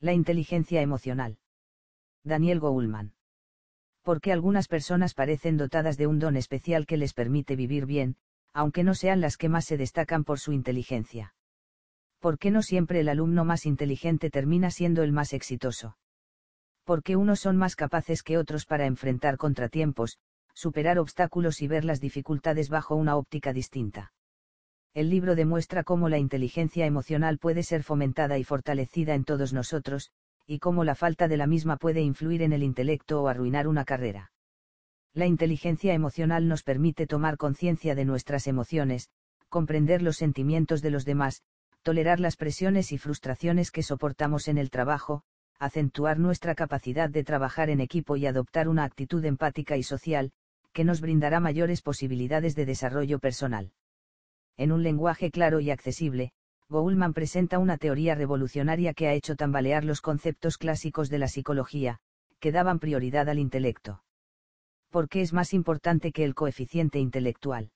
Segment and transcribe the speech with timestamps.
[0.00, 1.38] La inteligencia emocional.
[2.22, 3.14] Daniel Goulman.
[4.02, 8.16] Porque algunas personas parecen dotadas de un don especial que les permite vivir bien,
[8.52, 11.34] aunque no sean las que más se destacan por su inteligencia.
[12.20, 15.98] ¿Por qué no siempre el alumno más inteligente termina siendo el más exitoso?
[16.84, 20.18] Porque unos son más capaces que otros para enfrentar contratiempos,
[20.54, 24.12] superar obstáculos y ver las dificultades bajo una óptica distinta.
[24.98, 30.10] El libro demuestra cómo la inteligencia emocional puede ser fomentada y fortalecida en todos nosotros,
[30.44, 33.84] y cómo la falta de la misma puede influir en el intelecto o arruinar una
[33.84, 34.32] carrera.
[35.14, 39.08] La inteligencia emocional nos permite tomar conciencia de nuestras emociones,
[39.48, 41.44] comprender los sentimientos de los demás,
[41.84, 45.22] tolerar las presiones y frustraciones que soportamos en el trabajo,
[45.60, 50.32] acentuar nuestra capacidad de trabajar en equipo y adoptar una actitud empática y social,
[50.72, 53.70] que nos brindará mayores posibilidades de desarrollo personal.
[54.58, 56.32] En un lenguaje claro y accesible,
[56.68, 62.00] Goulman presenta una teoría revolucionaria que ha hecho tambalear los conceptos clásicos de la psicología,
[62.40, 64.02] que daban prioridad al intelecto.
[64.90, 67.70] ¿Por qué es más importante que el coeficiente intelectual?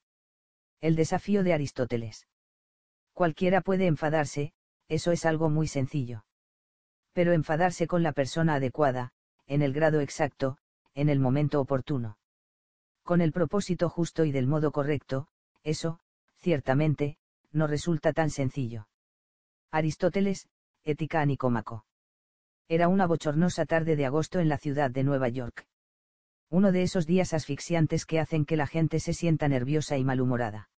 [0.80, 2.27] El desafío de Aristóteles.
[3.12, 4.52] Cualquiera puede enfadarse,
[4.89, 6.24] eso es algo muy sencillo.
[7.12, 9.12] Pero enfadarse con la persona adecuada,
[9.46, 10.58] en el grado exacto,
[10.94, 12.19] en el momento oportuno.
[13.05, 15.28] Con el propósito justo y del modo correcto,
[15.62, 16.00] eso,
[16.42, 17.16] ciertamente,
[17.52, 18.88] no resulta tan sencillo.
[19.70, 20.48] Aristóteles,
[20.84, 21.86] Ética a Nicómaco.
[22.68, 25.66] Era una bochornosa tarde de agosto en la ciudad de Nueva York.
[26.50, 30.68] Uno de esos días asfixiantes que hacen que la gente se sienta nerviosa y malhumorada.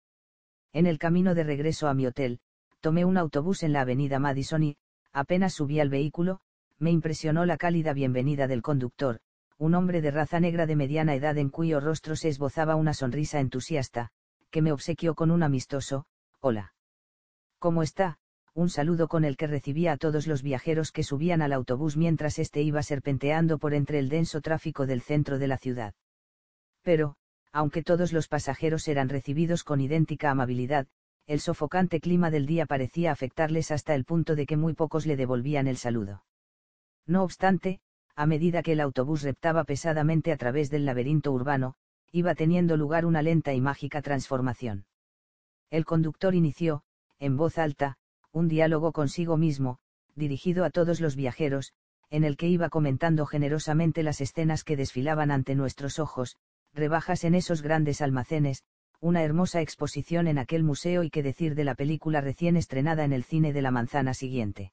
[0.73, 2.41] En el camino de regreso a mi hotel,
[2.81, 4.77] tomé un autobús en la avenida Madison y,
[5.13, 6.41] apenas subí al vehículo,
[6.79, 9.21] me impresionó la cálida bienvenida del conductor,
[9.57, 13.41] un hombre de raza negra de mediana edad en cuyo rostro se esbozaba una sonrisa
[13.41, 14.11] entusiasta,
[14.55, 16.07] que me obsequió con un amistoso,
[16.39, 16.75] hola.
[17.59, 18.21] ¿Cómo está?
[18.55, 22.39] Un saludo con el que recibía a todos los viajeros que subían al autobús mientras
[22.39, 25.95] éste iba serpenteando por entre el denso tráfico del centro de la ciudad.
[26.83, 27.17] Pero,
[27.51, 30.87] aunque todos los pasajeros eran recibidos con idéntica amabilidad,
[31.27, 35.17] el sofocante clima del día parecía afectarles hasta el punto de que muy pocos le
[35.17, 36.23] devolvían el saludo.
[37.09, 37.81] No obstante,
[38.15, 41.75] a medida que el autobús reptaba pesadamente a través del laberinto urbano,
[42.15, 44.85] iba teniendo lugar una lenta y mágica transformación.
[45.69, 46.85] El conductor inició,
[47.19, 47.97] en voz alta,
[48.31, 49.79] un diálogo consigo mismo,
[50.15, 51.73] dirigido a todos los viajeros,
[52.11, 56.37] en el que iba comentando generosamente las escenas que desfilaban ante nuestros ojos,
[56.73, 58.63] rebajas en esos grandes almacenes,
[59.01, 63.13] una hermosa exposición en aquel museo y qué decir de la película recién estrenada en
[63.13, 64.73] el cine de la manzana siguiente.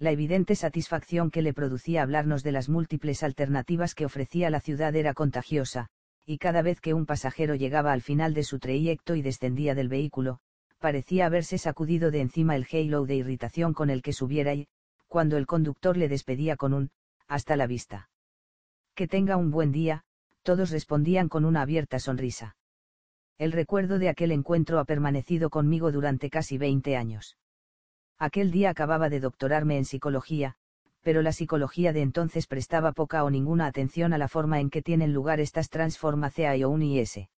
[0.00, 4.96] La evidente satisfacción que le producía hablarnos de las múltiples alternativas que ofrecía la ciudad
[4.96, 5.88] era contagiosa,
[6.30, 9.88] y cada vez que un pasajero llegaba al final de su trayecto y descendía del
[9.88, 10.40] vehículo,
[10.78, 14.68] parecía haberse sacudido de encima el halo de irritación con el que subiera y,
[15.06, 16.90] cuando el conductor le despedía con un,
[17.28, 18.10] hasta la vista.
[18.94, 20.04] Que tenga un buen día,
[20.42, 22.58] todos respondían con una abierta sonrisa.
[23.38, 27.38] El recuerdo de aquel encuentro ha permanecido conmigo durante casi 20 años.
[28.18, 30.57] Aquel día acababa de doctorarme en psicología,
[31.08, 34.82] pero la psicología de entonces prestaba poca o ninguna atención a la forma en que
[34.82, 37.30] tienen lugar estas transformaciones o un y S.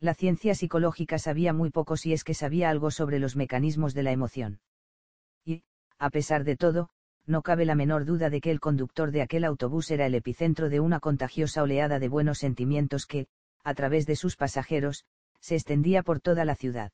[0.00, 4.02] La ciencia psicológica sabía muy poco si es que sabía algo sobre los mecanismos de
[4.02, 4.60] la emoción.
[5.44, 5.62] Y,
[5.98, 6.88] a pesar de todo,
[7.26, 10.70] no cabe la menor duda de que el conductor de aquel autobús era el epicentro
[10.70, 13.26] de una contagiosa oleada de buenos sentimientos que,
[13.62, 15.04] a través de sus pasajeros,
[15.38, 16.92] se extendía por toda la ciudad.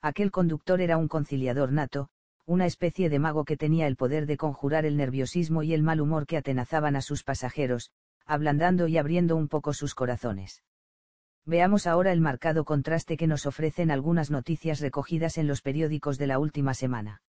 [0.00, 2.08] Aquel conductor era un conciliador nato,
[2.46, 6.00] una especie de mago que tenía el poder de conjurar el nerviosismo y el mal
[6.00, 7.90] humor que atenazaban a sus pasajeros,
[8.26, 10.62] ablandando y abriendo un poco sus corazones.
[11.44, 16.28] Veamos ahora el marcado contraste que nos ofrecen algunas noticias recogidas en los periódicos de
[16.28, 17.22] la última semana.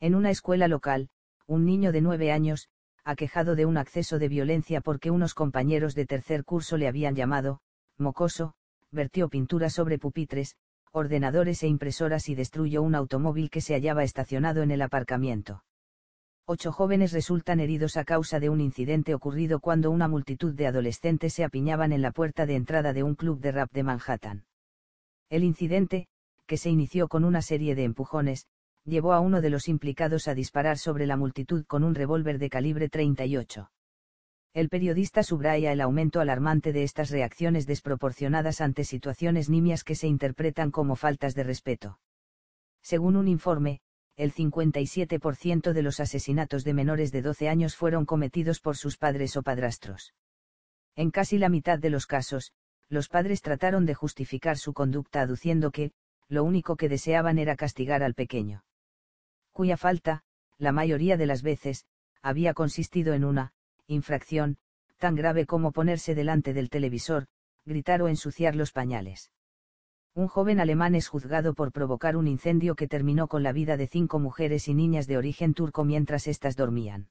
[0.00, 1.08] En una escuela local,
[1.46, 2.68] un niño de nueve años,
[3.04, 7.60] aquejado de un acceso de violencia porque unos compañeros de tercer curso le habían llamado,
[7.96, 8.54] mocoso,
[8.90, 10.56] vertió pintura sobre pupitres,
[10.92, 15.64] ordenadores e impresoras y destruyó un automóvil que se hallaba estacionado en el aparcamiento.
[16.46, 21.34] Ocho jóvenes resultan heridos a causa de un incidente ocurrido cuando una multitud de adolescentes
[21.34, 24.46] se apiñaban en la puerta de entrada de un club de rap de Manhattan.
[25.28, 26.06] El incidente,
[26.46, 28.46] que se inició con una serie de empujones,
[28.84, 32.48] llevó a uno de los implicados a disparar sobre la multitud con un revólver de
[32.48, 33.70] calibre 38.
[34.54, 40.06] El periodista subraya el aumento alarmante de estas reacciones desproporcionadas ante situaciones nimias que se
[40.06, 42.00] interpretan como faltas de respeto.
[42.82, 43.80] Según un informe,
[44.16, 49.36] el 57% de los asesinatos de menores de 12 años fueron cometidos por sus padres
[49.36, 50.14] o padrastros.
[50.96, 52.52] En casi la mitad de los casos,
[52.88, 55.92] los padres trataron de justificar su conducta aduciendo que,
[56.28, 58.64] lo único que deseaban era castigar al pequeño
[59.58, 60.22] cuya falta,
[60.56, 61.84] la mayoría de las veces,
[62.22, 63.50] había consistido en una,
[63.88, 64.58] infracción,
[64.98, 67.26] tan grave como ponerse delante del televisor,
[67.64, 69.32] gritar o ensuciar los pañales.
[70.14, 73.86] Un joven alemán es juzgado por provocar un incendio que terminó con la vida de
[73.86, 77.08] cinco mujeres y niñas de origen turco mientras éstas dormían.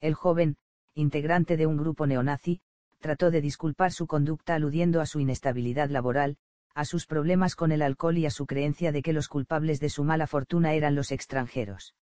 [0.00, 0.56] El joven,
[0.94, 2.60] integrante de un grupo neonazi,
[2.98, 6.38] trató de disculpar su conducta aludiendo a su inestabilidad laboral,
[6.74, 9.90] a sus problemas con el alcohol y a su creencia de que los culpables de
[9.90, 11.94] su mala fortuna eran los extranjeros.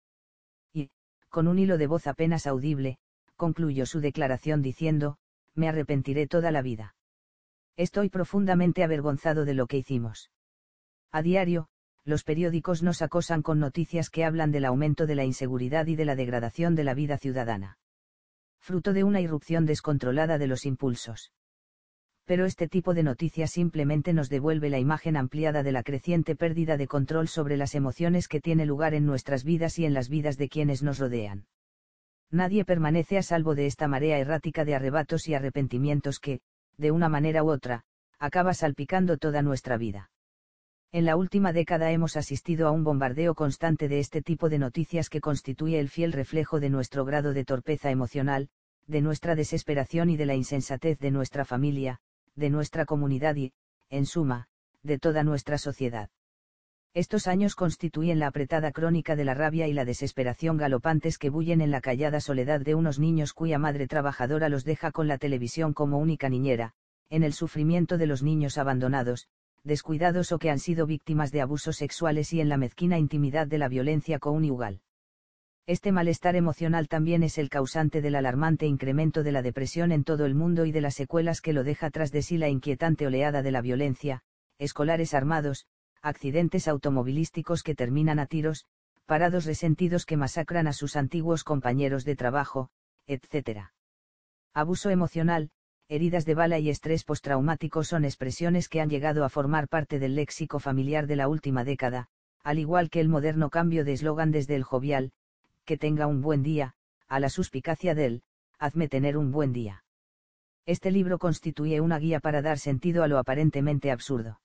[0.72, 0.90] Y,
[1.28, 2.98] con un hilo de voz apenas audible,
[3.40, 5.16] concluyó su declaración diciendo,
[5.54, 6.94] me arrepentiré toda la vida.
[7.74, 10.30] Estoy profundamente avergonzado de lo que hicimos.
[11.10, 11.68] A diario,
[12.04, 16.04] los periódicos nos acosan con noticias que hablan del aumento de la inseguridad y de
[16.04, 17.78] la degradación de la vida ciudadana.
[18.60, 21.32] Fruto de una irrupción descontrolada de los impulsos.
[22.26, 26.76] Pero este tipo de noticias simplemente nos devuelve la imagen ampliada de la creciente pérdida
[26.76, 30.36] de control sobre las emociones que tiene lugar en nuestras vidas y en las vidas
[30.36, 31.46] de quienes nos rodean.
[32.30, 36.40] Nadie permanece a salvo de esta marea errática de arrebatos y arrepentimientos que,
[36.76, 37.84] de una manera u otra,
[38.18, 40.10] acaba salpicando toda nuestra vida.
[40.92, 45.08] En la última década hemos asistido a un bombardeo constante de este tipo de noticias
[45.08, 48.48] que constituye el fiel reflejo de nuestro grado de torpeza emocional,
[48.86, 52.00] de nuestra desesperación y de la insensatez de nuestra familia,
[52.34, 53.52] de nuestra comunidad y,
[53.88, 54.48] en suma,
[54.82, 56.10] de toda nuestra sociedad.
[56.92, 61.60] Estos años constituyen la apretada crónica de la rabia y la desesperación galopantes que bullen
[61.60, 65.72] en la callada soledad de unos niños cuya madre trabajadora los deja con la televisión
[65.72, 66.72] como única niñera,
[67.08, 69.28] en el sufrimiento de los niños abandonados,
[69.62, 73.58] descuidados o que han sido víctimas de abusos sexuales y en la mezquina intimidad de
[73.58, 74.80] la violencia conyugal.
[75.66, 80.26] Este malestar emocional también es el causante del alarmante incremento de la depresión en todo
[80.26, 83.42] el mundo y de las secuelas que lo deja tras de sí la inquietante oleada
[83.42, 84.22] de la violencia,
[84.58, 85.66] escolares armados,
[86.02, 88.64] accidentes automovilísticos que terminan a tiros,
[89.06, 92.70] parados resentidos que masacran a sus antiguos compañeros de trabajo,
[93.06, 93.70] etc.
[94.54, 95.50] Abuso emocional,
[95.88, 100.14] heridas de bala y estrés postraumático son expresiones que han llegado a formar parte del
[100.14, 102.08] léxico familiar de la última década,
[102.42, 105.12] al igual que el moderno cambio de eslogan desde el jovial,
[105.64, 106.74] que tenga un buen día,
[107.08, 108.22] a la suspicacia del,
[108.58, 109.84] hazme tener un buen día.
[110.66, 114.40] Este libro constituye una guía para dar sentido a lo aparentemente absurdo.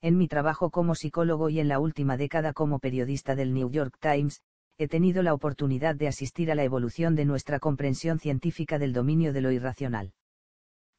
[0.00, 3.96] En mi trabajo como psicólogo y en la última década como periodista del New York
[4.00, 4.42] Times,
[4.78, 9.32] he tenido la oportunidad de asistir a la evolución de nuestra comprensión científica del dominio
[9.32, 10.12] de lo irracional.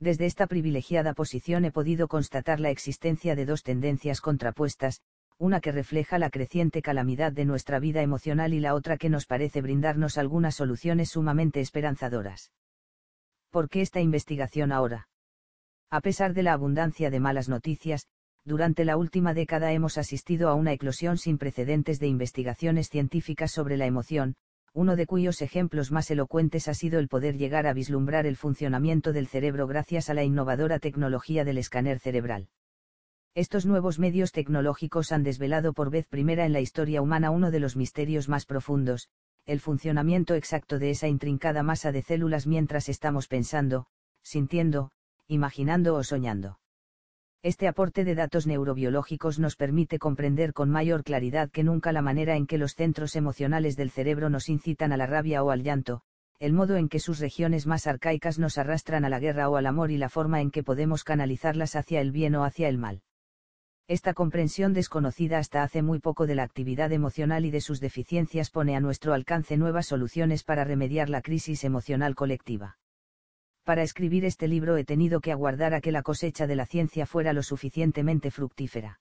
[0.02, 5.02] Desde esta privilegiada posición he podido constatar la existencia de dos tendencias contrapuestas,
[5.38, 9.26] una que refleja la creciente calamidad de nuestra vida emocional y la otra que nos
[9.26, 12.52] parece brindarnos algunas soluciones sumamente esperanzadoras.
[13.50, 15.08] ¿Por qué esta investigación ahora?
[15.90, 18.08] A pesar de la abundancia de malas noticias,
[18.46, 23.78] durante la última década hemos asistido a una eclosión sin precedentes de investigaciones científicas sobre
[23.78, 24.36] la emoción,
[24.74, 29.14] uno de cuyos ejemplos más elocuentes ha sido el poder llegar a vislumbrar el funcionamiento
[29.14, 32.50] del cerebro gracias a la innovadora tecnología del escáner cerebral.
[33.36, 37.60] Estos nuevos medios tecnológicos han desvelado por vez primera en la historia humana uno de
[37.60, 39.10] los misterios más profundos,
[39.46, 43.88] el funcionamiento exacto de esa intrincada masa de células mientras estamos pensando,
[44.22, 44.92] sintiendo,
[45.28, 46.60] imaginando o soñando.
[47.42, 52.36] Este aporte de datos neurobiológicos nos permite comprender con mayor claridad que nunca la manera
[52.36, 56.02] en que los centros emocionales del cerebro nos incitan a la rabia o al llanto,
[56.40, 59.68] el modo en que sus regiones más arcaicas nos arrastran a la guerra o al
[59.68, 63.04] amor y la forma en que podemos canalizarlas hacia el bien o hacia el mal.
[63.88, 68.52] Esta comprensión desconocida hasta hace muy poco de la actividad emocional y de sus deficiencias
[68.52, 72.76] pone a nuestro alcance nuevas soluciones para remediar la crisis emocional colectiva
[73.70, 77.06] para escribir este libro he tenido que aguardar a que la cosecha de la ciencia
[77.06, 79.00] fuera lo suficientemente fructífera.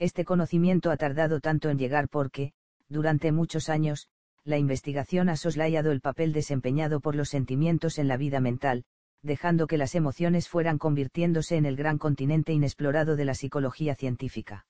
[0.00, 2.50] Este conocimiento ha tardado tanto en llegar porque,
[2.88, 4.08] durante muchos años,
[4.42, 8.82] la investigación ha soslayado el papel desempeñado por los sentimientos en la vida mental,
[9.22, 14.66] dejando que las emociones fueran convirtiéndose en el gran continente inexplorado de la psicología científica.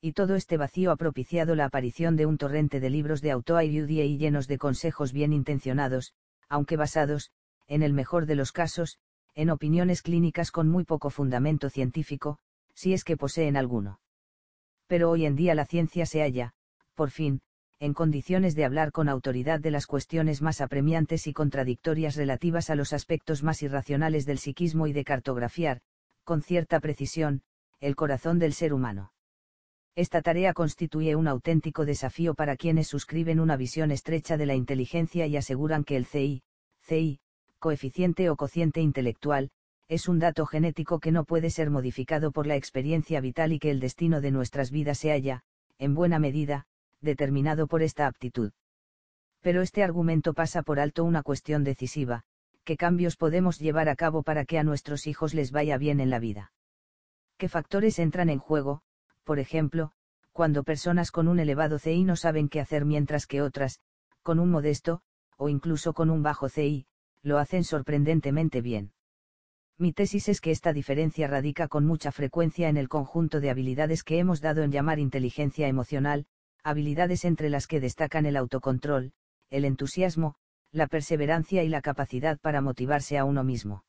[0.00, 4.02] Y todo este vacío ha propiciado la aparición de un torrente de libros de autoayuda
[4.02, 6.14] y llenos de consejos bien intencionados,
[6.48, 7.32] aunque basados,
[7.70, 8.98] en el mejor de los casos,
[9.34, 12.38] en opiniones clínicas con muy poco fundamento científico,
[12.74, 14.00] si es que poseen alguno.
[14.88, 16.52] Pero hoy en día la ciencia se halla,
[16.96, 17.40] por fin,
[17.78, 22.74] en condiciones de hablar con autoridad de las cuestiones más apremiantes y contradictorias relativas a
[22.74, 25.80] los aspectos más irracionales del psiquismo y de cartografiar,
[26.24, 27.42] con cierta precisión,
[27.78, 29.12] el corazón del ser humano.
[29.94, 35.26] Esta tarea constituye un auténtico desafío para quienes suscriben una visión estrecha de la inteligencia
[35.28, 36.42] y aseguran que el CI,
[36.82, 37.20] CI,
[37.60, 39.50] coeficiente o cociente intelectual,
[39.86, 43.70] es un dato genético que no puede ser modificado por la experiencia vital y que
[43.70, 45.42] el destino de nuestras vidas se halla,
[45.78, 46.66] en buena medida,
[47.00, 48.52] determinado por esta aptitud.
[49.40, 52.22] Pero este argumento pasa por alto una cuestión decisiva,
[52.64, 56.10] ¿qué cambios podemos llevar a cabo para que a nuestros hijos les vaya bien en
[56.10, 56.52] la vida?
[57.36, 58.82] ¿Qué factores entran en juego,
[59.24, 59.92] por ejemplo,
[60.32, 63.80] cuando personas con un elevado CI no saben qué hacer mientras que otras,
[64.22, 65.00] con un modesto,
[65.36, 66.86] o incluso con un bajo CI,
[67.22, 68.92] lo hacen sorprendentemente bien?
[69.78, 74.02] Mi tesis es que esta diferencia radica con mucha frecuencia en el conjunto de habilidades
[74.02, 76.26] que hemos dado en llamar inteligencia emocional,
[76.62, 79.12] habilidades entre las que destacan el autocontrol,
[79.48, 80.34] el entusiasmo,
[80.70, 83.84] la perseverancia y la capacidad para motivarse a uno mismo.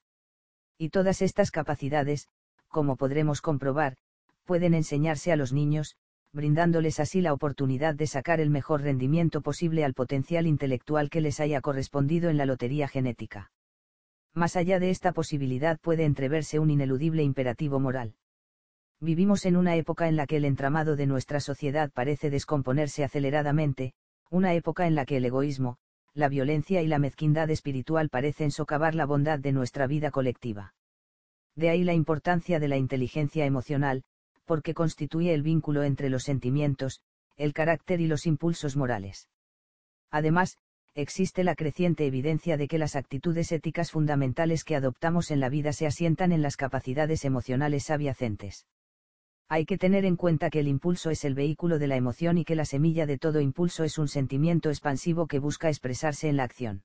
[0.77, 2.27] Y todas estas capacidades,
[2.69, 3.97] como podremos comprobar,
[4.45, 5.95] pueden enseñarse a los niños,
[6.33, 11.39] brindándoles así la oportunidad de sacar el mejor rendimiento posible al potencial intelectual que les
[11.39, 13.51] haya correspondido en la lotería genética.
[14.33, 18.15] Más allá de esta posibilidad puede entreverse un ineludible imperativo moral.
[19.01, 23.93] Vivimos en una época en la que el entramado de nuestra sociedad parece descomponerse aceleradamente,
[24.29, 25.77] una época en la que el egoísmo,
[26.13, 30.75] la violencia y la mezquindad espiritual parecen socavar la bondad de nuestra vida colectiva.
[31.55, 34.03] De ahí la importancia de la inteligencia emocional,
[34.51, 36.99] porque constituye el vínculo entre los sentimientos,
[37.37, 39.29] el carácter y los impulsos morales.
[40.11, 40.57] Además,
[40.93, 45.71] existe la creciente evidencia de que las actitudes éticas fundamentales que adoptamos en la vida
[45.71, 48.67] se asientan en las capacidades emocionales adyacentes.
[49.47, 52.43] Hay que tener en cuenta que el impulso es el vehículo de la emoción y
[52.43, 56.43] que la semilla de todo impulso es un sentimiento expansivo que busca expresarse en la
[56.43, 56.83] acción.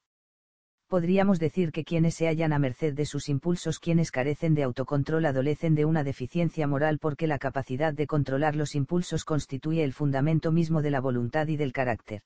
[0.88, 5.26] Podríamos decir que quienes se hallan a merced de sus impulsos, quienes carecen de autocontrol,
[5.26, 10.52] adolecen de una deficiencia moral porque la capacidad de controlar los impulsos constituye el fundamento
[10.52, 12.22] mismo de la voluntad y del carácter.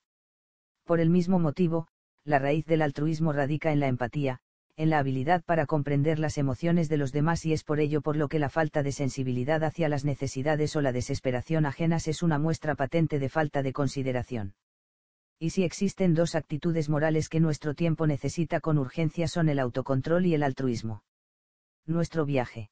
[0.84, 1.88] Por el mismo motivo,
[2.24, 4.40] la raíz del altruismo radica en la empatía,
[4.76, 8.16] en la habilidad para comprender las emociones de los demás y es por ello por
[8.16, 12.38] lo que la falta de sensibilidad hacia las necesidades o la desesperación ajenas es una
[12.38, 14.52] muestra patente de falta de consideración.
[15.42, 20.26] Y si existen dos actitudes morales que nuestro tiempo necesita con urgencia son el autocontrol
[20.26, 21.02] y el altruismo.
[21.86, 22.68] Nuestro viaje.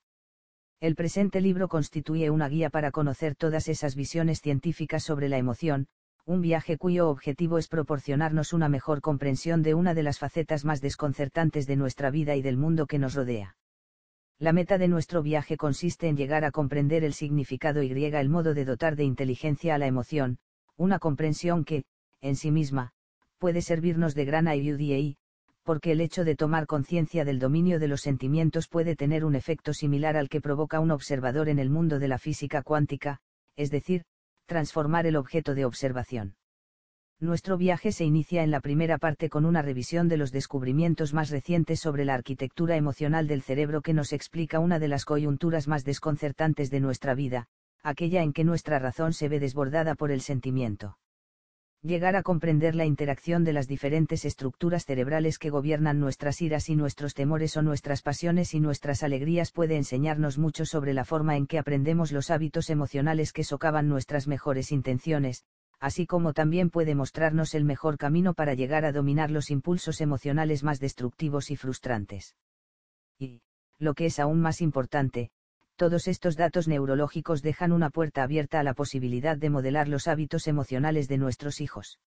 [0.79, 5.87] El presente libro constituye una guía para conocer todas esas visiones científicas sobre la emoción,
[6.27, 10.83] un viaje cuyo objetivo es proporcionarnos una mejor comprensión de una de las facetas más
[10.83, 13.57] desconcertantes de nuestra vida y del mundo que nos rodea.
[14.39, 18.53] La meta de nuestro viaje consiste en llegar a comprender el significado y el modo
[18.53, 20.39] de dotar de inteligencia a la emoción,
[20.77, 21.85] una comprensión que,
[22.21, 22.93] en sí misma,
[23.39, 25.17] puede servirnos de gran ayuda
[25.63, 29.75] porque el hecho de tomar conciencia del dominio de los sentimientos puede tener un efecto
[29.75, 33.21] similar al que provoca un observador en el mundo de la física cuántica,
[33.55, 34.05] es decir,
[34.47, 36.37] transformar el objeto de observación.
[37.21, 41.29] Nuestro viaje se inicia en la primera parte con una revisión de los descubrimientos más
[41.29, 45.85] recientes sobre la arquitectura emocional del cerebro que nos explica una de las coyunturas más
[45.85, 47.49] desconcertantes de nuestra vida,
[47.83, 50.97] aquella en que nuestra razón se ve desbordada por el sentimiento.
[51.83, 56.75] Llegar a comprender la interacción de las diferentes estructuras cerebrales que gobiernan nuestras iras y
[56.75, 61.47] nuestros temores o nuestras pasiones y nuestras alegrías puede enseñarnos mucho sobre la forma en
[61.47, 65.45] que aprendemos los hábitos emocionales que socavan nuestras mejores intenciones,
[65.79, 70.65] así como también puede mostrarnos el mejor camino para llegar a dominar los impulsos emocionales
[70.65, 72.35] más destructivos y frustrantes.
[73.21, 73.43] Y,
[73.79, 75.31] lo que es aún más importante,
[75.79, 80.49] todos estos datos neurológicos dejan una puerta abierta a la posibilidad de modelar los hábitos
[80.49, 82.01] emocionales de nuestros hijos.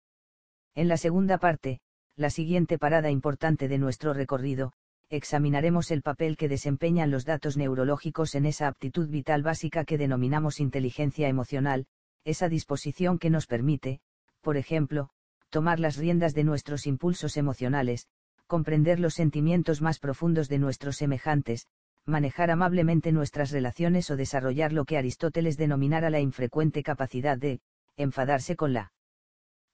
[0.75, 1.80] En la segunda parte,
[2.18, 4.74] la siguiente parada importante de nuestro recorrido,
[5.10, 10.60] examinaremos el papel que desempeñan los datos neurológicos en esa aptitud vital básica que denominamos
[10.60, 11.86] inteligencia emocional,
[12.25, 14.01] esa disposición que nos permite,
[14.42, 15.12] por ejemplo,
[15.50, 18.08] tomar las riendas de nuestros impulsos emocionales,
[18.48, 21.68] comprender los sentimientos más profundos de nuestros semejantes,
[22.05, 27.62] manejar amablemente nuestras relaciones o desarrollar lo que Aristóteles denominara la infrecuente capacidad de,
[27.96, 28.91] enfadarse con la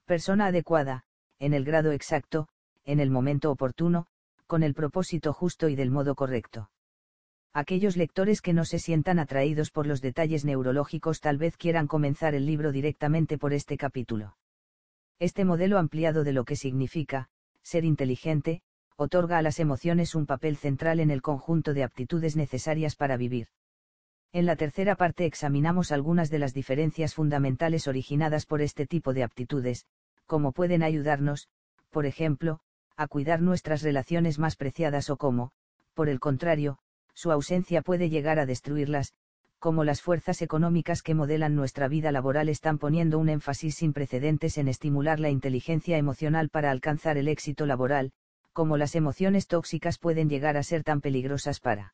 [0.06, 1.04] persona adecuada,
[1.40, 2.48] en el grado exacto,
[2.86, 4.08] en el momento oportuno,
[4.48, 6.70] con el propósito justo y del modo correcto.
[7.54, 12.36] Aquellos lectores que no se sientan atraídos por los detalles neurológicos tal vez quieran comenzar
[12.36, 14.38] el libro directamente por este capítulo.
[15.20, 17.30] Este modelo ampliado de lo que significa,
[17.64, 18.62] ser inteligente,
[18.98, 23.48] otorga a las emociones un papel central en el conjunto de aptitudes necesarias para vivir.
[24.34, 29.24] En la tercera parte examinamos algunas de las diferencias fundamentales originadas por este tipo de
[29.24, 29.86] aptitudes,
[30.26, 31.48] cómo pueden ayudarnos,
[31.92, 32.60] por ejemplo,
[32.96, 35.52] a cuidar nuestras relaciones más preciadas o cómo,
[35.94, 36.80] por el contrario,
[37.14, 39.14] su ausencia puede llegar a destruirlas,
[39.60, 44.58] como las fuerzas económicas que modelan nuestra vida laboral están poniendo un énfasis sin precedentes
[44.58, 48.12] en estimular la inteligencia emocional para alcanzar el éxito laboral,
[48.58, 51.94] como las emociones tóxicas pueden llegar a ser tan peligrosas para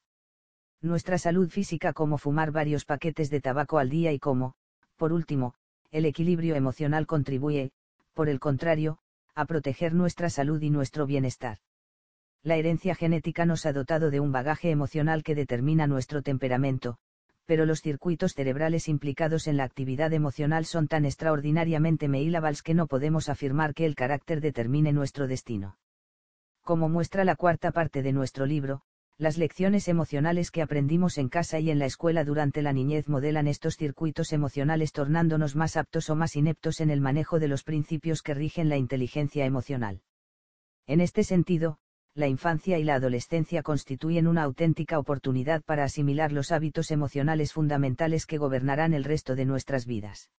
[0.81, 4.53] nuestra salud física como fumar varios paquetes de tabaco al día y como,
[4.95, 5.55] por último,
[5.91, 7.73] el equilibrio emocional contribuye,
[8.13, 8.97] por el contrario,
[9.35, 11.57] a proteger nuestra salud y nuestro bienestar.
[12.43, 16.95] La herencia genética nos ha dotado de un bagaje emocional que determina nuestro temperamento,
[17.45, 22.87] pero los circuitos cerebrales implicados en la actividad emocional son tan extraordinariamente meílabals que no
[22.87, 25.75] podemos afirmar que el carácter determine nuestro destino.
[26.63, 28.83] Como muestra la cuarta parte de nuestro libro,
[29.17, 33.47] las lecciones emocionales que aprendimos en casa y en la escuela durante la niñez modelan
[33.47, 38.21] estos circuitos emocionales tornándonos más aptos o más ineptos en el manejo de los principios
[38.21, 40.03] que rigen la inteligencia emocional.
[40.87, 41.79] En este sentido,
[42.15, 48.25] la infancia y la adolescencia constituyen una auténtica oportunidad para asimilar los hábitos emocionales fundamentales
[48.25, 50.29] que gobernarán el resto de nuestras vidas.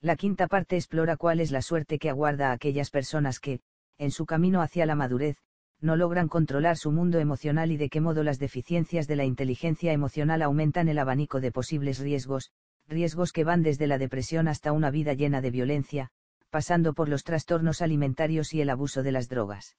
[0.00, 3.60] La quinta parte explora cuál es la suerte que aguarda a aquellas personas que,
[4.00, 5.36] en su camino hacia la madurez,
[5.82, 9.92] no logran controlar su mundo emocional y de qué modo las deficiencias de la inteligencia
[9.92, 12.50] emocional aumentan el abanico de posibles riesgos,
[12.88, 16.10] riesgos que van desde la depresión hasta una vida llena de violencia,
[16.48, 19.76] pasando por los trastornos alimentarios y el abuso de las drogas.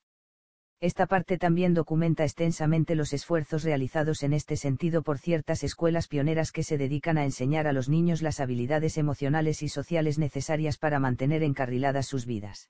[0.81, 6.51] Esta parte también documenta extensamente los esfuerzos realizados en este sentido por ciertas escuelas pioneras
[6.51, 10.99] que se dedican a enseñar a los niños las habilidades emocionales y sociales necesarias para
[10.99, 12.69] mantener encarriladas sus vidas.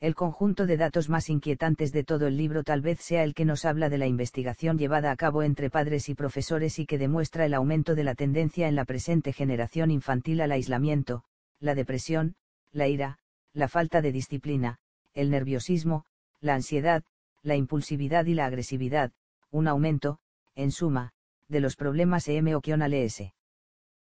[0.00, 3.44] El conjunto de datos más inquietantes de todo el libro tal vez sea el que
[3.44, 7.44] nos habla de la investigación llevada a cabo entre padres y profesores y que demuestra
[7.44, 11.24] el aumento de la tendencia en la presente generación infantil al aislamiento,
[11.58, 12.36] la depresión,
[12.70, 13.18] la ira,
[13.52, 14.78] la falta de disciplina,
[15.14, 16.04] el nerviosismo,
[16.40, 17.02] la ansiedad,
[17.42, 19.10] la impulsividad y la agresividad,
[19.50, 20.20] un aumento,
[20.54, 21.12] en suma,
[21.48, 23.20] de los problemas emocionales.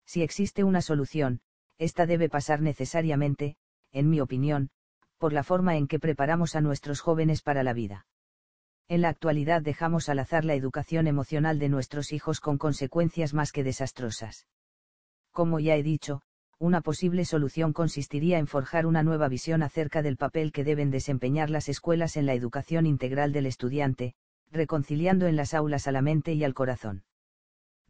[0.05, 1.41] Si existe una solución,
[1.79, 3.57] esta debe pasar necesariamente,
[3.93, 4.71] en mi opinión,
[5.19, 8.07] por la forma en que preparamos a nuestros jóvenes para la vida.
[8.89, 13.53] En la actualidad dejamos al azar la educación emocional de nuestros hijos con consecuencias más
[13.53, 14.47] que desastrosas.
[15.31, 16.23] Como ya he dicho,
[16.59, 21.51] una posible solución consistiría en forjar una nueva visión acerca del papel que deben desempeñar
[21.51, 24.15] las escuelas en la educación integral del estudiante,
[24.51, 27.05] reconciliando en las aulas a la mente y al corazón.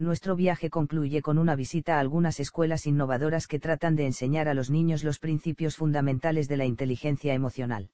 [0.01, 4.55] Nuestro viaje concluye con una visita a algunas escuelas innovadoras que tratan de enseñar a
[4.55, 7.91] los niños los principios fundamentales de la inteligencia emocional.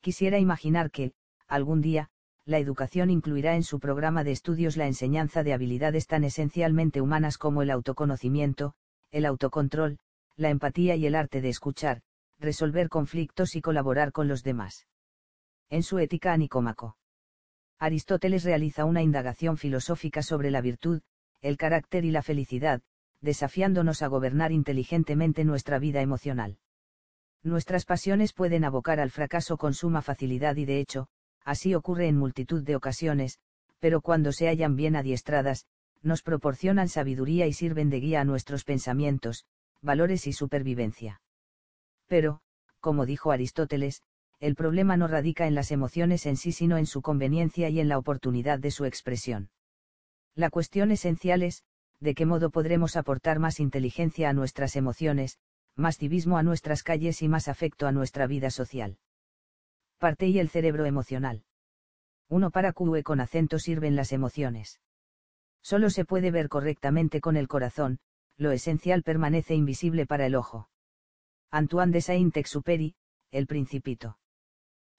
[0.00, 1.12] Quisiera imaginar que,
[1.46, 2.08] algún día,
[2.46, 7.36] la educación incluirá en su programa de estudios la enseñanza de habilidades tan esencialmente humanas
[7.36, 8.72] como el autoconocimiento,
[9.10, 9.98] el autocontrol,
[10.36, 12.00] la empatía y el arte de escuchar,
[12.38, 14.86] resolver conflictos y colaborar con los demás.
[15.68, 16.96] En su Ética a Nicómaco.
[17.80, 21.00] Aristóteles realiza una indagación filosófica sobre la virtud,
[21.40, 22.82] el carácter y la felicidad,
[23.22, 26.58] desafiándonos a gobernar inteligentemente nuestra vida emocional.
[27.42, 31.08] Nuestras pasiones pueden abocar al fracaso con suma facilidad y de hecho,
[31.42, 33.38] así ocurre en multitud de ocasiones,
[33.78, 35.64] pero cuando se hallan bien adiestradas,
[36.02, 39.46] nos proporcionan sabiduría y sirven de guía a nuestros pensamientos,
[39.80, 41.22] valores y supervivencia.
[42.08, 42.42] Pero,
[42.80, 44.02] como dijo Aristóteles,
[44.40, 47.88] el problema no radica en las emociones en sí sino en su conveniencia y en
[47.88, 49.50] la oportunidad de su expresión.
[50.34, 51.62] La cuestión esencial es,
[52.00, 55.38] de qué modo podremos aportar más inteligencia a nuestras emociones,
[55.76, 58.98] más civismo a nuestras calles y más afecto a nuestra vida social.
[59.98, 61.44] Parte y el cerebro emocional.
[62.28, 64.80] Uno para QE con acento sirven las emociones.
[65.62, 67.98] Solo se puede ver correctamente con el corazón,
[68.38, 70.70] lo esencial permanece invisible para el ojo.
[71.50, 72.94] Antoine de Saint-Exupéry,
[73.30, 74.19] El Principito.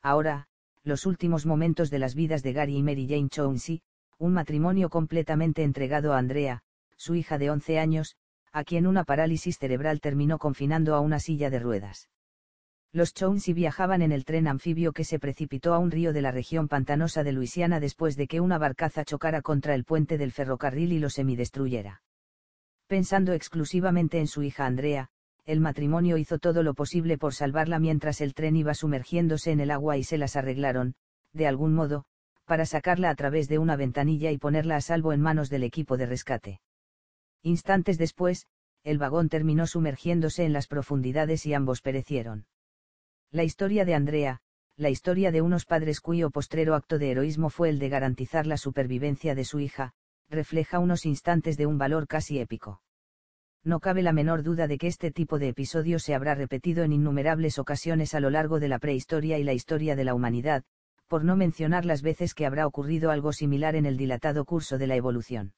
[0.02, 0.48] Ahora,
[0.84, 3.82] los últimos momentos de las vidas de Gary y Mary Jane Chauncey,
[4.18, 6.64] un matrimonio completamente entregado a Andrea,
[6.96, 8.16] su hija de 11 años,
[8.52, 12.10] a quien una parálisis cerebral terminó confinando a una silla de ruedas.
[12.94, 16.32] Los Chauncey viajaban en el tren anfibio que se precipitó a un río de la
[16.32, 20.92] región pantanosa de Luisiana después de que una barcaza chocara contra el puente del ferrocarril
[20.92, 22.02] y lo semidestruyera.
[22.88, 25.10] Pensando exclusivamente en su hija Andrea,
[25.52, 29.70] el matrimonio hizo todo lo posible por salvarla mientras el tren iba sumergiéndose en el
[29.70, 30.96] agua y se las arreglaron,
[31.34, 32.06] de algún modo,
[32.46, 35.98] para sacarla a través de una ventanilla y ponerla a salvo en manos del equipo
[35.98, 36.62] de rescate.
[37.44, 38.48] Instantes después,
[38.86, 42.46] el vagón terminó sumergiéndose en las profundidades y ambos perecieron.
[43.30, 44.40] La historia de Andrea,
[44.78, 48.56] la historia de unos padres cuyo postrero acto de heroísmo fue el de garantizar la
[48.56, 49.92] supervivencia de su hija,
[50.30, 52.82] refleja unos instantes de un valor casi épico.
[53.64, 56.94] No cabe la menor duda de que este tipo de episodio se habrá repetido en
[56.94, 60.64] innumerables ocasiones a lo largo de la prehistoria y la historia de la humanidad,
[61.08, 64.88] por no mencionar las veces que habrá ocurrido algo similar en el dilatado curso de
[64.88, 65.54] la evolución.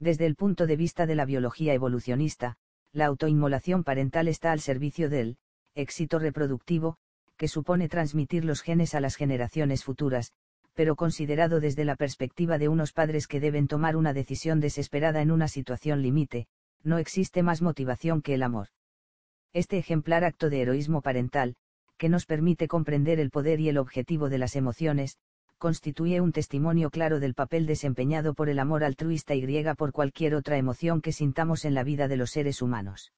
[0.00, 2.56] Desde el punto de vista de la biología evolucionista,
[2.92, 5.36] la autoinmolación parental está al servicio del
[5.76, 6.96] éxito reproductivo,
[7.36, 10.32] que supone transmitir los genes a las generaciones futuras,
[10.74, 15.30] pero considerado desde la perspectiva de unos padres que deben tomar una decisión desesperada en
[15.30, 16.48] una situación límite,
[16.84, 18.68] no existe más motivación que el amor.
[19.52, 21.56] Este ejemplar acto de heroísmo parental,
[21.98, 25.18] que nos permite comprender el poder y el objetivo de las emociones,
[25.58, 30.34] constituye un testimonio claro del papel desempeñado por el amor altruista y griega por cualquier
[30.34, 33.12] otra emoción que sintamos en la vida de los seres humanos.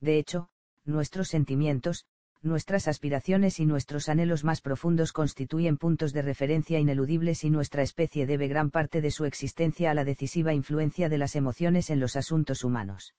[0.00, 0.48] De hecho,
[0.86, 2.06] nuestros sentimientos,
[2.42, 8.26] nuestras aspiraciones y nuestros anhelos más profundos constituyen puntos de referencia ineludibles y nuestra especie
[8.26, 12.16] debe gran parte de su existencia a la decisiva influencia de las emociones en los
[12.16, 13.14] asuntos humanos.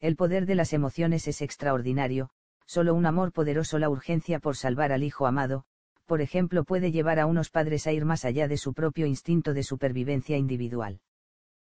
[0.00, 2.30] El poder de las emociones es extraordinario,
[2.66, 5.64] solo un amor poderoso la urgencia por salvar al hijo amado,
[6.06, 9.54] por ejemplo, puede llevar a unos padres a ir más allá de su propio instinto
[9.54, 11.00] de supervivencia individual.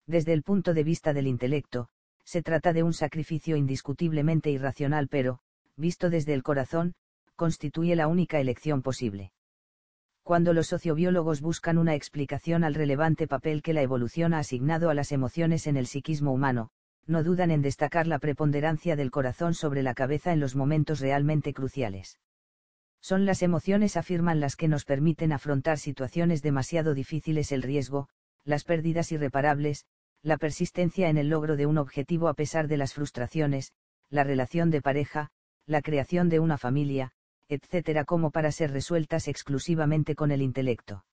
[0.08, 1.90] Desde el punto de vista del intelecto,
[2.24, 5.40] se trata de un sacrificio indiscutiblemente irracional pero,
[5.76, 6.94] visto desde el corazón,
[7.36, 9.32] constituye la única elección posible.
[10.24, 14.94] Cuando los sociobiólogos buscan una explicación al relevante papel que la evolución ha asignado a
[14.94, 16.70] las emociones en el psiquismo humano,
[17.06, 21.54] no dudan en destacar la preponderancia del corazón sobre la cabeza en los momentos realmente
[21.54, 22.20] cruciales.
[23.02, 28.08] Son las emociones, afirman, las que nos permiten afrontar situaciones demasiado difíciles, el riesgo,
[28.46, 29.86] las pérdidas irreparables,
[30.22, 33.74] la persistencia en el logro de un objetivo a pesar de las frustraciones,
[34.10, 35.32] la relación de pareja,
[35.66, 37.12] la creación de una familia,
[37.48, 41.06] etc., como para ser resueltas exclusivamente con el intelecto.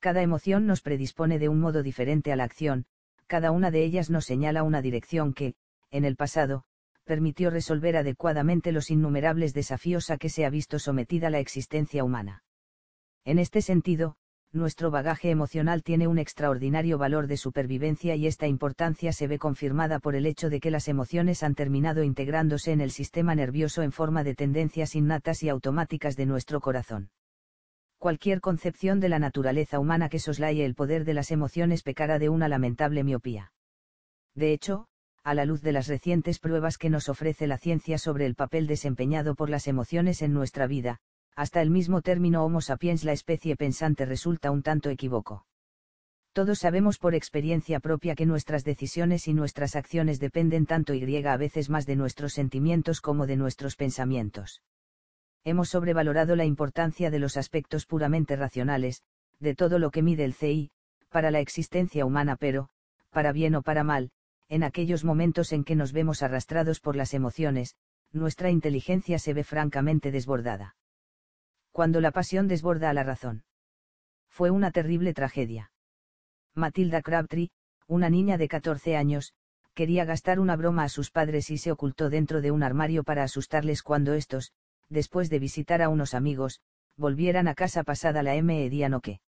[0.00, 2.86] Cada emoción nos predispone de un modo diferente a la acción,
[3.26, 5.54] cada una de ellas nos señala una dirección que,
[5.90, 6.64] en el pasado,
[7.04, 12.44] permitió resolver adecuadamente los innumerables desafíos a que se ha visto sometida la existencia humana.
[13.24, 14.16] En este sentido,
[14.52, 19.98] nuestro bagaje emocional tiene un extraordinario valor de supervivencia y esta importancia se ve confirmada
[19.98, 23.92] por el hecho de que las emociones han terminado integrándose en el sistema nervioso en
[23.92, 27.10] forma de tendencias innatas y automáticas de nuestro corazón.
[27.98, 32.28] Cualquier concepción de la naturaleza humana que soslaye el poder de las emociones pecará de
[32.28, 33.52] una lamentable miopía.
[34.34, 34.86] De hecho,
[35.24, 38.66] a la luz de las recientes pruebas que nos ofrece la ciencia sobre el papel
[38.66, 40.98] desempeñado por las emociones en nuestra vida,
[41.34, 45.46] hasta el mismo término Homo sapiens la especie pensante resulta un tanto equívoco.
[46.32, 51.36] Todos sabemos por experiencia propia que nuestras decisiones y nuestras acciones dependen tanto y a
[51.36, 54.62] veces más de nuestros sentimientos como de nuestros pensamientos.
[55.44, 59.02] Hemos sobrevalorado la importancia de los aspectos puramente racionales,
[59.40, 60.70] de todo lo que mide el CI,
[61.10, 62.70] para la existencia humana pero,
[63.10, 64.10] para bien o para mal,
[64.48, 67.76] en aquellos momentos en que nos vemos arrastrados por las emociones,
[68.12, 70.76] nuestra inteligencia se ve francamente desbordada.
[71.72, 73.44] Cuando la pasión desborda a la razón.
[74.28, 75.72] Fue una terrible tragedia.
[76.54, 77.50] Matilda Crabtree,
[77.86, 79.32] una niña de 14 años,
[79.74, 83.24] quería gastar una broma a sus padres y se ocultó dentro de un armario para
[83.24, 84.52] asustarles cuando estos,
[84.88, 86.60] después de visitar a unos amigos,
[86.96, 89.20] volvieran a casa pasada la medianoche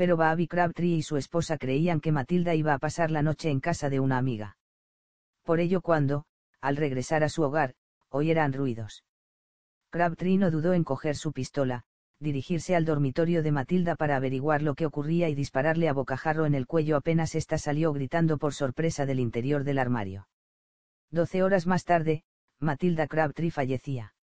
[0.00, 3.60] pero Bobby Crabtree y su esposa creían que Matilda iba a pasar la noche en
[3.60, 4.56] casa de una amiga.
[5.44, 6.24] Por ello cuando,
[6.62, 7.74] al regresar a su hogar,
[8.08, 9.04] oyeran ruidos.
[9.90, 11.82] Crabtree no dudó en coger su pistola,
[12.20, 16.54] dirigirse al dormitorio de Matilda para averiguar lo que ocurría y dispararle a bocajarro en
[16.54, 20.28] el cuello apenas ésta salió gritando por sorpresa del interior del armario.
[21.10, 22.22] Doce horas más tarde,
[22.60, 24.14] Matilda Crabtree fallecía.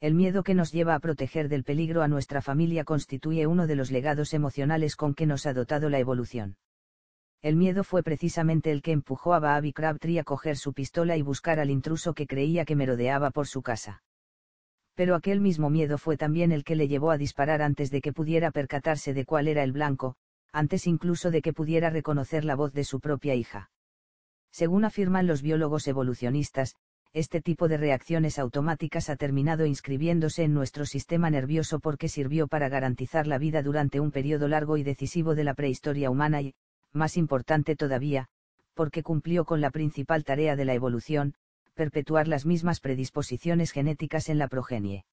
[0.00, 3.74] El miedo que nos lleva a proteger del peligro a nuestra familia constituye uno de
[3.74, 6.56] los legados emocionales con que nos ha dotado la evolución.
[7.42, 11.22] El miedo fue precisamente el que empujó a Bobby Crabtree a coger su pistola y
[11.22, 14.02] buscar al intruso que creía que merodeaba por su casa.
[14.94, 18.12] Pero aquel mismo miedo fue también el que le llevó a disparar antes de que
[18.12, 20.16] pudiera percatarse de cuál era el blanco,
[20.52, 23.70] antes incluso de que pudiera reconocer la voz de su propia hija.
[24.52, 26.76] Según afirman los biólogos evolucionistas,
[27.12, 32.68] este tipo de reacciones automáticas ha terminado inscribiéndose en nuestro sistema nervioso porque sirvió para
[32.68, 36.54] garantizar la vida durante un periodo largo y decisivo de la prehistoria humana y,
[36.92, 38.28] más importante todavía,
[38.74, 41.34] porque cumplió con la principal tarea de la evolución,
[41.74, 45.04] perpetuar las mismas predisposiciones genéticas en la progenie.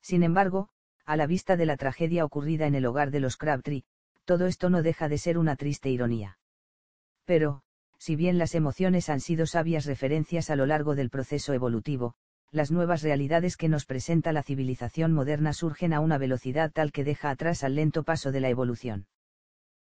[0.00, 0.68] Sin embargo,
[1.04, 3.84] a la vista de la tragedia ocurrida en el hogar de los Crabtree,
[4.24, 6.38] todo esto no deja de ser una triste ironía.
[7.24, 7.62] Pero,
[7.98, 12.14] si bien las emociones han sido sabias referencias a lo largo del proceso evolutivo,
[12.50, 17.04] las nuevas realidades que nos presenta la civilización moderna surgen a una velocidad tal que
[17.04, 19.06] deja atrás al lento paso de la evolución.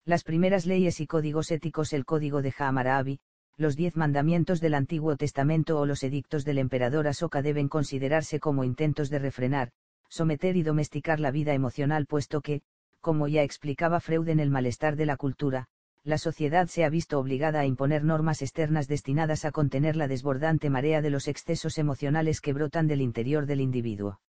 [0.05, 3.19] Las primeras leyes y códigos éticos, el código de Hammurabi,
[3.57, 8.63] los diez mandamientos del Antiguo Testamento o los edictos del emperador Asoka deben considerarse como
[8.63, 9.71] intentos de refrenar,
[10.09, 12.61] someter y domesticar la vida emocional puesto que,
[12.99, 15.67] como ya explicaba Freud en El malestar de la cultura,
[16.03, 20.69] la sociedad se ha visto obligada a imponer normas externas destinadas a contener la desbordante
[20.69, 24.19] marea de los excesos emocionales que brotan del interior del individuo.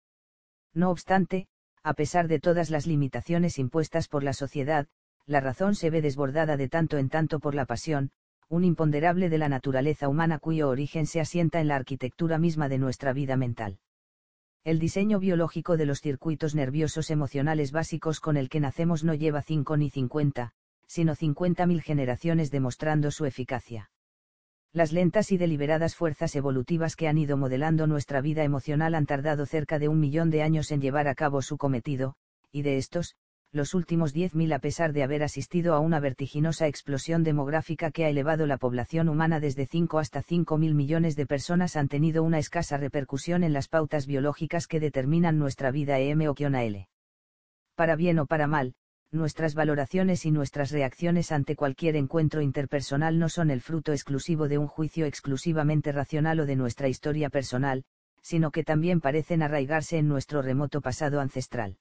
[0.74, 1.46] No obstante,
[1.82, 4.87] a pesar de todas las limitaciones impuestas por la sociedad,
[5.26, 8.11] la razón se ve desbordada de tanto en tanto por la pasión,
[8.48, 12.78] un imponderable de la naturaleza humana cuyo origen se asienta en la arquitectura misma de
[12.78, 13.78] nuestra vida mental.
[14.64, 19.42] El diseño biológico de los circuitos nerviosos emocionales básicos con el que nacemos no lleva
[19.42, 20.52] 5 ni 50,
[20.87, 23.90] sino 50.000 generaciones demostrando su eficacia.
[24.72, 29.46] Las lentas y deliberadas fuerzas evolutivas que han ido modelando nuestra vida emocional han tardado
[29.46, 32.14] cerca de un millón de años en llevar a cabo su cometido,
[32.52, 33.16] y de estos,
[33.53, 38.09] los últimos 10.000 a pesar de haber asistido a una vertiginosa explosión demográfica que ha
[38.09, 42.79] elevado la población humana desde 5 hasta 5.000 millones de personas han tenido una escasa
[42.79, 46.88] repercusión en las pautas biológicas que determinan nuestra vida EM o L.
[47.75, 48.73] Para bien o para mal,
[49.11, 54.57] nuestras valoraciones y nuestras reacciones ante cualquier encuentro interpersonal no son el fruto exclusivo de
[54.57, 57.85] un juicio exclusivamente racional o de nuestra historia personal,
[58.23, 61.77] sino que también parecen arraigarse en nuestro remoto pasado ancestral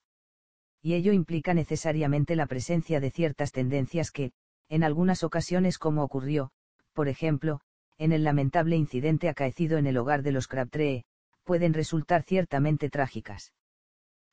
[0.82, 4.32] y ello implica necesariamente la presencia de ciertas tendencias que,
[4.70, 6.52] en algunas ocasiones como ocurrió,
[6.94, 7.62] por ejemplo,
[7.98, 11.06] en el lamentable incidente acaecido en el hogar de los Crabtree,
[11.44, 13.54] pueden resultar ciertamente trágicas.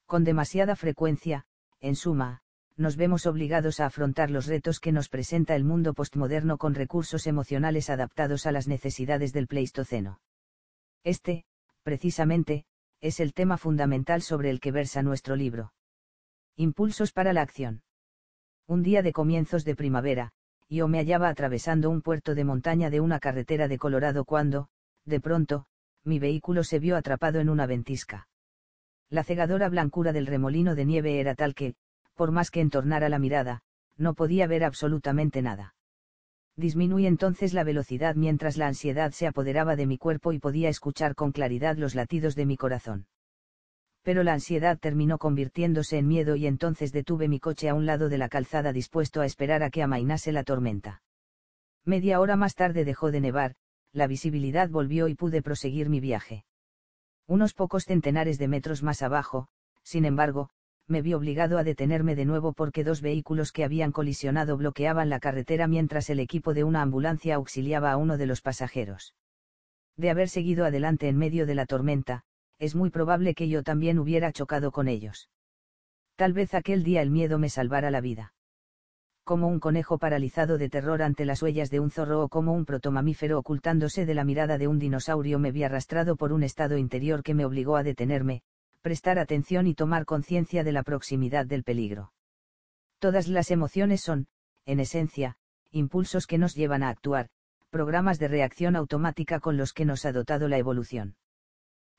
[0.06, 1.44] Con demasiada frecuencia,
[1.80, 2.40] en suma,
[2.76, 7.26] nos vemos obligados a afrontar los retos que nos presenta el mundo postmoderno con recursos
[7.26, 10.20] emocionales adaptados a las necesidades del Pleistoceno.
[11.02, 11.44] Este,
[11.82, 12.64] precisamente,
[13.00, 15.72] es el tema fundamental sobre el que versa nuestro libro.
[16.60, 17.82] Impulsos para la acción.
[18.66, 20.32] Un día de comienzos de primavera,
[20.68, 24.68] yo me hallaba atravesando un puerto de montaña de una carretera de Colorado cuando,
[25.04, 25.66] de pronto,
[26.02, 28.26] mi vehículo se vio atrapado en una ventisca.
[29.08, 31.76] La cegadora blancura del remolino de nieve era tal que,
[32.16, 33.62] por más que entornara la mirada,
[33.96, 35.76] no podía ver absolutamente nada.
[36.56, 41.14] Disminuí entonces la velocidad mientras la ansiedad se apoderaba de mi cuerpo y podía escuchar
[41.14, 43.06] con claridad los latidos de mi corazón
[44.08, 48.08] pero la ansiedad terminó convirtiéndose en miedo y entonces detuve mi coche a un lado
[48.08, 51.02] de la calzada dispuesto a esperar a que amainase la tormenta.
[51.84, 53.54] Media hora más tarde dejó de nevar,
[53.92, 56.46] la visibilidad volvió y pude proseguir mi viaje.
[57.26, 59.48] Unos pocos centenares de metros más abajo,
[59.82, 60.48] sin embargo,
[60.86, 65.20] me vi obligado a detenerme de nuevo porque dos vehículos que habían colisionado bloqueaban la
[65.20, 69.14] carretera mientras el equipo de una ambulancia auxiliaba a uno de los pasajeros.
[69.98, 72.24] De haber seguido adelante en medio de la tormenta,
[72.58, 75.28] es muy probable que yo también hubiera chocado con ellos.
[76.16, 78.34] Tal vez aquel día el miedo me salvara la vida.
[79.22, 82.64] Como un conejo paralizado de terror ante las huellas de un zorro o como un
[82.64, 87.22] protomamífero ocultándose de la mirada de un dinosaurio me vi arrastrado por un estado interior
[87.22, 88.42] que me obligó a detenerme,
[88.80, 92.12] prestar atención y tomar conciencia de la proximidad del peligro.
[92.98, 94.26] Todas las emociones son,
[94.64, 95.36] en esencia,
[95.70, 97.28] impulsos que nos llevan a actuar,
[97.70, 101.16] programas de reacción automática con los que nos ha dotado la evolución.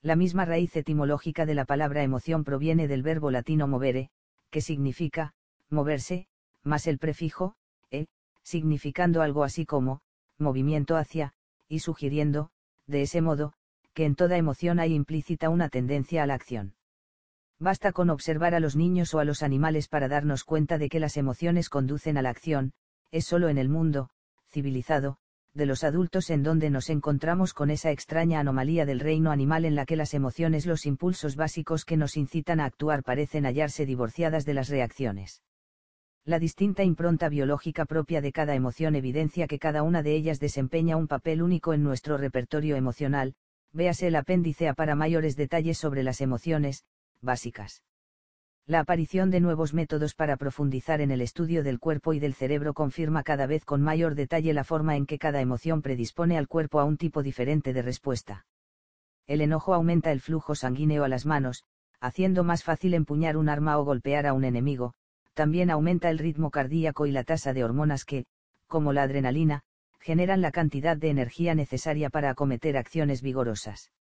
[0.01, 4.09] La misma raíz etimológica de la palabra emoción proviene del verbo latino movere,
[4.49, 5.33] que significa,
[5.69, 6.27] moverse,
[6.63, 7.55] más el prefijo,
[7.91, 8.07] e,
[8.41, 10.01] significando algo así como,
[10.38, 11.33] movimiento hacia,
[11.67, 12.49] y sugiriendo,
[12.88, 13.53] de ese modo,
[13.93, 16.75] que en toda emoción hay implícita una tendencia a la acción.
[17.59, 21.01] Basta con observar a los niños o a los animales para darnos cuenta de que
[21.01, 22.71] las emociones conducen a la acción,
[23.12, 24.09] es solo en el mundo,
[24.47, 25.17] civilizado,
[25.53, 29.75] de los adultos en donde nos encontramos con esa extraña anomalía del reino animal en
[29.75, 34.45] la que las emociones, los impulsos básicos que nos incitan a actuar parecen hallarse divorciadas
[34.45, 35.41] de las reacciones.
[36.25, 40.97] La distinta impronta biológica propia de cada emoción evidencia que cada una de ellas desempeña
[40.97, 43.33] un papel único en nuestro repertorio emocional,
[43.73, 46.83] véase el apéndice A para mayores detalles sobre las emociones,
[47.21, 47.83] básicas.
[48.69, 52.75] La aparición de nuevos métodos para profundizar en el estudio del cuerpo y del cerebro
[52.75, 56.79] confirma cada vez con mayor detalle la forma en que cada emoción predispone al cuerpo
[56.79, 58.45] a un tipo diferente de respuesta.
[59.25, 61.63] El enojo aumenta el flujo sanguíneo a las manos,
[61.99, 64.93] haciendo más fácil empuñar un arma o golpear a un enemigo,
[65.34, 68.27] también aumenta el ritmo cardíaco y la tasa de hormonas que,
[68.67, 69.63] como la adrenalina,
[69.99, 73.91] generan la cantidad de energía necesaria para acometer acciones vigorosas.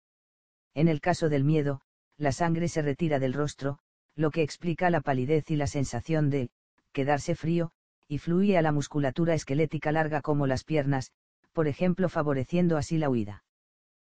[0.75, 1.81] En el caso del miedo,
[2.17, 3.79] la sangre se retira del rostro,
[4.19, 6.49] lo que explica la palidez y la sensación de,
[6.91, 7.71] quedarse frío,
[8.09, 11.13] y fluye a la musculatura esquelética larga como las piernas,
[11.53, 13.45] por ejemplo favoreciendo así la huida.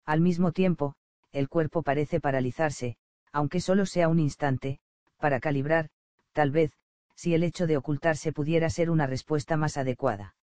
[0.06, 0.94] Al mismo tiempo,
[1.32, 2.96] el cuerpo parece paralizarse,
[3.30, 4.80] aunque solo sea un instante,
[5.18, 5.90] para calibrar,
[6.32, 6.72] tal vez,
[7.14, 10.34] si el hecho de ocultarse pudiera ser una respuesta más adecuada.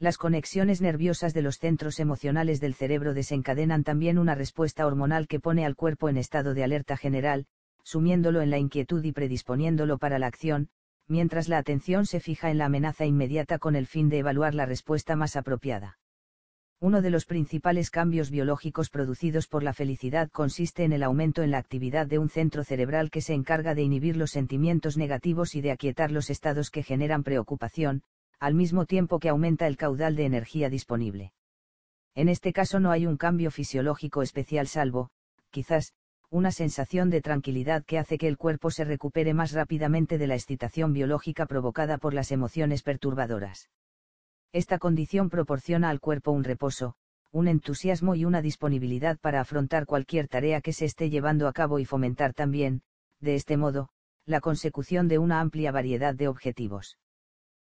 [0.00, 5.38] Las conexiones nerviosas de los centros emocionales del cerebro desencadenan también una respuesta hormonal que
[5.38, 7.46] pone al cuerpo en estado de alerta general,
[7.82, 10.68] sumiéndolo en la inquietud y predisponiéndolo para la acción,
[11.08, 14.66] mientras la atención se fija en la amenaza inmediata con el fin de evaluar la
[14.66, 15.98] respuesta más apropiada.
[16.80, 21.52] Uno de los principales cambios biológicos producidos por la felicidad consiste en el aumento en
[21.52, 25.60] la actividad de un centro cerebral que se encarga de inhibir los sentimientos negativos y
[25.60, 28.02] de aquietar los estados que generan preocupación,
[28.40, 31.32] al mismo tiempo que aumenta el caudal de energía disponible.
[32.16, 35.10] En este caso no hay un cambio fisiológico especial salvo,
[35.50, 35.94] quizás,
[36.32, 40.34] una sensación de tranquilidad que hace que el cuerpo se recupere más rápidamente de la
[40.34, 43.68] excitación biológica provocada por las emociones perturbadoras.
[44.50, 46.94] Esta condición proporciona al cuerpo un reposo,
[47.32, 51.78] un entusiasmo y una disponibilidad para afrontar cualquier tarea que se esté llevando a cabo
[51.78, 52.80] y fomentar también,
[53.20, 53.90] de este modo,
[54.24, 56.96] la consecución de una amplia variedad de objetivos.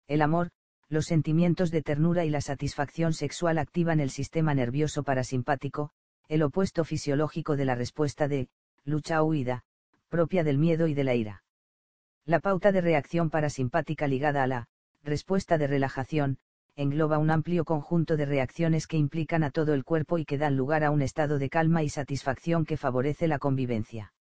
[0.05, 0.49] El amor,
[0.89, 5.91] los sentimientos de ternura y la satisfacción sexual activan el sistema nervioso parasimpático,
[6.29, 8.49] el opuesto fisiológico de la respuesta de,
[8.85, 9.63] lucha o huida,
[10.09, 11.43] propia del miedo y de la ira.
[12.23, 14.67] La pauta de reacción parasimpática ligada a la,
[15.03, 16.37] respuesta de relajación,
[16.75, 20.55] engloba un amplio conjunto de reacciones que implican a todo el cuerpo y que dan
[20.55, 24.13] lugar a un estado de calma y satisfacción que favorece la convivencia.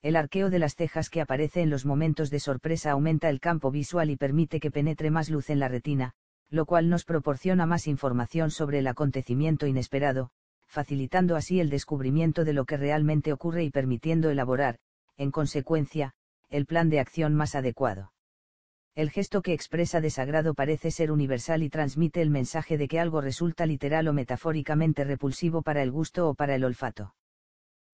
[0.00, 3.70] El arqueo de las cejas que aparece en los momentos de sorpresa aumenta el campo
[3.70, 6.14] visual y permite que penetre más luz en la retina,
[6.48, 10.30] lo cual nos proporciona más información sobre el acontecimiento inesperado,
[10.66, 14.78] facilitando así el descubrimiento de lo que realmente ocurre y permitiendo elaborar,
[15.16, 16.12] en consecuencia,
[16.48, 18.12] el plan de acción más adecuado.
[18.94, 23.20] El gesto que expresa desagrado parece ser universal y transmite el mensaje de que algo
[23.20, 27.14] resulta literal o metafóricamente repulsivo para el gusto o para el olfato.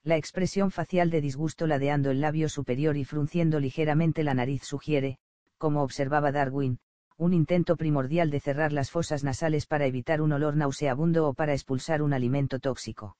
[0.05, 5.19] La expresión facial de disgusto ladeando el labio superior y frunciendo ligeramente la nariz sugiere,
[5.59, 6.79] como observaba Darwin,
[7.23, 11.53] un intento primordial de cerrar las fosas nasales para evitar un olor nauseabundo o para
[11.53, 13.17] expulsar un alimento tóxico.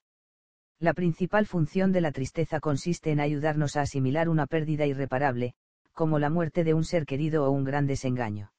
[0.81, 5.55] La principal función de la tristeza consiste en ayudarnos a asimilar una pérdida irreparable,
[5.93, 8.53] como la muerte de un ser querido o un gran desengaño.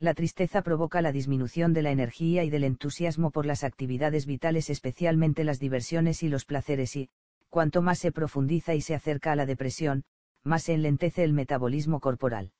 [0.00, 4.68] La tristeza provoca la disminución de la energía y del entusiasmo por las actividades vitales,
[4.68, 7.08] especialmente las diversiones y los placeres y,
[7.50, 10.02] cuanto más se profundiza y se acerca a la depresión,
[10.42, 12.50] más se enlentece el metabolismo corporal.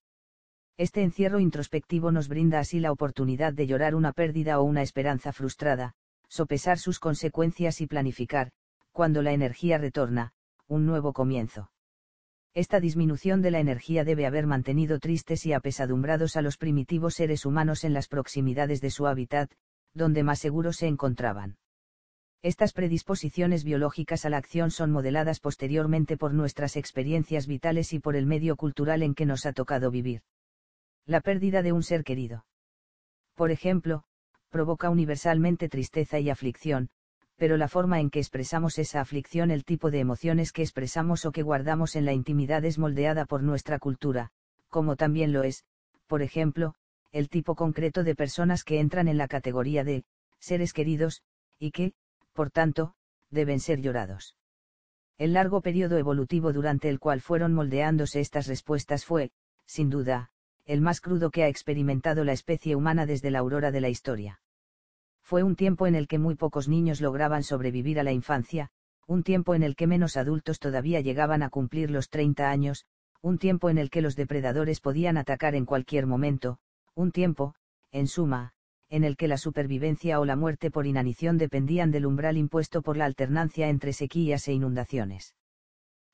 [0.79, 5.33] Este encierro introspectivo nos brinda así la oportunidad de llorar una pérdida o una esperanza
[5.33, 5.95] frustrada,
[6.29, 8.51] sopesar sus consecuencias y planificar,
[8.93, 10.35] cuando la energía retorna,
[10.69, 11.71] un nuevo comienzo.
[12.53, 17.47] Esta disminución de la energía debe haber mantenido tristes y apesadumbrados a los primitivos seres
[17.47, 19.51] humanos en las proximidades de su hábitat,
[19.95, 21.57] donde más seguros se encontraban.
[22.43, 28.15] Estas predisposiciones biológicas a la acción son modeladas posteriormente por nuestras experiencias vitales y por
[28.15, 30.21] el medio cultural en que nos ha tocado vivir
[31.07, 32.45] la pérdida de un ser querido.
[33.35, 34.05] Por ejemplo,
[34.51, 36.90] provoca universalmente tristeza y aflicción,
[37.37, 41.33] pero la forma en que expresamos esa aflicción, el tipo de emociones que expresamos o
[41.33, 44.31] que guardamos en la intimidad es moldeada por nuestra cultura,
[44.69, 45.64] como también lo es,
[46.07, 46.75] por ejemplo,
[47.12, 50.05] el tipo concreto de personas que entran en la categoría de
[50.38, 51.23] seres queridos,
[51.59, 51.92] y que,
[52.33, 52.95] por tanto,
[53.31, 54.37] deben ser llorados.
[55.19, 59.31] El largo periodo evolutivo durante el cual fueron moldeándose estas respuestas fue,
[59.64, 60.31] sin duda,
[60.66, 64.40] el más crudo que ha experimentado la especie humana desde la aurora de la historia.
[65.22, 68.70] Fue un tiempo en el que muy pocos niños lograban sobrevivir a la infancia,
[69.07, 72.85] un tiempo en el que menos adultos todavía llegaban a cumplir los 30 años,
[73.22, 76.59] un tiempo en el que los depredadores podían atacar en cualquier momento,
[76.94, 77.55] un tiempo,
[77.92, 78.52] en suma,
[78.88, 82.96] en el que la supervivencia o la muerte por inanición dependían del umbral impuesto por
[82.96, 85.35] la alternancia entre sequías e inundaciones.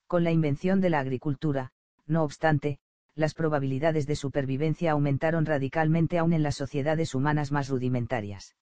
[0.06, 1.72] Con la invención de la agricultura,
[2.06, 2.78] no obstante,
[3.14, 8.56] las probabilidades de supervivencia aumentaron radicalmente aún en las sociedades humanas más rudimentarias.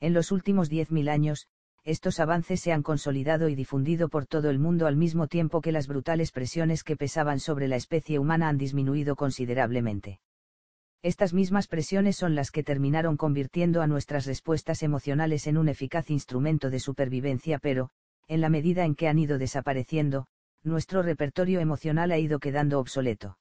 [0.00, 1.48] En los últimos 10.000 años,
[1.82, 5.72] estos avances se han consolidado y difundido por todo el mundo al mismo tiempo que
[5.72, 10.20] las brutales presiones que pesaban sobre la especie humana han disminuido considerablemente.
[11.02, 16.10] Estas mismas presiones son las que terminaron convirtiendo a nuestras respuestas emocionales en un eficaz
[16.10, 17.90] instrumento de supervivencia, pero,
[18.28, 20.26] en la medida en que han ido desapareciendo,
[20.62, 23.36] nuestro repertorio emocional ha ido quedando obsoleto.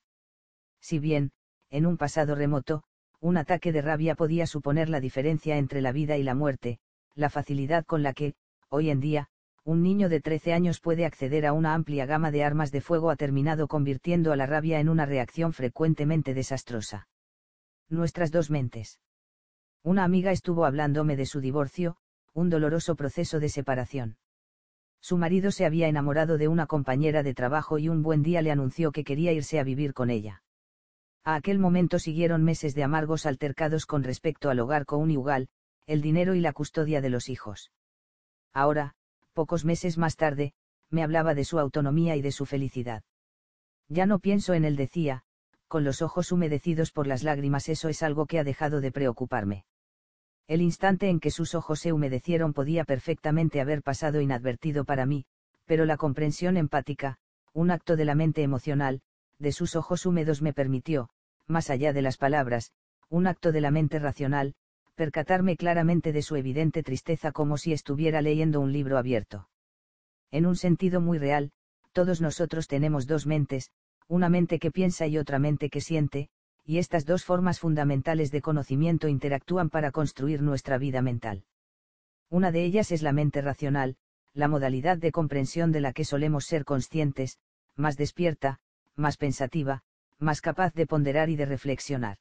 [0.83, 1.31] Si bien,
[1.69, 2.83] en un pasado remoto,
[3.21, 6.79] un ataque de rabia podía suponer la diferencia entre la vida y la muerte,
[7.15, 8.33] la facilidad con la que,
[8.67, 9.29] hoy en día,
[9.63, 13.11] un niño de 13 años puede acceder a una amplia gama de armas de fuego
[13.11, 17.07] ha terminado convirtiendo a la rabia en una reacción frecuentemente desastrosa.
[17.87, 18.99] Nuestras dos mentes.
[19.83, 21.95] Una amiga estuvo hablándome de su divorcio,
[22.33, 24.17] un doloroso proceso de separación.
[24.99, 28.51] Su marido se había enamorado de una compañera de trabajo y un buen día le
[28.51, 30.42] anunció que quería irse a vivir con ella.
[31.25, 35.47] A aquel momento siguieron meses de amargos altercados con respecto al hogar conyugal,
[35.87, 37.71] el dinero y la custodia de los hijos.
[38.53, 38.95] Ahora,
[39.33, 40.53] pocos meses más tarde,
[40.89, 43.03] me hablaba de su autonomía y de su felicidad.
[43.87, 45.23] Ya no pienso en él, decía,
[45.67, 49.65] con los ojos humedecidos por las lágrimas, eso es algo que ha dejado de preocuparme.
[50.47, 55.25] El instante en que sus ojos se humedecieron podía perfectamente haber pasado inadvertido para mí,
[55.65, 57.17] pero la comprensión empática,
[57.53, 59.01] un acto de la mente emocional,
[59.39, 61.09] de sus ojos húmedos me permitió,
[61.47, 62.71] más allá de las palabras,
[63.09, 64.55] un acto de la mente racional,
[64.95, 69.49] percatarme claramente de su evidente tristeza como si estuviera leyendo un libro abierto.
[70.31, 71.51] En un sentido muy real,
[71.93, 73.69] Todos nosotros tenemos dos mentes,
[74.07, 76.29] una mente que piensa y otra mente que siente,
[76.65, 81.43] y estas dos formas fundamentales de conocimiento interactúan para construir nuestra vida mental.
[82.31, 83.95] Una de ellas es la mente racional,
[84.33, 87.37] la modalidad de comprensión de la que solemos ser conscientes,
[87.75, 88.59] más despierta,
[88.95, 89.83] más pensativa,
[90.19, 92.17] más capaz de ponderar y de reflexionar.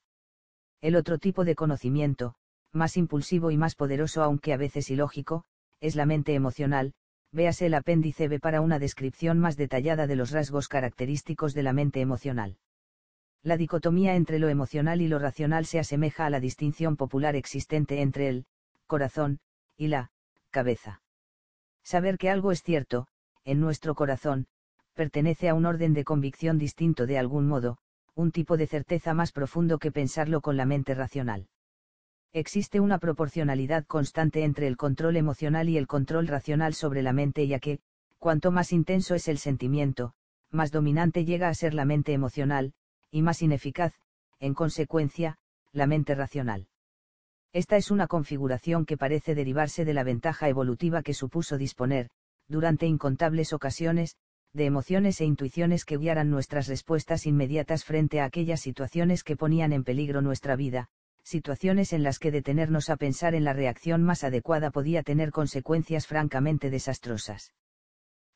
[0.81, 2.35] El otro tipo de conocimiento,
[2.73, 5.45] más impulsivo y más poderoso aunque a veces ilógico,
[5.81, 6.95] es la mente emocional,
[7.33, 11.73] véase el apéndice B para una descripción más detallada de los rasgos característicos de la
[11.73, 12.59] mente emocional.
[13.43, 18.01] La dicotomía entre lo emocional y lo racional se asemeja a la distinción popular existente
[18.01, 18.47] entre el
[18.87, 19.41] corazón
[19.77, 20.13] y la
[20.51, 21.03] cabeza.
[21.83, 23.09] Saber que algo es cierto,
[23.45, 24.47] en nuestro corazón,
[24.95, 27.79] pertenece a un orden de convicción distinto de algún modo,
[28.15, 31.49] un tipo de certeza más profundo que pensarlo con la mente racional.
[32.33, 37.47] Existe una proporcionalidad constante entre el control emocional y el control racional sobre la mente
[37.47, 37.81] ya que,
[38.19, 40.15] cuanto más intenso es el sentimiento,
[40.51, 42.75] más dominante llega a ser la mente emocional,
[43.11, 43.95] y más ineficaz,
[44.41, 45.39] en consecuencia,
[45.73, 46.69] la mente racional.
[47.53, 52.09] Esta es una configuración que parece derivarse de la ventaja evolutiva que supuso disponer,
[52.49, 54.17] durante incontables ocasiones,
[54.55, 59.73] de emociones e intuiciones que guiaran nuestras respuestas inmediatas frente a aquellas situaciones que ponían
[59.73, 60.89] en peligro nuestra vida,
[61.25, 66.07] situaciones en las que detenernos a pensar en la reacción más adecuada podía tener consecuencias
[66.07, 67.55] francamente desastrosas.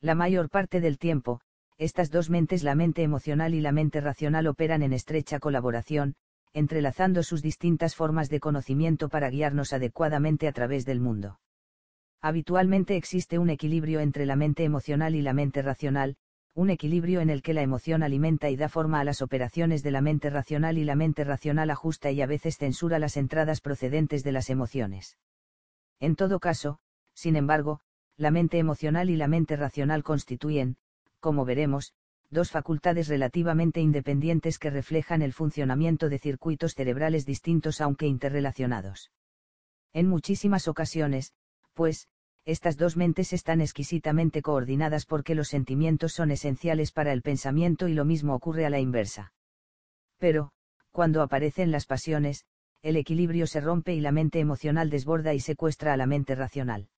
[0.01, 1.41] La mayor parte del tiempo,
[1.79, 6.15] estas dos mentes, la mente emocional y la mente racional, operan en estrecha colaboración,
[6.55, 11.39] entrelazando sus distintas formas de conocimiento para guiarnos adecuadamente a través del mundo.
[12.21, 16.17] Habitualmente existe un equilibrio entre la mente emocional y la mente racional,
[16.55, 19.91] un equilibrio en el que la emoción alimenta y da forma a las operaciones de
[19.91, 24.25] la mente racional y la mente racional ajusta y a veces censura las entradas procedentes
[24.25, 25.19] de las emociones.
[26.01, 26.79] En todo caso,
[27.15, 27.81] sin embargo,
[28.17, 30.79] la mente emocional y la mente racional constituyen,
[31.21, 31.93] como veremos,
[32.31, 39.13] dos facultades relativamente independientes que reflejan el funcionamiento de circuitos cerebrales distintos aunque interrelacionados.
[39.93, 41.35] En muchísimas ocasiones,
[41.77, 42.09] pues,
[42.47, 47.95] estas dos mentes están exquisitamente coordinadas porque los sentimientos son esenciales para el pensamiento y
[47.95, 49.33] lo mismo ocurre a la inversa.
[50.19, 50.53] Pero,
[50.91, 52.47] cuando aparecen las pasiones,
[52.83, 56.89] el equilibrio se rompe y la mente emocional desborda y secuestra a la mente racional.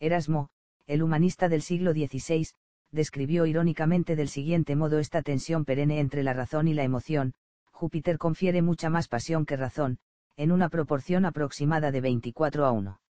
[0.00, 0.48] Erasmo,
[0.86, 2.48] el humanista del siglo XVI,
[2.90, 7.34] describió irónicamente del siguiente modo esta tensión perenne entre la razón y la emoción,
[7.70, 9.98] Júpiter confiere mucha más pasión que razón,
[10.36, 13.01] en una proporción aproximada de 24 a 1.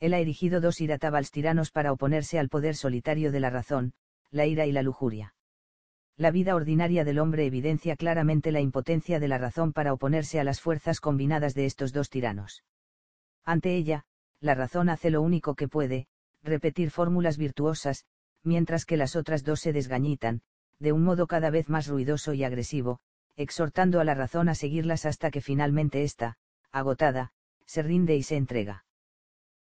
[0.00, 3.92] Él ha erigido dos iratabals tiranos para oponerse al poder solitario de la razón,
[4.30, 5.34] la ira y la lujuria.
[6.16, 10.44] La vida ordinaria del hombre evidencia claramente la impotencia de la razón para oponerse a
[10.44, 12.64] las fuerzas combinadas de estos dos tiranos.
[13.44, 14.04] Ante ella,
[14.40, 16.06] la razón hace lo único que puede,
[16.42, 18.04] repetir fórmulas virtuosas,
[18.42, 20.42] mientras que las otras dos se desgañitan,
[20.78, 23.00] de un modo cada vez más ruidoso y agresivo,
[23.36, 26.36] exhortando a la razón a seguirlas hasta que finalmente ésta,
[26.72, 27.32] agotada,
[27.64, 28.84] se rinde y se entrega.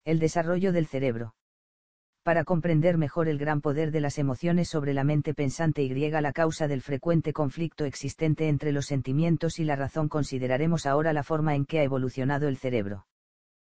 [0.07, 1.35] El desarrollo del cerebro.
[2.23, 6.21] Para comprender mejor el gran poder de las emociones sobre la mente pensante y griega
[6.21, 11.25] la causa del frecuente conflicto existente entre los sentimientos y la razón consideraremos ahora la
[11.25, 13.09] forma en que ha evolucionado el cerebro.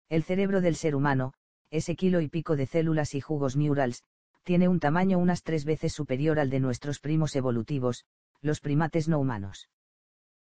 [0.09, 1.33] El cerebro del ser humano,
[1.71, 4.03] ese kilo y pico de células y jugos neurals,
[4.43, 8.05] tiene un tamaño unas tres veces superior al de nuestros primos evolutivos,
[8.41, 9.71] los primates no humanos.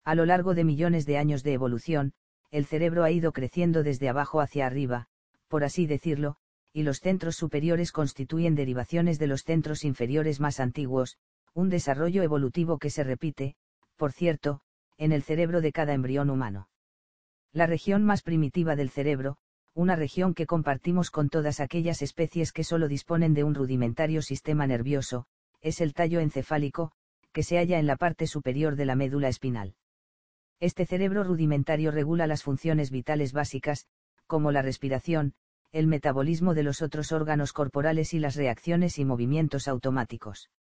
[0.04, 2.12] A lo largo de millones de años de evolución,
[2.50, 5.08] el cerebro ha ido creciendo desde abajo hacia arriba,
[5.50, 6.36] por así decirlo,
[6.72, 11.18] y los centros superiores constituyen derivaciones de los centros inferiores más antiguos,
[11.54, 13.56] un desarrollo evolutivo que se repite,
[13.96, 14.60] por cierto,
[14.96, 16.68] en el cerebro de cada embrión humano.
[17.52, 19.38] La región más primitiva del cerebro,
[19.74, 24.68] una región que compartimos con todas aquellas especies que solo disponen de un rudimentario sistema
[24.68, 25.26] nervioso,
[25.60, 26.92] es el tallo encefálico,
[27.32, 29.74] que se halla en la parte superior de la médula espinal.
[30.60, 33.86] Este cerebro rudimentario regula las funciones vitales básicas,
[34.28, 35.34] como la respiración,
[35.72, 40.50] el metabolismo de los otros órganos corporales y las reacciones y movimientos automáticos.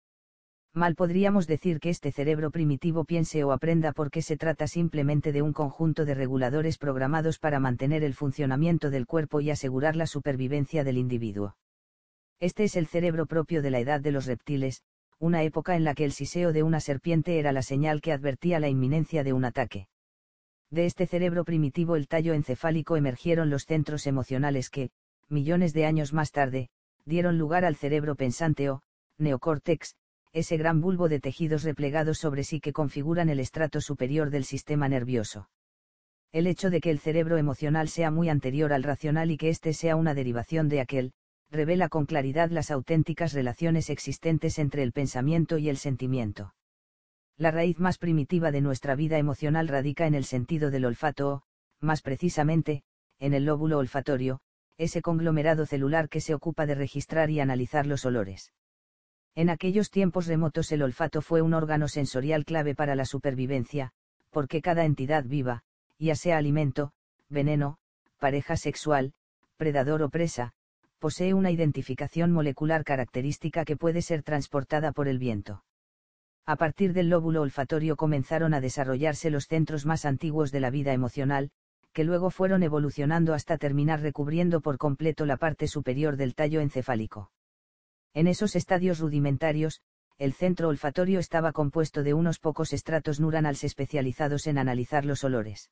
[0.72, 5.42] Mal podríamos decir que este cerebro primitivo piense o aprenda porque se trata simplemente de
[5.42, 10.84] un conjunto de reguladores programados para mantener el funcionamiento del cuerpo y asegurar la supervivencia
[10.84, 11.56] del individuo.
[12.38, 14.84] Este es el cerebro propio de la edad de los reptiles,
[15.18, 18.60] una época en la que el siseo de una serpiente era la señal que advertía
[18.60, 19.88] la inminencia de un ataque.
[20.70, 24.92] De este cerebro primitivo el tallo encefálico emergieron los centros emocionales que,
[25.30, 26.68] millones de años más tarde,
[27.04, 28.82] dieron lugar al cerebro pensante o,
[29.18, 29.94] neocórtex,
[30.32, 34.88] ese gran bulbo de tejidos replegados sobre sí que configuran el estrato superior del sistema
[34.88, 35.48] nervioso.
[36.32, 39.72] El hecho de que el cerebro emocional sea muy anterior al racional y que éste
[39.72, 41.12] sea una derivación de aquel,
[41.50, 46.54] revela con claridad las auténticas relaciones existentes entre el pensamiento y el sentimiento.
[47.36, 51.42] La raíz más primitiva de nuestra vida emocional radica en el sentido del olfato o,
[51.80, 52.82] más precisamente,
[53.18, 54.40] en el lóbulo olfatorio,
[54.80, 58.54] ese conglomerado celular que se ocupa de registrar y analizar los olores.
[59.34, 63.92] En aquellos tiempos remotos el olfato fue un órgano sensorial clave para la supervivencia,
[64.30, 65.64] porque cada entidad viva,
[65.98, 66.92] ya sea alimento,
[67.28, 67.76] veneno,
[68.18, 69.12] pareja sexual,
[69.58, 70.52] predador o presa,
[70.98, 75.62] posee una identificación molecular característica que puede ser transportada por el viento.
[76.46, 80.94] A partir del lóbulo olfatorio comenzaron a desarrollarse los centros más antiguos de la vida
[80.94, 81.50] emocional,
[81.92, 87.30] que luego fueron evolucionando hasta terminar recubriendo por completo la parte superior del tallo encefálico.
[88.14, 89.80] En esos estadios rudimentarios,
[90.18, 95.70] el centro olfatorio estaba compuesto de unos pocos estratos neuronales especializados en analizar los olores.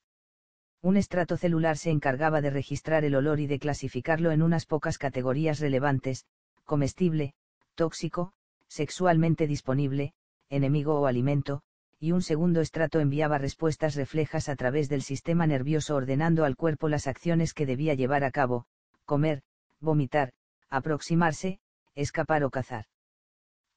[0.80, 4.96] Un estrato celular se encargaba de registrar el olor y de clasificarlo en unas pocas
[4.96, 6.24] categorías relevantes,
[6.64, 7.34] comestible,
[7.74, 8.32] tóxico,
[8.68, 10.14] sexualmente disponible,
[10.48, 11.62] enemigo o alimento,
[12.00, 16.88] y un segundo estrato enviaba respuestas reflejas a través del sistema nervioso ordenando al cuerpo
[16.88, 18.66] las acciones que debía llevar a cabo,
[19.04, 19.42] comer,
[19.80, 20.32] vomitar,
[20.70, 21.58] aproximarse,
[21.94, 22.86] escapar o cazar.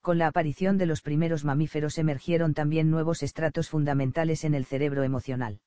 [0.01, 5.03] Con la aparición de los primeros mamíferos emergieron también nuevos estratos fundamentales en el cerebro
[5.03, 5.59] emocional.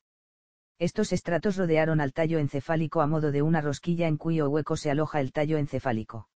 [0.78, 4.90] Estos estratos rodearon al tallo encefálico a modo de una rosquilla en cuyo hueco se
[4.90, 6.28] aloja el tallo encefálico.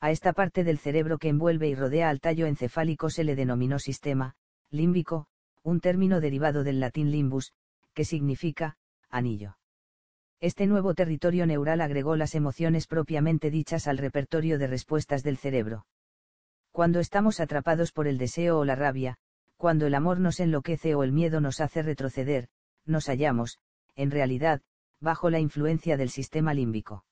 [0.00, 3.78] A esta parte del cerebro que envuelve y rodea al tallo encefálico se le denominó
[3.78, 4.36] sistema,
[4.70, 5.28] límbico,
[5.64, 7.52] un término derivado del latín limbus,
[7.94, 8.76] que significa,
[9.08, 9.56] anillo.
[10.40, 15.86] Este nuevo territorio neural agregó las emociones propiamente dichas al repertorio de respuestas del cerebro.
[16.70, 19.16] Cuando estamos atrapados por el deseo o la rabia,
[19.56, 22.48] cuando el amor nos enloquece o el miedo nos hace retroceder,
[22.84, 23.58] nos hallamos,
[23.96, 24.60] en realidad,
[25.00, 27.06] bajo la influencia del sistema límbico.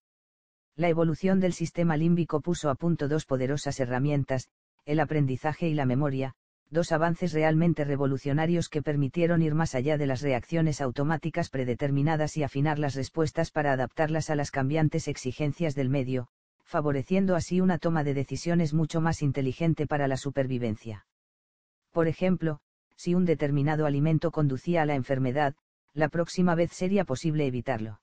[0.76, 4.48] La evolución del sistema límbico puso a punto dos poderosas herramientas,
[4.84, 6.34] el aprendizaje y la memoria,
[6.73, 12.43] dos avances realmente revolucionarios que permitieron ir más allá de las reacciones automáticas predeterminadas y
[12.43, 16.29] afinar las respuestas para adaptarlas a las cambiantes exigencias del medio,
[16.64, 21.07] favoreciendo así una toma de decisiones mucho más inteligente para la supervivencia.
[21.93, 22.61] Por ejemplo,
[22.97, 25.55] si un determinado alimento conducía a la enfermedad,
[25.93, 28.01] la próxima vez sería posible evitarlo.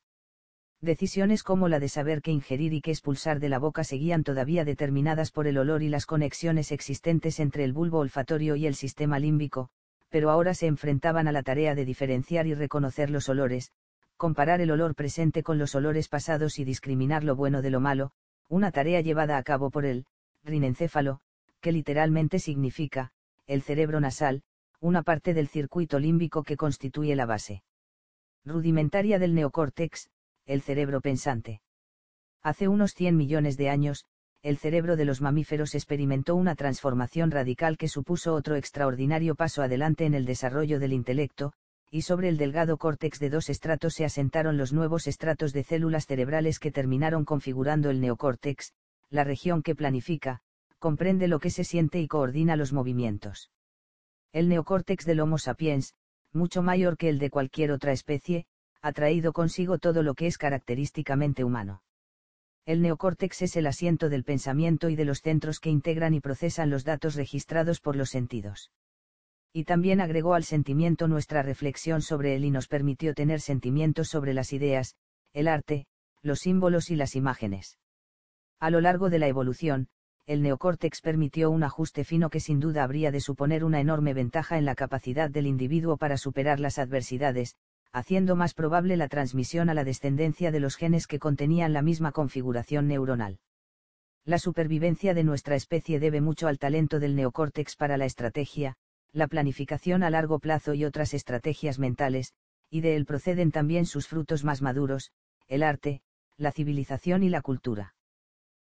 [0.82, 4.64] Decisiones como la de saber qué ingerir y qué expulsar de la boca seguían todavía
[4.64, 9.20] determinadas por el olor y las conexiones existentes entre el bulbo olfatorio y el sistema
[9.20, 9.70] límbico,
[10.10, 13.74] pero ahora se enfrentaban a la tarea de diferenciar y reconocer los olores,
[14.16, 18.12] comparar el olor presente con los olores pasados y discriminar lo bueno de lo malo,
[18.48, 20.06] una tarea llevada a cabo por el
[20.46, 21.20] rinencéfalo,
[21.60, 23.12] que literalmente significa,
[23.48, 24.44] el cerebro nasal,
[24.80, 27.64] una parte del circuito límbico que constituye la base
[28.46, 30.10] rudimentaria del neocórtex,
[30.50, 31.62] el cerebro pensante.
[32.42, 34.06] Hace unos 100 millones de años,
[34.42, 40.06] el cerebro de los mamíferos experimentó una transformación radical que supuso otro extraordinario paso adelante
[40.06, 41.54] en el desarrollo del intelecto,
[41.92, 46.08] y sobre el delgado córtex de dos estratos se asentaron los nuevos estratos de células
[46.08, 48.74] cerebrales que terminaron configurando el neocórtex,
[49.12, 50.40] la región que planifica,
[50.80, 53.52] comprende lo que se siente y coordina los movimientos.
[54.34, 55.94] El neocórtex del Homo sapiens,
[56.34, 58.48] mucho mayor que el de cualquier otra especie,
[58.82, 61.84] ha traído consigo todo lo que es característicamente humano.
[62.66, 66.70] El neocórtex es el asiento del pensamiento y de los centros que integran y procesan
[66.70, 68.72] los datos registrados por los sentidos
[69.52, 74.34] y también agregó al sentimiento nuestra reflexión sobre él y nos permitió tener sentimientos sobre
[74.34, 74.96] las ideas,
[75.34, 75.88] el arte,
[76.22, 77.80] los símbolos y las imágenes.
[78.60, 79.88] A lo largo de la evolución,
[80.28, 84.60] el neocórtex permitió un ajuste fino que sin duda habría de suponer una enorme ventaja
[84.60, 87.56] en la capacidad del individuo para superar las adversidades,
[87.92, 92.12] haciendo más probable la transmisión a la descendencia de los genes que contenían la misma
[92.12, 93.40] configuración neuronal.
[94.26, 98.76] La supervivencia de nuestra especie debe mucho al talento del neocórtex para la estrategia,
[99.12, 102.34] la planificación a largo plazo y otras estrategias mentales,
[102.70, 105.12] y de él proceden también sus frutos más maduros,
[105.48, 106.02] el arte,
[106.38, 107.96] la civilización y la cultura.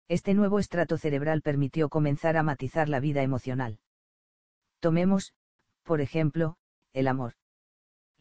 [0.08, 3.80] Este nuevo estrato cerebral permitió comenzar a matizar la vida emocional.
[4.80, 5.34] Tomemos,
[5.84, 6.58] por ejemplo,
[6.94, 7.34] el amor.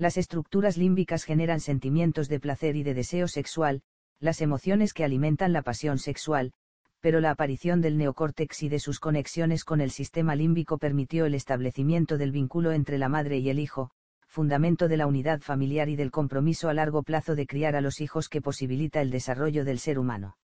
[0.00, 3.82] Las estructuras límbicas generan sentimientos de placer y de deseo sexual,
[4.18, 6.54] las emociones que alimentan la pasión sexual,
[7.00, 11.34] pero la aparición del neocórtex y de sus conexiones con el sistema límbico permitió el
[11.34, 13.90] establecimiento del vínculo entre la madre y el hijo,
[14.26, 18.00] fundamento de la unidad familiar y del compromiso a largo plazo de criar a los
[18.00, 20.38] hijos que posibilita el desarrollo del ser humano.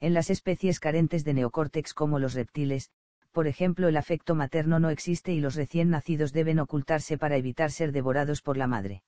[0.00, 2.88] En las especies carentes de neocórtex como los reptiles,
[3.32, 7.70] por ejemplo, el afecto materno no existe y los recién nacidos deben ocultarse para evitar
[7.70, 9.02] ser devorados por la madre.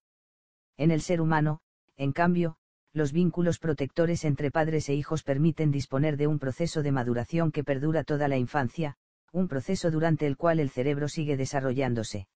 [0.77, 1.61] En el ser humano,
[1.97, 2.57] en cambio,
[2.93, 7.65] los vínculos protectores entre padres e hijos permiten disponer de un proceso de maduración que
[7.65, 8.97] perdura toda la infancia,
[9.33, 12.29] un proceso durante el cual el cerebro sigue desarrollándose.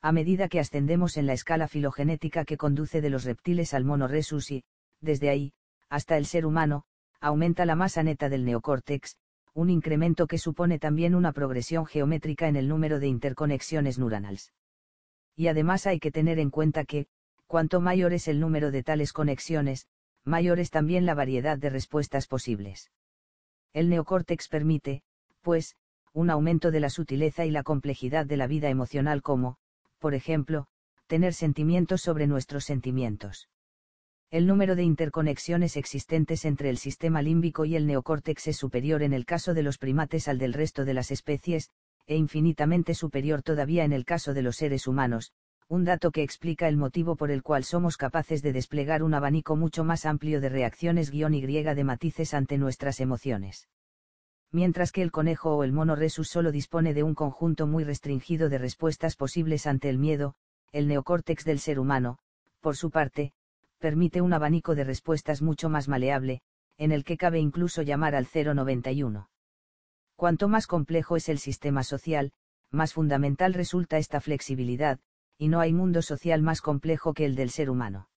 [0.00, 4.08] A medida que ascendemos en la escala filogenética que conduce de los reptiles al mono
[4.08, 4.64] rhesus y,
[5.00, 5.52] desde ahí,
[5.88, 6.84] hasta el ser humano,
[7.20, 9.16] aumenta la masa neta del neocórtex,
[9.54, 14.52] un incremento que supone también una progresión geométrica en el número de interconexiones neuronales.
[15.36, 17.06] Y además hay que tener en cuenta que,
[17.46, 19.86] cuanto mayor es el número de tales conexiones,
[20.24, 22.90] mayor es también la variedad de respuestas posibles.
[23.72, 25.02] El neocórtex permite,
[25.42, 25.76] pues,
[26.12, 29.56] un aumento de la sutileza y la complejidad de la vida emocional como,
[29.98, 30.66] por ejemplo,
[31.06, 33.48] tener sentimientos sobre nuestros sentimientos.
[34.34, 39.12] El número de interconexiones existentes entre el sistema límbico y el neocórtex es superior en
[39.12, 41.70] el caso de los primates al del resto de las especies,
[42.08, 45.32] e infinitamente superior todavía en el caso de los seres humanos,
[45.68, 49.54] un dato que explica el motivo por el cual somos capaces de desplegar un abanico
[49.54, 53.68] mucho más amplio de reacciones guion y de matices ante nuestras emociones.
[54.50, 58.48] Mientras que el conejo o el mono resus solo dispone de un conjunto muy restringido
[58.48, 60.34] de respuestas posibles ante el miedo,
[60.72, 62.18] el neocórtex del ser humano,
[62.60, 63.32] por su parte,
[63.84, 66.40] permite un abanico de respuestas mucho más maleable,
[66.78, 69.28] en el que cabe incluso llamar al 091.
[70.16, 72.32] Cuanto más complejo es el sistema social,
[72.70, 75.00] más fundamental resulta esta flexibilidad,
[75.36, 78.08] y no hay mundo social más complejo que el del ser humano.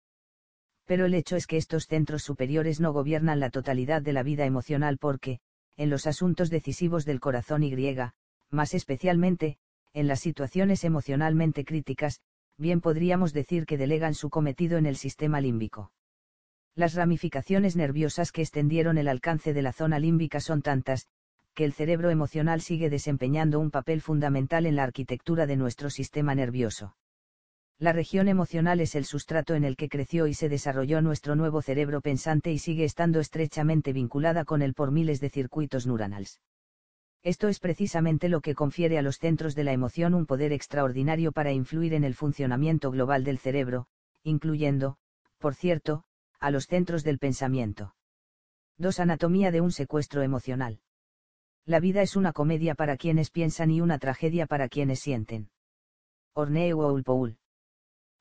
[0.86, 4.46] Pero el hecho es que estos centros superiores no gobiernan la totalidad de la vida
[4.46, 5.42] emocional porque,
[5.76, 8.14] en los asuntos decisivos del corazón y griega,
[8.50, 9.58] más especialmente,
[9.92, 12.22] en las situaciones emocionalmente críticas,
[12.58, 15.92] bien podríamos decir que delegan su cometido en el sistema límbico.
[16.76, 21.08] Las ramificaciones nerviosas que extendieron el alcance de la zona límbica son tantas,
[21.54, 26.36] que el cerebro emocional sigue desempeñando un papel fundamental en la arquitectura de nuestro sistema
[26.36, 26.96] nervioso.
[27.80, 31.62] La región emocional es el sustrato en el que creció y se desarrolló nuestro nuevo
[31.62, 36.42] cerebro pensante y sigue estando estrechamente vinculada con él por miles de circuitos neuronales.
[37.24, 41.32] Esto es precisamente lo que confiere a los centros de la emoción un poder extraordinario
[41.32, 43.88] para influir en el funcionamiento global del cerebro,
[44.24, 44.98] incluyendo,
[45.38, 46.04] por cierto,
[46.40, 47.96] a los centros del pensamiento.
[48.78, 49.00] 2.
[49.00, 50.80] Anatomía de un secuestro emocional.
[51.66, 55.50] La vida es una comedia para quienes piensan y una tragedia para quienes sienten.
[56.34, 57.38] Orneo Walpole.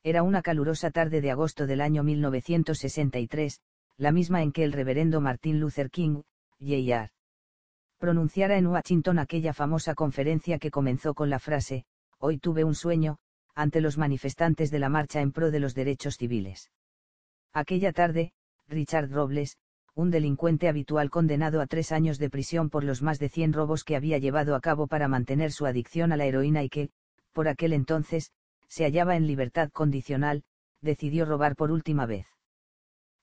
[0.03, 3.61] Era una calurosa tarde de agosto del año 1963,
[3.97, 6.23] la misma en que el reverendo Martin Luther King,
[6.59, 7.11] Jr.
[7.97, 11.85] pronunciara en Washington aquella famosa conferencia que comenzó con la frase,
[12.19, 13.19] Hoy tuve un sueño,
[13.53, 16.71] ante los manifestantes de la marcha en pro de los derechos civiles.
[17.53, 18.31] Aquella tarde,
[18.67, 19.57] Richard Robles,
[19.93, 23.83] un delincuente habitual condenado a tres años de prisión por los más de 100 robos
[23.83, 26.89] que había llevado a cabo para mantener su adicción a la heroína y que,
[27.33, 28.31] por aquel entonces,
[28.67, 30.43] se hallaba en libertad condicional,
[30.81, 32.27] decidió robar por última vez.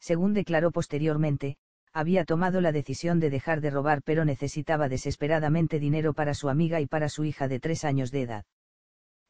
[0.00, 1.56] Según declaró posteriormente,
[1.94, 6.80] había tomado la decisión de dejar de robar pero necesitaba desesperadamente dinero para su amiga
[6.80, 8.44] y para su hija de tres años de edad.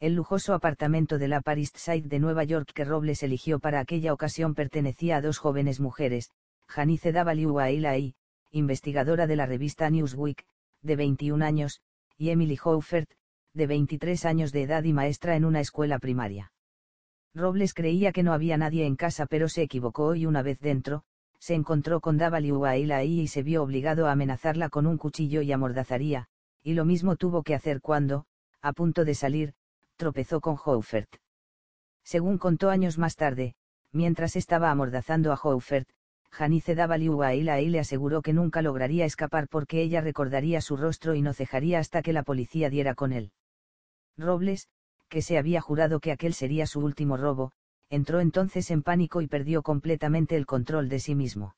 [0.00, 4.14] El lujoso apartamento de la Paris Side de Nueva York que Robles eligió para aquella
[4.14, 6.30] ocasión pertenecía a dos jóvenes mujeres,
[6.66, 8.14] Janice W.
[8.50, 10.46] investigadora de la revista Newsweek,
[10.80, 11.80] de 21 años,
[12.16, 13.10] y Emily Houfert,
[13.52, 16.50] de 23 años de edad y maestra en una escuela primaria.
[17.34, 21.04] Robles creía que no había nadie en casa pero se equivocó y una vez dentro,
[21.44, 22.16] se encontró con
[22.96, 26.26] ahí y se vio obligado a amenazarla con un cuchillo y amordazaría,
[26.62, 28.24] y lo mismo tuvo que hacer cuando,
[28.62, 29.52] a punto de salir,
[29.96, 31.16] tropezó con Houfert.
[32.02, 33.56] Según contó años más tarde,
[33.92, 35.86] mientras estaba amordazando a Houfert,
[36.30, 36.74] Janice
[37.20, 41.78] ahí le aseguró que nunca lograría escapar porque ella recordaría su rostro y no cejaría
[41.78, 43.32] hasta que la policía diera con él.
[44.16, 44.68] Robles,
[45.10, 47.52] que se había jurado que aquel sería su último robo,
[47.94, 51.54] entró entonces en pánico y perdió completamente el control de sí mismo.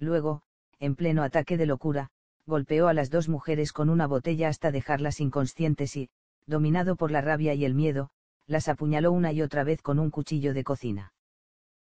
[0.00, 0.42] Luego,
[0.80, 2.10] en pleno ataque de locura,
[2.44, 6.10] golpeó a las dos mujeres con una botella hasta dejarlas inconscientes y,
[6.46, 8.10] dominado por la rabia y el miedo,
[8.46, 11.12] las apuñaló una y otra vez con un cuchillo de cocina.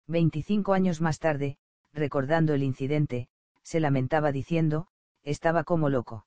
[0.06, 1.58] Veinticinco años más tarde,
[1.92, 3.28] recordando el incidente,
[3.64, 4.86] se lamentaba diciendo,
[5.24, 6.24] estaba como loco.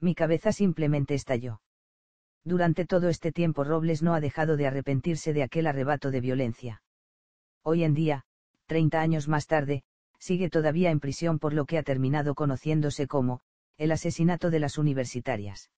[0.00, 1.60] Mi cabeza simplemente estalló.
[2.46, 6.80] Durante todo este tiempo Robles no ha dejado de arrepentirse de aquel arrebato de violencia.
[7.64, 8.22] Hoy en día,
[8.66, 9.82] 30 años más tarde,
[10.20, 13.40] sigue todavía en prisión por lo que ha terminado conociéndose como,
[13.78, 15.72] el asesinato de las universitarias.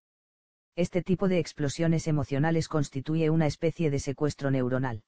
[0.77, 5.05] Este tipo de explosiones emocionales constituye una especie de secuestro neuronal.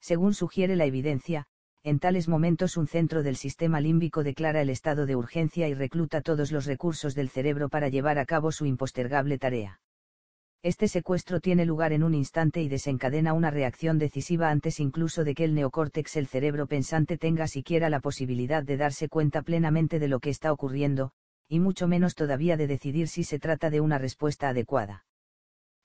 [0.00, 1.44] Según sugiere la evidencia,
[1.82, 6.22] en tales momentos un centro del sistema límbico declara el estado de urgencia y recluta
[6.22, 9.78] todos los recursos del cerebro para llevar a cabo su impostergable tarea
[10.62, 15.34] Este secuestro tiene lugar en un instante y desencadena una reacción decisiva antes incluso de
[15.34, 20.08] que el neocórtex, el cerebro pensante, tenga siquiera la posibilidad de darse cuenta plenamente de
[20.08, 21.12] lo que está ocurriendo,
[21.48, 25.06] y mucho menos todavía de decidir si se trata de una respuesta adecuada.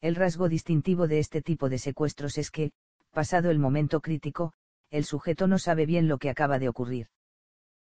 [0.01, 2.73] El rasgo distintivo de este tipo de secuestros es que,
[3.11, 4.51] pasado el momento crítico,
[4.89, 7.07] el sujeto no sabe bien lo que acaba de ocurrir.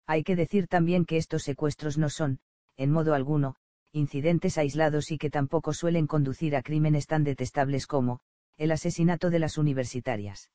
[0.09, 2.41] Hay que decir también que estos secuestros no son,
[2.77, 3.55] en modo alguno,
[3.93, 8.21] incidentes aislados y que tampoco suelen conducir a crímenes tan detestables como,
[8.57, 10.51] el asesinato de las universitarias.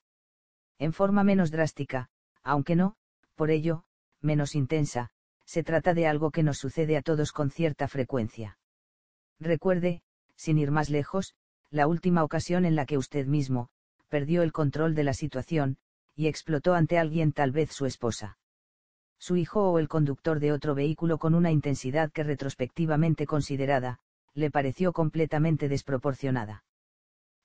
[0.79, 2.09] En forma menos drástica,
[2.43, 2.95] aunque no,
[3.35, 3.83] por ello,
[4.21, 5.11] menos intensa,
[5.45, 8.57] se trata de algo que nos sucede a todos con cierta frecuencia.
[9.39, 10.01] Recuerde,
[10.35, 11.35] sin ir más lejos,
[11.69, 13.69] la última ocasión en la que usted mismo,
[14.07, 15.77] perdió el control de la situación,
[16.15, 18.37] y explotó ante alguien tal vez su esposa
[19.17, 23.99] su hijo o el conductor de otro vehículo con una intensidad que retrospectivamente considerada,
[24.33, 26.63] le pareció completamente desproporcionada.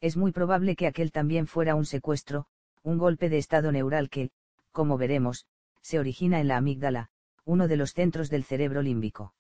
[0.00, 2.46] Es muy probable que aquel también fuera un secuestro,
[2.82, 4.30] un golpe de estado neural que,
[4.72, 5.46] como veremos,
[5.82, 7.10] se origina en la amígdala,
[7.44, 9.34] uno de los centros del cerebro límbico.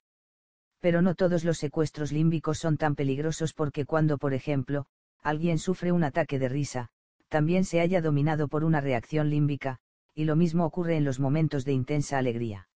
[0.80, 4.86] Pero no todos los secuestros límbicos son tan peligrosos porque cuando, por ejemplo,
[5.22, 6.88] alguien sufre un ataque de risa,
[7.28, 9.78] también se haya dominado por una reacción límbica,
[10.20, 12.68] y lo mismo ocurre en los momentos de intensa alegría.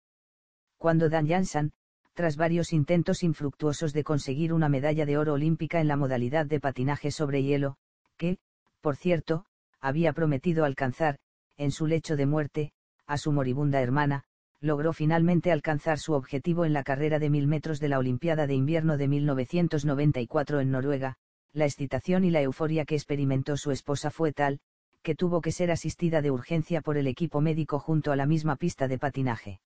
[0.79, 1.73] Cuando Dan Janssen,
[2.15, 6.61] tras varios intentos infructuosos de conseguir una medalla de oro olímpica en la modalidad de
[6.61, 7.79] patinaje sobre hielo,
[8.17, 8.39] que,
[8.81, 9.45] por cierto,
[9.81, 11.19] había prometido alcanzar,
[11.57, 12.73] en su lecho de muerte,
[13.09, 14.23] a su moribunda hermana,
[14.61, 18.55] logró finalmente alcanzar su objetivo en la carrera de mil metros de la Olimpiada de
[18.55, 21.17] Invierno de 1994 en Noruega,
[21.53, 24.61] la excitación y la euforia que experimentó su esposa fue tal,
[25.03, 28.57] que tuvo que ser asistida de urgencia por el equipo médico junto a la misma
[28.57, 29.61] pista de patinaje.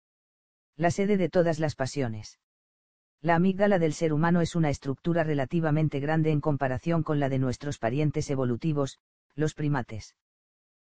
[0.76, 2.39] La sede de todas las pasiones.
[3.22, 7.39] La amígdala del ser humano es una estructura relativamente grande en comparación con la de
[7.39, 8.99] nuestros parientes evolutivos,
[9.34, 10.16] los primates.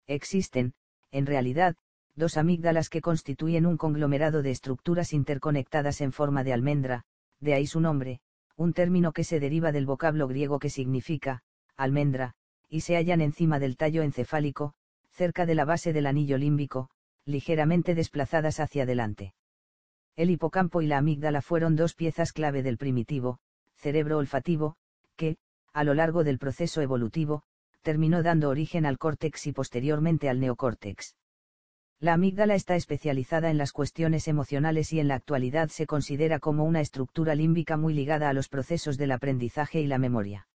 [0.06, 0.74] Existen,
[1.10, 1.76] en realidad,
[2.14, 7.04] dos amígdalas que constituyen un conglomerado de estructuras interconectadas en forma de almendra,
[7.40, 8.20] de ahí su nombre,
[8.56, 11.42] un término que se deriva del vocablo griego que significa,
[11.76, 12.34] almendra,
[12.74, 14.74] y se hallan encima del tallo encefálico,
[15.12, 16.90] cerca de la base del anillo límbico,
[17.24, 19.32] ligeramente desplazadas hacia adelante.
[20.16, 23.38] El hipocampo y la amígdala fueron dos piezas clave del primitivo,
[23.76, 24.74] cerebro olfativo,
[25.14, 25.36] que,
[25.72, 27.44] a lo largo del proceso evolutivo,
[27.82, 31.14] terminó dando origen al córtex y posteriormente al neocórtex.
[32.00, 36.64] La amígdala está especializada en las cuestiones emocionales y en la actualidad se considera como
[36.64, 40.48] una estructura límbica muy ligada a los procesos del aprendizaje y la memoria.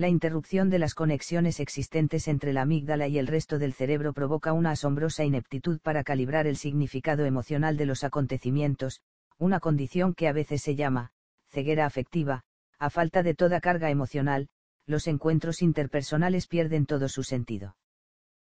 [0.00, 4.54] La interrupción de las conexiones existentes entre la amígdala y el resto del cerebro provoca
[4.54, 9.02] una asombrosa ineptitud para calibrar el significado emocional de los acontecimientos,
[9.36, 11.12] una condición que a veces se llama,
[11.50, 12.44] ceguera afectiva,
[12.78, 14.48] a falta de toda carga emocional,
[14.86, 17.76] los encuentros interpersonales pierden todo su sentido.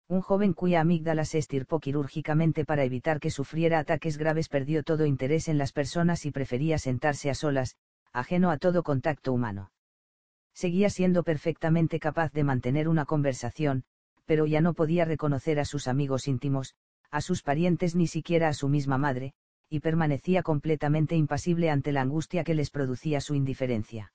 [0.07, 5.07] Un joven cuya amígdala se estirpó quirúrgicamente para evitar que sufriera ataques graves perdió todo
[5.07, 7.77] interés en las personas y prefería sentarse a solas,
[8.13, 9.71] ajeno a todo contacto humano
[10.59, 13.85] seguía siendo perfectamente capaz de mantener una conversación,
[14.27, 16.75] pero ya no podía reconocer a sus amigos íntimos,
[17.13, 19.35] a sus parientes ni siquiera a su misma madre,
[19.71, 24.13] y permanecía completamente impasible ante la angustia que les producía su indiferencia.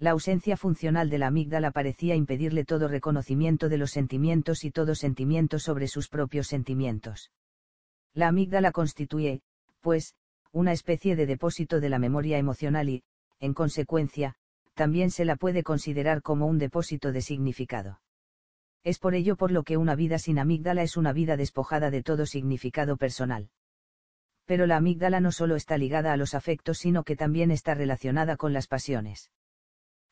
[0.00, 4.96] La ausencia funcional de la amígdala parecía impedirle todo reconocimiento de los sentimientos y todo
[4.96, 7.30] sentimiento sobre sus propios sentimientos.
[8.14, 9.42] La amígdala constituye,
[9.80, 10.16] pues,
[10.50, 13.04] una especie de depósito de la memoria emocional y,
[13.38, 14.34] en consecuencia,
[14.74, 18.00] también se la puede considerar como un depósito de significado.
[18.84, 22.02] Es por ello por lo que una vida sin amígdala es una vida despojada de
[22.02, 23.50] todo significado personal.
[24.44, 28.36] Pero la amígdala no solo está ligada a los afectos, sino que también está relacionada
[28.36, 29.30] con las pasiones.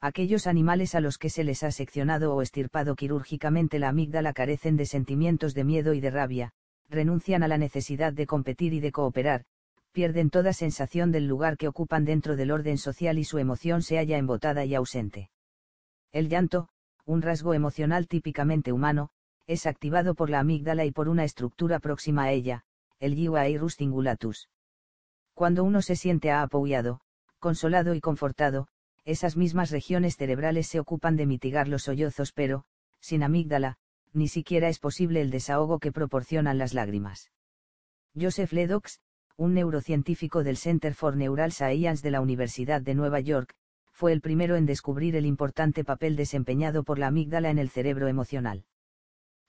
[0.00, 4.76] Aquellos animales a los que se les ha seccionado o estirpado quirúrgicamente la amígdala carecen
[4.76, 6.52] de sentimientos de miedo y de rabia,
[6.88, 9.44] renuncian a la necesidad de competir y de cooperar,
[9.92, 13.96] pierden toda sensación del lugar que ocupan dentro del orden social y su emoción se
[13.96, 15.30] halla embotada y ausente.
[16.12, 16.68] El llanto,
[17.04, 19.10] un rasgo emocional típicamente humano,
[19.46, 22.64] es activado por la amígdala y por una estructura próxima a ella,
[23.00, 24.48] el Givairus tingulatus.
[25.34, 27.00] Cuando uno se siente apoyado,
[27.38, 28.68] consolado y confortado,
[29.04, 32.64] esas mismas regiones cerebrales se ocupan de mitigar los sollozos pero,
[33.00, 33.78] sin amígdala,
[34.12, 37.30] ni siquiera es posible el desahogo que proporcionan las lágrimas.
[38.14, 39.00] Joseph Ledox,
[39.40, 43.54] un neurocientífico del Center for Neural Science de la Universidad de Nueva York,
[43.90, 48.06] fue el primero en descubrir el importante papel desempeñado por la amígdala en el cerebro
[48.06, 48.66] emocional.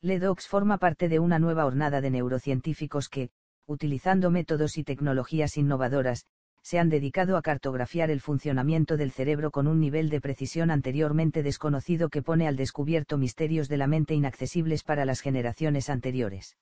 [0.02, 3.32] Ledox forma parte de una nueva hornada de neurocientíficos que,
[3.66, 6.26] utilizando métodos y tecnologías innovadoras,
[6.62, 11.44] se han dedicado a cartografiar el funcionamiento del cerebro con un nivel de precisión anteriormente
[11.44, 16.56] desconocido que pone al descubierto misterios de la mente inaccesibles para las generaciones anteriores.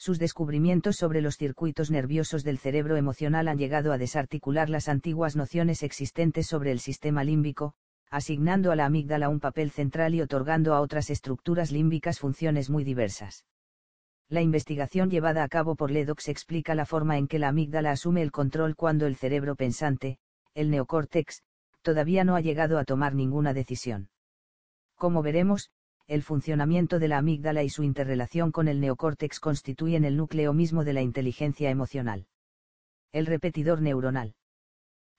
[0.00, 5.36] Sus descubrimientos sobre los circuitos nerviosos del cerebro emocional han llegado a desarticular las antiguas
[5.36, 7.74] nociones existentes sobre el sistema límbico,
[8.08, 12.82] asignando a la amígdala un papel central y otorgando a otras estructuras límbicas funciones muy
[12.82, 13.44] diversas.
[14.30, 18.22] La investigación llevada a cabo por Ledox explica la forma en que la amígdala asume
[18.22, 20.16] el control cuando el cerebro pensante,
[20.54, 21.42] el neocórtex,
[21.82, 24.08] todavía no ha llegado a tomar ninguna decisión.
[24.96, 25.70] Como veremos,
[26.10, 30.82] el funcionamiento de la amígdala y su interrelación con el neocórtex constituyen el núcleo mismo
[30.82, 32.26] de la inteligencia emocional.
[33.12, 34.34] El repetidor neuronal.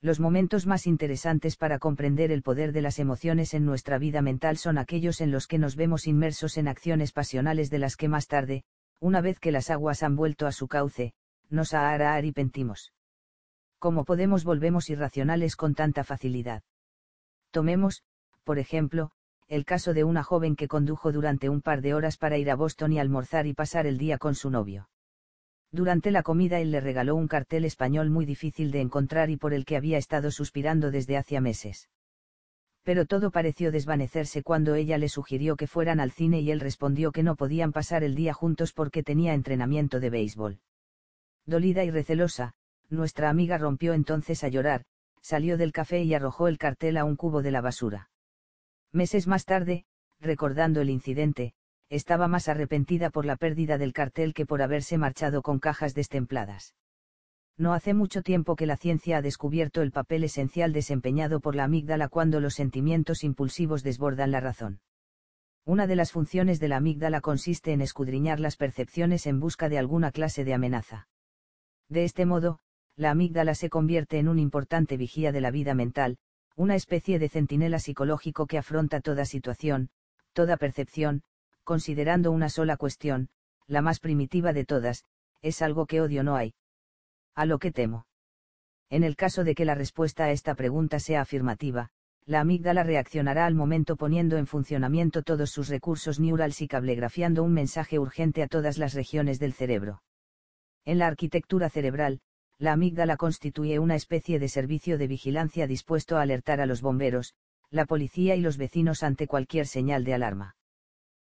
[0.01, 4.57] Los momentos más interesantes para comprender el poder de las emociones en nuestra vida mental
[4.57, 8.27] son aquellos en los que nos vemos inmersos en acciones pasionales de las que más
[8.27, 8.65] tarde,
[8.99, 11.13] una vez que las aguas han vuelto a su cauce,
[11.49, 12.91] nos arrepentimos.
[13.79, 16.63] ¿Cómo podemos volvemos irracionales con tanta facilidad?
[17.51, 18.03] Tomemos,
[18.43, 19.13] por ejemplo,
[19.51, 22.55] el caso de una joven que condujo durante un par de horas para ir a
[22.55, 24.89] Boston y almorzar y pasar el día con su novio.
[25.71, 29.53] Durante la comida él le regaló un cartel español muy difícil de encontrar y por
[29.53, 31.89] el que había estado suspirando desde hacía meses
[32.83, 37.11] pero todo pareció desvanecerse cuando ella le sugirió que fueran al cine y él respondió
[37.11, 40.59] que no podían pasar el día juntos porque tenía entrenamiento de béisbol.
[41.45, 42.53] Dolida y recelosa,
[42.89, 44.83] nuestra amiga rompió entonces a llorar,
[45.21, 48.09] salió del café y arrojó el cartel a un cubo de la basura.
[48.93, 49.85] Meses más tarde,
[50.19, 51.53] recordando el incidente,
[51.89, 56.75] estaba más arrepentida por la pérdida del cartel que por haberse marchado con cajas destempladas.
[57.57, 61.65] No hace mucho tiempo que la ciencia ha descubierto el papel esencial desempeñado por la
[61.65, 64.79] amígdala cuando los sentimientos impulsivos desbordan la razón.
[65.65, 69.77] Una de las funciones de la amígdala consiste en escudriñar las percepciones en busca de
[69.77, 71.07] alguna clase de amenaza.
[71.87, 72.59] De este modo,
[72.95, 76.17] la amígdala se convierte en un importante vigía de la vida mental,
[76.55, 79.89] una especie de centinela psicológico que afronta toda situación,
[80.33, 81.23] toda percepción,
[81.63, 83.29] considerando una sola cuestión,
[83.67, 85.05] la más primitiva de todas,
[85.41, 86.53] es algo que odio no hay,
[87.35, 88.05] a lo que temo.
[88.89, 91.89] En el caso de que la respuesta a esta pregunta sea afirmativa,
[92.25, 97.53] la amígdala reaccionará al momento poniendo en funcionamiento todos sus recursos neurales y cablegrafiando un
[97.53, 100.03] mensaje urgente a todas las regiones del cerebro.
[100.85, 102.21] En la arquitectura cerebral,
[102.61, 107.33] la amígdala constituye una especie de servicio de vigilancia dispuesto a alertar a los bomberos,
[107.71, 110.55] la policía y los vecinos ante cualquier señal de alarma.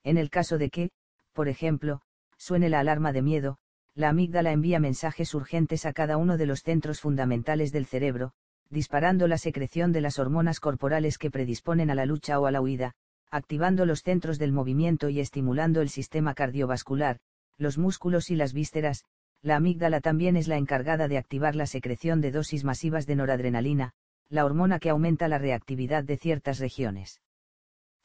[0.05, 0.91] En el caso de que,
[1.34, 2.01] por ejemplo,
[2.38, 3.57] suene la alarma de miedo,
[3.93, 8.32] la amígdala envía mensajes urgentes a cada uno de los centros fundamentales del cerebro,
[8.69, 12.61] disparando la secreción de las hormonas corporales que predisponen a la lucha o a la
[12.61, 12.93] huida,
[13.32, 17.19] activando los centros del movimiento y estimulando el sistema cardiovascular,
[17.57, 19.03] los músculos y las vísceras,
[19.41, 23.93] la amígdala también es la encargada de activar la secreción de dosis masivas de noradrenalina,
[24.29, 27.21] la hormona que aumenta la reactividad de ciertas regiones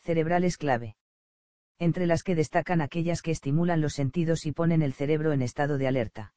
[0.00, 0.96] cerebrales clave
[1.78, 5.78] entre las que destacan aquellas que estimulan los sentidos y ponen el cerebro en estado
[5.78, 6.32] de alerta.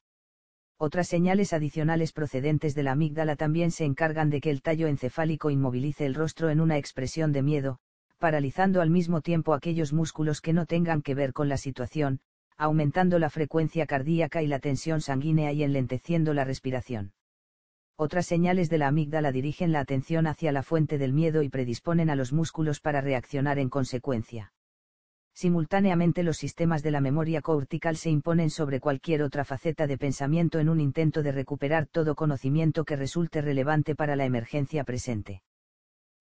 [0.76, 5.50] Otras señales adicionales procedentes de la amígdala también se encargan de que el tallo encefálico
[5.50, 7.78] inmovilice el rostro en una expresión de miedo,
[8.18, 12.20] paralizando al mismo tiempo aquellos músculos que no tengan que ver con la situación,
[12.56, 17.12] aumentando la frecuencia cardíaca y la tensión sanguínea y enlenteciendo la respiración.
[17.96, 22.10] Otras señales de la amígdala dirigen la atención hacia la fuente del miedo y predisponen
[22.10, 24.52] a los músculos para reaccionar en consecuencia
[25.36, 30.58] simultáneamente los sistemas de la memoria cortical se imponen sobre cualquier otra faceta de pensamiento
[30.60, 35.42] en un intento de recuperar todo conocimiento que resulte relevante para la emergencia presente.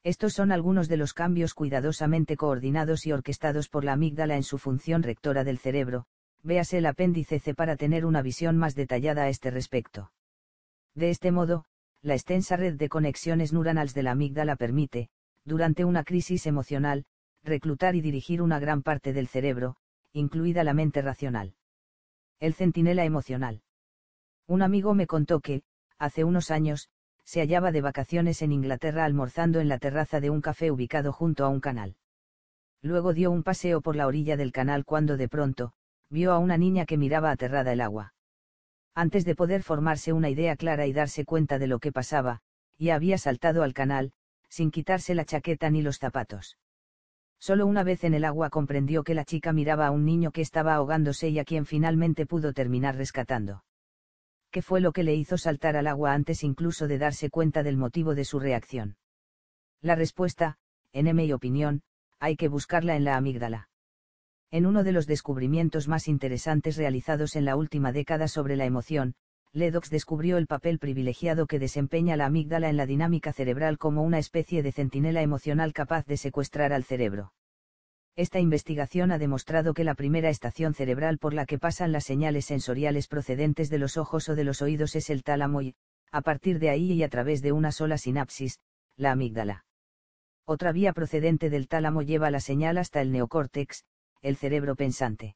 [0.03, 4.57] Estos son algunos de los cambios cuidadosamente coordinados y orquestados por la amígdala en su
[4.57, 6.07] función rectora del cerebro,
[6.45, 10.11] véase el apéndice C para tener una visión más detallada a este respecto.
[10.93, 11.65] De este modo,
[12.01, 15.09] la extensa red de conexiones neuronales de la amígdala permite,
[15.43, 17.05] durante una crisis emocional,
[17.43, 19.75] reclutar y dirigir una gran parte del cerebro,
[20.13, 21.55] incluida la mente racional.
[22.39, 23.63] El centinela emocional.
[24.47, 25.63] Un amigo me contó que,
[25.97, 26.89] hace unos años,
[27.23, 31.43] se hallaba de vacaciones en Inglaterra almorzando en la terraza de un café ubicado junto
[31.43, 31.95] a un canal.
[32.83, 35.73] Luego dio un paseo por la orilla del canal cuando de pronto,
[36.16, 38.13] vio a una niña que miraba aterrada el agua.
[38.95, 42.39] Antes de poder formarse una idea clara y darse cuenta de lo que pasaba,
[42.80, 44.13] ya había saltado al canal,
[44.49, 46.57] sin quitarse la chaqueta ni los zapatos.
[47.38, 50.39] Solo una vez en el agua comprendió que la chica miraba a un niño que
[50.41, 53.66] estaba ahogándose y a quien finalmente pudo terminar rescatando.
[54.51, 57.76] ¿Qué fue lo que le hizo saltar al agua antes incluso de darse cuenta del
[57.76, 58.95] motivo de su reacción?
[59.82, 60.57] La respuesta,
[60.93, 61.82] en mi opinión,
[62.20, 63.68] hay que buscarla en la amígdala.
[64.51, 69.15] En uno de los descubrimientos más interesantes realizados en la última década sobre la emoción,
[69.53, 74.19] Ledox descubrió el papel privilegiado que desempeña la amígdala en la dinámica cerebral como una
[74.19, 77.31] especie de centinela emocional capaz de secuestrar al cerebro.
[78.17, 82.45] Esta investigación ha demostrado que la primera estación cerebral por la que pasan las señales
[82.45, 85.75] sensoriales procedentes de los ojos o de los oídos es el tálamo y,
[86.11, 88.59] a partir de ahí y a través de una sola sinapsis,
[88.95, 89.65] la amígdala.
[90.45, 93.83] Otra vía procedente del tálamo lleva la señal hasta el neocórtex,
[94.26, 95.36] el cerebro pensante.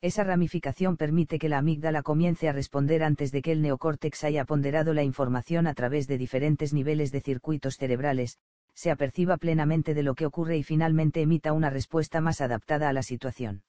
[0.00, 4.44] Esa ramificación permite que la amígdala comience a responder antes de que el neocórtex haya
[4.44, 8.38] ponderado la información a través de diferentes niveles de circuitos cerebrales,
[8.74, 12.92] se aperciba plenamente de lo que ocurre y finalmente emita una respuesta más adaptada a
[12.92, 13.62] la situación.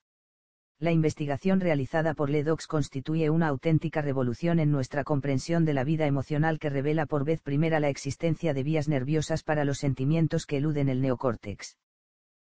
[0.77, 6.05] La investigación realizada por Ledox constituye una auténtica revolución en nuestra comprensión de la vida
[6.05, 10.57] emocional que revela por vez primera la existencia de vías nerviosas para los sentimientos que
[10.57, 11.75] eluden el neocórtex.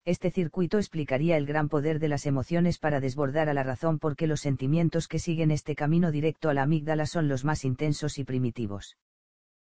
[0.06, 4.28] Este circuito explicaría el gran poder de las emociones para desbordar a la razón porque
[4.28, 8.26] los sentimientos que siguen este camino directo a la amígdala son los más intensos y
[8.26, 8.98] primitivos.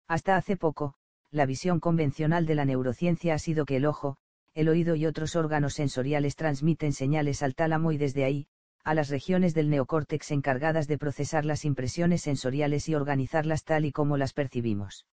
[0.08, 0.94] Hasta hace poco,
[1.30, 4.16] la visión convencional de la neurociencia ha sido que el ojo,
[4.54, 8.46] el oído y otros órganos sensoriales transmiten señales al tálamo y desde ahí,
[8.84, 13.92] a las regiones del neocórtex encargadas de procesar las impresiones sensoriales y organizarlas tal y
[13.92, 15.06] como las percibimos.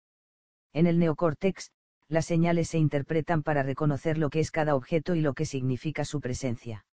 [0.74, 1.72] En el neocórtex,
[2.10, 6.06] las señales se interpretan para reconocer lo que es cada objeto y lo que significa
[6.06, 6.86] su presencia.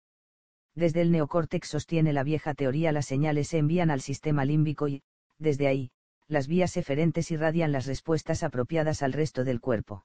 [0.75, 5.03] Desde el neocórtex sostiene la vieja teoría las señales se envían al sistema límbico y,
[5.39, 5.91] desde ahí,
[6.27, 10.05] las vías eferentes irradian las respuestas apropiadas al resto del cuerpo.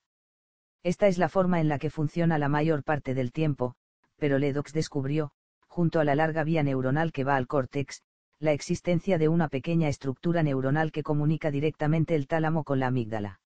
[0.84, 3.76] Esta es la forma en la que funciona la mayor parte del tiempo,
[4.18, 5.32] pero Ledox descubrió,
[5.68, 8.04] junto a la larga vía neuronal que va al córtex,
[8.40, 13.42] la existencia de una pequeña estructura neuronal que comunica directamente el tálamo con la amígdala.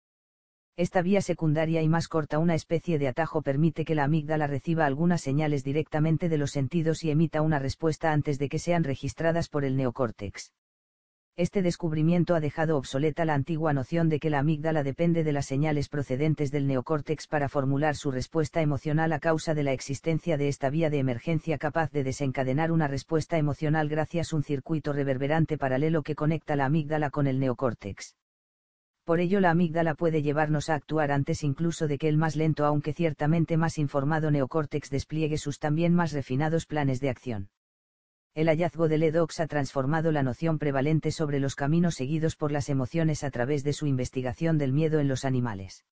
[0.76, 4.88] Esta vía secundaria y más corta, una especie de atajo, permite que la amígdala reciba
[4.88, 9.50] algunas señales directamente de los sentidos y emita una respuesta antes de que sean registradas
[9.50, 10.52] por el neocórtex.
[11.36, 15.46] Este descubrimiento ha dejado obsoleta la antigua noción de que la amígdala depende de las
[15.46, 20.48] señales procedentes del neocórtex para formular su respuesta emocional a causa de la existencia de
[20.48, 25.60] esta vía de emergencia capaz de desencadenar una respuesta emocional gracias a un circuito reverberante
[25.60, 28.16] paralelo que conecta la amígdala con el neocórtex
[29.04, 32.66] por ello la amígdala puede llevarnos a actuar antes incluso de que el más lento
[32.66, 37.50] aunque ciertamente más informado neocórtex despliegue sus también más refinados planes de acción.
[38.34, 42.70] El hallazgo de Ledox ha transformado la noción prevalente sobre los caminos seguidos por las
[42.70, 45.86] emociones a través de su investigación del miedo en los animales.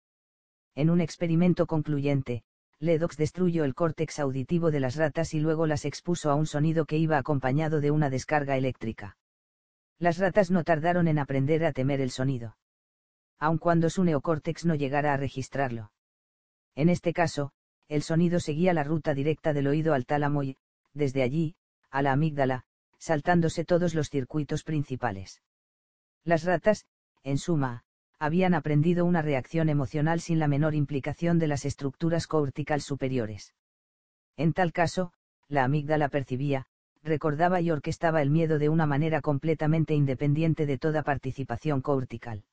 [0.74, 2.43] En un experimento concluyente,
[2.80, 6.86] Ledox destruyó el córtex auditivo de las ratas y luego las expuso a un sonido
[6.86, 9.18] que iba acompañado de una descarga eléctrica.
[9.99, 12.55] Las ratas no tardaron en aprender a temer el sonido
[13.42, 15.92] aun cuando su neocórtex no llegara a registrarlo.
[16.76, 17.52] En este caso,
[17.88, 20.58] el sonido seguía la ruta directa del oído al tálamo y,
[20.94, 21.56] desde allí,
[21.89, 22.66] a la amígdala,
[23.00, 25.42] saltándose todos los circuitos principales.
[26.24, 26.86] Las ratas,
[27.24, 27.84] en suma,
[28.20, 33.56] habían aprendido una reacción emocional sin la menor implicación de las estructuras cortical superiores.
[34.38, 35.14] En tal caso,
[35.48, 36.68] la amígdala percibía,
[37.02, 42.44] recordaba y orquestaba el miedo de una manera completamente independiente de toda participación cortical.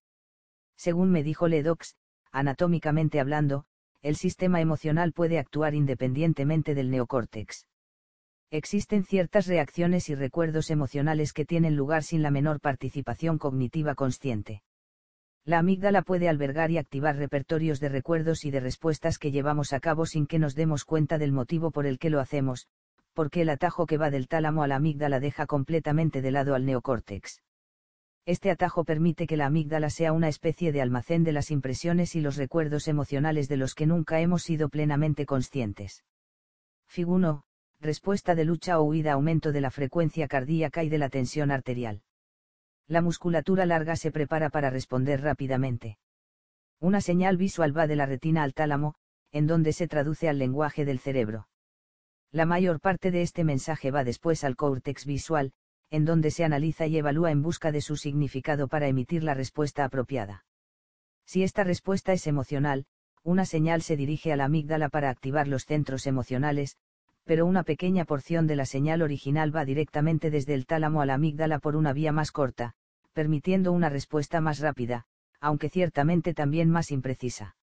[0.79, 1.97] Según me dijo Ledox,
[2.31, 3.65] anatómicamente hablando,
[4.01, 7.67] el sistema emocional puede actuar independientemente del neocórtex.
[8.51, 14.63] Existen ciertas reacciones y recuerdos emocionales que tienen lugar sin la menor participación cognitiva consciente.
[15.45, 19.81] La amígdala puede albergar y activar repertorios de recuerdos y de respuestas que llevamos a
[19.81, 22.69] cabo sin que nos demos cuenta del motivo por el que lo hacemos,
[23.15, 26.65] porque el atajo que va del tálamo a la amígdala deja completamente de lado al
[26.65, 27.43] neocórtex.
[28.29, 32.21] Este atajo permite que la amígdala sea una especie de almacén de las impresiones y
[32.21, 36.05] los recuerdos emocionales de los que nunca hemos sido plenamente conscientes.
[36.89, 37.43] Fig 1.
[37.81, 42.03] Respuesta de lucha o huida aumento de la frecuencia cardíaca y de la tensión arterial.
[42.87, 45.97] La musculatura larga se prepara para responder rápidamente.
[46.81, 48.97] Una señal visual va de la retina al tálamo,
[49.33, 51.49] en donde se traduce al lenguaje del cerebro.
[52.31, 55.55] La mayor parte de este mensaje va después al córtex visual,
[55.91, 59.85] en donde se analiza y evalúa en busca de su significado para emitir la respuesta
[59.85, 60.45] apropiada.
[61.25, 62.87] Si esta respuesta es emocional,
[63.23, 66.77] una señal se dirige a la amígdala para activar los centros emocionales,
[67.25, 71.15] pero una pequeña porción de la señal original va directamente desde el tálamo a la
[71.15, 72.75] amígdala por una vía más corta,
[73.13, 75.07] permitiendo una respuesta más rápida,
[75.41, 77.57] aunque ciertamente también más imprecisa.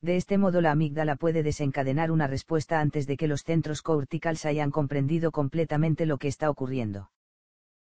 [0.00, 4.44] De este modo la amígdala puede desencadenar una respuesta antes de que los centros corticales
[4.44, 7.10] hayan comprendido completamente lo que está ocurriendo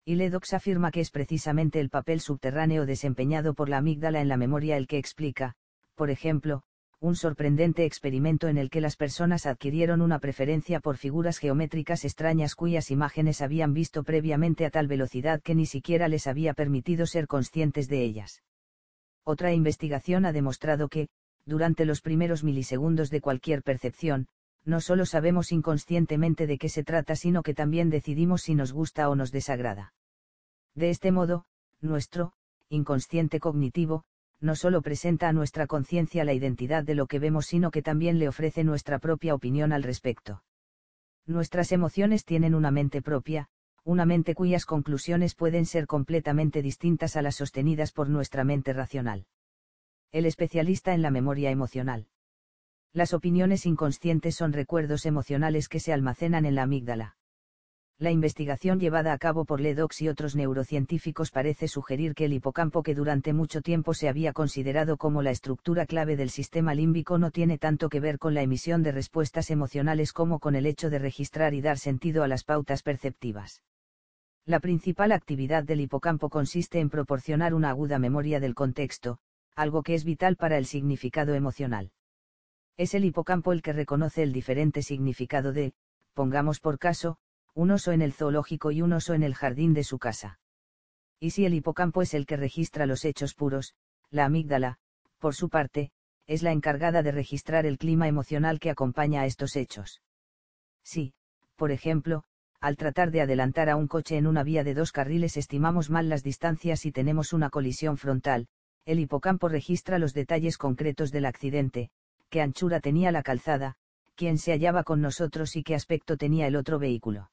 [0.04, 4.36] y Ledox afirma que es precisamente el papel subterráneo desempeñado por la amígdala en la
[4.36, 5.54] memoria el que explica,
[5.94, 6.62] por ejemplo,
[7.00, 12.54] un sorprendente experimento en el que las personas adquirieron una preferencia por figuras geométricas extrañas
[12.54, 17.26] cuyas imágenes habían visto previamente a tal velocidad que ni siquiera les había permitido ser
[17.26, 18.42] conscientes de ellas.
[19.22, 21.08] Otra investigación ha demostrado que,
[21.46, 24.26] durante los primeros milisegundos de cualquier percepción,
[24.64, 29.08] no solo sabemos inconscientemente de qué se trata, sino que también decidimos si nos gusta
[29.08, 29.92] o nos desagrada.
[30.74, 31.44] De este modo,
[31.80, 32.32] nuestro,
[32.68, 34.04] inconsciente cognitivo,
[34.40, 38.18] no solo presenta a nuestra conciencia la identidad de lo que vemos, sino que también
[38.18, 40.42] le ofrece nuestra propia opinión al respecto.
[41.26, 43.48] Nuestras emociones tienen una mente propia,
[43.84, 49.26] una mente cuyas conclusiones pueden ser completamente distintas a las sostenidas por nuestra mente racional.
[50.10, 52.06] El especialista en la memoria emocional.
[52.94, 57.16] Las opiniones inconscientes son recuerdos emocionales que se almacenan en la amígdala.
[57.98, 62.84] La investigación llevada a cabo por Ledox y otros neurocientíficos parece sugerir que el hipocampo
[62.84, 67.32] que durante mucho tiempo se había considerado como la estructura clave del sistema límbico no
[67.32, 71.00] tiene tanto que ver con la emisión de respuestas emocionales como con el hecho de
[71.00, 73.64] registrar y dar sentido a las pautas perceptivas.
[74.46, 79.18] La principal actividad del hipocampo consiste en proporcionar una aguda memoria del contexto,
[79.56, 81.90] algo que es vital para el significado emocional.
[82.76, 85.74] Es el hipocampo el que reconoce el diferente significado de,
[86.12, 87.18] pongamos por caso,
[87.54, 90.40] un oso en el zoológico y un oso en el jardín de su casa.
[91.20, 93.74] Y si el hipocampo es el que registra los hechos puros,
[94.10, 94.78] la amígdala,
[95.20, 95.92] por su parte,
[96.26, 100.02] es la encargada de registrar el clima emocional que acompaña a estos hechos.
[100.82, 101.14] Si,
[101.54, 102.24] por ejemplo,
[102.60, 106.08] al tratar de adelantar a un coche en una vía de dos carriles estimamos mal
[106.08, 108.48] las distancias y tenemos una colisión frontal,
[108.84, 111.90] el hipocampo registra los detalles concretos del accidente,
[112.34, 113.76] qué anchura tenía la calzada,
[114.16, 117.30] quién se hallaba con nosotros y qué aspecto tenía el otro vehículo.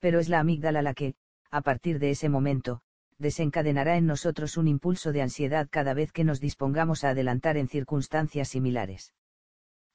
[0.00, 1.16] Pero es la amígdala la que,
[1.50, 2.80] a partir de ese momento,
[3.18, 7.68] desencadenará en nosotros un impulso de ansiedad cada vez que nos dispongamos a adelantar en
[7.68, 9.12] circunstancias similares.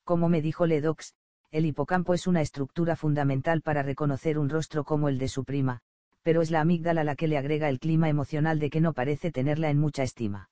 [0.04, 1.16] Como me dijo Ledox,
[1.50, 5.80] el hipocampo es una estructura fundamental para reconocer un rostro como el de su prima,
[6.22, 9.32] pero es la amígdala la que le agrega el clima emocional de que no parece
[9.32, 10.52] tenerla en mucha estima.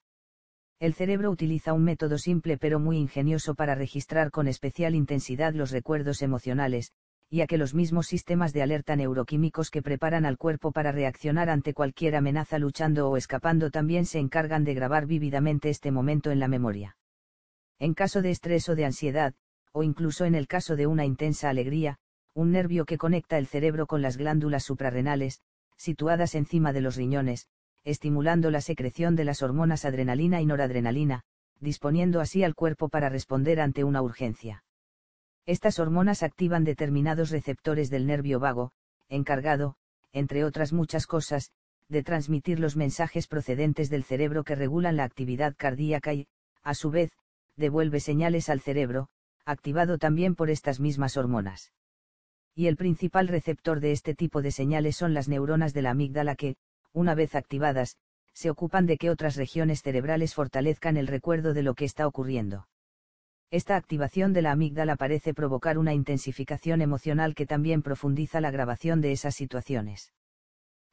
[0.79, 5.71] El cerebro utiliza un método simple pero muy ingenioso para registrar con especial intensidad los
[5.71, 6.93] recuerdos emocionales,
[7.29, 11.73] ya que los mismos sistemas de alerta neuroquímicos que preparan al cuerpo para reaccionar ante
[11.73, 16.47] cualquier amenaza luchando o escapando también se encargan de grabar vívidamente este momento en la
[16.47, 16.95] memoria.
[17.77, 19.35] En caso de estrés o de ansiedad,
[19.73, 21.99] o incluso en el caso de una intensa alegría,
[22.33, 25.41] un nervio que conecta el cerebro con las glándulas suprarrenales,
[25.75, 27.49] situadas encima de los riñones,
[27.83, 31.23] estimulando la secreción de las hormonas adrenalina y noradrenalina,
[31.59, 34.63] disponiendo así al cuerpo para responder ante una urgencia.
[35.45, 38.71] Estas hormonas activan determinados receptores del nervio vago,
[39.07, 39.75] encargado,
[40.13, 41.51] entre otras muchas cosas,
[41.87, 46.27] de transmitir los mensajes procedentes del cerebro que regulan la actividad cardíaca y,
[46.61, 47.11] a su vez,
[47.55, 49.09] devuelve señales al cerebro,
[49.43, 51.71] activado también por estas mismas hormonas.
[52.53, 56.35] Y el principal receptor de este tipo de señales son las neuronas de la amígdala
[56.35, 56.55] que,
[56.93, 57.97] una vez activadas,
[58.33, 62.67] se ocupan de que otras regiones cerebrales fortalezcan el recuerdo de lo que está ocurriendo.
[63.51, 69.01] Esta activación de la amígdala parece provocar una intensificación emocional que también profundiza la grabación
[69.01, 70.13] de esas situaciones.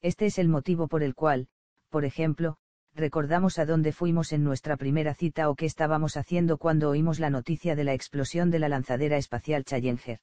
[0.01, 1.49] Este es el motivo por el cual,
[1.91, 2.57] por ejemplo,
[2.95, 7.31] recordamos a dónde fuimos en nuestra primera cita o qué estábamos haciendo cuando oímos la
[7.31, 10.21] noticia de la explosión de la lanzadera espacial Challenger.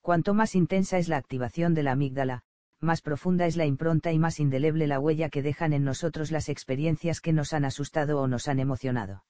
[0.00, 2.44] Cuanto más intensa es la activación de la amígdala,
[2.80, 6.48] más profunda es la impronta y más indeleble la huella que dejan en nosotros las
[6.48, 9.24] experiencias que nos han asustado o nos han emocionado.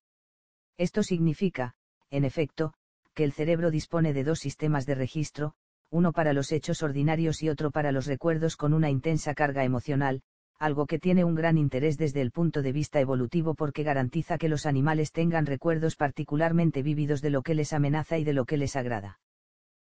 [0.78, 1.74] Esto significa,
[2.10, 2.72] en efecto,
[3.14, 5.54] que el cerebro dispone de dos sistemas de registro,
[5.90, 10.22] uno para los hechos ordinarios y otro para los recuerdos con una intensa carga emocional,
[10.60, 14.48] algo que tiene un gran interés desde el punto de vista evolutivo porque garantiza que
[14.48, 18.58] los animales tengan recuerdos particularmente vívidos de lo que les amenaza y de lo que
[18.58, 19.18] les agrada.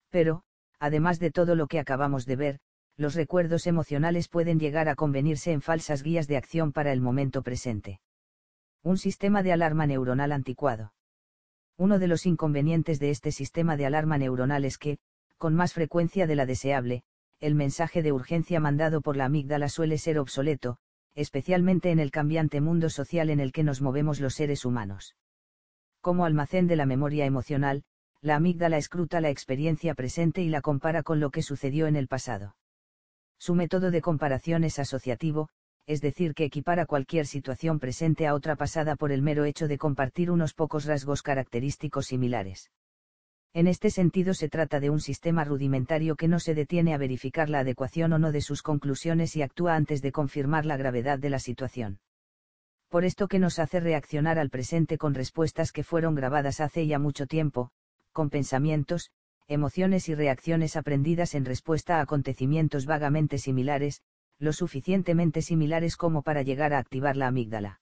[0.09, 0.43] Pero,
[0.79, 2.59] además de todo lo que acabamos de ver,
[2.97, 7.41] los recuerdos emocionales pueden llegar a convenirse en falsas guías de acción para el momento
[7.41, 7.99] presente.
[8.83, 10.93] Un sistema de alarma neuronal anticuado.
[11.77, 14.97] Uno de los inconvenientes de este sistema de alarma neuronal es que,
[15.37, 17.03] con más frecuencia de la deseable,
[17.41, 20.77] el mensaje de urgencia mandado por la amígdala suele ser obsoleto,
[21.15, 25.15] especialmente en el cambiante mundo social en el que nos movemos los seres humanos.
[25.99, 27.83] Como almacén de la memoria emocional,
[28.21, 32.07] la amígdala escruta la experiencia presente y la compara con lo que sucedió en el
[32.07, 32.55] pasado.
[33.37, 35.49] Su método de comparación es asociativo,
[35.87, 39.77] es decir, que equipara cualquier situación presente a otra pasada por el mero hecho de
[39.77, 42.71] compartir unos pocos rasgos característicos similares.
[43.53, 47.49] En este sentido se trata de un sistema rudimentario que no se detiene a verificar
[47.49, 51.29] la adecuación o no de sus conclusiones y actúa antes de confirmar la gravedad de
[51.29, 51.99] la situación.
[52.89, 56.99] Por esto que nos hace reaccionar al presente con respuestas que fueron grabadas hace ya
[56.99, 57.71] mucho tiempo,
[58.11, 59.11] con pensamientos,
[59.47, 64.01] emociones y reacciones aprendidas en respuesta a acontecimientos vagamente similares,
[64.39, 67.79] lo suficientemente similares como para llegar a activar la amígdala.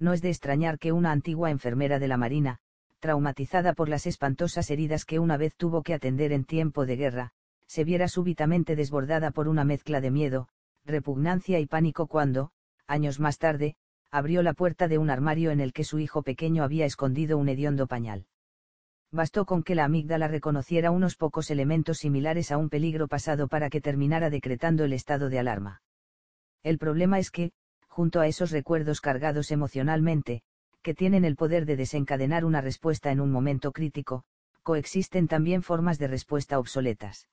[0.00, 2.58] No es de extrañar que una antigua enfermera de la Marina,
[2.98, 7.32] traumatizada por las espantosas heridas que una vez tuvo que atender en tiempo de guerra,
[7.66, 10.48] se viera súbitamente desbordada por una mezcla de miedo,
[10.84, 12.50] repugnancia y pánico cuando,
[12.88, 13.76] años más tarde,
[14.10, 17.48] abrió la puerta de un armario en el que su hijo pequeño había escondido un
[17.48, 18.26] hediondo pañal
[19.12, 23.68] bastó con que la amígdala reconociera unos pocos elementos similares a un peligro pasado para
[23.68, 25.82] que terminara decretando el estado de alarma.
[26.62, 27.52] El problema es que,
[27.88, 30.42] junto a esos recuerdos cargados emocionalmente,
[30.82, 34.24] que tienen el poder de desencadenar una respuesta en un momento crítico,
[34.62, 37.28] coexisten también formas de respuesta obsoletas.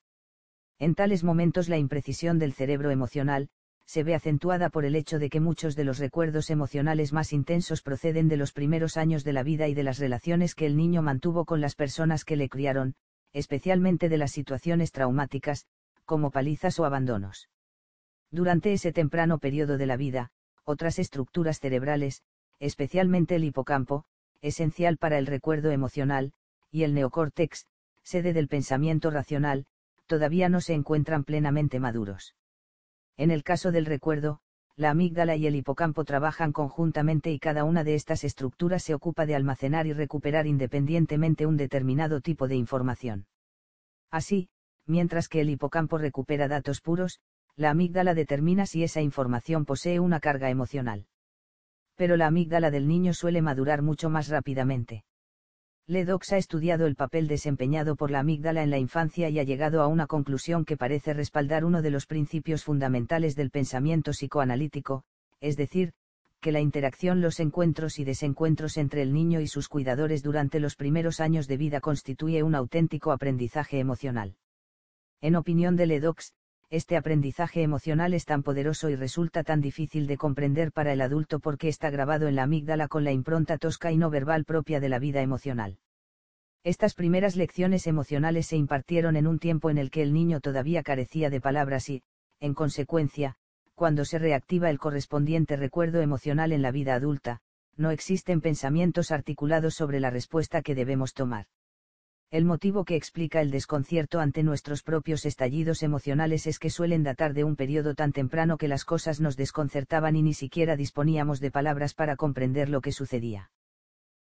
[0.78, 3.48] En tales momentos la imprecisión del cerebro emocional,
[3.90, 7.82] se ve acentuada por el hecho de que muchos de los recuerdos emocionales más intensos
[7.82, 11.02] proceden de los primeros años de la vida y de las relaciones que el niño
[11.02, 12.94] mantuvo con las personas que le criaron,
[13.32, 15.66] especialmente de las situaciones traumáticas,
[16.04, 17.48] como palizas o abandonos.
[18.30, 20.30] Durante ese temprano periodo de la vida,
[20.62, 22.22] otras estructuras cerebrales,
[22.60, 24.04] especialmente el hipocampo,
[24.40, 26.32] esencial para el recuerdo emocional,
[26.70, 27.66] y el neocórtex,
[28.04, 29.66] sede del pensamiento racional,
[30.06, 32.36] todavía no se encuentran plenamente maduros.
[33.20, 34.40] En el caso del recuerdo,
[34.76, 39.26] la amígdala y el hipocampo trabajan conjuntamente y cada una de estas estructuras se ocupa
[39.26, 43.26] de almacenar y recuperar independientemente un determinado tipo de información.
[44.10, 44.48] Así,
[44.86, 47.20] mientras que el hipocampo recupera datos puros,
[47.56, 51.04] la amígdala determina si esa información posee una carga emocional.
[51.96, 55.04] Pero la amígdala del niño suele madurar mucho más rápidamente.
[55.90, 59.82] Ledox ha estudiado el papel desempeñado por la amígdala en la infancia y ha llegado
[59.82, 65.02] a una conclusión que parece respaldar uno de los principios fundamentales del pensamiento psicoanalítico,
[65.40, 65.90] es decir,
[66.40, 70.76] que la interacción, los encuentros y desencuentros entre el niño y sus cuidadores durante los
[70.76, 74.36] primeros años de vida constituye un auténtico aprendizaje emocional.
[75.20, 76.34] En opinión de Ledox,
[76.70, 81.40] este aprendizaje emocional es tan poderoso y resulta tan difícil de comprender para el adulto
[81.40, 84.88] porque está grabado en la amígdala con la impronta tosca y no verbal propia de
[84.88, 85.78] la vida emocional.
[86.62, 90.84] Estas primeras lecciones emocionales se impartieron en un tiempo en el que el niño todavía
[90.84, 92.02] carecía de palabras y,
[92.38, 93.34] en consecuencia,
[93.74, 97.40] cuando se reactiva el correspondiente recuerdo emocional en la vida adulta,
[97.76, 101.46] no existen pensamientos articulados sobre la respuesta que debemos tomar.
[102.30, 107.34] El motivo que explica el desconcierto ante nuestros propios estallidos emocionales es que suelen datar
[107.34, 111.50] de un periodo tan temprano que las cosas nos desconcertaban y ni siquiera disponíamos de
[111.50, 113.50] palabras para comprender lo que sucedía.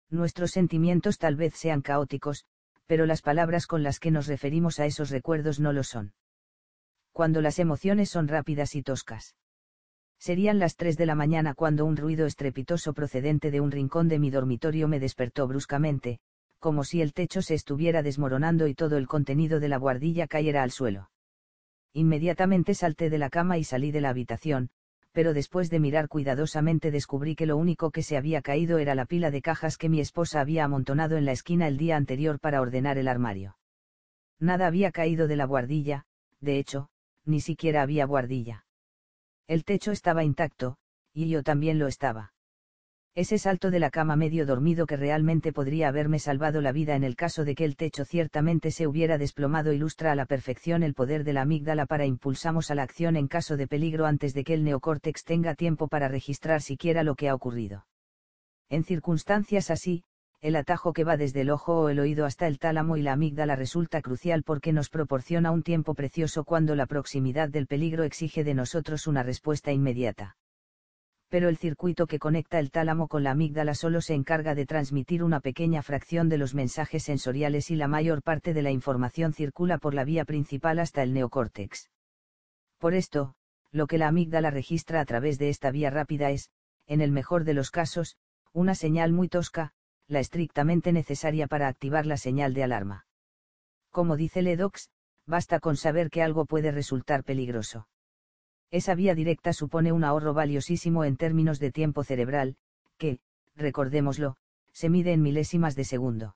[0.09, 2.45] Nuestros sentimientos tal vez sean caóticos,
[2.85, 6.13] pero las palabras con las que nos referimos a esos recuerdos no lo son.
[7.11, 9.35] Cuando las emociones son rápidas y toscas.
[10.17, 14.17] Serían las 3 de la mañana cuando un ruido estrepitoso procedente de un rincón de
[14.17, 16.19] mi dormitorio me despertó bruscamente,
[16.59, 20.63] como si el techo se estuviera desmoronando y todo el contenido de la guardilla cayera
[20.63, 21.09] al suelo.
[21.93, 24.69] Inmediatamente salté de la cama y salí de la habitación,
[25.11, 29.05] pero después de mirar cuidadosamente descubrí que lo único que se había caído era la
[29.05, 32.61] pila de cajas que mi esposa había amontonado en la esquina el día anterior para
[32.61, 33.57] ordenar el armario.
[34.39, 36.05] Nada había caído de la guardilla,
[36.39, 36.89] de hecho,
[37.25, 38.65] ni siquiera había guardilla.
[39.47, 40.77] El techo estaba intacto,
[41.13, 42.33] y yo también lo estaba.
[43.17, 47.03] Ese salto de la cama medio dormido que realmente podría haberme salvado la vida en
[47.03, 50.93] el caso de que el techo ciertamente se hubiera desplomado ilustra a la perfección el
[50.93, 54.43] poder de la amígdala para impulsamos a la acción en caso de peligro antes de
[54.43, 57.87] que el neocórtex tenga tiempo para registrar siquiera lo que ha ocurrido.
[58.69, 60.03] En circunstancias así,
[60.39, 63.13] el atajo que va desde el ojo o el oído hasta el tálamo y la
[63.13, 68.43] amígdala resulta crucial porque nos proporciona un tiempo precioso cuando la proximidad del peligro exige
[68.43, 70.35] de nosotros una respuesta inmediata
[71.29, 75.23] pero el circuito que conecta el tálamo con la amígdala solo se encarga de transmitir
[75.23, 79.77] una pequeña fracción de los mensajes sensoriales y la mayor parte de la información circula
[79.77, 81.89] por la vía principal hasta el neocórtex.
[82.77, 83.35] Por esto,
[83.71, 86.49] lo que la amígdala registra a través de esta vía rápida es,
[86.87, 88.17] en el mejor de los casos,
[88.53, 89.73] una señal muy tosca,
[90.07, 93.05] la estrictamente necesaria para activar la señal de alarma.
[93.91, 94.89] Como dice Ledox,
[95.25, 97.87] basta con saber que algo puede resultar peligroso.
[98.71, 102.57] Esa vía directa supone un ahorro valiosísimo en términos de tiempo cerebral,
[102.97, 103.19] que,
[103.55, 104.35] recordémoslo,
[104.73, 106.35] se mide en milésimas de segundo.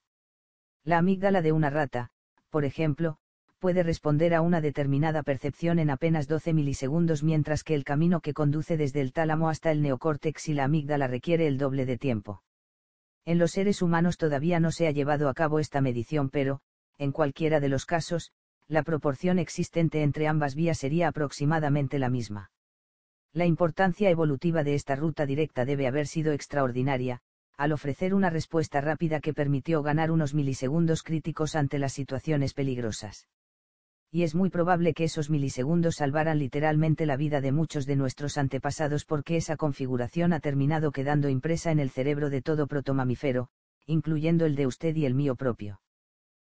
[0.84, 2.10] La amígdala de una rata,
[2.50, 3.18] por ejemplo,
[3.60, 8.34] puede responder a una determinada percepción en apenas 12 milisegundos mientras que el camino que
[8.34, 12.42] conduce desde el tálamo hasta el neocórtex y la amígdala requiere el doble de tiempo.
[13.24, 16.62] En los seres humanos todavía no se ha llevado a cabo esta medición pero,
[16.98, 18.32] en cualquiera de los casos,
[18.68, 22.52] la proporción existente entre ambas vías sería aproximadamente la misma.
[23.34, 27.22] La importancia evolutiva de esta ruta directa debe haber sido extraordinaria,
[27.58, 33.28] al ofrecer una respuesta rápida que permitió ganar unos milisegundos críticos ante las situaciones peligrosas.
[34.12, 38.38] Y es muy probable que esos milisegundos salvaran literalmente la vida de muchos de nuestros
[38.38, 43.48] antepasados porque esa configuración ha terminado quedando impresa en el cerebro de todo protomamífero,
[43.86, 45.82] incluyendo el de usted y el mío propio.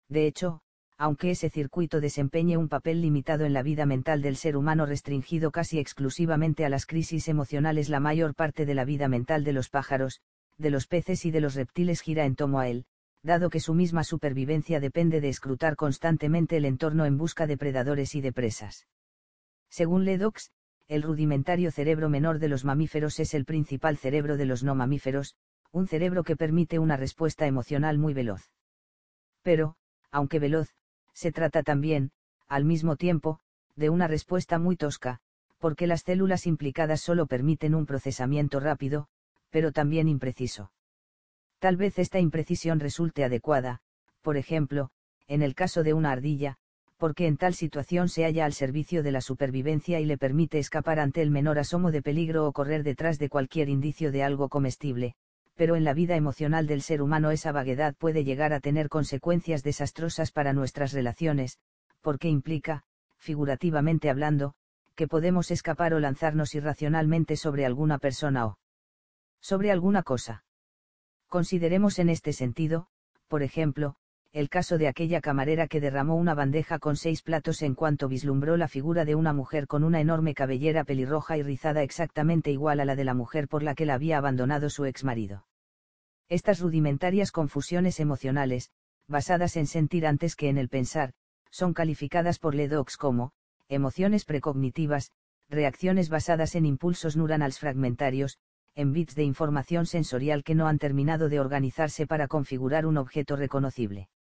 [0.09, 0.61] De hecho,
[0.99, 5.51] aunque ese circuito desempeñe un papel limitado en la vida mental del ser humano restringido
[5.51, 9.69] casi exclusivamente a las crisis emocionales, la mayor parte de la vida mental de los
[9.69, 10.21] pájaros,
[10.57, 12.87] de los peces y de los reptiles gira en torno a él,
[13.23, 18.15] dado que su misma supervivencia depende de escrutar constantemente el entorno en busca de predadores
[18.15, 18.87] y de presas.
[19.69, 20.51] Según Ledox,
[20.89, 25.35] el rudimentario cerebro menor de los mamíferos es el principal cerebro de los no mamíferos,
[25.73, 28.51] un cerebro que permite una respuesta emocional muy veloz.
[29.43, 29.77] Pero,
[30.11, 30.75] aunque veloz,
[31.17, 32.11] se trata también,
[32.47, 33.41] al mismo tiempo,
[33.75, 35.21] de una respuesta muy tosca,
[35.59, 39.09] porque las células implicadas solo permiten un procesamiento rápido,
[39.49, 40.73] pero también impreciso.
[41.59, 43.81] Tal vez esta imprecisión resulte adecuada,
[44.21, 44.91] por ejemplo,
[45.27, 46.59] en el caso de una ardilla,
[46.99, 51.01] porque en tal situación se halla al servicio de la supervivencia y le permite escapar
[51.01, 55.15] ante el menor asomo de peligro o correr detrás de cualquier indicio de algo comestible,
[55.57, 59.63] pero en la vida emocional del ser humano esa vaguedad puede llegar a tener consecuencias
[59.63, 61.59] desastrosas para nuestras relaciones,
[62.03, 62.85] porque implica,
[63.17, 64.55] figurativamente hablando,
[64.95, 68.59] que podemos escapar o lanzarnos irracionalmente sobre alguna persona o
[69.41, 70.45] sobre alguna cosa.
[71.29, 72.89] Consideremos en este sentido,
[73.27, 73.97] por ejemplo,
[74.37, 78.59] el caso de aquella camarera que derramó una bandeja con seis platos en cuanto vislumbró
[78.59, 82.85] la figura de una mujer con una enorme cabellera pelirroja y rizada exactamente igual a
[82.85, 85.47] la de la mujer por la que la había abandonado su exmarido.
[86.29, 88.69] Estas rudimentarias confusiones emocionales,
[89.09, 91.15] basadas en sentir antes que en el pensar,
[91.51, 93.33] son calificadas por Ledox como,
[93.71, 95.13] emociones precognitivas,
[95.49, 98.37] reacciones basadas en impulsos neuronales fragmentarios,
[98.75, 103.37] en bits de información sensorial que no han terminado de organizarse para configurar un objeto
[103.37, 104.11] reconocible.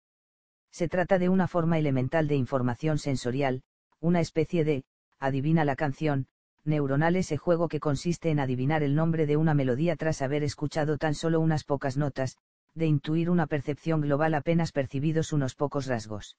[0.70, 3.62] Se trata de una forma elemental de información sensorial,
[4.00, 4.84] una especie de,
[5.18, 6.26] adivina la canción,
[6.64, 10.98] neuronal ese juego que consiste en adivinar el nombre de una melodía tras haber escuchado
[10.98, 12.36] tan solo unas pocas notas,
[12.74, 16.36] de intuir una percepción global apenas percibidos unos pocos rasgos.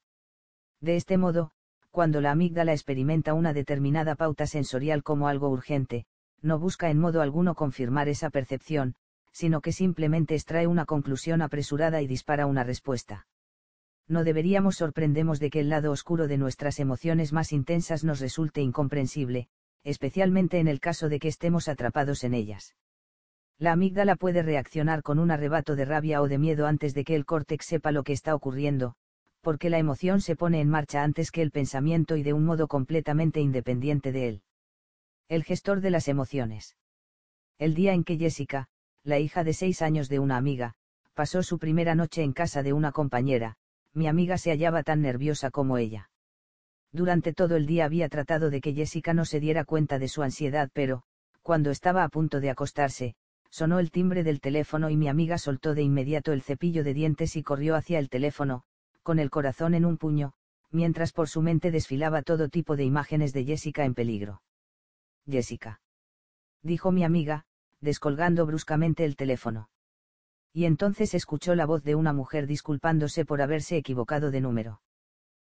[0.81, 1.51] De este modo,
[1.89, 6.05] cuando la amígdala experimenta una determinada pauta sensorial como algo urgente,
[6.41, 8.95] no busca en modo alguno confirmar esa percepción,
[9.31, 13.25] sino que simplemente extrae una conclusión apresurada y dispara una respuesta.
[14.07, 18.61] No deberíamos sorprendemos de que el lado oscuro de nuestras emociones más intensas nos resulte
[18.61, 19.49] incomprensible,
[19.83, 22.75] especialmente en el caso de que estemos atrapados en ellas.
[23.59, 27.15] La amígdala puede reaccionar con un arrebato de rabia o de miedo antes de que
[27.15, 28.95] el córtex sepa lo que está ocurriendo,
[29.41, 32.67] porque la emoción se pone en marcha antes que el pensamiento y de un modo
[32.67, 34.41] completamente independiente de él.
[35.27, 36.77] El gestor de las emociones.
[37.57, 38.67] El día en que Jessica,
[39.03, 40.75] la hija de seis años de una amiga,
[41.13, 43.57] pasó su primera noche en casa de una compañera,
[43.97, 46.11] mi amiga se hallaba tan nerviosa como ella.
[46.91, 50.21] Durante todo el día había tratado de que Jessica no se diera cuenta de su
[50.21, 51.01] ansiedad, pero,
[51.41, 53.15] cuando estaba a punto de acostarse,
[53.49, 57.35] sonó el timbre del teléfono y mi amiga soltó de inmediato el cepillo de dientes
[57.35, 58.63] y corrió hacia el teléfono,
[59.01, 60.33] con el corazón en un puño,
[60.69, 64.43] mientras por su mente desfilaba todo tipo de imágenes de Jessica en peligro.
[65.27, 65.81] Jessica.
[66.61, 67.45] Dijo mi amiga,
[67.81, 69.69] descolgando bruscamente el teléfono.
[70.57, 74.81] Y entonces escuchó la voz de una mujer disculpándose por haberse equivocado de número.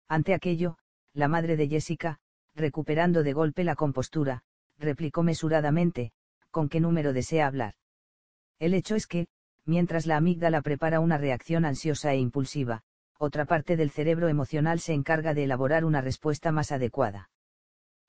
[0.07, 0.79] Ante aquello,
[1.13, 2.21] la madre de Jessica,
[2.55, 4.45] recuperando de golpe la compostura,
[4.79, 6.13] replicó mesuradamente,
[6.53, 7.75] ¿con qué número desea hablar?
[8.61, 9.27] El hecho es que,
[9.67, 12.85] mientras la amígdala prepara una reacción ansiosa e impulsiva,
[13.19, 17.32] otra parte del cerebro emocional se encarga de elaborar una respuesta más adecuada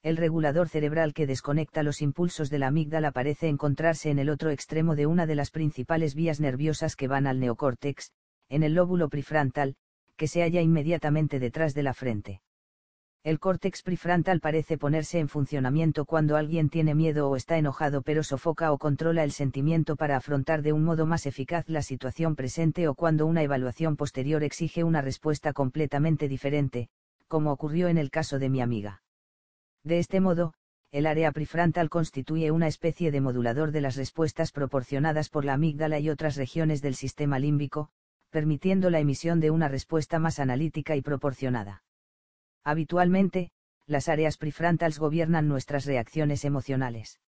[0.04, 4.50] el regulador cerebral que desconecta los impulsos de la amígdala parece encontrarse en el otro
[4.50, 8.12] extremo de una de las principales vías nerviosas que van al neocórtex,
[8.50, 9.76] en el lóbulo prefrontal,
[10.18, 12.42] que se halla inmediatamente detrás de la frente.
[13.24, 18.24] El córtex prefrontal parece ponerse en funcionamiento cuando alguien tiene miedo o está enojado pero
[18.24, 22.90] sofoca o controla el sentimiento para afrontar de un modo más eficaz la situación presente
[22.90, 26.90] o cuando una evaluación posterior exige una respuesta completamente diferente,
[27.30, 29.03] como ocurrió en el caso de mi amiga.
[29.84, 30.54] De este modo,
[30.94, 36.00] el área prefrontal constituye una especie de modulador de las respuestas proporcionadas por la amígdala
[36.00, 37.90] y otras regiones del sistema límbico,
[38.30, 41.84] permitiendo la emisión de una respuesta más analítica y proporcionada.
[42.64, 43.52] Habitualmente,
[43.86, 47.20] las áreas prefrontales gobiernan nuestras reacciones emocionales.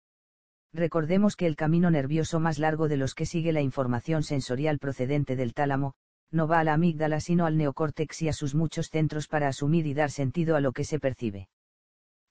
[0.73, 5.35] Recordemos que el camino nervioso más largo de los que sigue la información sensorial procedente
[5.35, 5.95] del tálamo,
[6.31, 9.87] no va a la amígdala sino al neocórtex y a sus muchos centros para asumir
[9.87, 11.49] y dar sentido a lo que se percibe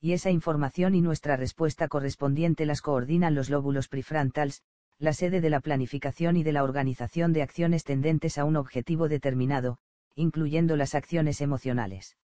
[0.04, 4.62] y esa información y nuestra respuesta correspondiente las coordinan los lóbulos prefrontales,
[5.00, 9.08] la sede de la planificación y de la organización de acciones tendentes a un objetivo
[9.08, 9.78] determinado,
[10.14, 12.18] incluyendo las acciones emocionales.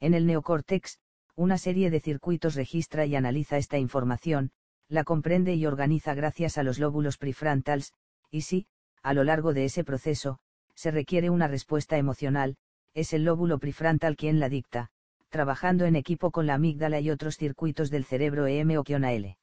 [0.00, 0.98] En el neocórtex,
[1.36, 4.52] una serie de circuitos registra y analiza esta información,
[4.88, 7.92] la comprende y organiza gracias a los lóbulos prefrontales,
[8.30, 8.66] y si,
[9.02, 10.38] a lo largo de ese proceso,
[10.74, 12.56] se requiere una respuesta emocional,
[12.94, 14.90] es el lóbulo prefrontal quien la dicta,
[15.34, 19.36] trabajando en equipo con la amígdala y otros circuitos del cerebro EM o L.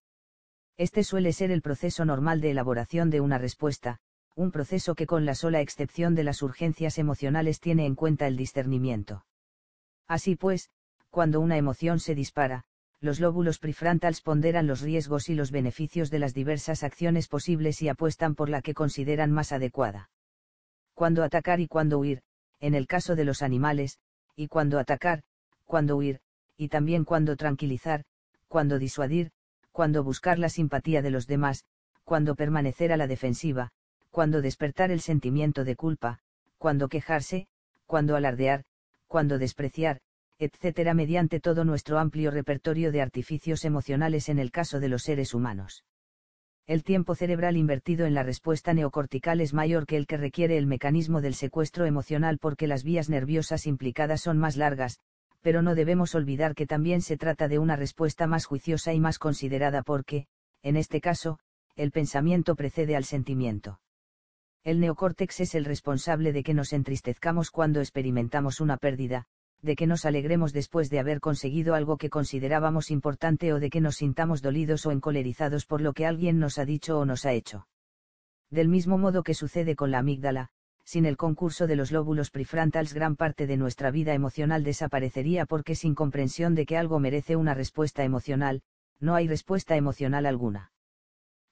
[0.77, 3.97] Este suele ser el proceso normal de elaboración de una respuesta,
[4.33, 8.37] un proceso que con la sola excepción de las urgencias emocionales tiene en cuenta el
[8.37, 9.25] discernimiento.
[10.07, 10.69] Así pues,
[11.09, 12.63] cuando una emoción se dispara,
[13.01, 17.89] los lóbulos prefrontales ponderan los riesgos y los beneficios de las diversas acciones posibles y
[17.89, 20.09] apuestan por la que consideran más adecuada.
[20.93, 22.21] Cuando atacar y cuándo huir,
[22.61, 23.99] en el caso de los animales,
[24.37, 25.23] y cuándo atacar,
[25.71, 26.19] cuándo huir,
[26.57, 28.03] y también cuándo tranquilizar,
[28.49, 29.31] cuándo disuadir,
[29.71, 31.63] cuándo buscar la simpatía de los demás,
[32.03, 33.69] cuándo permanecer a la defensiva,
[34.09, 36.19] cuándo despertar el sentimiento de culpa,
[36.57, 37.47] cuándo quejarse,
[37.85, 38.65] cuándo alardear,
[39.07, 40.01] cuándo despreciar,
[40.39, 40.93] etc.
[40.93, 45.85] mediante todo nuestro amplio repertorio de artificios emocionales en el caso de los seres humanos.
[46.67, 50.67] El tiempo cerebral invertido en la respuesta neocortical es mayor que el que requiere el
[50.67, 54.99] mecanismo del secuestro emocional porque las vías nerviosas implicadas son más largas,
[55.41, 59.19] pero no debemos olvidar que también se trata de una respuesta más juiciosa y más
[59.19, 60.27] considerada porque,
[60.63, 61.39] en este caso,
[61.75, 63.79] el pensamiento precede al sentimiento.
[64.63, 69.25] El neocórtex es el responsable de que nos entristezcamos cuando experimentamos una pérdida,
[69.61, 73.81] de que nos alegremos después de haber conseguido algo que considerábamos importante o de que
[73.81, 77.33] nos sintamos dolidos o encolerizados por lo que alguien nos ha dicho o nos ha
[77.33, 77.67] hecho.
[78.51, 80.49] Del mismo modo que sucede con la amígdala,
[80.91, 85.73] sin el concurso de los lóbulos prefrontales gran parte de nuestra vida emocional desaparecería porque
[85.73, 88.61] sin comprensión de que algo merece una respuesta emocional,
[88.99, 90.73] no hay respuesta emocional alguna.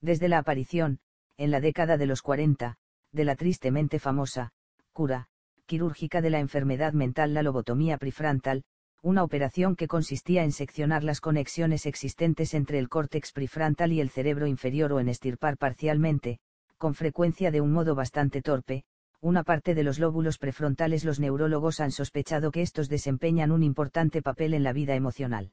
[0.01, 0.99] Desde la aparición,
[1.37, 2.75] en la década de los 40,
[3.13, 4.51] de la tristemente famosa,
[4.91, 5.29] cura,
[5.67, 8.63] quirúrgica de la enfermedad mental la lobotomía prefrontal,
[9.01, 14.09] una operación que consistía en seccionar las conexiones existentes entre el córtex prefrontal y el
[14.09, 16.39] cerebro inferior o en estirpar parcialmente,
[16.77, 18.83] con frecuencia de un modo bastante torpe,
[19.21, 24.21] una parte de los lóbulos prefrontales los neurólogos han sospechado que estos desempeñan un importante
[24.21, 25.51] papel en la vida emocional.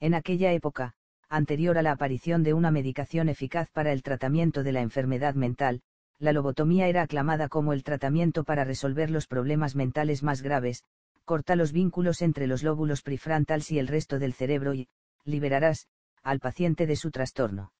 [0.00, 0.94] En aquella época,
[1.28, 5.82] anterior a la aparición de una medicación eficaz para el tratamiento de la enfermedad mental,
[6.18, 10.84] la lobotomía era aclamada como el tratamiento para resolver los problemas mentales más graves,
[11.24, 14.88] corta los vínculos entre los lóbulos prefrontales y el resto del cerebro y,
[15.24, 15.86] liberarás,
[16.22, 17.72] al paciente de su trastorno.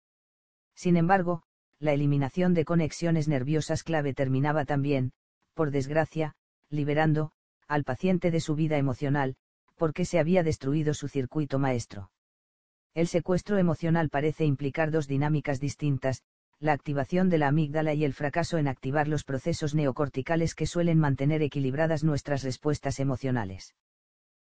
[0.75, 1.43] Sin embargo,
[1.83, 5.11] la eliminación de conexiones nerviosas clave terminaba también,
[5.55, 6.37] por desgracia,
[6.71, 7.33] liberando,
[7.67, 9.35] al paciente de su vida emocional,
[9.77, 12.13] porque se había destruido su circuito maestro.
[12.95, 16.23] El secuestro emocional parece implicar dos dinámicas distintas,
[16.61, 21.01] la activación de la amígdala y el fracaso en activar los procesos neocorticales que suelen
[21.01, 23.75] mantener equilibradas nuestras respuestas emocionales.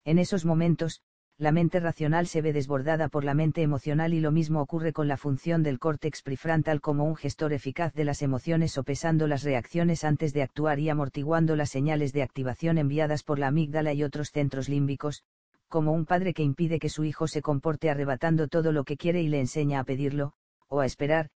[0.04, 1.04] En esos momentos,
[1.40, 5.08] la mente racional se ve desbordada por la mente emocional y lo mismo ocurre con
[5.08, 10.04] la función del córtex prefrontal como un gestor eficaz de las emociones sopesando las reacciones
[10.04, 14.32] antes de actuar y amortiguando las señales de activación enviadas por la amígdala y otros
[14.32, 15.24] centros límbicos,
[15.70, 19.22] como un padre que impide que su hijo se comporte arrebatando todo lo que quiere
[19.22, 20.34] y le enseña a pedirlo,
[20.68, 21.30] o a esperar,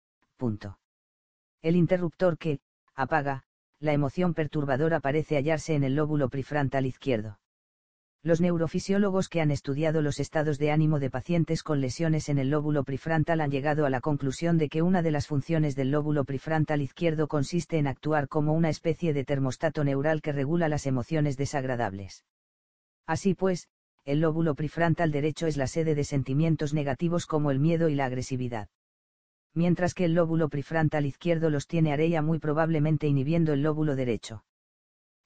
[1.63, 2.59] el interruptor que,
[2.97, 3.45] apaga,
[3.79, 7.39] la emoción perturbadora parece hallarse en el lóbulo prefrontal izquierdo.
[8.25, 12.51] Los neurofisiólogos que han estudiado los estados de ánimo de pacientes con lesiones en el
[12.51, 16.25] lóbulo prefrontal han llegado a la conclusión de que una de las funciones del lóbulo
[16.25, 21.37] prefrontal izquierdo consiste en actuar como una especie de termostato neural que regula las emociones
[21.37, 22.25] desagradables.
[23.09, 23.69] Así pues,
[24.05, 28.05] el lóbulo prefrontal derecho es la sede de sentimientos negativos como el miedo y la
[28.05, 28.69] agresividad
[29.55, 34.45] mientras que el lóbulo prefrontal izquierdo los tiene Areia muy probablemente inhibiendo el lóbulo derecho.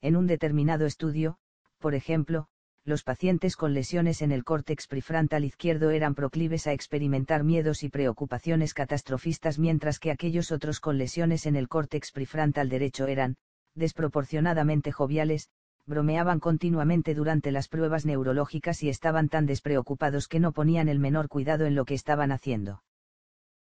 [0.01, 1.39] En un determinado estudio,
[1.79, 2.49] por ejemplo,
[2.87, 7.89] los pacientes con lesiones en el córtex prefrontal izquierdo eran proclives a experimentar miedos y
[7.89, 13.35] preocupaciones catastrofistas mientras que aquellos otros con lesiones en el córtex prefrontal derecho eran,
[13.75, 15.51] desproporcionadamente joviales,
[15.85, 21.29] bromeaban continuamente durante las pruebas neurológicas y estaban tan despreocupados que no ponían el menor
[21.29, 22.85] cuidado en lo que estaban haciendo.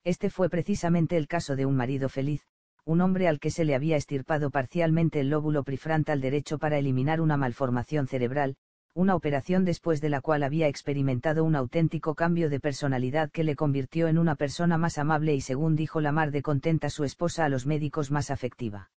[0.04, 2.42] Este fue precisamente el caso de un marido feliz,
[2.84, 7.22] un hombre al que se le había estirpado parcialmente el lóbulo prefrontal derecho para eliminar
[7.22, 8.56] una malformación cerebral,
[8.94, 13.56] una operación después de la cual había experimentado un auténtico cambio de personalidad que le
[13.56, 17.44] convirtió en una persona más amable y según dijo la mar de contenta su esposa
[17.44, 18.90] a los médicos más afectiva.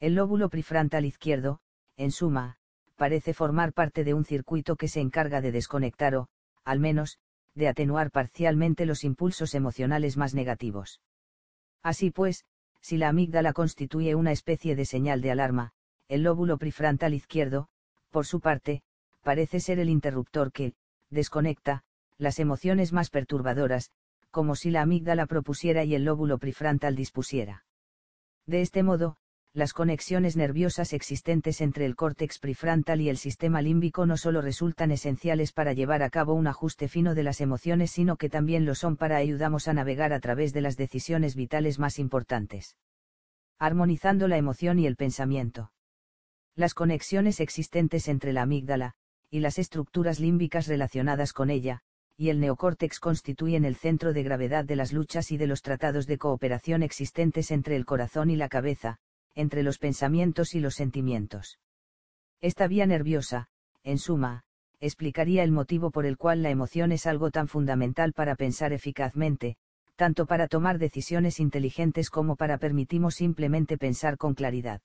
[0.00, 1.60] El lóbulo prefrontal izquierdo,
[1.96, 2.56] en suma,
[2.96, 6.28] parece formar parte de un circuito que se encarga de desconectar o,
[6.64, 7.18] al menos,
[7.54, 11.00] de atenuar parcialmente los impulsos emocionales más negativos.
[11.82, 12.44] Así pues,
[12.80, 15.72] si la amígdala constituye una especie de señal de alarma,
[16.08, 17.68] el lóbulo prefrontal izquierdo,
[18.10, 18.82] por su parte,
[19.22, 20.74] parece ser el interruptor que,
[21.10, 21.84] desconecta,
[22.18, 23.90] las emociones más perturbadoras,
[24.30, 27.64] como si la amígdala propusiera y el lóbulo prefrontal dispusiera.
[28.46, 29.16] De este modo,
[29.54, 34.90] las conexiones nerviosas existentes entre el córtex prefrontal y el sistema límbico no solo resultan
[34.90, 38.74] esenciales para llevar a cabo un ajuste fino de las emociones, sino que también lo
[38.74, 42.78] son para ayudarnos a navegar a través de las decisiones vitales más importantes.
[43.58, 45.70] Armonizando la emoción y el pensamiento.
[46.56, 48.94] Las conexiones existentes entre la amígdala,
[49.32, 51.80] y las estructuras límbicas relacionadas con ella,
[52.18, 56.06] y el neocórtex constituyen el centro de gravedad de las luchas y de los tratados
[56.06, 58.98] de cooperación existentes entre el corazón y la cabeza,
[59.34, 61.58] entre los pensamientos y los sentimientos.
[62.42, 63.48] Esta vía nerviosa,
[63.82, 64.42] en suma,
[64.80, 69.56] explicaría el motivo por el cual la emoción es algo tan fundamental para pensar eficazmente,
[69.96, 74.82] tanto para tomar decisiones inteligentes como para permitimos simplemente pensar con claridad.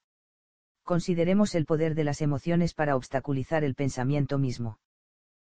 [0.87, 4.79] Consideremos el poder de las emociones para obstaculizar el pensamiento mismo.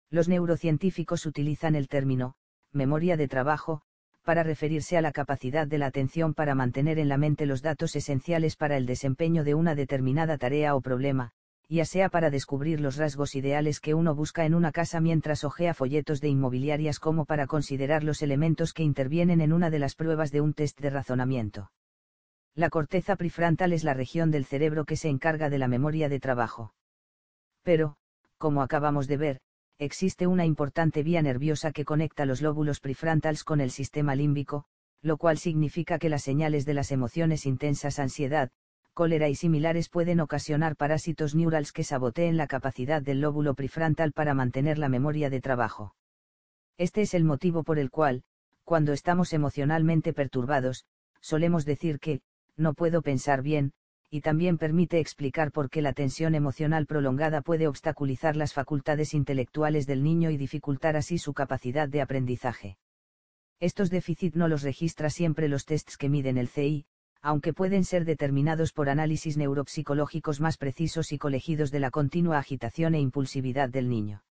[0.09, 2.35] Los neurocientíficos utilizan el término,
[2.71, 3.81] memoria de trabajo,
[4.23, 7.97] para referirse a la capacidad de la atención para mantener en la mente los datos
[7.97, 11.31] esenciales para el desempeño de una determinada tarea o problema,
[11.67, 15.73] ya sea para descubrir los rasgos ideales que uno busca en una casa mientras ojea
[15.73, 20.31] folletos de inmobiliarias como para considerar los elementos que intervienen en una de las pruebas
[20.31, 21.71] de un test de razonamiento.
[22.55, 26.21] La corteza prefrontal es la región del cerebro que se encarga de la memoria de
[26.21, 26.73] trabajo.
[27.63, 27.97] Pero,
[28.37, 29.41] como acabamos de ver,
[29.77, 34.65] existe una importante vía nerviosa que conecta los lóbulos prefrontales con el sistema límbico,
[35.01, 38.51] lo cual significa que las señales de las emociones intensas ansiedad,
[38.93, 44.33] cólera y similares pueden ocasionar parásitos neurales que saboteen la capacidad del lóbulo prefrontal para
[44.33, 45.93] mantener la memoria de trabajo.
[46.77, 48.23] Este es el motivo por el cual,
[48.63, 50.85] cuando estamos emocionalmente perturbados,
[51.19, 52.21] solemos decir que,
[52.57, 53.73] no puedo pensar bien,
[54.09, 59.87] y también permite explicar por qué la tensión emocional prolongada puede obstaculizar las facultades intelectuales
[59.87, 62.77] del niño y dificultar así su capacidad de aprendizaje.
[63.59, 66.85] Estos déficits no los registra siempre los tests que miden el CI,
[67.21, 72.95] aunque pueden ser determinados por análisis neuropsicológicos más precisos y colegidos de la continua agitación
[72.95, 74.23] e impulsividad del niño.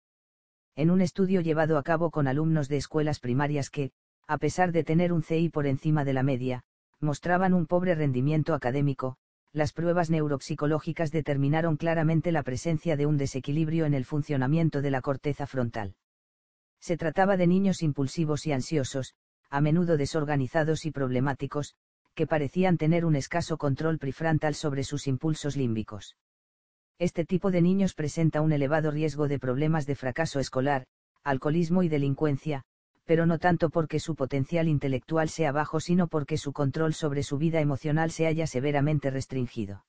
[0.77, 3.91] En un estudio llevado a cabo con alumnos de escuelas primarias que,
[4.27, 6.65] a pesar de tener un CI por encima de la media,
[7.01, 9.17] mostraban un pobre rendimiento académico,
[9.53, 15.01] las pruebas neuropsicológicas determinaron claramente la presencia de un desequilibrio en el funcionamiento de la
[15.01, 15.95] corteza frontal.
[16.81, 19.15] Se trataba de niños impulsivos y ansiosos,
[19.51, 21.77] a menudo desorganizados y problemáticos,
[22.15, 26.17] que parecían tener un escaso control prefrontal sobre sus impulsos límbicos.
[26.99, 30.87] Este tipo de niños presenta un elevado riesgo de problemas de fracaso escolar,
[31.23, 32.65] alcoholismo y delincuencia,
[33.05, 37.39] pero no tanto porque su potencial intelectual sea bajo, sino porque su control sobre su
[37.39, 39.85] vida emocional se haya severamente restringido.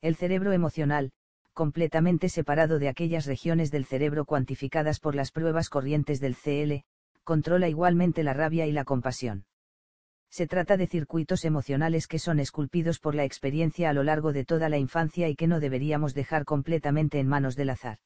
[0.00, 1.10] El cerebro emocional,
[1.52, 6.84] completamente separado de aquellas regiones del cerebro cuantificadas por las pruebas corrientes del CL,
[7.24, 9.44] controla igualmente la rabia y la compasión.
[10.30, 14.44] Se trata de circuitos emocionales que son esculpidos por la experiencia a lo largo de
[14.44, 17.98] toda la infancia y que no deberíamos dejar completamente en manos del azar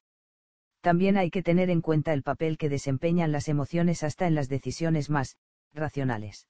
[0.82, 4.48] también hay que tener en cuenta el papel que desempeñan las emociones hasta en las
[4.48, 5.36] decisiones más,
[5.72, 6.48] racionales.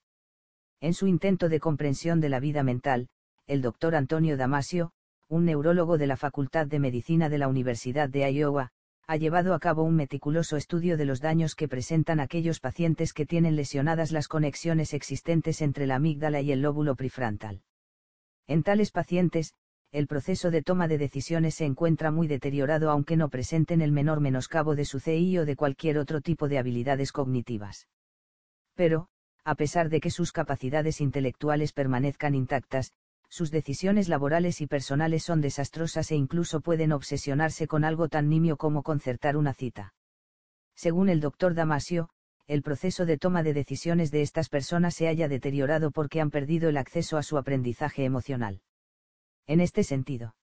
[0.81, 3.09] En su intento de comprensión de la vida mental,
[3.47, 4.93] el doctor Antonio Damasio,
[5.29, 8.73] un neurólogo de la Facultad de Medicina de la Universidad de Iowa,
[9.07, 13.27] ha llevado a cabo un meticuloso estudio de los daños que presentan aquellos pacientes que
[13.27, 17.63] tienen lesionadas las conexiones existentes entre la amígdala y el lóbulo prefrontal.
[18.47, 19.55] En tales pacientes,
[19.93, 24.21] el proceso de toma de decisiones se encuentra muy deteriorado aunque no presenten el menor
[24.21, 27.89] menoscabo de su CI o de cualquier otro tipo de habilidades cognitivas.
[28.75, 29.09] Pero,
[29.45, 32.93] a pesar de que sus capacidades intelectuales permanezcan intactas,
[33.29, 38.57] sus decisiones laborales y personales son desastrosas e incluso pueden obsesionarse con algo tan nimio
[38.57, 39.95] como concertar una cita.
[40.75, 42.09] Según el doctor Damasio,
[42.47, 46.71] el proceso de toma de decisiones de estas personas se haya deteriorado porque han perdido
[46.71, 48.63] el acceso a su aprendizaje emocional.
[49.47, 50.35] En este sentido,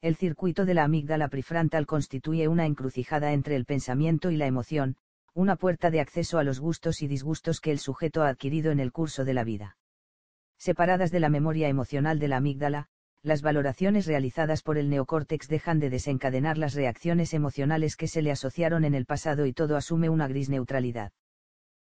[0.00, 4.96] el circuito de la amígdala prefrontal constituye una encrucijada entre el pensamiento y la emoción,
[5.32, 8.80] una puerta de acceso a los gustos y disgustos que el sujeto ha adquirido en
[8.80, 9.76] el curso de la vida.
[10.58, 12.88] Separadas de la memoria emocional de la amígdala,
[13.22, 18.30] las valoraciones realizadas por el neocórtex dejan de desencadenar las reacciones emocionales que se le
[18.30, 21.12] asociaron en el pasado y todo asume una gris neutralidad.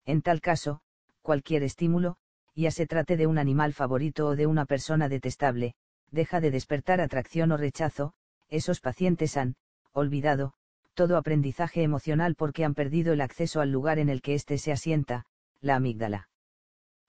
[0.05, 0.81] En tal caso,
[1.23, 2.17] cualquier estímulo,
[2.55, 5.73] ya se trate de un animal favorito o de una persona detestable,
[6.13, 8.13] deja de despertar atracción o rechazo,
[8.49, 9.55] esos pacientes han,
[9.91, 10.53] olvidado,
[10.93, 14.71] todo aprendizaje emocional porque han perdido el acceso al lugar en el que éste se
[14.71, 15.25] asienta,
[15.59, 16.29] la amígdala.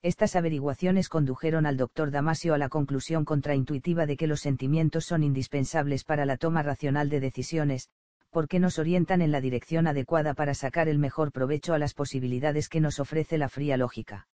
[0.02, 5.22] Estas averiguaciones condujeron al doctor Damasio a la conclusión contraintuitiva de que los sentimientos son
[5.22, 7.88] indispensables para la toma racional de decisiones,
[8.30, 12.68] porque nos orientan en la dirección adecuada para sacar el mejor provecho a las posibilidades
[12.68, 14.28] que nos ofrece la fría lógica.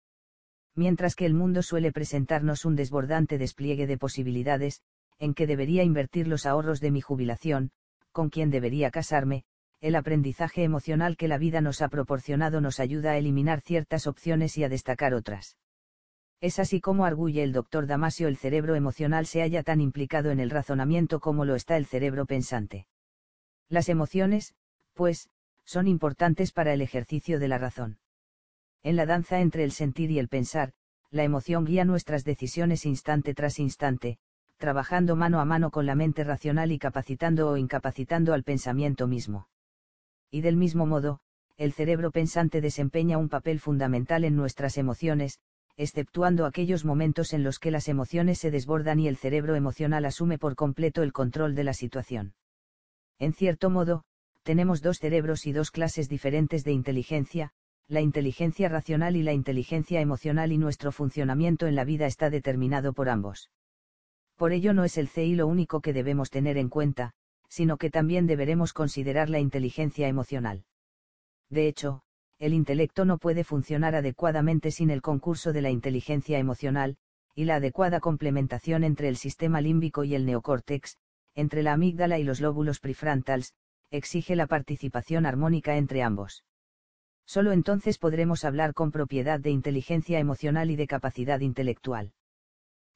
[0.79, 4.81] Mientras que el mundo suele presentarnos un desbordante despliegue de posibilidades,
[5.17, 7.71] en que debería invertir los ahorros de mi jubilación,
[8.13, 9.43] con quién debería casarme,
[9.81, 14.57] el aprendizaje emocional que la vida nos ha proporcionado nos ayuda a eliminar ciertas opciones
[14.57, 15.57] y a destacar otras.
[16.39, 20.39] Es así como arguye el doctor Damasio el cerebro emocional se halla tan implicado en
[20.39, 22.87] el razonamiento como lo está el cerebro pensante.
[23.67, 24.55] Las emociones,
[24.93, 25.29] pues,
[25.65, 27.99] son importantes para el ejercicio de la razón.
[28.83, 30.71] En la danza entre el sentir y el pensar,
[31.11, 34.19] la emoción guía nuestras decisiones instante tras instante,
[34.57, 39.47] trabajando mano a mano con la mente racional y capacitando o incapacitando al pensamiento mismo.
[40.31, 41.19] Y del mismo modo,
[41.57, 45.39] el cerebro pensante desempeña un papel fundamental en nuestras emociones,
[45.75, 50.37] exceptuando aquellos momentos en los que las emociones se desbordan y el cerebro emocional asume
[50.37, 52.33] por completo el control de la situación.
[53.17, 54.03] En cierto modo,
[54.43, 57.51] tenemos dos cerebros y dos clases diferentes de inteligencia,
[57.89, 62.93] la inteligencia racional y la inteligencia emocional y nuestro funcionamiento en la vida está determinado
[62.93, 63.49] por ambos.
[64.35, 67.13] Por ello no es el CI lo único que debemos tener en cuenta,
[67.49, 70.65] sino que también deberemos considerar la inteligencia emocional.
[71.49, 72.03] De hecho,
[72.37, 76.95] el intelecto no puede funcionar adecuadamente sin el concurso de la inteligencia emocional,
[77.33, 80.95] y la adecuada complementación entre el sistema límbico y el neocórtex,
[81.33, 83.55] entre la amígdala y los lóbulos prefrontales,
[83.89, 86.43] exige la participación armónica entre ambos.
[87.29, 92.11] Solo entonces podremos hablar con propiedad de inteligencia emocional y de capacidad intelectual.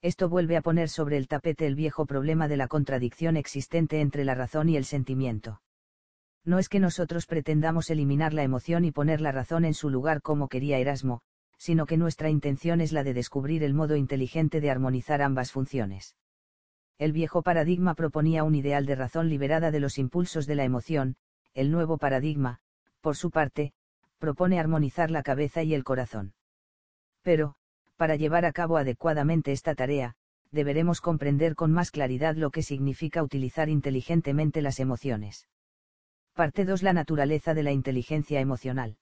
[0.02, 4.26] Esto vuelve a poner sobre el tapete el viejo problema de la contradicción existente entre
[4.26, 5.62] la razón y el sentimiento.
[6.44, 10.24] No es que nosotros pretendamos eliminar la emoción y poner la razón en su lugar
[10.24, 11.22] como quería Erasmo,
[11.60, 16.16] sino que nuestra intención es la de descubrir el modo inteligente de armonizar ambas funciones
[17.00, 21.18] el viejo paradigma proponía un ideal de razón liberada de los impulsos de la emoción,
[21.54, 22.62] el nuevo paradigma,
[23.02, 23.74] por su parte,
[24.20, 26.34] propone armonizar la cabeza y el corazón.
[27.22, 27.56] Pero,
[27.98, 30.16] para llevar a cabo adecuadamente esta tarea,
[30.52, 35.48] deberemos comprender con más claridad lo que significa utilizar inteligentemente las emociones.
[36.34, 38.98] Parte 2 La naturaleza de la inteligencia emocional.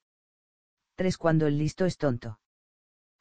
[0.96, 2.40] 3 Cuando el listo es tonto.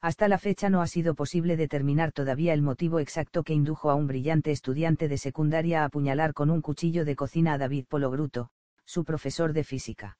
[0.01, 3.95] Hasta la fecha no ha sido posible determinar todavía el motivo exacto que indujo a
[3.95, 8.51] un brillante estudiante de secundaria a apuñalar con un cuchillo de cocina a David Pologruto,
[8.87, 10.19] su profesor de física.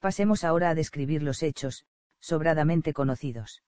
[0.00, 1.84] Pasemos ahora a describir los hechos,
[2.20, 3.62] sobradamente conocidos.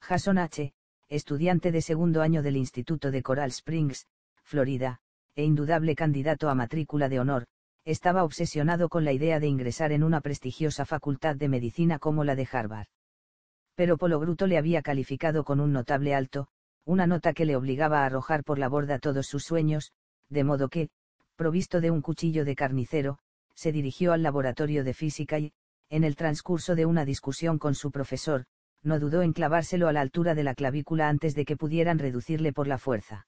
[0.00, 0.72] Jason H.,
[1.08, 4.06] estudiante de segundo año del Instituto de Coral Springs,
[4.42, 5.00] Florida,
[5.34, 7.46] e indudable candidato a matrícula de honor,
[7.84, 12.34] estaba obsesionado con la idea de ingresar en una prestigiosa facultad de medicina como la
[12.34, 12.86] de Harvard
[13.74, 16.48] pero Polo Gruto le había calificado con un notable alto,
[16.84, 19.92] una nota que le obligaba a arrojar por la borda todos sus sueños,
[20.28, 20.90] de modo que,
[21.36, 23.18] provisto de un cuchillo de carnicero,
[23.54, 25.52] se dirigió al laboratorio de física y,
[25.88, 28.44] en el transcurso de una discusión con su profesor,
[28.82, 32.52] no dudó en clavárselo a la altura de la clavícula antes de que pudieran reducirle
[32.52, 33.26] por la fuerza.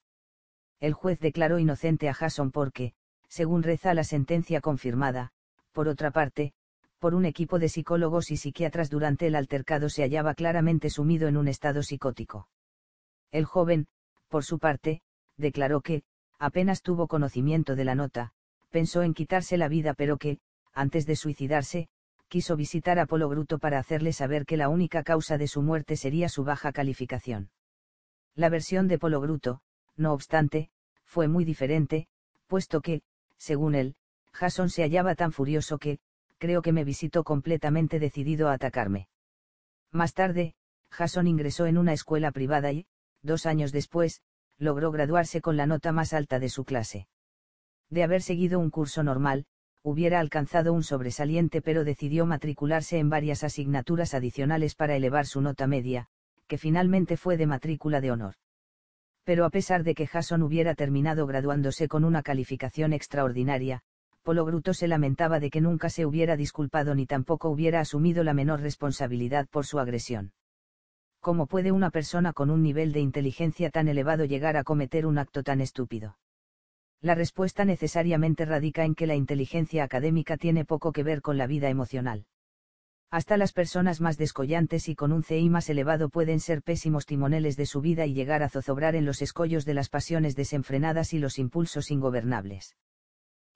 [0.81, 2.95] El juez declaró inocente a Jason porque,
[3.29, 5.33] según reza la sentencia confirmada,
[5.73, 6.53] por otra parte,
[6.99, 11.37] por un equipo de psicólogos y psiquiatras durante el altercado se hallaba claramente sumido en
[11.37, 12.49] un estado psicótico.
[13.31, 13.87] El joven,
[14.29, 15.03] por su parte,
[15.37, 16.03] declaró que,
[16.39, 18.33] apenas tuvo conocimiento de la nota,
[18.75, 20.41] pensó en quitarse la vida pero que,
[20.73, 21.87] antes de suicidarse,
[22.27, 25.97] quiso visitar a Polo Gruto para hacerle saber que la única causa de su muerte
[25.97, 27.51] sería su baja calificación.
[28.35, 29.61] La versión de Polo Gruto,
[29.97, 30.71] no obstante,
[31.05, 32.09] fue muy diferente,
[32.49, 33.03] puesto que,
[33.39, 33.95] según él,
[34.33, 36.01] Jason se hallaba tan furioso que,
[36.39, 39.07] creo que me visitó completamente decidido a atacarme.
[39.93, 40.57] Más tarde,
[40.91, 42.87] Jason ingresó en una escuela privada y,
[43.23, 44.21] dos años después,
[44.59, 47.07] logró graduarse con la nota más alta de su clase.
[47.91, 49.45] De haber seguido un curso normal,
[49.83, 55.67] hubiera alcanzado un sobresaliente pero decidió matricularse en varias asignaturas adicionales para elevar su nota
[55.67, 56.09] media,
[56.47, 58.35] que finalmente fue de matrícula de honor.
[59.25, 63.83] Pero a pesar de que Jason hubiera terminado graduándose con una calificación extraordinaria,
[64.23, 68.33] Polo Gruto se lamentaba de que nunca se hubiera disculpado ni tampoco hubiera asumido la
[68.33, 70.33] menor responsabilidad por su agresión.
[71.21, 75.19] ¿Cómo puede una persona con un nivel de inteligencia tan elevado llegar a cometer un
[75.19, 76.17] acto tan estúpido?
[77.05, 81.47] La respuesta necesariamente radica en que la inteligencia académica tiene poco que ver con la
[81.47, 82.25] vida emocional.
[83.11, 87.59] Hasta las personas más descollantes y con un CI más elevado pueden ser pésimos timoneles
[87.59, 91.19] de su vida y llegar a zozobrar en los escollos de las pasiones desenfrenadas y
[91.19, 92.75] los impulsos ingobernables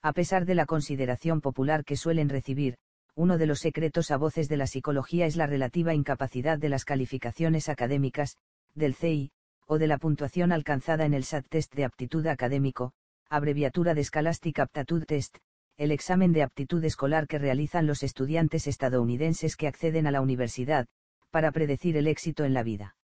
[0.03, 2.77] A pesar de la consideración popular que suelen recibir,
[3.15, 6.85] uno de los secretos a voces de la psicología es la relativa incapacidad de las
[6.85, 8.37] calificaciones académicas,
[8.75, 9.31] del CI,
[9.65, 12.93] o de la puntuación alcanzada en el SAT Test de Aptitud Académico,
[13.31, 15.39] abreviatura de Scholastic Aptitude Test,
[15.77, 20.87] el examen de aptitud escolar que realizan los estudiantes estadounidenses que acceden a la universidad,
[21.31, 22.97] para predecir el éxito en la vida.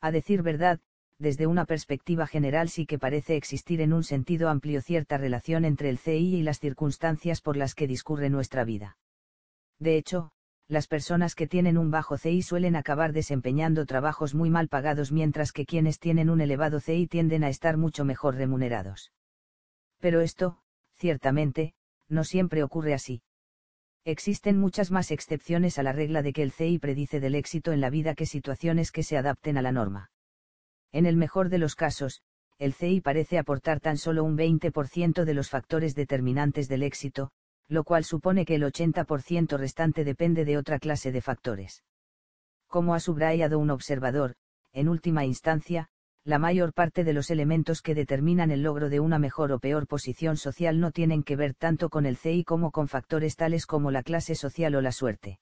[0.00, 0.80] A decir verdad,
[1.18, 5.90] desde una perspectiva general sí que parece existir en un sentido amplio cierta relación entre
[5.90, 8.96] el CI y las circunstancias por las que discurre nuestra vida.
[9.78, 10.32] De hecho,
[10.66, 15.52] las personas que tienen un bajo CI suelen acabar desempeñando trabajos muy mal pagados mientras
[15.52, 19.12] que quienes tienen un elevado CI tienden a estar mucho mejor remunerados.
[20.02, 20.58] Pero esto,
[20.96, 21.74] ciertamente,
[22.08, 23.22] no siempre ocurre así.
[24.04, 27.80] Existen muchas más excepciones a la regla de que el CI predice del éxito en
[27.80, 30.10] la vida que situaciones que se adapten a la norma.
[30.90, 32.20] En el mejor de los casos,
[32.58, 37.30] el CI parece aportar tan solo un 20% de los factores determinantes del éxito,
[37.68, 41.84] lo cual supone que el 80% restante depende de otra clase de factores.
[42.66, 44.34] Como ha subrayado un observador,
[44.72, 45.90] en última instancia,
[46.24, 49.88] la mayor parte de los elementos que determinan el logro de una mejor o peor
[49.88, 53.90] posición social no tienen que ver tanto con el CI como con factores tales como
[53.90, 55.40] la clase social o la suerte.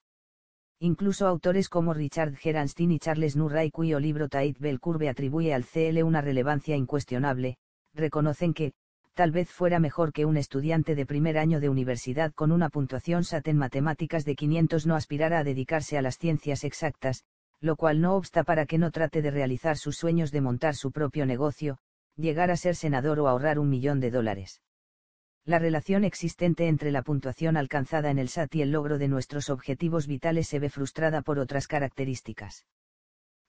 [0.79, 5.67] Incluso autores como Richard Geranstein y Charles Murray cuyo libro Tait Bell Curve atribuye al
[5.67, 7.59] CL una relevancia incuestionable,
[7.93, 8.73] reconocen que,
[9.13, 13.25] tal vez fuera mejor que un estudiante de primer año de universidad con una puntuación
[13.25, 17.25] SAT en matemáticas de 500 no aspirara a dedicarse a las ciencias exactas,
[17.61, 20.93] lo cual no obsta para que no trate de realizar sus sueños de montar su
[20.93, 21.79] propio negocio,
[22.17, 24.63] llegar a ser senador o ahorrar un millón de dólares.
[25.45, 29.51] La relación existente entre la puntuación alcanzada en el SAT y el logro de nuestros
[29.51, 32.67] objetivos vitales se ve frustrada por otras características.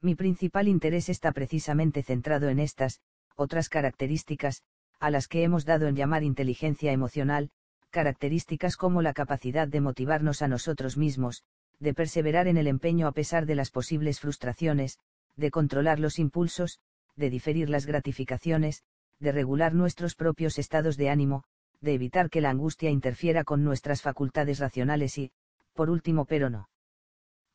[0.01, 3.01] Mi principal interés está precisamente centrado en estas,
[3.35, 4.63] otras características,
[4.99, 7.49] a las que hemos dado en llamar inteligencia emocional,
[7.91, 11.43] características como la capacidad de motivarnos a nosotros mismos,
[11.81, 14.99] de perseverar en el empeño a pesar de las posibles frustraciones,
[15.35, 16.79] de controlar los impulsos,
[17.15, 18.83] de diferir las gratificaciones,
[19.19, 21.43] de regular nuestros propios estados de ánimo,
[21.81, 25.31] de evitar que la angustia interfiera con nuestras facultades racionales y,
[25.73, 26.69] por último pero no.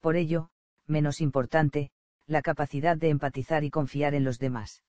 [0.00, 0.50] Por ello,
[0.88, 1.90] menos importante,
[2.26, 4.82] la capacidad de empatizar y confiar en los demás.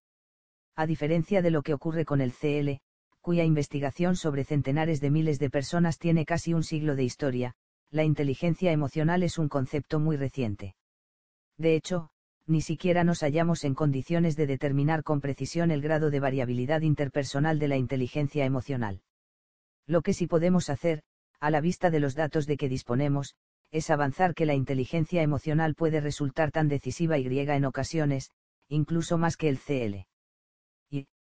[0.76, 2.81] A diferencia de lo que ocurre con el CL,
[3.22, 7.55] cuya investigación sobre centenares de miles de personas tiene casi un siglo de historia,
[7.91, 10.76] la inteligencia emocional es un concepto muy reciente.
[11.57, 12.09] De hecho,
[12.45, 17.59] ni siquiera nos hallamos en condiciones de determinar con precisión el grado de variabilidad interpersonal
[17.59, 19.01] de la inteligencia emocional.
[19.85, 21.03] Lo que sí podemos hacer,
[21.39, 23.35] a la vista de los datos de que disponemos,
[23.72, 28.31] es avanzar que la inteligencia emocional puede resultar tan decisiva y griega en ocasiones,
[28.69, 30.07] incluso más que el CL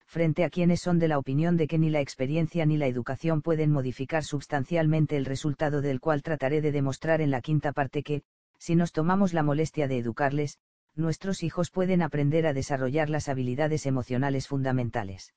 [0.09, 3.43] frente a quienes son de la opinión de que ni la experiencia ni la educación
[3.43, 8.23] pueden modificar sustancialmente el resultado del cual trataré de demostrar en la quinta parte que,
[8.57, 10.57] si nos tomamos la molestia de educarles,
[10.95, 15.35] nuestros hijos pueden aprender a desarrollar las habilidades emocionales fundamentales.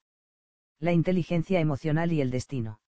[0.81, 2.81] La inteligencia emocional y el destino.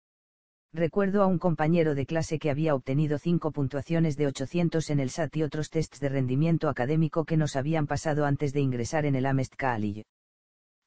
[0.73, 5.11] Recuerdo a un compañero de clase que había obtenido cinco puntuaciones de 800 en el
[5.11, 9.17] SAT y otros tests de rendimiento académico que nos habían pasado antes de ingresar en
[9.17, 9.57] el Amest.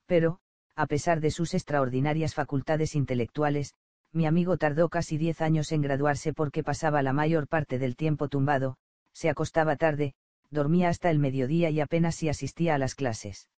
[0.07, 0.39] Pero,
[0.75, 3.73] a pesar de sus extraordinarias facultades intelectuales,
[4.11, 8.27] mi amigo tardó casi diez años en graduarse porque pasaba la mayor parte del tiempo
[8.27, 8.77] tumbado,
[9.13, 10.13] se acostaba tarde,
[10.51, 13.49] dormía hasta el mediodía y apenas si asistía a las clases.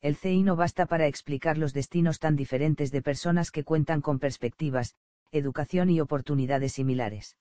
[0.00, 4.18] El CI no basta para explicar los destinos tan diferentes de personas que cuentan con
[4.18, 4.94] perspectivas,
[5.32, 7.36] educación y oportunidades similares.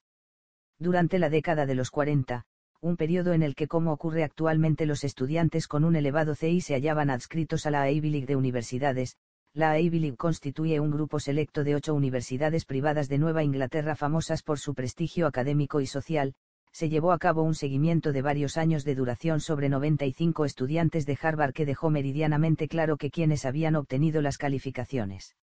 [0.80, 2.46] Durante la década de los 40,
[2.84, 6.74] un periodo en el que como ocurre actualmente los estudiantes con un elevado CI se
[6.74, 9.16] hallaban adscritos a la Ivy League de universidades,
[9.54, 14.44] la Ivy League constituye un grupo selecto de ocho universidades privadas de Nueva Inglaterra famosas
[14.44, 16.34] por su prestigio académico y social,
[16.74, 21.18] se llevó a cabo un seguimiento de varios años de duración sobre 95 estudiantes de
[21.22, 25.38] Harvard que dejó meridianamente claro que quienes habían obtenido las calificaciones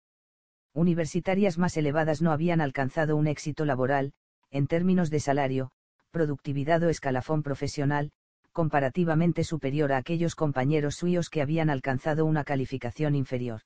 [0.73, 4.11] universitarias más elevadas no habían alcanzado un éxito laboral,
[4.51, 5.71] en términos de salario,
[6.09, 8.11] productividad o escalafón profesional,
[8.51, 13.61] comparativamente superior a aquellos compañeros suyos que habían alcanzado una calificación inferior.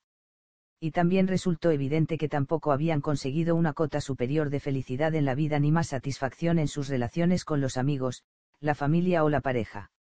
[0.79, 5.35] Y también resultó evidente que tampoco habían conseguido una cota superior de felicidad en la
[5.35, 8.23] vida ni más satisfacción en sus relaciones con los amigos,
[8.59, 9.91] la familia o la pareja.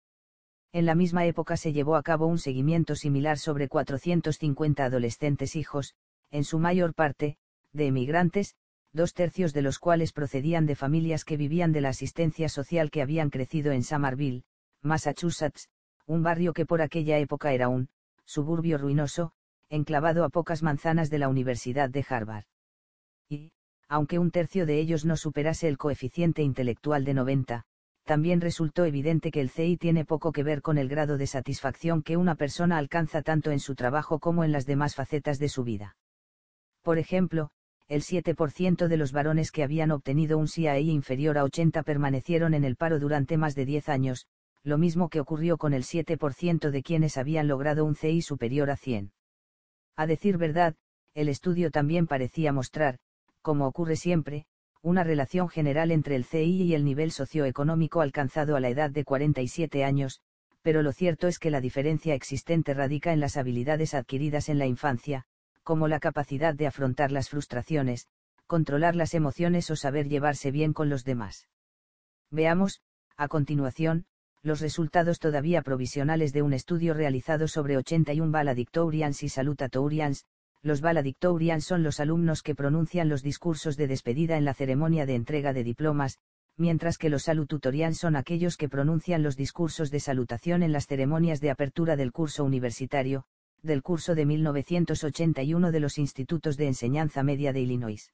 [0.73, 5.93] En la misma época se llevó a cabo un seguimiento similar sobre 450 adolescentes hijos,
[6.31, 7.37] en su mayor parte,
[7.71, 8.55] de emigrantes,
[8.93, 13.01] dos tercios de los cuales procedían de familias que vivían de la asistencia social que
[13.01, 14.43] habían crecido en Somerville,
[14.81, 15.67] Massachusetts,
[16.05, 17.89] un barrio que por aquella época era un
[18.25, 19.31] suburbio ruinoso,
[19.69, 22.45] enclavado a pocas manzanas de la Universidad de Harvard.
[23.27, 23.51] Y,
[23.87, 27.65] aunque un tercio de ellos no superase el coeficiente intelectual de 90,
[28.03, 32.03] también resultó evidente que el CI tiene poco que ver con el grado de satisfacción
[32.03, 35.63] que una persona alcanza tanto en su trabajo como en las demás facetas de su
[35.63, 35.95] vida.
[36.81, 37.49] Por ejemplo,
[37.87, 42.63] el 7% de los varones que habían obtenido un CIE inferior a 80 permanecieron en
[42.63, 44.27] el paro durante más de 10 años,
[44.63, 48.77] lo mismo que ocurrió con el 7% de quienes habían logrado un CI superior a
[48.77, 49.11] 100.
[49.97, 50.75] A decir verdad,
[51.13, 52.97] el estudio también parecía mostrar,
[53.41, 54.45] como ocurre siempre,
[54.81, 59.03] una relación general entre el CI y el nivel socioeconómico alcanzado a la edad de
[59.03, 60.21] 47 años,
[60.61, 64.65] pero lo cierto es que la diferencia existente radica en las habilidades adquiridas en la
[64.65, 65.25] infancia,
[65.63, 68.07] como la capacidad de afrontar las frustraciones,
[68.47, 71.47] controlar las emociones o saber llevarse bien con los demás.
[72.29, 72.81] Veamos,
[73.17, 74.05] a continuación,
[74.41, 80.25] los resultados todavía provisionales de un estudio realizado sobre 81 valedictorians y salutatorians,
[80.61, 85.15] los valedictorians son los alumnos que pronuncian los discursos de despedida en la ceremonia de
[85.15, 86.19] entrega de diplomas,
[86.57, 91.41] mientras que los salutatorians son aquellos que pronuncian los discursos de salutación en las ceremonias
[91.41, 93.25] de apertura del curso universitario,
[93.63, 98.13] del curso de 1981 de los institutos de enseñanza media de Illinois.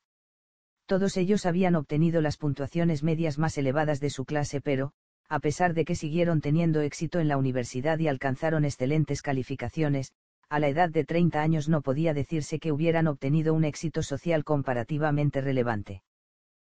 [0.86, 4.94] Todos ellos habían obtenido las puntuaciones medias más elevadas de su clase pero,
[5.28, 10.14] a pesar de que siguieron teniendo éxito en la universidad y alcanzaron excelentes calificaciones,
[10.50, 14.44] a la edad de 30 años no podía decirse que hubieran obtenido un éxito social
[14.44, 16.02] comparativamente relevante.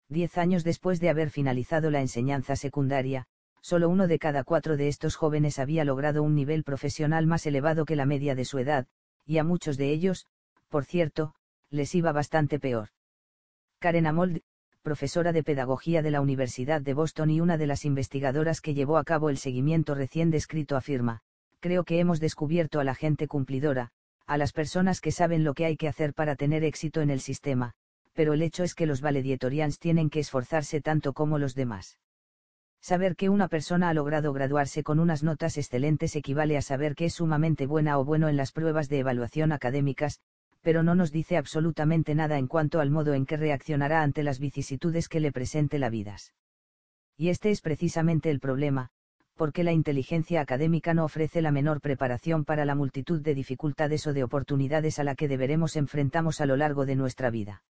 [0.10, 3.26] Diez años después de haber finalizado la enseñanza secundaria,
[3.64, 7.86] solo uno de cada cuatro de estos jóvenes había logrado un nivel profesional más elevado
[7.86, 8.88] que la media de su edad,
[9.26, 10.28] y a muchos de ellos,
[10.68, 11.34] por cierto,
[11.70, 12.90] les iba bastante peor.
[13.80, 14.42] Karen Amold,
[14.82, 18.98] profesora de pedagogía de la Universidad de Boston y una de las investigadoras que llevó
[18.98, 21.22] a cabo el seguimiento recién descrito afirma,
[21.62, 23.92] creo que hemos descubierto a la gente cumplidora,
[24.28, 27.22] a las personas que saben lo que hay que hacer para tener éxito en el
[27.22, 27.76] sistema,
[28.12, 31.98] pero el hecho es que los valedietorians tienen que esforzarse tanto como los demás.
[32.84, 37.06] Saber que una persona ha logrado graduarse con unas notas excelentes equivale a saber que
[37.06, 40.20] es sumamente buena o bueno en las pruebas de evaluación académicas,
[40.62, 44.38] pero no nos dice absolutamente nada en cuanto al modo en que reaccionará ante las
[44.38, 46.18] vicisitudes que le presente la vida.
[47.16, 48.90] Y este es precisamente el problema,
[49.36, 54.14] porque la inteligencia académica no ofrece la menor preparación para la multitud de dificultades o
[54.14, 57.64] de oportunidades a la que deberemos enfrentamos a lo largo de nuestra vida.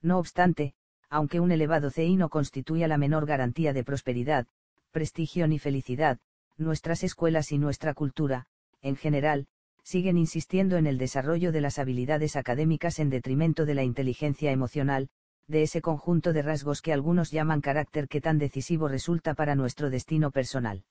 [0.00, 0.72] No obstante,
[1.10, 4.46] aunque un elevado CI no constituya la menor garantía de prosperidad,
[4.92, 6.18] prestigio ni felicidad,
[6.56, 8.46] nuestras escuelas y nuestra cultura,
[8.80, 9.46] en general,
[9.82, 15.08] siguen insistiendo en el desarrollo de las habilidades académicas en detrimento de la inteligencia emocional,
[15.48, 19.90] de ese conjunto de rasgos que algunos llaman carácter que tan decisivo resulta para nuestro
[19.90, 20.84] destino personal.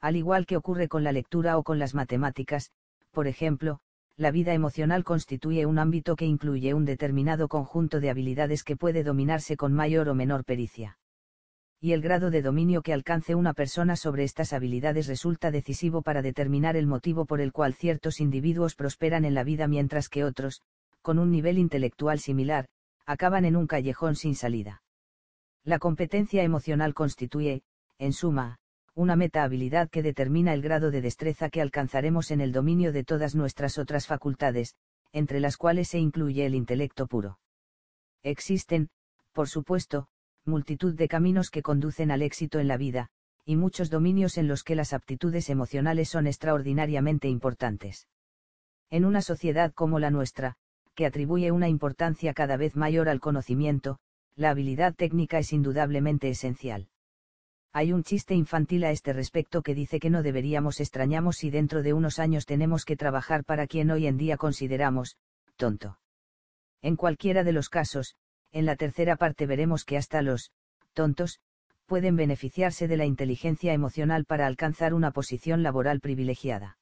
[0.00, 2.70] Al igual que ocurre con la lectura o con las matemáticas,
[3.10, 3.80] por ejemplo,
[4.16, 9.02] la vida emocional constituye un ámbito que incluye un determinado conjunto de habilidades que puede
[9.02, 10.98] dominarse con mayor o menor pericia.
[11.80, 16.22] Y el grado de dominio que alcance una persona sobre estas habilidades resulta decisivo para
[16.22, 20.62] determinar el motivo por el cual ciertos individuos prosperan en la vida mientras que otros,
[21.00, 22.66] con un nivel intelectual similar,
[23.04, 24.82] acaban en un callejón sin salida.
[25.64, 27.62] La competencia emocional constituye,
[27.98, 28.58] en suma,
[28.94, 33.04] una meta habilidad que determina el grado de destreza que alcanzaremos en el dominio de
[33.04, 34.76] todas nuestras otras facultades,
[35.12, 37.38] entre las cuales se incluye el intelecto puro.
[38.22, 38.90] Existen,
[39.32, 40.08] por supuesto,
[40.44, 43.08] multitud de caminos que conducen al éxito en la vida,
[43.44, 48.08] y muchos dominios en los que las aptitudes emocionales son extraordinariamente importantes.
[48.90, 50.56] En una sociedad como la nuestra,
[50.94, 53.98] que atribuye una importancia cada vez mayor al conocimiento,
[54.36, 56.88] la habilidad técnica es indudablemente esencial.
[57.72, 61.82] Hay un chiste infantil a este respecto que dice que no deberíamos extrañamos si dentro
[61.82, 65.16] de unos años tenemos que trabajar para quien hoy en día consideramos,
[65.56, 65.98] tonto.
[66.82, 68.16] En cualquiera de los casos,
[68.52, 70.50] en la tercera parte veremos que hasta los,
[70.92, 71.40] tontos,
[71.86, 76.76] pueden beneficiarse de la inteligencia emocional para alcanzar una posición laboral privilegiada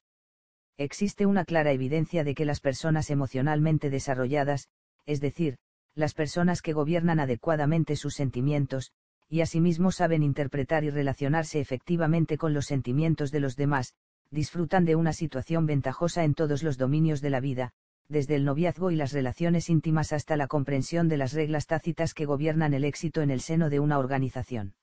[0.80, 4.68] existe una clara evidencia de que las personas emocionalmente desarrolladas,
[5.04, 5.58] es decir,
[5.94, 8.90] las personas que gobiernan adecuadamente sus sentimientos,
[9.30, 13.94] y asimismo saben interpretar y relacionarse efectivamente con los sentimientos de los demás,
[14.32, 17.70] disfrutan de una situación ventajosa en todos los dominios de la vida,
[18.08, 22.26] desde el noviazgo y las relaciones íntimas hasta la comprensión de las reglas tácitas que
[22.26, 24.74] gobiernan el éxito en el seno de una organización.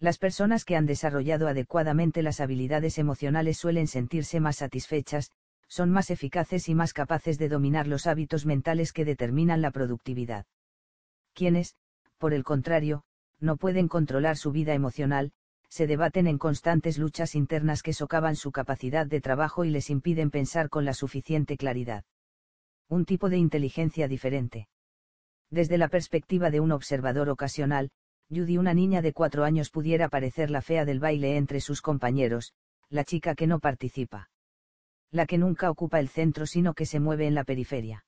[0.00, 5.30] Las personas que han desarrollado adecuadamente las habilidades emocionales suelen sentirse más satisfechas,
[5.68, 10.46] son más eficaces y más capaces de dominar los hábitos mentales que determinan la productividad.
[11.34, 11.76] Quienes,
[12.18, 13.04] por el contrario,
[13.40, 15.32] no pueden controlar su vida emocional,
[15.68, 20.30] se debaten en constantes luchas internas que socavan su capacidad de trabajo y les impiden
[20.30, 22.04] pensar con la suficiente claridad.
[22.88, 24.68] Un tipo de inteligencia diferente.
[25.50, 27.90] Desde la perspectiva de un observador ocasional,
[28.30, 32.52] Judy una niña de cuatro años pudiera parecer la fea del baile entre sus compañeros,
[32.88, 34.30] la chica que no participa.
[35.12, 38.04] La que nunca ocupa el centro sino que se mueve en la periferia.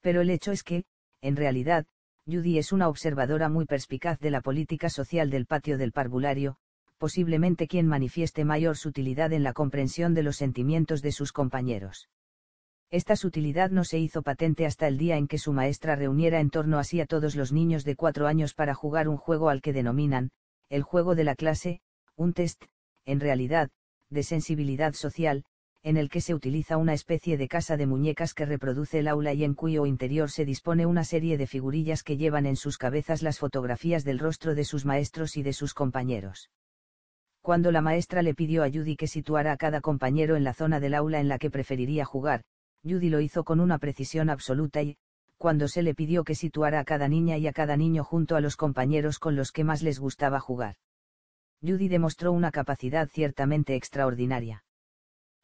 [0.00, 0.84] Pero el hecho es que,
[1.22, 1.86] en realidad,
[2.26, 6.56] Judy es una observadora muy perspicaz de la política social del patio del parvulario,
[6.98, 12.08] posiblemente quien manifieste mayor sutilidad en la comprensión de los sentimientos de sus compañeros.
[12.90, 16.50] Esta sutilidad no se hizo patente hasta el día en que su maestra reuniera en
[16.50, 19.62] torno a sí a todos los niños de cuatro años para jugar un juego al
[19.62, 20.30] que denominan,
[20.68, 21.80] el juego de la clase,
[22.16, 22.64] un test,
[23.06, 23.70] en realidad,
[24.10, 25.44] de sensibilidad social,
[25.82, 29.32] en el que se utiliza una especie de casa de muñecas que reproduce el aula
[29.32, 33.22] y en cuyo interior se dispone una serie de figurillas que llevan en sus cabezas
[33.22, 36.50] las fotografías del rostro de sus maestros y de sus compañeros.
[37.40, 40.80] Cuando la maestra le pidió a Judy que situara a cada compañero en la zona
[40.80, 42.42] del aula en la que preferiría jugar,
[42.84, 44.98] Judy lo hizo con una precisión absoluta y,
[45.38, 48.42] cuando se le pidió que situara a cada niña y a cada niño junto a
[48.42, 50.76] los compañeros con los que más les gustaba jugar.
[51.62, 54.62] Judy demostró una capacidad ciertamente extraordinaria.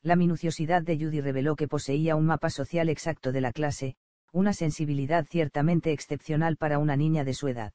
[0.07, 3.97] La minuciosidad de Judy reveló que poseía un mapa social exacto de la clase,
[4.31, 7.73] una sensibilidad ciertamente excepcional para una niña de su edad.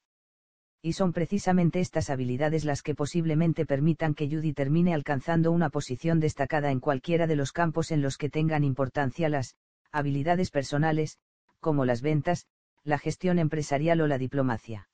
[0.82, 6.22] Y son precisamente estas habilidades las que posiblemente permitan que Judy termine alcanzando una posición
[6.22, 9.58] destacada en cualquiera de los campos en los que tengan importancia las
[9.92, 11.18] habilidades personales,
[11.60, 12.46] como las ventas,
[12.86, 14.88] la gestión empresarial o la diplomacia.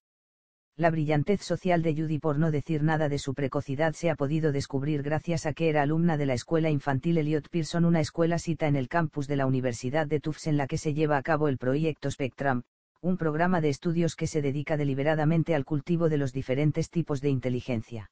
[0.79, 4.51] La brillantez social de Judy, por no decir nada de su precocidad, se ha podido
[4.51, 8.67] descubrir gracias a que era alumna de la escuela infantil Elliot Pearson, una escuela cita
[8.67, 11.47] en el campus de la Universidad de Tufts en la que se lleva a cabo
[11.47, 12.61] el proyecto Spectrum,
[13.01, 17.29] un programa de estudios que se dedica deliberadamente al cultivo de los diferentes tipos de
[17.29, 18.11] inteligencia.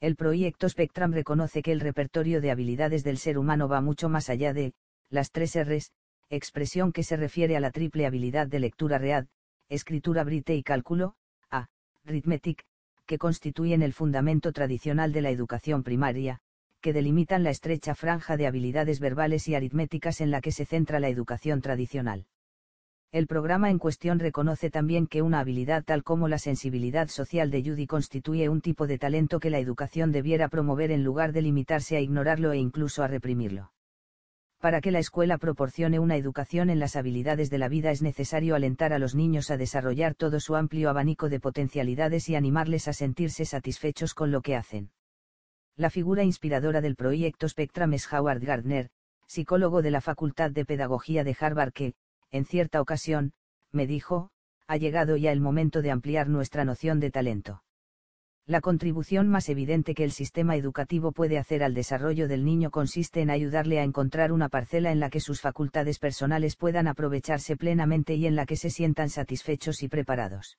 [0.00, 4.30] El proyecto Spectrum reconoce que el repertorio de habilidades del ser humano va mucho más
[4.30, 4.72] allá de,
[5.10, 5.92] las tres Rs,
[6.30, 9.26] expresión que se refiere a la triple habilidad de lectura read,
[9.68, 11.14] escritura brite y cálculo,
[12.06, 12.64] arithmetic,
[13.06, 16.38] que constituyen el fundamento tradicional de la educación primaria,
[16.80, 21.00] que delimitan la estrecha franja de habilidades verbales y aritméticas en la que se centra
[21.00, 22.26] la educación tradicional.
[23.10, 27.62] El programa en cuestión reconoce también que una habilidad tal como la sensibilidad social de
[27.62, 31.96] Judy constituye un tipo de talento que la educación debiera promover en lugar de limitarse
[31.96, 33.73] a ignorarlo e incluso a reprimirlo.
[34.64, 38.54] Para que la escuela proporcione una educación en las habilidades de la vida es necesario
[38.54, 42.94] alentar a los niños a desarrollar todo su amplio abanico de potencialidades y animarles a
[42.94, 44.90] sentirse satisfechos con lo que hacen.
[45.76, 48.88] La figura inspiradora del proyecto Spectrum es Howard Gardner,
[49.26, 51.92] psicólogo de la Facultad de Pedagogía de Harvard que,
[52.30, 53.34] en cierta ocasión,
[53.70, 54.30] me dijo,
[54.66, 57.62] ha llegado ya el momento de ampliar nuestra noción de talento.
[58.46, 63.22] La contribución más evidente que el sistema educativo puede hacer al desarrollo del niño consiste
[63.22, 68.16] en ayudarle a encontrar una parcela en la que sus facultades personales puedan aprovecharse plenamente
[68.16, 70.58] y en la que se sientan satisfechos y preparados.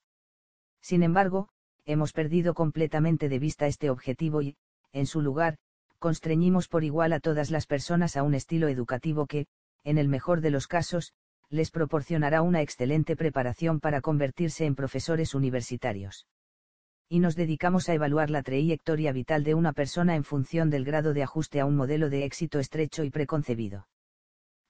[0.82, 1.50] Sin embargo,
[1.86, 4.58] hemos perdido completamente de vista este objetivo y,
[4.92, 5.58] en su lugar,
[6.00, 9.46] constreñimos por igual a todas las personas a un estilo educativo que,
[9.84, 11.14] en el mejor de los casos,
[11.52, 16.26] les proporcionará una excelente preparación para convertirse en profesores universitarios.
[17.08, 21.14] Y nos dedicamos a evaluar la trayectoria vital de una persona en función del grado
[21.14, 23.88] de ajuste a un modelo de éxito estrecho y preconcebido.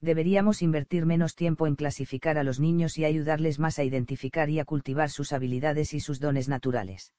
[0.02, 4.60] Deberíamos invertir menos tiempo en clasificar a los niños y ayudarles más a identificar y
[4.60, 7.14] a cultivar sus habilidades y sus dones naturales.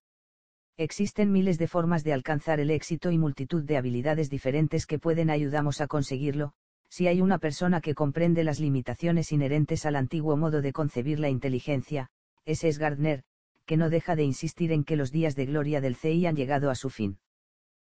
[0.77, 5.31] Existen miles de formas de alcanzar el éxito y multitud de habilidades diferentes que pueden
[5.31, 6.53] ayudarnos a conseguirlo,
[6.91, 11.31] si hay una persona que comprende las limitaciones inherentes al antiguo modo de concebir la
[11.31, 12.11] inteligencia,
[12.45, 13.25] ese es Gardner,
[13.67, 16.71] que no deja de insistir en que los días de gloria del CI han llegado
[16.71, 17.19] a su fin.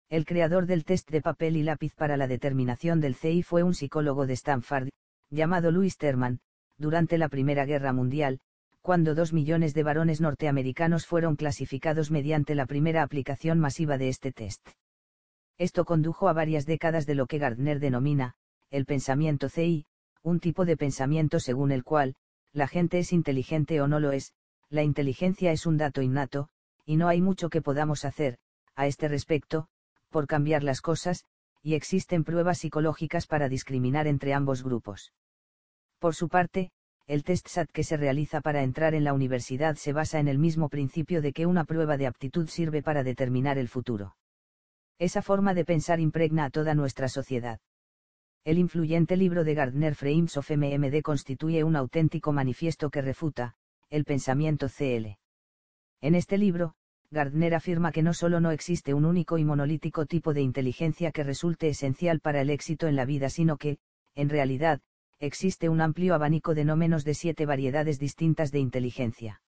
[0.09, 3.75] El creador del test de papel y lápiz para la determinación del CI fue un
[3.75, 4.91] psicólogo de Stanford,
[5.31, 6.41] llamado Louis Terman,
[6.77, 8.41] durante la Primera Guerra Mundial,
[8.83, 14.33] cuando dos millones de varones norteamericanos fueron clasificados mediante la primera aplicación masiva de este
[14.33, 14.69] test.
[15.57, 18.35] Esto condujo a varias décadas de lo que Gardner denomina,
[18.71, 19.87] el pensamiento CI,
[20.23, 22.17] un tipo de pensamiento según el cual,
[22.53, 24.35] la gente es inteligente o no lo es,
[24.73, 26.49] la inteligencia es un dato innato,
[26.87, 28.39] y no hay mucho que podamos hacer,
[28.75, 29.69] a este respecto,
[30.09, 31.27] por cambiar las cosas,
[31.63, 35.13] y existen pruebas psicológicas para discriminar entre ambos grupos.
[35.99, 36.73] Por su parte,
[37.07, 40.39] el test SAT que se realiza para entrar en la universidad se basa en el
[40.39, 44.17] mismo principio de que una prueba de aptitud sirve para determinar el futuro.
[44.99, 47.61] Esa forma de pensar impregna a toda nuestra sociedad.
[48.45, 53.55] El influyente libro de Gardner Frames of MMD constituye un auténtico manifiesto que refuta,
[53.93, 55.19] el pensamiento CL.
[56.01, 56.75] En este libro,
[57.11, 61.23] Gardner afirma que no solo no existe un único y monolítico tipo de inteligencia que
[61.23, 63.77] resulte esencial para el éxito en la vida, sino que,
[64.15, 64.81] en realidad,
[65.21, 69.43] existe un amplio abanico de no menos de siete variedades distintas de inteligencia.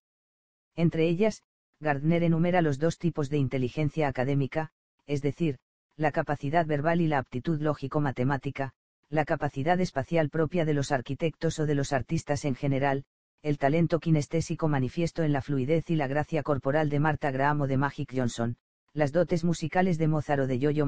[0.76, 1.42] Entre ellas,
[1.80, 4.72] Gardner enumera los dos tipos de inteligencia académica,
[5.06, 5.56] es decir,
[5.96, 8.74] la capacidad verbal y la aptitud lógico-matemática,
[9.08, 13.06] la capacidad espacial propia de los arquitectos o de los artistas en general,
[13.44, 17.66] el talento kinestésico manifiesto en la fluidez y la gracia corporal de Martha Graham o
[17.66, 18.56] de Magic Johnson,
[18.94, 20.86] las dotes musicales de Mozart o de Yo-Yo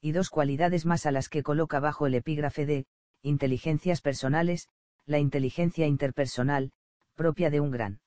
[0.00, 2.86] y dos cualidades más a las que coloca bajo el epígrafe de,
[3.22, 4.66] inteligencias personales,
[5.06, 6.72] la inteligencia interpersonal,
[7.14, 8.00] propia de un gran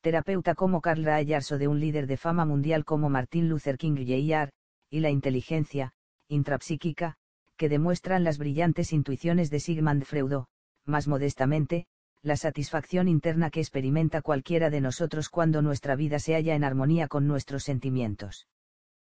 [0.00, 3.94] terapeuta como Carl Rogers o de un líder de fama mundial como Martin Luther King
[3.94, 4.50] Jr.,
[4.90, 5.92] y la inteligencia,
[6.26, 7.14] intrapsíquica,
[7.56, 10.46] que demuestran las brillantes intuiciones de Sigmund Freud,
[10.84, 11.86] más modestamente,
[12.24, 17.06] la satisfacción interna que experimenta cualquiera de nosotros cuando nuestra vida se halla en armonía
[17.06, 18.48] con nuestros sentimientos.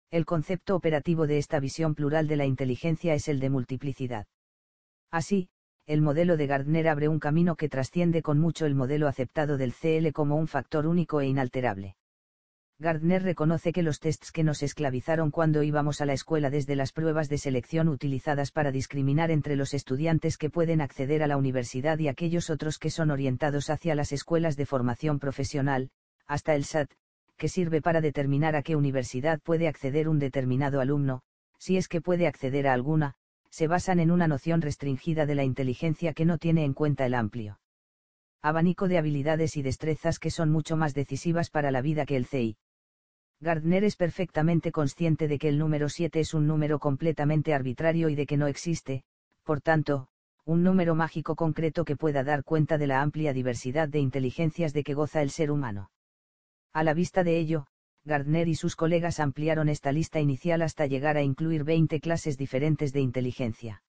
[0.10, 4.26] El concepto operativo de esta visión plural de la inteligencia es el de multiplicidad.
[5.12, 5.50] Así,
[5.86, 9.74] el modelo de Gardner abre un camino que trasciende con mucho el modelo aceptado del
[9.74, 11.96] CL como un factor único e inalterable.
[12.78, 16.92] Gardner reconoce que los tests que nos esclavizaron cuando íbamos a la escuela desde las
[16.92, 21.98] pruebas de selección utilizadas para discriminar entre los estudiantes que pueden acceder a la universidad
[22.00, 25.90] y aquellos otros que son orientados hacia las escuelas de formación profesional,
[26.28, 26.92] hasta el SAT,
[27.38, 31.22] que sirve para determinar a qué universidad puede acceder un determinado alumno,
[31.58, 33.16] si es que puede acceder a alguna,
[33.50, 37.14] se basan en una noción restringida de la inteligencia que no tiene en cuenta el
[37.14, 37.58] amplio
[38.42, 42.28] abanico de habilidades y destrezas que son mucho más decisivas para la vida que el
[42.28, 42.58] CI.
[43.42, 48.16] Gardner es perfectamente consciente de que el número 7 es un número completamente arbitrario y
[48.16, 49.04] de que no existe,
[49.44, 50.08] por tanto,
[50.46, 54.84] un número mágico concreto que pueda dar cuenta de la amplia diversidad de inteligencias de
[54.84, 55.92] que goza el ser humano.
[56.72, 57.68] A la vista de ello,
[58.06, 62.94] Gardner y sus colegas ampliaron esta lista inicial hasta llegar a incluir 20 clases diferentes
[62.94, 63.84] de inteligencia.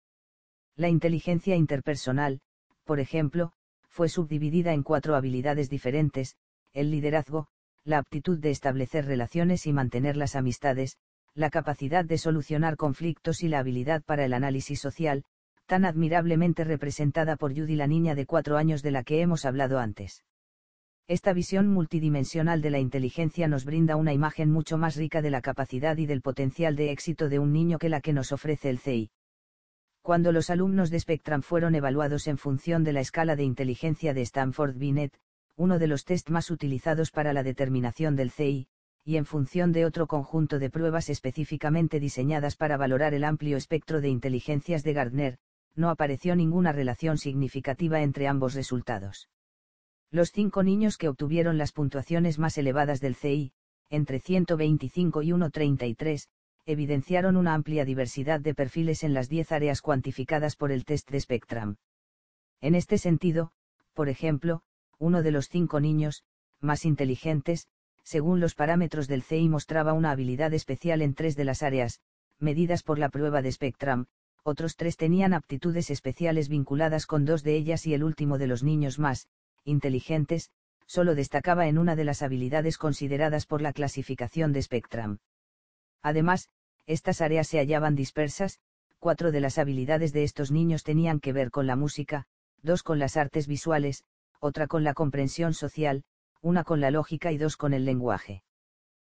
[0.74, 2.40] La inteligencia interpersonal,
[2.84, 3.52] por ejemplo,
[3.88, 6.36] fue subdividida en cuatro habilidades diferentes,
[6.72, 7.48] el liderazgo,
[7.86, 10.96] la aptitud de establecer relaciones y mantener las amistades,
[11.34, 15.22] la capacidad de solucionar conflictos y la habilidad para el análisis social,
[15.66, 19.78] tan admirablemente representada por Judy la niña de cuatro años de la que hemos hablado
[19.78, 20.24] antes.
[21.06, 25.40] Esta visión multidimensional de la inteligencia nos brinda una imagen mucho más rica de la
[25.40, 28.80] capacidad y del potencial de éxito de un niño que la que nos ofrece el
[28.80, 29.10] CI.
[30.02, 34.22] Cuando los alumnos de Spectrum fueron evaluados en función de la escala de inteligencia de
[34.22, 35.16] Stanford Binet,
[35.56, 38.68] uno de los test más utilizados para la determinación del CI,
[39.04, 44.00] y en función de otro conjunto de pruebas específicamente diseñadas para valorar el amplio espectro
[44.00, 45.38] de inteligencias de Gardner,
[45.74, 49.28] no apareció ninguna relación significativa entre ambos resultados.
[50.10, 53.52] Los cinco niños que obtuvieron las puntuaciones más elevadas del CI,
[53.90, 56.28] entre 125 y 133,
[56.66, 61.20] evidenciaron una amplia diversidad de perfiles en las 10 áreas cuantificadas por el test de
[61.20, 61.76] Spectrum.
[62.60, 63.52] En este sentido,
[63.94, 64.62] por ejemplo,
[64.98, 66.24] uno de los cinco niños,
[66.60, 67.68] más inteligentes,
[68.02, 72.00] según los parámetros del CI mostraba una habilidad especial en tres de las áreas,
[72.38, 74.06] medidas por la prueba de Spectrum,
[74.42, 78.62] otros tres tenían aptitudes especiales vinculadas con dos de ellas y el último de los
[78.62, 79.28] niños más,
[79.64, 80.50] inteligentes,
[80.86, 85.18] solo destacaba en una de las habilidades consideradas por la clasificación de Spectrum.
[86.00, 86.48] Además,
[86.86, 88.60] estas áreas se hallaban dispersas,
[89.00, 92.26] cuatro de las habilidades de estos niños tenían que ver con la música,
[92.62, 94.04] dos con las artes visuales,
[94.46, 96.04] otra con la comprensión social,
[96.40, 98.42] una con la lógica y dos con el lenguaje.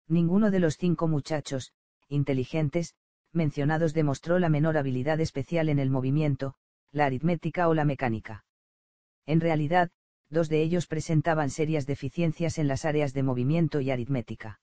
[0.08, 1.72] Ninguno de los cinco muchachos,
[2.10, 2.96] inteligentes,
[3.32, 6.56] mencionados demostró la menor habilidad especial en el movimiento,
[6.92, 8.46] la aritmética o la mecánica.
[9.26, 9.92] En realidad,
[10.30, 14.60] dos de ellos presentaban serias deficiencias en las áreas de movimiento y aritmética.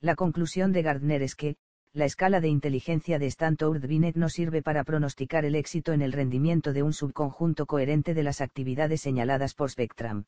[0.00, 1.56] La conclusión de Gardner es que,
[1.92, 6.12] la escala de inteligencia de Stanford Binet no sirve para pronosticar el éxito en el
[6.12, 10.24] rendimiento de un subconjunto coherente de las actividades señaladas por Spectrum.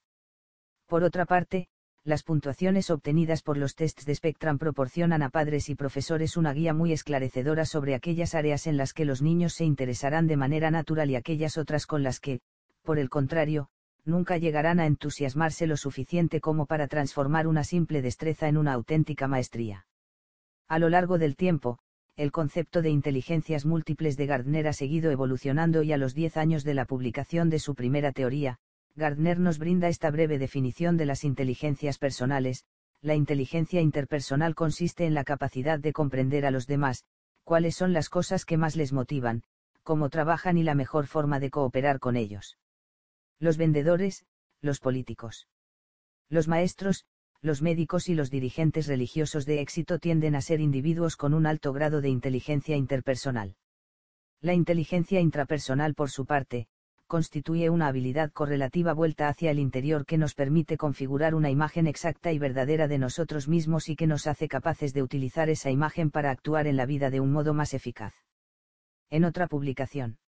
[0.87, 1.69] Por otra parte,
[2.03, 6.73] las puntuaciones obtenidas por los tests de Spectrum proporcionan a padres y profesores una guía
[6.73, 11.11] muy esclarecedora sobre aquellas áreas en las que los niños se interesarán de manera natural
[11.11, 12.41] y aquellas otras con las que,
[12.83, 13.69] por el contrario,
[14.07, 19.29] nunca llegarán a entusiasmarse lo suficiente como para transformar una simple destreza en una auténtica
[19.29, 19.87] maestría.
[20.71, 21.81] A lo largo del tiempo,
[22.15, 26.63] el concepto de inteligencias múltiples de Gardner ha seguido evolucionando y a los 10 años
[26.63, 28.61] de la publicación de su primera teoría,
[28.95, 32.67] Gardner nos brinda esta breve definición de las inteligencias personales,
[33.03, 37.05] la inteligencia interpersonal consiste en la capacidad de comprender a los demás,
[37.43, 39.43] cuáles son las cosas que más les motivan,
[39.83, 42.59] cómo trabajan y la mejor forma de cooperar con ellos
[43.41, 44.25] los vendedores,
[44.61, 45.49] los políticos.
[46.29, 47.07] Los maestros,
[47.43, 51.73] los médicos y los dirigentes religiosos de éxito tienden a ser individuos con un alto
[51.73, 53.57] grado de inteligencia interpersonal.
[54.43, 56.69] La inteligencia intrapersonal, por su parte,
[57.07, 62.31] constituye una habilidad correlativa vuelta hacia el interior que nos permite configurar una imagen exacta
[62.33, 66.31] y verdadera de nosotros mismos y que nos hace capaces de utilizar esa imagen para
[66.31, 68.15] actuar en la vida de un modo más eficaz.
[69.11, 70.19] En otra publicación.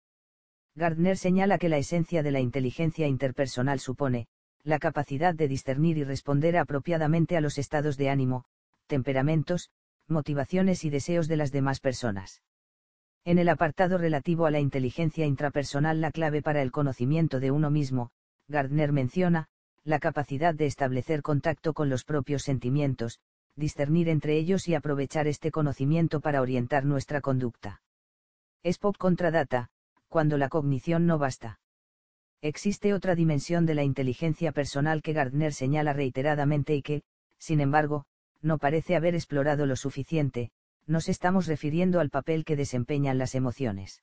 [0.75, 4.27] Gardner señala que la esencia de la inteligencia interpersonal supone,
[4.65, 8.45] la capacidad de discernir y responder apropiadamente a los estados de ánimo,
[8.87, 9.71] temperamentos,
[10.09, 12.43] motivaciones y deseos de las demás personas.
[13.25, 17.71] En el apartado relativo a la inteligencia intrapersonal la clave para el conocimiento de uno
[17.71, 18.11] mismo,
[18.49, 19.49] Gardner menciona,
[19.85, 23.21] la capacidad de establecer contacto con los propios sentimientos,
[23.57, 27.83] discernir entre ellos y aprovechar este conocimiento para orientar nuestra conducta.
[28.63, 29.71] Spock contra data,
[30.09, 31.62] cuando la cognición no basta.
[32.45, 37.05] Existe otra dimensión de la inteligencia personal que Gardner señala reiteradamente y que,
[37.39, 38.05] sin embargo,
[38.41, 40.51] no parece haber explorado lo suficiente,
[40.85, 44.03] nos estamos refiriendo al papel que desempeñan las emociones.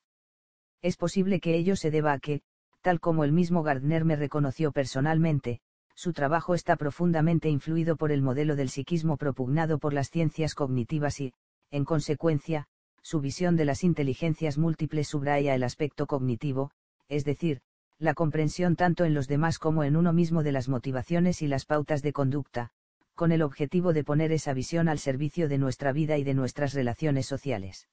[0.82, 2.41] Es posible que ello se deba a que,
[2.80, 5.60] tal como el mismo Gardner me reconoció personalmente,
[5.94, 11.20] su trabajo está profundamente influido por el modelo del psiquismo propugnado por las ciencias cognitivas
[11.20, 11.34] y,
[11.72, 12.68] en consecuencia,
[13.02, 16.72] su visión de las inteligencias múltiples subraya el aspecto cognitivo,
[17.10, 17.61] es decir,
[18.00, 21.66] la comprensión tanto en los demás como en uno mismo de las motivaciones y las
[21.66, 22.72] pautas de conducta,
[23.14, 26.74] con el objetivo de poner esa visión al servicio de nuestra vida y de nuestras
[26.74, 27.90] relaciones sociales.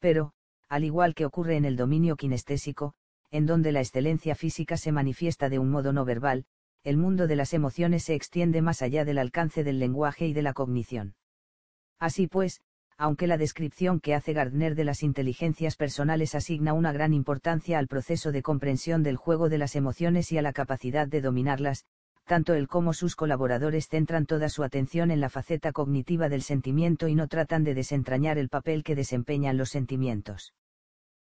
[0.00, 0.32] Pero,
[0.68, 2.94] al igual que ocurre en el dominio kinestésico,
[3.30, 6.44] en donde la excelencia física se manifiesta de un modo no verbal,
[6.82, 10.42] el mundo de las emociones se extiende más allá del alcance del lenguaje y de
[10.42, 11.14] la cognición.
[12.00, 12.60] Así pues,
[13.02, 17.88] aunque la descripción que hace Gardner de las inteligencias personales asigna una gran importancia al
[17.88, 21.84] proceso de comprensión del juego de las emociones y a la capacidad de dominarlas,
[22.26, 27.08] tanto él como sus colaboradores centran toda su atención en la faceta cognitiva del sentimiento
[27.08, 30.54] y no tratan de desentrañar el papel que desempeñan los sentimientos.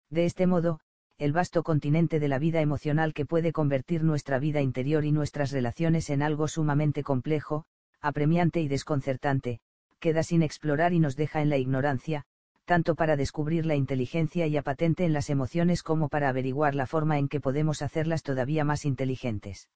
[0.09, 0.81] De este modo,
[1.19, 5.51] el vasto continente de la vida emocional que puede convertir nuestra vida interior y nuestras
[5.51, 7.67] relaciones en algo sumamente complejo,
[8.01, 9.61] apremiante y desconcertante,
[9.99, 12.25] queda sin explorar y nos deja en la ignorancia,
[12.65, 17.19] tanto para descubrir la inteligencia y apatente en las emociones como para averiguar la forma
[17.19, 19.69] en que podemos hacerlas todavía más inteligentes.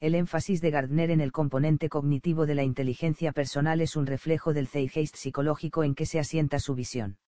[0.00, 4.52] El énfasis de Gardner en el componente cognitivo de la inteligencia personal es un reflejo
[4.52, 7.18] del zeitgeist psicológico en que se asienta su visión.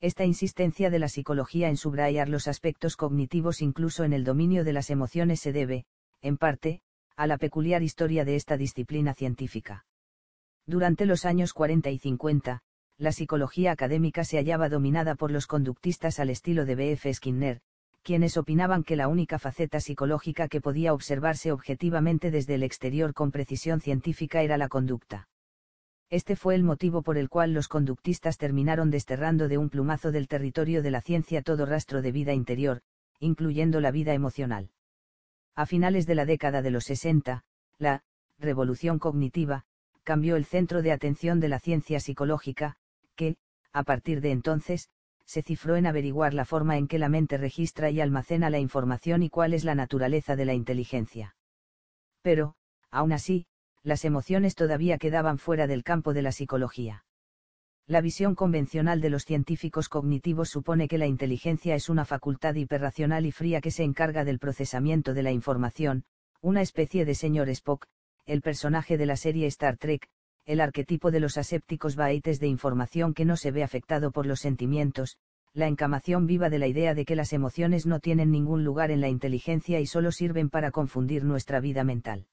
[0.00, 4.72] Esta insistencia de la psicología en subrayar los aspectos cognitivos incluso en el dominio de
[4.72, 5.84] las emociones se debe,
[6.20, 6.82] en parte,
[7.16, 9.86] a la peculiar historia de esta disciplina científica.
[10.66, 12.62] Durante los años 40 y 50,
[12.98, 17.12] la psicología académica se hallaba dominada por los conductistas al estilo de B.F.
[17.12, 17.60] Skinner,
[18.02, 23.32] quienes opinaban que la única faceta psicológica que podía observarse objetivamente desde el exterior con
[23.32, 25.28] precisión científica era la conducta.
[26.10, 30.28] Este fue el motivo por el cual los conductistas terminaron desterrando de un plumazo del
[30.28, 32.82] territorio de la ciencia todo rastro de vida interior,
[33.18, 34.70] incluyendo la vida emocional.
[35.54, 37.44] A finales de la década de los 60,
[37.78, 38.04] la
[38.38, 39.64] revolución cognitiva
[40.04, 42.76] cambió el centro de atención de la ciencia psicológica,
[43.16, 43.36] que,
[43.72, 44.90] a partir de entonces,
[45.24, 49.22] se cifró en averiguar la forma en que la mente registra y almacena la información
[49.22, 51.36] y cuál es la naturaleza de la inteligencia.
[52.22, 52.54] Pero,
[52.90, 53.46] aún así,
[53.82, 57.04] las emociones todavía quedaban fuera del campo de la psicología.
[57.86, 63.26] La visión convencional de los científicos cognitivos supone que la inteligencia es una facultad hiperracional
[63.26, 66.04] y fría que se encarga del procesamiento de la información,
[66.40, 67.86] una especie de señor Spock,
[68.26, 70.08] el personaje de la serie Star Trek,
[70.44, 74.40] el arquetipo de los asépticos baites de información que no se ve afectado por los
[74.40, 75.16] sentimientos,
[75.54, 79.00] la encamación viva de la idea de que las emociones no tienen ningún lugar en
[79.00, 82.26] la inteligencia y solo sirven para confundir nuestra vida mental.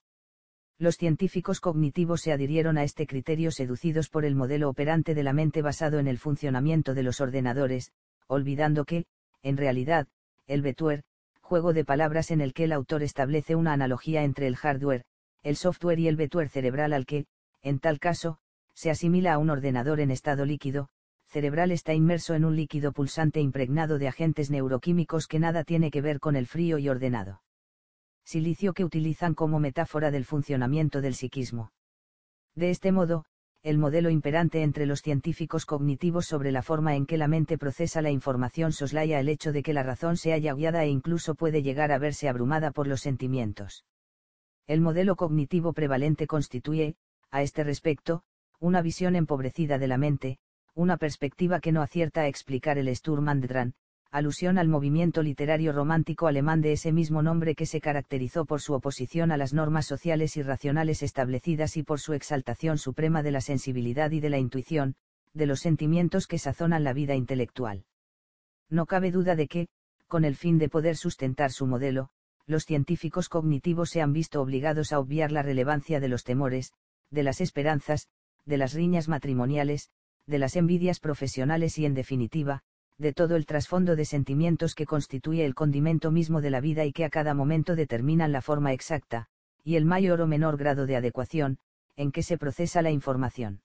[0.77, 5.33] Los científicos cognitivos se adhirieron a este criterio seducidos por el modelo operante de la
[5.33, 7.91] mente basado en el funcionamiento de los ordenadores,
[8.27, 9.05] olvidando que,
[9.43, 10.07] en realidad,
[10.47, 11.03] el Betuer,
[11.41, 15.03] juego de palabras en el que el autor establece una analogía entre el hardware,
[15.43, 17.25] el software y el Betuer cerebral al que,
[17.61, 18.37] en tal caso,
[18.73, 20.89] se asimila a un ordenador en estado líquido,
[21.27, 26.01] cerebral está inmerso en un líquido pulsante impregnado de agentes neuroquímicos que nada tiene que
[26.01, 27.41] ver con el frío y ordenado.
[28.25, 31.71] Silicio que utilizan como metáfora del funcionamiento del psiquismo.
[32.55, 33.25] De este modo,
[33.61, 38.01] el modelo imperante entre los científicos cognitivos sobre la forma en que la mente procesa
[38.01, 41.61] la información soslaya el hecho de que la razón se haya guiada e incluso puede
[41.61, 43.83] llegar a verse abrumada por los sentimientos.
[44.69, 46.95] El modelo cognitivo prevalente constituye,
[47.31, 48.21] a este respecto,
[48.59, 50.37] una visión empobrecida de la mente,
[50.75, 53.73] una perspectiva que no acierta a explicar el Sturm und Drang,
[54.11, 58.75] alusión al movimiento literario romántico alemán de ese mismo nombre que se caracterizó por su
[58.75, 63.41] oposición a las normas sociales y racionales establecidas y por su exaltación suprema de la
[63.41, 64.93] sensibilidad y de la intuición,
[65.33, 67.85] de los sentimientos que sazonan la vida intelectual.
[68.69, 69.67] No cabe duda de que,
[70.07, 72.11] Con el fin de poder sustentar su modelo,
[72.49, 76.73] los científicos cognitivos se han visto obligados a obviar la relevancia de los temores,
[77.11, 78.07] de las esperanzas,
[78.43, 79.91] de las riñas matrimoniales,
[80.25, 82.63] de las envidias profesionales y en definitiva,
[82.97, 86.91] de todo el trasfondo de sentimientos que constituye el condimento mismo de la vida y
[86.91, 89.27] que a cada momento determinan la forma exacta,
[89.63, 91.59] y el mayor o menor grado de adecuación,
[91.95, 93.61] en que se procesa la información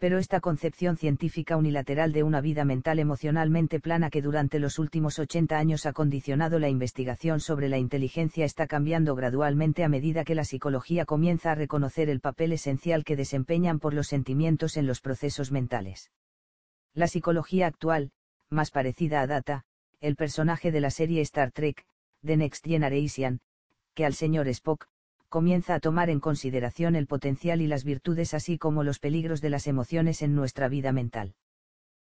[0.00, 5.18] pero esta concepción científica unilateral de una vida mental emocionalmente plana que durante los últimos
[5.18, 10.34] 80 años ha condicionado la investigación sobre la inteligencia está cambiando gradualmente a medida que
[10.34, 15.02] la psicología comienza a reconocer el papel esencial que desempeñan por los sentimientos en los
[15.02, 16.10] procesos mentales.
[16.94, 18.10] La psicología actual,
[18.48, 19.64] más parecida a Data,
[20.00, 21.84] el personaje de la serie Star Trek,
[22.24, 23.40] The Next Generation,
[23.92, 24.88] que al señor Spock,
[25.30, 29.48] comienza a tomar en consideración el potencial y las virtudes así como los peligros de
[29.48, 31.34] las emociones en nuestra vida mental.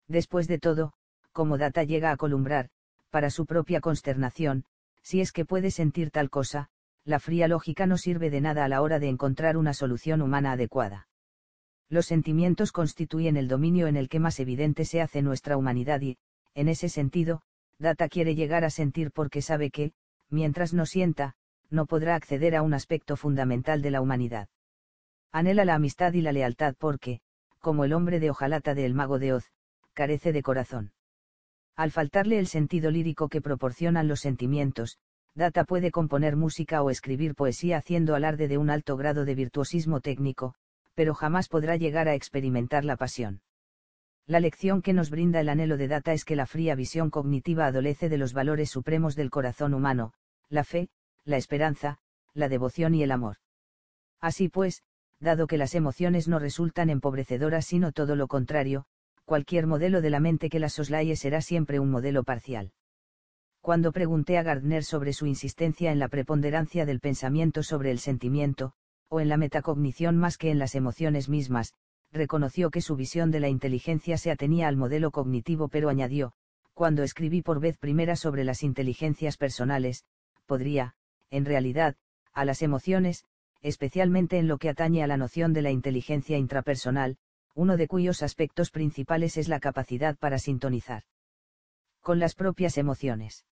[0.06, 0.92] Después de todo,
[1.32, 2.70] como Data llega a columbrar,
[3.10, 4.64] para su propia consternación,
[5.02, 6.70] si es que puede sentir tal cosa,
[7.04, 10.52] la fría lógica no sirve de nada a la hora de encontrar una solución humana
[10.52, 11.08] adecuada.
[11.88, 16.18] Los sentimientos constituyen el dominio en el que más evidente se hace nuestra humanidad y,
[16.54, 17.42] en ese sentido,
[17.78, 19.92] Data quiere llegar a sentir porque sabe que,
[20.28, 21.34] mientras no sienta,
[21.70, 24.48] no podrá acceder a un aspecto fundamental de la humanidad.
[25.32, 27.20] Anhela la amistad y la lealtad porque,
[27.58, 29.50] como el hombre de hojalata del mago de Oz,
[29.92, 30.92] carece de corazón.
[31.76, 34.98] Al faltarle el sentido lírico que proporcionan los sentimientos,
[35.34, 40.00] Data puede componer música o escribir poesía haciendo alarde de un alto grado de virtuosismo
[40.00, 40.54] técnico,
[40.94, 43.40] pero jamás podrá llegar a experimentar la pasión.
[44.26, 47.66] La lección que nos brinda el anhelo de Data es que la fría visión cognitiva
[47.66, 50.12] adolece de los valores supremos del corazón humano,
[50.48, 50.88] la fe,
[51.28, 51.98] la esperanza,
[52.32, 53.36] la devoción y el amor.
[54.20, 54.82] Así pues,
[55.20, 58.86] dado que las emociones no resultan empobrecedoras sino todo lo contrario,
[59.24, 62.72] cualquier modelo de la mente que las soslaye será siempre un modelo parcial.
[63.60, 68.72] Cuando pregunté a Gardner sobre su insistencia en la preponderancia del pensamiento sobre el sentimiento,
[69.08, 71.74] o en la metacognición más que en las emociones mismas,
[72.10, 76.32] reconoció que su visión de la inteligencia se atenía al modelo cognitivo pero añadió,
[76.72, 80.04] cuando escribí por vez primera sobre las inteligencias personales,
[80.46, 80.94] podría,
[81.30, 81.96] en realidad,
[82.32, 83.24] a las emociones,
[83.60, 87.16] especialmente en lo que atañe a la noción de la inteligencia intrapersonal,
[87.54, 91.02] uno de cuyos aspectos principales es la capacidad para sintonizar
[92.00, 93.44] con las propias emociones.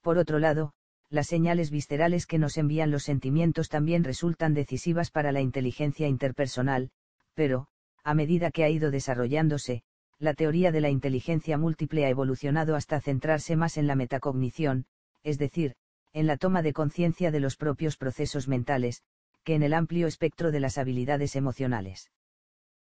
[0.00, 0.72] Por otro lado,
[1.10, 6.90] las señales viscerales que nos envían los sentimientos también resultan decisivas para la inteligencia interpersonal,
[7.34, 7.66] pero,
[8.02, 9.82] a medida que ha ido desarrollándose,
[10.18, 14.86] la teoría de la inteligencia múltiple ha evolucionado hasta centrarse más en la metacognición,
[15.22, 15.74] es decir,
[16.16, 19.02] en la toma de conciencia de los propios procesos mentales,
[19.44, 22.10] que en el amplio espectro de las habilidades emocionales.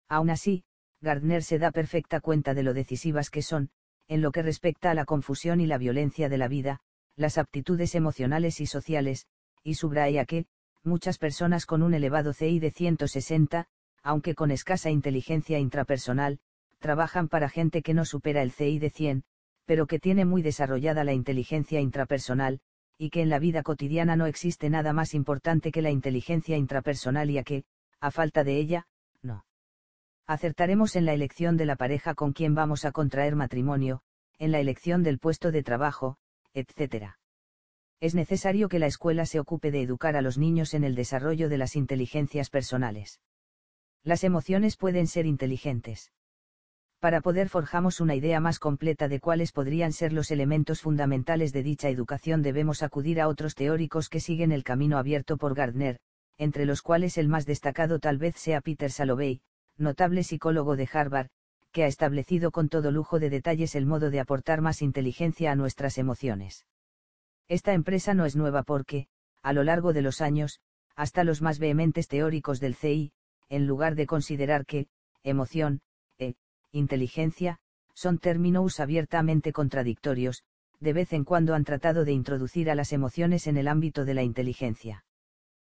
[0.09, 0.65] Aún así,
[0.99, 3.69] Gardner se da perfecta cuenta de lo decisivas que son,
[4.09, 6.81] en lo que respecta a la confusión y la violencia de la vida,
[7.15, 9.27] las aptitudes emocionales y sociales,
[9.63, 10.45] y subraya que,
[10.83, 13.65] muchas personas con un elevado CI de 160,
[14.03, 16.39] aunque con escasa inteligencia intrapersonal,
[16.79, 19.23] trabajan para gente que no supera el CI de 100,
[19.63, 22.59] pero que tiene muy desarrollada la inteligencia intrapersonal,
[23.01, 27.31] y que en la vida cotidiana no existe nada más importante que la inteligencia intrapersonal
[27.31, 27.63] y a que,
[27.99, 28.85] a falta de ella,
[29.23, 29.43] no.
[30.27, 34.03] Acertaremos en la elección de la pareja con quien vamos a contraer matrimonio,
[34.37, 36.17] en la elección del puesto de trabajo,
[36.53, 37.15] etc.
[37.99, 41.49] Es necesario que la escuela se ocupe de educar a los niños en el desarrollo
[41.49, 43.19] de las inteligencias personales.
[44.03, 46.11] Las emociones pueden ser inteligentes
[47.01, 51.63] para poder forjamos una idea más completa de cuáles podrían ser los elementos fundamentales de
[51.63, 55.99] dicha educación debemos acudir a otros teóricos que siguen el camino abierto por Gardner,
[56.37, 59.41] entre los cuales el más destacado tal vez sea Peter Salovey,
[59.79, 61.29] notable psicólogo de Harvard,
[61.71, 65.55] que ha establecido con todo lujo de detalles el modo de aportar más inteligencia a
[65.55, 66.67] nuestras emociones.
[67.47, 69.07] Esta empresa no es nueva porque,
[69.41, 70.59] a lo largo de los años,
[70.95, 73.11] hasta los más vehementes teóricos del CI,
[73.49, 74.85] en lugar de considerar que,
[75.23, 75.81] emoción,
[76.71, 77.59] inteligencia,
[77.93, 80.43] son términos abiertamente contradictorios,
[80.79, 84.13] de vez en cuando han tratado de introducir a las emociones en el ámbito de
[84.13, 85.03] la inteligencia.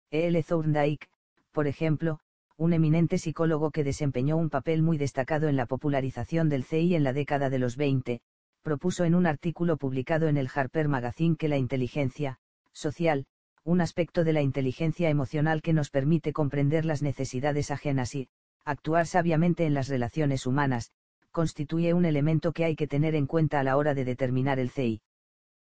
[0.09, 0.27] E.
[0.27, 0.41] L.
[0.43, 1.07] Thorndike,
[1.51, 2.19] por ejemplo,
[2.57, 7.03] un eminente psicólogo que desempeñó un papel muy destacado en la popularización del CI en
[7.03, 8.21] la década de los 20,
[8.61, 12.39] propuso en un artículo publicado en el Harper Magazine que la inteligencia,
[12.71, 13.25] social,
[13.63, 18.29] un aspecto de la inteligencia emocional que nos permite comprender las necesidades ajenas y,
[18.65, 20.91] actuar sabiamente en las relaciones humanas,
[21.31, 24.71] constituye un elemento que hay que tener en cuenta a la hora de determinar el
[24.71, 25.01] CI.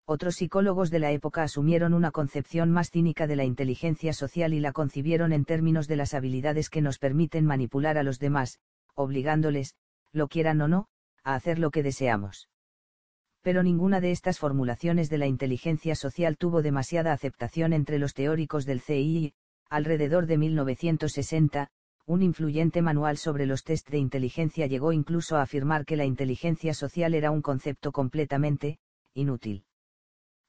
[0.07, 4.61] Otros psicólogos de la época asumieron una concepción más cínica de la inteligencia social y
[4.61, 8.59] la concibieron en términos de las habilidades que nos permiten manipular a los demás,
[8.95, 9.75] obligándoles,
[10.13, 10.87] lo quieran o no,
[11.25, 12.49] a hacer lo que deseamos.
[13.43, 18.65] Pero ninguna de estas formulaciones de la inteligencia social tuvo demasiada aceptación entre los teóricos
[18.65, 19.35] del CII,
[19.69, 21.69] alrededor de 1960,
[22.09, 26.73] un influyente manual sobre los test de inteligencia llegó incluso a afirmar que la inteligencia
[26.73, 28.79] social era un concepto completamente,
[29.13, 29.67] inútil.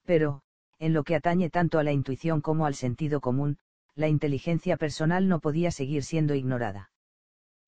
[0.05, 0.41] Pero,
[0.79, 3.57] en lo que atañe tanto a la intuición como al sentido común,
[3.93, 6.91] la inteligencia personal no podía seguir siendo ignorada.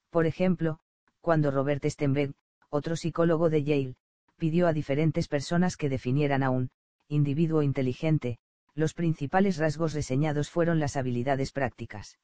[0.10, 0.80] Por ejemplo,
[1.20, 2.34] cuando Robert Stenberg,
[2.70, 3.96] otro psicólogo de Yale,
[4.38, 6.70] pidió a diferentes personas que definieran a un
[7.10, 8.38] individuo inteligente,
[8.74, 12.18] los principales rasgos reseñados fueron las habilidades prácticas.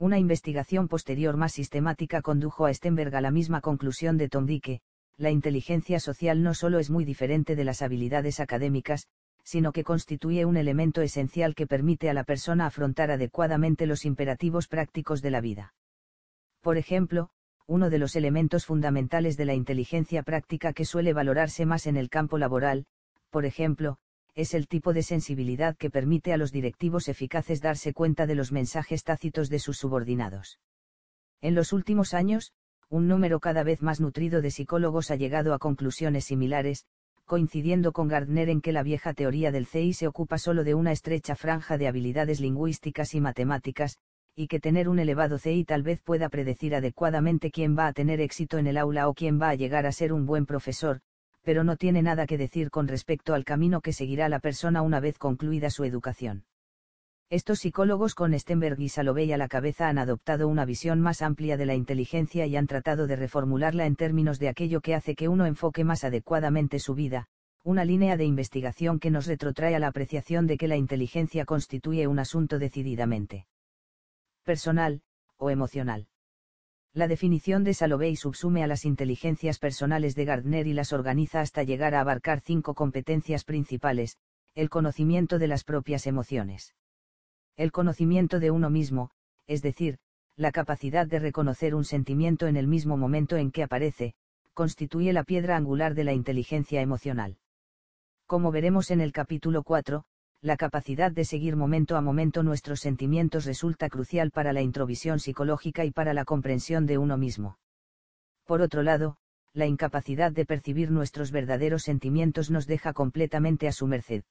[0.00, 4.46] Una investigación posterior más sistemática condujo a Stenberg a la misma conclusión de Tom
[5.16, 9.08] la inteligencia social no solo es muy diferente de las habilidades académicas,
[9.42, 14.68] sino que constituye un elemento esencial que permite a la persona afrontar adecuadamente los imperativos
[14.68, 15.74] prácticos de la vida.
[16.60, 17.30] Por ejemplo,
[17.66, 22.08] uno de los elementos fundamentales de la inteligencia práctica que suele valorarse más en el
[22.08, 22.86] campo laboral,
[23.30, 23.98] por ejemplo,
[24.38, 28.52] es el tipo de sensibilidad que permite a los directivos eficaces darse cuenta de los
[28.52, 30.60] mensajes tácitos de sus subordinados.
[31.40, 32.52] En los últimos años,
[32.88, 36.86] un número cada vez más nutrido de psicólogos ha llegado a conclusiones similares,
[37.24, 40.92] coincidiendo con Gardner en que la vieja teoría del CI se ocupa solo de una
[40.92, 43.98] estrecha franja de habilidades lingüísticas y matemáticas,
[44.36, 48.20] y que tener un elevado CI tal vez pueda predecir adecuadamente quién va a tener
[48.20, 51.00] éxito en el aula o quién va a llegar a ser un buen profesor,
[51.42, 55.00] pero no tiene nada que decir con respecto al camino que seguirá la persona una
[55.00, 56.44] vez concluida su educación.
[57.30, 61.58] Estos psicólogos con Stenberg y Salovey a la cabeza han adoptado una visión más amplia
[61.58, 65.28] de la inteligencia y han tratado de reformularla en términos de aquello que hace que
[65.28, 67.28] uno enfoque más adecuadamente su vida,
[67.64, 72.06] una línea de investigación que nos retrotrae a la apreciación de que la inteligencia constituye
[72.06, 73.46] un asunto decididamente
[74.42, 75.02] personal,
[75.36, 76.07] o emocional.
[76.98, 81.62] La definición de Salovey subsume a las inteligencias personales de Gardner y las organiza hasta
[81.62, 84.16] llegar a abarcar cinco competencias principales,
[84.56, 86.74] el conocimiento de las propias emociones.
[87.56, 89.12] El conocimiento de uno mismo,
[89.46, 90.00] es decir,
[90.34, 94.14] la capacidad de reconocer un sentimiento en el mismo momento en que aparece,
[94.52, 97.38] constituye la piedra angular de la inteligencia emocional.
[98.26, 100.02] Como veremos en el capítulo 4,
[100.40, 105.84] la capacidad de seguir momento a momento nuestros sentimientos resulta crucial para la introvisión psicológica
[105.84, 107.58] y para la comprensión de uno mismo.
[108.46, 109.16] Por otro lado,
[109.52, 114.22] la incapacidad de percibir nuestros verdaderos sentimientos nos deja completamente a su merced.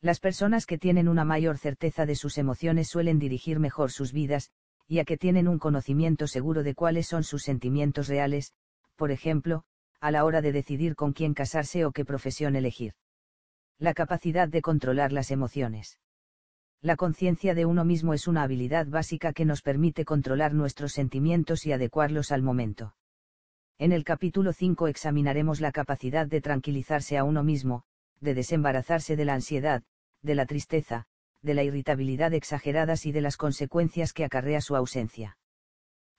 [0.00, 4.50] Las personas que tienen una mayor certeza de sus emociones suelen dirigir mejor sus vidas,
[4.88, 8.52] y a que tienen un conocimiento seguro de cuáles son sus sentimientos reales,
[8.96, 9.62] por ejemplo,
[10.00, 12.94] a la hora de decidir con quién casarse o qué profesión elegir
[13.80, 15.98] la capacidad de controlar las emociones.
[16.82, 21.64] La conciencia de uno mismo es una habilidad básica que nos permite controlar nuestros sentimientos
[21.64, 22.94] y adecuarlos al momento.
[23.78, 27.84] En el capítulo 5 examinaremos la capacidad de tranquilizarse a uno mismo,
[28.20, 29.82] de desembarazarse de la ansiedad,
[30.20, 31.06] de la tristeza,
[31.40, 35.38] de la irritabilidad exageradas y de las consecuencias que acarrea su ausencia.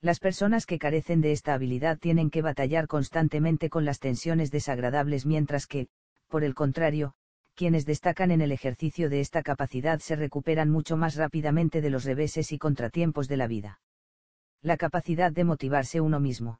[0.01, 5.27] Las personas que carecen de esta habilidad tienen que batallar constantemente con las tensiones desagradables
[5.27, 5.89] mientras que,
[6.27, 7.13] por el contrario,
[7.55, 12.03] quienes destacan en el ejercicio de esta capacidad se recuperan mucho más rápidamente de los
[12.03, 13.81] reveses y contratiempos de la vida.
[14.61, 16.59] La capacidad de motivarse uno mismo.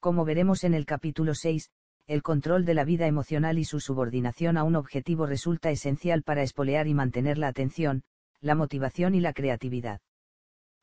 [0.00, 1.70] Como veremos en el capítulo 6,
[2.06, 6.42] el control de la vida emocional y su subordinación a un objetivo resulta esencial para
[6.42, 8.02] espolear y mantener la atención,
[8.40, 10.00] la motivación y la creatividad.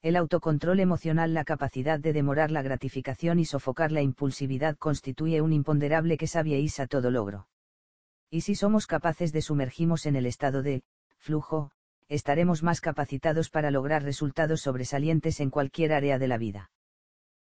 [0.01, 5.53] El autocontrol emocional, la capacidad de demorar la gratificación y sofocar la impulsividad constituye un
[5.53, 7.47] imponderable que sabíais a todo logro.
[8.33, 10.83] Y si somos capaces de sumergirnos en el estado de
[11.17, 11.71] flujo,
[12.07, 16.71] estaremos más capacitados para lograr resultados sobresalientes en cualquier área de la vida.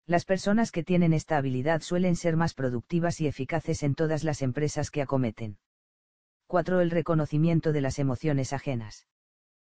[0.05, 4.43] Las personas que tienen esta habilidad suelen ser más productivas y eficaces en todas las
[4.43, 5.57] empresas que acometen.
[6.45, 6.79] 4.
[6.81, 9.07] El reconocimiento de las emociones ajenas.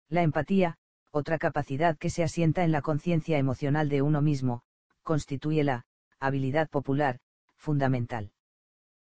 [0.09, 0.79] La empatía,
[1.11, 4.63] otra capacidad que se asienta en la conciencia emocional de uno mismo,
[5.03, 5.85] constituye la
[6.19, 7.19] habilidad popular,
[7.55, 8.31] fundamental.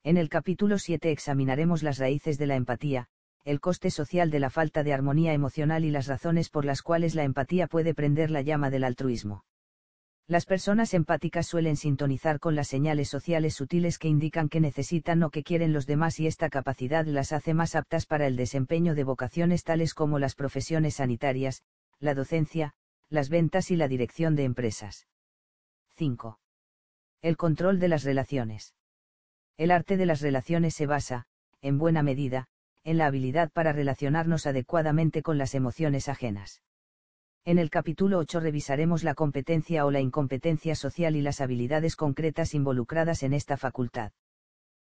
[0.04, 3.06] En el capítulo 7 examinaremos las raíces de la empatía,
[3.44, 7.14] el coste social de la falta de armonía emocional y las razones por las cuales
[7.14, 9.44] la empatía puede prender la llama del altruismo.
[10.26, 15.30] Las personas empáticas suelen sintonizar con las señales sociales sutiles que indican que necesitan o
[15.30, 19.04] que quieren los demás y esta capacidad las hace más aptas para el desempeño de
[19.04, 21.62] vocaciones tales como las profesiones sanitarias,
[22.00, 22.74] la docencia,
[23.08, 25.06] las ventas y la dirección de empresas.
[25.96, 26.40] 5.
[27.20, 28.74] El control de las relaciones.
[29.56, 31.26] El arte de las relaciones se basa,
[31.60, 32.48] en buena medida,
[32.84, 36.62] en la habilidad para relacionarnos adecuadamente con las emociones ajenas.
[37.44, 42.54] En el capítulo 8 revisaremos la competencia o la incompetencia social y las habilidades concretas
[42.54, 44.12] involucradas en esta facultad.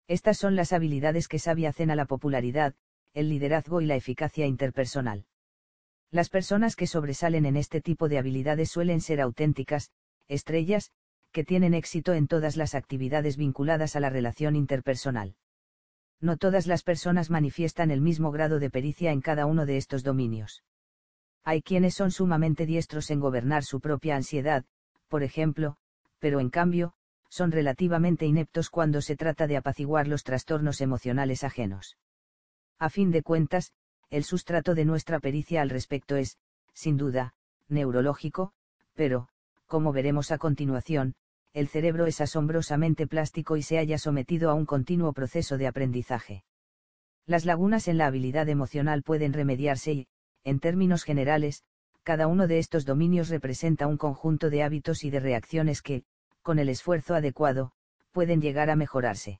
[0.07, 2.75] Estas son las habilidades que sabiacen a la popularidad,
[3.13, 5.25] el liderazgo y la eficacia interpersonal.
[6.11, 9.91] Las personas que sobresalen en este tipo de habilidades suelen ser auténticas,
[10.27, 10.91] estrellas,
[11.33, 15.35] que tienen éxito en todas las actividades vinculadas a la relación interpersonal.
[16.21, 20.03] No todas las personas manifiestan el mismo grado de pericia en cada uno de estos
[20.03, 20.63] dominios.
[21.43, 24.63] Hay quienes son sumamente diestros en gobernar su propia ansiedad,
[25.09, 25.75] por ejemplo,
[26.19, 26.93] pero en cambio,
[27.27, 31.97] son relativamente ineptos cuando se trata de apaciguar los trastornos emocionales ajenos.
[32.79, 33.73] A fin de cuentas,
[34.11, 36.37] el sustrato de nuestra pericia al respecto es,
[36.73, 37.33] sin duda,
[37.67, 38.53] neurológico,
[38.93, 39.27] pero,
[39.65, 41.15] como veremos a continuación,
[41.53, 46.43] el cerebro es asombrosamente plástico y se haya sometido a un continuo proceso de aprendizaje.
[47.25, 50.07] Las lagunas en la habilidad emocional pueden remediarse y,
[50.43, 51.63] en términos generales,
[52.03, 56.03] cada uno de estos dominios representa un conjunto de hábitos y de reacciones que,
[56.41, 57.71] con el esfuerzo adecuado,
[58.11, 59.39] pueden llegar a mejorarse.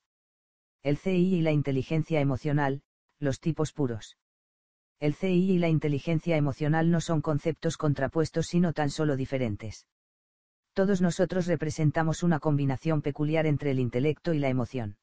[0.81, 2.83] El CI y la inteligencia emocional,
[3.19, 4.17] los tipos puros.
[4.99, 9.87] El CI y la inteligencia emocional no son conceptos contrapuestos sino tan solo diferentes.
[10.73, 14.97] Todos nosotros representamos una combinación peculiar entre el intelecto y la emoción.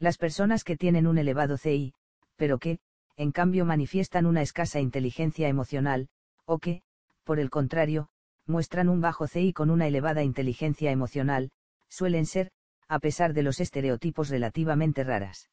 [0.00, 1.94] Las personas que tienen un elevado CI,
[2.36, 2.80] pero que,
[3.16, 6.08] en cambio manifiestan una escasa inteligencia emocional,
[6.44, 6.82] o que,
[7.22, 8.08] por el contrario,
[8.46, 11.52] muestran un bajo CI con una elevada inteligencia emocional,
[11.88, 12.50] suelen ser,
[12.88, 15.50] a pesar de los estereotipos relativamente raras.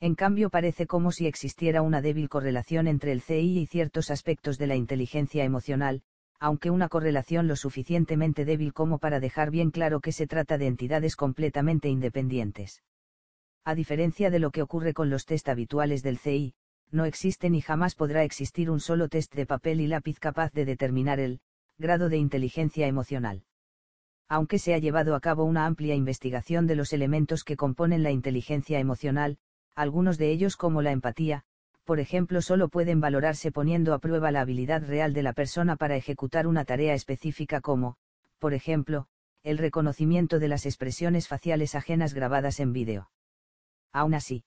[0.00, 4.58] En cambio parece como si existiera una débil correlación entre el CI y ciertos aspectos
[4.58, 6.02] de la inteligencia emocional,
[6.40, 10.66] aunque una correlación lo suficientemente débil como para dejar bien claro que se trata de
[10.66, 12.82] entidades completamente independientes.
[13.64, 16.54] A diferencia de lo que ocurre con los test habituales del CI,
[16.90, 20.64] no existe ni jamás podrá existir un solo test de papel y lápiz capaz de
[20.64, 21.40] determinar el
[21.76, 23.44] grado de inteligencia emocional.
[24.28, 28.10] Aunque se ha llevado a cabo una amplia investigación de los elementos que componen la
[28.10, 29.38] inteligencia emocional,
[29.74, 31.44] algunos de ellos como la empatía,
[31.88, 35.96] por ejemplo, solo pueden valorarse poniendo a prueba la habilidad real de la persona para
[35.96, 37.96] ejecutar una tarea específica como,
[38.38, 39.06] por ejemplo,
[39.42, 43.08] el reconocimiento de las expresiones faciales ajenas grabadas en vídeo.
[43.90, 44.44] Aún así,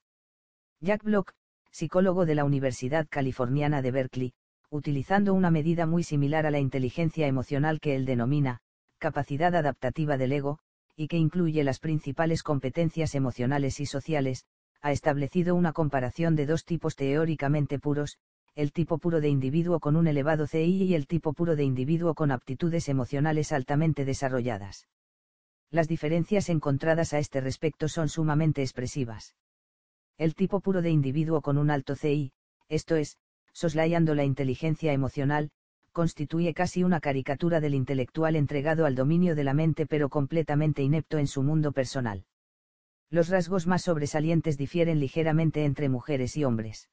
[0.81, 1.33] Jack Block,
[1.71, 4.33] psicólogo de la Universidad Californiana de Berkeley,
[4.69, 8.59] utilizando una medida muy similar a la inteligencia emocional que él denomina,
[8.99, 10.59] capacidad adaptativa del ego,
[10.95, 14.45] y que incluye las principales competencias emocionales y sociales,
[14.81, 18.17] ha establecido una comparación de dos tipos teóricamente puros,
[18.55, 22.15] el tipo puro de individuo con un elevado CI y el tipo puro de individuo
[22.15, 24.87] con aptitudes emocionales altamente desarrolladas.
[25.69, 29.35] Las diferencias encontradas a este respecto son sumamente expresivas.
[30.17, 32.33] El tipo puro de individuo con un alto CI,
[32.67, 33.17] esto es,
[33.53, 35.51] soslayando la inteligencia emocional,
[35.91, 41.17] constituye casi una caricatura del intelectual entregado al dominio de la mente pero completamente inepto
[41.17, 42.25] en su mundo personal.
[43.11, 46.89] Los rasgos más sobresalientes difieren ligeramente entre mujeres y hombres.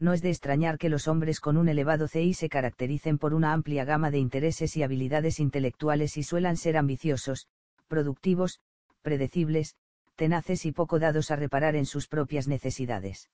[0.00, 3.52] No es de extrañar que los hombres con un elevado CI se caractericen por una
[3.52, 7.46] amplia gama de intereses y habilidades intelectuales y suelan ser ambiciosos,
[7.86, 8.60] productivos,
[9.02, 9.76] predecibles,
[10.16, 13.30] tenaces y poco dados a reparar en sus propias necesidades.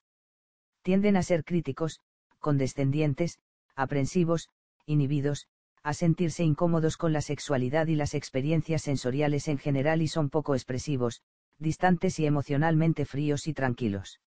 [0.83, 2.01] Tienden a ser críticos,
[2.39, 3.39] condescendientes,
[3.75, 4.51] aprensivos,
[4.85, 5.49] inhibidos,
[5.83, 10.55] a sentirse incómodos con la sexualidad y las experiencias sensoriales en general y son poco
[10.55, 11.23] expresivos,
[11.59, 14.21] distantes y emocionalmente fríos y tranquilos.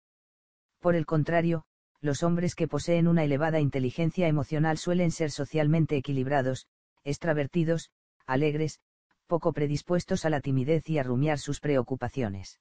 [0.80, 1.64] Por el contrario,
[2.00, 6.66] los hombres que poseen una elevada inteligencia emocional suelen ser socialmente equilibrados,
[7.04, 7.90] extravertidos,
[8.26, 8.80] alegres,
[9.26, 12.60] poco predispuestos a la timidez y a rumiar sus preocupaciones.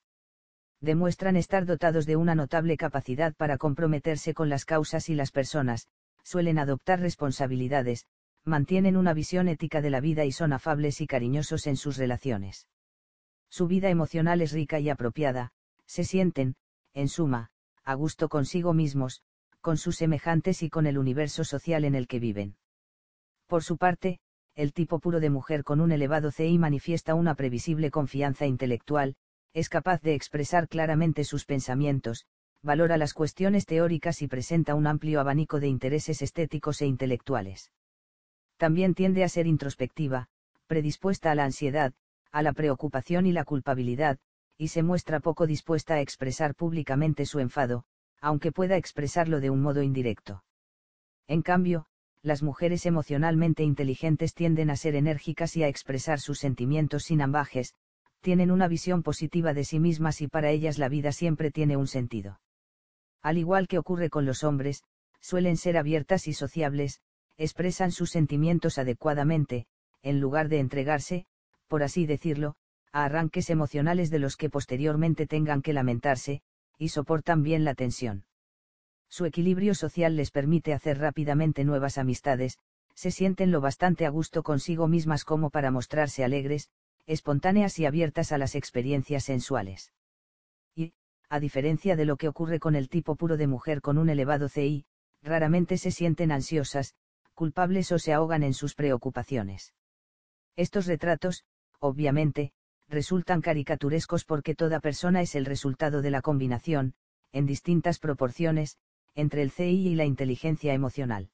[0.82, 5.88] Demuestran estar dotados de una notable capacidad para comprometerse con las causas y las personas,
[6.24, 8.06] suelen adoptar responsabilidades,
[8.44, 12.68] mantienen una visión ética de la vida y son afables y cariñosos en sus relaciones.
[13.56, 15.54] Su vida emocional es rica y apropiada,
[15.86, 16.58] se sienten,
[16.94, 17.52] en suma,
[17.86, 19.22] a gusto consigo mismos,
[19.62, 22.58] con sus semejantes y con el universo social en el que viven.
[23.48, 24.20] Por su parte,
[24.56, 29.16] el tipo puro de mujer con un elevado CI manifiesta una previsible confianza intelectual,
[29.54, 32.26] es capaz de expresar claramente sus pensamientos,
[32.62, 37.72] valora las cuestiones teóricas y presenta un amplio abanico de intereses estéticos e intelectuales.
[38.58, 40.28] También tiende a ser introspectiva,
[40.68, 41.94] predispuesta a la ansiedad,
[42.36, 44.20] a la preocupación y la culpabilidad,
[44.58, 47.86] y se muestra poco dispuesta a expresar públicamente su enfado,
[48.20, 50.44] aunque pueda expresarlo de un modo indirecto.
[51.30, 51.86] En cambio,
[52.22, 57.74] las mujeres emocionalmente inteligentes tienden a ser enérgicas y a expresar sus sentimientos sin ambajes,
[58.20, 61.88] tienen una visión positiva de sí mismas y para ellas la vida siempre tiene un
[61.88, 62.42] sentido.
[63.22, 64.84] Al igual que ocurre con los hombres,
[65.22, 67.00] suelen ser abiertas y sociables,
[67.38, 69.68] expresan sus sentimientos adecuadamente,
[70.02, 71.28] en lugar de entregarse,
[71.68, 72.56] por así decirlo,
[72.92, 76.42] a arranques emocionales de los que posteriormente tengan que lamentarse,
[76.78, 78.26] y soportan bien la tensión.
[79.10, 82.60] Su equilibrio social les permite hacer rápidamente nuevas amistades,
[82.94, 86.70] se sienten lo bastante a gusto consigo mismas como para mostrarse alegres,
[87.06, 89.92] espontáneas y abiertas a las experiencias sensuales.
[90.76, 90.94] Y,
[91.30, 94.50] a diferencia de lo que ocurre con el tipo puro de mujer con un elevado
[94.50, 94.86] CI,
[95.22, 96.96] raramente se sienten ansiosas,
[97.34, 99.74] culpables o se ahogan en sus preocupaciones.
[100.56, 101.44] Estos retratos,
[101.80, 102.52] obviamente,
[102.88, 106.94] resultan caricaturescos porque toda persona es el resultado de la combinación,
[107.32, 108.78] en distintas proporciones,
[109.16, 111.30] entre el CI y la inteligencia emocional.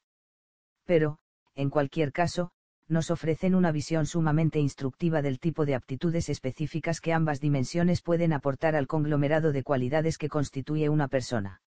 [0.85, 1.19] Pero,
[1.55, 2.51] en cualquier caso,
[2.88, 8.34] nos ofrecen una visión sumamente instructiva del tipo de aptitudes específicas que ambas dimensiones pueden
[8.34, 11.61] aportar al conglomerado de cualidades que constituye una persona.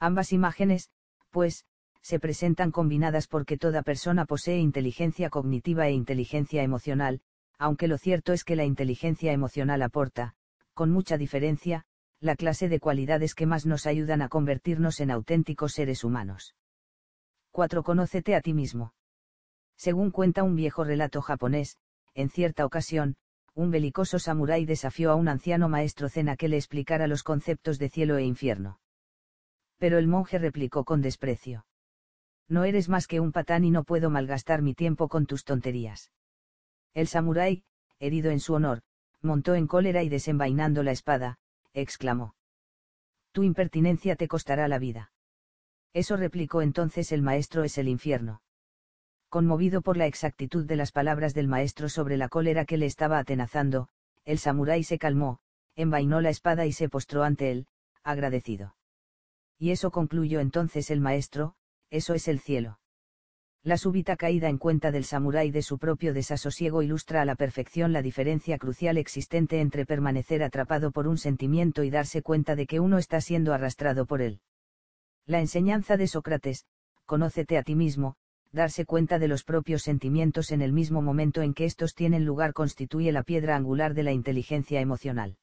[0.00, 0.90] Ambas imágenes,
[1.30, 1.66] pues,
[2.00, 7.20] se presentan combinadas porque toda persona posee inteligencia cognitiva e inteligencia emocional,
[7.58, 10.34] aunque lo cierto es que la inteligencia emocional aporta,
[10.74, 11.84] con mucha diferencia,
[12.20, 16.54] la clase de cualidades que más nos ayudan a convertirnos en auténticos seres humanos.
[17.52, 17.82] 4.
[17.82, 18.94] Conócete a ti mismo.
[19.76, 21.76] Según cuenta un viejo relato japonés,
[22.14, 23.16] en cierta ocasión,
[23.54, 27.78] un belicoso samurái desafió a un anciano maestro zen a que le explicara los conceptos
[27.78, 28.80] de cielo e infierno.
[29.78, 31.66] Pero el monje replicó con desprecio.
[32.48, 36.10] No eres más que un patán y no puedo malgastar mi tiempo con tus tonterías.
[36.98, 37.62] El samurái,
[38.00, 38.80] herido en su honor,
[39.22, 41.38] montó en cólera y desenvainando la espada,
[41.72, 42.34] exclamó.
[43.30, 45.12] Tu impertinencia te costará la vida.
[45.92, 48.42] Eso replicó entonces el maestro es el infierno.
[49.28, 53.20] Conmovido por la exactitud de las palabras del maestro sobre la cólera que le estaba
[53.20, 53.86] atenazando,
[54.24, 55.38] el samurái se calmó,
[55.76, 57.68] envainó la espada y se postró ante él,
[58.02, 58.74] agradecido.
[59.56, 61.54] Y eso concluyó entonces el maestro,
[61.90, 62.77] eso es el cielo.
[63.68, 67.92] La súbita caída en cuenta del samurái de su propio desasosiego ilustra a la perfección
[67.92, 72.80] la diferencia crucial existente entre permanecer atrapado por un sentimiento y darse cuenta de que
[72.80, 74.40] uno está siendo arrastrado por él.
[75.26, 76.64] La enseñanza de Sócrates,
[77.04, 78.14] conócete a ti mismo,
[78.52, 82.54] darse cuenta de los propios sentimientos en el mismo momento en que estos tienen lugar
[82.54, 85.36] constituye la piedra angular de la inteligencia emocional.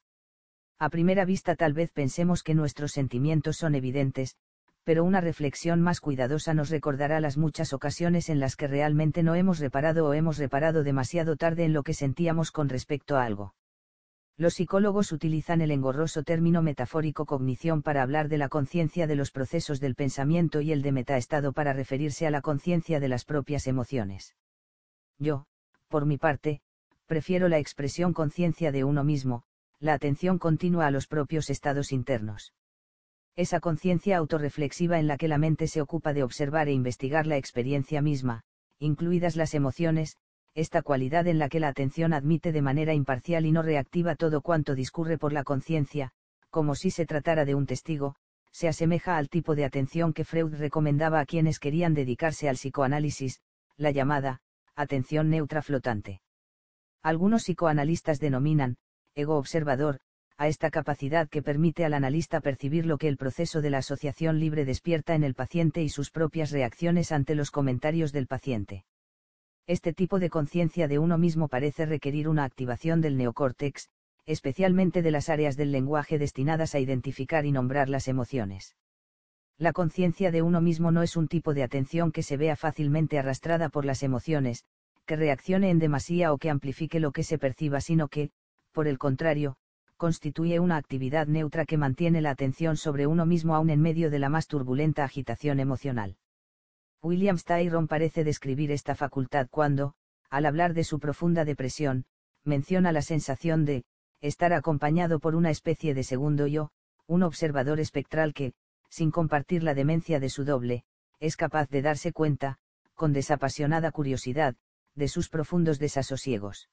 [0.79, 4.35] A primera vista tal vez pensemos que nuestros sentimientos son evidentes,
[4.85, 9.33] pero una reflexión más cuidadosa nos recordará las muchas ocasiones en las que realmente no
[9.33, 13.55] hemos reparado o hemos reparado demasiado tarde en lo que sentíamos con respecto a algo.
[14.37, 19.31] Los psicólogos utilizan el engorroso término metafórico cognición para hablar de la conciencia de los
[19.31, 23.65] procesos del pensamiento y el de metaestado para referirse a la conciencia de las propias
[23.65, 24.35] emociones.
[25.17, 25.47] Yo,
[25.87, 26.61] por mi parte,
[27.07, 29.43] prefiero la expresión conciencia de uno mismo,
[29.79, 32.53] la atención continua a los propios estados internos.
[33.37, 37.35] Esa conciencia autorreflexiva en la que la mente se ocupa de observar e investigar la
[37.35, 38.43] experiencia misma,
[38.79, 40.15] incluidas las emociones,
[40.53, 44.41] esta cualidad en la que la atención admite de manera imparcial y no reactiva todo
[44.41, 46.11] cuanto discurre por la conciencia,
[46.49, 48.15] como si se tratara de un testigo,
[48.51, 53.41] se asemeja al tipo de atención que Freud recomendaba a quienes querían dedicarse al psicoanálisis,
[53.75, 54.39] la llamada,
[54.77, 56.21] atención neutra flotante.
[57.03, 58.77] Algunos psicoanalistas denominan,
[59.13, 59.99] ego observador,
[60.37, 64.39] a esta capacidad que permite al analista percibir lo que el proceso de la asociación
[64.39, 68.85] libre despierta en el paciente y sus propias reacciones ante los comentarios del paciente.
[69.67, 73.89] Este tipo de conciencia de uno mismo parece requerir una activación del neocórtex,
[74.25, 78.75] especialmente de las áreas del lenguaje destinadas a identificar y nombrar las emociones.
[79.57, 83.17] La conciencia de uno mismo no es un tipo de atención que se vea fácilmente
[83.17, 84.65] arrastrada por las emociones,
[85.05, 88.31] que reaccione en demasía o que amplifique lo que se perciba, sino que,
[88.73, 89.55] por el contrario,
[89.97, 94.19] constituye una actividad neutra que mantiene la atención sobre uno mismo aún en medio de
[94.19, 96.17] la más turbulenta agitación emocional.
[97.01, 99.93] William Styron parece describir esta facultad cuando,
[100.29, 102.05] al hablar de su profunda depresión,
[102.43, 103.85] menciona la sensación de,
[104.21, 106.71] estar acompañado por una especie de segundo yo,
[107.07, 108.53] un observador espectral que,
[108.89, 110.83] sin compartir la demencia de su doble,
[111.19, 112.57] es capaz de darse cuenta,
[112.95, 114.55] con desapasionada curiosidad,
[114.95, 116.69] de sus profundos desasosiegos.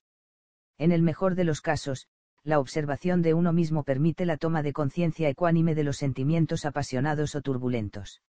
[0.79, 2.09] En el mejor de los casos,
[2.45, 7.35] la observación de uno mismo permite la toma de conciencia ecuánime de los sentimientos apasionados
[7.35, 8.21] o turbulentos.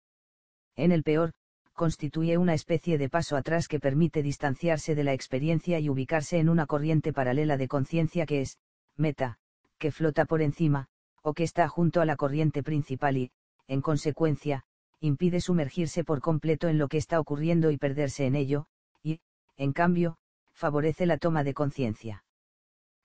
[0.76, 1.32] En el peor,
[1.72, 6.48] constituye una especie de paso atrás que permite distanciarse de la experiencia y ubicarse en
[6.48, 8.58] una corriente paralela de conciencia que es,
[8.96, 9.38] meta,
[9.78, 10.86] que flota por encima,
[11.22, 13.32] o que está junto a la corriente principal y,
[13.66, 14.64] en consecuencia,
[15.00, 18.66] impide sumergirse por completo en lo que está ocurriendo y perderse en ello,
[19.02, 19.20] y,
[19.56, 20.16] en cambio,
[20.52, 22.24] favorece la toma de conciencia.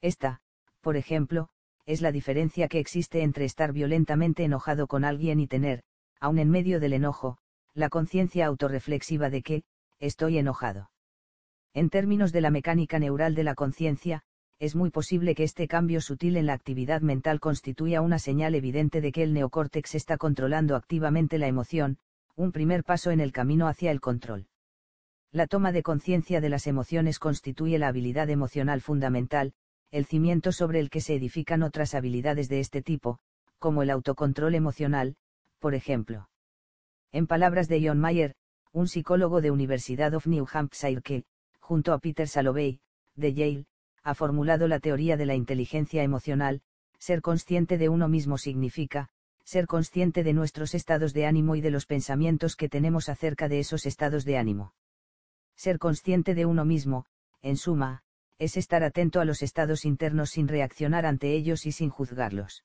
[0.02, 0.42] Esta,
[0.82, 1.50] por ejemplo,
[1.86, 5.84] es la diferencia que existe entre estar violentamente enojado con alguien y tener,
[6.20, 7.38] aun en medio del enojo,
[7.74, 9.64] la conciencia autorreflexiva de que,
[10.00, 10.92] estoy enojado.
[11.74, 14.24] En términos de la mecánica neural de la conciencia,
[14.60, 19.00] es muy posible que este cambio sutil en la actividad mental constituya una señal evidente
[19.00, 21.98] de que el neocórtex está controlando activamente la emoción,
[22.36, 24.48] un primer paso en el camino hacia el control.
[25.32, 29.54] La toma de conciencia de las emociones constituye la habilidad emocional fundamental,
[29.92, 33.20] el cimiento sobre el que se edifican otras habilidades de este tipo,
[33.58, 35.16] como el autocontrol emocional,
[35.60, 36.30] por ejemplo.
[37.12, 38.36] En palabras de John Mayer,
[38.72, 41.24] un psicólogo de Universidad of New Hampshire que,
[41.60, 42.80] junto a Peter Salovey,
[43.16, 43.66] de Yale,
[44.04, 46.62] ha formulado la teoría de la inteligencia emocional,
[47.00, 49.10] ser consciente de uno mismo significa,
[49.44, 53.60] ser consciente de nuestros estados de ánimo y de los pensamientos que tenemos acerca de
[53.60, 54.74] esos estados de ánimo.
[55.56, 57.06] Ser consciente de uno mismo,
[57.42, 58.04] en suma,
[58.40, 62.64] es estar atento a los estados internos sin reaccionar ante ellos y sin juzgarlos.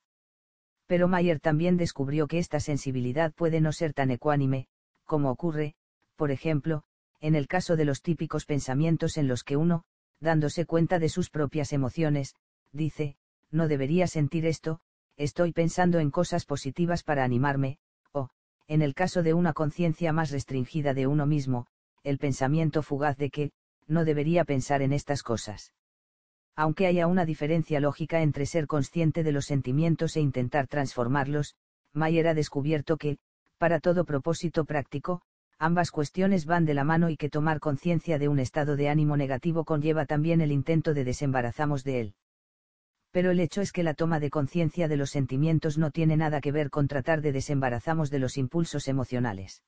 [0.87, 4.67] Pero Mayer también descubrió que esta sensibilidad puede no ser tan ecuánime,
[5.03, 5.75] como ocurre,
[6.15, 6.83] por ejemplo,
[7.19, 9.83] en el caso de los típicos pensamientos en los que uno,
[10.19, 12.35] dándose cuenta de sus propias emociones,
[12.71, 13.17] dice,
[13.51, 14.79] no debería sentir esto,
[15.17, 17.79] estoy pensando en cosas positivas para animarme,
[18.11, 18.29] o,
[18.67, 21.67] en el caso de una conciencia más restringida de uno mismo,
[22.03, 23.51] el pensamiento fugaz de que,
[23.87, 25.73] no debería pensar en estas cosas.
[26.55, 31.55] Aunque haya una diferencia lógica entre ser consciente de los sentimientos e intentar transformarlos,
[31.93, 33.17] Mayer ha descubierto que,
[33.57, 35.21] para todo propósito práctico,
[35.57, 39.17] ambas cuestiones van de la mano y que tomar conciencia de un estado de ánimo
[39.17, 42.15] negativo conlleva también el intento de desembarazamos de él.
[43.11, 46.41] Pero el hecho es que la toma de conciencia de los sentimientos no tiene nada
[46.41, 49.63] que ver con tratar de desembarazamos de los impulsos emocionales.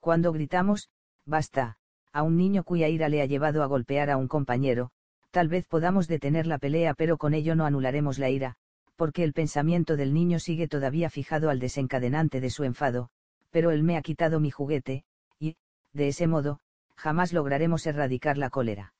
[0.00, 0.88] Cuando gritamos,
[1.24, 1.78] basta,
[2.16, 4.90] a un niño cuya ira le ha llevado a golpear a un compañero,
[5.30, 8.56] tal vez podamos detener la pelea pero con ello no anularemos la ira,
[8.96, 13.10] porque el pensamiento del niño sigue todavía fijado al desencadenante de su enfado,
[13.50, 15.04] pero él me ha quitado mi juguete,
[15.38, 15.56] y,
[15.92, 16.60] de ese modo,
[16.96, 18.94] jamás lograremos erradicar la cólera.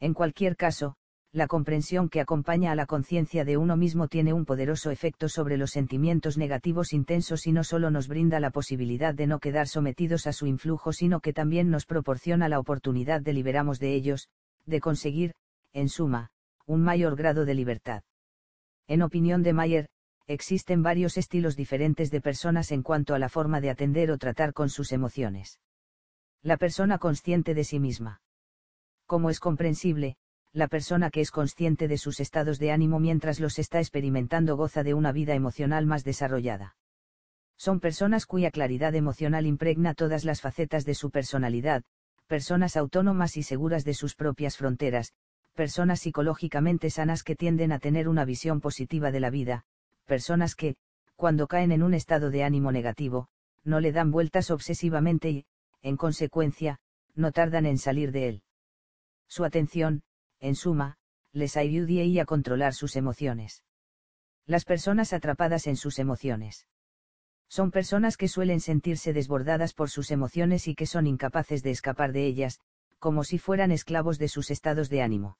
[0.00, 0.96] En cualquier caso,
[1.32, 5.56] la comprensión que acompaña a la conciencia de uno mismo tiene un poderoso efecto sobre
[5.56, 10.26] los sentimientos negativos intensos y no solo nos brinda la posibilidad de no quedar sometidos
[10.26, 14.28] a su influjo, sino que también nos proporciona la oportunidad de liberarnos de ellos,
[14.66, 15.34] de conseguir,
[15.72, 16.30] en suma,
[16.66, 18.02] un mayor grado de libertad.
[18.88, 19.88] En opinión de Mayer,
[20.26, 24.52] existen varios estilos diferentes de personas en cuanto a la forma de atender o tratar
[24.52, 25.60] con sus emociones.
[26.42, 28.20] La persona consciente de sí misma.
[29.06, 30.16] Como es comprensible,
[30.52, 34.82] la persona que es consciente de sus estados de ánimo mientras los está experimentando goza
[34.82, 36.76] de una vida emocional más desarrollada.
[37.56, 41.84] Son personas cuya claridad emocional impregna todas las facetas de su personalidad,
[42.26, 45.12] personas autónomas y seguras de sus propias fronteras,
[45.54, 49.64] personas psicológicamente sanas que tienden a tener una visión positiva de la vida,
[50.06, 50.76] personas que,
[51.16, 53.28] cuando caen en un estado de ánimo negativo,
[53.62, 55.46] no le dan vueltas obsesivamente y,
[55.82, 56.78] en consecuencia,
[57.14, 58.42] no tardan en salir de él.
[59.28, 60.02] Su atención,
[60.40, 60.96] en suma,
[61.32, 63.62] les ayuda a controlar sus emociones.
[64.46, 66.66] Las personas atrapadas en sus emociones.
[67.48, 72.12] Son personas que suelen sentirse desbordadas por sus emociones y que son incapaces de escapar
[72.12, 72.60] de ellas,
[72.98, 75.38] como si fueran esclavos de sus estados de ánimo.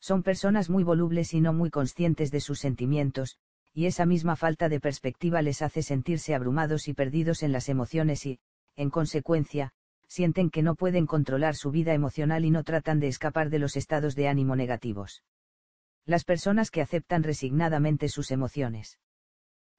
[0.00, 3.38] Son personas muy volubles y no muy conscientes de sus sentimientos,
[3.72, 8.26] y esa misma falta de perspectiva les hace sentirse abrumados y perdidos en las emociones
[8.26, 8.40] y,
[8.76, 9.72] en consecuencia,
[10.10, 13.76] sienten que no pueden controlar su vida emocional y no tratan de escapar de los
[13.76, 15.22] estados de ánimo negativos.
[16.04, 18.98] Las personas que aceptan resignadamente sus emociones.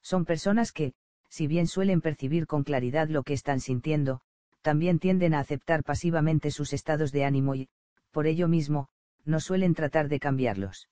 [0.01, 0.93] Son personas que,
[1.27, 4.22] si bien suelen percibir con claridad lo que están sintiendo,
[4.61, 7.68] también tienden a aceptar pasivamente sus estados de ánimo y,
[8.11, 8.88] por ello mismo,
[9.26, 10.88] no suelen tratar de cambiarlos.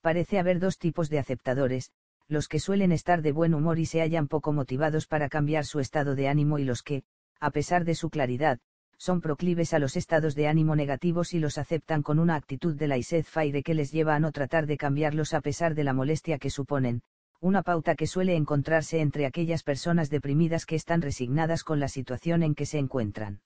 [0.00, 1.92] Parece haber dos tipos de aceptadores,
[2.26, 5.78] los que suelen estar de buen humor y se hallan poco motivados para cambiar su
[5.78, 7.04] estado de ánimo y los que,
[7.40, 8.58] a pesar de su claridad,
[8.98, 12.88] son proclives a los estados de ánimo negativos y los aceptan con una actitud de
[12.88, 16.38] la faire que les lleva a no tratar de cambiarlos a pesar de la molestia
[16.38, 17.02] que suponen,
[17.40, 22.42] una pauta que suele encontrarse entre aquellas personas deprimidas que están resignadas con la situación
[22.42, 23.40] en que se encuentran.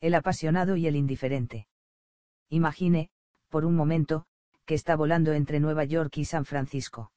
[0.00, 1.66] El apasionado y el indiferente.
[2.48, 3.10] Imagine,
[3.50, 4.24] por un momento,
[4.64, 7.12] que está volando entre Nueva York y San Francisco.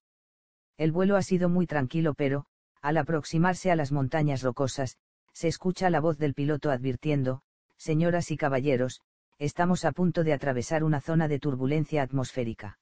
[0.77, 2.45] El vuelo ha sido muy tranquilo pero,
[2.81, 4.97] al aproximarse a las montañas rocosas,
[5.35, 7.41] se escucha la voz del piloto advirtiendo,
[7.75, 9.01] señoras y caballeros,
[9.37, 12.79] estamos a punto de atravesar una zona de turbulencia atmosférica.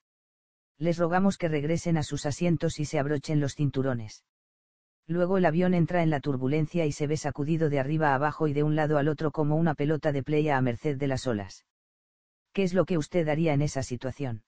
[0.78, 4.24] Les rogamos que regresen a sus asientos y se abrochen los cinturones.
[5.08, 8.48] Luego el avión entra en la turbulencia y se ve sacudido de arriba a abajo
[8.48, 11.26] y de un lado al otro como una pelota de playa a merced de las
[11.26, 11.66] olas.
[12.54, 14.44] ¿Qué es lo que usted haría en esa situación?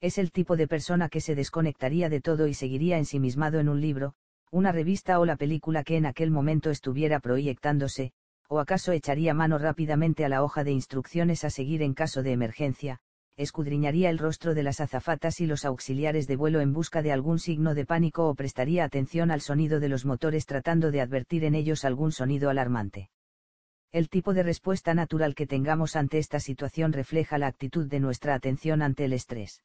[0.00, 3.80] Es el tipo de persona que se desconectaría de todo y seguiría ensimismado en un
[3.80, 4.14] libro,
[4.50, 8.12] una revista o la película que en aquel momento estuviera proyectándose,
[8.48, 12.32] o acaso echaría mano rápidamente a la hoja de instrucciones a seguir en caso de
[12.32, 13.00] emergencia,
[13.36, 17.38] escudriñaría el rostro de las azafatas y los auxiliares de vuelo en busca de algún
[17.38, 21.54] signo de pánico o prestaría atención al sonido de los motores tratando de advertir en
[21.54, 23.10] ellos algún sonido alarmante.
[23.92, 28.34] El tipo de respuesta natural que tengamos ante esta situación refleja la actitud de nuestra
[28.34, 29.62] atención ante el estrés.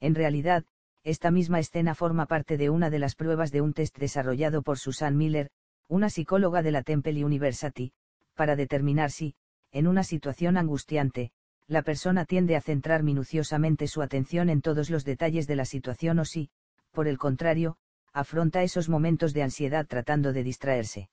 [0.00, 0.64] En realidad,
[1.04, 4.78] esta misma escena forma parte de una de las pruebas de un test desarrollado por
[4.78, 5.50] Susan Miller,
[5.88, 7.92] una psicóloga de la Temple University,
[8.34, 9.34] para determinar si,
[9.72, 11.32] en una situación angustiante,
[11.66, 16.18] la persona tiende a centrar minuciosamente su atención en todos los detalles de la situación
[16.18, 16.50] o si,
[16.90, 17.76] por el contrario,
[18.12, 21.08] afronta esos momentos de ansiedad tratando de distraerse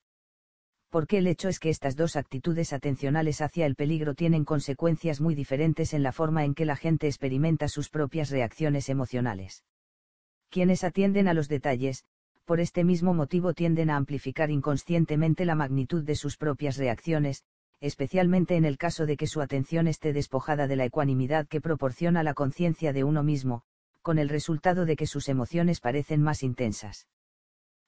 [0.90, 5.36] porque el hecho es que estas dos actitudes atencionales hacia el peligro tienen consecuencias muy
[5.36, 9.64] diferentes en la forma en que la gente experimenta sus propias reacciones emocionales.
[10.50, 12.06] Quienes atienden a los detalles,
[12.46, 17.44] por este mismo motivo tienden a amplificar inconscientemente la magnitud de sus propias reacciones,
[17.82, 22.24] especialmente en el caso de que su atención esté despojada de la ecuanimidad que proporciona
[22.24, 23.64] la conciencia de uno mismo,
[24.02, 27.08] con el resultado de que sus emociones parecen más intensas.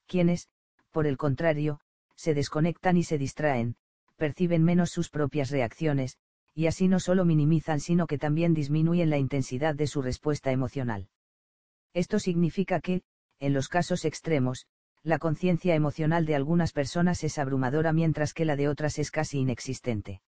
[0.05, 0.49] Quienes,
[0.91, 1.79] por el contrario,
[2.15, 3.77] se desconectan y se distraen,
[4.17, 6.17] perciben menos sus propias reacciones,
[6.53, 11.07] y así no solo minimizan sino que también disminuyen la intensidad de su respuesta emocional.
[11.93, 13.01] Esto significa que,
[13.39, 14.67] en los casos extremos,
[15.03, 19.39] la conciencia emocional de algunas personas es abrumadora mientras que la de otras es casi
[19.39, 20.21] inexistente.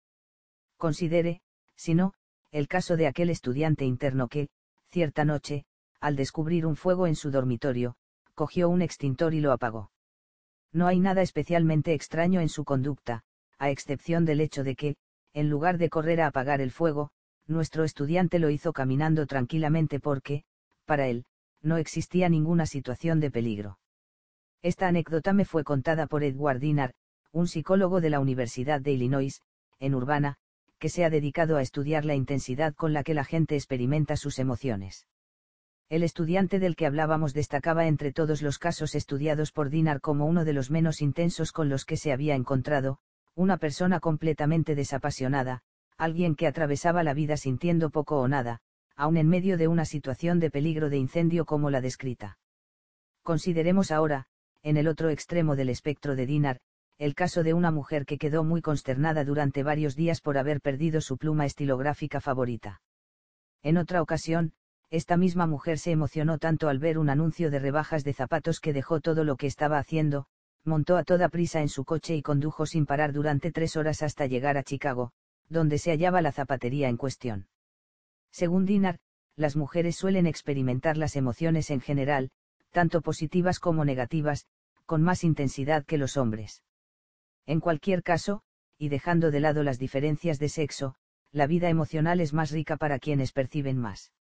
[0.76, 1.42] Considere,
[1.76, 2.14] si no,
[2.52, 4.48] el caso de aquel estudiante interno que,
[4.88, 5.64] cierta noche,
[6.00, 7.96] al descubrir un fuego en su dormitorio,
[8.34, 9.90] cogió un extintor y lo apagó.
[10.72, 13.22] No hay nada especialmente extraño en su conducta,
[13.58, 14.96] a excepción del hecho de que,
[15.34, 17.10] en lugar de correr a apagar el fuego,
[17.46, 20.44] nuestro estudiante lo hizo caminando tranquilamente porque,
[20.86, 21.24] para él,
[21.62, 23.78] no existía ninguna situación de peligro.
[24.62, 26.92] Esta anécdota me fue contada por Edward Dinar,
[27.32, 29.40] un psicólogo de la Universidad de Illinois,
[29.78, 30.36] en Urbana,
[30.78, 34.38] que se ha dedicado a estudiar la intensidad con la que la gente experimenta sus
[34.38, 35.06] emociones.
[35.88, 40.44] El estudiante del que hablábamos destacaba entre todos los casos estudiados por Dinar como uno
[40.44, 42.98] de los menos intensos con los que se había encontrado,
[43.34, 45.62] una persona completamente desapasionada,
[45.96, 48.60] alguien que atravesaba la vida sintiendo poco o nada,
[49.00, 52.38] aun en medio de una situación de peligro de incendio como la descrita.
[53.22, 54.26] Consideremos ahora,
[54.62, 56.58] en el otro extremo del espectro de Dinar,
[56.98, 61.00] el caso de una mujer que quedó muy consternada durante varios días por haber perdido
[61.00, 62.82] su pluma estilográfica favorita.
[63.62, 64.52] En otra ocasión,
[64.90, 68.74] esta misma mujer se emocionó tanto al ver un anuncio de rebajas de zapatos que
[68.74, 70.26] dejó todo lo que estaba haciendo,
[70.62, 74.26] montó a toda prisa en su coche y condujo sin parar durante tres horas hasta
[74.26, 75.12] llegar a Chicago,
[75.48, 77.46] donde se hallaba la zapatería en cuestión.
[78.32, 78.98] Según Dinar,
[79.36, 82.30] las mujeres suelen experimentar las emociones en general,
[82.70, 84.46] tanto positivas como negativas,
[84.86, 86.62] con más intensidad que los hombres.
[87.46, 88.42] En cualquier caso,
[88.78, 90.94] y dejando de lado las diferencias de sexo,
[91.32, 94.12] la vida emocional es más rica para quienes perciben más.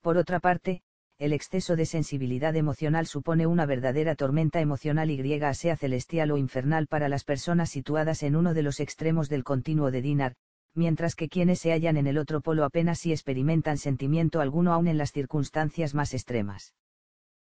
[0.00, 0.82] Por otra parte,
[1.18, 6.36] el exceso de sensibilidad emocional supone una verdadera tormenta emocional y griega sea celestial o
[6.36, 10.34] infernal para las personas situadas en uno de los extremos del continuo de Dinar,
[10.74, 14.88] mientras que quienes se hallan en el otro polo apenas si experimentan sentimiento alguno aun
[14.88, 16.74] en las circunstancias más extremas.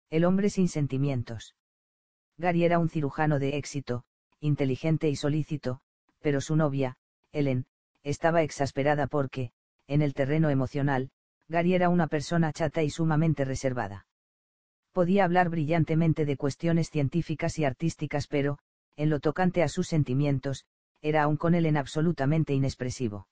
[0.10, 1.56] El hombre sin sentimientos.
[2.38, 4.04] Gary era un cirujano de éxito,
[4.40, 5.82] inteligente y solícito,
[6.22, 6.98] pero su novia,
[7.32, 7.66] Ellen,
[8.04, 9.52] estaba exasperada porque,
[9.88, 11.10] en el terreno emocional,
[11.48, 14.08] Gary era una persona chata y sumamente reservada.
[14.92, 18.60] Podía hablar brillantemente de cuestiones científicas y artísticas pero,
[18.96, 20.66] en lo tocante a sus sentimientos,
[21.02, 23.28] era aún con él en absolutamente inexpresivo.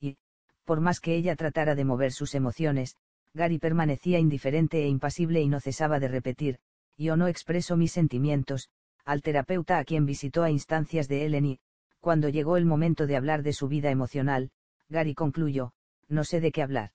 [0.00, 0.16] Y,
[0.64, 2.96] por más que ella tratara de mover sus emociones,
[3.34, 6.58] Gary permanecía indiferente e impasible y no cesaba de repetir,
[6.96, 8.68] yo no expreso mis sentimientos,
[9.04, 11.58] al terapeuta a quien visitó a instancias de Ellen y,
[12.00, 14.50] cuando llegó el momento de hablar de su vida emocional,
[14.88, 15.72] Gary concluyó,
[16.08, 16.92] no sé de qué hablar.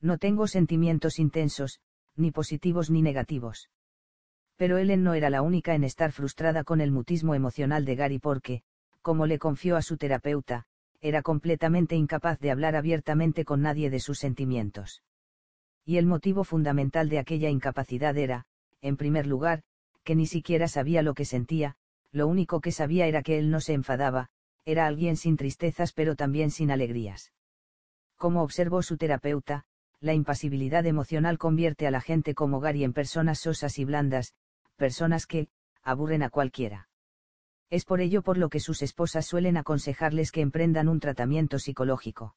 [0.00, 1.80] No tengo sentimientos intensos,
[2.16, 3.68] ni positivos ni negativos.
[4.56, 8.18] Pero Ellen no era la única en estar frustrada con el mutismo emocional de Gary
[8.18, 8.62] porque,
[9.02, 10.66] como le confió a su terapeuta,
[11.00, 15.02] era completamente incapaz de hablar abiertamente con nadie de sus sentimientos.
[15.84, 18.44] Y el motivo fundamental de aquella incapacidad era,
[18.82, 19.62] en primer lugar,
[20.04, 21.76] que ni siquiera sabía lo que sentía,
[22.12, 24.28] lo único que sabía era que él no se enfadaba,
[24.64, 27.32] era alguien sin tristezas pero también sin alegrías.
[28.16, 29.64] Como observó su terapeuta,
[30.00, 34.34] la impasibilidad emocional convierte a la gente como Gary en personas sosas y blandas,
[34.76, 35.48] personas que,
[35.82, 36.89] aburren a cualquiera.
[37.70, 42.34] Es por ello por lo que sus esposas suelen aconsejarles que emprendan un tratamiento psicológico.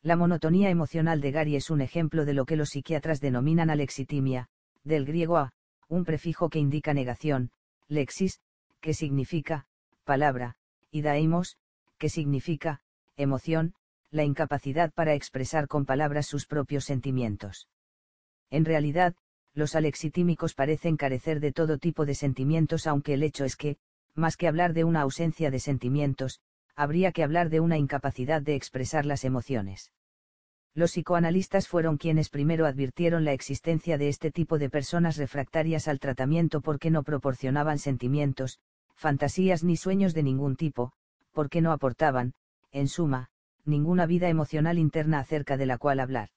[0.00, 4.48] La monotonía emocional de Gary es un ejemplo de lo que los psiquiatras denominan alexitimia,
[4.84, 5.52] del griego a,
[5.88, 7.50] un prefijo que indica negación,
[7.88, 8.40] lexis,
[8.80, 9.66] que significa,
[10.04, 10.56] palabra,
[10.90, 11.56] y daimos,
[11.98, 12.80] que significa,
[13.16, 13.74] emoción,
[14.10, 17.68] la incapacidad para expresar con palabras sus propios sentimientos.
[18.50, 19.16] En realidad,
[19.54, 23.78] los alexitímicos parecen carecer de todo tipo de sentimientos aunque el hecho es que,
[24.14, 26.40] más que hablar de una ausencia de sentimientos,
[26.76, 29.92] habría que hablar de una incapacidad de expresar las emociones.
[30.74, 36.00] Los psicoanalistas fueron quienes primero advirtieron la existencia de este tipo de personas refractarias al
[36.00, 38.58] tratamiento porque no proporcionaban sentimientos,
[38.96, 40.92] fantasías ni sueños de ningún tipo,
[41.32, 42.34] porque no aportaban,
[42.72, 43.28] en suma,
[43.64, 46.30] ninguna vida emocional interna acerca de la cual hablar.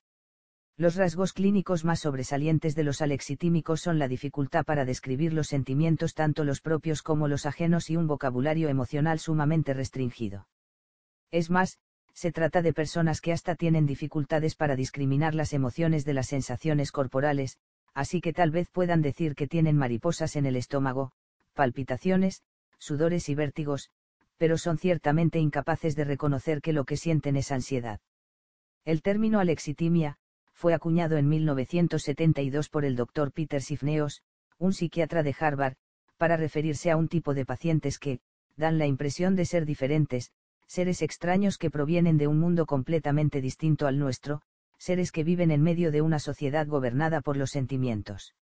[0.80, 6.14] Los rasgos clínicos más sobresalientes de los alexitímicos son la dificultad para describir los sentimientos
[6.14, 10.48] tanto los propios como los ajenos y un vocabulario emocional sumamente restringido.
[11.32, 11.80] Es más,
[12.14, 16.92] se trata de personas que hasta tienen dificultades para discriminar las emociones de las sensaciones
[16.92, 17.58] corporales,
[17.96, 21.12] así que tal vez puedan decir que tienen mariposas en el estómago,
[21.56, 22.44] palpitaciones,
[22.78, 23.90] sudores y vértigos,
[24.38, 28.00] pero son ciertamente incapaces de reconocer que lo que sienten es ansiedad.
[28.86, 30.20] El término alexitimia,
[30.58, 33.32] fue acuñado en 1972 por el Dr.
[33.32, 34.24] Peter Sifneos,
[34.58, 35.76] un psiquiatra de Harvard,
[36.18, 38.22] para referirse a un tipo de pacientes que,
[38.56, 40.32] dan la impresión de ser diferentes,
[40.66, 44.42] seres extraños que provienen de un mundo completamente distinto al nuestro,
[44.80, 48.34] seres que viven en medio de una sociedad gobernada por los sentimientos.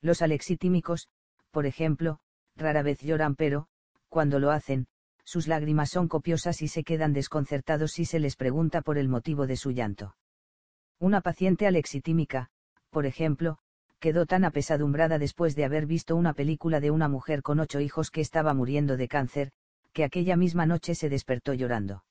[0.00, 1.08] Los alexitímicos,
[1.50, 2.20] por ejemplo,
[2.54, 3.66] rara vez lloran pero,
[4.08, 4.86] cuando lo hacen,
[5.24, 9.48] sus lágrimas son copiosas y se quedan desconcertados si se les pregunta por el motivo
[9.48, 10.14] de su llanto.
[11.02, 12.46] Una paciente alexitímica,
[12.90, 13.58] por ejemplo,
[13.98, 18.12] quedó tan apesadumbrada después de haber visto una película de una mujer con ocho hijos
[18.12, 19.50] que estaba muriendo de cáncer,
[19.92, 22.04] que aquella misma noche se despertó llorando.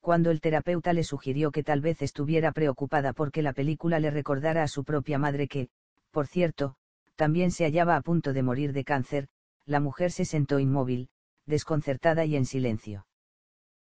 [0.00, 4.62] Cuando el terapeuta le sugirió que tal vez estuviera preocupada porque la película le recordara
[4.62, 5.68] a su propia madre que,
[6.12, 6.76] por cierto,
[7.16, 9.26] también se hallaba a punto de morir de cáncer,
[9.64, 11.08] la mujer se sentó inmóvil,
[11.44, 13.08] desconcertada y en silencio.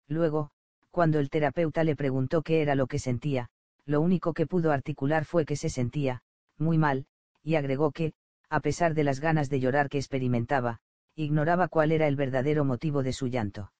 [0.08, 0.50] Luego,
[0.90, 3.50] cuando el terapeuta le preguntó qué era lo que sentía,
[3.86, 6.22] lo único que pudo articular fue que se sentía,
[6.58, 7.06] muy mal,
[7.42, 8.14] y agregó que,
[8.48, 10.80] a pesar de las ganas de llorar que experimentaba,
[11.14, 13.72] ignoraba cuál era el verdadero motivo de su llanto.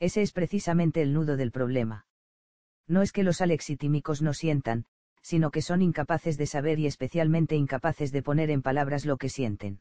[0.00, 2.06] Ese es precisamente el nudo del problema.
[2.86, 4.86] No es que los alexitímicos no sientan,
[5.22, 9.28] sino que son incapaces de saber y especialmente incapaces de poner en palabras lo que
[9.28, 9.80] sienten.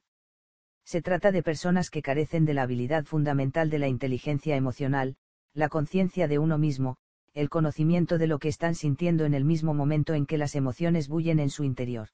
[0.83, 5.15] Se trata de personas que carecen de la habilidad fundamental de la inteligencia emocional,
[5.53, 6.97] la conciencia de uno mismo,
[7.33, 11.07] el conocimiento de lo que están sintiendo en el mismo momento en que las emociones
[11.07, 12.09] bullen en su interior.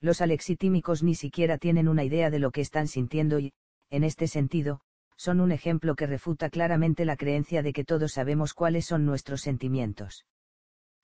[0.00, 3.52] Los alexitímicos ni siquiera tienen una idea de lo que están sintiendo y,
[3.90, 4.80] en este sentido,
[5.16, 9.40] son un ejemplo que refuta claramente la creencia de que todos sabemos cuáles son nuestros
[9.40, 10.26] sentimientos.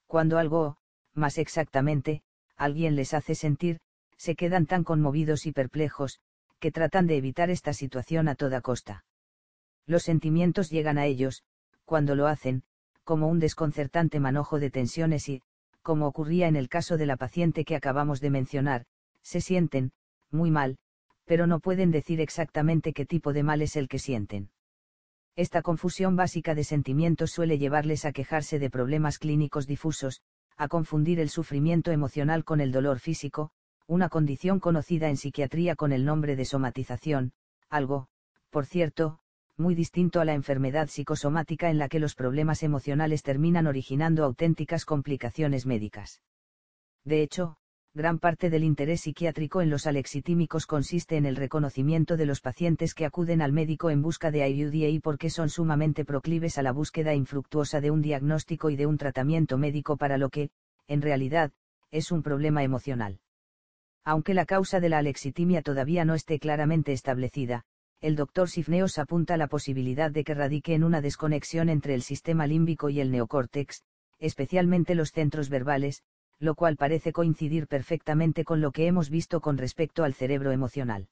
[0.06, 0.76] Cuando algo,
[1.14, 2.22] más exactamente,
[2.56, 3.80] alguien les hace sentir,
[4.16, 6.20] se quedan tan conmovidos y perplejos,
[6.58, 9.04] que tratan de evitar esta situación a toda costa.
[9.86, 11.42] Los sentimientos llegan a ellos,
[11.84, 12.62] cuando lo hacen,
[13.04, 15.42] como un desconcertante manojo de tensiones y,
[15.82, 18.84] como ocurría en el caso de la paciente que acabamos de mencionar,
[19.22, 19.92] se sienten,
[20.30, 20.78] muy mal,
[21.24, 24.50] pero no pueden decir exactamente qué tipo de mal es el que sienten.
[25.36, 30.22] Esta confusión básica de sentimientos suele llevarles a quejarse de problemas clínicos difusos,
[30.56, 33.50] a confundir el sufrimiento emocional con el dolor físico,
[33.86, 37.32] una condición conocida en psiquiatría con el nombre de somatización,
[37.68, 38.08] algo,
[38.50, 39.19] por cierto,
[39.60, 44.84] muy distinto a la enfermedad psicosomática en la que los problemas emocionales terminan originando auténticas
[44.84, 46.22] complicaciones médicas.
[47.04, 47.56] De hecho,
[47.94, 52.94] gran parte del interés psiquiátrico en los alexitímicos consiste en el reconocimiento de los pacientes
[52.94, 56.72] que acuden al médico en busca de ayuda y porque son sumamente proclives a la
[56.72, 60.50] búsqueda infructuosa de un diagnóstico y de un tratamiento médico para lo que,
[60.88, 61.52] en realidad,
[61.90, 63.20] es un problema emocional.
[64.04, 67.64] Aunque la causa de la alexitimia todavía no esté claramente establecida,
[68.00, 72.46] el doctor Sifneos apunta la posibilidad de que radique en una desconexión entre el sistema
[72.46, 73.82] límbico y el neocórtex,
[74.18, 76.02] especialmente los centros verbales,
[76.38, 81.08] lo cual parece coincidir perfectamente con lo que hemos visto con respecto al cerebro emocional.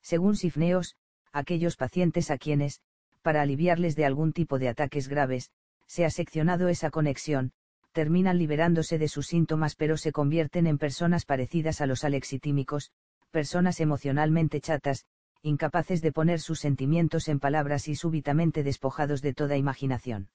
[0.00, 0.96] Según Sifneos,
[1.32, 2.80] aquellos pacientes a quienes,
[3.20, 5.50] para aliviarles de algún tipo de ataques graves,
[5.86, 7.52] se ha seccionado esa conexión,
[7.92, 12.92] terminan liberándose de sus síntomas pero se convierten en personas parecidas a los alexitímicos,
[13.30, 15.04] personas emocionalmente chatas,
[15.42, 20.30] incapaces de poner sus sentimientos en palabras y súbitamente despojados de toda imaginación.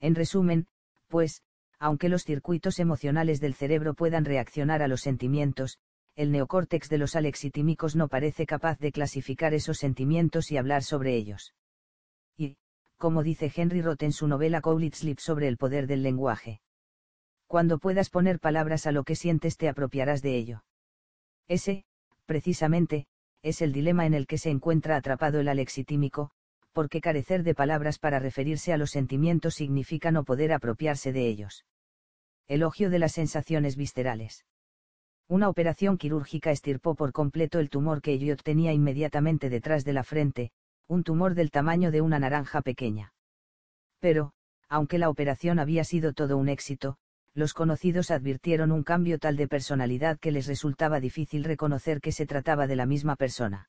[0.00, 0.66] En resumen,
[1.08, 1.42] pues,
[1.78, 5.78] aunque los circuitos emocionales del cerebro puedan reaccionar a los sentimientos,
[6.16, 11.16] el neocórtex de los alexitímicos no parece capaz de clasificar esos sentimientos y hablar sobre
[11.16, 11.54] ellos.
[12.36, 12.56] Y,
[12.96, 16.60] como dice Henry Roth en su novela Cowlitz Sleep sobre el poder del lenguaje.
[17.46, 20.64] Cuando puedas poner palabras a lo que sientes te apropiarás de ello.
[21.48, 21.84] Ese,
[22.26, 23.06] precisamente,
[23.44, 26.30] es el dilema en el que se encuentra atrapado el alexitímico,
[26.72, 31.66] porque carecer de palabras para referirse a los sentimientos significa no poder apropiarse de ellos.
[32.48, 34.46] Elogio de las sensaciones viscerales.
[35.28, 40.04] Una operación quirúrgica estirpó por completo el tumor que Elliot tenía inmediatamente detrás de la
[40.04, 40.50] frente,
[40.88, 43.12] un tumor del tamaño de una naranja pequeña.
[44.00, 44.32] Pero,
[44.70, 46.96] aunque la operación había sido todo un éxito,
[47.34, 52.26] los conocidos advirtieron un cambio tal de personalidad que les resultaba difícil reconocer que se
[52.26, 53.68] trataba de la misma persona.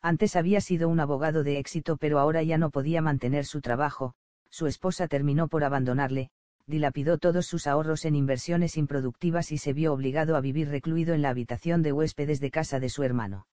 [0.00, 4.14] Antes había sido un abogado de éxito pero ahora ya no podía mantener su trabajo,
[4.50, 6.30] su esposa terminó por abandonarle,
[6.66, 11.22] dilapidó todos sus ahorros en inversiones improductivas y se vio obligado a vivir recluido en
[11.22, 13.46] la habitación de huéspedes de casa de su hermano.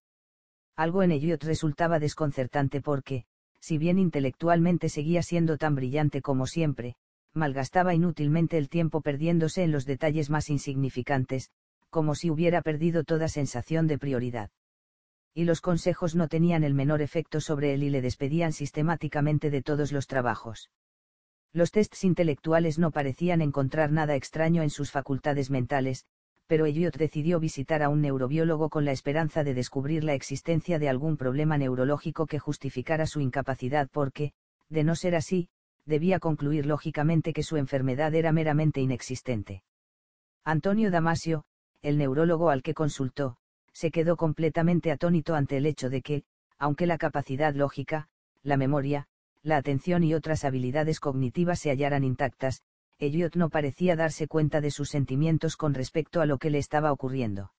[0.76, 3.26] Algo en Elliot resultaba desconcertante porque,
[3.60, 6.96] si bien intelectualmente seguía siendo tan brillante como siempre,
[7.34, 11.50] malgastaba inútilmente el tiempo perdiéndose en los detalles más insignificantes,
[11.90, 14.50] como si hubiera perdido toda sensación de prioridad.
[15.34, 19.62] Y los consejos no tenían el menor efecto sobre él y le despedían sistemáticamente de
[19.62, 20.70] todos los trabajos.
[21.54, 26.06] Los tests intelectuales no parecían encontrar nada extraño en sus facultades mentales,
[26.48, 30.90] pero Elliot decidió visitar a un neurobiólogo con la esperanza de descubrir la existencia de
[30.90, 34.34] algún problema neurológico que justificara su incapacidad porque,
[34.70, 35.50] de no ser así,
[35.86, 39.64] debía concluir lógicamente que su enfermedad era meramente inexistente.
[40.44, 41.46] Antonio Damasio,
[41.82, 43.38] el neurólogo al que consultó,
[43.74, 46.24] se quedó completamente atónito ante el hecho de que,
[46.58, 48.08] aunque la capacidad lógica,
[48.44, 49.08] la memoria,
[49.42, 52.64] la atención y otras habilidades cognitivas se hallaran intactas,
[53.00, 56.92] Elliot no parecía darse cuenta de sus sentimientos con respecto a lo que le estaba
[56.92, 57.52] ocurriendo.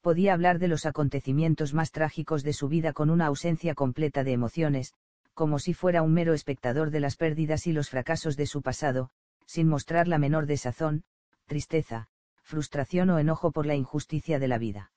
[0.00, 4.32] Podía hablar de los acontecimientos más trágicos de su vida con una ausencia completa de
[4.32, 4.94] emociones,
[5.34, 9.10] como si fuera un mero espectador de las pérdidas y los fracasos de su pasado,
[9.46, 11.04] sin mostrar la menor desazón,
[11.46, 12.08] tristeza,
[12.42, 14.92] frustración o enojo por la injusticia de la vida.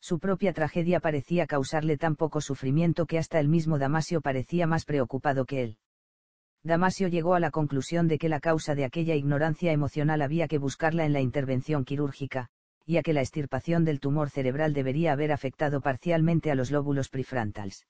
[0.00, 4.84] Su propia tragedia parecía causarle tan poco sufrimiento que hasta el mismo Damasio parecía más
[4.84, 5.78] preocupado que él.
[6.64, 10.58] Damasio llegó a la conclusión de que la causa de aquella ignorancia emocional había que
[10.58, 12.48] buscarla en la intervención quirúrgica,
[12.84, 17.08] y a que la extirpación del tumor cerebral debería haber afectado parcialmente a los lóbulos
[17.08, 17.86] prefrontales.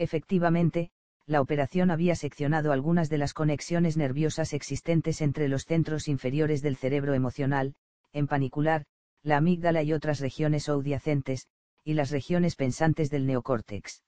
[0.00, 0.90] Efectivamente,
[1.26, 6.76] la operación había seccionado algunas de las conexiones nerviosas existentes entre los centros inferiores del
[6.76, 7.74] cerebro emocional,
[8.14, 8.86] en panicular,
[9.22, 11.48] la amígdala y otras regiones audiacentes,
[11.84, 14.02] y las regiones pensantes del neocórtex.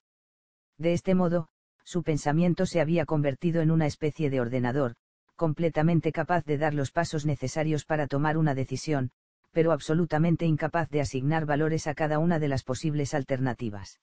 [0.78, 1.50] De este modo,
[1.84, 4.94] su pensamiento se había convertido en una especie de ordenador,
[5.36, 9.10] completamente capaz de dar los pasos necesarios para tomar una decisión,
[9.50, 14.00] pero absolutamente incapaz de asignar valores a cada una de las posibles alternativas.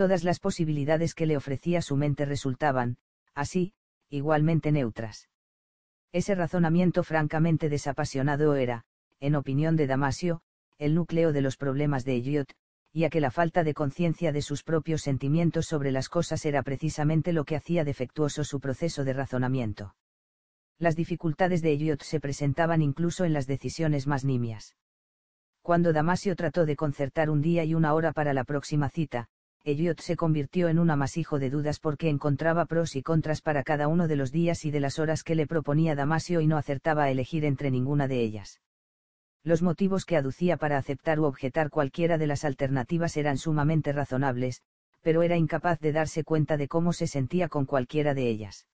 [0.00, 2.96] Todas las posibilidades que le ofrecía su mente resultaban,
[3.34, 3.74] así,
[4.08, 5.28] igualmente neutras.
[6.10, 8.86] Ese razonamiento francamente desapasionado era,
[9.20, 10.40] en opinión de Damasio,
[10.78, 12.50] el núcleo de los problemas de Elliot,
[12.94, 16.62] y a que la falta de conciencia de sus propios sentimientos sobre las cosas era
[16.62, 19.96] precisamente lo que hacía defectuoso su proceso de razonamiento.
[20.78, 24.76] Las dificultades de Elliot se presentaban incluso en las decisiones más nimias.
[25.60, 29.28] Cuando Damasio trató de concertar un día y una hora para la próxima cita,
[29.62, 33.88] Elliot se convirtió en un amasijo de dudas porque encontraba pros y contras para cada
[33.88, 37.04] uno de los días y de las horas que le proponía Damasio y no acertaba
[37.04, 38.60] a elegir entre ninguna de ellas.
[39.42, 44.62] Los motivos que aducía para aceptar u objetar cualquiera de las alternativas eran sumamente razonables,
[45.02, 48.66] pero era incapaz de darse cuenta de cómo se sentía con cualquiera de ellas.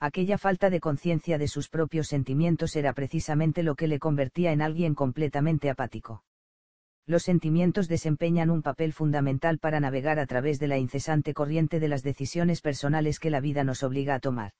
[0.00, 4.62] Aquella falta de conciencia de sus propios sentimientos era precisamente lo que le convertía en
[4.62, 6.24] alguien completamente apático.
[7.10, 11.88] Los sentimientos desempeñan un papel fundamental para navegar a través de la incesante corriente de
[11.88, 14.52] las decisiones personales que la vida nos obliga a tomar.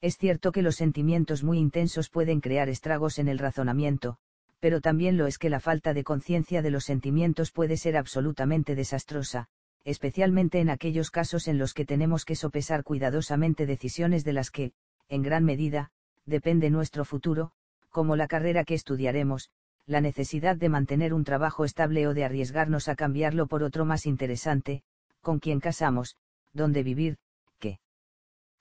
[0.00, 4.18] Es cierto que los sentimientos muy intensos pueden crear estragos en el razonamiento,
[4.60, 8.76] pero también lo es que la falta de conciencia de los sentimientos puede ser absolutamente
[8.76, 9.48] desastrosa,
[9.82, 14.74] especialmente en aquellos casos en los que tenemos que sopesar cuidadosamente decisiones de las que,
[15.08, 15.90] en gran medida,
[16.24, 17.50] depende nuestro futuro,
[17.90, 19.50] como la carrera que estudiaremos,
[19.86, 24.06] la necesidad de mantener un trabajo estable o de arriesgarnos a cambiarlo por otro más
[24.06, 24.82] interesante,
[25.20, 26.16] con quien casamos,
[26.52, 27.18] dónde vivir,
[27.58, 27.78] qué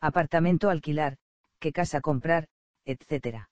[0.02, 1.18] apartamento alquilar,
[1.60, 2.48] qué casa comprar,
[2.86, 3.48] etc.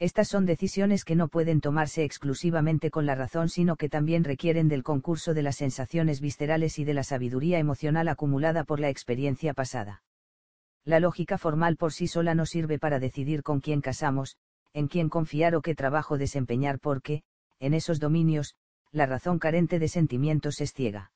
[0.00, 4.66] Estas son decisiones que no pueden tomarse exclusivamente con la razón, sino que también requieren
[4.66, 9.52] del concurso de las sensaciones viscerales y de la sabiduría emocional acumulada por la experiencia
[9.52, 10.02] pasada.
[10.84, 14.38] La lógica formal por sí sola no sirve para decidir con quién casamos,
[14.72, 17.22] en quién confiar o qué trabajo desempeñar porque,
[17.58, 18.54] en esos dominios,
[18.92, 21.12] la razón carente de sentimientos es ciega.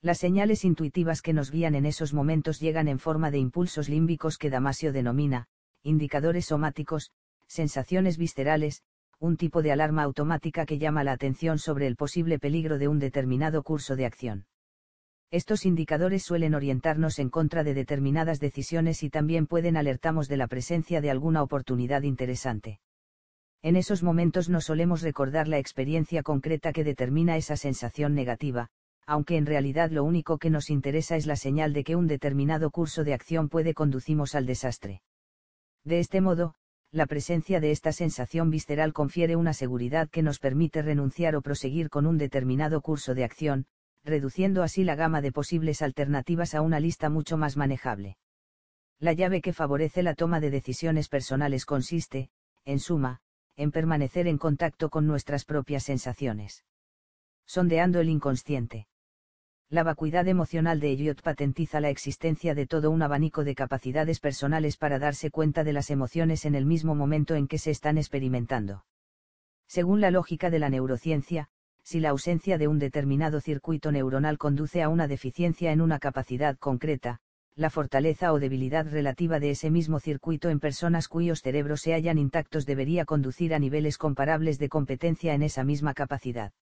[0.00, 4.38] Las señales intuitivas que nos guían en esos momentos llegan en forma de impulsos límbicos
[4.38, 5.48] que Damasio denomina,
[5.82, 7.10] indicadores somáticos,
[7.48, 8.82] sensaciones viscerales,
[9.18, 13.00] un tipo de alarma automática que llama la atención sobre el posible peligro de un
[13.00, 14.46] determinado curso de acción.
[15.30, 20.46] Estos indicadores suelen orientarnos en contra de determinadas decisiones y también pueden alertarnos de la
[20.46, 22.80] presencia de alguna oportunidad interesante.
[23.60, 28.68] En esos momentos no solemos recordar la experiencia concreta que determina esa sensación negativa,
[29.04, 32.70] aunque en realidad lo único que nos interesa es la señal de que un determinado
[32.70, 35.02] curso de acción puede conducirnos al desastre.
[35.84, 36.54] De este modo,
[36.90, 41.90] la presencia de esta sensación visceral confiere una seguridad que nos permite renunciar o proseguir
[41.90, 43.66] con un determinado curso de acción,
[44.08, 48.16] reduciendo así la gama de posibles alternativas a una lista mucho más manejable.
[48.98, 52.30] La llave que favorece la toma de decisiones personales consiste,
[52.64, 53.20] en suma,
[53.56, 56.64] en permanecer en contacto con nuestras propias sensaciones.
[57.46, 58.88] Sondeando el inconsciente.
[59.70, 64.78] La vacuidad emocional de Elliot patentiza la existencia de todo un abanico de capacidades personales
[64.78, 68.84] para darse cuenta de las emociones en el mismo momento en que se están experimentando.
[69.66, 71.50] Según la lógica de la neurociencia,
[71.88, 76.58] si la ausencia de un determinado circuito neuronal conduce a una deficiencia en una capacidad
[76.58, 77.20] concreta,
[77.54, 82.18] la fortaleza o debilidad relativa de ese mismo circuito en personas cuyos cerebros se hallan
[82.18, 86.52] intactos debería conducir a niveles comparables de competencia en esa misma capacidad.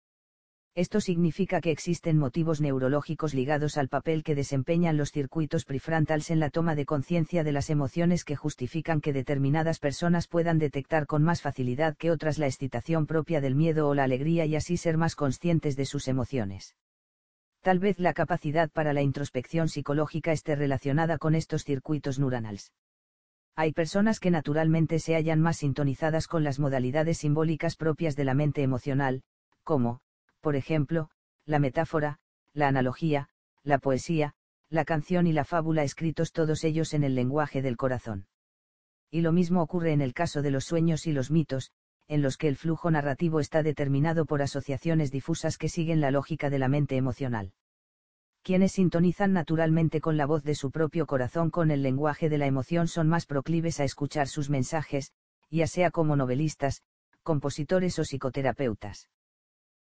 [0.76, 6.38] Esto significa que existen motivos neurológicos ligados al papel que desempeñan los circuitos prefrontales en
[6.38, 11.22] la toma de conciencia de las emociones que justifican que determinadas personas puedan detectar con
[11.22, 14.98] más facilidad que otras la excitación propia del miedo o la alegría y así ser
[14.98, 16.76] más conscientes de sus emociones.
[17.62, 22.74] Tal vez la capacidad para la introspección psicológica esté relacionada con estos circuitos neuronales.
[23.54, 28.34] Hay personas que naturalmente se hallan más sintonizadas con las modalidades simbólicas propias de la
[28.34, 29.22] mente emocional,
[29.64, 30.00] como,
[30.46, 31.10] por ejemplo,
[31.44, 32.20] la metáfora,
[32.52, 33.30] la analogía,
[33.64, 34.34] la poesía,
[34.70, 38.28] la canción y la fábula escritos todos ellos en el lenguaje del corazón.
[39.10, 41.72] Y lo mismo ocurre en el caso de los sueños y los mitos,
[42.06, 46.48] en los que el flujo narrativo está determinado por asociaciones difusas que siguen la lógica
[46.48, 47.52] de la mente emocional.
[48.44, 52.46] Quienes sintonizan naturalmente con la voz de su propio corazón con el lenguaje de la
[52.46, 55.10] emoción son más proclives a escuchar sus mensajes,
[55.50, 56.84] ya sea como novelistas,
[57.24, 59.08] compositores o psicoterapeutas.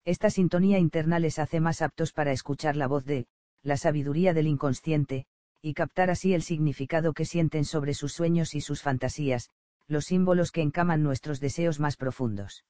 [0.09, 3.27] Esta sintonía interna les hace más aptos para escuchar la voz de,
[3.61, 5.27] la sabiduría del inconsciente,
[5.61, 9.51] y captar así el significado que sienten sobre sus sueños y sus fantasías,
[9.87, 12.65] los símbolos que encaman nuestros deseos más profundos.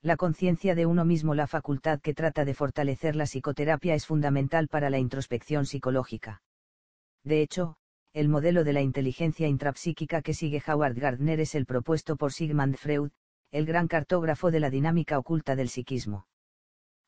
[0.00, 4.68] La conciencia de uno mismo, la facultad que trata de fortalecer la psicoterapia es fundamental
[4.68, 6.40] para la introspección psicológica.
[7.24, 7.76] De hecho,
[8.14, 12.78] el modelo de la inteligencia intrapsíquica que sigue Howard Gardner es el propuesto por Sigmund
[12.78, 13.10] Freud,
[13.50, 16.26] el gran cartógrafo de la dinámica oculta del psiquismo.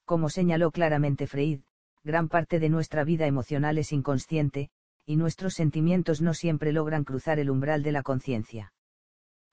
[0.07, 1.63] Como señaló claramente Freud,
[2.05, 4.71] gran parte de nuestra vida emocional es inconsciente,
[5.05, 8.73] y nuestros sentimientos no siempre logran cruzar el umbral de la conciencia.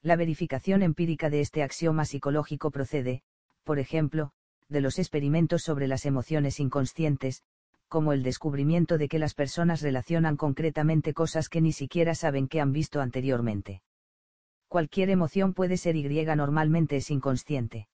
[0.03, 3.23] La verificación empírica de este axioma psicológico procede,
[3.63, 4.31] por ejemplo,
[4.69, 7.41] de los experimentos sobre las emociones inconscientes,
[7.87, 12.61] como el descubrimiento de que las personas relacionan concretamente cosas que ni siquiera saben que
[12.61, 13.81] han visto anteriormente.
[14.67, 16.03] Cualquier emoción puede ser Y
[16.35, 17.87] normalmente es inconsciente.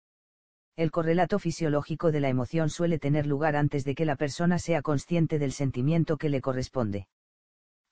[0.80, 4.82] El correlato fisiológico de la emoción suele tener lugar antes de que la persona sea
[4.82, 7.10] consciente del sentimiento que le corresponde.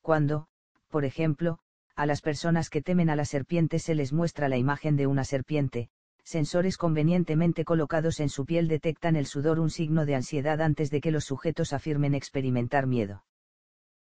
[0.02, 0.48] Cuando,
[0.88, 1.60] por ejemplo,
[1.98, 5.26] a las personas que temen a las serpientes se les muestra la imagen de una
[5.26, 5.90] serpiente,
[6.24, 11.02] sensores convenientemente colocados en su piel detectan el sudor un signo de ansiedad antes de
[11.02, 13.26] que los sujetos afirmen experimentar miedo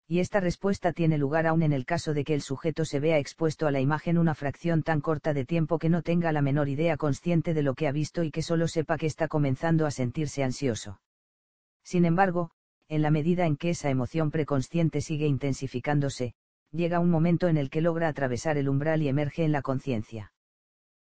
[0.07, 3.19] y esta respuesta tiene lugar aún en el caso de que el sujeto se vea
[3.19, 6.69] expuesto a la imagen una fracción tan corta de tiempo que no tenga la menor
[6.69, 9.91] idea consciente de lo que ha visto y que solo sepa que está comenzando a
[9.91, 11.01] sentirse ansioso.
[11.83, 12.51] Sin embargo,
[12.87, 16.35] en la medida en que esa emoción preconsciente sigue intensificándose,
[16.71, 20.31] llega un momento en el que logra atravesar el umbral y emerge en la conciencia.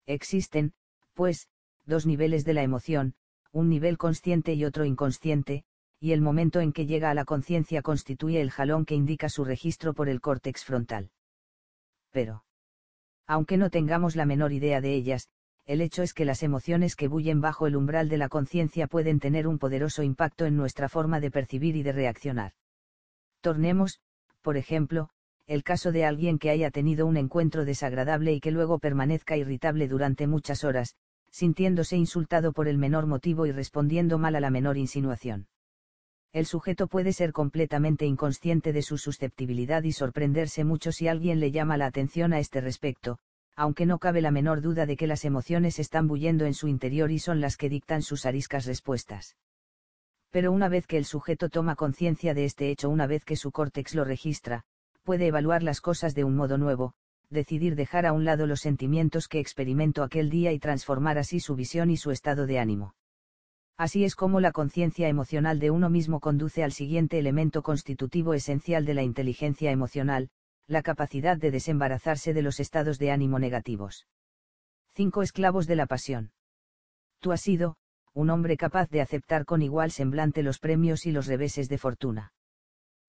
[0.07, 0.73] Existen,
[1.15, 1.49] pues,
[1.85, 3.15] dos niveles de la emoción,
[3.52, 5.65] un nivel consciente y otro inconsciente,
[6.01, 9.44] y el momento en que llega a la conciencia constituye el jalón que indica su
[9.44, 11.10] registro por el córtex frontal.
[12.12, 12.44] Pero,
[13.27, 15.28] aunque no tengamos la menor idea de ellas,
[15.67, 19.18] el hecho es que las emociones que bullen bajo el umbral de la conciencia pueden
[19.18, 22.52] tener un poderoso impacto en nuestra forma de percibir y de reaccionar.
[23.41, 24.01] Tornemos,
[24.41, 25.10] por ejemplo,
[25.47, 29.89] el caso de alguien que haya tenido un encuentro desagradable y que luego permanezca irritable
[29.89, 30.94] durante muchas horas,
[31.31, 35.49] sintiéndose insultado por el menor motivo y respondiendo mal a la menor insinuación
[36.32, 41.52] el sujeto puede ser completamente inconsciente de su susceptibilidad y sorprenderse mucho si alguien le
[41.52, 43.18] llama la atención a este respecto,
[43.57, 47.10] aunque no cabe la menor duda de que las emociones están bullendo en su interior
[47.10, 49.36] y son las que dictan sus ariscas respuestas.
[50.31, 53.50] Pero una vez que el sujeto toma conciencia de este hecho, una vez que su
[53.50, 54.65] córtex lo registra,
[55.05, 56.92] puede evaluar las cosas de un modo nuevo,
[57.31, 61.57] decidir dejar a un lado los sentimientos que experimentó aquel día y transformar así su
[61.57, 62.94] visión y su estado de ánimo
[63.78, 68.84] Así es como la conciencia emocional de uno mismo conduce al siguiente elemento constitutivo esencial
[68.84, 70.31] de la inteligencia emocional,
[70.66, 74.08] la capacidad de desembarazarse de los estados de ánimo negativos.
[74.94, 76.32] 5 esclavos de la pasión.
[77.20, 77.76] Tú has sido,
[78.15, 82.32] un hombre capaz de aceptar con igual semblante los premios y los reveses de fortuna.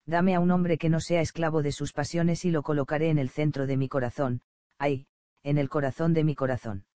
[0.06, 3.18] Dame a un hombre que no sea esclavo de sus pasiones y lo colocaré en
[3.18, 4.42] el centro de mi corazón,
[4.78, 5.08] ay,
[5.42, 6.86] en el corazón de mi corazón.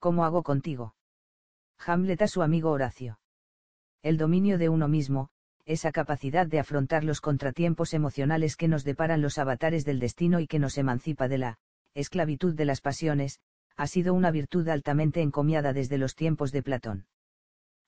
[0.00, 0.94] ¿Cómo hago contigo?
[1.86, 3.18] Hamlet a su amigo Horacio.
[4.02, 5.28] El dominio de uno mismo,
[5.66, 10.46] esa capacidad de afrontar los contratiempos emocionales que nos deparan los avatares del destino y
[10.46, 11.58] que nos emancipa de la
[11.94, 13.40] esclavitud de las pasiones,
[13.76, 17.06] ha sido una virtud altamente encomiada desde los tiempos de Platón.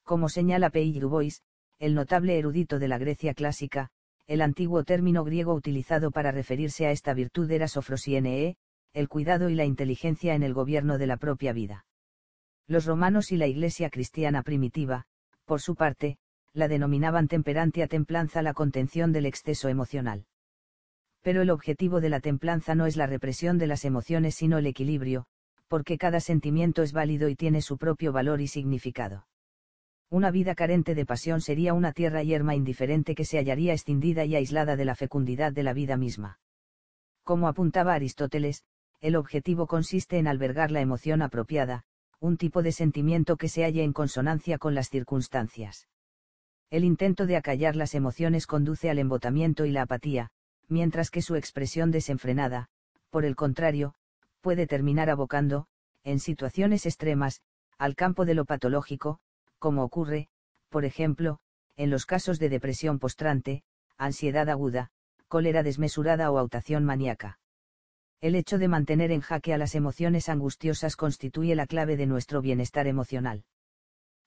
[0.04, 0.84] Como señala P.
[1.00, 1.42] Dubois,
[1.78, 3.90] el notable erudito de la Grecia clásica,
[4.26, 8.56] el antiguo término griego utilizado para referirse a esta virtud era sofrosienee,
[8.92, 11.86] el cuidado y la inteligencia en el gobierno de la propia vida.
[12.68, 15.04] Los romanos y la Iglesia cristiana primitiva,
[15.44, 16.18] por su parte,
[16.52, 20.26] la denominaban temperantia templanza la contención del exceso emocional.
[21.22, 24.66] Pero el objetivo de la templanza no es la represión de las emociones sino el
[24.66, 25.26] equilibrio,
[25.68, 29.26] porque cada sentimiento es válido y tiene su propio valor y significado.
[30.08, 34.36] Una vida carente de pasión sería una tierra yerma indiferente que se hallaría escindida y
[34.36, 36.38] aislada de la fecundidad de la vida misma.
[37.24, 38.64] Como apuntaba Aristóteles,
[39.00, 41.84] el objetivo consiste en albergar la emoción apropiada,
[42.20, 45.88] un tipo de sentimiento que se halle en consonancia con las circunstancias.
[46.70, 50.30] El intento de acallar las emociones conduce al embotamiento y la apatía,
[50.68, 52.68] mientras que su expresión desenfrenada,
[53.10, 53.94] por el contrario,
[54.40, 55.66] puede terminar abocando,
[56.04, 57.42] en situaciones extremas,
[57.78, 59.20] al campo de lo patológico,
[59.58, 60.28] como ocurre,
[60.68, 61.38] por ejemplo,
[61.76, 63.62] en los casos de depresión postrante,
[63.98, 64.90] ansiedad aguda,
[65.28, 67.38] cólera desmesurada o autación maníaca.
[68.20, 72.40] El hecho de mantener en jaque a las emociones angustiosas constituye la clave de nuestro
[72.40, 73.44] bienestar emocional.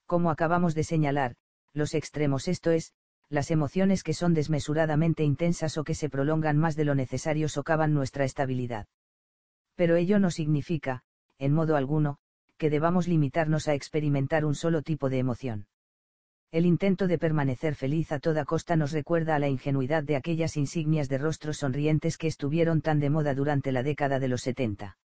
[0.05, 1.35] Como acabamos de señalar,
[1.73, 2.93] los extremos esto es,
[3.29, 7.93] las emociones que son desmesuradamente intensas o que se prolongan más de lo necesario socavan
[7.93, 8.87] nuestra estabilidad
[9.79, 11.03] pero ello no significa,
[11.37, 12.17] en modo alguno,
[12.57, 15.67] que debamos limitarnos a experimentar un solo tipo de emoción.
[16.51, 20.57] El intento de permanecer feliz a toda costa nos recuerda a la ingenuidad de aquellas
[20.57, 24.97] insignias de rostros sonrientes que estuvieron tan de moda durante la década de los 70.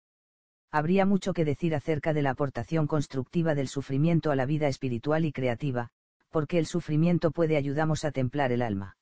[0.70, 5.24] Habría mucho que decir acerca de la aportación constructiva del sufrimiento a la vida espiritual
[5.24, 5.88] y creativa,
[6.30, 8.96] porque el sufrimiento puede ayudarnos a templar el alma.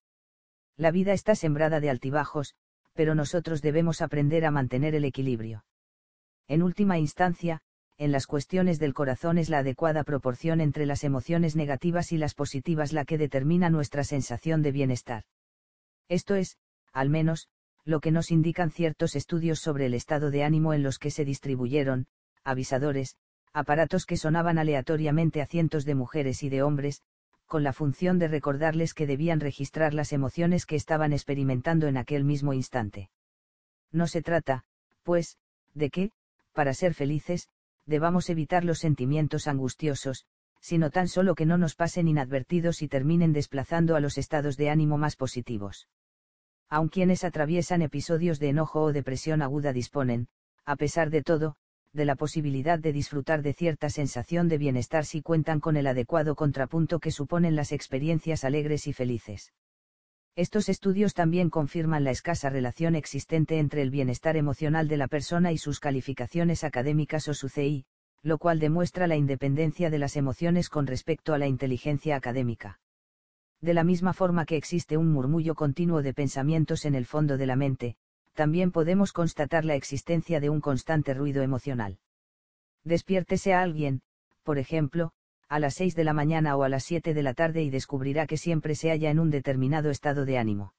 [0.79, 2.55] La vida está sembrada de altibajos,
[2.95, 5.65] pero nosotros debemos aprender a mantener el equilibrio.
[6.49, 7.61] En última instancia,
[8.01, 12.33] en las cuestiones del corazón es la adecuada proporción entre las emociones negativas y las
[12.33, 15.25] positivas la que determina nuestra sensación de bienestar.
[16.09, 16.57] Esto es,
[16.95, 17.49] al menos,
[17.85, 21.27] lo que nos indican ciertos estudios sobre el estado de ánimo en los que se
[21.27, 22.07] distribuyeron,
[22.43, 23.17] avisadores,
[23.53, 27.03] aparatos que sonaban aleatoriamente a cientos de mujeres y de hombres,
[27.45, 32.25] con la función de recordarles que debían registrar las emociones que estaban experimentando en aquel
[32.25, 33.11] mismo instante.
[33.93, 34.65] No se trata,
[35.03, 35.37] pues,
[35.75, 36.13] de que,
[36.55, 37.51] para ser felices,
[37.91, 40.25] debamos evitar los sentimientos angustiosos,
[40.61, 44.71] sino tan solo que no nos pasen inadvertidos y terminen desplazando a los estados de
[44.71, 45.89] ánimo más positivos.
[46.71, 50.29] Aun quienes atraviesan episodios de enojo o depresión aguda disponen,
[50.65, 51.57] a pesar de todo,
[51.93, 56.37] de la posibilidad de disfrutar de cierta sensación de bienestar si cuentan con el adecuado
[56.37, 59.53] contrapunto que suponen las experiencias alegres y felices.
[60.41, 65.53] Estos estudios también confirman la escasa relación existente entre el bienestar emocional de la persona
[65.53, 67.85] y sus calificaciones académicas o su CI,
[68.23, 72.81] lo cual demuestra la independencia de las emociones con respecto a la inteligencia académica.
[73.61, 77.47] De la misma forma que existe un murmullo continuo de pensamientos en el fondo de
[77.47, 77.97] la mente,
[78.33, 81.99] también podemos constatar la existencia de un constante ruido emocional.
[82.83, 84.01] Despiértese a alguien,
[84.43, 85.13] por ejemplo,
[85.51, 88.29] a las 6 de la mañana o a las 7 de la tarde y descubrirá
[88.29, 90.75] que siempre se halla en un determinado estado de ánimo.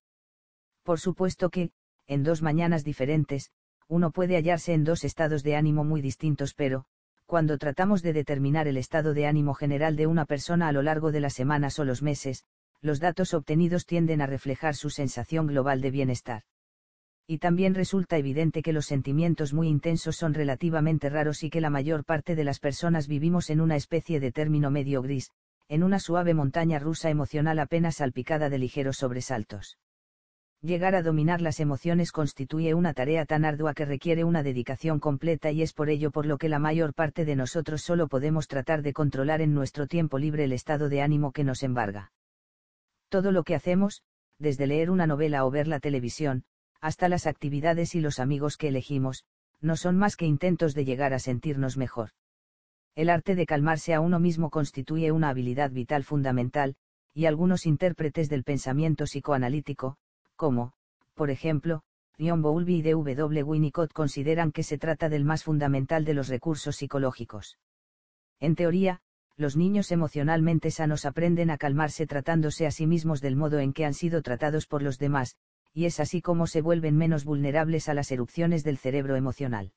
[0.84, 1.72] Por supuesto que,
[2.08, 3.52] en dos mañanas diferentes,
[3.90, 6.86] uno puede hallarse en dos estados de ánimo muy distintos, pero,
[7.26, 11.12] cuando tratamos de determinar el estado de ánimo general de una persona a lo largo
[11.12, 12.46] de las semanas o los meses,
[12.80, 16.44] los datos obtenidos tienden a reflejar su sensación global de bienestar
[17.32, 21.70] y también resulta evidente que los sentimientos muy intensos son relativamente raros y que la
[21.70, 25.32] mayor parte de las personas vivimos en una especie de término medio gris,
[25.70, 29.78] en una suave montaña rusa emocional apenas salpicada de ligeros sobresaltos.
[30.62, 35.52] Llegar a dominar las emociones constituye una tarea tan ardua que requiere una dedicación completa
[35.52, 38.82] y es por ello por lo que la mayor parte de nosotros solo podemos tratar
[38.82, 42.12] de controlar en nuestro tiempo libre el estado de ánimo que nos embarga.
[43.08, 44.02] Todo lo que hacemos,
[44.38, 46.44] desde leer una novela o ver la televisión,
[46.82, 49.24] hasta las actividades y los amigos que elegimos,
[49.62, 52.10] no son más que intentos de llegar a sentirnos mejor.
[52.96, 56.76] El arte de calmarse a uno mismo constituye una habilidad vital fundamental,
[57.14, 59.98] y algunos intérpretes del pensamiento psicoanalítico,
[60.36, 60.74] como,
[61.14, 61.84] por ejemplo,
[62.20, 63.44] John Bowlby y D.W.
[63.44, 67.58] Winnicott consideran que se trata del más fundamental de los recursos psicológicos.
[68.40, 69.02] En teoría,
[69.38, 73.86] los niños emocionalmente sanos aprenden a calmarse tratándose a sí mismos del modo en que
[73.86, 75.36] han sido tratados por los demás,
[75.74, 79.74] y es así como se vuelven menos vulnerables a las erupciones del cerebro emocional.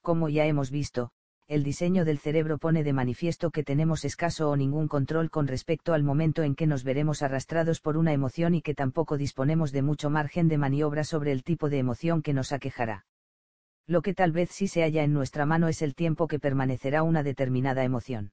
[0.00, 1.12] Como ya hemos visto,
[1.48, 5.92] el diseño del cerebro pone de manifiesto que tenemos escaso o ningún control con respecto
[5.92, 9.82] al momento en que nos veremos arrastrados por una emoción y que tampoco disponemos de
[9.82, 13.04] mucho margen de maniobra sobre el tipo de emoción que nos aquejará.
[13.86, 17.02] Lo que tal vez sí se halla en nuestra mano es el tiempo que permanecerá
[17.02, 18.32] una determinada emoción.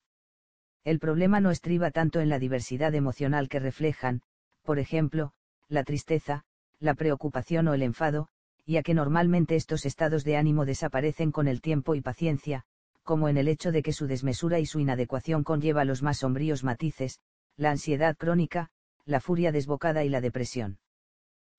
[0.85, 4.21] El problema no estriba tanto en la diversidad emocional que reflejan,
[4.63, 5.33] por ejemplo,
[5.67, 6.45] la tristeza,
[6.79, 8.27] la preocupación o el enfado,
[8.65, 12.63] ya que normalmente estos estados de ánimo desaparecen con el tiempo y paciencia,
[13.03, 16.63] como en el hecho de que su desmesura y su inadecuación conlleva los más sombríos
[16.63, 17.19] matices,
[17.57, 18.69] la ansiedad crónica,
[19.05, 20.77] la furia desbocada y la depresión.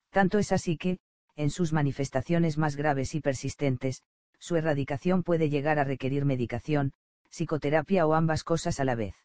[0.09, 0.99] Tanto es así que,
[1.35, 4.03] en sus manifestaciones más graves y persistentes,
[4.39, 6.93] su erradicación puede llegar a requerir medicación,
[7.29, 9.15] psicoterapia o ambas cosas a la vez.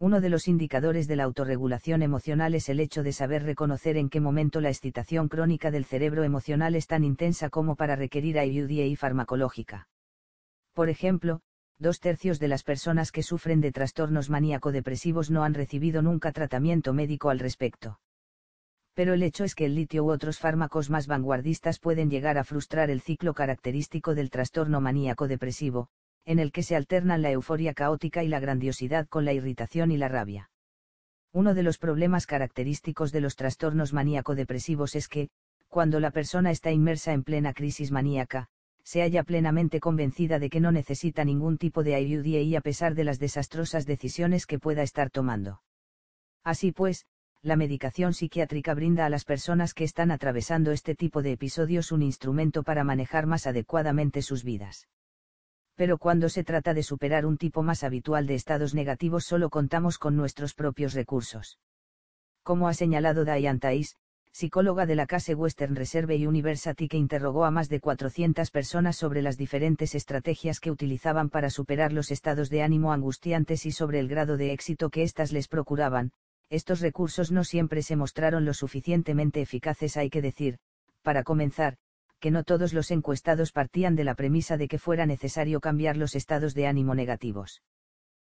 [0.00, 4.08] Uno de los indicadores de la autorregulación emocional es el hecho de saber reconocer en
[4.08, 8.84] qué momento la excitación crónica del cerebro emocional es tan intensa como para requerir ayuda
[8.84, 9.88] y farmacológica.
[10.72, 11.40] Por ejemplo,
[11.80, 16.92] dos tercios de las personas que sufren de trastornos maníaco-depresivos no han recibido nunca tratamiento
[16.92, 17.98] médico al respecto.
[18.94, 22.44] Pero el hecho es que el litio u otros fármacos más vanguardistas pueden llegar a
[22.44, 25.88] frustrar el ciclo característico del trastorno maníaco-depresivo,
[26.28, 29.96] en el que se alternan la euforia caótica y la grandiosidad con la irritación y
[29.96, 30.50] la rabia.
[31.32, 35.30] Uno de los problemas característicos de los trastornos maníaco-depresivos es que,
[35.68, 38.48] cuando la persona está inmersa en plena crisis maníaca,
[38.82, 43.04] se halla plenamente convencida de que no necesita ningún tipo de IUD a pesar de
[43.04, 45.62] las desastrosas decisiones que pueda estar tomando.
[46.44, 47.06] Así pues,
[47.40, 52.02] la medicación psiquiátrica brinda a las personas que están atravesando este tipo de episodios un
[52.02, 54.88] instrumento para manejar más adecuadamente sus vidas.
[55.78, 59.96] Pero cuando se trata de superar un tipo más habitual de estados negativos solo contamos
[59.96, 61.60] con nuestros propios recursos.
[62.42, 63.94] Como ha señalado Diane Thais,
[64.32, 69.22] psicóloga de la Case Western Reserve University que interrogó a más de 400 personas sobre
[69.22, 74.08] las diferentes estrategias que utilizaban para superar los estados de ánimo angustiantes y sobre el
[74.08, 76.10] grado de éxito que éstas les procuraban,
[76.50, 80.58] estos recursos no siempre se mostraron lo suficientemente eficaces hay que decir,
[81.02, 81.76] para comenzar,
[82.20, 86.14] que no todos los encuestados partían de la premisa de que fuera necesario cambiar los
[86.14, 87.62] estados de ánimo negativos.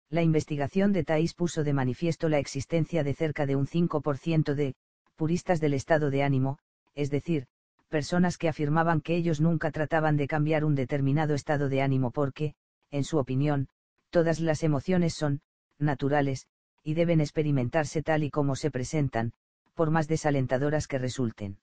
[0.09, 4.75] La investigación de Thais puso de manifiesto la existencia de cerca de un 5% de
[5.15, 6.59] puristas del estado de ánimo,
[6.95, 7.47] es decir,
[7.89, 12.55] personas que afirmaban que ellos nunca trataban de cambiar un determinado estado de ánimo porque,
[12.91, 13.67] en su opinión,
[14.09, 15.41] todas las emociones son,
[15.79, 16.47] naturales,
[16.83, 19.33] y deben experimentarse tal y como se presentan,
[19.73, 21.57] por más desalentadoras que resulten.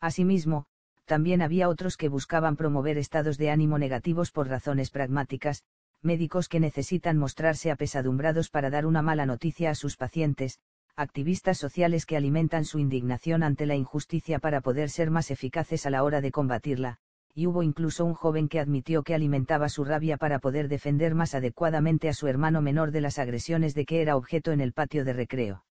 [0.00, 0.66] Asimismo,
[1.10, 5.64] también había otros que buscaban promover estados de ánimo negativos por razones pragmáticas,
[6.02, 10.60] médicos que necesitan mostrarse apesadumbrados para dar una mala noticia a sus pacientes,
[10.94, 15.90] activistas sociales que alimentan su indignación ante la injusticia para poder ser más eficaces a
[15.90, 16.98] la hora de combatirla,
[17.34, 21.34] y hubo incluso un joven que admitió que alimentaba su rabia para poder defender más
[21.34, 25.04] adecuadamente a su hermano menor de las agresiones de que era objeto en el patio
[25.04, 25.64] de recreo.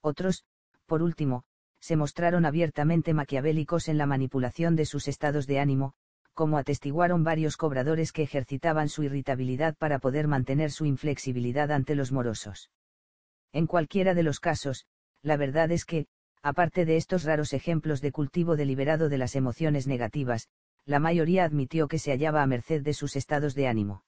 [0.00, 0.42] Otros,
[0.86, 1.44] por último,
[1.80, 5.94] se mostraron abiertamente maquiavélicos en la manipulación de sus estados de ánimo,
[6.34, 12.12] como atestiguaron varios cobradores que ejercitaban su irritabilidad para poder mantener su inflexibilidad ante los
[12.12, 12.70] morosos.
[13.52, 14.86] En cualquiera de los casos,
[15.22, 16.06] la verdad es que,
[16.42, 20.48] aparte de estos raros ejemplos de cultivo deliberado de las emociones negativas,
[20.84, 24.04] la mayoría admitió que se hallaba a merced de sus estados de ánimo.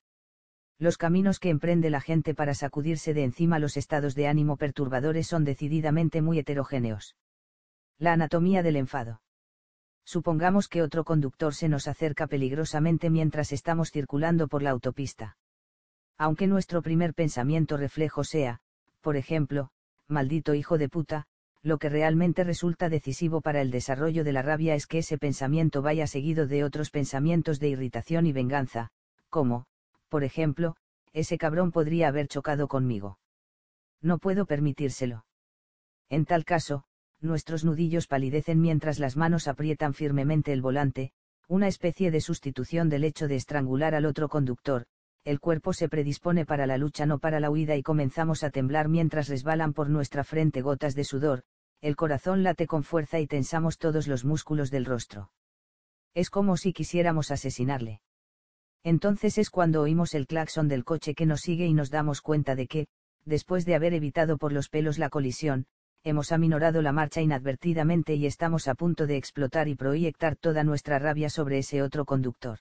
[0.79, 5.27] Los caminos que emprende la gente para sacudirse de encima los estados de ánimo perturbadores
[5.27, 7.17] son decididamente muy heterogéneos.
[7.99, 9.21] La anatomía del enfado.
[10.05, 15.37] Supongamos que otro conductor se nos acerca peligrosamente mientras estamos circulando por la autopista.
[16.17, 18.61] Aunque nuestro primer pensamiento reflejo sea,
[19.01, 19.71] por ejemplo,
[20.07, 21.27] maldito hijo de puta,
[21.63, 25.83] lo que realmente resulta decisivo para el desarrollo de la rabia es que ese pensamiento
[25.83, 28.91] vaya seguido de otros pensamientos de irritación y venganza,
[29.29, 29.67] como,
[30.09, 30.77] por ejemplo,
[31.13, 33.19] ese cabrón podría haber chocado conmigo.
[34.01, 35.27] No puedo permitírselo.
[36.09, 36.85] En tal caso,
[37.21, 41.13] nuestros nudillos palidecen mientras las manos aprietan firmemente el volante,
[41.49, 44.87] una especie de sustitución del hecho de estrangular al otro conductor,
[45.25, 48.89] el cuerpo se predispone para la lucha no para la huida y comenzamos a temblar
[48.89, 51.43] mientras resbalan por nuestra frente gotas de sudor,
[51.81, 55.31] el corazón late con fuerza y tensamos todos los músculos del rostro.
[56.15, 58.01] Es como si quisiéramos asesinarle.
[58.85, 62.55] Entonces es cuando oímos el claxon del coche que nos sigue y nos damos cuenta
[62.55, 62.87] de que,
[63.25, 65.67] después de haber evitado por los pelos la colisión,
[66.05, 70.99] hemos aminorado la marcha inadvertidamente y estamos a punto de explotar y proyectar toda nuestra
[70.99, 72.59] rabia sobre ese otro conductor.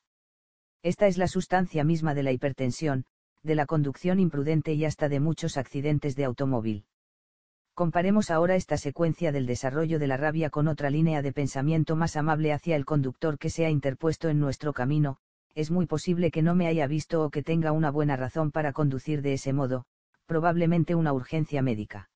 [0.83, 3.05] Esta es la sustancia misma de la hipertensión,
[3.43, 6.85] de la conducción imprudente y hasta de muchos accidentes de automóvil.
[7.73, 12.15] Comparemos ahora esta secuencia del desarrollo de la rabia con otra línea de pensamiento más
[12.15, 15.19] amable hacia el conductor que se ha interpuesto en nuestro camino,
[15.53, 18.73] es muy posible que no me haya visto o que tenga una buena razón para
[18.73, 19.85] conducir de ese modo,
[20.25, 22.09] probablemente una urgencia médica.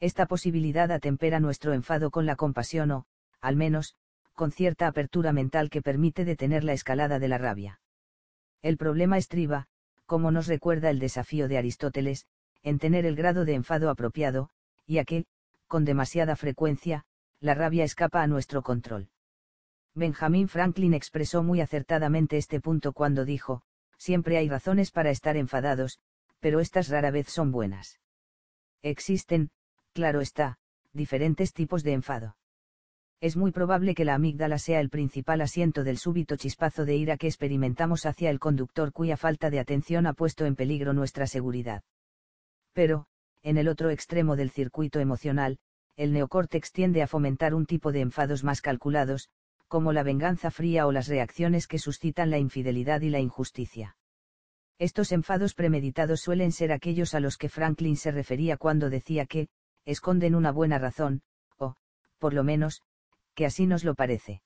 [0.00, 3.06] Esta posibilidad atempera nuestro enfado con la compasión o,
[3.40, 3.94] al menos,
[4.34, 7.80] con cierta apertura mental que permite detener la escalada de la rabia.
[8.60, 9.68] El problema estriba,
[10.04, 12.26] como nos recuerda el desafío de Aristóteles,
[12.62, 14.50] en tener el grado de enfado apropiado,
[14.86, 15.24] y a que,
[15.66, 17.04] con demasiada frecuencia,
[17.40, 19.08] la rabia escapa a nuestro control.
[19.94, 23.62] Benjamin Franklin expresó muy acertadamente este punto cuando dijo,
[23.96, 26.00] siempre hay razones para estar enfadados,
[26.40, 27.98] pero estas rara vez son buenas.
[28.82, 29.50] Existen,
[29.96, 30.58] claro está,
[30.92, 32.36] diferentes tipos de enfado.
[33.22, 37.16] Es muy probable que la amígdala sea el principal asiento del súbito chispazo de ira
[37.16, 41.82] que experimentamos hacia el conductor cuya falta de atención ha puesto en peligro nuestra seguridad.
[42.74, 43.06] Pero,
[43.42, 45.56] en el otro extremo del circuito emocional,
[45.96, 49.30] el neocórtex tiende a fomentar un tipo de enfados más calculados,
[49.66, 53.96] como la venganza fría o las reacciones que suscitan la infidelidad y la injusticia.
[54.78, 59.48] Estos enfados premeditados suelen ser aquellos a los que Franklin se refería cuando decía que,
[59.86, 61.22] esconden una buena razón,
[61.56, 61.76] o,
[62.18, 62.82] por lo menos,
[63.34, 64.42] que así nos lo parece.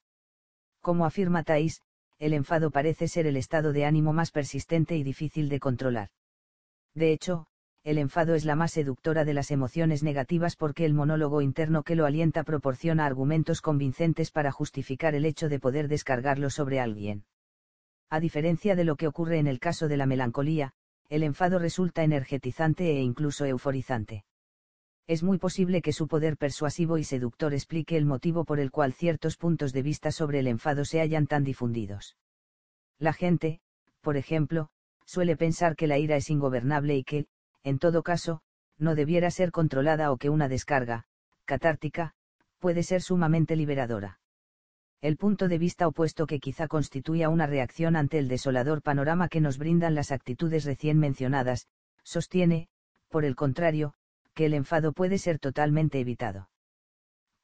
[0.81, 1.83] Como afirma Thais,
[2.19, 6.11] el enfado parece ser el estado de ánimo más persistente y difícil de controlar.
[6.95, 7.47] De hecho,
[7.83, 11.95] el enfado es la más seductora de las emociones negativas porque el monólogo interno que
[11.95, 17.25] lo alienta proporciona argumentos convincentes para justificar el hecho de poder descargarlo sobre alguien.
[18.11, 20.75] A diferencia de lo que ocurre en el caso de la melancolía,
[21.09, 24.25] el enfado resulta energetizante e incluso euforizante
[25.07, 28.93] es muy posible que su poder persuasivo y seductor explique el motivo por el cual
[28.93, 32.17] ciertos puntos de vista sobre el enfado se hallan tan difundidos.
[32.99, 33.61] La gente,
[34.01, 34.69] por ejemplo,
[35.05, 37.27] suele pensar que la ira es ingobernable y que,
[37.65, 38.43] en todo caso,
[38.79, 41.07] no debiera ser controlada o que una descarga,
[41.45, 42.15] catártica,
[42.59, 44.21] puede ser sumamente liberadora.
[45.01, 49.41] El punto de vista opuesto que quizá constituya una reacción ante el desolador panorama que
[49.41, 51.69] nos brindan las actitudes recién mencionadas,
[52.05, 52.69] sostiene,
[53.09, 53.95] por el contrario,
[54.41, 56.49] que el enfado puede ser totalmente evitado.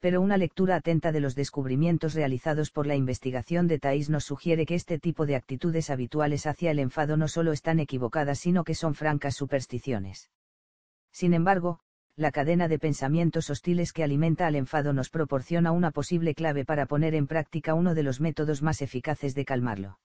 [0.00, 4.64] Pero una lectura atenta de los descubrimientos realizados por la investigación de Thais nos sugiere
[4.64, 8.74] que este tipo de actitudes habituales hacia el enfado no solo están equivocadas sino que
[8.74, 10.30] son francas supersticiones.
[11.12, 11.80] Sin embargo,
[12.16, 16.86] la cadena de pensamientos hostiles que alimenta al enfado nos proporciona una posible clave para
[16.86, 19.98] poner en práctica uno de los métodos más eficaces de calmarlo.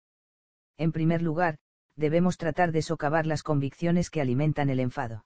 [0.77, 1.57] En primer lugar,
[1.95, 5.23] debemos tratar de socavar las convicciones que alimentan el enfado.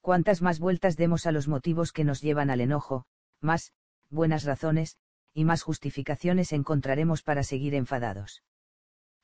[0.00, 3.04] Cuantas más vueltas demos a los motivos que nos llevan al enojo,
[3.40, 3.72] más,
[4.08, 4.96] buenas razones,
[5.34, 8.42] y más justificaciones encontraremos para seguir enfadados.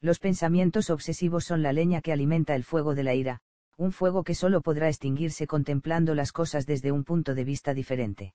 [0.00, 3.40] Los pensamientos obsesivos son la leña que alimenta el fuego de la ira,
[3.78, 8.34] un fuego que solo podrá extinguirse contemplando las cosas desde un punto de vista diferente.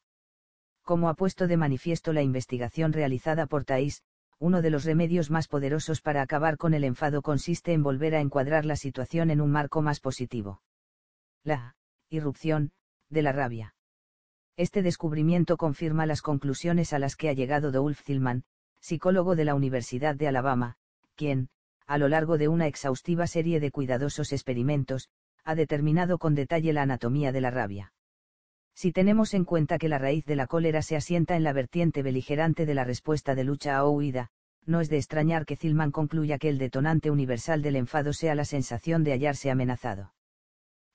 [0.84, 4.04] Como ha puesto de manifiesto la investigación realizada por Thais,
[4.40, 8.22] uno de los remedios más poderosos para acabar con el enfado consiste en volver a
[8.22, 10.64] encuadrar la situación en un marco más positivo.
[11.44, 11.76] La
[12.12, 12.72] irrupción,
[13.10, 13.74] de la rabia.
[14.58, 18.44] Este descubrimiento confirma las conclusiones a las que ha llegado Dolph Zillman,
[18.82, 20.76] psicólogo de la Universidad de Alabama,
[21.16, 21.50] quien,
[21.88, 25.10] a lo largo de una exhaustiva serie de cuidadosos experimentos,
[25.46, 27.94] ha determinado con detalle la anatomía de la rabia.
[28.74, 32.04] Si tenemos en cuenta que la raíz de la cólera se asienta en la vertiente
[32.04, 34.32] beligerante de la respuesta de lucha o huida,
[34.66, 38.46] no es de extrañar que Zillman concluya que el detonante universal del enfado sea la
[38.46, 40.14] sensación de hallarse amenazado.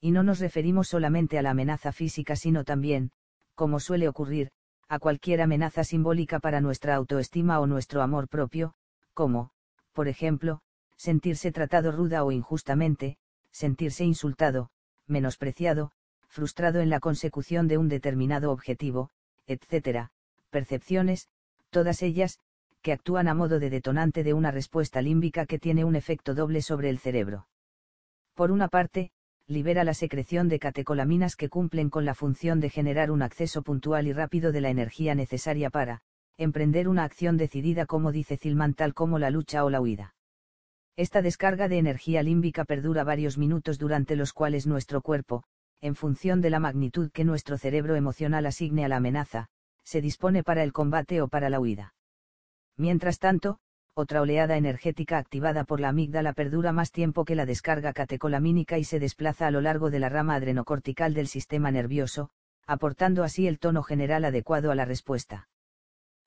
[0.00, 3.10] Y no nos referimos solamente a la amenaza física sino también,
[3.54, 4.50] como suele ocurrir,
[4.88, 8.74] a cualquier amenaza simbólica para nuestra autoestima o nuestro amor propio,
[9.14, 9.50] como,
[9.92, 10.60] por ejemplo,
[10.96, 13.16] sentirse tratado ruda o injustamente,
[13.50, 14.70] sentirse insultado,
[15.06, 15.92] menospreciado,
[16.28, 19.10] frustrado en la consecución de un determinado objetivo,
[19.46, 20.10] etc.,
[20.50, 21.28] percepciones,
[21.70, 22.38] todas ellas,
[22.82, 26.62] que actúan a modo de detonante de una respuesta límbica que tiene un efecto doble
[26.62, 27.48] sobre el cerebro.
[28.34, 29.10] Por una parte,
[29.48, 34.06] libera la secreción de catecolaminas que cumplen con la función de generar un acceso puntual
[34.06, 36.02] y rápido de la energía necesaria para,
[36.36, 40.14] emprender una acción decidida como dice Zilman tal como la lucha o la huida.
[40.96, 45.44] Esta descarga de energía límbica perdura varios minutos durante los cuales nuestro cuerpo,
[45.80, 49.48] en función de la magnitud que nuestro cerebro emocional asigne a la amenaza,
[49.84, 51.94] se dispone para el combate o para la huida.
[52.76, 53.58] Mientras tanto,
[53.98, 58.84] otra oleada energética activada por la amígdala perdura más tiempo que la descarga catecolamínica y
[58.84, 62.28] se desplaza a lo largo de la rama adrenocortical del sistema nervioso,
[62.66, 65.48] aportando así el tono general adecuado a la respuesta.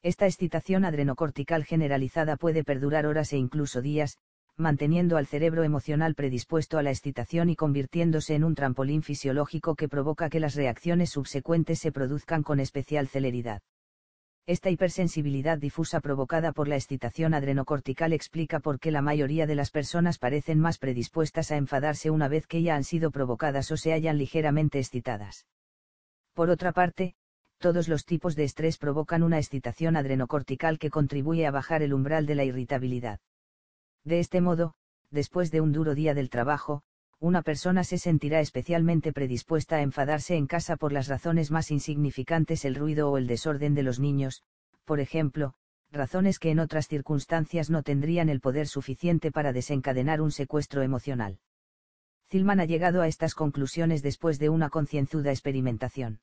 [0.02, 4.18] Esta excitación adrenocortical generalizada puede perdurar horas e incluso días,
[4.58, 9.88] manteniendo al cerebro emocional predispuesto a la excitación y convirtiéndose en un trampolín fisiológico que
[9.88, 13.62] provoca que las reacciones subsecuentes se produzcan con especial celeridad.
[14.50, 19.70] Esta hipersensibilidad difusa provocada por la excitación adrenocortical explica por qué la mayoría de las
[19.70, 23.94] personas parecen más predispuestas a enfadarse una vez que ya han sido provocadas o se
[23.94, 25.46] hallan ligeramente excitadas.
[26.34, 27.14] Por otra parte,
[27.60, 32.26] todos los tipos de estrés provocan una excitación adrenocortical que contribuye a bajar el umbral
[32.26, 33.20] de la irritabilidad.
[34.04, 34.74] De este modo,
[35.12, 36.82] después de un duro día del trabajo,
[37.20, 42.64] una persona se sentirá especialmente predispuesta a enfadarse en casa por las razones más insignificantes,
[42.64, 44.44] el ruido o el desorden de los niños,
[44.86, 45.54] por ejemplo,
[45.92, 51.40] razones que en otras circunstancias no tendrían el poder suficiente para desencadenar un secuestro emocional.
[52.30, 56.22] Zilman ha llegado a estas conclusiones después de una concienzuda experimentación.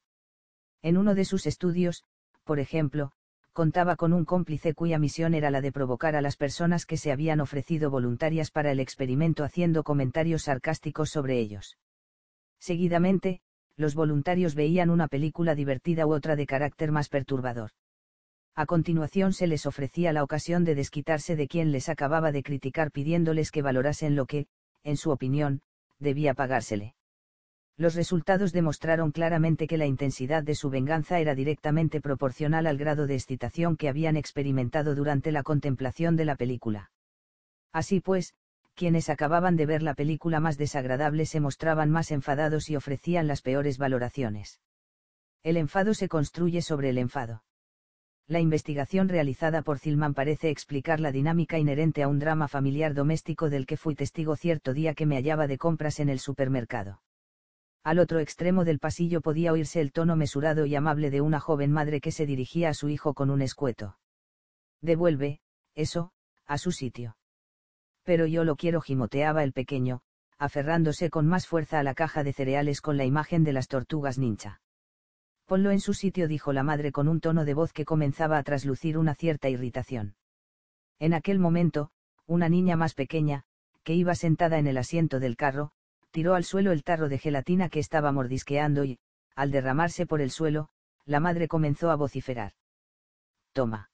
[0.83, 2.05] En uno de sus estudios,
[2.45, 3.13] por ejemplo,
[3.57, 7.11] contaba con un cómplice cuya misión era la de provocar a las personas que se
[7.11, 11.79] habían ofrecido voluntarias para el experimento haciendo comentarios sarcásticos sobre ellos.
[12.61, 13.41] Seguidamente,
[13.79, 17.71] los voluntarios veían una película divertida u otra de carácter más perturbador.
[18.55, 22.91] A continuación se les ofrecía la ocasión de desquitarse de quien les acababa de criticar
[22.91, 24.49] pidiéndoles que valorasen lo que,
[24.85, 25.63] en su opinión,
[25.99, 26.96] debía pagársele
[27.77, 33.07] los resultados demostraron claramente que la intensidad de su venganza era directamente proporcional al grado
[33.07, 36.91] de excitación que habían experimentado durante la contemplación de la película.
[37.73, 38.35] Así pues,
[38.75, 43.43] quienes acababan de ver la película más desagradable se mostraban más enfadados y ofrecían las
[43.43, 44.61] peores valoraciones.
[45.43, 47.43] El enfado se construye sobre el enfado.
[48.27, 53.51] La investigación realizada por Zilman parece explicar la dinámica inherente a un drama familiar doméstico
[53.51, 57.01] del que fui testigo cierto día que me hallaba de compras en el supermercado.
[57.87, 61.71] Al otro extremo del pasillo podía oírse el tono mesurado y amable de una joven
[61.71, 63.97] madre que se dirigía a su hijo con un escueto.
[64.81, 65.39] Devuelve,
[65.77, 66.11] eso,
[66.47, 67.17] a su sitio.
[68.03, 70.01] Pero yo lo quiero, gimoteaba el pequeño,
[70.37, 74.19] aferrándose con más fuerza a la caja de cereales con la imagen de las tortugas
[74.19, 74.61] ninja.
[75.45, 78.43] Ponlo en su sitio, dijo la madre con un tono de voz que comenzaba a
[78.43, 80.17] traslucir una cierta irritación.
[80.99, 81.93] En aquel momento,
[82.27, 83.45] una niña más pequeña,
[83.85, 85.71] que iba sentada en el asiento del carro,
[86.17, 88.99] tiró al suelo el tarro de gelatina que estaba mordisqueando y,
[89.35, 90.71] al derramarse por el suelo,
[91.05, 92.53] la madre comenzó a vociferar.
[93.53, 93.91] Toma.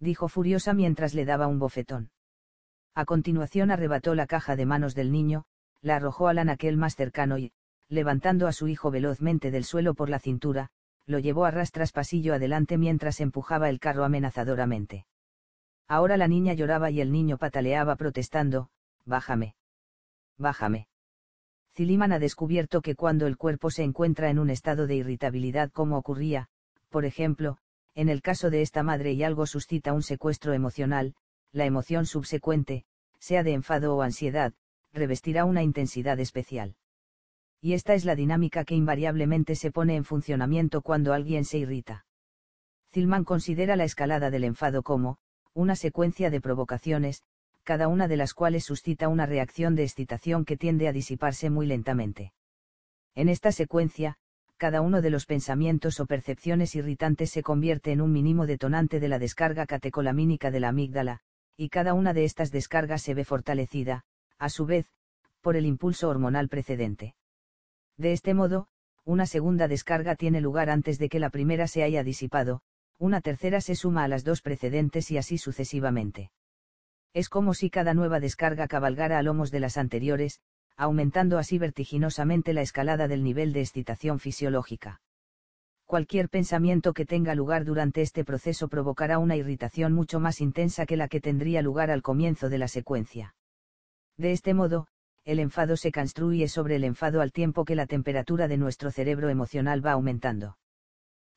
[0.00, 2.10] Dijo furiosa mientras le daba un bofetón.
[2.94, 5.44] A continuación arrebató la caja de manos del niño,
[5.82, 7.52] la arrojó al anaquel más cercano y,
[7.90, 10.70] levantando a su hijo velozmente del suelo por la cintura,
[11.04, 15.04] lo llevó a rastras pasillo adelante mientras empujaba el carro amenazadoramente.
[15.88, 18.70] Ahora la niña lloraba y el niño pataleaba protestando,
[19.04, 19.56] Bájame.
[20.38, 20.88] Bájame.
[21.76, 25.98] Ziliman ha descubierto que cuando el cuerpo se encuentra en un estado de irritabilidad como
[25.98, 26.48] ocurría,
[26.88, 27.58] por ejemplo,
[27.96, 31.14] en el caso de esta madre y algo suscita un secuestro emocional,
[31.52, 32.84] la emoción subsecuente,
[33.18, 34.52] sea de enfado o ansiedad,
[34.92, 36.76] revestirá una intensidad especial.
[37.60, 42.06] Y esta es la dinámica que invariablemente se pone en funcionamiento cuando alguien se irrita.
[42.92, 45.18] Zilman considera la escalada del enfado como,
[45.54, 47.22] una secuencia de provocaciones,
[47.64, 51.66] cada una de las cuales suscita una reacción de excitación que tiende a disiparse muy
[51.66, 52.32] lentamente.
[53.14, 54.16] En esta secuencia,
[54.56, 59.08] cada uno de los pensamientos o percepciones irritantes se convierte en un mínimo detonante de
[59.08, 61.20] la descarga catecolamínica de la amígdala,
[61.56, 64.04] y cada una de estas descargas se ve fortalecida,
[64.38, 64.86] a su vez,
[65.40, 67.14] por el impulso hormonal precedente.
[67.96, 68.68] De este modo,
[69.04, 72.62] una segunda descarga tiene lugar antes de que la primera se haya disipado,
[72.98, 76.30] una tercera se suma a las dos precedentes y así sucesivamente.
[77.14, 80.40] Es como si cada nueva descarga cabalgara a lomos de las anteriores,
[80.76, 85.00] aumentando así vertiginosamente la escalada del nivel de excitación fisiológica.
[85.86, 90.96] Cualquier pensamiento que tenga lugar durante este proceso provocará una irritación mucho más intensa que
[90.96, 93.36] la que tendría lugar al comienzo de la secuencia.
[94.16, 94.88] De este modo,
[95.24, 99.28] el enfado se construye sobre el enfado al tiempo que la temperatura de nuestro cerebro
[99.28, 100.58] emocional va aumentando.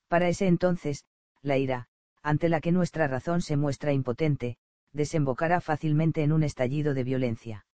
[0.07, 1.05] Para ese entonces,
[1.41, 1.87] la ira,
[2.23, 4.57] ante la que nuestra razón se muestra impotente,
[4.97, 7.65] desembocará fácilmente en un estallido de violencia.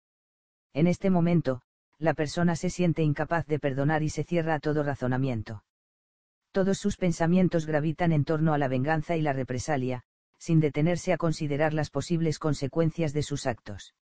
[0.73, 1.61] En este momento,
[1.97, 5.63] la persona se siente incapaz de perdonar y se cierra a todo razonamiento.
[6.51, 10.03] Todos sus pensamientos gravitan en torno a la venganza y la represalia,
[10.37, 13.95] sin detenerse a considerar las posibles consecuencias de sus actos.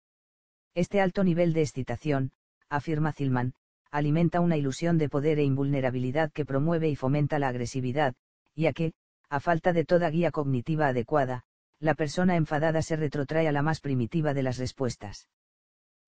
[0.73, 2.31] Este alto nivel de excitación,
[2.69, 3.53] afirma Zilman,
[3.91, 8.15] alimenta una ilusión de poder e invulnerabilidad que promueve y fomenta la agresividad,
[8.55, 8.93] ya que,
[9.29, 11.43] a falta de toda guía cognitiva adecuada,
[11.81, 15.27] la persona enfadada se retrotrae a la más primitiva de las respuestas.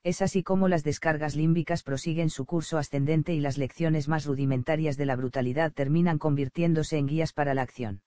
[0.03, 4.97] Es así como las descargas límbicas prosiguen su curso ascendente y las lecciones más rudimentarias
[4.97, 8.03] de la brutalidad terminan convirtiéndose en guías para la acción.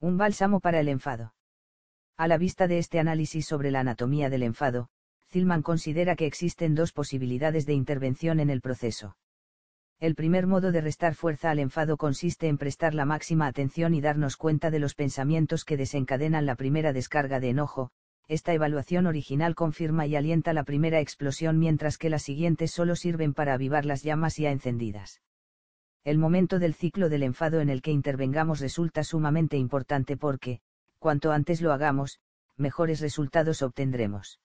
[0.00, 1.34] Un bálsamo para el enfado.
[2.16, 4.88] A la vista de este análisis sobre la anatomía del enfado,
[5.28, 9.16] Zilman considera que existen dos posibilidades de intervención en el proceso.
[9.98, 14.02] El primer modo de restar fuerza al enfado consiste en prestar la máxima atención y
[14.02, 17.90] darnos cuenta de los pensamientos que desencadenan la primera descarga de enojo,
[18.28, 23.32] esta evaluación original confirma y alienta la primera explosión mientras que las siguientes solo sirven
[23.32, 25.22] para avivar las llamas ya encendidas.
[26.04, 30.60] El momento del ciclo del enfado en el que intervengamos resulta sumamente importante porque,
[30.98, 32.20] cuanto antes lo hagamos,
[32.56, 34.40] mejores resultados obtendremos.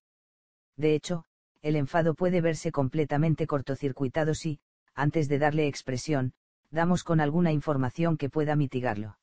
[0.78, 1.26] De hecho,
[1.62, 4.60] el enfado puede verse completamente cortocircuitado si,
[4.96, 6.34] antes de darle expresión,
[6.70, 9.18] damos con alguna información que pueda mitigarlo.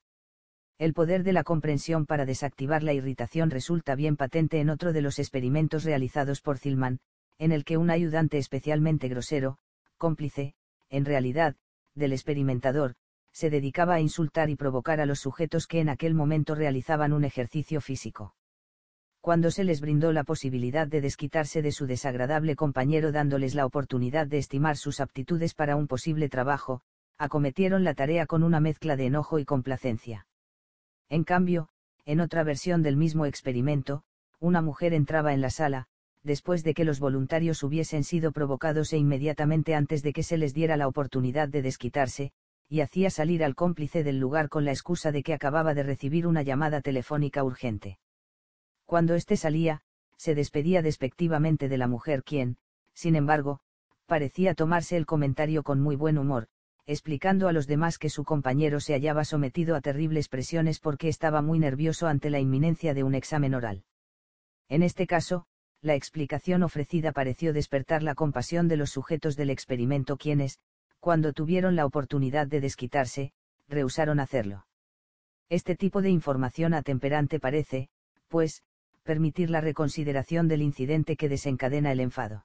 [0.79, 5.03] El poder de la comprensión para desactivar la irritación resulta bien patente en otro de
[5.03, 7.01] los experimentos realizados por Zilman,
[7.39, 9.59] en el que un ayudante especialmente grosero,
[9.97, 10.55] cómplice,
[10.89, 11.57] en realidad,
[11.95, 12.95] del experimentador,
[13.33, 17.25] se dedicaba a insultar y provocar a los sujetos que en aquel momento realizaban un
[17.25, 18.35] ejercicio físico.
[19.28, 24.26] Cuando se les brindó la posibilidad de desquitarse de su desagradable compañero dándoles la oportunidad
[24.26, 26.81] de estimar sus aptitudes para un posible trabajo,
[27.18, 30.26] acometieron la tarea con una mezcla de enojo y complacencia.
[31.10, 31.68] En cambio,
[32.07, 34.02] en otra versión del mismo experimento,
[34.40, 35.89] una mujer entraba en la sala,
[36.23, 40.55] después de que los voluntarios hubiesen sido provocados e inmediatamente antes de que se les
[40.55, 42.32] diera la oportunidad de desquitarse,
[42.66, 46.26] y hacía salir al cómplice del lugar con la excusa de que acababa de recibir
[46.26, 47.98] una llamada telefónica urgente.
[48.89, 49.83] Cuando éste salía,
[50.17, 52.57] se despedía despectivamente de la mujer quien,
[52.94, 53.60] sin embargo,
[54.07, 56.49] parecía tomarse el comentario con muy buen humor,
[56.86, 61.42] explicando a los demás que su compañero se hallaba sometido a terribles presiones porque estaba
[61.42, 63.84] muy nervioso ante la inminencia de un examen oral.
[64.70, 65.44] En este caso,
[65.83, 70.60] la explicación ofrecida pareció despertar la compasión de los sujetos del experimento quienes,
[70.99, 73.33] cuando tuvieron la oportunidad de desquitarse,
[73.68, 74.65] rehusaron hacerlo.
[75.50, 77.91] Este tipo de información atemperante parece,
[78.28, 78.62] pues,
[79.09, 82.45] permitir la reconsideración del incidente que desencadena el enfado.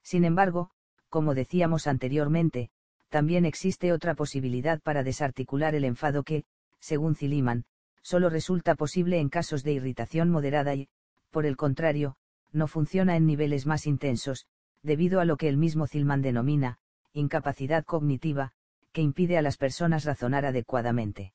[0.00, 0.70] Sin embargo,
[1.08, 2.70] como decíamos anteriormente,
[3.08, 6.44] también existe otra posibilidad para desarticular el enfado que,
[6.78, 7.64] según Ziliman,
[8.00, 10.88] solo resulta posible en casos de irritación moderada y,
[11.32, 12.14] por el contrario,
[12.52, 14.46] no funciona en niveles más intensos,
[14.84, 16.78] debido a lo que el mismo Zilman denomina,
[17.12, 18.52] incapacidad cognitiva,
[18.92, 21.32] que impide a las personas razonar adecuadamente.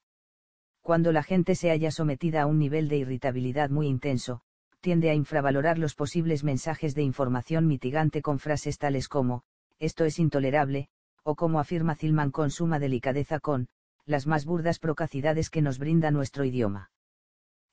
[0.87, 4.39] Cuando la gente se haya sometida a un nivel de irritabilidad muy intenso,
[4.79, 9.43] tiende a infravalorar los posibles mensajes de información mitigante con frases tales como,
[9.79, 10.87] esto es intolerable,
[11.23, 13.67] o como afirma Zilman con suma delicadeza con,
[14.05, 16.89] las más burdas procacidades que nos brinda nuestro idioma.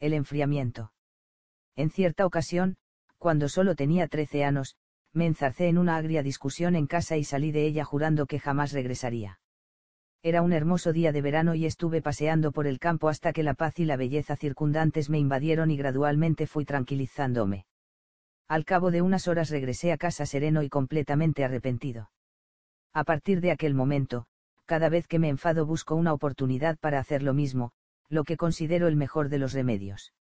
[0.00, 0.92] El enfriamiento.
[1.76, 2.78] En cierta ocasión,
[3.18, 4.74] cuando solo tenía 13 años,
[5.12, 8.72] me enzarcé en una agria discusión en casa y salí de ella jurando que jamás
[8.72, 9.38] regresaría.
[10.26, 13.52] Era un hermoso día de verano y estuve paseando por el campo hasta que la
[13.52, 17.66] paz y la belleza circundantes me invadieron y gradualmente fui tranquilizándome.
[18.48, 22.10] Al cabo de unas horas regresé a casa sereno y completamente arrepentido.
[22.94, 24.24] A partir de aquel momento,
[24.64, 27.72] cada vez que me enfado busco una oportunidad para hacer lo mismo,
[28.08, 30.14] lo que considero el mejor de los remedios.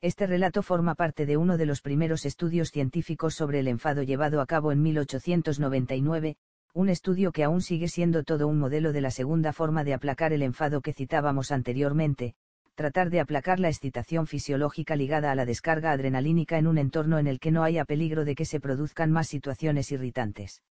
[0.00, 4.40] Este relato forma parte de uno de los primeros estudios científicos sobre el enfado llevado
[4.40, 6.36] a cabo en 1899,
[6.72, 10.32] un estudio que aún sigue siendo todo un modelo de la segunda forma de aplacar
[10.32, 12.34] el enfado que citábamos anteriormente,
[12.74, 17.26] tratar de aplacar la excitación fisiológica ligada a la descarga adrenalínica en un entorno en
[17.26, 20.62] el que no haya peligro de que se produzcan más situaciones irritantes.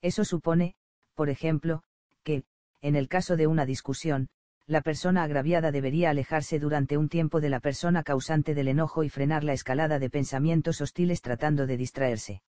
[0.00, 0.76] Eso supone,
[1.14, 1.82] por ejemplo,
[2.22, 2.44] que,
[2.80, 4.28] en el caso de una discusión,
[4.66, 9.08] la persona agraviada debería alejarse durante un tiempo de la persona causante del enojo y
[9.08, 12.42] frenar la escalada de pensamientos hostiles tratando de distraerse.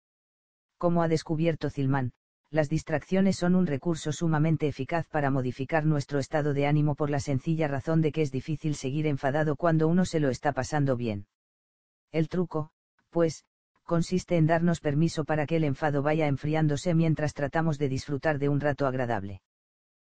[0.78, 2.12] Como ha descubierto Zilman,
[2.56, 7.20] las distracciones son un recurso sumamente eficaz para modificar nuestro estado de ánimo por la
[7.20, 11.28] sencilla razón de que es difícil seguir enfadado cuando uno se lo está pasando bien.
[12.10, 12.70] El truco,
[13.10, 13.44] pues,
[13.84, 18.48] consiste en darnos permiso para que el enfado vaya enfriándose mientras tratamos de disfrutar de
[18.48, 19.42] un rato agradable.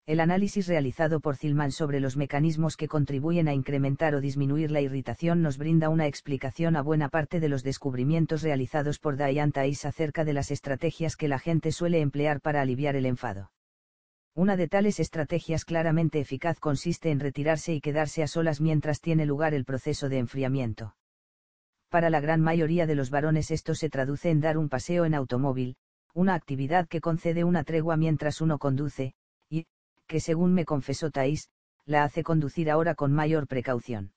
[0.09, 4.81] El análisis realizado por Zilman sobre los mecanismos que contribuyen a incrementar o disminuir la
[4.81, 9.85] irritación nos brinda una explicación a buena parte de los descubrimientos realizados por Diane Tais
[9.85, 13.53] acerca de las estrategias que la gente suele emplear para aliviar el enfado.
[14.35, 19.27] Una de tales estrategias claramente eficaz consiste en retirarse y quedarse a solas mientras tiene
[19.27, 20.97] lugar el proceso de enfriamiento
[21.91, 25.15] para la gran mayoría de los varones esto se traduce en dar un paseo en
[25.15, 25.77] automóvil,
[26.15, 29.15] una actividad que concede una tregua mientras uno conduce,
[30.09, 31.51] que según me confesó Thais,
[31.85, 34.13] la hace conducir ahora con mayor precaución.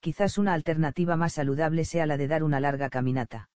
[0.00, 3.50] Quizás una alternativa más saludable sea la de dar una larga caminata.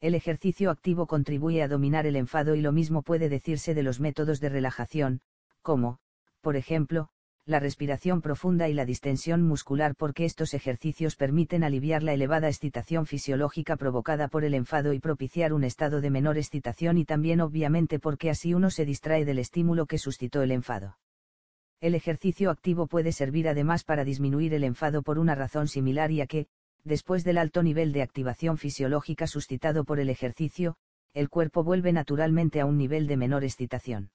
[0.00, 4.00] El ejercicio activo contribuye a dominar el enfado y lo mismo puede decirse de los
[4.00, 5.20] métodos de relajación,
[5.60, 5.98] como,
[6.40, 7.10] por ejemplo,
[7.48, 13.06] la respiración profunda y la distensión muscular porque estos ejercicios permiten aliviar la elevada excitación
[13.06, 17.98] fisiológica provocada por el enfado y propiciar un estado de menor excitación y también obviamente
[17.98, 20.98] porque así uno se distrae del estímulo que suscitó el enfado.
[21.80, 26.20] El ejercicio activo puede servir además para disminuir el enfado por una razón similar y
[26.20, 26.48] a que,
[26.84, 30.76] después del alto nivel de activación fisiológica suscitado por el ejercicio,
[31.14, 34.10] el cuerpo vuelve naturalmente a un nivel de menor excitación.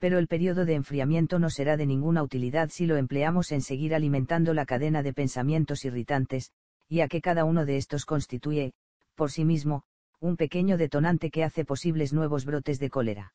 [0.00, 3.94] Pero el periodo de enfriamiento no será de ninguna utilidad si lo empleamos en seguir
[3.94, 6.52] alimentando la cadena de pensamientos irritantes,
[6.88, 8.72] y a que cada uno de estos constituye,
[9.14, 9.84] por sí mismo,
[10.18, 13.34] un pequeño detonante que hace posibles nuevos brotes de cólera.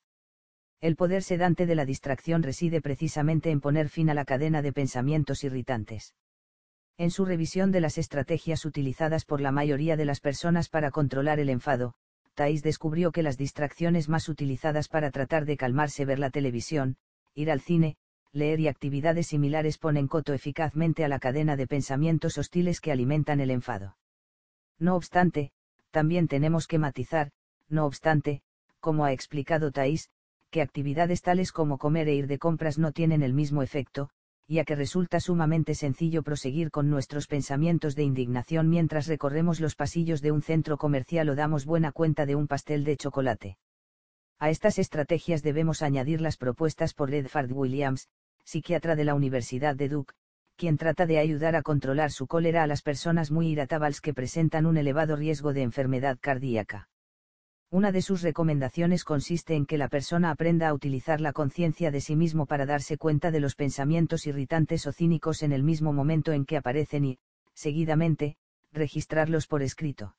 [0.82, 4.74] El poder sedante de la distracción reside precisamente en poner fin a la cadena de
[4.74, 6.16] pensamientos irritantes.
[6.98, 11.40] En su revisión de las estrategias utilizadas por la mayoría de las personas para controlar
[11.40, 11.94] el enfado,
[12.36, 16.98] Thais descubrió que las distracciones más utilizadas para tratar de calmarse ver la televisión,
[17.34, 17.98] ir al cine,
[18.34, 23.40] leer y actividades similares ponen coto eficazmente a la cadena de pensamientos hostiles que alimentan
[23.40, 23.98] el enfado.
[24.78, 25.52] No obstante,
[25.92, 27.32] también tenemos que matizar,
[27.70, 28.42] no obstante,
[28.82, 30.10] como ha explicado Thais,
[30.52, 34.10] que actividades tales como comer e ir de compras no tienen el mismo efecto,
[34.48, 40.22] ya que resulta sumamente sencillo proseguir con nuestros pensamientos de indignación mientras recorremos los pasillos
[40.22, 43.58] de un centro comercial o damos buena cuenta de un pastel de chocolate.
[44.38, 48.10] A estas estrategias debemos añadir las propuestas por Edward Williams,
[48.44, 50.14] psiquiatra de la Universidad de Duke,
[50.56, 54.66] quien trata de ayudar a controlar su cólera a las personas muy irritables que presentan
[54.66, 56.90] un elevado riesgo de enfermedad cardíaca.
[57.76, 62.00] Una de sus recomendaciones consiste en que la persona aprenda a utilizar la conciencia de
[62.00, 66.32] sí mismo para darse cuenta de los pensamientos irritantes o cínicos en el mismo momento
[66.32, 67.20] en que aparecen y,
[67.54, 68.38] seguidamente,
[68.72, 70.16] registrarlos por escrito.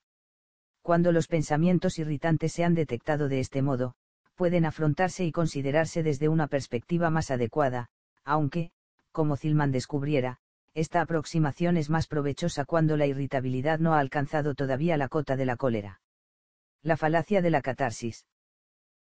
[0.83, 3.95] Cuando los pensamientos irritantes se han detectado de este modo,
[4.35, 7.89] pueden afrontarse y considerarse desde una perspectiva más adecuada,
[8.23, 8.71] aunque,
[9.13, 10.41] como Zilman descubriera,
[10.75, 15.47] esta aproximación es más provechosa cuando la irritabilidad no ha alcanzado todavía la cota de
[15.47, 16.03] la cólera.
[16.87, 18.27] La falacia de la catarsis.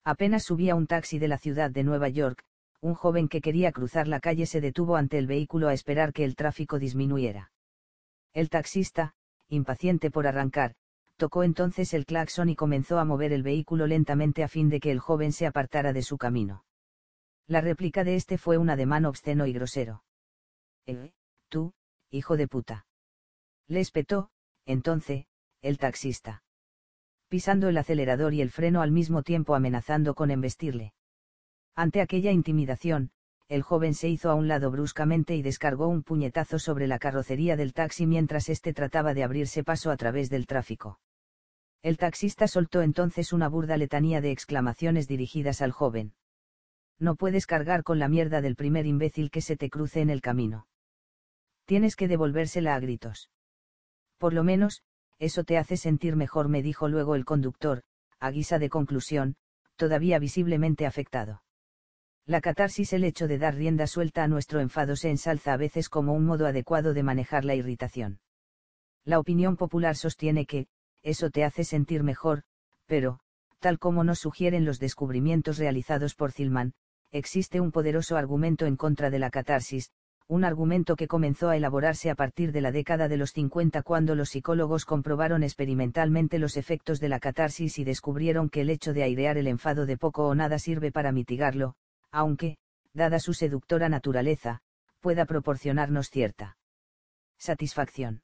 [0.04, 2.44] Apenas subía un taxi de la ciudad de Nueva York,
[2.80, 6.24] un joven que quería cruzar la calle se detuvo ante el vehículo a esperar que
[6.24, 7.52] el tráfico disminuyera.
[8.34, 9.16] El taxista,
[9.48, 10.76] impaciente por arrancar,
[11.18, 14.92] tocó entonces el claxon y comenzó a mover el vehículo lentamente a fin de que
[14.92, 16.64] el joven se apartara de su camino.
[17.48, 20.04] La réplica de este fue un ademán obsceno y grosero.
[20.86, 21.14] Eh,
[21.50, 21.74] tú,
[22.12, 22.86] hijo de puta.
[23.68, 24.30] Le espetó,
[24.68, 25.26] entonces,
[25.64, 26.44] el taxista
[27.32, 30.92] pisando el acelerador y el freno al mismo tiempo amenazando con embestirle.
[31.78, 33.12] Ante aquella intimidación,
[33.48, 37.56] el joven se hizo a un lado bruscamente y descargó un puñetazo sobre la carrocería
[37.56, 41.00] del taxi mientras éste trataba de abrirse paso a través del tráfico.
[41.82, 46.14] El taxista soltó entonces una burda letanía de exclamaciones dirigidas al joven.
[47.00, 50.20] No puedes cargar con la mierda del primer imbécil que se te cruce en el
[50.20, 50.68] camino.
[51.64, 53.30] Tienes que devolvérsela a gritos.
[54.18, 54.84] Por lo menos,
[55.22, 57.84] eso te hace sentir mejor, me dijo luego el conductor,
[58.20, 59.36] a guisa de conclusión,
[59.76, 61.44] todavía visiblemente afectado.
[62.26, 65.90] La catarsis, el hecho de dar rienda suelta a nuestro enfado, se ensalza a veces
[65.90, 68.20] como un modo adecuado de manejar la irritación.
[69.06, 70.66] La opinión popular sostiene que,
[71.04, 72.42] eso te hace sentir mejor,
[72.88, 73.20] pero,
[73.60, 76.74] tal como nos sugieren los descubrimientos realizados por Zilman,
[77.12, 79.92] existe un poderoso argumento en contra de la catarsis,
[80.32, 84.16] un argumento que comenzó a elaborarse a partir de la década de los 50 cuando
[84.16, 89.04] los psicólogos comprobaron experimentalmente los efectos de la catarsis y descubrieron que el hecho de
[89.04, 91.76] airear el enfado de poco o nada sirve para mitigarlo,
[92.14, 92.56] aunque,
[92.94, 94.62] dada su seductora naturaleza,
[95.02, 96.56] pueda proporcionarnos cierta
[97.38, 98.22] satisfacción.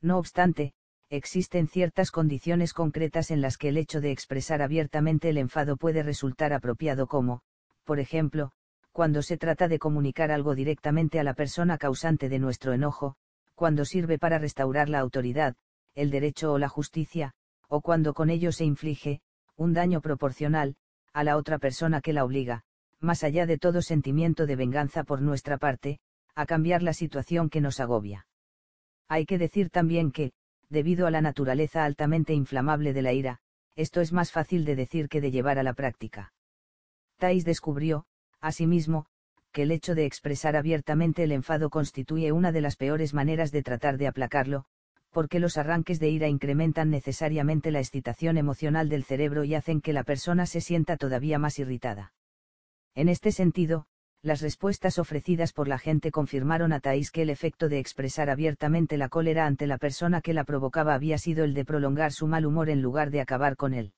[0.00, 0.74] No obstante,
[1.10, 6.04] existen ciertas condiciones concretas en las que el hecho de expresar abiertamente el enfado puede
[6.04, 7.40] resultar apropiado como,
[7.82, 8.52] por ejemplo,
[8.96, 13.14] cuando se trata de comunicar algo directamente a la persona causante de nuestro enojo,
[13.54, 15.54] cuando sirve para restaurar la autoridad,
[15.94, 17.34] el derecho o la justicia,
[17.68, 19.20] o cuando con ello se inflige,
[19.54, 20.76] un daño proporcional,
[21.12, 22.62] a la otra persona que la obliga,
[22.98, 25.98] más allá de todo sentimiento de venganza por nuestra parte,
[26.34, 28.26] a cambiar la situación que nos agobia.
[29.08, 30.32] Hay que decir también que,
[30.70, 33.40] debido a la naturaleza altamente inflamable de la ira,
[33.74, 36.32] esto es más fácil de decir que de llevar a la práctica.
[37.18, 38.06] Thais descubrió,
[38.46, 39.06] Asimismo,
[39.50, 43.64] que el hecho de expresar abiertamente el enfado constituye una de las peores maneras de
[43.64, 44.66] tratar de aplacarlo,
[45.10, 49.92] porque los arranques de ira incrementan necesariamente la excitación emocional del cerebro y hacen que
[49.92, 52.14] la persona se sienta todavía más irritada.
[52.94, 53.86] En este sentido,
[54.22, 58.96] las respuestas ofrecidas por la gente confirmaron a Thais que el efecto de expresar abiertamente
[58.96, 62.46] la cólera ante la persona que la provocaba había sido el de prolongar su mal
[62.46, 63.92] humor en lugar de acabar con él.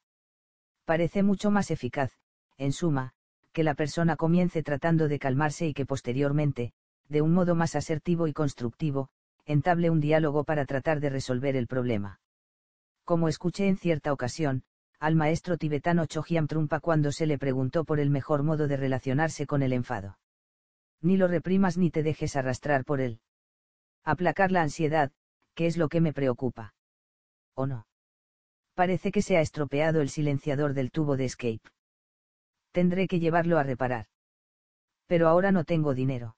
[0.86, 2.12] Parece mucho más eficaz,
[2.56, 3.12] en suma,
[3.58, 6.70] que la persona comience tratando de calmarse y que posteriormente,
[7.08, 9.08] de un modo más asertivo y constructivo,
[9.46, 12.20] entable un diálogo para tratar de resolver el problema.
[13.02, 14.62] Como escuché en cierta ocasión,
[15.00, 19.44] al maestro tibetano Chogyam Trumpa cuando se le preguntó por el mejor modo de relacionarse
[19.44, 20.20] con el enfado.
[21.02, 23.18] Ni lo reprimas ni te dejes arrastrar por él.
[24.04, 25.10] Aplacar la ansiedad,
[25.56, 26.74] que es lo que me preocupa.
[27.54, 27.88] ¿O no?
[28.74, 31.62] Parece que se ha estropeado el silenciador del tubo de escape.
[32.78, 34.06] Tendré que llevarlo a reparar.
[35.08, 36.36] Pero ahora no tengo dinero.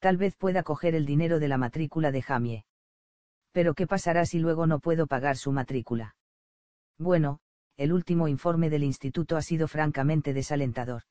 [0.00, 2.64] Tal vez pueda coger el dinero de la matrícula de Jamie.
[3.52, 6.16] Pero ¿qué pasará si luego no puedo pagar su matrícula?
[6.98, 7.38] Bueno,
[7.76, 11.02] el último informe del instituto ha sido francamente desalentador.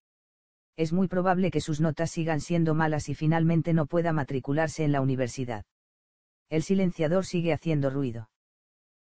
[0.76, 4.92] Es muy probable que sus notas sigan siendo malas y finalmente no pueda matricularse en
[4.92, 5.64] la universidad.
[6.50, 8.30] El silenciador sigue haciendo ruido.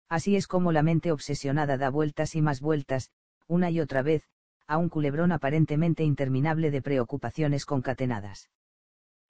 [0.09, 3.09] Así es como la mente obsesionada da vueltas y más vueltas,
[3.47, 4.27] una y otra vez,
[4.69, 8.51] a un culebrón aparentemente interminable de preocupaciones concatenadas.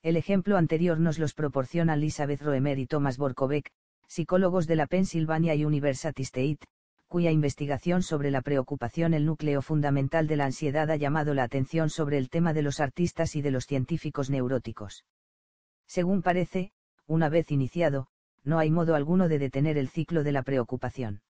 [0.03, 3.71] El ejemplo anterior nos los proporciona Elizabeth Roemer y Thomas Borkovec,
[4.05, 6.59] psicólogos de la Pennsylvania University State,
[7.07, 11.89] cuya investigación sobre la preocupación el núcleo fundamental de la ansiedad ha llamado la atención
[11.89, 15.05] sobre el tema de los artistas y de los científicos neuróticos.
[15.87, 16.73] Según parece,
[17.07, 18.07] una vez iniciado,
[18.43, 21.21] no hay modo alguno de detener el ciclo de la preocupación.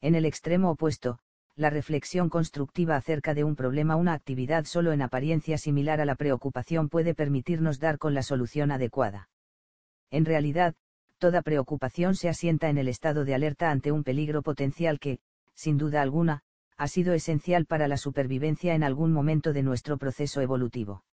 [0.00, 1.18] En el extremo opuesto,
[1.56, 6.16] la reflexión constructiva acerca de un problema, una actividad solo en apariencia similar a la
[6.16, 9.28] preocupación puede permitirnos dar con la solución adecuada.
[10.10, 10.74] En realidad,
[11.18, 15.20] toda preocupación se asienta en el estado de alerta ante un peligro potencial que,
[15.54, 16.42] sin duda alguna,
[16.76, 21.04] ha sido esencial para la supervivencia en algún momento de nuestro proceso evolutivo.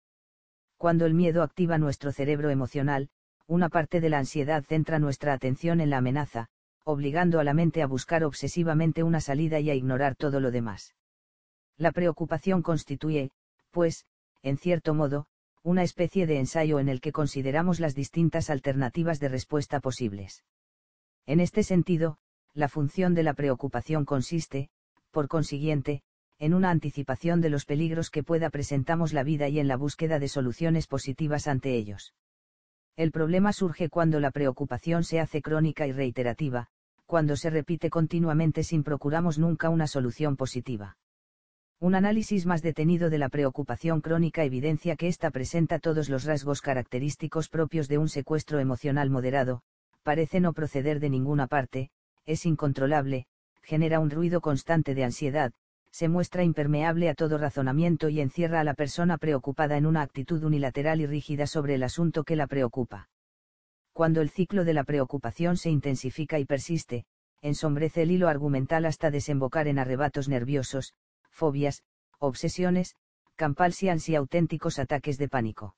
[0.78, 3.10] Cuando el miedo activa nuestro cerebro emocional,
[3.46, 6.48] una parte de la ansiedad centra nuestra atención en la amenaza,
[6.84, 10.96] obligando a la mente a buscar obsesivamente una salida y a ignorar todo lo demás.
[11.78, 13.32] La preocupación constituye,
[13.72, 14.06] pues,
[14.44, 15.28] en cierto modo,
[15.64, 20.44] una especie de ensayo en el que consideramos las distintas alternativas de respuesta posibles.
[21.28, 22.18] En este sentido,
[22.54, 24.70] la función de la preocupación consiste,
[25.12, 26.02] por consiguiente,
[26.40, 30.18] en una anticipación de los peligros que pueda presentamos la vida y en la búsqueda
[30.18, 32.14] de soluciones positivas ante ellos.
[32.96, 36.68] El problema surge cuando la preocupación se hace crónica y reiterativa,
[37.06, 40.98] cuando se repite continuamente sin procuramos nunca una solución positiva.
[41.80, 46.62] Un análisis más detenido de la preocupación crónica evidencia que ésta presenta todos los rasgos
[46.62, 49.64] característicos propios de un secuestro emocional moderado,
[50.04, 51.90] parece no proceder de ninguna parte,
[52.26, 53.26] es incontrolable,
[53.64, 55.54] genera un ruido constante de ansiedad,
[55.92, 60.44] se muestra impermeable a todo razonamiento y encierra a la persona preocupada en una actitud
[60.44, 63.10] unilateral y rígida sobre el asunto que la preocupa.
[63.94, 67.06] Cuando el ciclo de la preocupación se intensifica y persiste,
[67.42, 70.94] ensombrece el hilo argumental hasta desembocar en arrebatos nerviosos,
[71.30, 71.84] fobias,
[72.20, 72.96] obsesiones,
[73.36, 75.76] campalsians y auténticos ataques de pánico.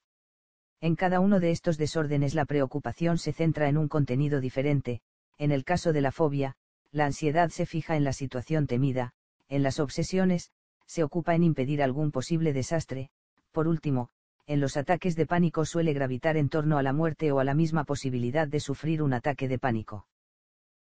[0.80, 5.01] En cada uno de estos desórdenes la preocupación se centra en un contenido diferente,
[5.38, 6.56] en el caso de la fobia,
[6.92, 9.14] la ansiedad se fija en la situación temida,
[9.56, 10.51] en las obsesiones,
[10.85, 13.09] se ocupa en impedir algún posible desastre,
[13.51, 14.09] por último,
[14.48, 17.53] en los ataques de pánico suele gravitar en torno a la muerte o a la
[17.53, 20.07] misma posibilidad de sufrir un ataque de pánico.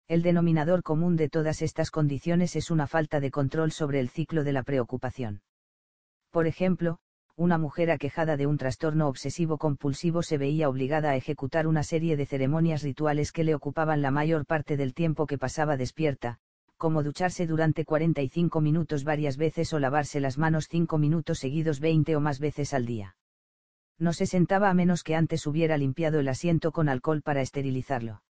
[0.07, 4.43] El denominador común de todas estas condiciones es una falta de control sobre el ciclo
[4.43, 5.41] de la preocupación.
[6.31, 6.99] Por ejemplo,
[7.35, 12.15] una mujer aquejada de un trastorno obsesivo compulsivo se veía obligada a ejecutar una serie
[12.15, 16.39] de ceremonias rituales que le ocupaban la mayor parte del tiempo que pasaba despierta,
[16.81, 22.15] como ducharse durante 45 minutos varias veces o lavarse las manos 5 minutos seguidos 20
[22.15, 23.15] o más veces al día.
[23.99, 28.23] No se sentaba a menos que antes hubiera limpiado el asiento con alcohol para esterilizarlo.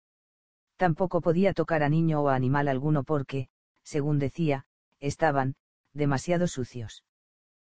[0.78, 3.51] Tampoco podía tocar a niño o a animal alguno porque,
[3.83, 4.65] según decía,
[4.99, 5.57] estaban,
[5.93, 7.05] demasiado sucios.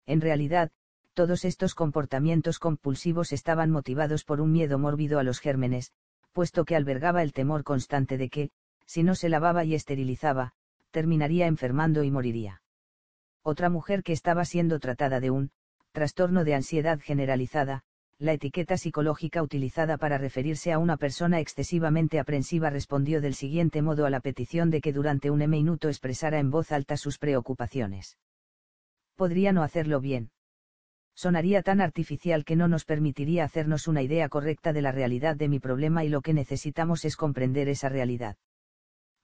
[0.05, 0.71] En realidad,
[1.15, 5.93] todos estos comportamientos compulsivos estaban motivados por un miedo mórbido a los gérmenes,
[6.33, 8.51] puesto que albergaba el temor constante de que,
[8.85, 10.53] si no se lavaba y esterilizaba,
[10.99, 12.61] terminaría enfermando y moriría.
[13.45, 15.53] Otra mujer que estaba siendo tratada de un
[15.93, 17.85] trastorno de ansiedad generalizada,
[18.19, 24.07] la etiqueta psicológica utilizada para referirse a una persona excesivamente aprensiva respondió del siguiente modo
[24.07, 28.19] a la petición de que durante un minuto expresara en voz alta sus preocupaciones.
[29.15, 30.33] Podría no hacerlo bien.
[31.15, 35.49] Sonaría tan artificial que no nos permitiría hacernos una idea correcta de la realidad de
[35.49, 38.37] mi problema y lo que necesitamos es comprender esa realidad.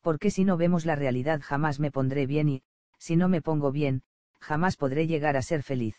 [0.05, 2.63] Porque si no vemos la realidad jamás me pondré bien y,
[2.99, 4.03] si no me pongo bien,
[4.39, 5.97] jamás podré llegar a ser feliz.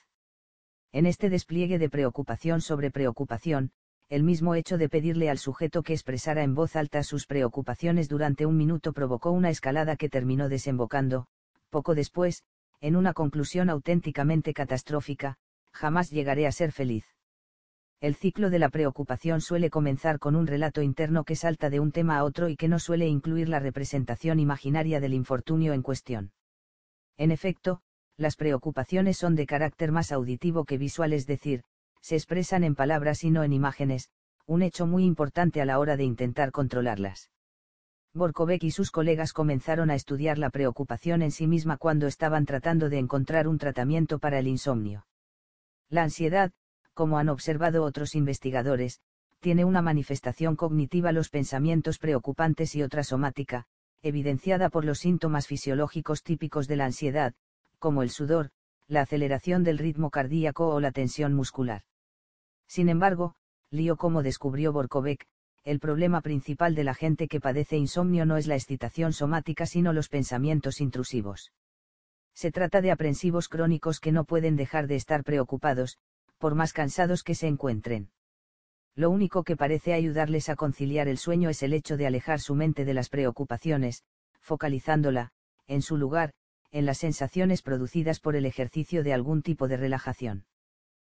[0.91, 3.71] En este despliegue de preocupación sobre preocupación,
[4.07, 8.45] el mismo hecho de pedirle al sujeto que expresara en voz alta sus preocupaciones durante
[8.45, 11.25] un minuto provocó una escalada que terminó desembocando,
[11.71, 12.43] poco después,
[12.81, 15.37] en una conclusión auténticamente catastrófica,
[15.71, 17.14] jamás llegaré a ser feliz.
[18.01, 21.91] El ciclo de la preocupación suele comenzar con un relato interno que salta de un
[21.91, 26.31] tema a otro y que no suele incluir la representación imaginaria del infortunio en cuestión.
[27.17, 27.81] En efecto,
[28.17, 31.63] las preocupaciones son de carácter más auditivo que visual, es decir,
[32.01, 34.09] se expresan en palabras y no en imágenes,
[34.45, 37.31] un hecho muy importante a la hora de intentar controlarlas.
[38.13, 42.89] Borkovec y sus colegas comenzaron a estudiar la preocupación en sí misma cuando estaban tratando
[42.89, 45.05] de encontrar un tratamiento para el insomnio.
[45.89, 46.51] La ansiedad,
[46.95, 49.01] como han observado otros investigadores,
[49.39, 53.67] tiene una manifestación cognitiva los pensamientos preocupantes y otra somática,
[54.01, 57.35] evidenciada por los síntomas fisiológicos típicos de la ansiedad,
[57.77, 58.49] como el sudor,
[58.87, 61.83] la aceleración del ritmo cardíaco o la tensión muscular.
[62.67, 63.35] Sin embargo,
[63.69, 65.27] lío como descubrió Borkovec,
[65.63, 69.93] el problema principal de la gente que padece insomnio no es la excitación somática sino
[69.93, 71.51] los pensamientos intrusivos.
[72.33, 75.97] Se trata de aprensivos crónicos que no pueden dejar de estar preocupados,
[76.37, 78.09] por más cansados que se encuentren.
[78.95, 82.55] Lo único que parece ayudarles a conciliar el sueño es el hecho de alejar su
[82.55, 84.03] mente de las preocupaciones,
[84.39, 85.31] focalizándola,
[85.67, 86.33] en su lugar,
[86.71, 90.45] en las sensaciones producidas por el ejercicio de algún tipo de relajación.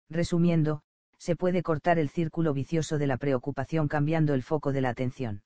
[0.09, 0.83] Resumiendo,
[1.17, 5.43] se puede cortar el círculo vicioso de la preocupación cambiando el foco de la atención.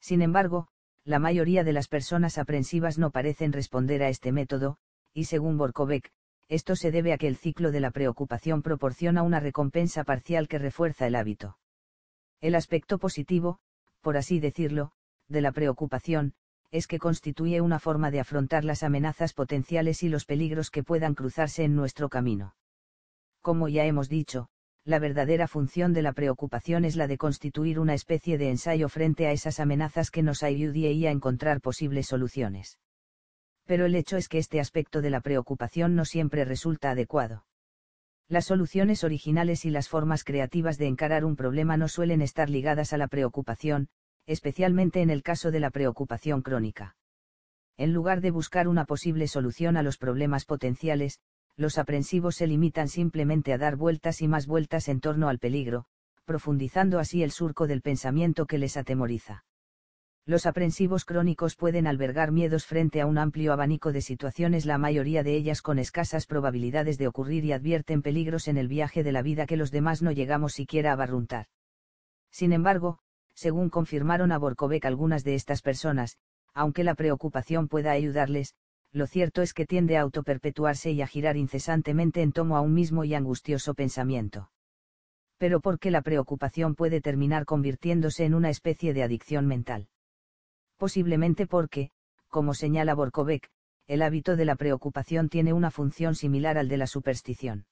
[0.00, 0.68] Sin embargo,
[1.04, 4.76] la mayoría de las personas aprensivas no parecen responder a este método,
[5.14, 6.10] y según Borkovec,
[6.48, 10.58] esto se debe a que el ciclo de la preocupación proporciona una recompensa parcial que
[10.58, 11.58] refuerza el hábito.
[12.40, 13.58] El aspecto positivo,
[14.00, 14.92] por así decirlo,
[15.28, 16.32] de la preocupación,
[16.70, 21.14] es que constituye una forma de afrontar las amenazas potenciales y los peligros que puedan
[21.14, 22.54] cruzarse en nuestro camino.
[23.42, 24.48] Como ya hemos dicho,
[24.84, 29.26] la verdadera función de la preocupación es la de constituir una especie de ensayo frente
[29.26, 32.78] a esas amenazas que nos ayudaría a encontrar posibles soluciones
[33.68, 37.44] pero el hecho es que este aspecto de la preocupación no siempre resulta adecuado.
[38.26, 42.94] Las soluciones originales y las formas creativas de encarar un problema no suelen estar ligadas
[42.94, 43.90] a la preocupación,
[44.24, 46.96] especialmente en el caso de la preocupación crónica.
[47.76, 51.20] En lugar de buscar una posible solución a los problemas potenciales,
[51.54, 55.84] los aprensivos se limitan simplemente a dar vueltas y más vueltas en torno al peligro,
[56.24, 59.44] profundizando así el surco del pensamiento que les atemoriza.
[60.28, 65.22] Los aprensivos crónicos pueden albergar miedos frente a un amplio abanico de situaciones, la mayoría
[65.22, 69.22] de ellas con escasas probabilidades de ocurrir y advierten peligros en el viaje de la
[69.22, 71.46] vida que los demás no llegamos siquiera a barruntar.
[72.30, 72.98] Sin embargo,
[73.32, 76.18] según confirmaron a Borkovec algunas de estas personas,
[76.52, 78.54] aunque la preocupación pueda ayudarles,
[78.92, 82.74] lo cierto es que tiende a autoperpetuarse y a girar incesantemente en tomo a un
[82.74, 84.50] mismo y angustioso pensamiento.
[85.38, 89.88] Pero porque la preocupación puede terminar convirtiéndose en una especie de adicción mental
[90.78, 91.90] posiblemente porque,
[92.28, 93.50] como señala Borkovec,
[93.86, 97.66] el hábito de la preocupación tiene una función similar al de la superstición.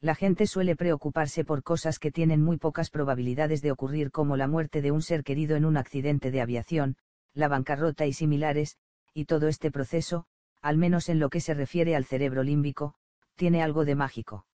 [0.00, 4.46] La gente suele preocuparse por cosas que tienen muy pocas probabilidades de ocurrir como la
[4.46, 6.96] muerte de un ser querido en un accidente de aviación,
[7.34, 8.76] la bancarrota y similares,
[9.12, 10.26] y todo este proceso,
[10.60, 12.94] al menos en lo que se refiere al cerebro límbico,
[13.34, 14.46] tiene algo de mágico.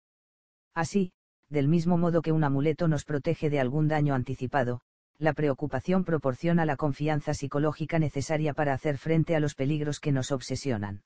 [0.75, 1.13] Así,
[1.51, 4.81] del mismo modo que un amuleto nos protege de algún daño anticipado,
[5.19, 10.33] la preocupación proporciona la confianza psicológica necesaria para hacer frente a los peligros que nos
[10.33, 11.03] obsesionan.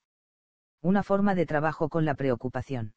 [0.80, 2.94] Una forma de trabajo con la preocupación.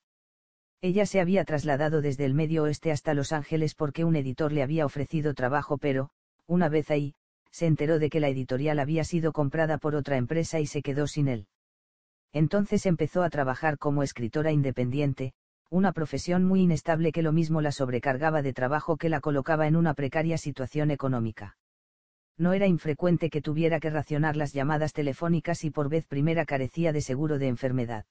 [0.82, 4.64] Ella se había trasladado desde el medio oeste hasta Los Ángeles porque un editor le
[4.64, 6.10] había ofrecido trabajo, pero,
[6.48, 7.14] una vez ahí,
[7.52, 11.06] se enteró de que la editorial había sido comprada por otra empresa y se quedó
[11.06, 11.48] sin él.
[12.34, 15.34] Entonces empezó a trabajar como escritora independiente,
[15.72, 19.78] una profesión muy inestable que lo mismo la sobrecargaba de trabajo que la colocaba en
[19.78, 21.56] una precaria situación económica.
[22.38, 26.92] No era infrecuente que tuviera que racionar las llamadas telefónicas y por vez primera carecía
[26.92, 28.06] de seguro de enfermedad.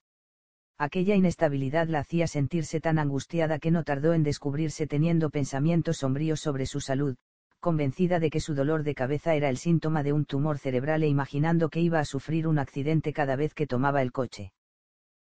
[0.79, 6.41] Aquella inestabilidad la hacía sentirse tan angustiada que no tardó en descubrirse teniendo pensamientos sombríos
[6.41, 7.17] sobre su salud,
[7.61, 11.09] convencida de que su dolor de cabeza era el síntoma de un tumor cerebral e
[11.09, 14.53] imaginando que iba a sufrir un accidente cada vez que tomaba el coche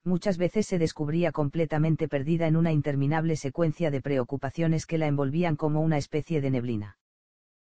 [0.09, 5.55] muchas veces se descubría completamente perdida en una interminable secuencia de preocupaciones que la envolvían
[5.55, 6.99] como una especie de neblina.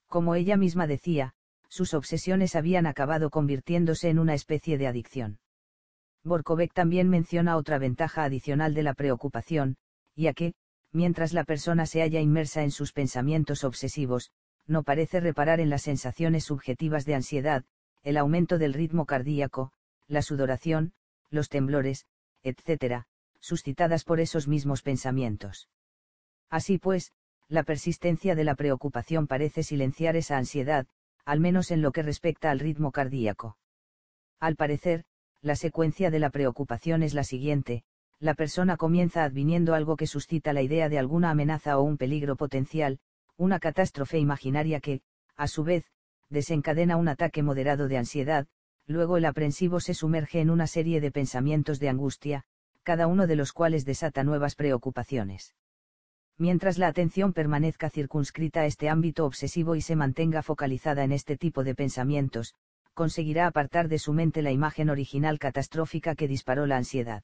[0.08, 1.34] Como ella misma decía,
[1.68, 5.38] sus obsesiones habían acabado convirtiéndose en una especie de adicción.
[6.24, 9.76] Borkovec también menciona otra ventaja adicional de la preocupación,
[10.16, 10.54] ya que,
[10.92, 14.30] mientras la persona se halla inmersa en sus pensamientos obsesivos,
[14.66, 17.64] no parece reparar en las sensaciones subjetivas de ansiedad,
[18.02, 19.72] el aumento del ritmo cardíaco,
[20.08, 20.92] la sudoración,
[21.30, 22.06] los temblores,
[22.44, 23.04] etc.,
[23.40, 25.68] suscitadas por esos mismos pensamientos.
[26.48, 27.12] Así pues,
[27.48, 30.86] la persistencia de la preocupación parece silenciar esa ansiedad,
[31.24, 33.58] al menos en lo que respecta al ritmo cardíaco.
[34.40, 35.04] Al parecer,
[35.42, 37.84] la secuencia de la preocupación es la siguiente,
[38.18, 42.36] la persona comienza adviniendo algo que suscita la idea de alguna amenaza o un peligro
[42.36, 42.98] potencial,
[43.36, 45.02] una catástrofe imaginaria que,
[45.36, 45.84] a su vez,
[46.30, 48.46] desencadena un ataque moderado de ansiedad,
[48.86, 52.44] luego el aprensivo se sumerge en una serie de pensamientos de angustia,
[52.82, 55.54] cada uno de los cuales desata nuevas preocupaciones.
[56.36, 61.36] Mientras la atención permanezca circunscrita a este ámbito obsesivo y se mantenga focalizada en este
[61.36, 62.54] tipo de pensamientos,
[62.92, 67.22] conseguirá apartar de su mente la imagen original catastrófica que disparó la ansiedad.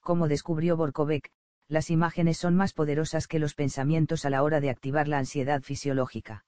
[0.00, 1.30] Como descubrió Borkovec,
[1.68, 5.62] las imágenes son más poderosas que los pensamientos a la hora de activar la ansiedad
[5.62, 6.44] fisiológica.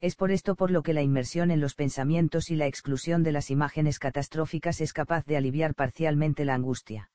[0.00, 3.32] Es por esto por lo que la inmersión en los pensamientos y la exclusión de
[3.32, 7.10] las imágenes catastróficas es capaz de aliviar parcialmente la angustia.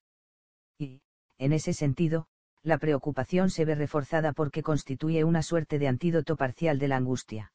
[0.78, 1.02] Y,
[1.38, 2.28] en ese sentido,
[2.62, 7.52] la preocupación se ve reforzada porque constituye una suerte de antídoto parcial de la angustia.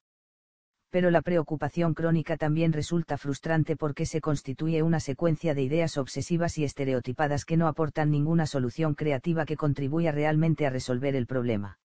[0.90, 6.58] Pero la preocupación crónica también resulta frustrante porque se constituye una secuencia de ideas obsesivas
[6.58, 11.80] y estereotipadas que no aportan ninguna solución creativa que contribuya realmente a resolver el problema.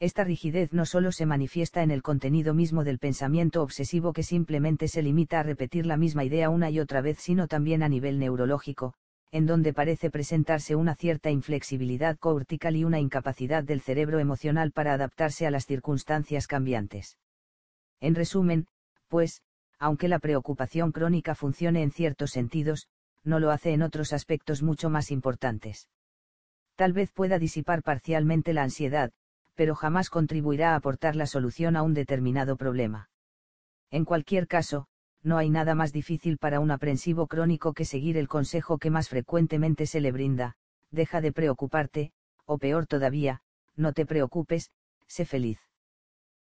[0.00, 4.88] Esta rigidez no solo se manifiesta en el contenido mismo del pensamiento obsesivo que simplemente
[4.88, 8.18] se limita a repetir la misma idea una y otra vez, sino también a nivel
[8.18, 8.94] neurológico,
[9.30, 14.94] en donde parece presentarse una cierta inflexibilidad cortical y una incapacidad del cerebro emocional para
[14.94, 17.18] adaptarse a las circunstancias cambiantes.
[18.00, 18.68] En resumen,
[19.08, 19.42] pues,
[19.78, 22.88] aunque la preocupación crónica funcione en ciertos sentidos,
[23.22, 25.90] no lo hace en otros aspectos mucho más importantes.
[26.74, 29.12] Tal vez pueda disipar parcialmente la ansiedad,
[29.60, 33.10] pero jamás contribuirá a aportar la solución a un determinado problema.
[33.90, 34.86] En cualquier caso,
[35.22, 39.10] no hay nada más difícil para un aprensivo crónico que seguir el consejo que más
[39.10, 40.56] frecuentemente se le brinda,
[40.90, 42.12] deja de preocuparte,
[42.46, 43.42] o peor todavía,
[43.76, 44.70] no te preocupes,
[45.06, 45.60] sé feliz.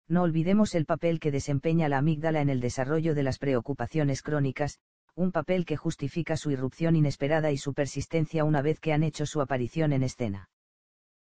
[0.09, 4.81] No olvidemos el papel que desempeña la amígdala en el desarrollo de las preocupaciones crónicas,
[5.15, 9.25] un papel que justifica su irrupción inesperada y su persistencia una vez que han hecho
[9.25, 10.49] su aparición en escena.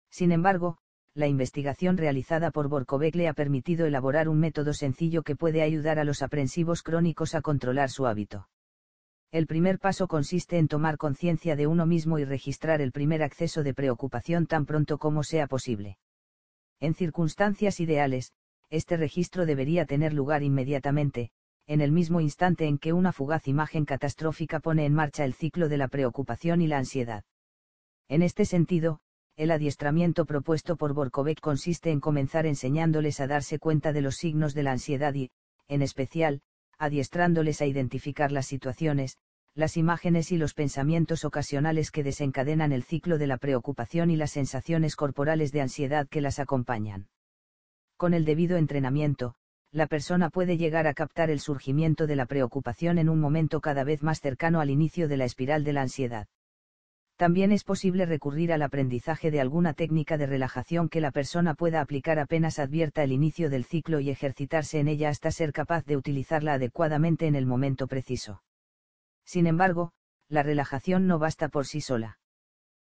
[0.09, 0.79] Sin embargo,
[1.15, 5.99] la investigación realizada por Borkovec le ha permitido elaborar un método sencillo que puede ayudar
[5.99, 8.49] a los aprensivos crónicos a controlar su hábito.
[9.31, 13.63] El primer paso consiste en tomar conciencia de uno mismo y registrar el primer acceso
[13.63, 15.97] de preocupación tan pronto como sea posible.
[16.79, 18.33] En circunstancias ideales,
[18.69, 21.29] este registro debería tener lugar inmediatamente,
[21.67, 25.69] en el mismo instante en que una fugaz imagen catastrófica pone en marcha el ciclo
[25.69, 27.23] de la preocupación y la ansiedad.
[28.09, 28.99] En este sentido,
[29.35, 34.53] el adiestramiento propuesto por Borkovec consiste en comenzar enseñándoles a darse cuenta de los signos
[34.53, 35.31] de la ansiedad y,
[35.67, 36.41] en especial,
[36.77, 39.17] adiestrándoles a identificar las situaciones,
[39.55, 44.31] las imágenes y los pensamientos ocasionales que desencadenan el ciclo de la preocupación y las
[44.31, 47.07] sensaciones corporales de ansiedad que las acompañan.
[47.97, 49.35] Con el debido entrenamiento,
[49.71, 53.83] la persona puede llegar a captar el surgimiento de la preocupación en un momento cada
[53.83, 56.27] vez más cercano al inicio de la espiral de la ansiedad.
[57.15, 61.79] También es posible recurrir al aprendizaje de alguna técnica de relajación que la persona pueda
[61.79, 65.95] aplicar apenas advierta el inicio del ciclo y ejercitarse en ella hasta ser capaz de
[65.95, 68.41] utilizarla adecuadamente en el momento preciso.
[69.25, 69.93] Sin embargo,
[70.27, 72.17] la relajación no basta por sí sola.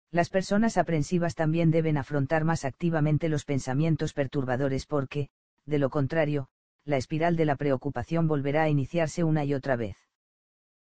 [0.09, 5.29] Las personas aprensivas también deben afrontar más activamente los pensamientos perturbadores porque,
[5.65, 6.47] de lo contrario,
[6.85, 9.97] la espiral de la preocupación volverá a iniciarse una y otra vez.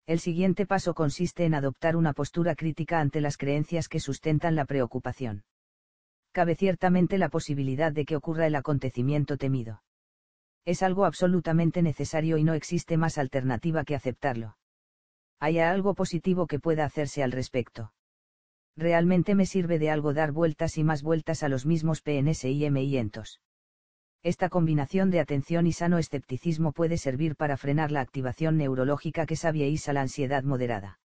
[0.07, 4.65] El siguiente paso consiste en adoptar una postura crítica ante las creencias que sustentan la
[4.65, 5.45] preocupación.
[6.31, 9.83] Cabe ciertamente la posibilidad de que ocurra el acontecimiento temido.
[10.65, 14.57] Es algo absolutamente necesario y no existe más alternativa que aceptarlo.
[15.41, 17.93] ¿Hay algo positivo que pueda hacerse al respecto?
[18.77, 22.71] Realmente me sirve de algo dar vueltas y más vueltas a los mismos PNS y
[22.71, 23.41] MIentos.
[24.27, 29.37] Esta combinación de atención y sano escepticismo puede servir para frenar la activación neurológica que
[29.37, 30.99] sabiéis a la ansiedad moderada.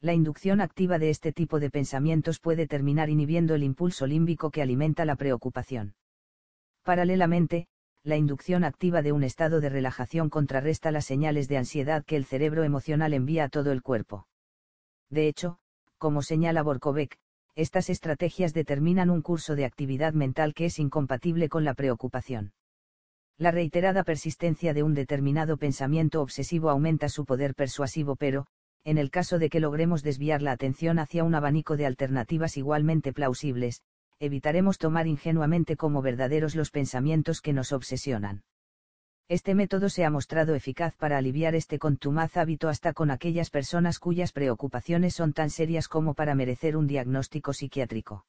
[0.00, 4.62] La inducción activa de este tipo de pensamientos puede terminar inhibiendo el impulso límbico que
[4.62, 5.96] alimenta la preocupación.
[6.84, 7.66] Paralelamente,
[8.04, 12.26] la inducción activa de un estado de relajación contrarresta las señales de ansiedad que el
[12.26, 14.28] cerebro emocional envía a todo el cuerpo.
[15.10, 15.58] De hecho,
[15.98, 17.18] como señala Borkovec,
[17.56, 22.52] estas estrategias determinan un curso de actividad mental que es incompatible con la preocupación.
[23.38, 28.46] La reiterada persistencia de un determinado pensamiento obsesivo aumenta su poder persuasivo pero,
[28.84, 33.12] en el caso de que logremos desviar la atención hacia un abanico de alternativas igualmente
[33.12, 33.82] plausibles,
[34.20, 38.42] evitaremos tomar ingenuamente como verdaderos los pensamientos que nos obsesionan.
[39.28, 43.98] Este método se ha mostrado eficaz para aliviar este contumaz hábito hasta con aquellas personas
[43.98, 48.24] cuyas preocupaciones son tan serias como para merecer un diagnóstico psiquiátrico.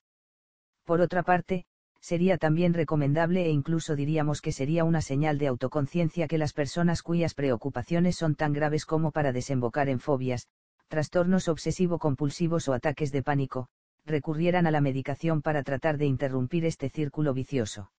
[0.85, 1.65] Por otra parte,
[1.99, 7.03] sería también recomendable e incluso diríamos que sería una señal de autoconciencia que las personas
[7.03, 10.47] cuyas preocupaciones son tan graves como para desembocar en fobias,
[10.87, 13.67] trastornos obsesivo-compulsivos o ataques de pánico,
[14.03, 17.91] recurrieran a la medicación para tratar de interrumpir este círculo vicioso.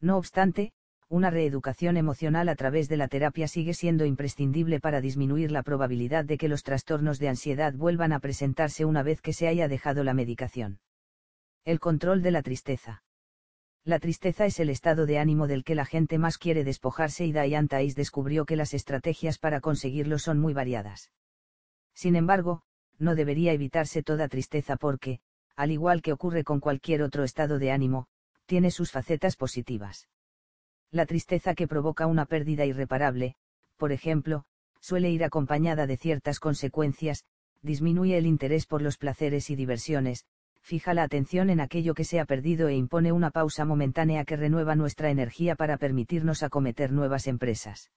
[0.00, 0.72] No obstante,
[1.08, 6.24] una reeducación emocional a través de la terapia sigue siendo imprescindible para disminuir la probabilidad
[6.24, 10.02] de que los trastornos de ansiedad vuelvan a presentarse una vez que se haya dejado
[10.04, 10.80] la medicación.
[11.64, 13.02] El control de la tristeza.
[13.84, 17.32] La tristeza es el estado de ánimo del que la gente más quiere despojarse y
[17.32, 21.10] Diane Tais descubrió que las estrategias para conseguirlo son muy variadas.
[21.92, 22.62] Sin embargo,
[22.98, 25.20] no debería evitarse toda tristeza porque,
[25.54, 28.06] al igual que ocurre con cualquier otro estado de ánimo,
[28.46, 30.08] tiene sus facetas positivas.
[30.94, 33.34] La tristeza que provoca una pérdida irreparable,
[33.78, 34.44] por ejemplo,
[34.78, 37.24] suele ir acompañada de ciertas consecuencias,
[37.62, 40.24] disminuye el interés por los placeres y diversiones,
[40.60, 44.36] fija la atención en aquello que se ha perdido e impone una pausa momentánea que
[44.36, 47.90] renueva nuestra energía para permitirnos acometer nuevas empresas.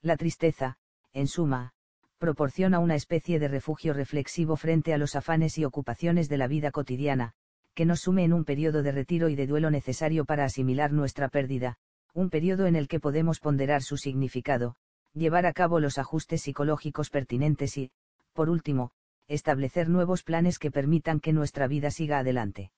[0.00, 0.76] La tristeza,
[1.12, 1.72] en suma,
[2.18, 6.70] proporciona una especie de refugio reflexivo frente a los afanes y ocupaciones de la vida
[6.70, 7.32] cotidiana,
[7.74, 11.28] que nos sume en un periodo de retiro y de duelo necesario para asimilar nuestra
[11.28, 11.78] pérdida,
[12.14, 14.76] un periodo en el que podemos ponderar su significado,
[15.14, 17.90] llevar a cabo los ajustes psicológicos pertinentes y,
[18.32, 18.92] por último,
[19.28, 22.70] establecer nuevos planes que permitan que nuestra vida siga adelante.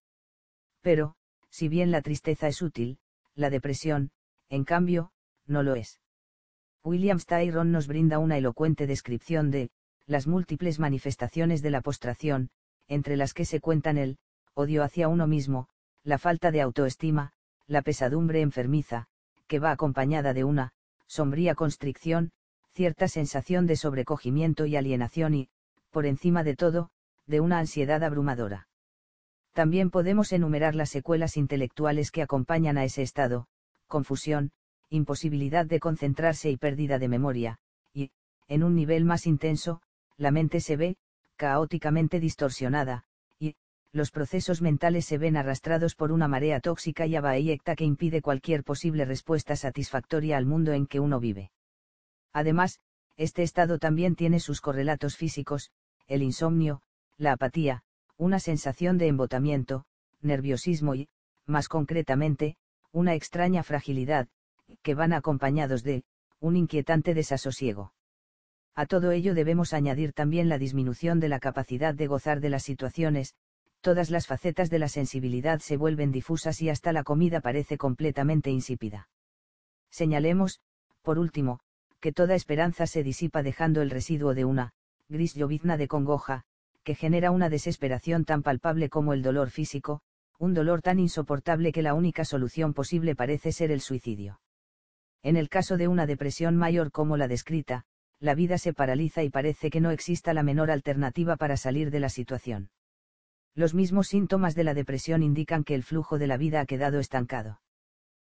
[0.83, 1.17] Pero,
[1.51, 2.99] si bien la tristeza es útil,
[3.35, 4.11] la depresión,
[4.49, 5.13] en cambio,
[5.47, 6.01] no lo es.
[6.85, 9.71] William Styron nos brinda una elocuente descripción de,
[10.07, 12.51] las múltiples manifestaciones de la postración,
[12.89, 14.19] entre las que se cuentan el,
[14.53, 15.69] odio hacia uno mismo,
[16.03, 17.33] la falta de autoestima,
[17.67, 19.09] la pesadumbre enfermiza,
[19.55, 20.73] que va acompañada de una,
[21.07, 22.33] sombría constricción,
[22.73, 25.49] cierta sensación de sobrecogimiento y alienación y,
[25.92, 26.91] por encima de todo,
[27.28, 28.66] de una ansiedad abrumadora.
[29.52, 33.47] También podemos enumerar las secuelas intelectuales que acompañan a ese estado,
[33.86, 34.50] confusión,
[34.91, 37.58] imposibilidad de concentrarse y pérdida de memoria,
[37.92, 38.10] y,
[38.49, 39.83] en un nivel más intenso,
[40.16, 40.97] la mente se ve,
[41.36, 43.05] caóticamente distorsionada,
[43.94, 48.64] los procesos mentales se ven arrastrados por una marea tóxica y abaeyecta que impide cualquier
[48.64, 51.52] posible respuesta satisfactoria al mundo en que uno vive.
[52.32, 52.81] Además,
[53.16, 55.70] este estado también tiene sus correlatos físicos,
[56.08, 56.82] el insomnio,
[57.18, 57.84] la apatía,
[58.16, 59.84] una sensación de embotamiento,
[60.20, 61.08] nerviosismo y,
[61.47, 62.56] más concretamente,
[62.90, 64.26] una extraña fragilidad,
[64.82, 66.02] que van acompañados de,
[66.40, 67.92] un inquietante desasosiego.
[68.74, 72.64] A todo ello debemos añadir también la disminución de la capacidad de gozar de las
[72.64, 73.36] situaciones,
[73.85, 78.51] todas las facetas de la sensibilidad se vuelven difusas y hasta la comida parece completamente
[78.51, 79.11] insípida.
[79.91, 80.63] Señalemos,
[81.03, 81.61] por último,
[82.01, 84.73] que toda esperanza se disipa dejando el residuo de una,
[85.11, 86.45] gris llovizna de congoja,
[86.83, 90.01] que genera una desesperación tan palpable como el dolor físico,
[90.39, 94.41] un dolor tan insoportable que la única solución posible parece ser el suicidio.
[95.23, 97.85] En el caso de una depresión mayor como la descrita,
[98.19, 102.01] la vida se paraliza y parece que no exista la menor alternativa para salir de
[102.01, 102.71] la situación.
[103.55, 106.99] Los mismos síntomas de la depresión indican que el flujo de la vida ha quedado
[106.99, 107.60] estancado.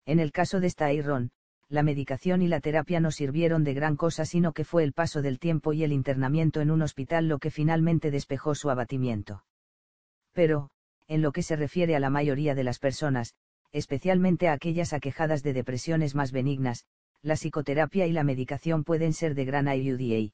[0.04, 1.30] En el caso de Styron,
[1.68, 5.22] la medicación y la terapia no sirvieron de gran cosa sino que fue el paso
[5.22, 9.44] del tiempo y el internamiento en un hospital lo que finalmente despejó su abatimiento.
[10.32, 10.70] Pero,
[11.08, 13.34] en lo que se refiere a la mayoría de las personas,
[13.72, 16.84] especialmente a aquellas aquejadas de depresiones más benignas,
[17.22, 20.30] la psicoterapia y la medicación pueden ser de gran ayuda.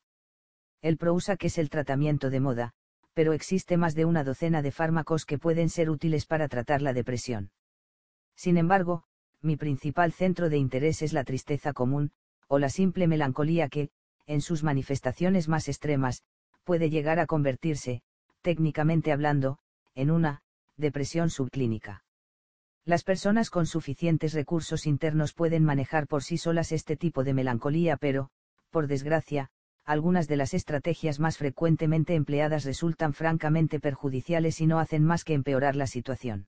[0.82, 2.74] El Prozac es el tratamiento de moda,
[3.14, 6.92] pero existe más de una docena de fármacos que pueden ser útiles para tratar la
[6.92, 7.50] depresión.
[8.34, 9.04] Sin embargo,
[9.40, 12.12] mi principal centro de interés es la tristeza común,
[12.48, 13.90] o la simple melancolía que,
[14.26, 16.22] en sus manifestaciones más extremas,
[16.64, 18.02] puede llegar a convertirse,
[18.40, 19.58] técnicamente hablando,
[19.94, 20.42] en una,
[20.76, 22.04] depresión subclínica.
[22.84, 27.96] Las personas con suficientes recursos internos pueden manejar por sí solas este tipo de melancolía,
[27.96, 28.30] pero,
[28.70, 29.50] por desgracia,
[29.84, 35.34] algunas de las estrategias más frecuentemente empleadas resultan francamente perjudiciales y no hacen más que
[35.34, 36.46] empeorar la situación.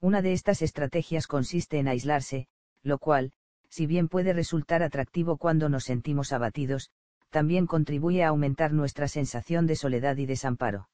[0.00, 2.48] Una de estas estrategias consiste en aislarse,
[2.82, 3.32] lo cual,
[3.68, 6.90] si bien puede resultar atractivo cuando nos sentimos abatidos,
[7.28, 10.88] también contribuye a aumentar nuestra sensación de soledad y desamparo.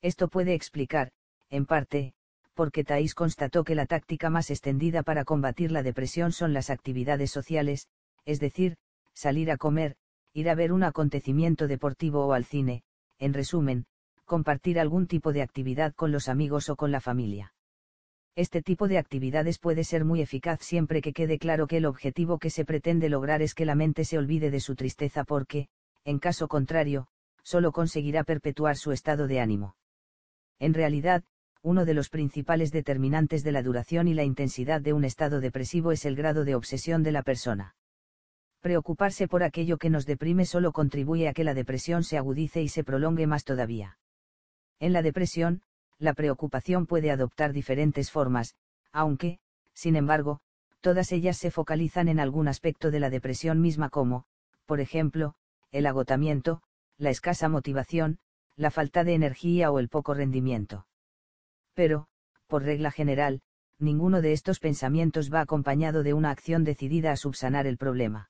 [0.00, 1.12] Esto puede explicar,
[1.50, 2.14] en parte,
[2.54, 7.30] porque Thais constató que la táctica más extendida para combatir la depresión son las actividades
[7.30, 7.88] sociales,
[8.24, 8.76] es decir,
[9.12, 9.96] salir a comer,
[10.32, 12.82] ir a ver un acontecimiento deportivo o al cine,
[13.18, 13.86] en resumen,
[14.24, 17.52] compartir algún tipo de actividad con los amigos o con la familia.
[18.36, 22.38] Este tipo de actividades puede ser muy eficaz siempre que quede claro que el objetivo
[22.38, 25.68] que se pretende lograr es que la mente se olvide de su tristeza porque,
[26.04, 27.08] en caso contrario,
[27.42, 29.76] solo conseguirá perpetuar su estado de ánimo.
[30.60, 31.24] En realidad,
[31.62, 35.92] uno de los principales determinantes de la duración y la intensidad de un estado depresivo
[35.92, 37.74] es el grado de obsesión de la persona.
[38.60, 42.68] Preocuparse por aquello que nos deprime solo contribuye a que la depresión se agudice y
[42.68, 43.98] se prolongue más todavía.
[44.80, 45.62] En la depresión,
[45.98, 48.54] la preocupación puede adoptar diferentes formas,
[48.92, 49.38] aunque,
[49.74, 50.40] sin embargo,
[50.80, 54.24] todas ellas se focalizan en algún aspecto de la depresión misma como,
[54.66, 55.34] por ejemplo,
[55.72, 56.62] el agotamiento,
[56.98, 58.18] la escasa motivación,
[58.56, 60.86] la falta de energía o el poco rendimiento.
[61.74, 62.08] Pero,
[62.46, 63.40] por regla general,
[63.78, 68.29] ninguno de estos pensamientos va acompañado de una acción decidida a subsanar el problema.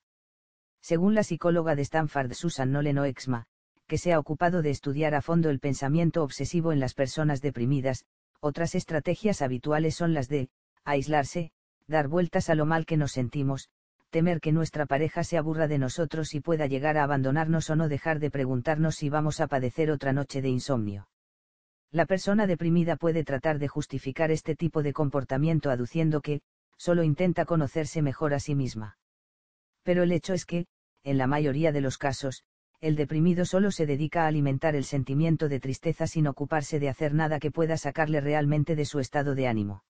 [0.82, 3.46] Según la psicóloga de Stanford Susan Nolen Oexma,
[3.86, 8.04] que se ha ocupado de estudiar a fondo el pensamiento obsesivo en las personas deprimidas,
[8.40, 10.48] otras estrategias habituales son las de,
[10.84, 11.50] aislarse,
[11.86, 13.68] dar vueltas a lo mal que nos sentimos,
[14.10, 17.88] temer que nuestra pareja se aburra de nosotros y pueda llegar a abandonarnos o no
[17.88, 21.08] dejar de preguntarnos si vamos a padecer otra noche de insomnio.
[21.90, 26.42] La persona deprimida puede tratar de justificar este tipo de comportamiento aduciendo que,
[26.76, 28.99] solo intenta conocerse mejor a sí misma.
[29.82, 30.66] Pero el hecho es que,
[31.04, 32.44] en la mayoría de los casos,
[32.80, 37.12] el deprimido solo se dedica a alimentar el sentimiento de tristeza sin ocuparse de hacer
[37.12, 39.84] nada que pueda sacarle realmente de su estado de ánimo.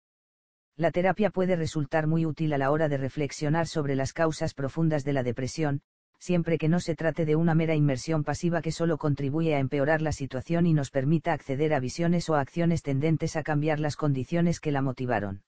[0.77, 5.05] La terapia puede resultar muy útil a la hora de reflexionar sobre las causas profundas
[5.05, 5.83] de la depresión,
[6.19, 10.03] siempre que no se trate de una mera inmersión pasiva que solo contribuye a empeorar
[10.03, 14.61] la situación y nos permita acceder a visiones o acciones tendentes a cambiar las condiciones
[14.61, 15.43] que la motivaron.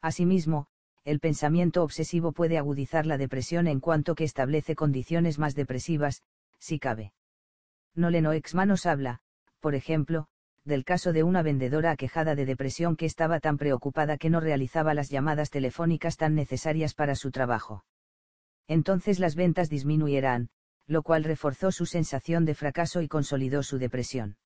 [0.00, 0.66] Asimismo,
[1.04, 6.22] el pensamiento obsesivo puede agudizar la depresión en cuanto que establece condiciones más depresivas,
[6.58, 7.12] si cabe.
[7.94, 9.20] Nolen Oexman nos habla,
[9.60, 10.28] por ejemplo,
[10.64, 14.94] del caso de una vendedora aquejada de depresión que estaba tan preocupada que no realizaba
[14.94, 17.84] las llamadas telefónicas tan necesarias para su trabajo.
[18.66, 20.48] Entonces las ventas disminuirán,
[20.86, 24.36] lo cual reforzó su sensación de fracaso y consolidó su depresión.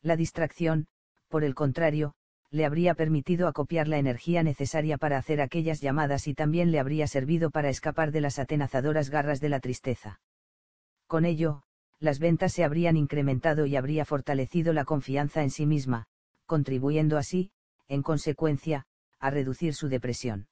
[0.00, 0.86] La distracción,
[1.28, 2.14] por el contrario,
[2.54, 7.08] le habría permitido acopiar la energía necesaria para hacer aquellas llamadas y también le habría
[7.08, 10.20] servido para escapar de las atenazadoras garras de la tristeza.
[11.08, 11.64] Con ello,
[11.98, 16.06] las ventas se habrían incrementado y habría fortalecido la confianza en sí misma,
[16.46, 17.50] contribuyendo así,
[17.88, 18.86] en consecuencia,
[19.18, 20.46] a reducir su depresión.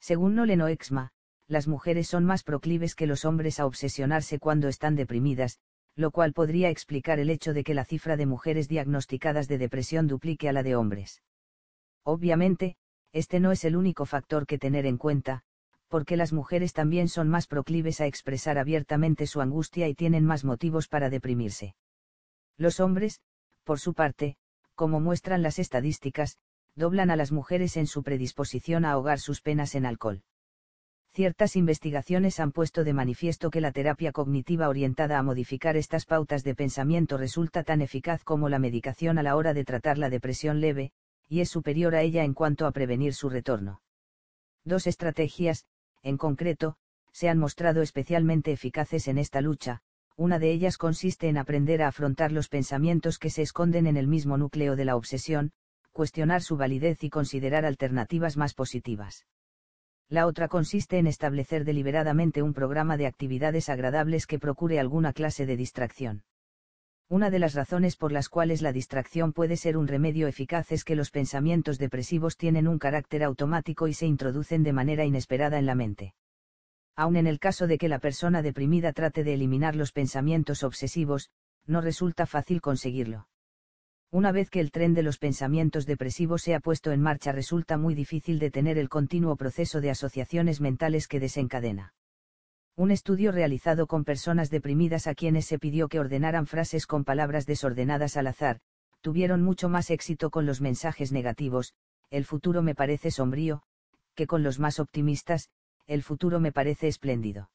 [0.00, 1.12] Según Nolen Oexma,
[1.46, 5.60] las mujeres son más proclives que los hombres a obsesionarse cuando están deprimidas,
[5.94, 10.06] lo cual podría explicar el hecho de que la cifra de mujeres diagnosticadas de depresión
[10.06, 11.22] duplique a la de hombres.
[12.04, 12.76] Obviamente,
[13.12, 15.42] este no es el único factor que tener en cuenta,
[15.88, 20.44] porque las mujeres también son más proclives a expresar abiertamente su angustia y tienen más
[20.44, 21.74] motivos para deprimirse.
[22.56, 23.20] Los hombres,
[23.64, 24.36] por su parte,
[24.74, 26.38] como muestran las estadísticas,
[26.74, 30.22] doblan a las mujeres en su predisposición a ahogar sus penas en alcohol.
[31.14, 36.42] Ciertas investigaciones han puesto de manifiesto que la terapia cognitiva orientada a modificar estas pautas
[36.42, 40.62] de pensamiento resulta tan eficaz como la medicación a la hora de tratar la depresión
[40.62, 40.92] leve,
[41.28, 43.82] y es superior a ella en cuanto a prevenir su retorno.
[44.64, 45.66] Dos estrategias,
[46.02, 46.76] en concreto,
[47.12, 49.82] se han mostrado especialmente eficaces en esta lucha,
[50.16, 54.08] una de ellas consiste en aprender a afrontar los pensamientos que se esconden en el
[54.08, 55.52] mismo núcleo de la obsesión,
[55.90, 59.26] cuestionar su validez y considerar alternativas más positivas.
[60.12, 65.46] La otra consiste en establecer deliberadamente un programa de actividades agradables que procure alguna clase
[65.46, 66.24] de distracción.
[67.08, 70.84] Una de las razones por las cuales la distracción puede ser un remedio eficaz es
[70.84, 75.64] que los pensamientos depresivos tienen un carácter automático y se introducen de manera inesperada en
[75.64, 76.12] la mente.
[76.94, 81.30] Aun en el caso de que la persona deprimida trate de eliminar los pensamientos obsesivos,
[81.64, 83.28] no resulta fácil conseguirlo.
[84.12, 87.78] Una vez que el tren de los pensamientos depresivos se ha puesto en marcha resulta
[87.78, 91.94] muy difícil detener el continuo proceso de asociaciones mentales que desencadena.
[92.76, 97.46] Un estudio realizado con personas deprimidas a quienes se pidió que ordenaran frases con palabras
[97.46, 98.60] desordenadas al azar,
[99.00, 101.72] tuvieron mucho más éxito con los mensajes negativos,
[102.10, 103.62] el futuro me parece sombrío,
[104.14, 105.48] que con los más optimistas,
[105.86, 107.48] el futuro me parece espléndido.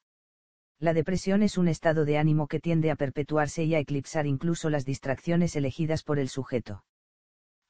[0.80, 4.70] La depresión es un estado de ánimo que tiende a perpetuarse y a eclipsar incluso
[4.70, 6.84] las distracciones elegidas por el sujeto.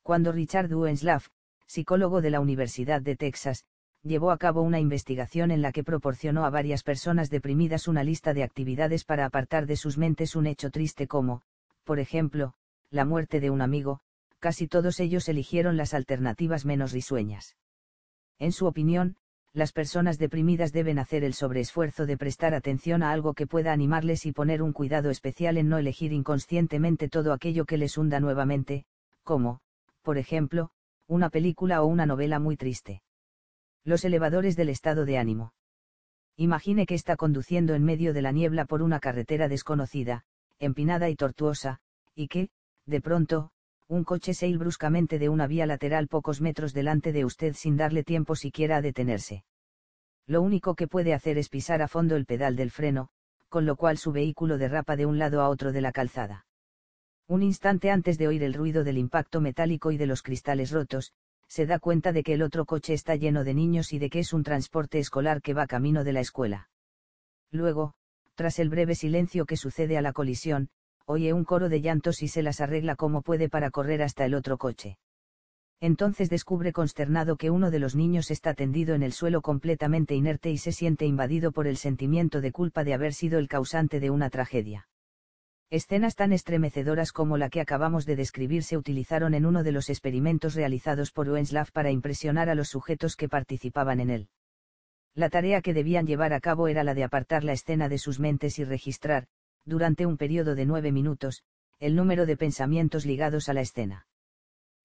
[0.03, 1.23] Cuando Richard Wenslav,
[1.67, 3.63] psicólogo de la Universidad de Texas,
[4.03, 8.33] llevó a cabo una investigación en la que proporcionó a varias personas deprimidas una lista
[8.33, 11.41] de actividades para apartar de sus mentes un hecho triste como,
[11.85, 12.53] por ejemplo,
[12.89, 14.01] la muerte de un amigo,
[14.39, 17.55] casi todos ellos eligieron las alternativas menos risueñas.
[18.37, 19.15] En su opinión,
[19.57, 24.27] las personas deprimidas deben hacer el sobreesfuerzo de prestar atención a algo que pueda animarles
[24.27, 28.85] y poner un cuidado especial en no elegir inconscientemente todo aquello que les hunda nuevamente,
[29.23, 29.61] como,
[30.03, 30.69] por ejemplo,
[31.07, 33.01] una película o una novela muy triste.
[33.83, 35.53] Los elevadores del estado de ánimo.
[36.35, 40.23] Imagine que está conduciendo en medio de la niebla por una carretera desconocida,
[40.59, 41.79] empinada y tortuosa,
[42.13, 42.49] y que,
[42.85, 43.49] de pronto,
[43.89, 47.77] un coche se il bruscamente de una vía lateral pocos metros delante de usted sin
[47.77, 49.45] darle tiempo siquiera a detenerse.
[50.25, 53.09] Lo único que puede hacer es pisar a fondo el pedal del freno,
[53.47, 56.45] con lo cual su vehículo derrapa de un lado a otro de la calzada.
[57.27, 61.13] Un instante antes de oír el ruido del impacto metálico y de los cristales rotos,
[61.47, 64.19] se da cuenta de que el otro coche está lleno de niños y de que
[64.19, 66.69] es un transporte escolar que va camino de la escuela.
[67.51, 67.93] Luego,
[68.35, 70.69] tras el breve silencio que sucede a la colisión,
[71.07, 74.35] oye un coro de llantos y se las arregla como puede para correr hasta el
[74.35, 74.97] otro coche.
[75.79, 80.49] Entonces descubre consternado que uno de los niños está tendido en el suelo completamente inerte
[80.49, 84.09] y se siente invadido por el sentimiento de culpa de haber sido el causante de
[84.09, 84.89] una tragedia.
[85.69, 89.89] Escenas tan estremecedoras como la que acabamos de describir se utilizaron en uno de los
[89.89, 94.29] experimentos realizados por Wenslav para impresionar a los sujetos que participaban en él.
[95.13, 98.19] La tarea que debían llevar a cabo era la de apartar la escena de sus
[98.19, 99.27] mentes y registrar,
[99.67, 101.43] durante un periodo de nueve minutos,
[101.79, 104.07] el número de pensamientos ligados a la escena.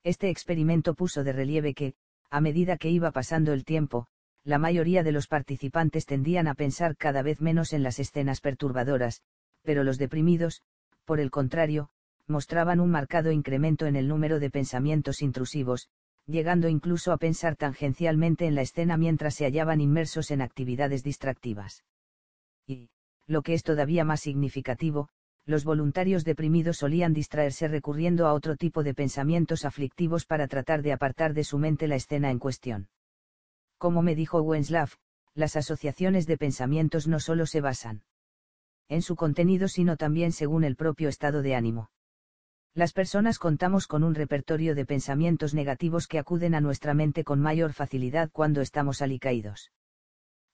[0.02, 1.94] Este experimento puso de relieve que,
[2.30, 4.08] a medida que iba pasando el tiempo,
[4.44, 9.22] la mayoría de los participantes tendían a pensar cada vez menos en las escenas perturbadoras,
[9.62, 10.62] pero los deprimidos,
[11.04, 11.90] por el contrario,
[12.26, 15.88] mostraban un marcado incremento en el número de pensamientos intrusivos,
[16.26, 21.84] llegando incluso a pensar tangencialmente en la escena mientras se hallaban inmersos en actividades distractivas.
[23.26, 25.08] Lo que es todavía más significativo,
[25.44, 30.92] los voluntarios deprimidos solían distraerse recurriendo a otro tipo de pensamientos aflictivos para tratar de
[30.92, 32.88] apartar de su mente la escena en cuestión.
[33.78, 34.90] Como me dijo Wenslav,
[35.34, 38.02] las asociaciones de pensamientos no solo se basan
[38.88, 41.90] en su contenido sino también según el propio estado de ánimo.
[42.74, 47.40] Las personas contamos con un repertorio de pensamientos negativos que acuden a nuestra mente con
[47.40, 49.70] mayor facilidad cuando estamos alicaídos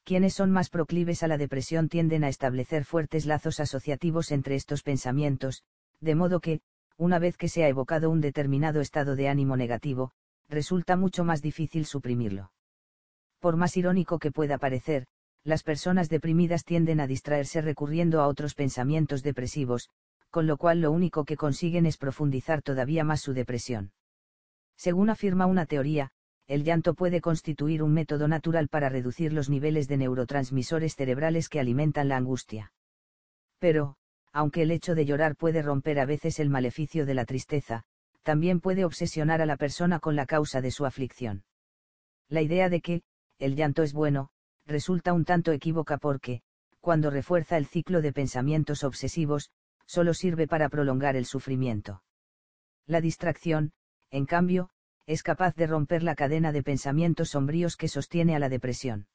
[0.09, 4.83] quienes son más proclives a la depresión tienden a establecer fuertes lazos asociativos entre estos
[4.83, 5.65] pensamientos,
[6.01, 6.63] de modo que,
[6.97, 10.13] una vez que se ha evocado un determinado estado de ánimo negativo,
[10.49, 12.53] resulta mucho más difícil suprimirlo.
[13.39, 15.05] Por más irónico que pueda parecer,
[15.45, 19.91] las personas deprimidas tienden a distraerse recurriendo a otros pensamientos depresivos,
[20.31, 23.93] con lo cual lo único que consiguen es profundizar todavía más su depresión.
[24.75, 26.13] Según afirma una teoría,
[26.49, 31.61] el llanto puede constituir un método natural para reducir los niveles de neurotransmisores cerebrales que
[31.61, 32.73] alimentan la angustia.
[33.59, 33.97] Pero,
[34.33, 37.83] aunque el hecho de llorar puede romper a veces el maleficio de la tristeza,
[38.23, 41.45] también puede obsesionar a la persona con la causa de su aflicción.
[42.29, 43.03] La idea de que,
[43.39, 44.31] el llanto es bueno,
[44.67, 46.41] resulta un tanto equívoca porque,
[46.81, 49.51] cuando refuerza el ciclo de pensamientos obsesivos,
[49.87, 52.03] solo sirve para prolongar el sufrimiento.
[52.87, 53.73] La distracción,
[54.11, 54.71] en cambio,
[55.09, 59.07] es capaz de romper la cadena de pensamientos sombríos que sostiene a la depresión.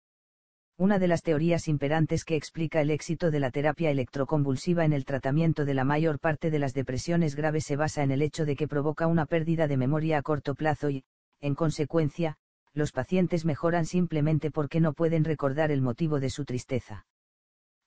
[0.75, 5.05] Una de las teorías imperantes que explica el éxito de la terapia electroconvulsiva en el
[5.05, 8.55] tratamiento de la mayor parte de las depresiones graves se basa en el hecho de
[8.55, 11.03] que provoca una pérdida de memoria a corto plazo y,
[11.41, 12.37] en consecuencia,
[12.73, 17.05] los pacientes mejoran simplemente porque no pueden recordar el motivo de su tristeza.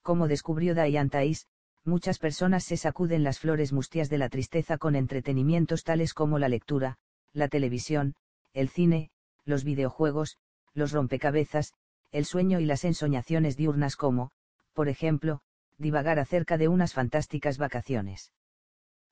[0.03, 1.49] Como descubrió Diane Thais,
[1.85, 6.49] muchas personas se sacuden las flores mustias de la tristeza con entretenimientos tales como la
[6.49, 6.99] lectura,
[7.33, 8.15] la televisión,
[8.53, 9.11] el cine,
[9.45, 10.39] los videojuegos,
[10.75, 11.75] los rompecabezas,
[12.13, 14.31] el sueño y las ensoñaciones diurnas como,
[14.73, 15.41] por ejemplo,
[15.79, 18.33] divagar acerca de unas fantásticas vacaciones.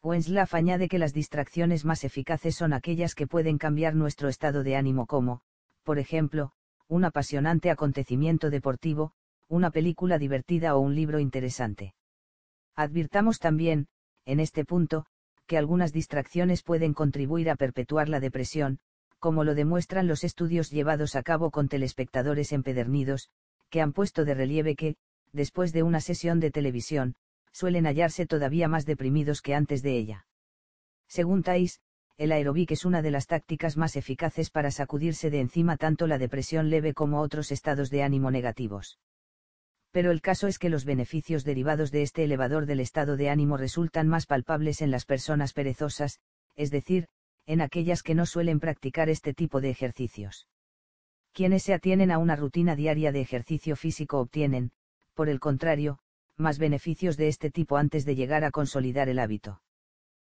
[0.02, 4.76] Wenslav añade que las distracciones más eficaces son aquellas que pueden cambiar nuestro estado de
[4.76, 5.40] ánimo como,
[5.82, 6.52] por ejemplo,
[6.88, 9.12] un apasionante acontecimiento deportivo,
[9.48, 11.94] una película divertida o un libro interesante.
[12.76, 13.86] Advirtamos también,
[14.26, 15.06] en este punto,
[15.46, 18.78] que algunas distracciones pueden contribuir a perpetuar la depresión,
[19.18, 23.30] como lo demuestran los estudios llevados a cabo con telespectadores empedernidos,
[23.70, 24.96] que han puesto de relieve que,
[25.32, 27.14] después de una sesión de televisión,
[27.52, 30.26] suelen hallarse todavía más deprimidos que antes de ella.
[31.08, 31.80] Según Thais,
[32.16, 36.18] el aeróbic es una de las tácticas más eficaces para sacudirse de encima tanto la
[36.18, 38.98] depresión leve como otros estados de ánimo negativos
[39.94, 43.56] pero el caso es que los beneficios derivados de este elevador del estado de ánimo
[43.56, 46.18] resultan más palpables en las personas perezosas,
[46.56, 47.06] es decir,
[47.46, 50.48] en aquellas que no suelen practicar este tipo de ejercicios.
[51.32, 54.72] Quienes se atienen a una rutina diaria de ejercicio físico obtienen,
[55.14, 56.00] por el contrario,
[56.36, 59.62] más beneficios de este tipo antes de llegar a consolidar el hábito.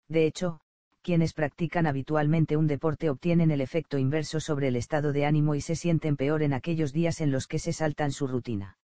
[0.06, 0.60] De hecho,
[1.02, 5.62] quienes practican habitualmente un deporte obtienen el efecto inverso sobre el estado de ánimo y
[5.62, 8.77] se sienten peor en aquellos días en los que se saltan su rutina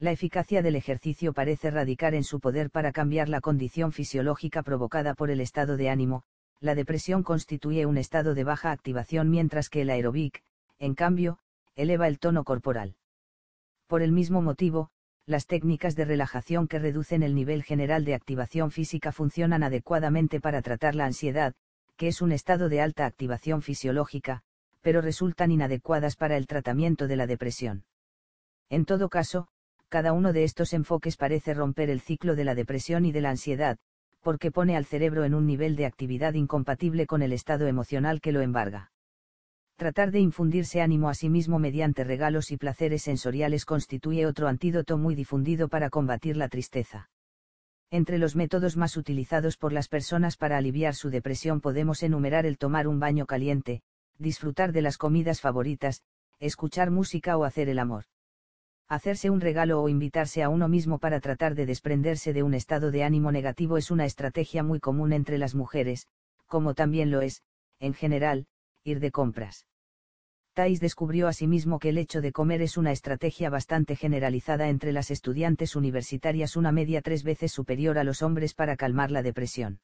[0.00, 5.14] la eficacia del ejercicio parece radicar en su poder para cambiar la condición fisiológica provocada
[5.14, 6.22] por el estado de ánimo,
[6.60, 10.42] la depresión constituye un estado de baja activación mientras que el aeróbic,
[10.78, 11.38] en cambio,
[11.74, 12.94] eleva el tono corporal.
[13.88, 14.90] Por el mismo motivo,
[15.26, 20.62] las técnicas de relajación que reducen el nivel general de activación física funcionan adecuadamente para
[20.62, 21.54] tratar la ansiedad,
[21.96, 24.42] que es un estado de alta activación fisiológica,
[24.80, 27.84] pero resultan inadecuadas para el tratamiento de la depresión.
[28.70, 29.48] En todo caso,
[29.88, 33.30] cada uno de estos enfoques parece romper el ciclo de la depresión y de la
[33.30, 33.78] ansiedad,
[34.20, 38.32] porque pone al cerebro en un nivel de actividad incompatible con el estado emocional que
[38.32, 38.92] lo embarga.
[39.76, 44.98] Tratar de infundirse ánimo a sí mismo mediante regalos y placeres sensoriales constituye otro antídoto
[44.98, 47.10] muy difundido para combatir la tristeza.
[47.90, 52.58] Entre los métodos más utilizados por las personas para aliviar su depresión podemos enumerar el
[52.58, 53.82] tomar un baño caliente,
[54.18, 56.02] disfrutar de las comidas favoritas,
[56.40, 58.04] escuchar música o hacer el amor.
[58.90, 62.90] Hacerse un regalo o invitarse a uno mismo para tratar de desprenderse de un estado
[62.90, 66.06] de ánimo negativo es una estrategia muy común entre las mujeres,
[66.46, 67.42] como también lo es,
[67.80, 68.46] en general,
[68.84, 69.66] ir de compras.
[70.54, 75.10] Thais descubrió asimismo que el hecho de comer es una estrategia bastante generalizada entre las
[75.10, 79.80] estudiantes universitarias, una media tres veces superior a los hombres para calmar la depresión.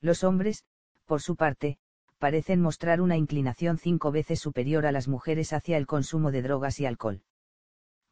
[0.00, 0.64] Los hombres,
[1.04, 1.76] por su parte,
[2.18, 6.80] parecen mostrar una inclinación cinco veces superior a las mujeres hacia el consumo de drogas
[6.80, 7.22] y alcohol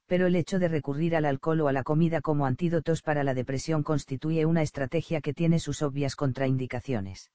[0.07, 3.35] pero el hecho de recurrir al alcohol o a la comida como antídotos para la
[3.35, 7.31] depresión constituye una estrategia que tiene sus obvias contraindicaciones.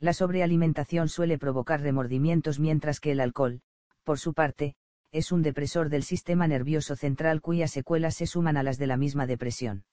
[0.00, 3.62] La sobrealimentación suele provocar remordimientos mientras que el alcohol,
[4.04, 4.76] por su parte,
[5.10, 8.96] es un depresor del sistema nervioso central cuyas secuelas se suman a las de la
[8.96, 9.84] misma depresión.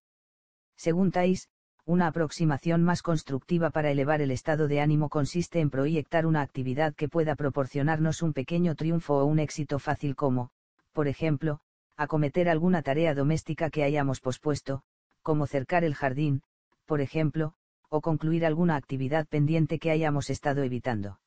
[0.76, 1.50] Según Thais,
[1.86, 6.96] una aproximación más constructiva para elevar el estado de ánimo consiste en proyectar una actividad
[6.96, 10.50] que pueda proporcionarnos un pequeño triunfo o un éxito fácil como,
[10.94, 11.62] por ejemplo,
[11.98, 14.84] acometer alguna tarea doméstica que hayamos pospuesto,
[15.22, 16.42] como cercar el jardín,
[16.86, 17.54] por ejemplo,
[17.90, 21.20] o concluir alguna actividad pendiente que hayamos estado evitando.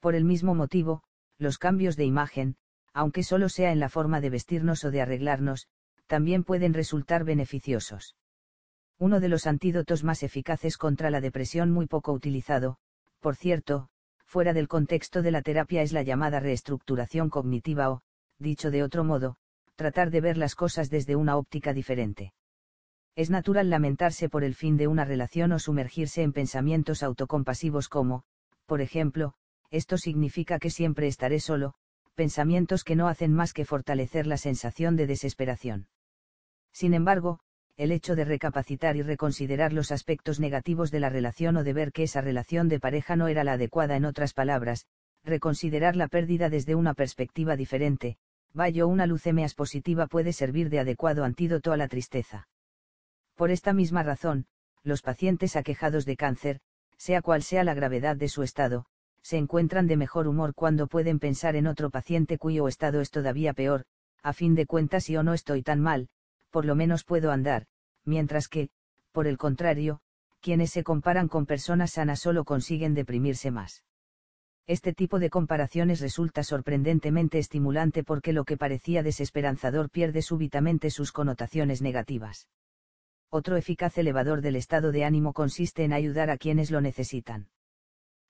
[0.00, 1.02] Por el mismo motivo,
[1.38, 2.56] los cambios de imagen,
[2.92, 5.68] aunque solo sea en la forma de vestirnos o de arreglarnos,
[6.06, 8.16] también pueden resultar beneficiosos.
[8.98, 12.78] Uno de los antídotos más eficaces contra la depresión muy poco utilizado,
[13.20, 13.88] por cierto,
[14.24, 18.02] fuera del contexto de la terapia es la llamada reestructuración cognitiva o,
[18.38, 19.36] dicho de otro modo,
[19.76, 22.32] tratar de ver las cosas desde una óptica diferente.
[23.14, 28.24] Es natural lamentarse por el fin de una relación o sumergirse en pensamientos autocompasivos como,
[28.66, 29.34] por ejemplo,
[29.70, 31.74] esto significa que siempre estaré solo,
[32.14, 35.88] pensamientos que no hacen más que fortalecer la sensación de desesperación.
[36.72, 37.40] Sin embargo,
[37.76, 41.92] el hecho de recapacitar y reconsiderar los aspectos negativos de la relación o de ver
[41.92, 44.86] que esa relación de pareja no era la adecuada en otras palabras,
[45.24, 48.16] reconsiderar la pérdida desde una perspectiva diferente,
[48.52, 52.48] vaya una leucemia positiva puede servir de adecuado antídoto a la tristeza.
[53.34, 54.46] Por esta misma razón,
[54.82, 56.60] los pacientes aquejados de cáncer,
[56.96, 58.86] sea cual sea la gravedad de su estado,
[59.22, 63.52] se encuentran de mejor humor cuando pueden pensar en otro paciente cuyo estado es todavía
[63.52, 63.84] peor,
[64.22, 66.08] a fin de cuentas si o no estoy tan mal,
[66.50, 67.66] por lo menos puedo andar,
[68.04, 68.70] mientras que,
[69.12, 70.00] por el contrario,
[70.40, 73.82] quienes se comparan con personas sanas solo consiguen deprimirse más.
[74.68, 81.12] Este tipo de comparaciones resulta sorprendentemente estimulante porque lo que parecía desesperanzador pierde súbitamente sus
[81.12, 82.48] connotaciones negativas.
[83.30, 87.48] Otro eficaz elevador del estado de ánimo consiste en ayudar a quienes lo necesitan.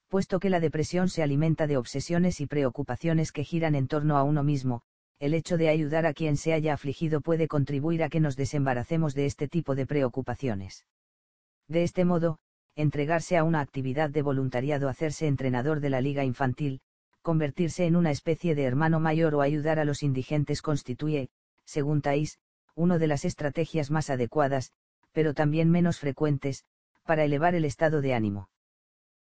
[0.08, 4.23] Puesto que la depresión se alimenta de obsesiones y preocupaciones que giran en torno a
[4.23, 4.82] uno mismo,
[5.18, 9.15] el hecho de ayudar a quien se haya afligido puede contribuir a que nos desembaracemos
[9.15, 10.84] de este tipo de preocupaciones.
[11.66, 12.39] De este modo,
[12.76, 16.80] entregarse a una actividad de voluntariado, hacerse entrenador de la liga infantil,
[17.22, 21.30] convertirse en una especie de hermano mayor o ayudar a los indigentes constituye,
[21.64, 22.38] según Thais,
[22.74, 24.72] una de las estrategias más adecuadas,
[25.12, 26.64] pero también menos frecuentes,
[27.05, 28.50] para elevar el estado de ánimo.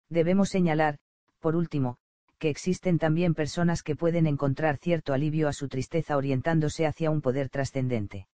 [0.08, 0.98] Debemos señalar,
[1.39, 1.98] por último,
[2.39, 7.20] que existen también personas que pueden encontrar cierto alivio a su tristeza orientándose hacia un
[7.20, 8.26] poder trascendente.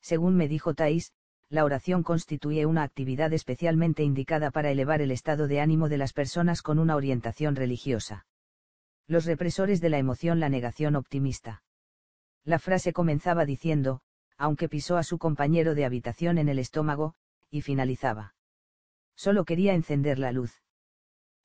[0.00, 1.12] Según me dijo Thais,
[1.54, 6.12] la oración constituye una actividad especialmente indicada para elevar el estado de ánimo de las
[6.12, 8.26] personas con una orientación religiosa.
[9.06, 11.62] Los represores de la emoción la negación optimista.
[12.44, 14.00] La frase comenzaba diciendo,
[14.36, 17.14] aunque pisó a su compañero de habitación en el estómago,
[17.50, 18.34] y finalizaba.
[19.14, 20.63] Solo quería encender la luz.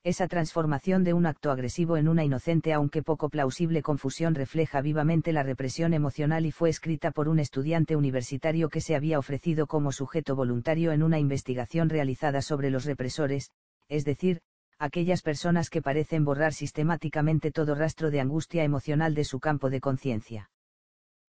[0.02, 5.30] Esa transformación de un acto agresivo en una inocente aunque poco plausible confusión refleja vivamente
[5.30, 9.92] la represión emocional y fue escrita por un estudiante universitario que se había ofrecido como
[9.92, 13.50] sujeto voluntario en una investigación realizada sobre los represores,
[13.90, 14.40] es decir,
[14.78, 19.82] aquellas personas que parecen borrar sistemáticamente todo rastro de angustia emocional de su campo de
[19.82, 20.50] conciencia.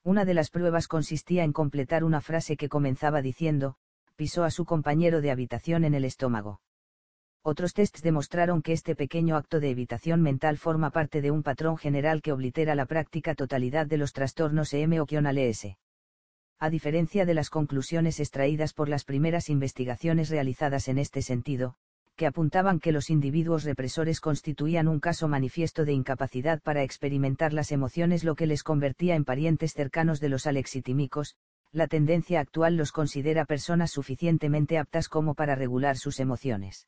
[0.02, 3.76] Una de las pruebas consistía en completar una frase que comenzaba diciendo,
[4.16, 6.62] pisó a su compañero de habitación en el estómago
[7.44, 11.76] Otros tests demostraron que este pequeño acto de evitación mental forma parte de un patrón
[11.76, 15.66] general que oblitera la práctica totalidad de los trastornos emocionales.
[16.60, 21.74] A diferencia de las conclusiones extraídas por las primeras investigaciones realizadas en este sentido,
[22.16, 27.72] que apuntaban que los individuos represores constituían un caso manifiesto de incapacidad para experimentar las
[27.72, 31.36] emociones lo que les convertía en parientes cercanos de los alexitímicos,
[31.72, 36.86] la tendencia actual los considera personas suficientemente aptas como para regular sus emociones.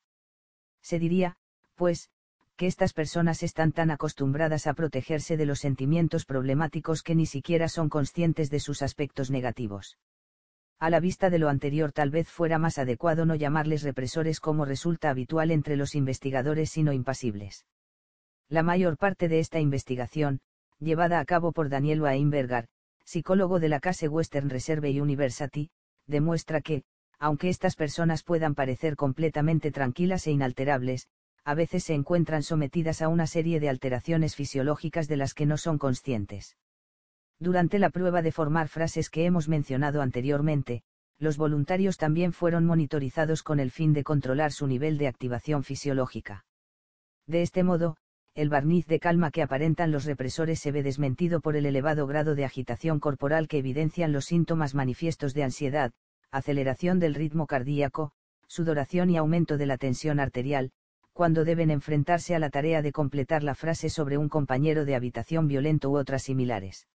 [0.83, 1.37] Se diría,
[1.75, 2.09] pues,
[2.55, 7.67] que estas personas están tan acostumbradas a protegerse de los sentimientos problemáticos que ni siquiera
[7.67, 9.97] son conscientes de sus aspectos negativos.
[10.79, 14.65] A la vista de lo anterior tal vez fuera más adecuado no llamarles represores como
[14.65, 17.65] resulta habitual entre los investigadores sino impasibles.
[18.49, 20.41] La mayor parte de esta investigación,
[20.79, 22.67] llevada a cabo por Daniel Weinberger,
[23.05, 25.69] psicólogo de la Case Western Reserve University,
[26.05, 26.83] demuestra que,
[27.19, 31.07] aunque estas personas puedan parecer completamente tranquilas e inalterables,
[31.45, 35.57] a veces se encuentran sometidas a una serie de alteraciones fisiológicas de las que no
[35.57, 36.57] son conscientes.
[37.39, 40.83] Durante la prueba de formar frases que hemos mencionado anteriormente,
[41.19, 46.45] los voluntarios también fueron monitorizados con el fin de controlar su nivel de activación fisiológica.
[47.27, 47.97] De este modo,
[48.35, 52.35] el barniz de calma que aparentan los represores se ve desmentido por el elevado grado
[52.35, 55.91] de agitación corporal que evidencian los síntomas manifiestos de ansiedad,
[56.33, 58.11] aceleración del ritmo cardíaco,
[58.47, 60.71] sudoración y aumento de la tensión arterial,
[61.13, 65.47] cuando deben enfrentarse a la tarea de completar la frase sobre un compañero de habitación
[65.47, 66.87] violento u otras similares.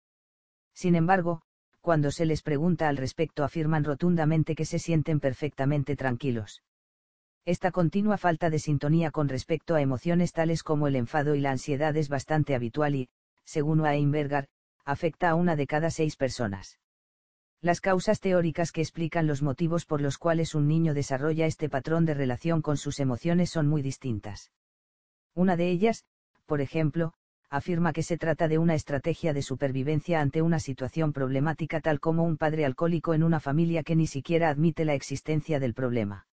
[0.73, 1.41] Sin embargo,
[1.81, 6.63] cuando se les pregunta al respecto afirman rotundamente que se sienten perfectamente tranquilos.
[7.45, 11.51] Esta continua falta de sintonía con respecto a emociones tales como el enfado y la
[11.51, 13.09] ansiedad es bastante habitual y,
[13.45, 14.49] según Weinberger,
[14.83, 16.77] afecta a una de cada seis personas.
[17.61, 22.05] Las causas teóricas que explican los motivos por los cuales un niño desarrolla este patrón
[22.05, 24.51] de relación con sus emociones son muy distintas.
[25.33, 26.05] Una de ellas,
[26.45, 27.13] por ejemplo,
[27.49, 32.23] afirma que se trata de una estrategia de supervivencia ante una situación problemática tal como
[32.23, 36.27] un padre alcohólico en una familia que ni siquiera admite la existencia del problema.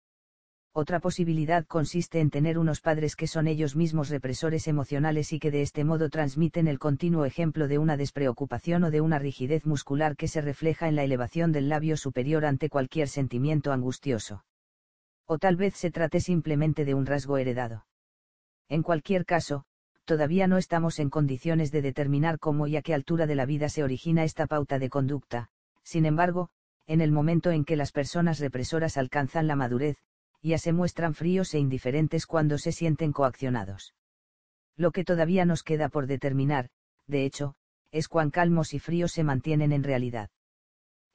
[0.76, 5.52] Otra posibilidad consiste en tener unos padres que son ellos mismos represores emocionales y que
[5.52, 10.16] de este modo transmiten el continuo ejemplo de una despreocupación o de una rigidez muscular
[10.16, 14.46] que se refleja en la elevación del labio superior ante cualquier sentimiento angustioso.
[15.28, 17.86] O tal vez se trate simplemente de un rasgo heredado.
[18.68, 19.66] En cualquier caso,
[20.06, 23.70] todavía no estamos en condiciones de determinar cómo y a qué altura de la vida
[23.70, 25.52] se origina esta pauta de conducta,
[25.84, 26.50] sin embargo,
[26.88, 29.98] en el momento en que las personas represoras alcanzan la madurez,
[30.44, 33.96] ya se muestran fríos e indiferentes cuando se sienten coaccionados.
[34.76, 36.70] Lo que todavía nos queda por determinar,
[37.08, 37.56] de hecho,
[37.92, 40.30] es cuán calmos y fríos se mantienen en realidad.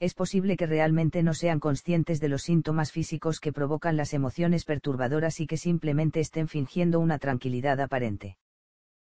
[0.00, 4.64] Es posible que realmente no sean conscientes de los síntomas físicos que provocan las emociones
[4.64, 8.38] perturbadoras y que simplemente estén fingiendo una tranquilidad aparente.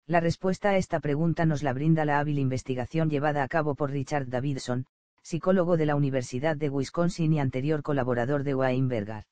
[0.06, 3.90] La respuesta a esta pregunta nos la brinda la hábil investigación llevada a cabo por
[3.90, 4.86] Richard Davidson,
[5.24, 9.26] psicólogo de la Universidad de Wisconsin y anterior colaborador de Weinberger.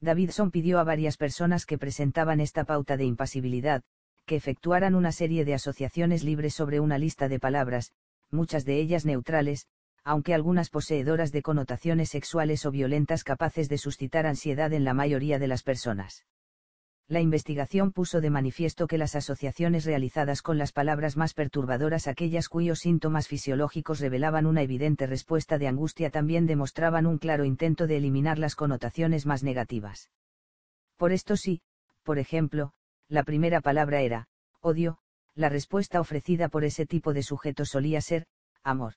[0.00, 3.82] Davidson pidió a varias personas que presentaban esta pauta de impasibilidad,
[4.26, 7.92] que efectuaran una serie de asociaciones libres sobre una lista de palabras,
[8.30, 9.66] muchas de ellas neutrales,
[10.04, 15.38] aunque algunas poseedoras de connotaciones sexuales o violentas capaces de suscitar ansiedad en la mayoría
[15.38, 16.24] de las personas.
[17.08, 22.48] La investigación puso de manifiesto que las asociaciones realizadas con las palabras más perturbadoras, aquellas
[22.48, 27.98] cuyos síntomas fisiológicos revelaban una evidente respuesta de angustia, también demostraban un claro intento de
[27.98, 30.10] eliminar las connotaciones más negativas.
[30.96, 31.60] Por esto sí,
[32.02, 32.72] por ejemplo,
[33.08, 34.26] la primera palabra era,
[34.60, 34.98] odio,
[35.36, 38.26] la respuesta ofrecida por ese tipo de sujeto solía ser,
[38.64, 38.94] amor.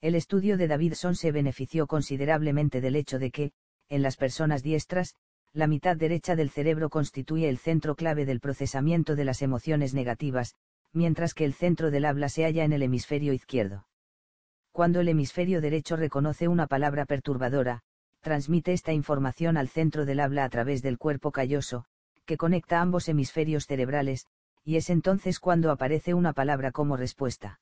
[0.00, 3.52] El estudio de Davidson se benefició considerablemente del hecho de que,
[3.90, 5.14] en las personas diestras,
[5.52, 10.54] la mitad derecha del cerebro constituye el centro clave del procesamiento de las emociones negativas,
[10.92, 13.86] mientras que el centro del habla se halla en el hemisferio izquierdo.
[14.72, 17.82] Cuando el hemisferio derecho reconoce una palabra perturbadora,
[18.20, 21.84] transmite esta información al centro del habla a través del cuerpo calloso,
[22.26, 24.26] que conecta ambos hemisferios cerebrales,
[24.64, 27.60] y es entonces cuando aparece una palabra como respuesta.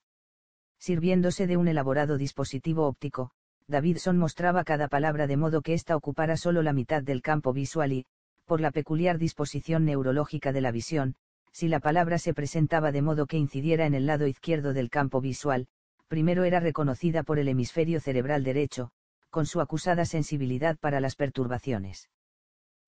[0.78, 3.30] Sirviéndose de un elaborado dispositivo óptico,
[3.68, 7.92] Davidson mostraba cada palabra de modo que ésta ocupara solo la mitad del campo visual
[7.92, 8.06] y,
[8.44, 11.16] por la peculiar disposición neurológica de la visión,
[11.52, 15.20] si la palabra se presentaba de modo que incidiera en el lado izquierdo del campo
[15.20, 15.66] visual,
[16.06, 18.90] primero era reconocida por el hemisferio cerebral derecho,
[19.30, 22.08] con su acusada sensibilidad para las perturbaciones.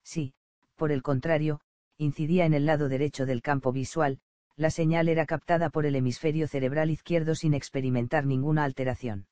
[0.04, 0.34] Si,
[0.76, 1.60] por el contrario,
[1.96, 4.20] incidía en el lado derecho del campo visual,
[4.56, 9.26] la señal era captada por el hemisferio cerebral izquierdo sin experimentar ninguna alteración.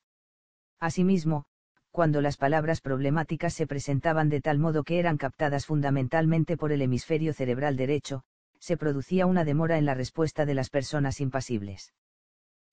[0.79, 1.45] Asimismo,
[1.91, 6.81] cuando las palabras problemáticas se presentaban de tal modo que eran captadas fundamentalmente por el
[6.81, 8.23] hemisferio cerebral derecho,
[8.59, 11.93] se producía una demora en la respuesta de las personas impasibles.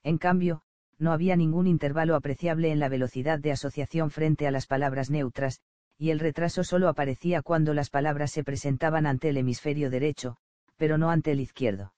[0.02, 0.62] En cambio,
[0.98, 5.60] no había ningún intervalo apreciable en la velocidad de asociación frente a las palabras neutras,
[5.96, 10.36] y el retraso solo aparecía cuando las palabras se presentaban ante el hemisferio derecho,
[10.76, 11.94] pero no ante el izquierdo.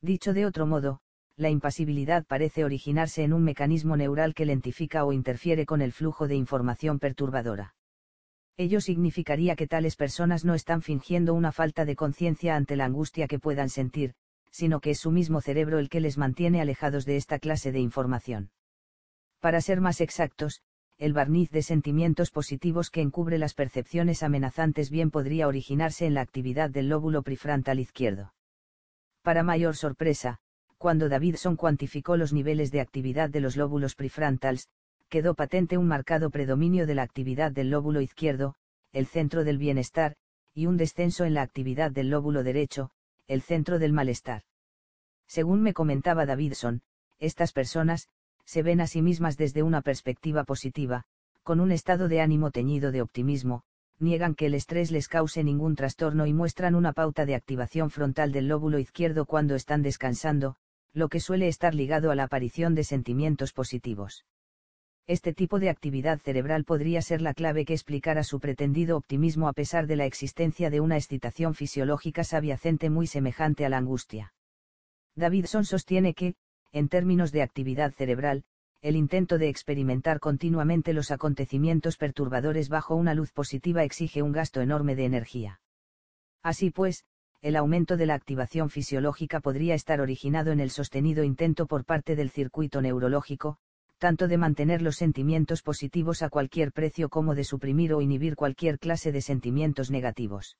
[0.00, 1.00] Dicho de otro modo,
[1.38, 6.26] la impasibilidad parece originarse en un mecanismo neural que lentifica o interfiere con el flujo
[6.26, 7.76] de información perturbadora.
[8.56, 13.28] Ello significaría que tales personas no están fingiendo una falta de conciencia ante la angustia
[13.28, 14.14] que puedan sentir,
[14.50, 17.78] sino que es su mismo cerebro el que les mantiene alejados de esta clase de
[17.78, 18.50] información.
[19.38, 20.60] Para ser más exactos,
[20.98, 26.22] el barniz de sentimientos positivos que encubre las percepciones amenazantes bien podría originarse en la
[26.22, 28.34] actividad del lóbulo prefrontal izquierdo.
[29.22, 30.40] Para mayor sorpresa,
[30.78, 34.68] cuando Davidson cuantificó los niveles de actividad de los lóbulos prefrontals,
[35.08, 38.54] quedó patente un marcado predominio de la actividad del lóbulo izquierdo,
[38.92, 40.14] el centro del bienestar,
[40.54, 42.90] y un descenso en la actividad del lóbulo derecho,
[43.26, 44.42] el centro del malestar.
[45.26, 46.82] Según me comentaba Davidson,
[47.18, 48.08] estas personas,
[48.44, 51.04] se ven a sí mismas desde una perspectiva positiva,
[51.42, 53.64] con un estado de ánimo teñido de optimismo,
[53.98, 58.32] niegan que el estrés les cause ningún trastorno y muestran una pauta de activación frontal
[58.32, 60.56] del lóbulo izquierdo cuando están descansando,
[60.92, 64.24] lo que suele estar ligado a la aparición de sentimientos positivos.
[65.06, 69.54] Este tipo de actividad cerebral podría ser la clave que explicara su pretendido optimismo a
[69.54, 74.34] pesar de la existencia de una excitación fisiológica subyacente muy semejante a la angustia.
[75.16, 76.34] Davidson sostiene que,
[76.72, 78.44] en términos de actividad cerebral,
[78.82, 84.60] el intento de experimentar continuamente los acontecimientos perturbadores bajo una luz positiva exige un gasto
[84.60, 85.60] enorme de energía.
[86.42, 87.04] Así pues,
[87.40, 92.16] el aumento de la activación fisiológica podría estar originado en el sostenido intento por parte
[92.16, 93.58] del circuito neurológico,
[93.98, 98.78] tanto de mantener los sentimientos positivos a cualquier precio como de suprimir o inhibir cualquier
[98.78, 100.56] clase de sentimientos negativos.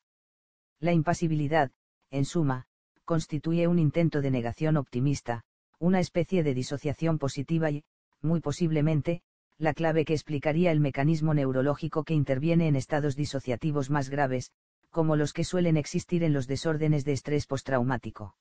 [0.81, 1.73] La impasibilidad,
[2.10, 2.66] en suma,
[3.05, 5.44] constituye un intento de negación optimista,
[5.81, 7.84] una especie de disociación positiva y,
[8.23, 9.23] muy posiblemente,
[9.57, 14.52] la clave que explicaría el mecanismo neurológico que interviene en estados disociativos más graves,
[14.91, 18.36] como los que suelen existir en los desórdenes de estrés postraumático.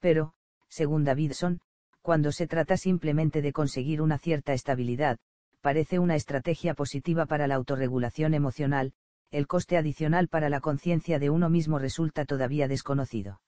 [0.00, 0.34] Pero,
[0.68, 1.60] según Davidson,
[2.02, 5.18] cuando se trata simplemente de conseguir una cierta estabilidad,
[5.60, 8.92] parece una estrategia positiva para la autorregulación emocional,
[9.30, 13.40] el coste adicional para la conciencia de uno mismo resulta todavía desconocido.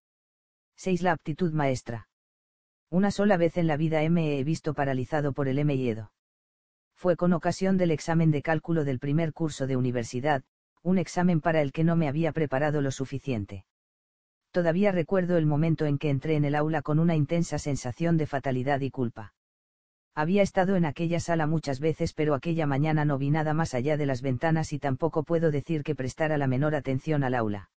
[0.77, 1.03] 6.
[1.03, 2.09] La aptitud maestra.
[2.91, 6.11] Una sola vez en la vida me he visto paralizado por el miedo.
[6.95, 10.43] Fue con ocasión del examen de cálculo del primer curso de universidad,
[10.83, 13.65] un examen para el que no me había preparado lo suficiente.
[14.51, 18.27] Todavía recuerdo el momento en que entré en el aula con una intensa sensación de
[18.27, 19.35] fatalidad y culpa.
[20.15, 23.97] Había estado en aquella sala muchas veces pero aquella mañana no vi nada más allá
[23.97, 27.71] de las ventanas y tampoco puedo decir que prestara la menor atención al aula.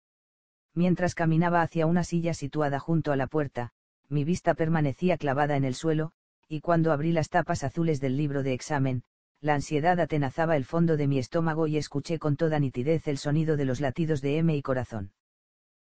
[0.73, 3.71] Mientras caminaba hacia una silla situada junto a la puerta,
[4.07, 6.13] mi vista permanecía clavada en el suelo,
[6.47, 9.03] y cuando abrí las tapas azules del libro de examen,
[9.41, 13.55] la ansiedad atenazaba el fondo de mi estómago y escuché con toda nitidez el sonido
[13.55, 15.11] de los latidos de M y corazón.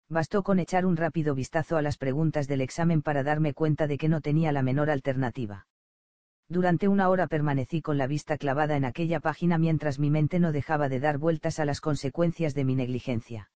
[0.10, 3.98] Bastó con echar un rápido vistazo a las preguntas del examen para darme cuenta de
[3.98, 5.68] que no tenía la menor alternativa.
[6.48, 10.52] Durante una hora permanecí con la vista clavada en aquella página mientras mi mente no
[10.52, 13.52] dejaba de dar vueltas a las consecuencias de mi negligencia.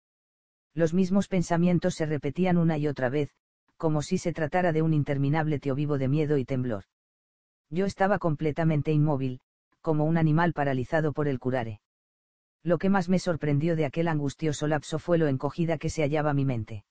[0.75, 3.31] Los mismos pensamientos se repetían una y otra vez,
[3.77, 6.83] como si se tratara de un interminable vivo de miedo y temblor.
[7.69, 9.39] Yo estaba completamente inmóvil,
[9.83, 11.81] como un animal paralizado por el curare.
[12.63, 16.33] Lo que más me sorprendió de aquel angustioso lapso fue lo encogida que se hallaba
[16.33, 16.85] mi mente.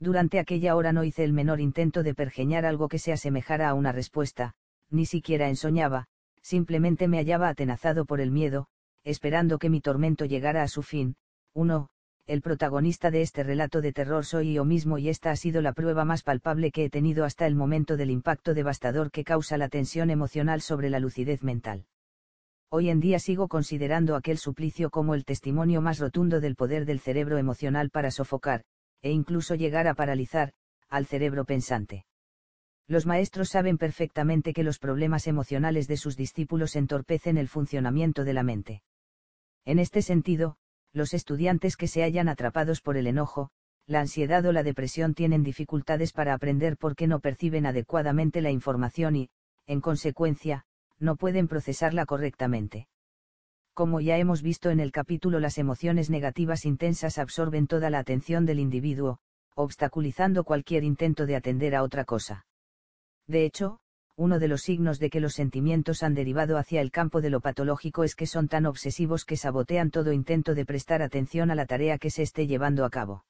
[0.00, 3.74] Durante aquella hora no hice el menor intento de pergeñar algo que se asemejara a
[3.74, 4.54] una respuesta,
[4.90, 6.06] ni siquiera ensoñaba,
[6.42, 8.66] simplemente me hallaba atenazado por el miedo,
[9.04, 11.16] esperando que mi tormento llegara a su fin.
[11.54, 11.88] Uno,
[12.26, 15.72] el protagonista de este relato de terror soy yo mismo y esta ha sido la
[15.72, 19.68] prueba más palpable que he tenido hasta el momento del impacto devastador que causa la
[19.68, 21.86] tensión emocional sobre la lucidez mental.
[22.68, 26.98] Hoy en día sigo considerando aquel suplicio como el testimonio más rotundo del poder del
[26.98, 28.64] cerebro emocional para sofocar,
[29.02, 30.52] e incluso llegar a paralizar,
[30.88, 32.06] al cerebro pensante.
[32.88, 38.32] Los maestros saben perfectamente que los problemas emocionales de sus discípulos entorpecen el funcionamiento de
[38.32, 38.82] la mente.
[39.64, 40.56] En este sentido,
[40.92, 43.50] los estudiantes que se hallan atrapados por el enojo,
[43.86, 49.14] la ansiedad o la depresión tienen dificultades para aprender porque no perciben adecuadamente la información
[49.14, 49.28] y,
[49.66, 50.64] en consecuencia,
[50.98, 52.88] no pueden procesarla correctamente.
[53.74, 58.46] Como ya hemos visto en el capítulo, las emociones negativas intensas absorben toda la atención
[58.46, 59.18] del individuo,
[59.54, 62.46] obstaculizando cualquier intento de atender a otra cosa.
[63.26, 63.80] De hecho,
[64.16, 67.40] uno de los signos de que los sentimientos han derivado hacia el campo de lo
[67.40, 71.66] patológico es que son tan obsesivos que sabotean todo intento de prestar atención a la
[71.66, 73.26] tarea que se esté llevando a cabo.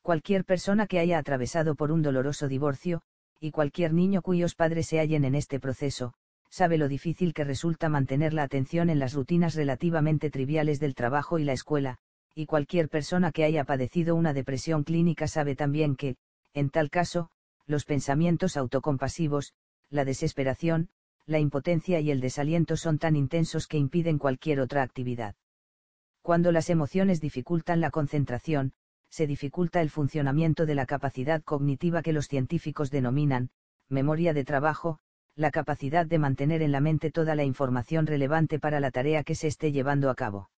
[0.00, 3.02] Cualquier persona que haya atravesado por un doloroso divorcio,
[3.38, 6.14] y cualquier niño cuyos padres se hallen en este proceso,
[6.50, 11.38] sabe lo difícil que resulta mantener la atención en las rutinas relativamente triviales del trabajo
[11.38, 11.98] y la escuela,
[12.34, 16.16] y cualquier persona que haya padecido una depresión clínica sabe también que,
[16.54, 17.30] en tal caso,
[17.66, 19.52] los pensamientos autocompasivos,
[19.90, 20.88] la desesperación,
[21.26, 25.34] la impotencia y el desaliento son tan intensos que impiden cualquier otra actividad.
[26.22, 28.72] Cuando las emociones dificultan la concentración,
[29.10, 33.50] se dificulta el funcionamiento de la capacidad cognitiva que los científicos denominan,
[33.88, 34.98] memoria de trabajo,
[35.38, 39.36] la capacidad de mantener en la mente toda la información relevante para la tarea que
[39.36, 40.50] se esté llevando a cabo.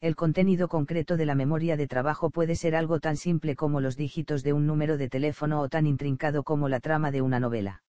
[0.00, 3.96] El contenido concreto de la memoria de trabajo puede ser algo tan simple como los
[3.96, 7.82] dígitos de un número de teléfono o tan intrincado como la trama de una novela.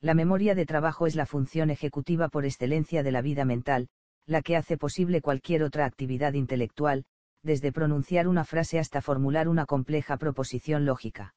[0.00, 3.88] La memoria de trabajo es la función ejecutiva por excelencia de la vida mental,
[4.26, 7.04] la que hace posible cualquier otra actividad intelectual,
[7.42, 11.34] desde pronunciar una frase hasta formular una compleja proposición lógica.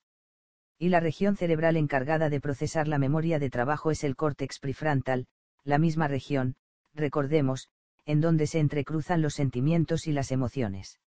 [0.78, 5.28] Y la región cerebral encargada de procesar la memoria de trabajo es el córtex prefrontal,
[5.64, 6.56] la misma región,
[6.94, 7.70] recordemos,
[8.06, 11.00] en donde se entrecruzan los sentimientos y las emociones.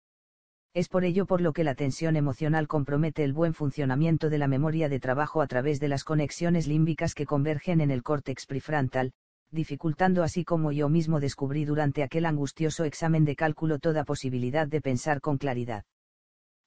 [0.73, 4.47] Es por ello por lo que la tensión emocional compromete el buen funcionamiento de la
[4.47, 9.13] memoria de trabajo a través de las conexiones límbicas que convergen en el córtex prefrontal,
[9.51, 14.81] dificultando así como yo mismo descubrí durante aquel angustioso examen de cálculo toda posibilidad de
[14.81, 15.83] pensar con claridad.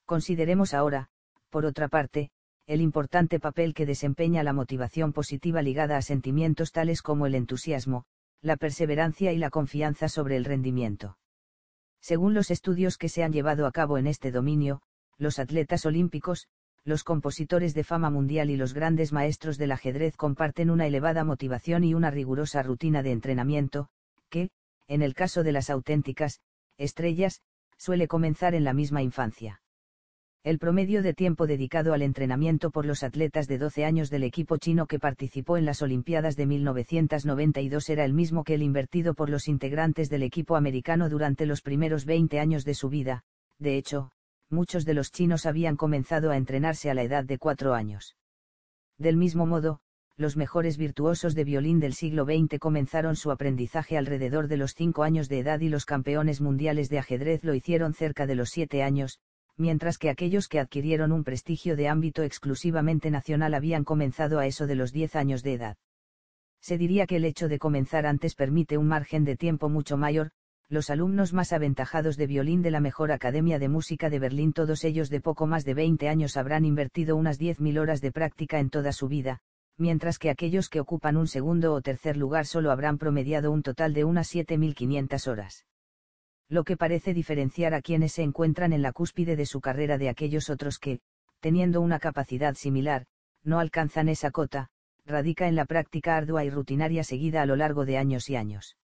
[0.06, 1.08] Consideremos ahora,
[1.50, 2.30] por otra parte,
[2.70, 8.04] el importante papel que desempeña la motivación positiva ligada a sentimientos tales como el entusiasmo,
[8.42, 11.18] la perseverancia y la confianza sobre el rendimiento.
[12.00, 14.82] Según los estudios que se han llevado a cabo en este dominio,
[15.18, 16.46] los atletas olímpicos,
[16.84, 21.82] los compositores de fama mundial y los grandes maestros del ajedrez comparten una elevada motivación
[21.82, 23.88] y una rigurosa rutina de entrenamiento,
[24.28, 24.50] que,
[24.86, 26.40] en el caso de las auténticas,
[26.78, 27.42] estrellas,
[27.78, 29.60] suele comenzar en la misma infancia.
[30.42, 34.56] El promedio de tiempo dedicado al entrenamiento por los atletas de 12 años del equipo
[34.56, 39.28] chino que participó en las Olimpiadas de 1992 era el mismo que el invertido por
[39.28, 43.22] los integrantes del equipo americano durante los primeros 20 años de su vida,
[43.58, 44.12] de hecho,
[44.48, 48.16] muchos de los chinos habían comenzado a entrenarse a la edad de 4 años.
[48.96, 49.80] Del mismo modo,
[50.16, 55.02] los mejores virtuosos de violín del siglo XX comenzaron su aprendizaje alrededor de los 5
[55.02, 58.82] años de edad y los campeones mundiales de ajedrez lo hicieron cerca de los 7
[58.82, 59.18] años,
[59.60, 64.66] mientras que aquellos que adquirieron un prestigio de ámbito exclusivamente nacional habían comenzado a eso
[64.66, 65.76] de los 10 años de edad.
[66.62, 70.30] Se diría que el hecho de comenzar antes permite un margen de tiempo mucho mayor,
[70.68, 74.82] los alumnos más aventajados de violín de la mejor Academia de Música de Berlín, todos
[74.82, 78.70] ellos de poco más de 20 años habrán invertido unas 10.000 horas de práctica en
[78.70, 79.40] toda su vida,
[79.76, 83.92] mientras que aquellos que ocupan un segundo o tercer lugar solo habrán promediado un total
[83.92, 85.64] de unas 7.500 horas
[86.50, 90.08] lo que parece diferenciar a quienes se encuentran en la cúspide de su carrera de
[90.08, 91.00] aquellos otros que,
[91.38, 93.06] teniendo una capacidad similar,
[93.44, 94.68] no alcanzan esa cota,
[95.06, 98.76] radica en la práctica ardua y rutinaria seguida a lo largo de años y años.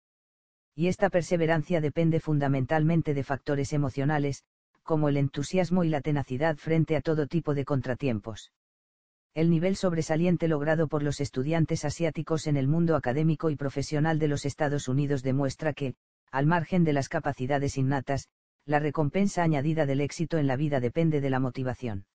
[0.77, 4.45] Y esta perseverancia depende fundamentalmente de factores emocionales,
[4.85, 8.53] como el entusiasmo y la tenacidad frente a todo tipo de contratiempos.
[9.35, 14.29] El nivel sobresaliente logrado por los estudiantes asiáticos en el mundo académico y profesional de
[14.29, 15.95] los Estados Unidos demuestra que,
[16.31, 18.29] al margen de las capacidades innatas,
[18.65, 22.07] la recompensa añadida del éxito en la vida depende de la motivación.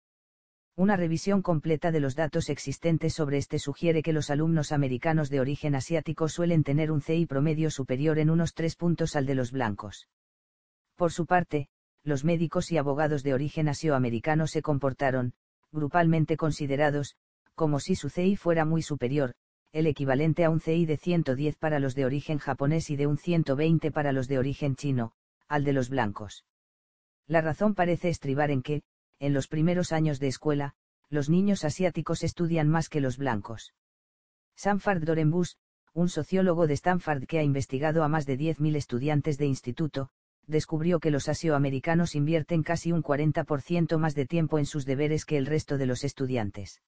[0.76, 5.40] Una revisión completa de los datos existentes sobre este sugiere que los alumnos americanos de
[5.40, 9.52] origen asiático suelen tener un CI promedio superior en unos tres puntos al de los
[9.52, 10.08] blancos.
[10.96, 11.68] Por su parte,
[12.04, 15.34] los médicos y abogados de origen asioamericano se comportaron,
[15.72, 17.16] grupalmente considerados,
[17.54, 19.34] como si su CI fuera muy superior,
[19.74, 23.18] el equivalente a un CI de 110 para los de origen japonés y de un
[23.18, 25.14] 120 para los de origen chino,
[25.48, 26.46] al de los blancos.
[27.26, 28.84] La razón parece estribar en que,
[29.20, 30.74] en los primeros años de escuela,
[31.10, 33.74] los niños asiáticos estudian más que los blancos.
[34.56, 35.58] Sanford Dorenbus,
[35.94, 40.10] un sociólogo de Stanford que ha investigado a más de 10.000 estudiantes de instituto,
[40.48, 45.38] descubrió que los asioamericanos invierten casi un 40% más de tiempo en sus deberes que
[45.38, 46.82] el resto de los estudiantes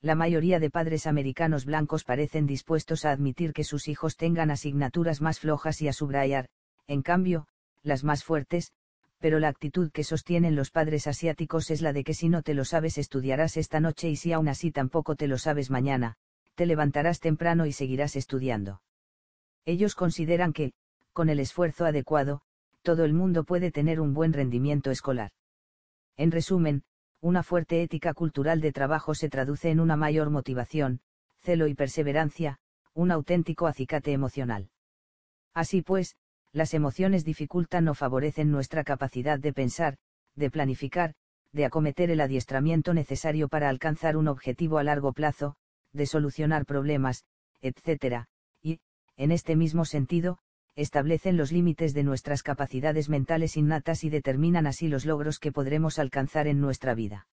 [0.00, 5.20] la mayoría de padres americanos blancos parecen dispuestos a admitir que sus hijos tengan asignaturas
[5.20, 6.48] más flojas y a subrayar,
[6.86, 7.48] en cambio,
[7.82, 8.72] las más fuertes,
[9.18, 12.54] pero la actitud que sostienen los padres asiáticos es la de que si no te
[12.54, 16.14] lo sabes estudiarás esta noche y si aún así tampoco te lo sabes mañana,
[16.54, 18.80] te levantarás temprano y seguirás estudiando.
[19.64, 20.72] Ellos consideran que,
[21.12, 22.42] con el esfuerzo adecuado,
[22.82, 25.32] todo el mundo puede tener un buen rendimiento escolar.
[26.16, 26.84] En resumen,
[27.20, 31.00] una fuerte ética cultural de trabajo se traduce en una mayor motivación,
[31.40, 32.58] celo y perseverancia,
[32.94, 34.70] un auténtico acicate emocional.
[35.54, 36.16] Así pues,
[36.52, 39.96] las emociones dificultan o favorecen nuestra capacidad de pensar,
[40.34, 41.14] de planificar,
[41.52, 45.56] de acometer el adiestramiento necesario para alcanzar un objetivo a largo plazo,
[45.92, 47.24] de solucionar problemas,
[47.60, 48.24] etc.,
[48.62, 48.80] y,
[49.16, 50.38] en este mismo sentido,
[50.78, 55.98] establecen los límites de nuestras capacidades mentales innatas y determinan así los logros que podremos
[55.98, 57.26] alcanzar en nuestra vida.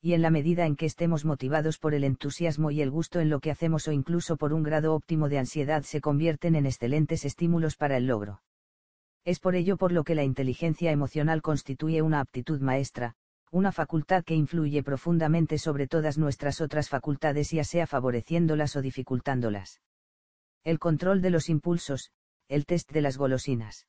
[0.00, 3.28] Y en la medida en que estemos motivados por el entusiasmo y el gusto en
[3.28, 7.24] lo que hacemos o incluso por un grado óptimo de ansiedad se convierten en excelentes
[7.24, 8.40] estímulos para el logro.
[9.24, 13.16] Es por ello por lo que la inteligencia emocional constituye una aptitud maestra,
[13.50, 19.80] una facultad que influye profundamente sobre todas nuestras otras facultades ya sea favoreciéndolas o dificultándolas.
[20.62, 22.12] El control de los impulsos,
[22.50, 23.86] el test de las golosinas.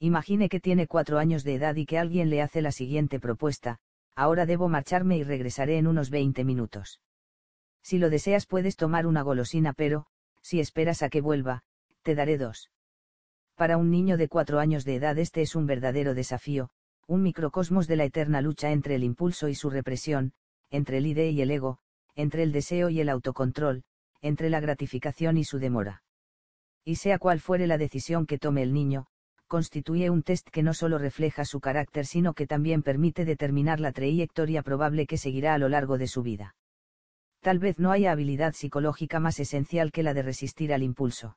[0.00, 3.78] Imagine que tiene cuatro años de edad y que alguien le hace la siguiente propuesta,
[4.14, 7.00] ahora debo marcharme y regresaré en unos 20 minutos.
[7.82, 10.04] Si lo deseas puedes tomar una golosina pero,
[10.42, 11.62] si esperas a que vuelva,
[12.02, 12.70] te daré dos.
[13.54, 16.68] Para un niño de cuatro años de edad este es un verdadero desafío,
[17.06, 20.34] un microcosmos de la eterna lucha entre el impulso y su represión,
[20.70, 21.78] entre el ide y el ego,
[22.14, 23.84] entre el deseo y el autocontrol,
[24.20, 26.02] entre la gratificación y su demora.
[26.84, 29.06] Y sea cual fuere la decisión que tome el niño,
[29.46, 33.92] constituye un test que no solo refleja su carácter sino que también permite determinar la
[33.92, 36.54] trayectoria probable que seguirá a lo largo de su vida.
[37.40, 41.36] Tal vez no haya habilidad psicológica más esencial que la de resistir al impulso.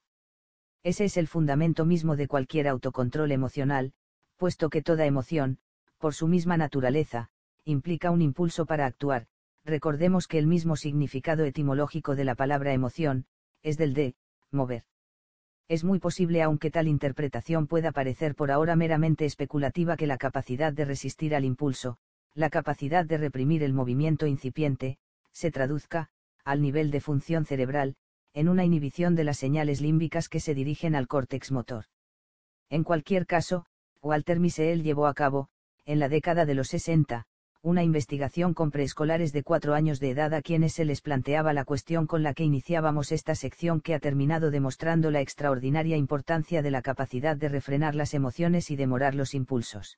[0.83, 3.93] Ese es el fundamento mismo de cualquier autocontrol emocional,
[4.38, 5.57] puesto que toda emoción,
[5.97, 7.30] por su misma naturaleza,
[7.63, 9.27] implica un impulso para actuar,
[9.63, 13.25] recordemos que el mismo significado etimológico de la palabra emoción,
[13.61, 14.15] es del de,
[14.51, 14.83] mover.
[15.74, 20.72] Es muy posible aunque tal interpretación pueda parecer por ahora meramente especulativa que la capacidad
[20.72, 21.98] de resistir al impulso,
[22.35, 25.00] la capacidad de reprimir el movimiento incipiente,
[25.32, 26.11] se traduzca,
[26.45, 27.95] al nivel de función cerebral,
[28.35, 31.85] en una inhibición de las señales límbicas que se dirigen al córtex motor.
[32.69, 33.66] En cualquier caso,
[34.03, 35.50] Walter Miseel llevó a cabo,
[35.85, 37.26] en la década de los 60,
[37.64, 41.64] una investigación con preescolares de cuatro años de edad a quienes se les planteaba la
[41.64, 46.72] cuestión con la que iniciábamos esta sección que ha terminado demostrando la extraordinaria importancia de
[46.72, 49.98] la capacidad de refrenar las emociones y demorar los impulsos.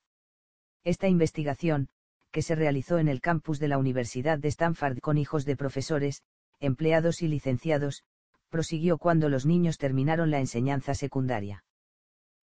[0.84, 1.88] Esta investigación,
[2.30, 6.22] que se realizó en el campus de la Universidad de Stanford con hijos de profesores,
[6.60, 8.04] empleados y licenciados,
[8.48, 11.64] prosiguió cuando los niños terminaron la enseñanza secundaria.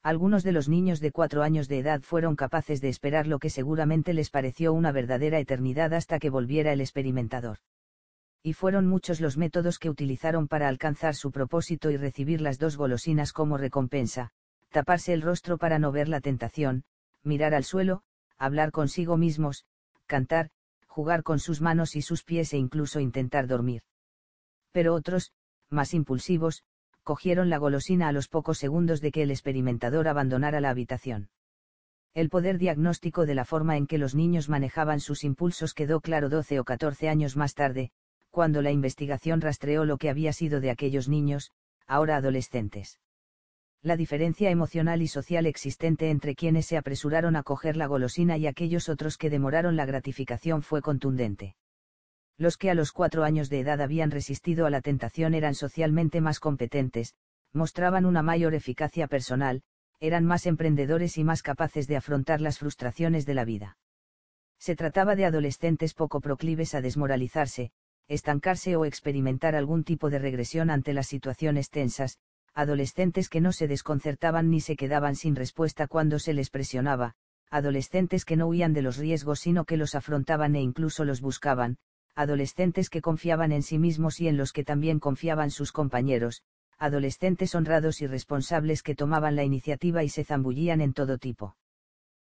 [0.04, 3.50] Algunos de los niños de cuatro años de edad fueron capaces de esperar lo que
[3.50, 7.60] seguramente les pareció una verdadera eternidad hasta que volviera el experimentador.
[8.44, 12.76] Y fueron muchos los métodos que utilizaron para alcanzar su propósito y recibir las dos
[12.76, 14.32] golosinas como recompensa,
[14.72, 16.84] taparse el rostro para no ver la tentación,
[17.24, 18.04] mirar al suelo,
[18.38, 19.64] hablar consigo mismos,
[20.06, 20.50] cantar,
[20.86, 23.84] jugar con sus manos y sus pies e incluso intentar dormir.
[24.74, 25.32] Pero otros,
[25.70, 26.66] más impulsivos,
[27.04, 31.30] cogieron la golosina a los pocos segundos de que el experimentador abandonara la habitación.
[32.14, 36.30] El poder diagnóstico de la forma en que los niños manejaban sus impulsos quedó claro
[36.30, 37.92] 12 o 14 años más tarde,
[38.30, 41.52] cuando la investigación rastreó lo que había sido de aquellos niños,
[41.88, 43.00] ahora adolescentes.
[43.82, 48.48] La diferencia emocional y social existente entre quienes se apresuraron a coger la golosina y
[48.48, 51.56] aquellos otros que demoraron la gratificación fue contundente
[52.38, 56.22] los que a los cuatro años de edad habían resistido a la tentación eran socialmente
[56.22, 57.16] más competentes,
[57.54, 59.62] mostraban una mayor eficacia personal,
[60.00, 63.78] eran más emprendedores y más capaces de afrontar las frustraciones de la vida.
[64.60, 67.72] Se trataba de adolescentes poco proclives a desmoralizarse,
[68.08, 72.18] estancarse o experimentar algún tipo de regresión ante las situaciones tensas,
[72.54, 77.16] adolescentes que no se desconcertaban ni se quedaban sin respuesta cuando se les presionaba,
[77.50, 81.78] adolescentes que no huían de los riesgos sino que los afrontaban e incluso los buscaban,
[82.16, 86.44] adolescentes que confiaban en sí mismos y en los que también confiaban sus compañeros,
[86.78, 91.56] adolescentes honrados y responsables que tomaban la iniciativa y se zambullían en todo tipo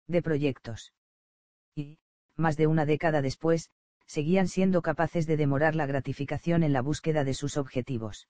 [0.08, 0.94] de proyectos.
[1.76, 2.00] Y,
[2.36, 3.70] más de una década después,
[4.06, 8.28] seguían siendo capaces de demorar la gratificación en la búsqueda de sus objetivos.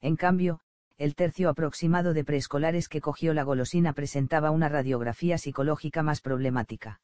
[0.00, 0.60] En cambio,
[0.96, 7.00] el tercio aproximado de preescolares que cogió la golosina presentaba una radiografía psicológica más problemática.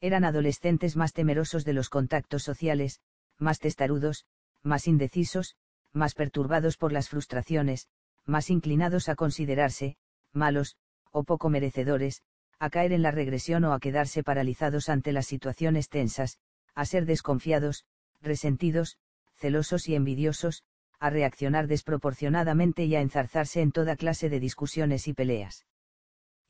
[0.00, 3.00] Eran adolescentes más temerosos de los contactos sociales,
[3.38, 4.24] más testarudos,
[4.62, 5.56] más indecisos,
[5.92, 7.88] más perturbados por las frustraciones,
[8.24, 9.96] más inclinados a considerarse,
[10.32, 10.76] malos,
[11.10, 12.22] o poco merecedores,
[12.58, 16.38] a caer en la regresión o a quedarse paralizados ante las situaciones tensas,
[16.74, 17.84] a ser desconfiados,
[18.22, 18.96] resentidos,
[19.34, 20.62] celosos y envidiosos,
[20.98, 25.66] a reaccionar desproporcionadamente y a enzarzarse en toda clase de discusiones y peleas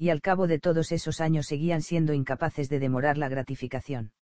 [0.01, 4.13] y al cabo de todos esos años seguían siendo incapaces de demorar la gratificación.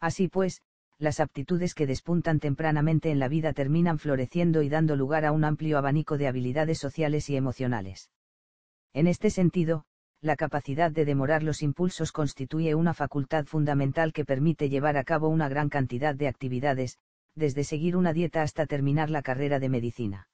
[0.00, 0.62] Así pues,
[0.98, 5.44] las aptitudes que despuntan tempranamente en la vida terminan floreciendo y dando lugar a un
[5.44, 8.10] amplio abanico de habilidades sociales y emocionales.
[8.94, 9.84] En este sentido,
[10.22, 15.28] la capacidad de demorar los impulsos constituye una facultad fundamental que permite llevar a cabo
[15.28, 16.96] una gran cantidad de actividades,
[17.34, 20.28] desde seguir una dieta hasta terminar la carrera de medicina.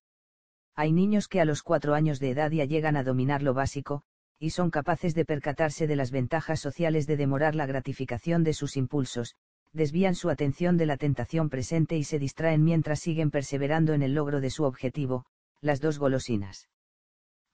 [0.76, 4.04] Hay niños que a los cuatro años de edad ya llegan a dominar lo básico,
[4.40, 8.78] y son capaces de percatarse de las ventajas sociales de demorar la gratificación de sus
[8.78, 9.36] impulsos,
[9.74, 14.14] desvían su atención de la tentación presente y se distraen mientras siguen perseverando en el
[14.14, 15.26] logro de su objetivo,
[15.60, 16.70] las dos golosinas.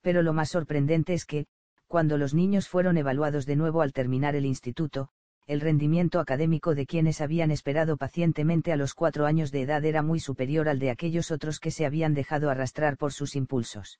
[0.01, 1.47] Pero lo más sorprendente es que,
[1.89, 5.09] cuando los niños fueron evaluados de nuevo al terminar el instituto,
[5.49, 10.03] el rendimiento académico de quienes habían esperado pacientemente a los cuatro años de edad era
[10.03, 13.99] muy superior al de aquellos otros que se habían dejado arrastrar por sus impulsos.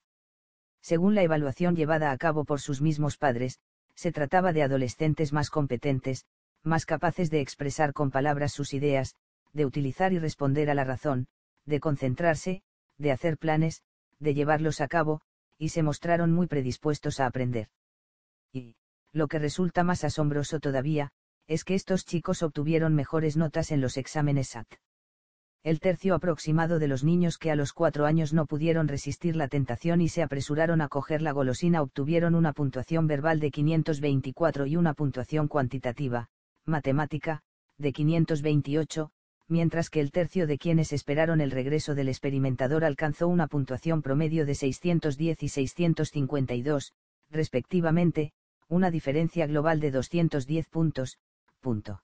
[0.83, 3.61] Según la evaluación llevada a cabo por sus mismos padres,
[3.95, 6.27] se trataba de adolescentes más competentes,
[6.63, 9.15] más capaces de expresar con palabras sus ideas,
[9.53, 11.27] de utilizar y responder a la razón,
[11.65, 12.63] de concentrarse,
[12.99, 13.83] de hacer planes,
[14.19, 15.23] de llevarlos a cabo,
[15.59, 17.69] y se mostraron muy predispuestos a aprender.
[18.53, 18.77] Y,
[19.13, 21.11] lo que resulta más asombroso todavía,
[21.47, 24.67] es que estos chicos obtuvieron mejores notas en los exámenes SAT.
[25.67, 29.49] El tercio aproximado de los niños que a los cuatro años no pudieron resistir la
[29.49, 34.77] tentación y se apresuraron a coger la golosina obtuvieron una puntuación verbal de 524 y
[34.77, 36.29] una puntuación cuantitativa,
[36.67, 37.43] matemática,
[37.79, 39.11] de 528,
[39.49, 44.47] mientras que el tercio de quienes esperaron el regreso del experimentador alcanzó una puntuación promedio
[44.47, 46.93] de 610 y 652,
[47.29, 48.31] respectivamente,
[48.69, 51.19] una diferencia global de 210 puntos,
[51.61, 52.03] punto.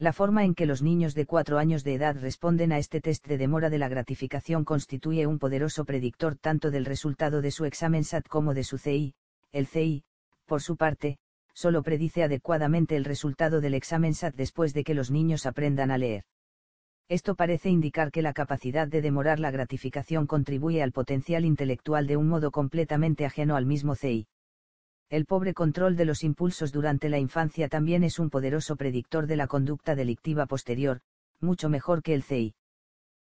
[0.00, 3.26] La forma en que los niños de 4 años de edad responden a este test
[3.26, 8.04] de demora de la gratificación constituye un poderoso predictor tanto del resultado de su examen
[8.04, 9.14] SAT como de su CI.
[9.50, 10.04] El CI,
[10.46, 11.18] por su parte,
[11.52, 15.98] solo predice adecuadamente el resultado del examen SAT después de que los niños aprendan a
[15.98, 16.22] leer.
[17.08, 22.16] Esto parece indicar que la capacidad de demorar la gratificación contribuye al potencial intelectual de
[22.16, 24.28] un modo completamente ajeno al mismo CI.
[25.10, 29.36] El pobre control de los impulsos durante la infancia también es un poderoso predictor de
[29.36, 31.00] la conducta delictiva posterior,
[31.40, 32.54] mucho mejor que el CI.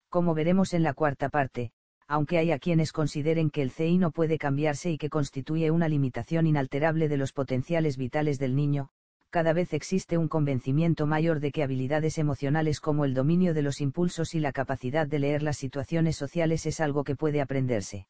[0.09, 1.71] Como veremos en la cuarta parte,
[2.07, 5.87] aunque hay a quienes consideren que el CI no puede cambiarse y que constituye una
[5.87, 8.89] limitación inalterable de los potenciales vitales del niño,
[9.29, 13.81] cada vez existe un convencimiento mayor de que habilidades emocionales como el dominio de los
[13.81, 18.07] impulsos y la capacidad de leer las situaciones sociales es algo que puede aprenderse.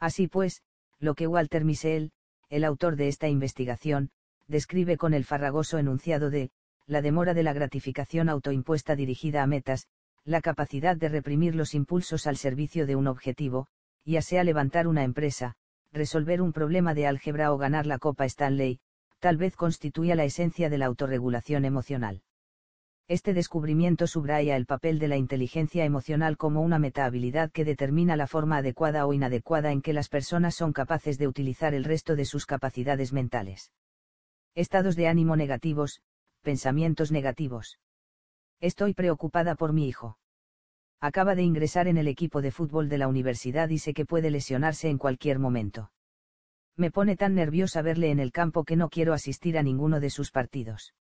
[0.00, 0.62] Así pues,
[1.00, 2.12] lo que Walter Misel,
[2.50, 4.10] el autor de esta investigación,
[4.46, 6.50] describe con el farragoso enunciado de,
[6.86, 9.86] la demora de la gratificación autoimpuesta dirigida a metas,
[10.24, 13.66] la capacidad de reprimir los impulsos al servicio de un objetivo,
[14.04, 15.56] ya sea levantar una empresa,
[15.92, 18.80] resolver un problema de álgebra o ganar la Copa Stanley,
[19.20, 22.22] tal vez constituya la esencia de la autorregulación emocional.
[23.08, 28.26] Este descubrimiento subraya el papel de la inteligencia emocional como una metahabilidad que determina la
[28.26, 32.26] forma adecuada o inadecuada en que las personas son capaces de utilizar el resto de
[32.26, 33.72] sus capacidades mentales.
[34.54, 36.02] Estados de ánimo negativos,
[36.42, 37.78] pensamientos negativos.
[38.60, 40.18] Estoy preocupada por mi hijo.
[41.00, 44.30] Acaba de ingresar en el equipo de fútbol de la universidad y sé que puede
[44.30, 45.92] lesionarse en cualquier momento.
[46.76, 50.10] Me pone tan nerviosa verle en el campo que no quiero asistir a ninguno de
[50.10, 50.92] sus partidos.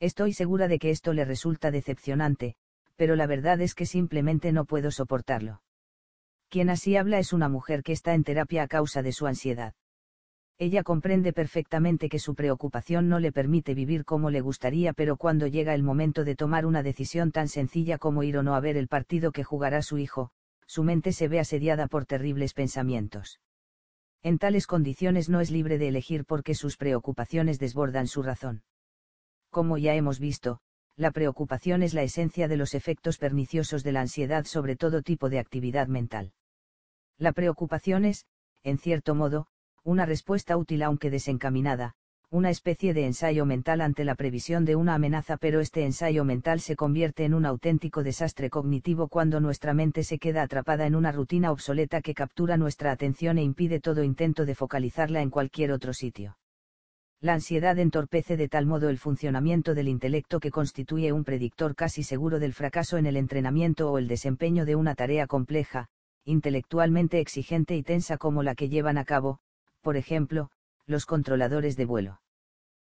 [0.00, 2.56] Estoy segura de que esto le resulta decepcionante,
[2.96, 5.62] pero la verdad es que simplemente no puedo soportarlo.
[6.48, 9.74] Quien así habla es una mujer que está en terapia a causa de su ansiedad.
[10.58, 15.46] Ella comprende perfectamente que su preocupación no le permite vivir como le gustaría, pero cuando
[15.46, 18.76] llega el momento de tomar una decisión tan sencilla como ir o no a ver
[18.76, 20.30] el partido que jugará su hijo,
[20.66, 23.40] su mente se ve asediada por terribles pensamientos.
[24.22, 28.62] En tales condiciones no es libre de elegir porque sus preocupaciones desbordan su razón.
[29.52, 30.60] Como ya hemos visto,
[30.96, 35.28] la preocupación es la esencia de los efectos perniciosos de la ansiedad sobre todo tipo
[35.28, 36.32] de actividad mental.
[37.18, 38.24] La preocupación es,
[38.62, 39.48] en cierto modo,
[39.84, 41.92] una respuesta útil aunque desencaminada,
[42.30, 46.60] una especie de ensayo mental ante la previsión de una amenaza, pero este ensayo mental
[46.60, 51.12] se convierte en un auténtico desastre cognitivo cuando nuestra mente se queda atrapada en una
[51.12, 55.92] rutina obsoleta que captura nuestra atención e impide todo intento de focalizarla en cualquier otro
[55.92, 56.38] sitio.
[57.22, 62.02] La ansiedad entorpece de tal modo el funcionamiento del intelecto que constituye un predictor casi
[62.02, 65.86] seguro del fracaso en el entrenamiento o el desempeño de una tarea compleja,
[66.24, 69.38] intelectualmente exigente y tensa como la que llevan a cabo,
[69.82, 70.50] por ejemplo,
[70.84, 72.20] los controladores de vuelo.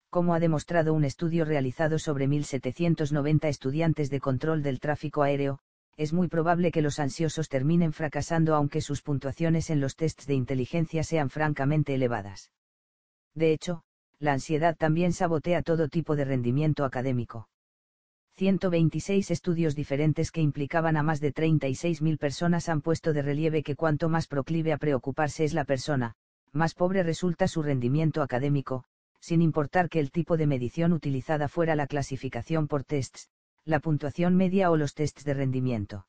[0.08, 5.58] Como ha demostrado un estudio realizado sobre 1.790 estudiantes de control del tráfico aéreo,
[5.98, 10.32] es muy probable que los ansiosos terminen fracasando aunque sus puntuaciones en los tests de
[10.32, 12.52] inteligencia sean francamente elevadas.
[13.34, 13.84] De hecho,
[14.24, 17.48] la ansiedad también sabotea todo tipo de rendimiento académico.
[18.36, 23.76] 126 estudios diferentes que implicaban a más de 36.000 personas han puesto de relieve que
[23.76, 26.16] cuanto más proclive a preocuparse es la persona,
[26.52, 28.84] más pobre resulta su rendimiento académico,
[29.20, 33.28] sin importar que el tipo de medición utilizada fuera la clasificación por tests,
[33.64, 36.06] la puntuación media o los tests de rendimiento.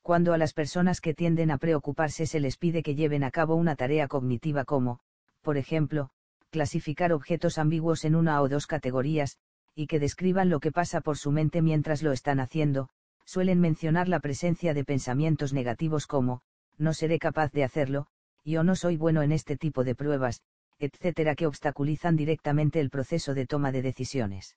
[0.00, 3.54] Cuando a las personas que tienden a preocuparse se les pide que lleven a cabo
[3.54, 5.00] una tarea cognitiva como,
[5.42, 6.10] por ejemplo,
[6.52, 9.38] clasificar objetos ambiguos en una o dos categorías,
[9.74, 12.90] y que describan lo que pasa por su mente mientras lo están haciendo,
[13.24, 16.42] suelen mencionar la presencia de pensamientos negativos como,
[16.76, 18.06] no seré capaz de hacerlo,
[18.44, 20.42] yo no soy bueno en este tipo de pruebas,
[20.78, 24.56] etcétera, que obstaculizan directamente el proceso de toma de decisiones.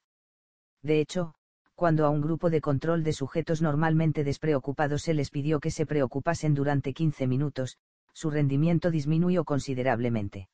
[0.83, 1.33] De hecho,
[1.75, 5.85] cuando a un grupo de control de sujetos normalmente despreocupados se les pidió que se
[5.85, 7.77] preocupasen durante 15 minutos,
[8.11, 10.49] su rendimiento disminuyó considerablemente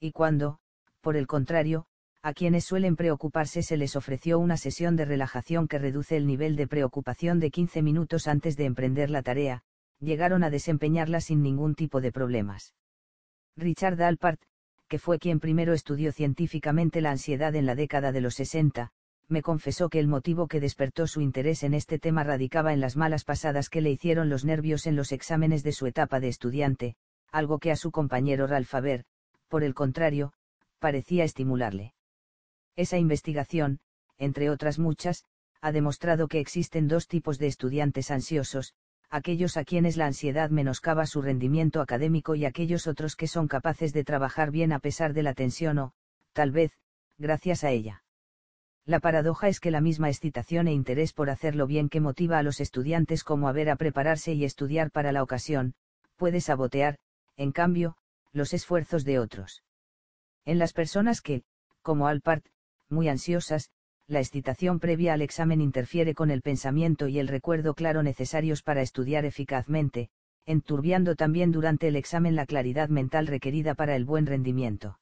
[0.00, 0.58] y cuando,
[1.00, 1.86] por el contrario,
[2.22, 6.56] a quienes suelen preocuparse se les ofreció una sesión de relajación que reduce el nivel
[6.56, 9.62] de preocupación de 15 minutos antes de emprender la tarea,
[10.00, 12.74] llegaron a desempeñarla sin ningún tipo de problemas.
[13.56, 14.40] Richard Alpart,
[14.88, 18.90] que fue quien primero estudió científicamente la ansiedad en la década de los 60,
[19.28, 22.96] me confesó que el motivo que despertó su interés en este tema radicaba en las
[22.96, 26.96] malas pasadas que le hicieron los nervios en los exámenes de su etapa de estudiante,
[27.30, 28.74] algo que a su compañero Ralph
[29.48, 30.32] por el contrario,
[30.78, 31.94] parecía estimularle.
[32.76, 33.80] Esa investigación,
[34.18, 35.24] entre otras muchas,
[35.60, 38.74] ha demostrado que existen dos tipos de estudiantes ansiosos,
[39.10, 43.92] aquellos a quienes la ansiedad menoscaba su rendimiento académico y aquellos otros que son capaces
[43.92, 45.92] de trabajar bien a pesar de la tensión o,
[46.32, 46.72] tal vez,
[47.16, 48.02] gracias a ella.
[48.86, 52.42] La paradoja es que la misma excitación e interés por hacerlo bien que motiva a
[52.42, 55.74] los estudiantes como a ver a prepararse y estudiar para la ocasión,
[56.16, 56.98] puede sabotear,
[57.36, 57.96] en cambio,
[58.34, 59.62] los esfuerzos de otros.
[60.44, 61.44] En las personas que,
[61.82, 62.44] como Alpart,
[62.90, 63.70] muy ansiosas,
[64.06, 68.82] la excitación previa al examen interfiere con el pensamiento y el recuerdo claro necesarios para
[68.82, 70.10] estudiar eficazmente,
[70.44, 74.98] enturbiando también durante el examen la claridad mental requerida para el buen rendimiento.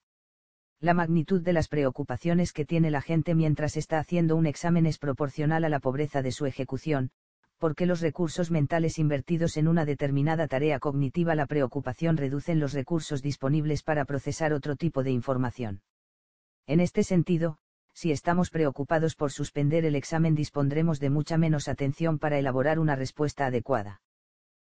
[0.78, 4.98] La magnitud de las preocupaciones que tiene la gente mientras está haciendo un examen es
[4.98, 7.10] proporcional a la pobreza de su ejecución,
[7.62, 13.22] porque los recursos mentales invertidos en una determinada tarea cognitiva la preocupación reducen los recursos
[13.22, 15.80] disponibles para procesar otro tipo de información.
[16.66, 17.58] En este sentido,
[17.92, 22.96] si estamos preocupados por suspender el examen dispondremos de mucha menos atención para elaborar una
[22.96, 24.02] respuesta adecuada.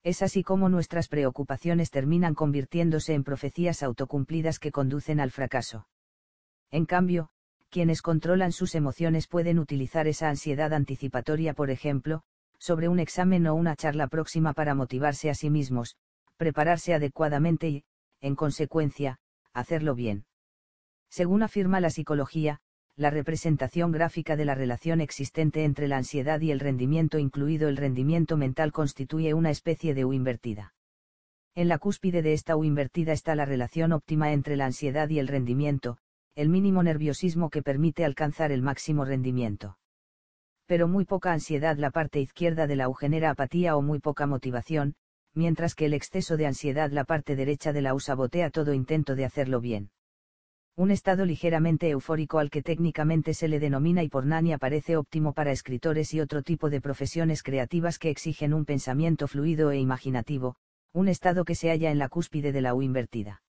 [0.03, 5.87] Es así como nuestras preocupaciones terminan convirtiéndose en profecías autocumplidas que conducen al fracaso.
[6.73, 7.29] En cambio,
[7.71, 12.25] quienes controlan sus emociones pueden utilizar esa ansiedad anticipatoria, por ejemplo,
[12.63, 15.97] sobre un examen o una charla próxima para motivarse a sí mismos,
[16.37, 17.85] prepararse adecuadamente y,
[18.21, 19.19] en consecuencia,
[19.53, 20.27] hacerlo bien.
[21.11, 22.61] Según afirma la psicología,
[22.95, 27.77] la representación gráfica de la relación existente entre la ansiedad y el rendimiento, incluido el
[27.77, 30.73] rendimiento mental, constituye una especie de U invertida.
[31.57, 35.19] En la cúspide de esta U invertida está la relación óptima entre la ansiedad y
[35.19, 35.99] el rendimiento,
[36.37, 39.79] el mínimo nerviosismo que permite alcanzar el máximo rendimiento
[40.73, 44.27] pero muy poca ansiedad la parte izquierda de la U genera apatía o muy poca
[44.27, 44.95] motivación,
[45.35, 49.15] mientras que el exceso de ansiedad la parte derecha de la U sabotea todo intento
[49.15, 49.91] de hacerlo bien.
[50.75, 56.15] Un estado ligeramente eufórico al que técnicamente se le denomina hipornania parece óptimo para escritores
[56.15, 60.57] y otro tipo de profesiones creativas que exigen un pensamiento fluido e imaginativo,
[60.95, 63.43] un estado que se halla en la cúspide de la U invertida.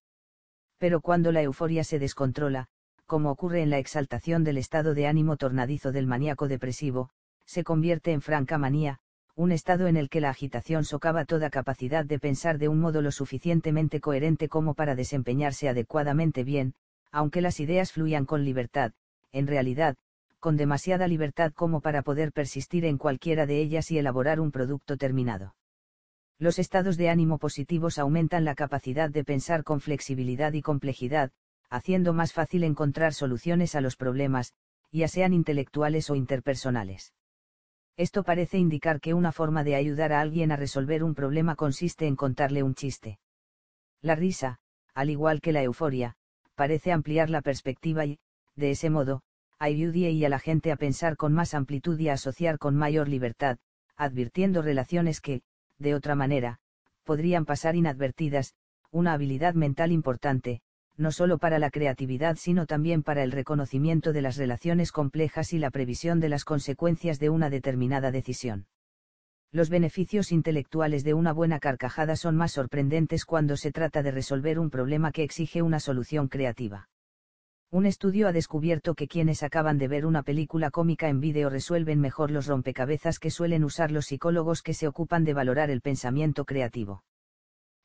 [0.78, 2.68] Pero cuando la euforia se descontrola,
[3.06, 7.10] como ocurre en la exaltación del estado de ánimo tornadizo del maníaco depresivo,
[7.46, 9.00] se convierte en franca manía,
[9.36, 13.02] un estado en el que la agitación socava toda capacidad de pensar de un modo
[13.02, 16.76] lo suficientemente coherente como para desempeñarse adecuadamente bien,
[17.12, 18.94] aunque las ideas fluyan con libertad,
[19.32, 19.96] en realidad,
[20.40, 24.98] con demasiada libertad como para poder persistir en cualquiera de ellas y elaborar un producto
[24.98, 25.56] terminado.
[26.38, 31.32] Los estados de ánimo positivos aumentan la capacidad de pensar con flexibilidad y complejidad,
[31.74, 34.54] haciendo más fácil encontrar soluciones a los problemas,
[34.92, 37.16] ya sean intelectuales o interpersonales.
[37.98, 42.06] Esto parece indicar que una forma de ayudar a alguien a resolver un problema consiste
[42.06, 43.18] en contarle un chiste.
[44.02, 44.60] La risa,
[44.94, 46.16] al igual que la euforia,
[46.54, 48.20] parece ampliar la perspectiva y,
[48.56, 49.24] de ese modo,
[49.58, 53.58] ayuda a la gente a pensar con más amplitud y a asociar con mayor libertad,
[53.96, 55.42] advirtiendo relaciones que,
[55.80, 56.60] de otra manera,
[57.04, 58.54] podrían pasar inadvertidas,
[58.92, 60.62] una habilidad mental importante,
[60.98, 65.60] no solo para la creatividad sino también para el reconocimiento de las relaciones complejas y
[65.60, 68.68] la previsión de las consecuencias de una determinada decisión.
[69.52, 74.58] Los beneficios intelectuales de una buena carcajada son más sorprendentes cuando se trata de resolver
[74.58, 76.90] un problema que exige una solución creativa.
[77.70, 82.00] Un estudio ha descubierto que quienes acaban de ver una película cómica en vídeo resuelven
[82.00, 86.46] mejor los rompecabezas que suelen usar los psicólogos que se ocupan de valorar el pensamiento
[86.46, 87.04] creativo.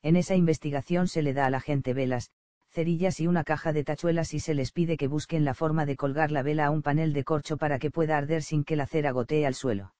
[0.01, 2.31] En esa investigación se le da a la gente velas,
[2.69, 5.95] cerillas y una caja de tachuelas y se les pide que busquen la forma de
[5.95, 8.85] colgar la vela a un panel de corcho para que pueda arder sin que la
[8.85, 9.93] cera gotee al suelo.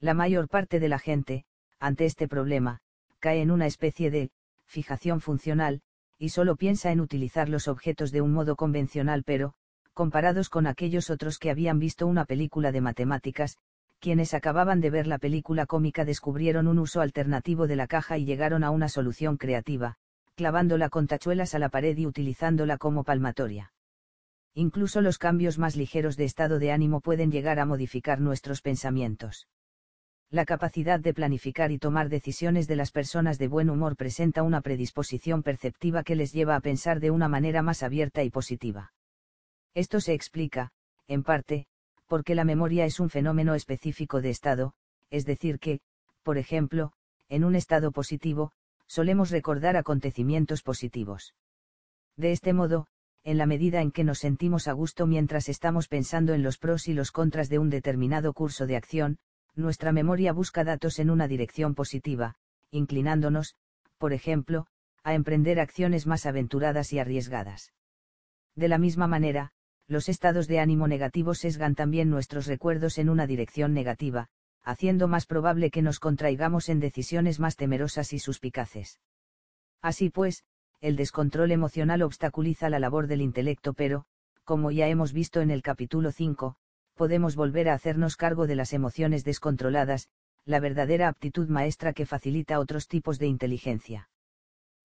[0.00, 1.44] La mayor parte de la gente,
[1.78, 2.80] ante este problema,
[3.20, 4.30] cae en una especie de
[4.66, 5.82] fijación funcional,
[6.18, 9.54] y solo piensa en utilizar los objetos de un modo convencional pero,
[9.92, 13.58] comparados con aquellos otros que habían visto una película de matemáticas,
[14.00, 18.24] quienes acababan de ver la película cómica descubrieron un uso alternativo de la caja y
[18.24, 19.98] llegaron a una solución creativa,
[20.34, 23.72] clavándola con tachuelas a la pared y utilizándola como palmatoria.
[24.54, 29.48] Incluso los cambios más ligeros de estado de ánimo pueden llegar a modificar nuestros pensamientos.
[30.30, 34.62] La capacidad de planificar y tomar decisiones de las personas de buen humor presenta una
[34.62, 38.92] predisposición perceptiva que les lleva a pensar de una manera más abierta y positiva.
[39.74, 40.72] Esto se explica,
[41.06, 41.66] en parte,
[42.06, 44.74] porque la memoria es un fenómeno específico de estado,
[45.10, 45.80] es decir que,
[46.22, 46.92] por ejemplo,
[47.28, 48.52] en un estado positivo,
[48.92, 51.34] solemos recordar acontecimientos positivos.
[52.18, 52.88] De este modo,
[53.24, 56.88] en la medida en que nos sentimos a gusto mientras estamos pensando en los pros
[56.88, 59.16] y los contras de un determinado curso de acción,
[59.54, 62.34] nuestra memoria busca datos en una dirección positiva,
[62.70, 63.54] inclinándonos,
[63.96, 64.66] por ejemplo,
[65.02, 67.72] a emprender acciones más aventuradas y arriesgadas.
[68.56, 69.52] De la misma manera,
[69.86, 74.28] los estados de ánimo negativos sesgan también nuestros recuerdos en una dirección negativa,
[74.62, 79.00] haciendo más probable que nos contraigamos en decisiones más temerosas y suspicaces.
[79.80, 80.44] Así pues,
[80.80, 84.04] el descontrol emocional obstaculiza la labor del intelecto pero,
[84.44, 86.56] como ya hemos visto en el capítulo 5,
[86.94, 90.08] podemos volver a hacernos cargo de las emociones descontroladas,
[90.44, 94.08] la verdadera aptitud maestra que facilita otros tipos de inteligencia.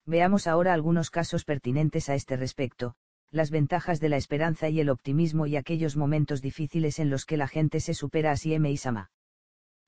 [0.06, 2.96] Veamos ahora algunos casos pertinentes a este respecto,
[3.32, 7.38] las ventajas de la esperanza y el optimismo y aquellos momentos difíciles en los que
[7.38, 9.10] la gente se supera a sí misma.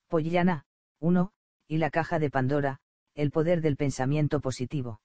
[0.10, 0.64] Pollana,
[1.02, 1.32] 1,
[1.68, 2.80] y la caja de Pandora,
[3.14, 5.02] el poder del pensamiento positivo.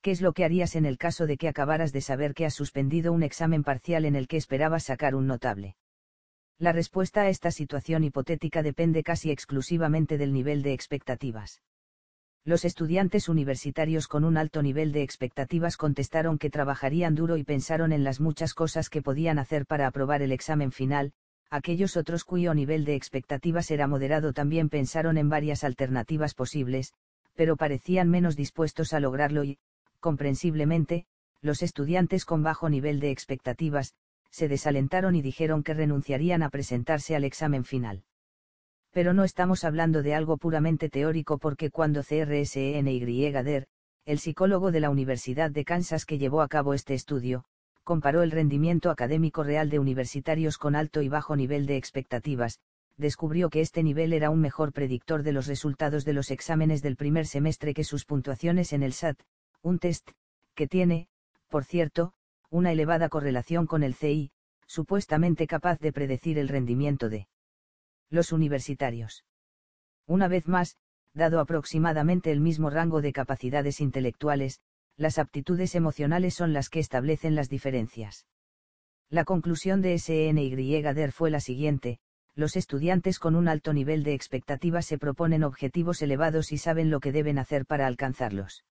[0.00, 2.54] ¿Qué es lo que harías en el caso de que acabaras de saber que has
[2.54, 5.74] suspendido un examen parcial en el que esperabas sacar un notable?
[6.56, 11.60] La respuesta a esta situación hipotética depende casi exclusivamente del nivel de expectativas.
[12.44, 17.90] Los estudiantes universitarios con un alto nivel de expectativas contestaron que trabajarían duro y pensaron
[17.90, 21.12] en las muchas cosas que podían hacer para aprobar el examen final,
[21.52, 26.94] aquellos otros cuyo nivel de expectativas era moderado también pensaron en varias alternativas posibles,
[27.34, 29.58] pero parecían menos dispuestos a lograrlo y,
[30.00, 31.04] comprensiblemente,
[31.42, 33.94] los estudiantes con bajo nivel de expectativas,
[34.30, 38.02] se desalentaron y dijeron que renunciarían a presentarse al examen final.
[38.90, 43.66] Pero no estamos hablando de algo puramente teórico porque cuando CRSENY
[44.06, 47.44] el psicólogo de la Universidad de Kansas que llevó a cabo este estudio,
[47.84, 52.60] comparó el rendimiento académico real de universitarios con alto y bajo nivel de expectativas,
[52.96, 56.96] descubrió que este nivel era un mejor predictor de los resultados de los exámenes del
[56.96, 59.18] primer semestre que sus puntuaciones en el SAT,
[59.62, 60.10] un test,
[60.54, 61.08] que tiene,
[61.48, 62.12] por cierto,
[62.50, 64.30] una elevada correlación con el CI,
[64.66, 67.28] supuestamente capaz de predecir el rendimiento de
[68.10, 69.24] los universitarios.
[70.06, 70.76] Una vez más,
[71.14, 74.60] dado aproximadamente el mismo rango de capacidades intelectuales,
[74.96, 78.26] las aptitudes emocionales son las que establecen las diferencias.
[79.08, 81.98] La conclusión de SNY fue la siguiente,
[82.34, 87.00] los estudiantes con un alto nivel de expectativas se proponen objetivos elevados y saben lo
[87.00, 88.64] que deben hacer para alcanzarlos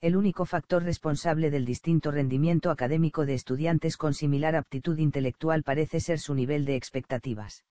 [0.00, 6.00] el único factor responsable del distinto rendimiento académico de estudiantes con similar aptitud intelectual parece
[6.00, 7.64] ser su nivel de expectativas.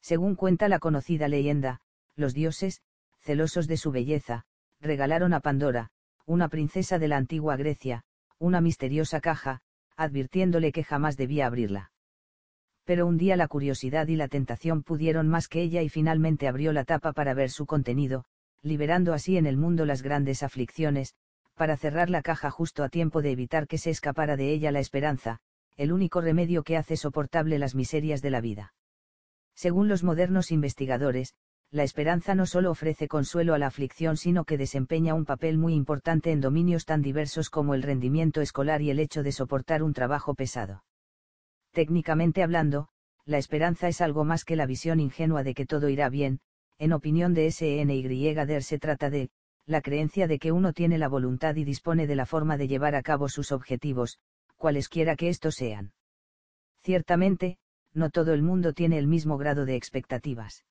[0.00, 1.80] Según cuenta la conocida leyenda,
[2.14, 2.82] los dioses,
[3.18, 4.44] celosos de su belleza,
[4.80, 5.90] regalaron a Pandora,
[6.26, 8.04] una princesa de la antigua Grecia,
[8.38, 9.60] una misteriosa caja,
[9.96, 11.92] advirtiéndole que jamás debía abrirla.
[12.84, 16.72] Pero un día la curiosidad y la tentación pudieron más que ella y finalmente abrió
[16.72, 18.24] la tapa para ver su contenido,
[18.62, 21.14] liberando así en el mundo las grandes aflicciones,
[21.54, 24.80] para cerrar la caja justo a tiempo de evitar que se escapara de ella la
[24.80, 25.40] esperanza,
[25.76, 28.74] el único remedio que hace soportable las miserias de la vida.
[29.54, 31.34] Según los modernos investigadores,
[31.72, 35.74] la esperanza no solo ofrece consuelo a la aflicción sino que desempeña un papel muy
[35.74, 39.92] importante en dominios tan diversos como el rendimiento escolar y el hecho de soportar un
[39.92, 40.82] trabajo pesado.
[41.72, 42.88] Técnicamente hablando,
[43.24, 46.40] la esperanza es algo más que la visión ingenua de que todo irá bien,
[46.78, 49.30] en opinión de SNY Der se trata de,
[49.66, 52.96] la creencia de que uno tiene la voluntad y dispone de la forma de llevar
[52.96, 54.18] a cabo sus objetivos,
[54.56, 55.92] cualesquiera que estos sean.
[56.82, 57.58] Ciertamente,
[57.94, 60.64] no todo el mundo tiene el mismo grado de expectativas.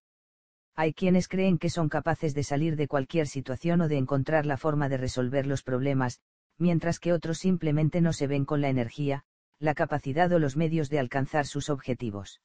[0.75, 4.57] Hay quienes creen que son capaces de salir de cualquier situación o de encontrar la
[4.57, 6.19] forma de resolver los problemas,
[6.57, 9.23] mientras que otros simplemente no se ven con la energía,
[9.59, 12.41] la capacidad o los medios de alcanzar sus objetivos.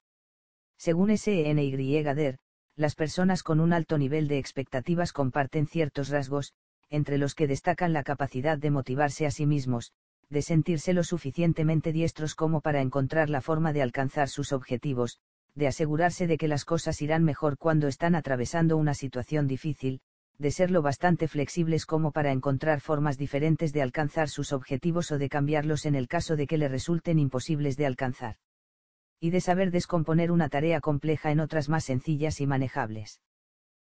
[0.77, 2.39] Según SNY Der,
[2.77, 6.53] las personas con un alto nivel de expectativas comparten ciertos rasgos,
[6.91, 9.93] entre los que destacan la capacidad de motivarse a sí mismos,
[10.29, 15.19] de sentirse lo suficientemente diestros como para encontrar la forma de alcanzar sus objetivos,
[15.55, 20.01] de asegurarse de que las cosas irán mejor cuando están atravesando una situación difícil,
[20.39, 25.19] de ser lo bastante flexibles como para encontrar formas diferentes de alcanzar sus objetivos o
[25.19, 28.37] de cambiarlos en el caso de que le resulten imposibles de alcanzar.
[29.21, 33.21] Y de saber descomponer una tarea compleja en otras más sencillas y manejables.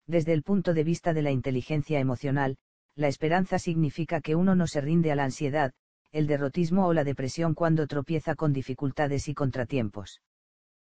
[0.06, 2.58] Desde el punto de vista de la inteligencia emocional,
[2.96, 5.74] la esperanza significa que uno no se rinde a la ansiedad,
[6.12, 10.22] el derrotismo o la depresión cuando tropieza con dificultades y contratiempos.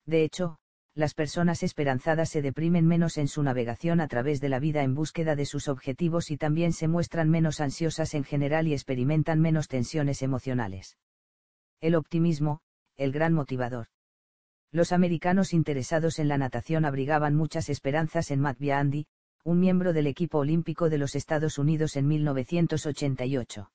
[0.06, 0.58] De hecho,
[0.96, 4.96] las personas esperanzadas se deprimen menos en su navegación a través de la vida en
[4.96, 9.68] búsqueda de sus objetivos y también se muestran menos ansiosas en general y experimentan menos
[9.68, 10.98] tensiones emocionales.
[11.80, 12.60] El optimismo,
[12.98, 13.88] el gran motivador.
[14.72, 19.08] Los americanos interesados en la natación abrigaban muchas esperanzas en Matt Bianchi,
[19.44, 23.72] un miembro del equipo olímpico de los Estados Unidos en 1988.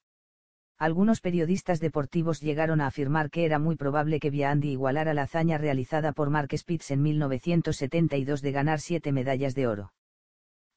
[0.78, 5.56] Algunos periodistas deportivos llegaron a afirmar que era muy probable que Biandi igualara la hazaña
[5.56, 9.92] realizada por Mark Spitz en 1972 de ganar siete medallas de oro.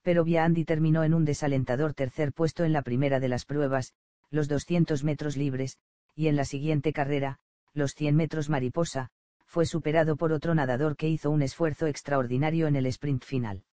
[0.03, 3.93] Pero Biandi terminó en un desalentador tercer puesto en la primera de las pruebas,
[4.29, 5.77] los 200 metros libres,
[6.15, 7.39] y en la siguiente carrera,
[7.73, 9.09] los 100 metros mariposa,
[9.45, 13.63] fue superado por otro nadador que hizo un esfuerzo extraordinario en el sprint final.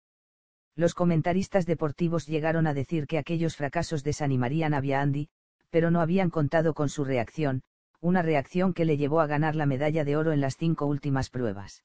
[0.75, 5.29] Los comentaristas deportivos llegaron a decir que aquellos fracasos desanimarían a Biandi,
[5.75, 7.65] pero no habían contado con su reacción,
[8.01, 11.31] una reacción que le llevó a ganar la medalla de oro en las cinco últimas
[11.31, 11.83] pruebas.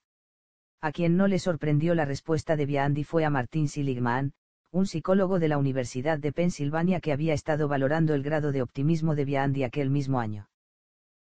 [0.79, 4.33] A quien no le sorprendió la respuesta de Biandi fue a Martin Seligman,
[4.69, 9.15] un psicólogo de la Universidad de Pensilvania que había estado valorando el grado de optimismo
[9.15, 10.51] de Biandi aquel mismo año.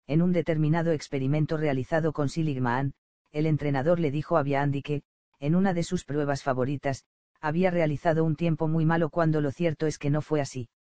[0.07, 2.95] En un determinado experimento realizado con Seligman,
[3.31, 5.03] el entrenador le dijo a Biandi que,
[5.39, 7.05] en una de sus pruebas favoritas,
[7.43, 10.71] había realizado un tiempo muy malo cuando lo cierto es que no fue así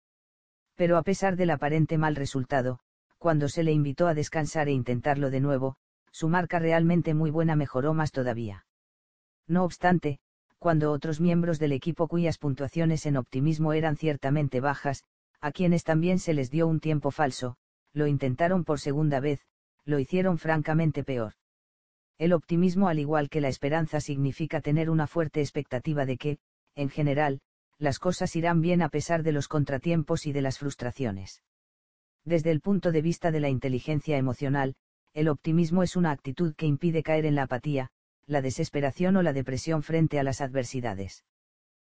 [0.74, 2.80] pero a pesar del aparente mal resultado,
[3.18, 5.76] cuando se le invitó a descansar e intentarlo de nuevo,
[6.10, 8.66] su marca realmente muy buena mejoró más todavía.
[9.46, 10.18] No obstante,
[10.58, 15.04] cuando otros miembros del equipo cuyas puntuaciones en optimismo eran ciertamente bajas,
[15.40, 17.56] a quienes también se les dio un tiempo falso,
[17.92, 19.40] lo intentaron por segunda vez,
[19.84, 21.34] lo hicieron francamente peor.
[22.16, 26.38] El optimismo al igual que la esperanza significa tener una fuerte expectativa de que,
[26.74, 27.40] en general,
[27.78, 31.42] las cosas irán bien a pesar de los contratiempos y de las frustraciones.
[32.24, 34.74] Desde el punto de vista de la inteligencia emocional,
[35.12, 37.90] el optimismo es una actitud que impide caer en la apatía,
[38.26, 41.24] la desesperación o la depresión frente a las adversidades.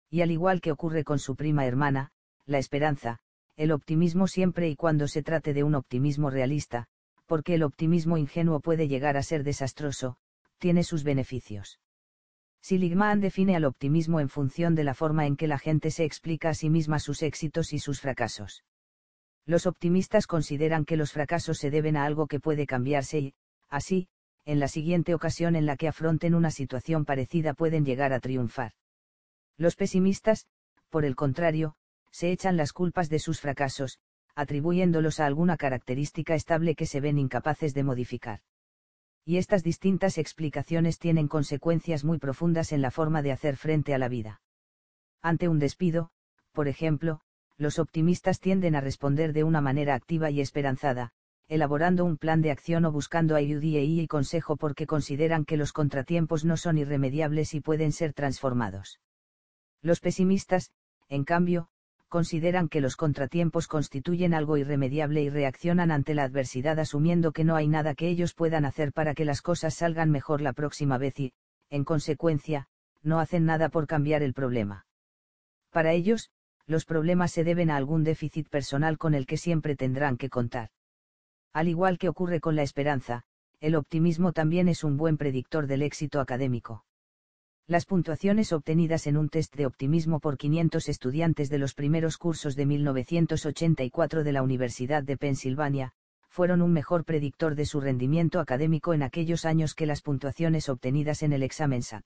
[0.09, 2.11] Y al igual que ocurre con su prima hermana,
[2.45, 3.19] la esperanza,
[3.55, 6.87] el optimismo siempre y cuando se trate de un optimismo realista,
[7.25, 10.17] porque el optimismo ingenuo puede llegar a ser desastroso,
[10.59, 11.79] tiene sus beneficios.
[12.67, 16.49] Siligman define al optimismo en función de la forma en que la gente se explica
[16.49, 18.65] a sí misma sus éxitos y sus fracasos.
[19.45, 23.33] Los optimistas consideran que los fracasos se deben a algo que puede cambiarse y,
[23.69, 24.09] así,
[24.43, 28.73] en la siguiente ocasión en la que afronten una situación parecida pueden llegar a triunfar.
[29.55, 30.45] Los pesimistas,
[30.89, 31.77] por el contrario,
[32.11, 33.99] se echan las culpas de sus fracasos,
[34.35, 38.41] atribuyéndolos a alguna característica estable que se ven incapaces de modificar
[39.27, 43.97] y estas distintas explicaciones tienen consecuencias muy profundas en la forma de hacer frente a
[43.97, 44.41] la vida.
[45.21, 46.11] Ante un despido,
[46.53, 47.19] por ejemplo,
[47.57, 51.11] los optimistas tienden a responder de una manera activa y esperanzada,
[51.49, 56.45] elaborando un plan de acción o buscando ayuda y consejo porque consideran que los contratiempos
[56.45, 59.01] no son irremediables y pueden ser transformados.
[59.81, 60.71] Los pesimistas,
[61.09, 61.67] en cambio,
[62.07, 67.55] consideran que los contratiempos constituyen algo irremediable y reaccionan ante la adversidad asumiendo que no
[67.55, 71.19] hay nada que ellos puedan hacer para que las cosas salgan mejor la próxima vez
[71.19, 71.33] y,
[71.69, 72.67] en consecuencia,
[73.03, 74.85] no hacen nada por cambiar el problema.
[75.71, 76.31] Para ellos,
[76.65, 80.69] los problemas se deben a algún déficit personal con el que siempre tendrán que contar.
[81.53, 83.23] Al igual que ocurre con la esperanza,
[83.59, 86.85] el optimismo también es un buen predictor del éxito académico.
[87.69, 92.55] Las puntuaciones obtenidas en un test de optimismo por 500 estudiantes de los primeros cursos
[92.55, 95.91] de 1984 de la Universidad de Pensilvania,
[96.29, 101.23] fueron un mejor predictor de su rendimiento académico en aquellos años que las puntuaciones obtenidas
[101.23, 102.05] en el examen SAT.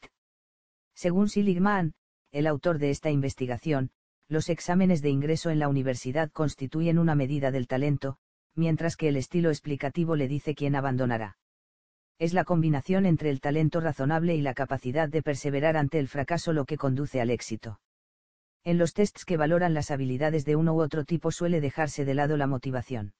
[0.96, 1.94] Según Siligman,
[2.32, 3.92] el autor de esta investigación,
[4.28, 8.18] los exámenes de ingreso en la universidad constituyen una medida del talento,
[8.56, 11.38] mientras que el estilo explicativo le dice quién abandonará
[12.22, 16.54] es la combinación entre el talento razonable y la capacidad de perseverar ante el fracaso
[16.54, 17.80] lo que conduce al éxito.
[18.64, 22.14] En los tests que valoran las habilidades de uno u otro tipo suele dejarse de
[22.14, 23.16] lado la motivación.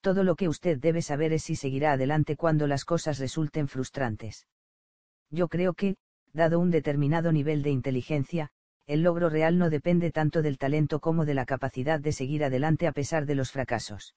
[0.00, 4.46] Todo lo que usted debe saber es si seguirá adelante cuando las cosas resulten frustrantes.
[5.32, 5.96] Yo creo que,
[6.32, 8.50] dado un determinado nivel de inteligencia,
[8.86, 12.86] el logro real no depende tanto del talento como de la capacidad de seguir adelante
[12.86, 14.14] a pesar de los fracasos.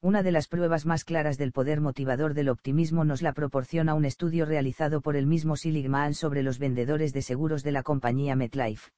[0.00, 4.04] Una de las pruebas más claras del poder motivador del optimismo nos la proporciona un
[4.04, 8.92] estudio realizado por el mismo Siligman sobre los vendedores de seguros de la compañía MetLife.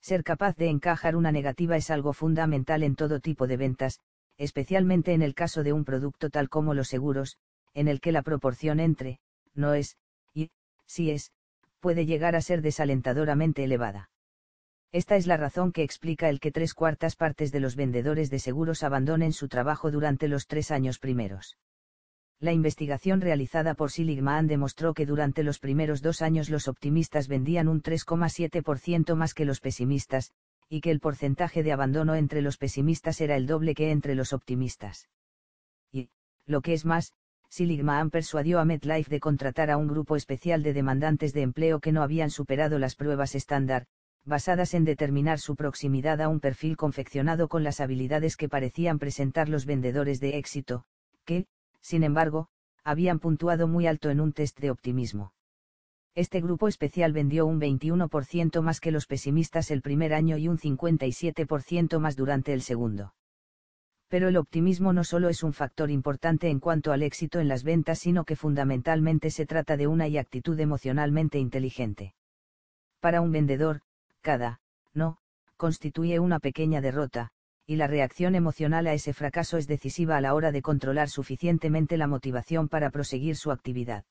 [0.00, 4.00] Ser capaz de encajar una negativa es algo fundamental en todo tipo de ventas,
[4.38, 7.36] especialmente en el caso de un producto tal como los seguros,
[7.74, 9.20] en el que la proporción entre,
[9.54, 9.98] no es,
[10.32, 10.50] y,
[10.86, 11.32] sí es,
[11.80, 14.08] puede llegar a ser desalentadoramente elevada.
[14.94, 18.38] Esta es la razón que explica el que tres cuartas partes de los vendedores de
[18.38, 21.58] seguros abandonen su trabajo durante los tres años primeros.
[22.38, 27.66] La investigación realizada por Siligman demostró que durante los primeros dos años los optimistas vendían
[27.66, 30.30] un 3,7% más que los pesimistas,
[30.68, 34.32] y que el porcentaje de abandono entre los pesimistas era el doble que entre los
[34.32, 35.08] optimistas.
[35.90, 36.08] Y,
[36.46, 37.12] lo que es más,
[37.48, 41.90] Siligman persuadió a MetLife de contratar a un grupo especial de demandantes de empleo que
[41.90, 43.88] no habían superado las pruebas estándar,
[44.24, 49.48] basadas en determinar su proximidad a un perfil confeccionado con las habilidades que parecían presentar
[49.48, 50.84] los vendedores de éxito,
[51.24, 51.46] que,
[51.80, 52.48] sin embargo,
[52.84, 55.32] habían puntuado muy alto en un test de optimismo.
[56.14, 60.58] Este grupo especial vendió un 21% más que los pesimistas el primer año y un
[60.58, 63.14] 57% más durante el segundo.
[64.08, 67.64] Pero el optimismo no solo es un factor importante en cuanto al éxito en las
[67.64, 72.14] ventas, sino que fundamentalmente se trata de una actitud emocionalmente inteligente.
[73.00, 73.80] Para un vendedor,
[74.24, 74.60] cada,
[74.94, 75.18] no,
[75.56, 77.30] constituye una pequeña derrota,
[77.66, 81.98] y la reacción emocional a ese fracaso es decisiva a la hora de controlar suficientemente
[81.98, 84.04] la motivación para proseguir su actividad.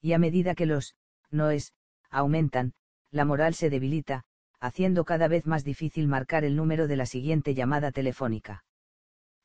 [0.00, 0.94] Y a medida que los,
[1.30, 1.74] no es,
[2.10, 2.72] aumentan,
[3.10, 4.24] la moral se debilita,
[4.58, 8.64] haciendo cada vez más difícil marcar el número de la siguiente llamada telefónica.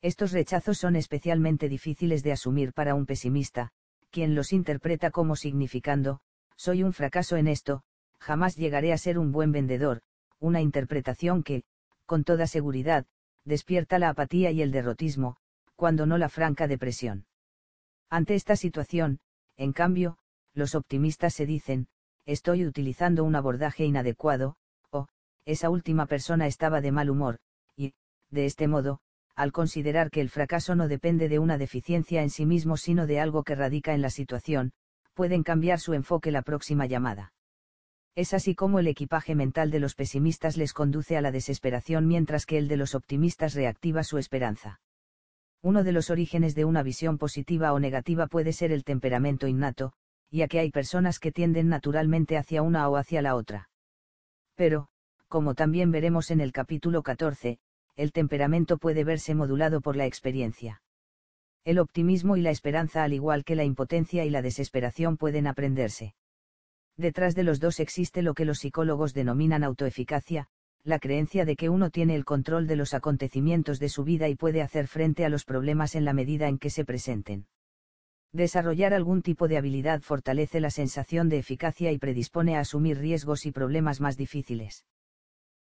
[0.00, 3.70] Estos rechazos son especialmente difíciles de asumir para un pesimista,
[4.10, 6.20] quien los interpreta como significando,
[6.56, 7.82] soy un fracaso en esto,
[8.22, 10.00] jamás llegaré a ser un buen vendedor,
[10.38, 11.64] una interpretación que,
[12.06, 13.04] con toda seguridad,
[13.44, 15.36] despierta la apatía y el derrotismo,
[15.74, 17.26] cuando no la franca depresión.
[18.08, 19.18] Ante esta situación,
[19.56, 20.18] en cambio,
[20.54, 21.88] los optimistas se dicen,
[22.24, 24.54] estoy utilizando un abordaje inadecuado,
[24.90, 25.08] o,
[25.44, 27.38] esa última persona estaba de mal humor,
[27.76, 27.94] y,
[28.30, 29.00] de este modo,
[29.34, 33.18] al considerar que el fracaso no depende de una deficiencia en sí mismo sino de
[33.18, 34.72] algo que radica en la situación,
[35.14, 37.32] pueden cambiar su enfoque la próxima llamada.
[38.14, 42.44] Es así como el equipaje mental de los pesimistas les conduce a la desesperación mientras
[42.44, 44.80] que el de los optimistas reactiva su esperanza.
[45.62, 49.94] Uno de los orígenes de una visión positiva o negativa puede ser el temperamento innato,
[50.30, 53.70] ya que hay personas que tienden naturalmente hacia una o hacia la otra.
[54.56, 54.88] Pero,
[55.28, 57.58] como también veremos en el capítulo 14,
[57.96, 60.82] el temperamento puede verse modulado por la experiencia.
[61.64, 66.14] El optimismo y la esperanza al igual que la impotencia y la desesperación pueden aprenderse.
[66.96, 70.48] Detrás de los dos existe lo que los psicólogos denominan autoeficacia,
[70.84, 74.34] la creencia de que uno tiene el control de los acontecimientos de su vida y
[74.34, 77.46] puede hacer frente a los problemas en la medida en que se presenten.
[78.32, 83.46] Desarrollar algún tipo de habilidad fortalece la sensación de eficacia y predispone a asumir riesgos
[83.46, 84.84] y problemas más difíciles.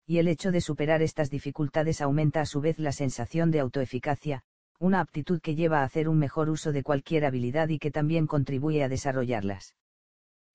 [0.06, 4.42] Y el hecho de superar estas dificultades aumenta a su vez la sensación de autoeficacia,
[4.78, 8.26] una aptitud que lleva a hacer un mejor uso de cualquier habilidad y que también
[8.26, 9.74] contribuye a desarrollarlas.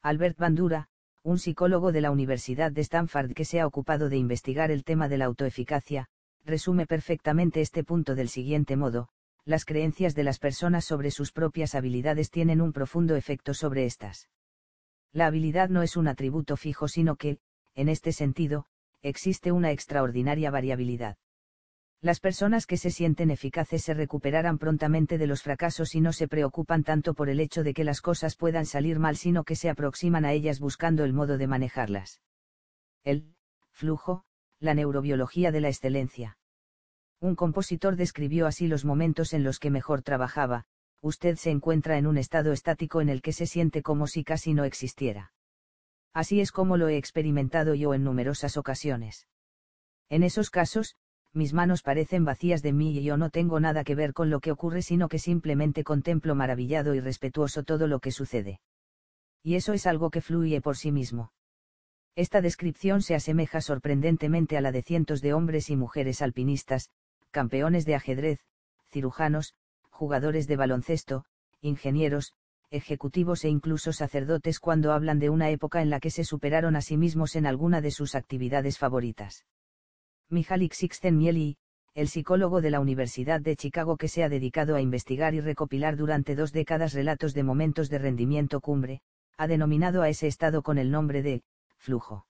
[0.05, 0.87] Albert Bandura,
[1.23, 5.09] un psicólogo de la Universidad de Stanford que se ha ocupado de investigar el tema
[5.09, 6.05] de la autoeficacia,
[6.43, 9.07] resume perfectamente este punto del siguiente modo,
[9.45, 14.29] las creencias de las personas sobre sus propias habilidades tienen un profundo efecto sobre estas.
[15.11, 17.39] La habilidad no es un atributo fijo, sino que,
[17.73, 18.67] en este sentido,
[19.01, 21.17] existe una extraordinaria variabilidad.
[22.01, 26.27] Las personas que se sienten eficaces se recuperarán prontamente de los fracasos y no se
[26.27, 29.69] preocupan tanto por el hecho de que las cosas puedan salir mal, sino que se
[29.69, 32.21] aproximan a ellas buscando el modo de manejarlas.
[33.03, 33.33] El
[33.71, 34.23] flujo,
[34.59, 36.37] la neurobiología de la excelencia.
[37.19, 40.65] Un compositor describió así los momentos en los que mejor trabajaba,
[41.01, 44.53] usted se encuentra en un estado estático en el que se siente como si casi
[44.53, 45.33] no existiera.
[46.13, 49.27] Así es como lo he experimentado yo en numerosas ocasiones.
[50.09, 50.95] En esos casos,
[51.35, 54.39] mis manos parecen vacías de mí y yo no tengo nada que ver con lo
[54.39, 58.61] que ocurre sino que simplemente contemplo maravillado y respetuoso todo lo que sucede.
[59.43, 61.31] Y eso es algo que fluye por sí mismo.
[62.15, 66.89] Esta descripción se asemeja sorprendentemente a la de cientos de hombres y mujeres alpinistas,
[67.31, 68.39] campeones de ajedrez,
[68.89, 69.53] cirujanos,
[69.89, 71.25] jugadores de baloncesto,
[71.61, 72.31] ingenieros,
[72.71, 76.81] ejecutivos e incluso sacerdotes cuando hablan de una época en la que se superaron a
[76.81, 79.45] sí mismos en alguna de sus actividades favoritas.
[80.29, 81.57] Mihaly Csikszentmihalyi,
[81.93, 85.95] el psicólogo de la Universidad de Chicago que se ha dedicado a investigar y recopilar
[85.95, 89.01] durante dos décadas relatos de momentos de rendimiento cumbre,
[89.37, 91.43] ha denominado a ese estado con el nombre de
[91.77, 92.25] flujo.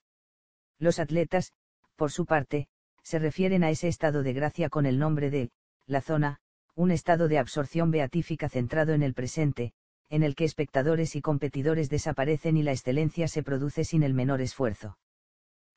[0.77, 1.53] Los atletas,
[1.95, 2.67] por su parte,
[3.01, 5.51] se refieren a ese estado de gracia con el nombre de
[5.87, 6.39] la zona,
[6.75, 9.71] un estado de absorción beatífica centrado en el presente,
[10.09, 14.41] en el que espectadores y competidores desaparecen y la excelencia se produce sin el menor
[14.41, 14.97] esfuerzo.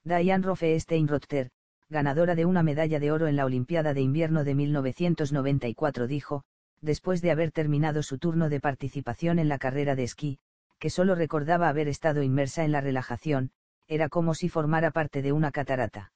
[0.04, 1.51] Diane Rothstein-Rotter,
[1.90, 6.44] ganadora de una medalla de oro en la Olimpiada de Invierno de 1994 dijo,
[6.83, 10.38] después de haber terminado su turno de participación en la carrera de esquí,
[10.78, 13.51] que solo recordaba haber estado inmersa en la relajación,
[13.88, 16.12] era como si formara parte de una catarata.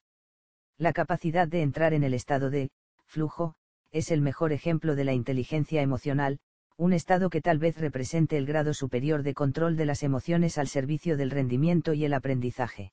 [0.76, 2.71] La capacidad de entrar en el estado de
[3.06, 3.55] flujo,
[3.90, 6.38] es el mejor ejemplo de la inteligencia emocional,
[6.76, 10.69] un estado que tal vez represente el grado superior de control de las emociones al
[10.69, 12.92] servicio del rendimiento y el aprendizaje.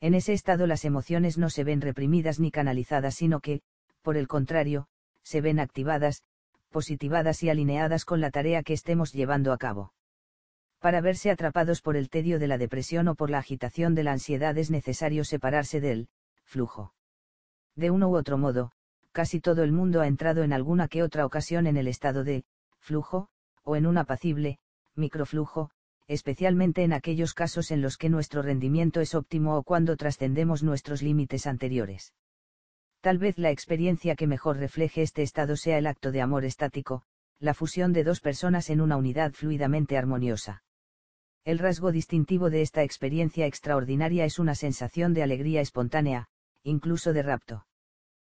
[0.00, 3.62] En ese estado las emociones no se ven reprimidas ni canalizadas, sino que,
[4.02, 4.86] por el contrario,
[5.22, 6.22] se ven activadas,
[6.70, 9.92] positivadas y alineadas con la tarea que estemos llevando a cabo.
[10.78, 14.12] Para verse atrapados por el tedio de la depresión o por la agitación de la
[14.12, 16.08] ansiedad es necesario separarse del
[16.44, 16.94] flujo.
[17.74, 18.70] De uno u otro modo,
[19.10, 22.44] casi todo el mundo ha entrado en alguna que otra ocasión en el estado de
[22.78, 23.28] flujo,
[23.64, 24.58] o en un apacible,
[24.94, 25.70] microflujo,
[26.08, 31.02] especialmente en aquellos casos en los que nuestro rendimiento es óptimo o cuando trascendemos nuestros
[31.02, 32.14] límites anteriores.
[33.00, 37.02] Tal vez la experiencia que mejor refleje este estado sea el acto de amor estático,
[37.38, 40.64] la fusión de dos personas en una unidad fluidamente armoniosa.
[41.44, 46.26] El rasgo distintivo de esta experiencia extraordinaria es una sensación de alegría espontánea,
[46.64, 47.66] incluso de rapto.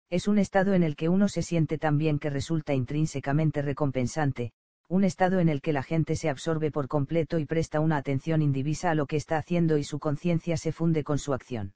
[0.10, 4.52] Es un estado en el que uno se siente tan bien que resulta intrínsecamente recompensante,
[4.90, 8.42] un estado en el que la gente se absorbe por completo y presta una atención
[8.42, 11.74] indivisa a lo que está haciendo y su conciencia se funde con su acción.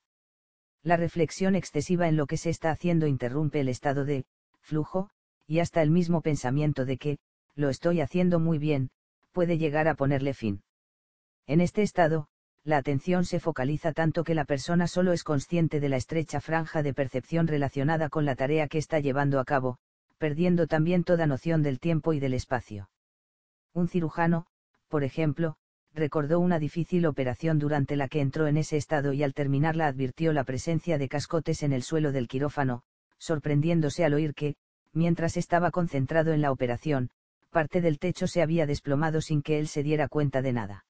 [0.81, 4.26] La reflexión excesiva en lo que se está haciendo interrumpe el estado de
[4.62, 5.12] flujo,
[5.46, 7.19] y hasta el mismo pensamiento de que,
[7.53, 8.90] lo estoy haciendo muy bien,
[9.31, 10.63] puede llegar a ponerle fin.
[11.46, 12.29] En este estado,
[12.63, 16.81] la atención se focaliza tanto que la persona solo es consciente de la estrecha franja
[16.81, 19.78] de percepción relacionada con la tarea que está llevando a cabo,
[20.17, 22.90] perdiendo también toda noción del tiempo y del espacio.
[23.73, 24.45] Un cirujano,
[24.88, 25.56] por ejemplo,
[25.93, 30.33] recordó una difícil operación durante la que entró en ese estado y al terminarla advirtió
[30.33, 32.83] la presencia de cascotes en el suelo del quirófano,
[33.17, 34.56] sorprendiéndose al oír que,
[34.91, 37.09] mientras estaba concentrado en la operación,
[37.49, 40.85] parte del techo se había desplomado sin que él se diera cuenta de nada.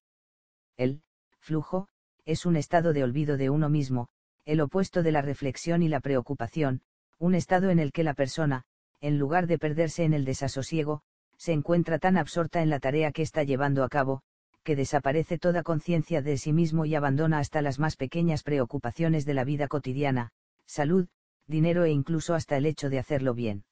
[0.78, 1.02] El
[1.40, 1.88] flujo,
[2.26, 4.08] es un estado de olvido de uno mismo,
[4.46, 6.82] el opuesto de la reflexión y la preocupación,
[7.20, 8.64] un estado en el que la persona,
[9.02, 11.02] en lugar de perderse en el desasosiego,
[11.44, 14.22] se encuentra tan absorta en la tarea que está llevando a cabo,
[14.64, 19.34] que desaparece toda conciencia de sí mismo y abandona hasta las más pequeñas preocupaciones de
[19.34, 20.32] la vida cotidiana,
[20.66, 21.10] salud,
[21.46, 23.66] dinero e incluso hasta el hecho de hacerlo bien.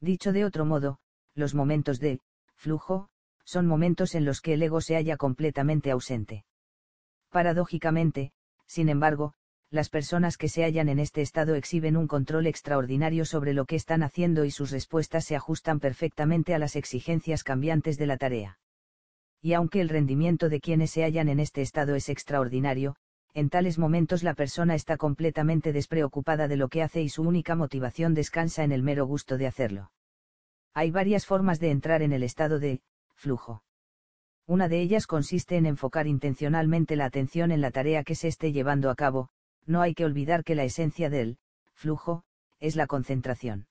[0.00, 0.98] Dicho de otro modo,
[1.34, 2.20] los momentos de
[2.54, 3.08] flujo,
[3.44, 6.44] son momentos en los que el ego se halla completamente ausente.
[7.30, 8.30] Paradójicamente,
[8.66, 9.34] sin embargo,
[9.74, 13.74] las personas que se hallan en este estado exhiben un control extraordinario sobre lo que
[13.74, 18.60] están haciendo y sus respuestas se ajustan perfectamente a las exigencias cambiantes de la tarea.
[19.42, 22.94] Y aunque el rendimiento de quienes se hallan en este estado es extraordinario,
[23.34, 27.56] en tales momentos la persona está completamente despreocupada de lo que hace y su única
[27.56, 29.90] motivación descansa en el mero gusto de hacerlo.
[30.72, 32.80] Hay varias formas de entrar en el estado de
[33.16, 33.64] flujo.
[34.46, 38.52] Una de ellas consiste en enfocar intencionalmente la atención en la tarea que se esté
[38.52, 39.30] llevando a cabo,
[39.66, 41.38] no hay que olvidar que la esencia del
[41.74, 42.24] flujo
[42.60, 43.66] es la concentración.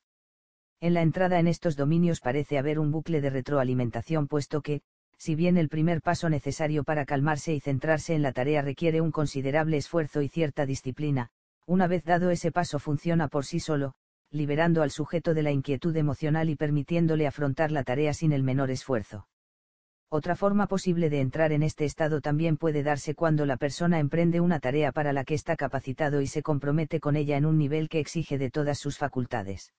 [0.79, 4.81] En la entrada en estos dominios parece haber un bucle de retroalimentación puesto que,
[5.17, 9.11] si bien el primer paso necesario para calmarse y centrarse en la tarea requiere un
[9.11, 11.29] considerable esfuerzo y cierta disciplina,
[11.65, 13.93] una vez dado ese paso funciona por sí solo,
[14.29, 18.69] liberando al sujeto de la inquietud emocional y permitiéndole afrontar la tarea sin el menor
[18.69, 19.27] esfuerzo.
[20.15, 24.41] Otra forma posible de entrar en este estado también puede darse cuando la persona emprende
[24.41, 27.89] una tarea para la que está capacitado y se compromete con ella en un nivel
[27.89, 29.73] que exige de todas sus facultades.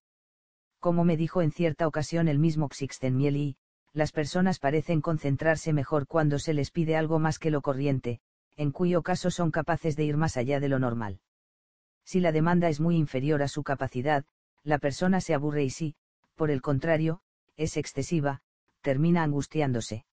[0.81, 3.55] Como me dijo en cierta ocasión el mismo Xixtenmieli,
[3.93, 8.19] las personas parecen concentrarse mejor cuando se les pide algo más que lo corriente,
[8.57, 11.21] en cuyo caso son capaces de ir más allá de lo normal.
[12.03, 14.25] Si la demanda es muy inferior a su capacidad,
[14.65, 15.95] la persona se aburre y si,
[16.35, 17.21] por el contrario,
[17.57, 18.43] es excesiva,
[18.81, 20.05] termina angustiándose.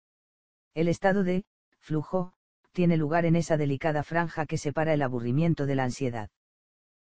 [0.73, 1.43] El estado de
[1.79, 2.33] flujo
[2.71, 6.29] tiene lugar en esa delicada franja que separa el aburrimiento de la ansiedad.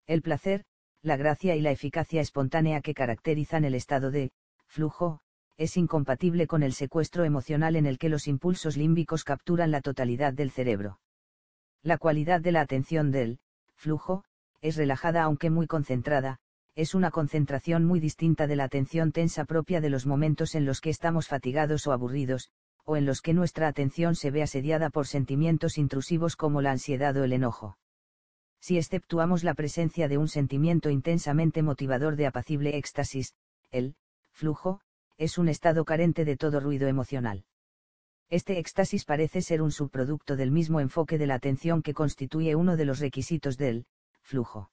[0.05, 0.65] El placer,
[1.01, 4.31] la gracia y la eficacia espontánea que caracterizan el estado de
[4.67, 5.21] flujo,
[5.55, 10.33] es incompatible con el secuestro emocional en el que los impulsos límbicos capturan la totalidad
[10.33, 10.99] del cerebro.
[11.83, 13.39] La cualidad de la atención del
[13.75, 14.25] flujo
[14.61, 16.39] es relajada aunque muy concentrada,
[16.75, 20.81] es una concentración muy distinta de la atención tensa propia de los momentos en los
[20.81, 22.49] que estamos fatigados o aburridos,
[22.85, 27.15] o en los que nuestra atención se ve asediada por sentimientos intrusivos como la ansiedad
[27.17, 27.77] o el enojo.
[28.59, 33.35] Si exceptuamos la presencia de un sentimiento intensamente motivador de apacible éxtasis,
[33.71, 33.95] el
[34.31, 34.81] flujo,
[35.17, 37.45] es un estado carente de todo ruido emocional.
[38.29, 42.77] Este éxtasis parece ser un subproducto del mismo enfoque de la atención que constituye uno
[42.77, 43.85] de los requisitos del
[44.21, 44.71] flujo.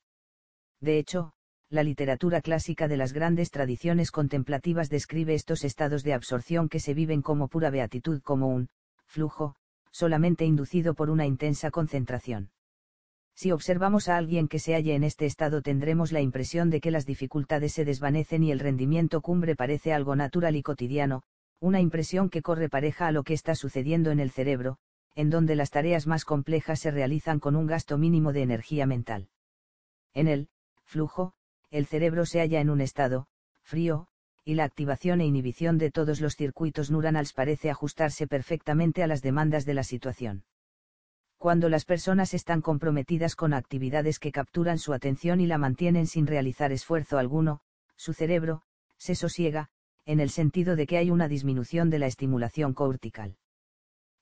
[0.81, 1.35] De hecho,
[1.71, 6.95] la literatura clásica de las grandes tradiciones contemplativas describe estos estados de absorción que se
[6.95, 8.69] viven como pura beatitud como un
[9.07, 9.55] flujo,
[9.93, 12.51] solamente inducido por una intensa concentración.
[13.37, 16.91] Si observamos a alguien que se halle en este estado tendremos la impresión de que
[16.91, 21.23] las dificultades se desvanecen y el rendimiento cumbre parece algo natural y cotidiano,
[21.61, 24.79] una impresión que corre pareja a lo que está sucediendo en el cerebro,
[25.15, 29.29] en donde las tareas más complejas se realizan con un gasto mínimo de energía mental.
[30.15, 30.49] En el
[30.85, 31.35] flujo,
[31.71, 33.27] el cerebro se halla en un estado,
[33.63, 34.09] frío,
[34.45, 39.23] y la activación e inhibición de todos los circuitos neuronales parece ajustarse perfectamente a las
[39.23, 40.45] demandas de la situación.
[41.39, 46.27] Cuando las personas están comprometidas con actividades que capturan su atención y la mantienen sin
[46.27, 47.61] realizar esfuerzo alguno,
[47.97, 48.63] su cerebro,
[48.99, 49.71] se sosiega,
[50.05, 53.37] en el sentido de que hay una disminución de la estimulación cortical.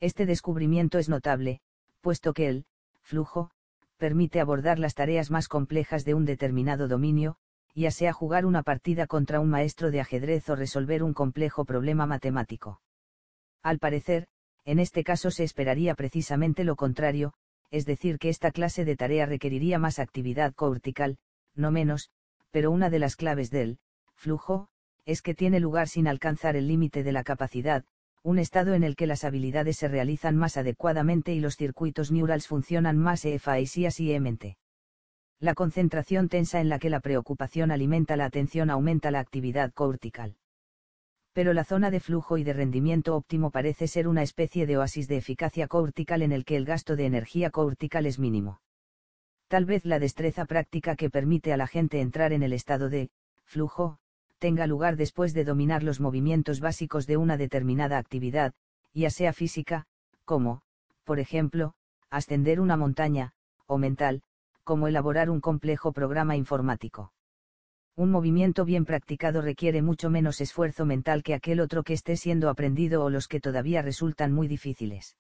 [0.01, 1.61] Este descubrimiento es notable,
[2.03, 2.67] puesto que el
[3.03, 3.51] flujo
[3.99, 7.37] permite abordar las tareas más complejas de un determinado dominio,
[7.75, 12.07] ya sea jugar una partida contra un maestro de ajedrez o resolver un complejo problema
[12.07, 12.81] matemático.
[13.63, 14.27] Al parecer,
[14.65, 17.35] en este caso se esperaría precisamente lo contrario,
[17.71, 21.19] es decir, que esta clase de tarea requeriría más actividad cortical,
[21.55, 22.11] no menos,
[22.51, 23.79] pero una de las claves del
[24.15, 24.69] flujo,
[25.05, 27.85] es que tiene lugar sin alcanzar el límite de la capacidad,
[28.23, 32.47] un estado en el que las habilidades se realizan más adecuadamente y los circuitos neurales
[32.47, 34.57] funcionan más eficientemente.
[35.41, 40.37] La concentración tensa en la que la preocupación alimenta la atención aumenta la actividad cortical.
[41.33, 45.07] Pero la zona de flujo y de rendimiento óptimo parece ser una especie de oasis
[45.07, 48.61] de eficacia cortical en el que el gasto de energía cortical es mínimo.
[49.47, 53.11] Tal vez la destreza práctica que permite a la gente entrar en el estado de
[53.45, 54.01] flujo,
[54.39, 58.53] tenga lugar después de dominar los movimientos básicos de una determinada actividad,
[58.95, 59.87] ya sea física,
[60.25, 60.63] como,
[61.05, 61.75] por ejemplo,
[62.11, 63.33] ascender una montaña,
[63.67, 64.23] o mental,
[64.65, 67.13] como elaborar un complejo programa informático.
[67.97, 72.49] Un movimiento bien practicado requiere mucho menos esfuerzo mental que aquel otro que esté siendo
[72.49, 75.17] aprendido o los que todavía resultan muy difíciles.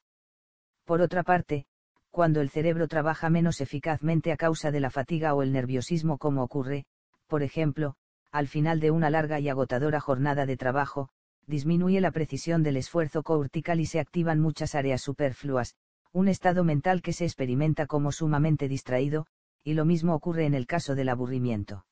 [0.84, 1.67] Por otra parte,
[2.10, 6.42] cuando el cerebro trabaja menos eficazmente a causa de la fatiga o el nerviosismo como
[6.42, 6.84] ocurre,
[7.26, 7.97] por ejemplo,
[8.30, 11.08] al final de una larga y agotadora jornada de trabajo,
[11.46, 15.76] disminuye la precisión del esfuerzo cortical y se activan muchas áreas superfluas,
[16.12, 19.26] un estado mental que se experimenta como sumamente distraído,
[19.64, 21.86] y lo mismo ocurre en el caso del aburrimiento.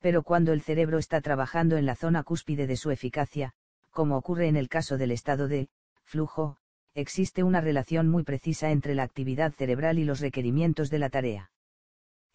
[0.00, 3.54] Pero cuando el cerebro está trabajando en la zona cúspide de su eficacia,
[3.90, 5.68] como ocurre en el caso del estado de
[6.04, 6.58] flujo,
[6.94, 11.50] existe una relación muy precisa entre la actividad cerebral y los requerimientos de la tarea.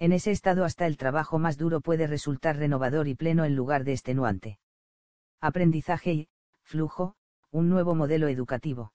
[0.02, 3.84] En ese estado hasta el trabajo más duro puede resultar renovador y pleno en lugar
[3.84, 4.58] de extenuante.
[5.40, 6.30] Aprendizaje y,
[6.64, 7.14] flujo,
[7.52, 8.94] un nuevo modelo educativo.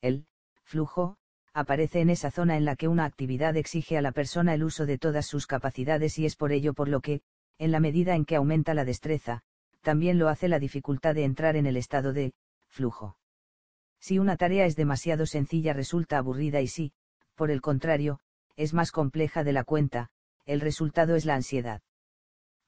[0.00, 0.26] El,
[0.64, 1.16] flujo,
[1.52, 4.84] aparece en esa zona en la que una actividad exige a la persona el uso
[4.84, 7.20] de todas sus capacidades y es por ello por lo que,
[7.58, 9.44] en la medida en que aumenta la destreza,
[9.80, 12.34] también lo hace la dificultad de entrar en el estado de,
[12.66, 13.16] flujo.
[14.00, 16.92] Si una tarea es demasiado sencilla resulta aburrida y si,
[17.36, 18.18] por el contrario,
[18.56, 20.10] es más compleja de la cuenta,
[20.46, 21.82] el resultado es la ansiedad.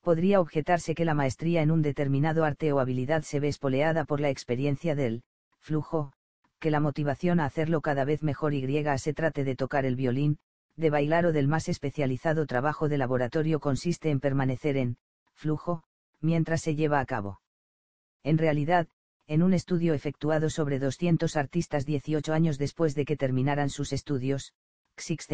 [0.03, 4.21] Podría objetarse que la maestría en un determinado arte o habilidad se ve espoleada por
[4.21, 5.23] la experiencia del
[5.59, 6.13] flujo,
[6.59, 10.39] que la motivación a hacerlo cada vez mejor y se trate de tocar el violín,
[10.77, 14.97] de bailar o del más especializado trabajo de laboratorio consiste en permanecer en
[15.35, 15.83] flujo,
[16.21, 17.41] mientras se lleva a cabo.
[18.25, 18.89] En realidad,
[19.27, 24.53] en un estudio efectuado sobre 200 artistas 18 años después de que terminaran sus estudios,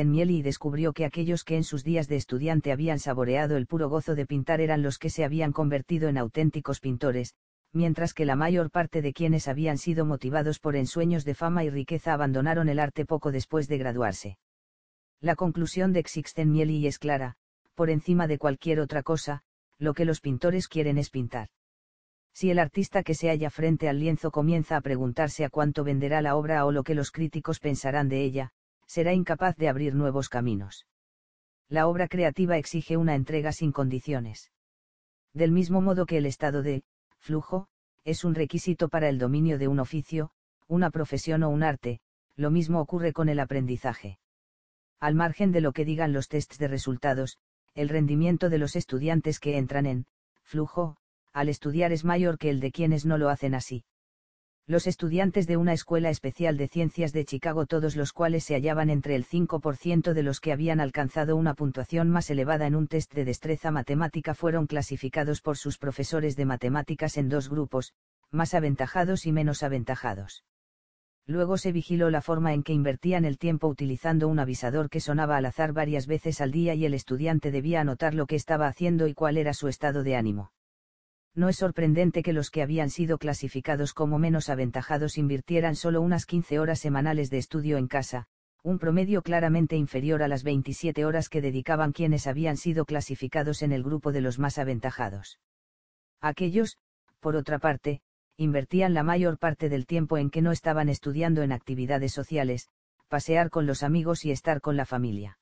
[0.04, 4.14] Mieli descubrió que aquellos que en sus días de estudiante habían saboreado el puro gozo
[4.14, 7.34] de pintar eran los que se habían convertido en auténticos pintores,
[7.72, 11.70] mientras que la mayor parte de quienes habían sido motivados por ensueños de fama y
[11.70, 14.38] riqueza abandonaron el arte poco después de graduarse.
[15.20, 16.04] La conclusión de
[16.44, 17.36] Mieli es clara,
[17.74, 19.42] por encima de cualquier otra cosa,
[19.78, 21.48] lo que los pintores quieren es pintar.
[22.32, 26.20] Si el artista que se halla frente al lienzo comienza a preguntarse a cuánto venderá
[26.20, 28.50] la obra o lo que los críticos pensarán de ella,
[28.94, 30.86] será incapaz de abrir nuevos caminos.
[31.68, 34.52] La obra creativa exige una entrega sin condiciones.
[35.32, 36.84] Del mismo modo que el estado de
[37.18, 37.66] flujo
[38.04, 40.30] es un requisito para el dominio de un oficio,
[40.68, 41.98] una profesión o un arte,
[42.36, 44.20] lo mismo ocurre con el aprendizaje.
[45.00, 47.38] Al margen de lo que digan los tests de resultados,
[47.74, 50.06] el rendimiento de los estudiantes que entran en
[50.44, 50.98] flujo,
[51.32, 53.82] al estudiar es mayor que el de quienes no lo hacen así.
[54.66, 58.88] Los estudiantes de una escuela especial de ciencias de Chicago, todos los cuales se hallaban
[58.88, 63.12] entre el 5% de los que habían alcanzado una puntuación más elevada en un test
[63.12, 67.92] de destreza matemática, fueron clasificados por sus profesores de matemáticas en dos grupos,
[68.30, 70.44] más aventajados y menos aventajados.
[71.26, 75.36] Luego se vigiló la forma en que invertían el tiempo utilizando un avisador que sonaba
[75.36, 79.08] al azar varias veces al día y el estudiante debía anotar lo que estaba haciendo
[79.08, 80.52] y cuál era su estado de ánimo
[81.34, 86.26] no es sorprendente que los que habían sido clasificados como menos aventajados invirtieran solo unas
[86.26, 88.26] 15 horas semanales de estudio en casa,
[88.62, 93.72] un promedio claramente inferior a las 27 horas que dedicaban quienes habían sido clasificados en
[93.72, 95.38] el grupo de los más aventajados.
[96.20, 96.78] Aquellos,
[97.20, 98.00] por otra parte,
[98.36, 102.68] invertían la mayor parte del tiempo en que no estaban estudiando en actividades sociales,
[103.08, 105.38] pasear con los amigos y estar con la familia.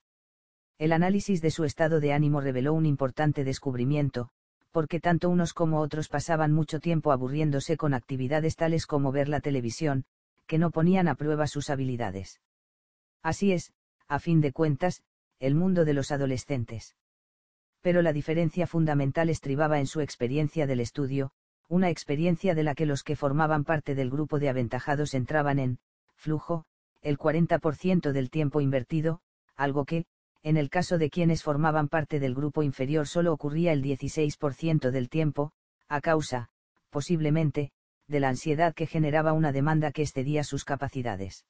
[0.79, 4.31] El análisis de su estado de ánimo reveló un importante descubrimiento,
[4.73, 9.41] porque tanto unos como otros pasaban mucho tiempo aburriéndose con actividades tales como ver la
[9.41, 10.05] televisión,
[10.47, 12.41] que no ponían a prueba sus habilidades.
[13.23, 13.73] Así es,
[14.09, 15.03] a fin de cuentas,
[15.39, 16.97] el mundo de los adolescentes.
[17.83, 21.33] Pero la diferencia fundamental estribaba en su experiencia del estudio,
[21.69, 25.79] una experiencia de la que los que formaban parte del grupo de aventajados entraban en
[26.17, 26.65] flujo,
[27.03, 29.21] el 40% del tiempo invertido,
[29.57, 30.07] algo que,
[30.43, 35.09] en el caso de quienes formaban parte del grupo inferior solo ocurría el 16% del
[35.09, 35.53] tiempo,
[35.89, 36.49] a causa,
[36.91, 37.71] posiblemente,
[38.09, 41.47] de la ansiedad que generaba una demanda que excedía sus capacidades.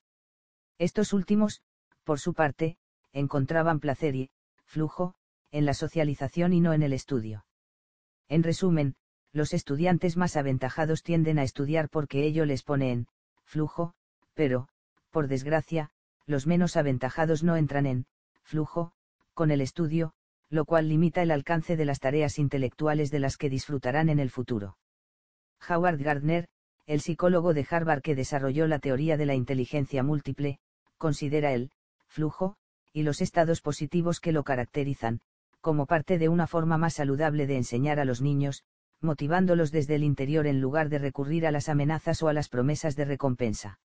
[0.78, 1.62] Estos últimos,
[2.05, 2.76] por su parte,
[3.12, 4.31] encontraban placer y,
[4.65, 5.15] flujo,
[5.51, 7.44] en la socialización y no en el estudio.
[8.28, 8.94] En resumen,
[9.33, 13.07] los estudiantes más aventajados tienden a estudiar porque ello les pone en
[13.44, 13.94] flujo,
[14.35, 14.69] pero,
[15.10, 15.91] por desgracia,
[16.26, 18.07] los menos aventajados no entran en
[18.42, 18.92] flujo,
[19.35, 20.12] con el estudio,
[20.51, 24.31] lo cual limita el alcance de las tareas intelectuales de las que disfrutarán en el
[24.31, 24.76] futuro.
[25.69, 26.49] Howard Gardner,
[26.87, 30.58] el psicólogo de Harvard que desarrolló la teoría de la inteligencia múltiple,
[30.99, 31.71] considera el
[32.07, 32.57] flujo,
[32.92, 35.21] y los estados positivos que lo caracterizan,
[35.60, 38.65] como parte de una forma más saludable de enseñar a los niños,
[39.01, 42.94] motivándolos desde el interior en lugar de recurrir a las amenazas o a las promesas
[42.97, 43.78] de recompensa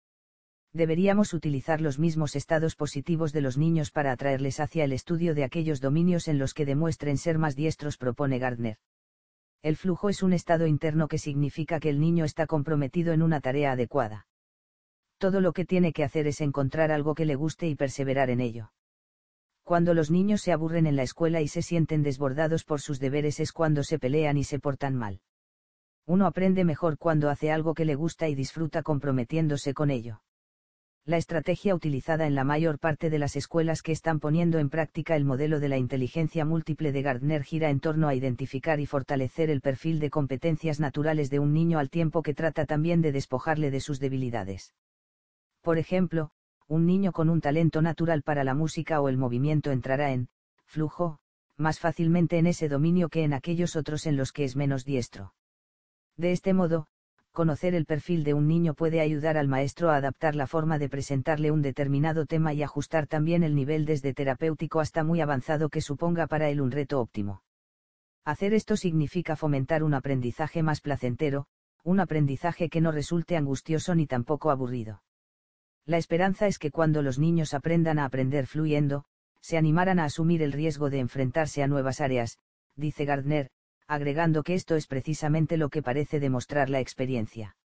[0.74, 5.44] deberíamos utilizar los mismos estados positivos de los niños para atraerles hacia el estudio de
[5.44, 8.78] aquellos dominios en los que demuestren ser más diestros, propone Gardner.
[9.62, 13.40] El flujo es un estado interno que significa que el niño está comprometido en una
[13.40, 14.26] tarea adecuada.
[15.18, 18.40] Todo lo que tiene que hacer es encontrar algo que le guste y perseverar en
[18.40, 18.72] ello.
[19.62, 23.38] Cuando los niños se aburren en la escuela y se sienten desbordados por sus deberes
[23.38, 25.20] es cuando se pelean y se portan mal.
[26.04, 30.20] Uno aprende mejor cuando hace algo que le gusta y disfruta comprometiéndose con ello
[31.06, 35.16] la estrategia utilizada en la mayor parte de las escuelas que están poniendo en práctica
[35.16, 39.50] el modelo de la inteligencia múltiple de Gardner gira en torno a identificar y fortalecer
[39.50, 43.70] el perfil de competencias naturales de un niño al tiempo que trata también de despojarle
[43.70, 44.74] de sus debilidades.
[45.60, 46.30] Por ejemplo,
[46.68, 50.28] un niño con un talento natural para la música o el movimiento entrará en
[50.64, 51.18] flujo,
[51.58, 55.34] más fácilmente en ese dominio que en aquellos otros en los que es menos diestro.
[56.16, 56.86] De este modo,
[57.34, 60.88] conocer el perfil de un niño puede ayudar al maestro a adaptar la forma de
[60.88, 65.80] presentarle un determinado tema y ajustar también el nivel desde terapéutico hasta muy avanzado que
[65.80, 67.42] suponga para él un reto óptimo.
[68.24, 71.46] Hacer esto significa fomentar un aprendizaje más placentero,
[71.82, 75.02] un aprendizaje que no resulte angustioso ni tampoco aburrido.
[75.84, 79.04] La esperanza es que cuando los niños aprendan a aprender fluyendo,
[79.40, 82.38] se animaran a asumir el riesgo de enfrentarse a nuevas áreas,
[82.76, 83.50] dice Gardner,
[83.86, 87.56] agregando que esto es precisamente lo que parece demostrar la experiencia.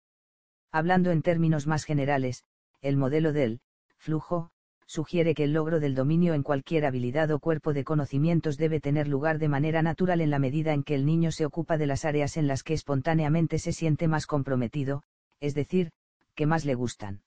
[0.71, 2.45] Hablando en términos más generales,
[2.83, 3.61] el modelo del
[3.97, 4.51] flujo
[4.87, 9.07] sugiere que el logro del dominio en cualquier habilidad o cuerpo de conocimientos debe tener
[9.07, 12.05] lugar de manera natural en la medida en que el niño se ocupa de las
[12.05, 15.03] áreas en las que espontáneamente se siente más comprometido,
[15.41, 15.93] es decir,
[16.35, 17.21] que más le gustan.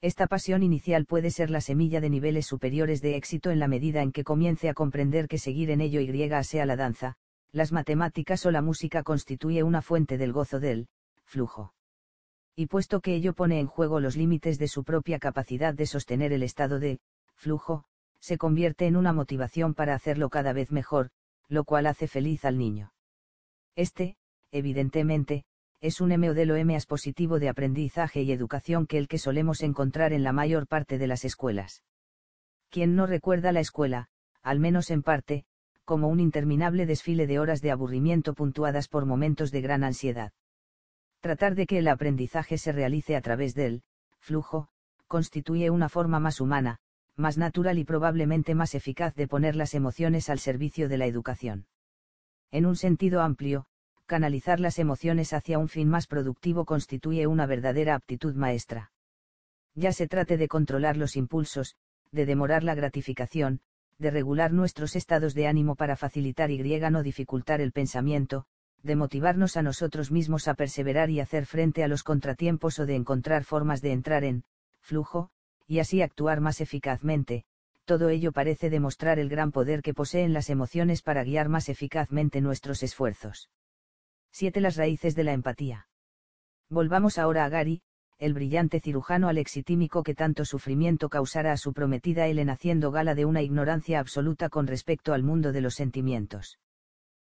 [0.00, 4.02] Esta pasión inicial puede ser la semilla de niveles superiores de éxito en la medida
[4.02, 7.16] en que comience a comprender que seguir en ello y sea la danza,
[7.52, 10.88] las matemáticas o la música constituye una fuente del gozo del
[11.24, 11.74] flujo.
[12.56, 16.32] Y puesto que ello pone en juego los límites de su propia capacidad de sostener
[16.32, 17.00] el estado de
[17.34, 17.84] flujo,
[18.20, 21.10] se convierte en una motivación para hacerlo cada vez mejor,
[21.48, 22.92] lo cual hace feliz al niño.
[23.74, 24.16] Este,
[24.50, 25.44] evidentemente,
[25.80, 30.22] es un modelo M positivo de aprendizaje y educación que el que solemos encontrar en
[30.22, 31.82] la mayor parte de las escuelas.
[32.70, 34.08] Quien no recuerda la escuela,
[34.42, 35.44] al menos en parte,
[35.84, 40.32] como un interminable desfile de horas de aburrimiento puntuadas por momentos de gran ansiedad.
[41.20, 43.82] Tratar de que el aprendizaje se realice a través del
[44.18, 44.68] flujo,
[45.06, 46.78] constituye una forma más humana,
[47.16, 51.66] más natural y probablemente más eficaz de poner las emociones al servicio de la educación.
[52.50, 53.66] En un sentido amplio,
[54.06, 58.92] canalizar las emociones hacia un fin más productivo constituye una verdadera aptitud maestra.
[59.74, 61.76] Ya se trate de controlar los impulsos,
[62.10, 63.60] de demorar la gratificación,
[64.02, 66.58] de regular nuestros estados de ánimo para facilitar y
[66.90, 68.44] no dificultar el pensamiento,
[68.82, 72.96] de motivarnos a nosotros mismos a perseverar y hacer frente a los contratiempos o de
[72.96, 74.44] encontrar formas de entrar en
[74.80, 75.30] flujo,
[75.66, 77.44] y así actuar más eficazmente,
[77.84, 82.40] todo ello parece demostrar el gran poder que poseen las emociones para guiar más eficazmente
[82.40, 83.50] nuestros esfuerzos.
[84.32, 84.60] 7.
[84.60, 85.86] Las raíces de la empatía.
[86.68, 87.82] Volvamos ahora a Gary,
[88.22, 93.24] el brillante cirujano alexitímico que tanto sufrimiento causara a su prometida Ellen haciendo gala de
[93.24, 96.60] una ignorancia absoluta con respecto al mundo de los sentimientos.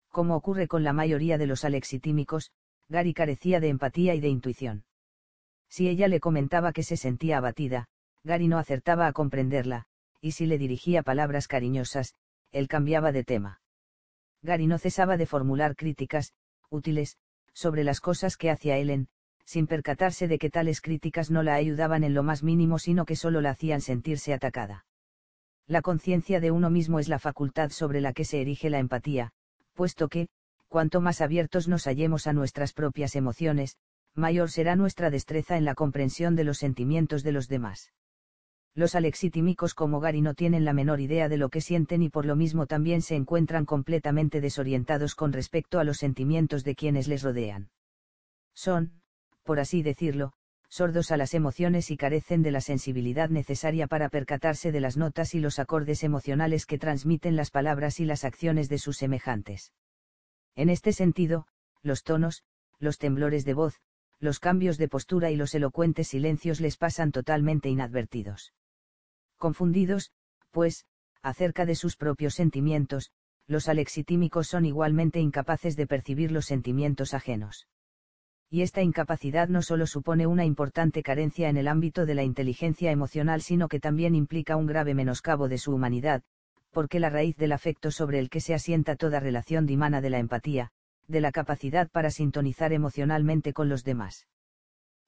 [0.10, 2.50] Como ocurre con la mayoría de los alexitímicos,
[2.88, 4.84] Gary carecía de empatía y de intuición.
[5.70, 7.86] Si ella le comentaba que se sentía abatida,
[8.24, 9.86] Gary no acertaba a comprenderla,
[10.22, 12.16] y si le dirigía palabras cariñosas,
[12.52, 13.62] él cambiaba de tema.
[14.42, 16.34] Gary no cesaba de formular críticas,
[16.72, 17.18] útiles,
[17.54, 19.08] sobre las cosas que hacía Ellen,
[19.50, 23.16] sin percatarse de que tales críticas no la ayudaban en lo más mínimo sino que
[23.16, 24.86] solo la hacían sentirse atacada.
[25.66, 29.32] La conciencia de uno mismo es la facultad sobre la que se erige la empatía,
[29.74, 30.28] puesto que,
[30.68, 33.76] cuanto más abiertos nos hallemos a nuestras propias emociones,
[34.14, 37.92] mayor será nuestra destreza en la comprensión de los sentimientos de los demás.
[38.76, 42.28] Los alexitímicos como Gary no tienen la menor idea de lo que sienten y por
[42.28, 47.24] lo mismo también se encuentran completamente desorientados con respecto a los sentimientos de quienes les
[47.24, 47.72] rodean.
[48.54, 48.99] Son,
[49.50, 50.32] por así decirlo,
[50.70, 55.34] sordos a las emociones y carecen de la sensibilidad necesaria para percatarse de las notas
[55.34, 59.74] y los acordes emocionales que transmiten las palabras y las acciones de sus semejantes.
[60.56, 61.48] En este sentido,
[61.82, 62.44] los tonos,
[62.78, 63.82] los temblores de voz,
[64.20, 68.54] los cambios de postura y los elocuentes silencios les pasan totalmente inadvertidos.
[69.40, 70.12] Confundidos,
[70.52, 70.86] pues,
[71.24, 73.10] acerca de sus propios sentimientos,
[73.48, 77.66] los alexitímicos son igualmente incapaces de percibir los sentimientos ajenos
[78.52, 82.92] y esta incapacidad no solo supone una importante carencia en el ámbito de la inteligencia
[82.92, 86.24] emocional, sino que también implica un grave menoscabo de su humanidad,
[86.72, 90.20] porque la raíz del afecto sobre el que se asienta toda relación dimana de la
[90.20, 90.72] empatía,
[91.08, 94.28] de la capacidad para sintonizar emocionalmente con los demás.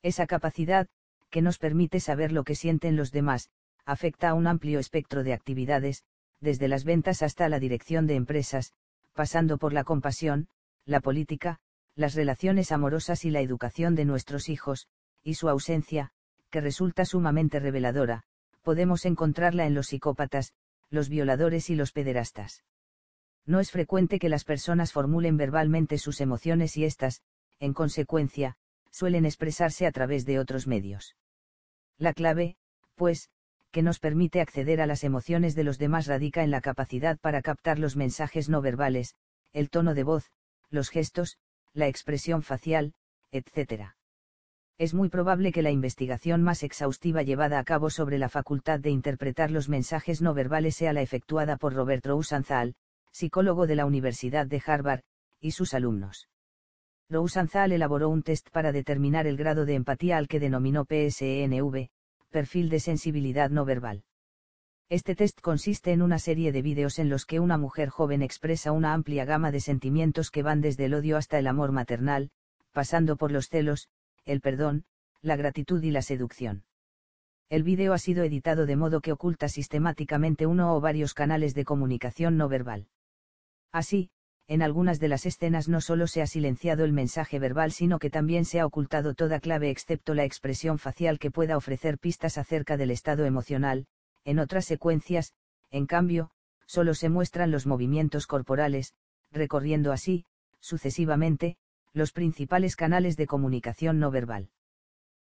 [0.04, 0.88] Esa capacidad,
[1.30, 3.50] que nos permite saber lo que sienten los demás,
[3.86, 6.04] afecta a un amplio espectro de actividades,
[6.40, 8.74] desde las ventas hasta la dirección de empresas,
[9.14, 10.48] pasando por la compasión,
[10.86, 11.60] la política,
[12.02, 14.88] las relaciones amorosas y la educación de nuestros hijos,
[15.24, 16.12] y su ausencia,
[16.50, 18.24] que resulta sumamente reveladora,
[18.62, 20.54] podemos encontrarla en los psicópatas,
[20.90, 22.64] los violadores y los pederastas.
[23.46, 27.22] No es frecuente que las personas formulen verbalmente sus emociones y éstas,
[27.60, 28.58] en consecuencia,
[28.92, 31.16] suelen expresarse a través de otros medios.
[31.98, 32.58] La clave,
[32.96, 33.30] pues,
[33.72, 37.42] que nos permite acceder a las emociones de los demás radica en la capacidad para
[37.42, 39.16] captar los mensajes no verbales,
[39.54, 40.30] el tono de voz,
[40.70, 41.38] los gestos,
[41.74, 42.94] la expresión facial,
[43.32, 43.94] etc.
[44.78, 48.90] Es muy probable que la investigación más exhaustiva llevada a cabo sobre la facultad de
[48.90, 52.76] interpretar los mensajes no verbales sea la efectuada por Robert Rosenthal,
[53.12, 55.02] psicólogo de la Universidad de Harvard,
[55.40, 56.30] y sus alumnos.
[57.10, 61.90] Rosenthal elaboró un test para determinar el grado de empatía al que denominó PSENV,
[62.30, 64.04] perfil de sensibilidad no verbal.
[64.92, 68.74] Este test consiste en una serie de vídeos en los que una mujer joven expresa
[68.74, 72.30] una amplia gama de sentimientos que van desde el odio hasta el amor maternal,
[72.74, 73.88] pasando por los celos,
[74.26, 74.84] el perdón,
[75.22, 76.66] la gratitud y la seducción.
[77.48, 81.64] El vídeo ha sido editado de modo que oculta sistemáticamente uno o varios canales de
[81.64, 82.90] comunicación no verbal.
[83.72, 84.10] Así,
[84.48, 88.10] en algunas de las escenas no solo se ha silenciado el mensaje verbal sino que
[88.10, 92.76] también se ha ocultado toda clave excepto la expresión facial que pueda ofrecer pistas acerca
[92.76, 93.86] del estado emocional,
[94.26, 95.34] en otras secuencias,
[95.72, 96.32] en cambio,
[96.66, 98.94] solo se muestran los movimientos corporales,
[99.32, 100.26] recorriendo así,
[100.60, 101.58] sucesivamente,
[101.94, 104.50] los principales canales de comunicación no verbal.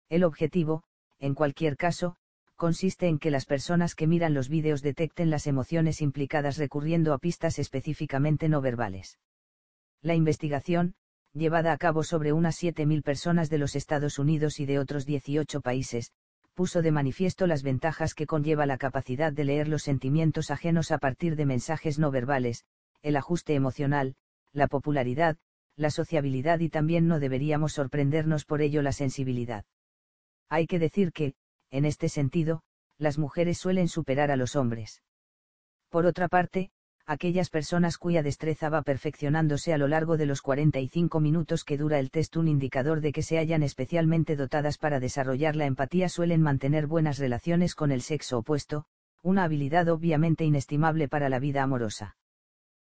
[0.09, 0.83] El objetivo,
[1.19, 2.15] en cualquier caso,
[2.55, 7.17] consiste en que las personas que miran los vídeos detecten las emociones implicadas recurriendo a
[7.17, 9.19] pistas específicamente no verbales.
[10.01, 10.95] La investigación,
[11.33, 15.61] llevada a cabo sobre unas 7.000 personas de los Estados Unidos y de otros 18
[15.61, 16.11] países,
[16.55, 20.97] puso de manifiesto las ventajas que conlleva la capacidad de leer los sentimientos ajenos a
[20.97, 22.63] partir de mensajes no verbales,
[23.03, 24.15] el ajuste emocional,
[24.53, 25.37] la popularidad,
[25.75, 29.65] la sociabilidad y también no deberíamos sorprendernos por ello la sensibilidad.
[30.49, 31.35] Hay que decir que,
[31.71, 32.63] en este sentido,
[32.97, 35.03] las mujeres suelen superar a los hombres.
[35.89, 36.71] Por otra parte,
[37.05, 41.99] aquellas personas cuya destreza va perfeccionándose a lo largo de los 45 minutos que dura
[41.99, 46.41] el test un indicador de que se hallan especialmente dotadas para desarrollar la empatía suelen
[46.41, 48.85] mantener buenas relaciones con el sexo opuesto,
[49.21, 52.17] una habilidad obviamente inestimable para la vida amorosa.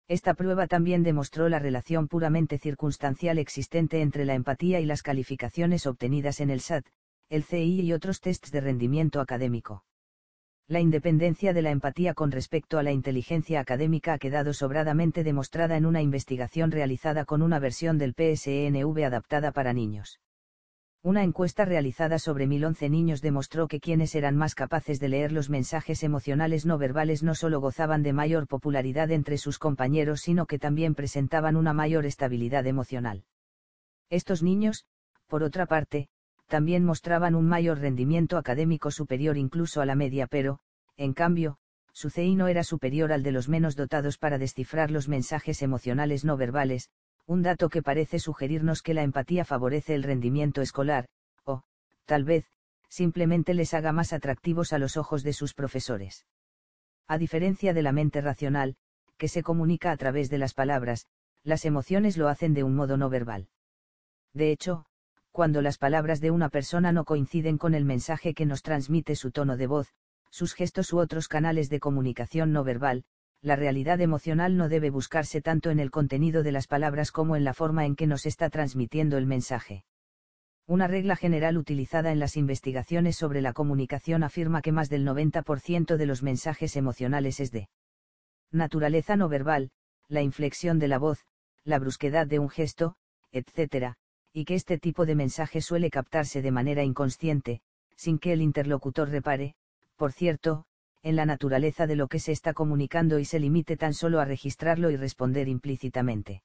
[0.08, 5.88] Esta prueba también demostró la relación puramente circunstancial existente entre la empatía y las calificaciones
[5.88, 6.86] obtenidas en el SAT,
[7.30, 9.84] el CI y otros tests de rendimiento académico.
[10.68, 15.78] La independencia de la empatía con respecto a la inteligencia académica ha quedado sobradamente demostrada
[15.78, 20.20] en una investigación realizada con una versión del PSNV adaptada para niños.
[21.04, 25.52] Una encuesta realizada sobre 1011 niños demostró que quienes eran más capaces de leer los
[25.52, 30.58] mensajes emocionales no verbales no solo gozaban de mayor popularidad entre sus compañeros, sino que
[30.58, 33.24] también presentaban una mayor estabilidad emocional.
[34.10, 34.88] Estos niños,
[35.28, 36.10] por otra parte,
[36.48, 40.60] también mostraban un mayor rendimiento académico superior incluso a la media, pero,
[40.98, 41.58] en cambio,
[41.92, 46.26] su CI no era superior al de los menos dotados para descifrar los mensajes emocionales
[46.26, 46.90] no verbales,
[47.26, 51.08] un dato que parece sugerirnos que la empatía favorece el rendimiento escolar,
[51.44, 51.64] o,
[52.06, 52.46] tal vez,
[52.90, 56.26] simplemente les haga más atractivos a los ojos de sus profesores.
[57.08, 58.76] A diferencia de la mente racional,
[59.18, 61.08] que se comunica a través de las palabras,
[61.44, 63.48] las emociones lo hacen de un modo no verbal.
[64.34, 64.86] De hecho,
[65.36, 69.32] cuando las palabras de una persona no coinciden con el mensaje que nos transmite su
[69.32, 69.94] tono de voz,
[70.30, 73.04] sus gestos u otros canales de comunicación no verbal,
[73.42, 77.44] la realidad emocional no debe buscarse tanto en el contenido de las palabras como en
[77.44, 79.84] la forma en que nos está transmitiendo el mensaje.
[80.68, 85.98] Una regla general utilizada en las investigaciones sobre la comunicación afirma que más del 90%
[85.98, 87.68] de los mensajes emocionales es de
[88.54, 89.72] naturaleza no verbal,
[90.08, 91.26] la inflexión de la voz,
[91.66, 92.96] la brusquedad de un gesto,
[93.34, 93.98] etc.,
[94.38, 97.62] y que este tipo de mensaje suele captarse de manera inconsciente,
[97.96, 99.56] sin que el interlocutor repare,
[99.96, 100.66] por cierto,
[101.04, 104.26] en la naturaleza de lo que se está comunicando y se limite tan solo a
[104.26, 106.44] registrarlo y responder implícitamente.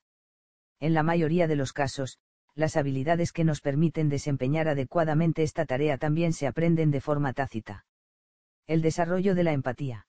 [0.79, 2.21] En la mayoría de los casos,
[2.55, 7.87] las habilidades que nos permiten desempeñar adecuadamente esta tarea también se aprenden de forma tácita.
[8.69, 10.07] El desarrollo de la empatía.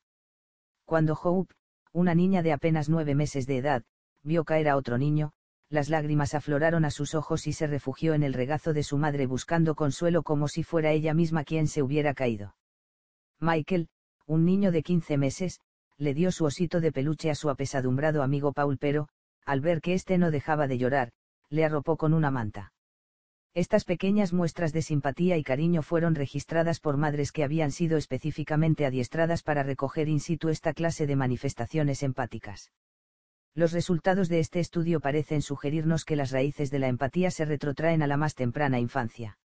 [0.86, 1.56] Cuando Hope,
[1.94, 3.84] una niña de apenas nueve meses de edad,
[4.22, 5.34] vio caer a otro niño,
[5.72, 9.26] las lágrimas afloraron a sus ojos y se refugió en el regazo de su madre
[9.26, 12.56] buscando consuelo como si fuera ella misma quien se hubiera caído.
[13.40, 13.88] Michael,
[14.28, 15.62] un niño de 15 meses,
[15.98, 19.08] le dio su osito de peluche a su apesadumbrado amigo Paul pero,
[19.46, 21.14] al ver que éste no dejaba de llorar,
[21.50, 22.74] le arropó con una manta.
[23.54, 28.86] Estas pequeñas muestras de simpatía y cariño fueron registradas por madres que habían sido específicamente
[28.86, 32.72] adiestradas para recoger in situ esta clase de manifestaciones empáticas.
[33.54, 38.02] Los resultados de este estudio parecen sugerirnos que las raíces de la empatía se retrotraen
[38.02, 39.38] a la más temprana infancia.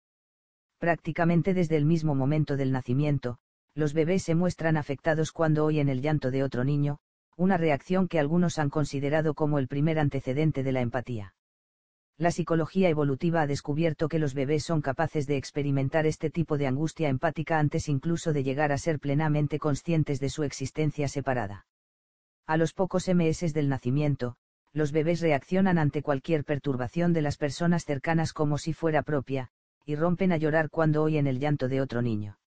[0.78, 3.40] Prácticamente desde el mismo momento del nacimiento,
[3.74, 7.00] los bebés se muestran afectados cuando oyen el llanto de otro niño,
[7.36, 11.34] una reacción que algunos han considerado como el primer antecedente de la empatía.
[12.18, 16.68] La psicología evolutiva ha descubierto que los bebés son capaces de experimentar este tipo de
[16.68, 21.66] angustia empática antes incluso de llegar a ser plenamente conscientes de su existencia separada.
[22.48, 24.36] A los pocos meses del nacimiento,
[24.72, 29.50] los bebés reaccionan ante cualquier perturbación de las personas cercanas como si fuera propia,
[29.86, 32.38] y rompen a llorar cuando oyen el llanto de otro niño.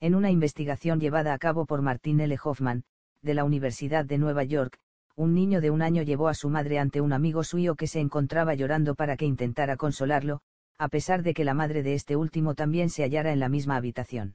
[0.00, 2.36] En una investigación llevada a cabo por Martin L.
[2.42, 2.84] Hoffman,
[3.22, 4.78] de la Universidad de Nueva York,
[5.16, 8.00] un niño de un año llevó a su madre ante un amigo suyo que se
[8.00, 10.40] encontraba llorando para que intentara consolarlo,
[10.76, 13.76] a pesar de que la madre de este último también se hallara en la misma
[13.76, 14.34] habitación.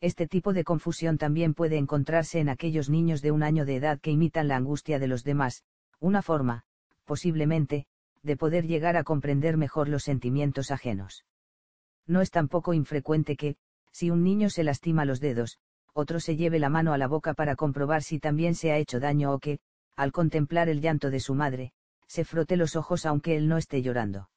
[0.00, 4.00] Este tipo de confusión también puede encontrarse en aquellos niños de un año de edad
[4.00, 5.64] que imitan la angustia de los demás,
[6.00, 6.64] una forma,
[7.04, 7.86] posiblemente,
[8.22, 11.24] de poder llegar a comprender mejor los sentimientos ajenos.
[12.06, 13.56] No es tampoco infrecuente que,
[13.92, 15.58] si un niño se lastima los dedos,
[15.92, 18.98] otro se lleve la mano a la boca para comprobar si también se ha hecho
[18.98, 19.60] daño o que,
[19.96, 21.72] al contemplar el llanto de su madre,
[22.06, 24.28] se frote los ojos aunque él no esté llorando.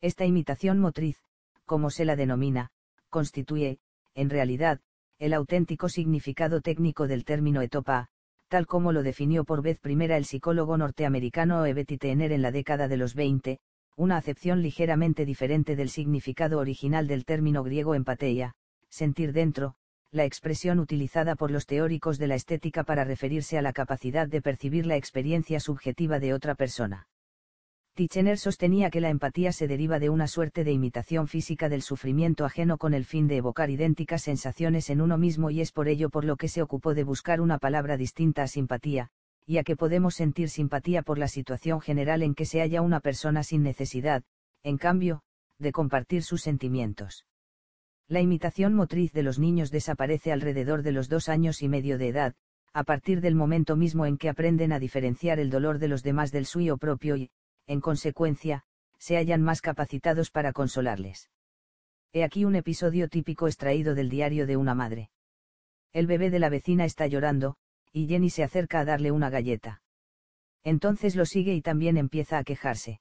[0.00, 1.18] Esta imitación motriz,
[1.64, 2.70] como se la denomina,
[3.08, 3.78] constituye,
[4.14, 4.80] en realidad,
[5.18, 8.08] el auténtico significado técnico del término etopa,
[8.48, 12.88] tal como lo definió por vez primera el psicólogo norteamericano Ebeti Tener en la década
[12.88, 13.60] de los 20,
[13.96, 18.54] una acepción ligeramente diferente del significado original del término griego empateia,
[18.88, 19.76] sentir dentro,
[20.10, 24.42] la expresión utilizada por los teóricos de la estética para referirse a la capacidad de
[24.42, 27.06] percibir la experiencia subjetiva de otra persona.
[27.94, 32.46] Tichener sostenía que la empatía se deriva de una suerte de imitación física del sufrimiento
[32.46, 36.08] ajeno con el fin de evocar idénticas sensaciones en uno mismo y es por ello
[36.08, 39.10] por lo que se ocupó de buscar una palabra distinta a simpatía,
[39.46, 43.42] ya que podemos sentir simpatía por la situación general en que se halla una persona
[43.42, 44.22] sin necesidad,
[44.62, 45.20] en cambio,
[45.58, 47.26] de compartir sus sentimientos.
[48.08, 52.08] La imitación motriz de los niños desaparece alrededor de los dos años y medio de
[52.08, 52.34] edad,
[52.72, 56.32] a partir del momento mismo en que aprenden a diferenciar el dolor de los demás
[56.32, 57.30] del suyo propio y,
[57.72, 58.64] en consecuencia,
[58.98, 61.30] se hallan más capacitados para consolarles.
[62.12, 65.08] He aquí un episodio típico extraído del diario de una madre.
[65.94, 67.56] El bebé de la vecina está llorando,
[67.90, 69.80] y Jenny se acerca a darle una galleta.
[70.62, 73.00] Entonces lo sigue y también empieza a quejarse.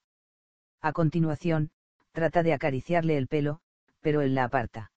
[0.80, 1.72] A continuación,
[2.14, 3.60] trata de acariciarle el pelo,
[4.00, 4.94] pero él la aparta.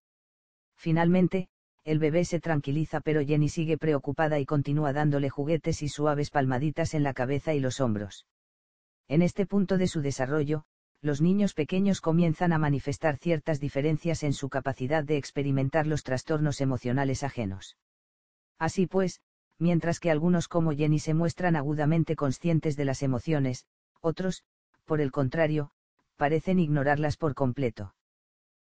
[0.77, 1.49] Finalmente,
[1.83, 6.95] el bebé se tranquiliza pero Jenny sigue preocupada y continúa dándole juguetes y suaves palmaditas
[6.95, 8.25] en la cabeza y los hombros.
[9.09, 10.65] En este punto de su desarrollo,
[11.03, 16.61] los niños pequeños comienzan a manifestar ciertas diferencias en su capacidad de experimentar los trastornos
[16.63, 17.77] emocionales ajenos.
[18.59, 19.21] Así pues,
[19.59, 23.67] mientras que algunos como Jenny se muestran agudamente conscientes de las emociones,
[24.01, 24.45] otros,
[24.85, 25.71] por el contrario,
[26.17, 27.95] parecen ignorarlas por completo.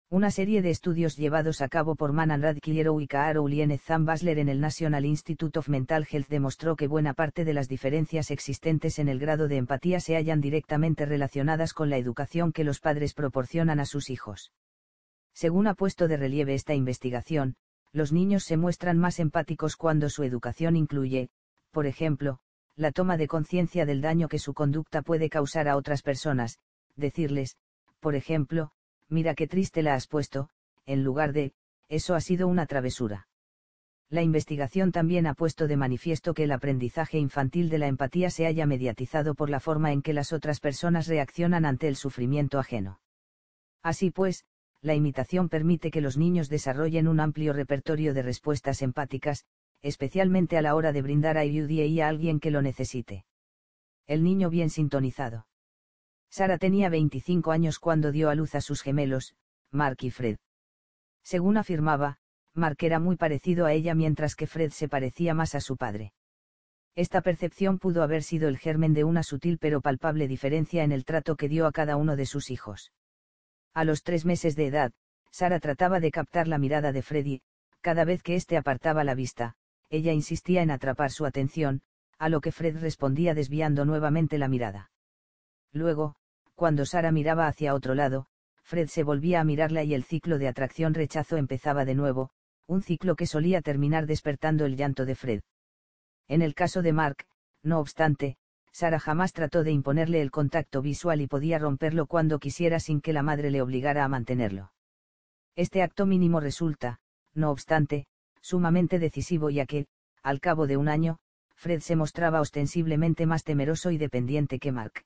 [0.09, 4.49] Una serie de estudios llevados a cabo por Manan Radcliffe y Kaaro Lienez Zambasler en
[4.49, 9.09] el National Institute of Mental Health demostró que buena parte de las diferencias existentes en
[9.09, 13.81] el grado de empatía se hallan directamente relacionadas con la educación que los padres proporcionan
[13.81, 14.53] a sus hijos.
[15.35, 17.57] Según ha puesto de relieve esta investigación,
[17.91, 21.31] los niños se muestran más empáticos cuando su educación incluye,
[21.73, 22.39] por ejemplo,
[22.77, 26.61] la toma de conciencia del daño que su conducta puede causar a otras personas,
[26.95, 27.57] decirles,
[27.99, 28.71] por ejemplo,
[29.09, 30.49] mira qué triste la has puesto,
[30.85, 31.53] en lugar de,
[31.89, 33.29] eso ha sido una travesura.
[34.09, 38.47] La investigación también ha puesto de manifiesto que el aprendizaje infantil de la empatía se
[38.47, 43.01] haya mediatizado por la forma en que las otras personas reaccionan ante el sufrimiento ajeno.
[43.83, 44.45] Así pues,
[44.81, 49.45] la imitación permite que los niños desarrollen un amplio repertorio de respuestas empáticas,
[49.83, 53.25] especialmente a la hora de brindar ayuda a alguien que lo necesite.
[54.07, 55.47] El niño bien sintonizado.
[56.31, 59.35] Sara tenía 25 años cuando dio a luz a sus gemelos,
[59.71, 60.37] Mark y Fred.
[61.23, 62.19] Según afirmaba,
[62.55, 66.13] Mark era muy parecido a ella mientras que Fred se parecía más a su padre.
[66.95, 71.05] Esta percepción pudo haber sido el germen de una sutil pero palpable diferencia en el
[71.05, 72.93] trato que dio a cada uno de sus hijos.
[73.75, 74.93] A los tres meses de edad,
[75.31, 77.43] Sara trataba de captar la mirada de Freddy,
[77.83, 79.57] cada vez que éste apartaba la vista,
[79.91, 81.83] ella insistía en atrapar su atención,
[82.19, 84.91] a lo que Fred respondía desviando nuevamente la mirada.
[85.77, 86.15] Luego,
[86.55, 88.29] cuando Sara miraba hacia otro lado,
[88.63, 92.31] Fred se volvía a mirarla y el ciclo de atracción-rechazo empezaba de nuevo,
[92.67, 95.43] un ciclo que solía terminar despertando el llanto de Fred.
[96.29, 97.27] En el caso de Mark,
[97.63, 98.39] no obstante,
[98.73, 103.13] Sara jamás trató de imponerle el contacto visual y podía romperlo cuando quisiera sin que
[103.13, 104.73] la madre le obligara a mantenerlo.
[105.57, 107.01] Este acto mínimo resulta,
[107.35, 108.07] no obstante,
[108.41, 109.89] sumamente decisivo ya que,
[110.23, 111.19] al cabo de un año,
[111.55, 115.05] Fred se mostraba ostensiblemente más temeroso y dependiente que Mark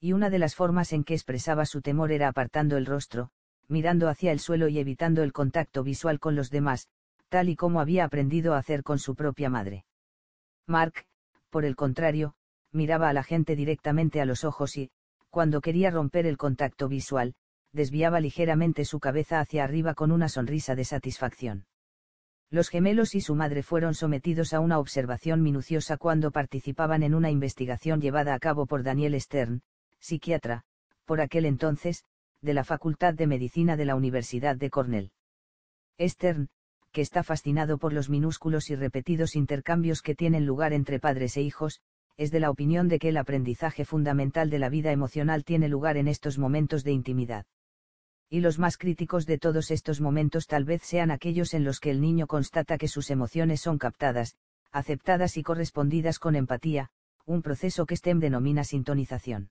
[0.00, 3.30] y una de las formas en que expresaba su temor era apartando el rostro,
[3.66, 6.88] mirando hacia el suelo y evitando el contacto visual con los demás,
[7.28, 9.84] tal y como había aprendido a hacer con su propia madre.
[10.66, 11.04] Mark,
[11.50, 12.34] por el contrario,
[12.72, 14.90] miraba a la gente directamente a los ojos y,
[15.30, 17.34] cuando quería romper el contacto visual,
[17.72, 21.66] desviaba ligeramente su cabeza hacia arriba con una sonrisa de satisfacción.
[22.50, 27.30] Los gemelos y su madre fueron sometidos a una observación minuciosa cuando participaban en una
[27.30, 29.60] investigación llevada a cabo por Daniel Stern,
[30.00, 30.62] psiquiatra,
[31.04, 32.04] por aquel entonces,
[32.40, 35.10] de la Facultad de Medicina de la Universidad de Cornell.
[36.00, 36.48] Stern,
[36.92, 41.42] que está fascinado por los minúsculos y repetidos intercambios que tienen lugar entre padres e
[41.42, 41.80] hijos,
[42.16, 45.96] es de la opinión de que el aprendizaje fundamental de la vida emocional tiene lugar
[45.96, 47.46] en estos momentos de intimidad.
[48.28, 51.90] Y los más críticos de todos estos momentos tal vez sean aquellos en los que
[51.90, 54.36] el niño constata que sus emociones son captadas,
[54.70, 56.90] aceptadas y correspondidas con empatía,
[57.24, 59.50] un proceso que STEM denomina sintonización.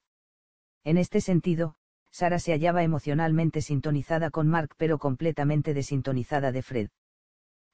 [0.83, 1.75] En este sentido,
[2.11, 6.89] Sara se hallaba emocionalmente sintonizada con Mark pero completamente desintonizada de Fred.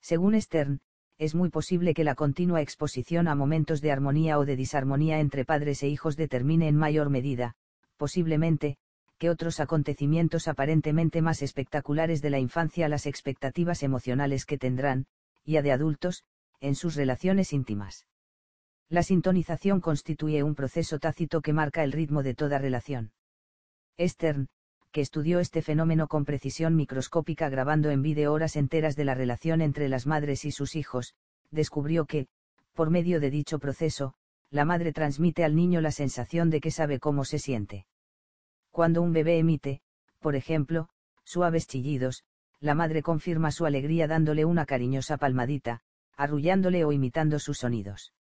[0.01, 0.81] Según Stern,
[1.17, 5.45] es muy posible que la continua exposición a momentos de armonía o de disarmonía entre
[5.45, 7.55] padres e hijos determine en mayor medida,
[7.97, 8.77] posiblemente,
[9.17, 15.05] que otros acontecimientos aparentemente más espectaculares de la infancia las expectativas emocionales que tendrán,
[15.45, 16.23] ya de adultos,
[16.59, 18.05] en sus relaciones íntimas.
[18.89, 23.11] La sintonización constituye un proceso tácito que marca el ritmo de toda relación.
[23.99, 24.47] Stern,
[24.91, 29.61] que estudió este fenómeno con precisión microscópica grabando en vídeo horas enteras de la relación
[29.61, 31.15] entre las madres y sus hijos,
[31.49, 32.27] descubrió que,
[32.73, 34.13] por medio de dicho proceso,
[34.51, 37.87] la madre transmite al niño la sensación de que sabe cómo se siente.
[38.69, 39.81] Cuando un bebé emite,
[40.19, 40.89] por ejemplo,
[41.23, 42.23] suaves chillidos,
[42.59, 45.81] la madre confirma su alegría dándole una cariñosa palmadita,
[46.15, 48.13] arrullándole o imitando sus sonidos.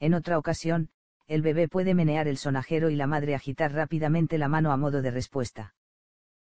[0.00, 0.90] En otra ocasión,
[1.26, 5.02] el bebé puede menear el sonajero y la madre agitar rápidamente la mano a modo
[5.02, 5.74] de respuesta.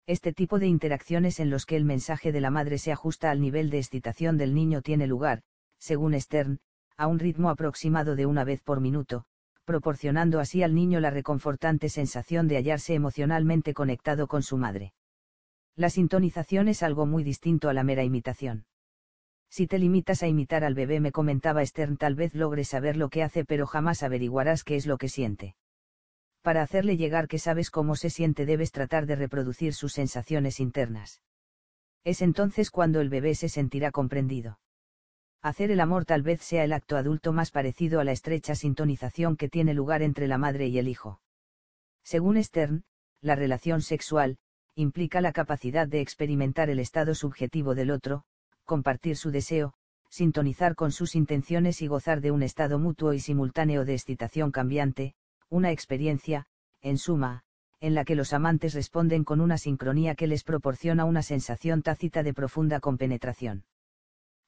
[0.07, 3.41] Este tipo de interacciones en los que el mensaje de la madre se ajusta al
[3.41, 5.41] nivel de excitación del niño tiene lugar,
[5.77, 6.59] según Stern,
[6.97, 9.25] a un ritmo aproximado de una vez por minuto,
[9.65, 14.93] proporcionando así al niño la reconfortante sensación de hallarse emocionalmente conectado con su madre.
[15.75, 18.65] La sintonización es algo muy distinto a la mera imitación.
[19.49, 23.09] Si te limitas a imitar al bebé, me comentaba Stern, tal vez logres saber lo
[23.09, 25.55] que hace, pero jamás averiguarás qué es lo que siente.
[26.41, 31.21] Para hacerle llegar que sabes cómo se siente, debes tratar de reproducir sus sensaciones internas.
[32.03, 34.59] Es entonces cuando el bebé se sentirá comprendido.
[35.41, 39.35] Hacer el amor tal vez sea el acto adulto más parecido a la estrecha sintonización
[39.35, 41.21] que tiene lugar entre la madre y el hijo.
[42.03, 42.83] Según Stern,
[43.21, 44.37] la relación sexual,
[44.75, 48.23] implica la capacidad de experimentar el estado subjetivo del otro,
[48.69, 49.73] compartir su deseo,
[50.09, 55.15] sintonizar con sus intenciones y gozar de un estado mutuo y simultáneo de excitación cambiante,
[55.49, 56.45] una experiencia,
[56.79, 57.41] en suma,
[57.79, 62.21] en la que los amantes responden con una sincronía que les proporciona una sensación tácita
[62.21, 63.65] de profunda compenetración.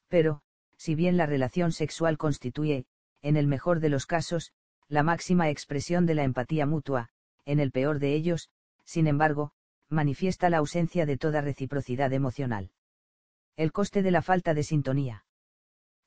[0.06, 0.42] Pero,
[0.76, 2.86] si bien la relación sexual constituye,
[3.22, 4.52] en el mejor de los casos,
[4.86, 7.08] la máxima expresión de la empatía mutua,
[7.44, 8.50] en el peor de ellos,
[8.84, 9.50] sin embargo,
[9.88, 12.70] manifiesta la ausencia de toda reciprocidad emocional.
[13.56, 15.24] El coste de la falta de sintonía.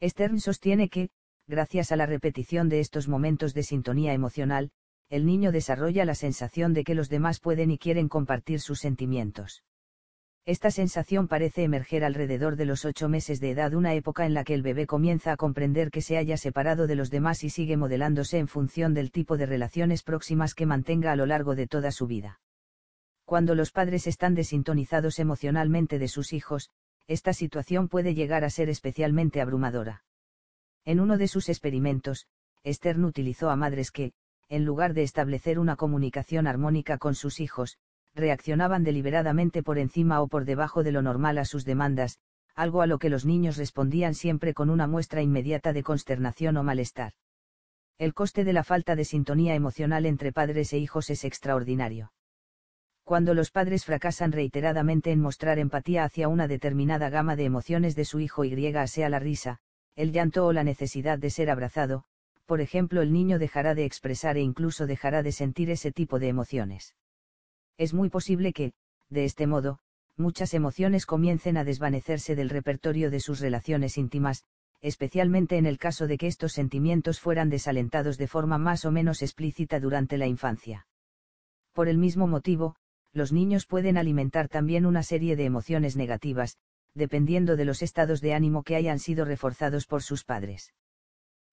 [0.02, 1.10] Stern sostiene que,
[1.48, 4.72] gracias a la repetición de estos momentos de sintonía emocional,
[5.10, 9.64] el niño desarrolla la sensación de que los demás pueden y quieren compartir sus sentimientos.
[10.48, 14.44] Esta sensación parece emerger alrededor de los ocho meses de edad, una época en la
[14.44, 17.78] que el bebé comienza a comprender que se haya separado de los demás y sigue
[17.78, 21.92] modelándose en función del tipo de relaciones próximas que mantenga a lo largo de toda
[21.92, 22.40] su vida.
[23.24, 26.70] Cuando los padres están desintonizados emocionalmente de sus hijos,
[27.08, 30.04] esta situación puede llegar a ser especialmente abrumadora.
[30.86, 32.28] En uno de sus experimentos,
[32.66, 34.14] Stern utilizó a madres que,
[34.50, 37.78] en lugar de establecer una comunicación armónica con sus hijos,
[38.14, 42.20] reaccionaban deliberadamente por encima o por debajo de lo normal a sus demandas,
[42.56, 46.64] algo a lo que los niños respondían siempre con una muestra inmediata de consternación o
[46.64, 47.14] malestar.
[47.98, 52.12] El coste de la falta de sintonía emocional entre padres e hijos es extraordinario.
[53.06, 58.04] Cuando los padres fracasan reiteradamente en mostrar empatía hacia una determinada gama de emociones de
[58.04, 59.60] su hijo y sea la risa,
[59.96, 62.06] el llanto o la necesidad de ser abrazado,
[62.48, 66.30] por ejemplo el niño dejará de expresar e incluso dejará de sentir ese tipo de
[66.30, 66.96] emociones.
[67.78, 68.74] Es muy posible que,
[69.12, 69.78] de este modo,
[70.18, 74.46] muchas emociones comiencen a desvanecerse del repertorio de sus relaciones íntimas,
[74.82, 79.22] especialmente en el caso de que estos sentimientos fueran desalentados de forma más o menos
[79.22, 80.88] explícita durante la infancia.
[81.72, 82.78] Por el mismo motivo,
[83.16, 86.58] los niños pueden alimentar también una serie de emociones negativas,
[86.94, 90.74] dependiendo de los estados de ánimo que hayan sido reforzados por sus padres.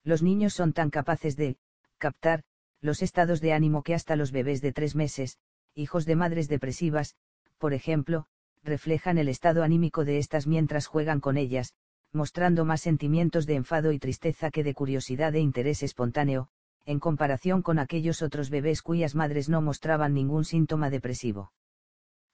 [0.02, 1.56] Los niños son tan capaces de,
[1.98, 2.42] captar,
[2.80, 5.38] los estados de ánimo que hasta los bebés de tres meses,
[5.76, 7.14] hijos de madres depresivas,
[7.58, 8.26] por ejemplo,
[8.64, 11.74] reflejan el estado anímico de estas mientras juegan con ellas,
[12.12, 16.48] mostrando más sentimientos de enfado y tristeza que de curiosidad e interés espontáneo,
[16.84, 21.52] en comparación con aquellos otros bebés cuyas madres no mostraban ningún síntoma depresivo.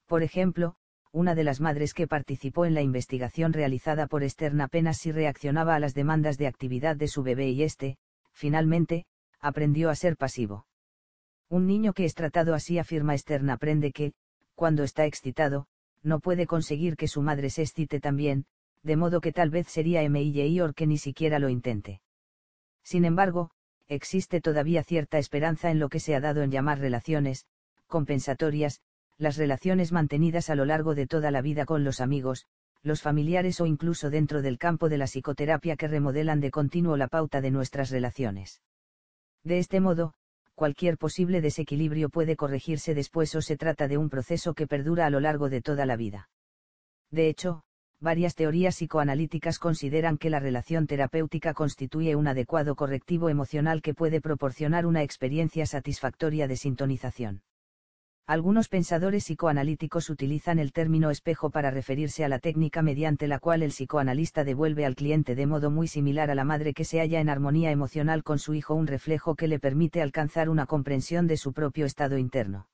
[0.07, 0.77] Por ejemplo,
[1.13, 5.75] una de las madres que participó en la investigación realizada por Stern apenas si reaccionaba
[5.75, 7.97] a las demandas de actividad de su bebé y éste,
[8.33, 9.07] finalmente,
[9.41, 10.67] aprendió a ser pasivo.
[11.49, 14.13] Un niño que es tratado así, afirma Stern, aprende que,
[14.55, 15.67] cuando está excitado,
[16.03, 18.45] no puede conseguir que su madre se excite también,
[18.83, 22.01] de modo que tal vez sería o que ni siquiera lo intente.
[22.83, 23.51] Sin embargo,
[23.89, 27.47] existe todavía cierta esperanza en lo que se ha dado en llamar relaciones,
[27.87, 28.81] compensatorias,
[29.17, 32.47] las relaciones mantenidas a lo largo de toda la vida con los amigos,
[32.83, 37.09] los familiares o incluso dentro del campo de la psicoterapia que remodelan de continuo la
[37.09, 38.63] pauta de nuestras relaciones.
[39.43, 40.15] De este modo,
[40.55, 45.11] cualquier posible desequilibrio puede corregirse después o se trata de un proceso que perdura a
[45.11, 46.29] lo largo de toda la vida.
[47.11, 47.63] De hecho,
[48.01, 54.21] varias teorías psicoanalíticas consideran que la relación terapéutica constituye un adecuado correctivo emocional que puede
[54.21, 57.43] proporcionar una experiencia satisfactoria de sintonización.
[58.29, 63.63] Algunos pensadores psicoanalíticos utilizan el término espejo para referirse a la técnica mediante la cual
[63.63, 67.21] el psicoanalista devuelve al cliente de modo muy similar a la madre que se halla
[67.21, 71.39] en armonía emocional con su hijo un reflejo que le permite alcanzar una comprensión de
[71.39, 72.69] su propio estado interno.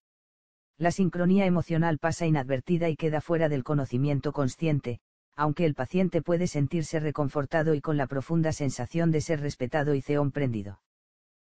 [0.76, 4.98] La sincronía emocional pasa inadvertida y queda fuera del conocimiento consciente,
[5.36, 10.02] aunque el paciente puede sentirse reconfortado y con la profunda sensación de ser respetado y
[10.02, 10.80] comprendido.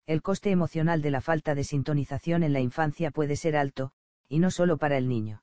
[0.06, 3.92] El coste emocional de la falta de sintonización en la infancia puede ser alto,
[4.28, 5.42] y no solo para el niño.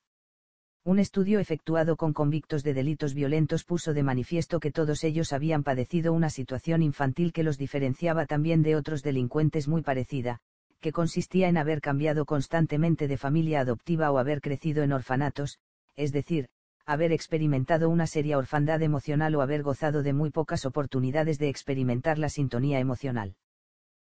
[0.84, 5.62] Un estudio efectuado con convictos de delitos violentos puso de manifiesto que todos ellos habían
[5.62, 10.40] padecido una situación infantil que los diferenciaba también de otros delincuentes muy parecida,
[10.80, 15.58] que consistía en haber cambiado constantemente de familia adoptiva o haber crecido en orfanatos,
[15.96, 16.48] es decir,
[16.86, 22.18] haber experimentado una seria orfandad emocional o haber gozado de muy pocas oportunidades de experimentar
[22.18, 23.36] la sintonía emocional.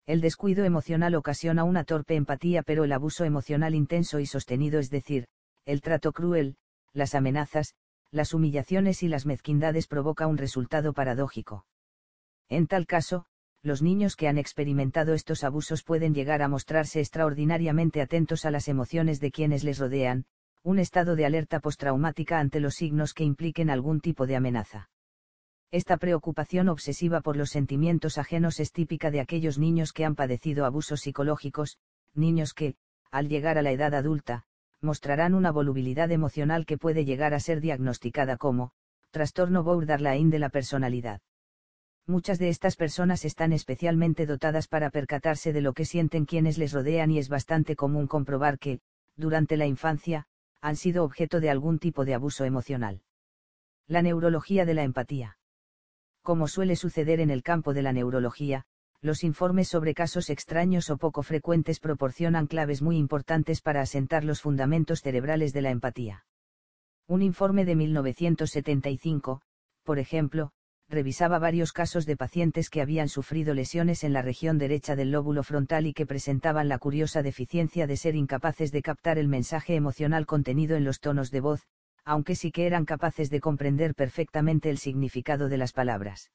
[0.05, 4.89] El descuido emocional ocasiona una torpe empatía pero el abuso emocional intenso y sostenido es
[4.89, 5.27] decir,
[5.65, 6.57] el trato cruel,
[6.93, 7.75] las amenazas,
[8.11, 11.65] las humillaciones y las mezquindades provoca un resultado paradójico.
[12.49, 13.25] En tal caso,
[13.61, 18.67] los niños que han experimentado estos abusos pueden llegar a mostrarse extraordinariamente atentos a las
[18.67, 20.25] emociones de quienes les rodean,
[20.63, 24.89] un estado de alerta postraumática ante los signos que impliquen algún tipo de amenaza.
[25.71, 30.65] Esta preocupación obsesiva por los sentimientos ajenos es típica de aquellos niños que han padecido
[30.65, 31.77] abusos psicológicos,
[32.13, 32.75] niños que,
[33.11, 34.45] al llegar a la edad adulta,
[34.81, 38.71] mostrarán una volubilidad emocional que puede llegar a ser diagnosticada como
[39.11, 41.21] trastorno borderline de la personalidad.
[42.07, 46.73] Muchas de estas personas están especialmente dotadas para percatarse de lo que sienten quienes les
[46.73, 48.79] rodean y es bastante común comprobar que,
[49.15, 50.25] durante la infancia,
[50.61, 53.01] han sido objeto de algún tipo de abuso emocional.
[53.87, 55.37] La neurología de la empatía.
[56.21, 58.65] Como suele suceder en el campo de la neurología,
[59.01, 64.41] los informes sobre casos extraños o poco frecuentes proporcionan claves muy importantes para asentar los
[64.41, 66.25] fundamentos cerebrales de la empatía.
[67.07, 69.41] Un informe de 1975,
[69.83, 70.51] por ejemplo,
[70.89, 75.43] revisaba varios casos de pacientes que habían sufrido lesiones en la región derecha del lóbulo
[75.43, 80.25] frontal y que presentaban la curiosa deficiencia de ser incapaces de captar el mensaje emocional
[80.25, 81.67] contenido en los tonos de voz,
[82.05, 86.31] aunque sí que eran capaces de comprender perfectamente el significado de las palabras.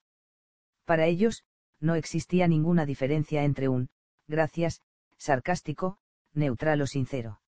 [0.84, 1.44] Para ellos,
[1.80, 3.88] no existía ninguna diferencia entre un,
[4.28, 4.82] gracias,
[5.18, 5.98] sarcástico,
[6.32, 7.40] neutral o sincero.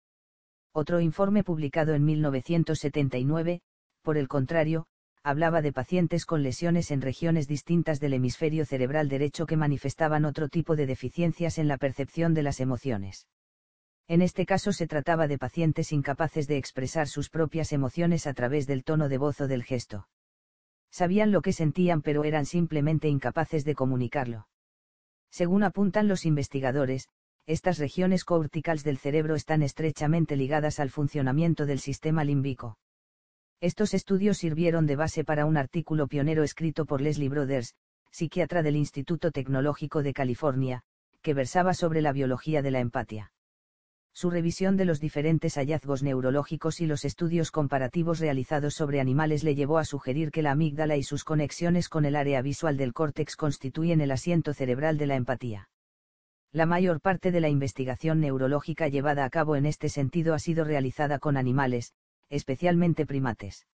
[0.71, 3.61] Otro informe publicado en 1979,
[4.01, 4.87] por el contrario,
[5.25, 10.47] hablaba de pacientes con lesiones en regiones distintas del hemisferio cerebral derecho que manifestaban otro
[10.47, 13.27] tipo de deficiencias en la percepción de las emociones.
[14.07, 18.67] En este caso se trataba de pacientes incapaces de expresar sus propias emociones a través
[18.67, 20.07] del tono de voz o del gesto
[20.95, 24.47] sabían lo que sentían pero eran simplemente incapaces de comunicarlo.
[25.29, 27.09] Según apuntan los investigadores,
[27.45, 32.77] estas regiones corticales del cerebro están estrechamente ligadas al funcionamiento del sistema límbico.
[33.65, 37.73] Estos estudios sirvieron de base para un artículo pionero escrito por Leslie Brothers,
[38.11, 40.83] psiquiatra del Instituto Tecnológico de California,
[41.23, 43.31] que versaba sobre la biología de la empatía.
[44.13, 49.55] Su revisión de los diferentes hallazgos neurológicos y los estudios comparativos realizados sobre animales le
[49.55, 53.35] llevó a sugerir que la amígdala y sus conexiones con el área visual del córtex
[53.35, 55.69] constituyen el asiento cerebral de la empatía.
[56.51, 60.65] La mayor parte de la investigación neurológica llevada a cabo en este sentido ha sido
[60.65, 61.95] realizada con animales,
[62.29, 63.67] especialmente primates.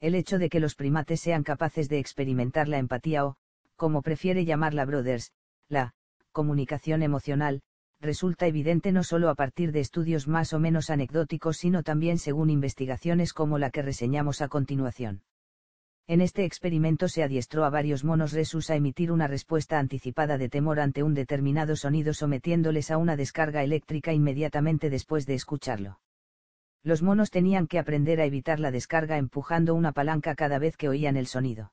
[0.00, 3.36] El hecho de que los primates sean capaces de experimentar la empatía o,
[3.76, 5.32] como prefiere llamarla Brothers,
[5.68, 5.94] la
[6.32, 7.62] comunicación emocional,
[8.00, 12.50] resulta evidente no solo a partir de estudios más o menos anecdóticos, sino también según
[12.50, 15.22] investigaciones como la que reseñamos a continuación.
[16.08, 20.48] En este experimento se adiestró a varios monos resus a emitir una respuesta anticipada de
[20.48, 25.98] temor ante un determinado sonido sometiéndoles a una descarga eléctrica inmediatamente después de escucharlo.
[26.86, 30.88] Los monos tenían que aprender a evitar la descarga empujando una palanca cada vez que
[30.88, 31.72] oían el sonido.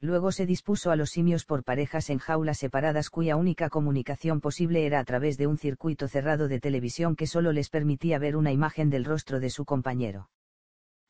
[0.00, 4.86] Luego se dispuso a los simios por parejas en jaulas separadas cuya única comunicación posible
[4.86, 8.52] era a través de un circuito cerrado de televisión que solo les permitía ver una
[8.52, 10.30] imagen del rostro de su compañero.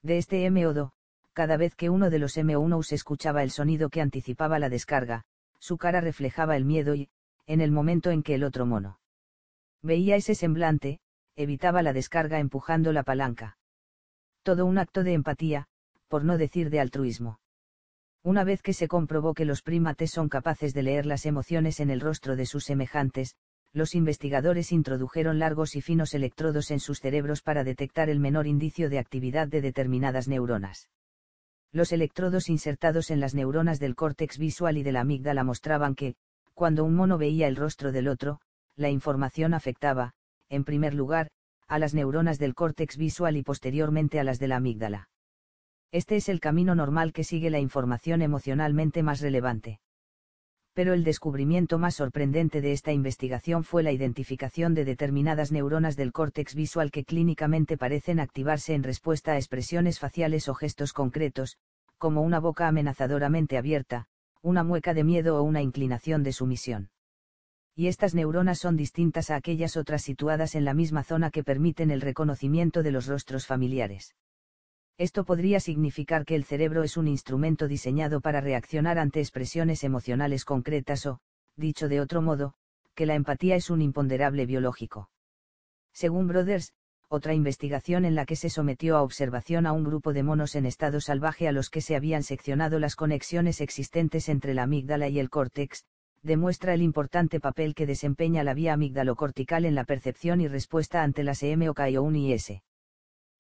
[0.02, 0.92] De este modo,
[1.34, 5.24] cada vez que uno de los M1s escuchaba el sonido que anticipaba la descarga,
[5.58, 7.10] su cara reflejaba el miedo y,
[7.46, 8.98] en el momento en que el otro mono
[9.82, 11.00] veía ese semblante,
[11.36, 13.58] evitaba la descarga empujando la palanca.
[14.42, 15.66] Todo un acto de empatía,
[16.08, 17.40] por no decir de altruismo.
[18.22, 21.90] Una vez que se comprobó que los primates son capaces de leer las emociones en
[21.90, 23.36] el rostro de sus semejantes,
[23.72, 28.90] los investigadores introdujeron largos y finos electrodos en sus cerebros para detectar el menor indicio
[28.90, 30.90] de actividad de determinadas neuronas.
[31.72, 36.16] Los electrodos insertados en las neuronas del córtex visual y de la amígdala mostraban que,
[36.52, 38.40] cuando un mono veía el rostro del otro,
[38.74, 40.14] la información afectaba,
[40.50, 41.30] en primer lugar,
[41.68, 45.08] a las neuronas del córtex visual y posteriormente a las de la amígdala.
[45.92, 49.80] Este es el camino normal que sigue la información emocionalmente más relevante.
[50.74, 56.12] Pero el descubrimiento más sorprendente de esta investigación fue la identificación de determinadas neuronas del
[56.12, 61.56] córtex visual que clínicamente parecen activarse en respuesta a expresiones faciales o gestos concretos,
[61.98, 64.06] como una boca amenazadoramente abierta,
[64.42, 66.90] una mueca de miedo o una inclinación de sumisión.
[67.80, 71.90] Y estas neuronas son distintas a aquellas otras situadas en la misma zona que permiten
[71.90, 74.14] el reconocimiento de los rostros familiares.
[74.98, 80.44] Esto podría significar que el cerebro es un instrumento diseñado para reaccionar ante expresiones emocionales
[80.44, 81.20] concretas o,
[81.56, 82.52] dicho de otro modo,
[82.94, 85.08] que la empatía es un imponderable biológico.
[85.94, 86.74] Según Brothers,
[87.08, 90.66] otra investigación en la que se sometió a observación a un grupo de monos en
[90.66, 95.18] estado salvaje a los que se habían seccionado las conexiones existentes entre la amígdala y
[95.18, 95.86] el córtex,
[96.22, 101.24] demuestra el importante papel que desempeña la vía amigdalocortical en la percepción y respuesta ante
[101.24, 102.62] las EMOK o 1 y S.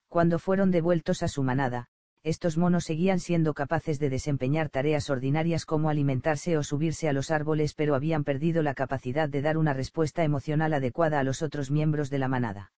[0.08, 1.88] Cuando fueron devueltos a su manada,
[2.22, 7.30] estos monos seguían siendo capaces de desempeñar tareas ordinarias como alimentarse o subirse a los
[7.30, 11.70] árboles pero habían perdido la capacidad de dar una respuesta emocional adecuada a los otros
[11.70, 12.72] miembros de la manada.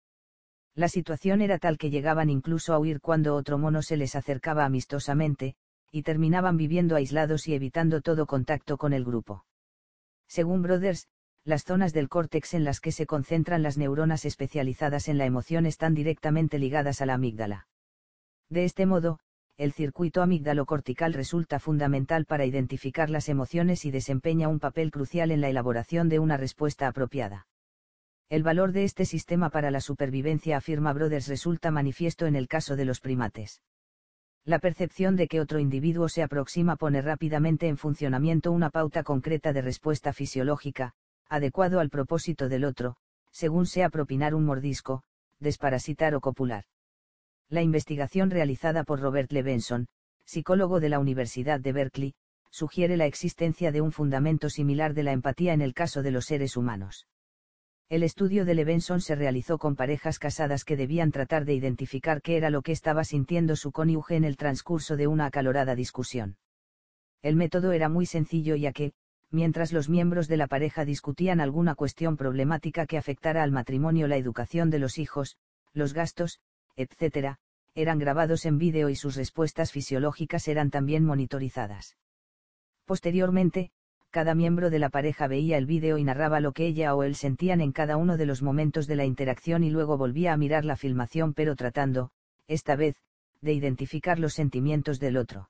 [0.75, 4.63] La situación era tal que llegaban incluso a huir cuando otro mono se les acercaba
[4.63, 5.55] amistosamente,
[5.91, 9.43] y terminaban viviendo aislados y evitando todo contacto con el grupo.
[10.31, 11.09] Según Brothers,
[11.43, 15.65] las zonas del córtex en las que se concentran las neuronas especializadas en la emoción
[15.65, 17.67] están directamente ligadas a la amígdala.
[18.49, 19.19] De este modo,
[19.57, 25.41] el circuito amígdalo-cortical resulta fundamental para identificar las emociones y desempeña un papel crucial en
[25.41, 27.47] la elaboración de una respuesta apropiada.
[28.29, 32.77] El valor de este sistema para la supervivencia, afirma Brothers, resulta manifiesto en el caso
[32.77, 33.61] de los primates.
[34.43, 39.53] La percepción de que otro individuo se aproxima pone rápidamente en funcionamiento una pauta concreta
[39.53, 40.93] de respuesta fisiológica,
[41.29, 42.97] adecuado al propósito del otro,
[43.31, 45.03] según sea propinar un mordisco,
[45.39, 46.65] desparasitar o copular.
[47.49, 49.87] La investigación realizada por Robert Levenson,
[50.25, 52.13] psicólogo de la Universidad de Berkeley,
[52.49, 56.25] sugiere la existencia de un fundamento similar de la empatía en el caso de los
[56.25, 57.07] seres humanos.
[57.91, 62.37] El estudio de Levenson se realizó con parejas casadas que debían tratar de identificar qué
[62.37, 66.37] era lo que estaba sintiendo su cónyuge en el transcurso de una acalorada discusión.
[67.21, 68.93] El método era muy sencillo ya que,
[69.29, 74.15] mientras los miembros de la pareja discutían alguna cuestión problemática que afectara al matrimonio, la
[74.15, 75.35] educación de los hijos,
[75.73, 76.39] los gastos,
[76.77, 77.35] etc.,
[77.75, 81.97] eran grabados en vídeo y sus respuestas fisiológicas eran también monitorizadas.
[82.85, 83.73] Posteriormente,
[84.11, 87.15] cada miembro de la pareja veía el vídeo y narraba lo que ella o él
[87.15, 90.65] sentían en cada uno de los momentos de la interacción y luego volvía a mirar
[90.65, 92.11] la filmación pero tratando,
[92.47, 92.97] esta vez,
[93.41, 95.49] de identificar los sentimientos del otro.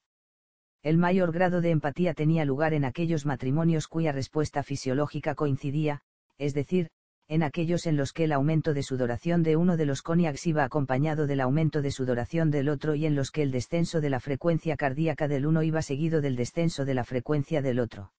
[0.83, 6.01] El mayor grado de empatía tenía lugar en aquellos matrimonios cuya respuesta fisiológica coincidía,
[6.37, 6.89] es decir,
[7.27, 10.63] en aquellos en los que el aumento de sudoración de uno de los coniacs iba
[10.63, 14.19] acompañado del aumento de sudoración del otro y en los que el descenso de la
[14.19, 18.11] frecuencia cardíaca del uno iba seguido del descenso de la frecuencia del otro.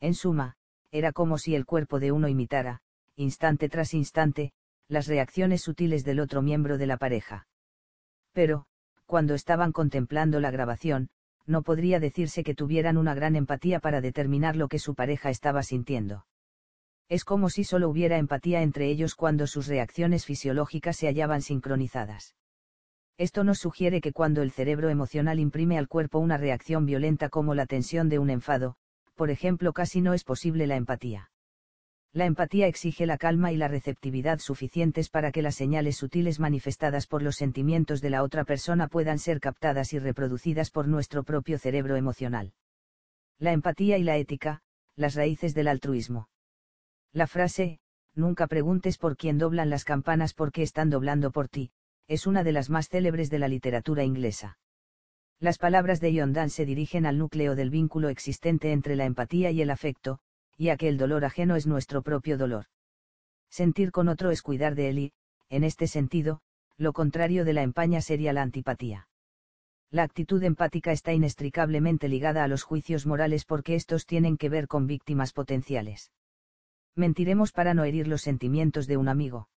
[0.00, 0.54] En suma,
[0.90, 2.80] era como si el cuerpo de uno imitara,
[3.16, 4.52] instante tras instante,
[4.88, 7.48] las reacciones sutiles del otro miembro de la pareja.
[8.32, 8.66] Pero,
[9.06, 11.08] cuando estaban contemplando la grabación,
[11.46, 15.62] no podría decirse que tuvieran una gran empatía para determinar lo que su pareja estaba
[15.62, 16.26] sintiendo.
[17.08, 22.34] Es como si solo hubiera empatía entre ellos cuando sus reacciones fisiológicas se hallaban sincronizadas.
[23.16, 27.54] Esto nos sugiere que cuando el cerebro emocional imprime al cuerpo una reacción violenta como
[27.54, 28.76] la tensión de un enfado,
[29.16, 31.30] por ejemplo, casi no es posible la empatía.
[32.12, 37.06] La empatía exige la calma y la receptividad suficientes para que las señales sutiles manifestadas
[37.06, 41.58] por los sentimientos de la otra persona puedan ser captadas y reproducidas por nuestro propio
[41.58, 42.52] cerebro emocional.
[43.38, 44.62] La empatía y la ética,
[44.94, 46.28] las raíces del altruismo.
[47.12, 47.80] La frase,
[48.14, 51.70] nunca preguntes por quién doblan las campanas porque están doblando por ti,
[52.08, 54.58] es una de las más célebres de la literatura inglesa.
[55.38, 59.60] Las palabras de Yondan se dirigen al núcleo del vínculo existente entre la empatía y
[59.60, 60.18] el afecto,
[60.56, 62.66] ya que el dolor ajeno es nuestro propio dolor.
[63.50, 65.12] Sentir con otro es cuidar de él y,
[65.50, 66.40] en este sentido,
[66.78, 69.08] lo contrario de la empaña sería la antipatía.
[69.90, 74.68] La actitud empática está inextricablemente ligada a los juicios morales porque estos tienen que ver
[74.68, 76.12] con víctimas potenciales.
[76.94, 79.48] Mentiremos para no herir los sentimientos de un amigo.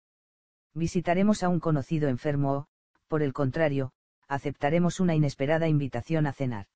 [0.74, 2.66] Visitaremos a un conocido enfermo o,
[3.06, 3.92] por el contrario,
[4.28, 6.66] aceptaremos una inesperada invitación a cenar.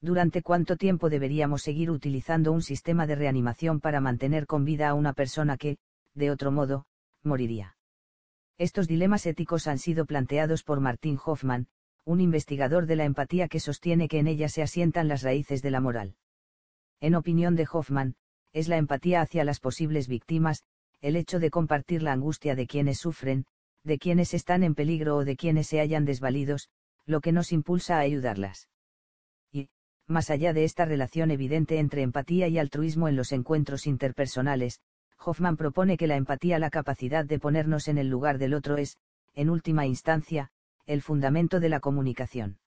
[0.00, 4.94] ¿Durante cuánto tiempo deberíamos seguir utilizando un sistema de reanimación para mantener con vida a
[4.94, 5.78] una persona que,
[6.14, 6.86] de otro modo,
[7.24, 7.76] moriría?
[8.58, 11.66] Estos dilemas éticos han sido planteados por Martin Hoffman,
[12.04, 15.70] un investigador de la empatía que sostiene que en ella se asientan las raíces de
[15.70, 16.16] la moral.
[17.00, 18.14] En opinión de Hoffman,
[18.52, 20.64] es la empatía hacia las posibles víctimas,
[21.00, 23.46] el hecho de compartir la angustia de quienes sufren,
[23.88, 26.68] de quienes están en peligro o de quienes se hallan desvalidos,
[27.06, 28.68] lo que nos impulsa a ayudarlas.
[29.50, 29.70] Y,
[30.06, 34.80] más allá de esta relación evidente entre empatía y altruismo en los encuentros interpersonales,
[35.18, 38.96] Hoffman propone que la empatía, la capacidad de ponernos en el lugar del otro es,
[39.34, 40.50] en última instancia,
[40.86, 42.58] el fundamento de la comunicación.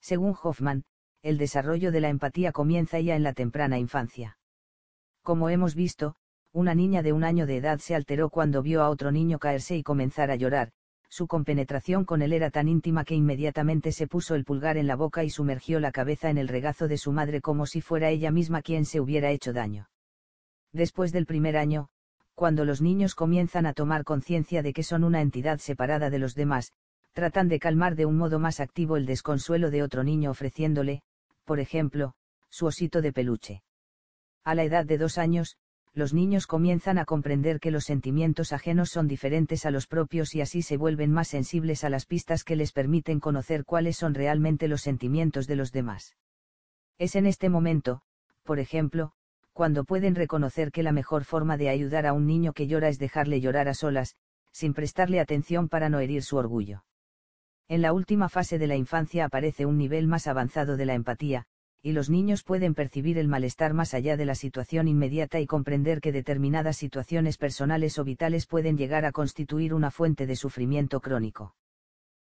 [0.00, 0.84] Según Hoffman,
[1.22, 4.38] el desarrollo de la empatía comienza ya en la temprana infancia.
[5.22, 6.14] Como hemos visto,
[6.56, 9.76] una niña de un año de edad se alteró cuando vio a otro niño caerse
[9.76, 10.70] y comenzar a llorar,
[11.10, 14.96] su compenetración con él era tan íntima que inmediatamente se puso el pulgar en la
[14.96, 18.30] boca y sumergió la cabeza en el regazo de su madre como si fuera ella
[18.30, 19.90] misma quien se hubiera hecho daño.
[20.72, 21.90] Después del primer año,
[22.34, 26.34] cuando los niños comienzan a tomar conciencia de que son una entidad separada de los
[26.34, 26.72] demás,
[27.12, 31.02] tratan de calmar de un modo más activo el desconsuelo de otro niño ofreciéndole,
[31.44, 32.14] por ejemplo,
[32.48, 33.62] su osito de peluche.
[34.42, 35.58] A la edad de dos años,
[35.96, 40.42] los niños comienzan a comprender que los sentimientos ajenos son diferentes a los propios y
[40.42, 44.68] así se vuelven más sensibles a las pistas que les permiten conocer cuáles son realmente
[44.68, 46.14] los sentimientos de los demás.
[46.98, 48.02] Es en este momento,
[48.42, 49.12] por ejemplo,
[49.54, 52.98] cuando pueden reconocer que la mejor forma de ayudar a un niño que llora es
[52.98, 54.16] dejarle llorar a solas,
[54.52, 56.84] sin prestarle atención para no herir su orgullo.
[57.68, 61.46] En la última fase de la infancia aparece un nivel más avanzado de la empatía,
[61.86, 66.00] y los niños pueden percibir el malestar más allá de la situación inmediata y comprender
[66.00, 71.54] que determinadas situaciones personales o vitales pueden llegar a constituir una fuente de sufrimiento crónico.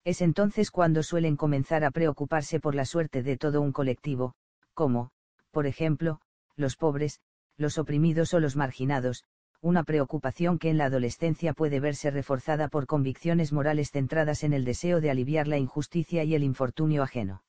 [0.03, 4.33] Es entonces cuando suelen comenzar a preocuparse por la suerte de todo un colectivo,
[4.73, 5.11] como,
[5.51, 6.19] por ejemplo,
[6.55, 7.19] los pobres,
[7.55, 9.23] los oprimidos o los marginados,
[9.61, 14.65] una preocupación que en la adolescencia puede verse reforzada por convicciones morales centradas en el
[14.65, 17.43] deseo de aliviar la injusticia y el infortunio ajeno.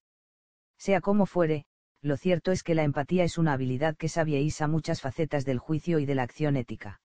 [0.76, 1.64] Sea como fuere,
[2.04, 5.98] lo cierto es que la empatía es una habilidad que a muchas facetas del juicio
[5.98, 7.00] y de la acción ética.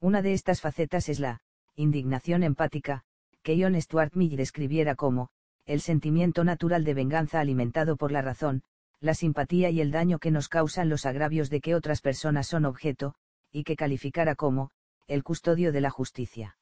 [0.00, 1.40] Una de estas facetas es la
[1.74, 3.02] indignación empática,
[3.42, 5.30] que John Stuart Mill describiera como,
[5.66, 8.62] el sentimiento natural de venganza alimentado por la razón,
[9.00, 12.64] la simpatía y el daño que nos causan los agravios de que otras personas son
[12.64, 13.16] objeto,
[13.50, 14.70] y que calificara como,
[15.08, 16.56] el custodio de la justicia.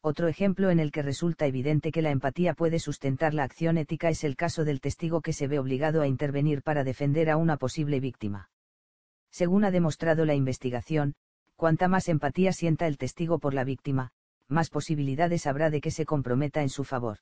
[0.00, 4.08] Otro ejemplo en el que resulta evidente que la empatía puede sustentar la acción ética
[4.08, 7.56] es el caso del testigo que se ve obligado a intervenir para defender a una
[7.56, 8.50] posible víctima.
[9.30, 11.14] Según ha demostrado la investigación,
[11.56, 14.12] cuanta más empatía sienta el testigo por la víctima,
[14.48, 17.18] más posibilidades habrá de que se comprometa en su favor.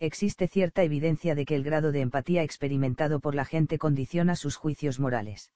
[0.00, 4.56] Existe cierta evidencia de que el grado de empatía experimentado por la gente condiciona sus
[4.56, 5.52] juicios morales.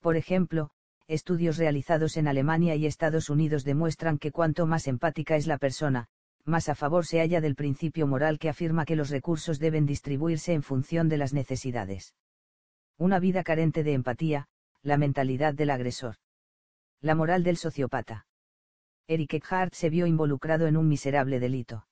[0.00, 0.70] Por ejemplo,
[1.06, 6.08] estudios realizados en Alemania y Estados Unidos demuestran que cuanto más empática es la persona,
[6.44, 10.52] más a favor se halla del principio moral que afirma que los recursos deben distribuirse
[10.52, 12.14] en función de las necesidades.
[12.98, 14.48] Una vida carente de empatía,
[14.82, 16.16] la mentalidad del agresor.
[17.00, 18.26] La moral del sociópata.
[19.06, 21.86] Eric Eckhart se vio involucrado en un miserable delito.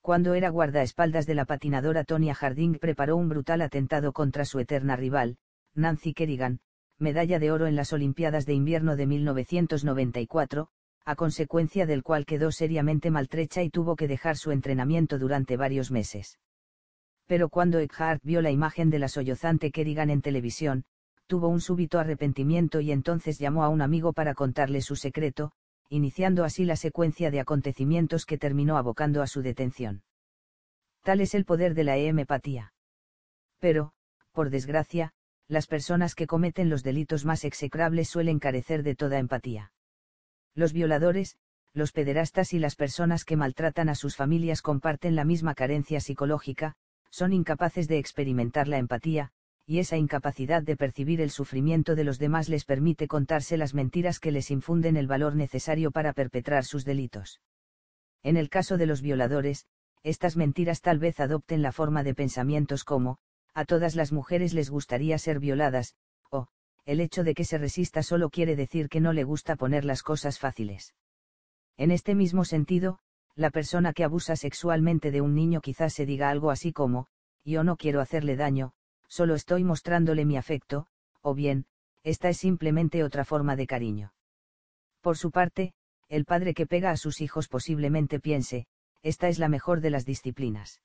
[0.00, 4.96] Cuando era guardaespaldas de la patinadora Tonya Harding preparó un brutal atentado contra su eterna
[4.96, 5.36] rival,
[5.74, 6.60] Nancy Kerrigan,
[7.02, 10.68] medalla de oro en las Olimpiadas de Invierno de 1994,
[11.04, 15.90] a consecuencia del cual quedó seriamente maltrecha y tuvo que dejar su entrenamiento durante varios
[15.90, 16.38] meses.
[17.26, 20.84] Pero cuando Eckhart vio la imagen de la sollozante Kerrigan en televisión,
[21.26, 25.52] tuvo un súbito arrepentimiento y entonces llamó a un amigo para contarle su secreto,
[25.88, 30.02] iniciando así la secuencia de acontecimientos que terminó abocando a su detención.
[31.02, 32.72] Tal es el poder de la empatía.
[33.58, 33.92] Pero,
[34.32, 35.12] por desgracia,
[35.48, 39.72] las personas que cometen los delitos más execrables suelen carecer de toda empatía.
[40.54, 41.36] Los violadores,
[41.74, 46.74] los pederastas y las personas que maltratan a sus familias comparten la misma carencia psicológica,
[47.10, 49.32] son incapaces de experimentar la empatía,
[49.66, 54.18] y esa incapacidad de percibir el sufrimiento de los demás les permite contarse las mentiras
[54.18, 57.40] que les infunden el valor necesario para perpetrar sus delitos.
[58.22, 59.66] En el caso de los violadores,
[60.02, 63.18] estas mentiras tal vez adopten la forma de pensamientos como,
[63.54, 65.94] a todas las mujeres les gustaría ser violadas,
[66.30, 66.48] o,
[66.84, 70.02] el hecho de que se resista solo quiere decir que no le gusta poner las
[70.02, 70.94] cosas fáciles.
[71.76, 72.98] En este mismo sentido,
[73.34, 77.06] la persona que abusa sexualmente de un niño quizás se diga algo así como,
[77.44, 78.72] yo no quiero hacerle daño,
[79.08, 80.86] solo estoy mostrándole mi afecto,
[81.20, 81.66] o bien,
[82.02, 84.12] esta es simplemente otra forma de cariño.
[85.00, 85.74] Por su parte,
[86.08, 88.66] el padre que pega a sus hijos posiblemente piense,
[89.02, 90.80] esta es la mejor de las disciplinas.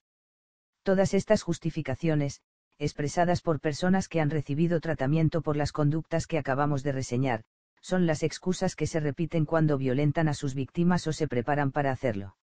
[0.84, 2.42] Todas estas justificaciones,
[2.80, 7.44] expresadas por personas que han recibido tratamiento por las conductas que acabamos de reseñar,
[7.82, 11.92] son las excusas que se repiten cuando violentan a sus víctimas o se preparan para
[11.92, 12.36] hacerlo.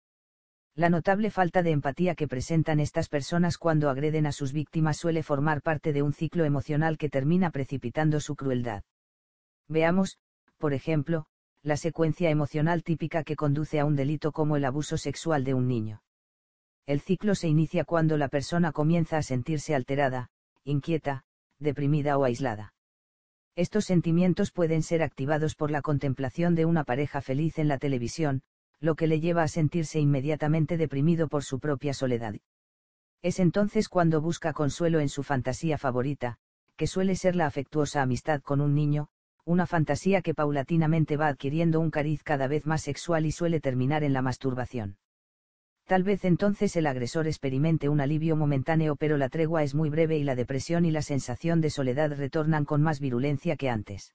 [0.76, 5.22] La notable falta de empatía que presentan estas personas cuando agreden a sus víctimas suele
[5.22, 8.83] formar parte de un ciclo emocional que termina precipitando su crueldad.
[9.67, 10.17] Veamos,
[10.58, 11.28] por ejemplo,
[11.62, 15.67] la secuencia emocional típica que conduce a un delito como el abuso sexual de un
[15.67, 16.01] niño
[16.85, 20.30] el ciclo se inicia cuando la persona comienza a sentirse alterada,
[20.64, 21.24] inquieta,
[21.60, 22.74] deprimida o aislada.
[23.56, 28.42] Estos sentimientos pueden ser activados por la contemplación de una pareja feliz en la televisión,
[28.80, 32.35] lo que le lleva a sentirse inmediatamente deprimido por su propia soledad.
[33.22, 36.38] Es entonces cuando busca consuelo en su fantasía favorita,
[36.76, 39.08] que suele ser la afectuosa amistad con un niño,
[39.46, 44.03] una fantasía que paulatinamente va adquiriendo un cariz cada vez más sexual y suele terminar
[44.03, 44.98] en la masturbación.
[45.85, 50.17] Tal vez entonces el agresor experimente un alivio momentáneo pero la tregua es muy breve
[50.17, 54.14] y la depresión y la sensación de soledad retornan con más virulencia que antes.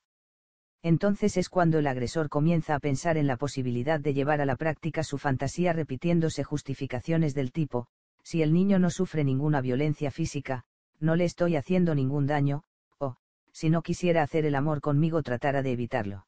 [0.82, 4.56] Entonces es cuando el agresor comienza a pensar en la posibilidad de llevar a la
[4.56, 7.88] práctica su fantasía repitiéndose justificaciones del tipo,
[8.22, 10.64] si el niño no sufre ninguna violencia física,
[11.00, 12.62] no le estoy haciendo ningún daño,
[12.98, 13.16] o,
[13.52, 16.26] si no quisiera hacer el amor conmigo tratara de evitarlo.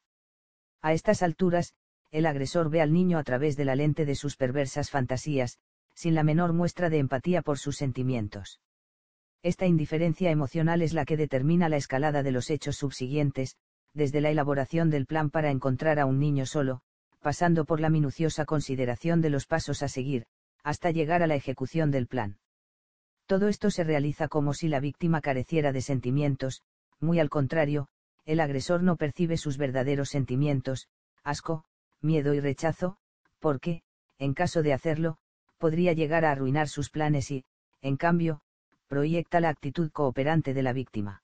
[0.81, 1.73] A estas alturas,
[2.11, 5.59] el agresor ve al niño a través de la lente de sus perversas fantasías,
[5.93, 8.59] sin la menor muestra de empatía por sus sentimientos.
[9.43, 13.55] Esta indiferencia emocional es la que determina la escalada de los hechos subsiguientes,
[13.93, 16.81] desde la elaboración del plan para encontrar a un niño solo,
[17.21, 20.25] pasando por la minuciosa consideración de los pasos a seguir,
[20.63, 22.37] hasta llegar a la ejecución del plan.
[23.25, 26.61] Todo esto se realiza como si la víctima careciera de sentimientos,
[26.99, 27.87] muy al contrario,
[28.25, 30.87] el agresor no percibe sus verdaderos sentimientos,
[31.23, 31.63] asco,
[32.01, 32.97] miedo y rechazo,
[33.39, 33.83] porque,
[34.17, 35.17] en caso de hacerlo,
[35.57, 37.45] podría llegar a arruinar sus planes y,
[37.81, 38.41] en cambio,
[38.87, 41.23] proyecta la actitud cooperante de la víctima.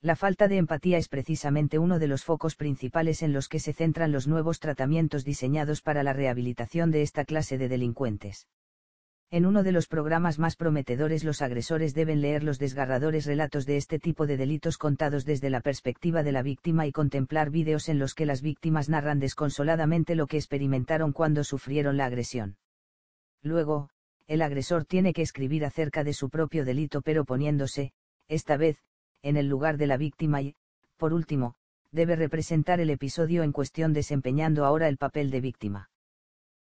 [0.00, 3.72] La falta de empatía es precisamente uno de los focos principales en los que se
[3.72, 8.46] centran los nuevos tratamientos diseñados para la rehabilitación de esta clase de delincuentes.
[9.30, 13.76] En uno de los programas más prometedores los agresores deben leer los desgarradores relatos de
[13.76, 17.98] este tipo de delitos contados desde la perspectiva de la víctima y contemplar vídeos en
[17.98, 22.56] los que las víctimas narran desconsoladamente lo que experimentaron cuando sufrieron la agresión.
[23.42, 23.90] Luego,
[24.28, 27.92] el agresor tiene que escribir acerca de su propio delito pero poniéndose,
[28.28, 28.78] esta vez,
[29.22, 30.54] en el lugar de la víctima y,
[30.96, 31.54] por último,
[31.92, 35.90] debe representar el episodio en cuestión desempeñando ahora el papel de víctima.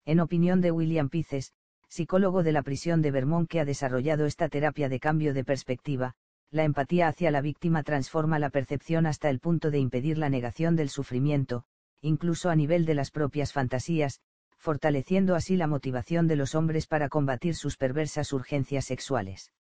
[0.04, 1.54] En opinión de William Pices,
[1.92, 6.14] psicólogo de la prisión de Vermont que ha desarrollado esta terapia de cambio de perspectiva,
[6.50, 10.74] la empatía hacia la víctima transforma la percepción hasta el punto de impedir la negación
[10.74, 11.64] del sufrimiento,
[12.00, 14.22] incluso a nivel de las propias fantasías,
[14.56, 19.52] fortaleciendo así la motivación de los hombres para combatir sus perversas urgencias sexuales.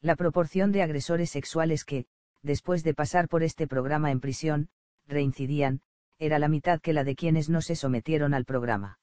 [0.00, 2.06] La proporción de agresores sexuales que,
[2.40, 4.68] después de pasar por este programa en prisión,
[5.08, 5.80] reincidían,
[6.20, 9.00] era la mitad que la de quienes no se sometieron al programa.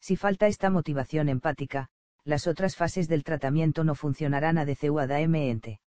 [0.00, 1.88] Si falta esta motivación empática,
[2.24, 5.80] las otras fases del tratamiento no funcionarán adecuadamente.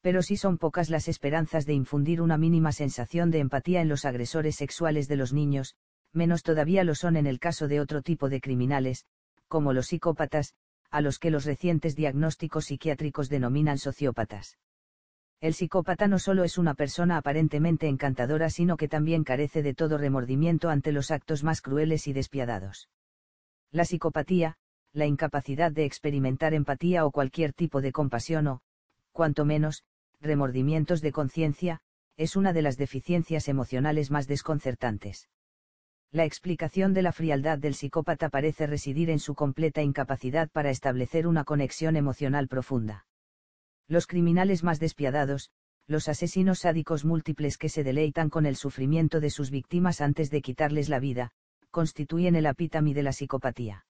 [0.00, 4.04] Pero si son pocas las esperanzas de infundir una mínima sensación de empatía en los
[4.04, 5.76] agresores sexuales de los niños,
[6.12, 9.06] menos todavía lo son en el caso de otro tipo de criminales,
[9.46, 10.54] como los psicópatas,
[10.90, 14.58] a los que los recientes diagnósticos psiquiátricos denominan sociópatas.
[15.40, 19.98] El psicópata no solo es una persona aparentemente encantadora, sino que también carece de todo
[19.98, 22.88] remordimiento ante los actos más crueles y despiadados.
[23.72, 24.54] La psicopatía,
[24.92, 28.60] la incapacidad de experimentar empatía o cualquier tipo de compasión o,
[29.10, 29.82] cuanto menos,
[30.20, 31.80] remordimientos de conciencia,
[32.16, 35.28] es una de las deficiencias emocionales más desconcertantes
[36.12, 41.26] la explicación de la frialdad del psicópata parece residir en su completa incapacidad para establecer
[41.26, 43.06] una conexión emocional profunda.
[43.88, 45.50] Los criminales más despiadados,
[45.86, 50.42] los asesinos sádicos múltiples que se deleitan con el sufrimiento de sus víctimas antes de
[50.42, 51.32] quitarles la vida,
[51.72, 53.84] constituyen el apítami de la psicopatía.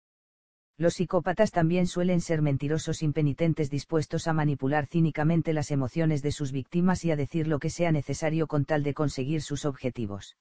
[0.78, 6.50] Los psicópatas también suelen ser mentirosos impenitentes dispuestos a manipular cínicamente las emociones de sus
[6.50, 10.38] víctimas y a decir lo que sea necesario con tal de conseguir sus objetivos.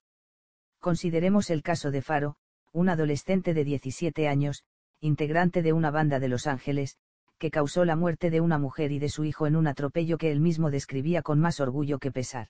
[0.80, 2.38] Consideremos el caso de Faro,
[2.72, 4.64] un adolescente de 17 años,
[5.02, 6.98] integrante de una banda de Los Ángeles,
[7.38, 10.32] que causó la muerte de una mujer y de su hijo en un atropello que
[10.32, 12.48] él mismo describía con más orgullo que pesar.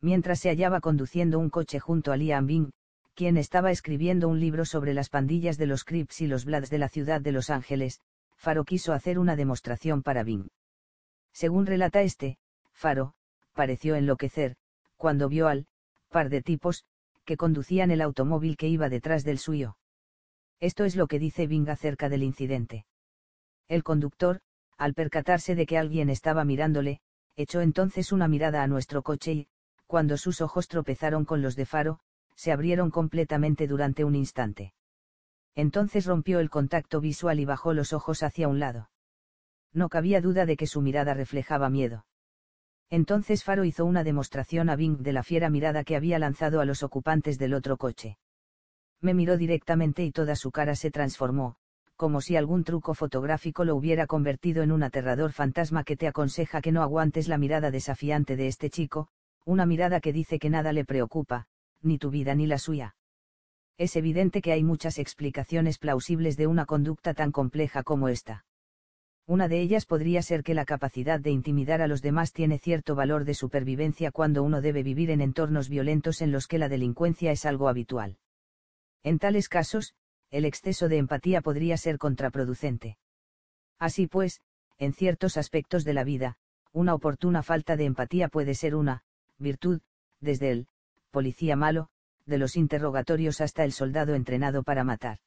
[0.00, 2.70] Mientras se hallaba conduciendo un coche junto a Liam Bing,
[3.18, 6.78] quien estaba escribiendo un libro sobre las pandillas de los Crips y los Bloods de
[6.78, 8.00] la ciudad de Los Ángeles,
[8.36, 10.46] Faro quiso hacer una demostración para Bing.
[11.32, 12.38] Según relata este,
[12.70, 13.14] Faro,
[13.54, 14.54] pareció enloquecer,
[14.96, 15.66] cuando vio al
[16.10, 16.84] par de tipos,
[17.24, 19.76] que conducían el automóvil que iba detrás del suyo.
[20.60, 22.86] Esto es lo que dice Bing acerca del incidente.
[23.66, 24.38] El conductor,
[24.76, 27.00] al percatarse de que alguien estaba mirándole,
[27.34, 29.48] echó entonces una mirada a nuestro coche y,
[29.88, 31.98] cuando sus ojos tropezaron con los de Faro,
[32.38, 34.72] se abrieron completamente durante un instante.
[35.56, 38.90] Entonces rompió el contacto visual y bajó los ojos hacia un lado.
[39.72, 42.06] No cabía duda de que su mirada reflejaba miedo.
[42.90, 46.64] Entonces Faro hizo una demostración a Bing de la fiera mirada que había lanzado a
[46.64, 48.18] los ocupantes del otro coche.
[49.00, 51.56] Me miró directamente y toda su cara se transformó,
[51.96, 56.60] como si algún truco fotográfico lo hubiera convertido en un aterrador fantasma que te aconseja
[56.60, 59.08] que no aguantes la mirada desafiante de este chico,
[59.44, 61.48] una mirada que dice que nada le preocupa,
[61.82, 62.96] ni tu vida ni la suya.
[63.76, 68.44] Es evidente que hay muchas explicaciones plausibles de una conducta tan compleja como esta.
[69.26, 72.94] Una de ellas podría ser que la capacidad de intimidar a los demás tiene cierto
[72.94, 77.30] valor de supervivencia cuando uno debe vivir en entornos violentos en los que la delincuencia
[77.30, 78.16] es algo habitual.
[79.02, 79.94] En tales casos,
[80.30, 82.96] el exceso de empatía podría ser contraproducente.
[83.78, 84.40] Así pues,
[84.78, 86.38] en ciertos aspectos de la vida,
[86.72, 89.04] una oportuna falta de empatía puede ser una
[89.38, 89.80] virtud,
[90.20, 90.68] desde el
[91.10, 91.88] policía malo,
[92.26, 95.18] de los interrogatorios hasta el soldado entrenado para matar.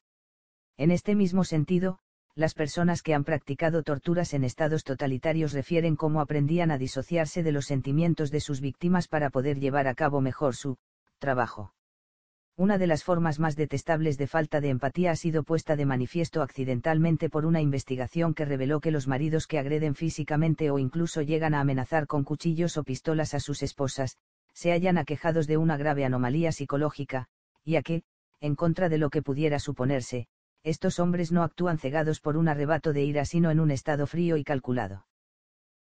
[0.76, 1.98] En este mismo sentido,
[2.34, 7.52] las personas que han practicado torturas en estados totalitarios refieren cómo aprendían a disociarse de
[7.52, 10.78] los sentimientos de sus víctimas para poder llevar a cabo mejor su
[11.18, 11.74] trabajo.
[12.56, 16.42] Una de las formas más detestables de falta de empatía ha sido puesta de manifiesto
[16.42, 21.54] accidentalmente por una investigación que reveló que los maridos que agreden físicamente o incluso llegan
[21.54, 24.18] a amenazar con cuchillos o pistolas a sus esposas,
[24.54, 27.28] se hallan aquejados de una grave anomalía psicológica,
[27.64, 28.02] y a que,
[28.40, 30.26] en contra de lo que pudiera suponerse,
[30.64, 34.36] estos hombres no actúan cegados por un arrebato de ira sino en un estado frío
[34.36, 35.06] y calculado.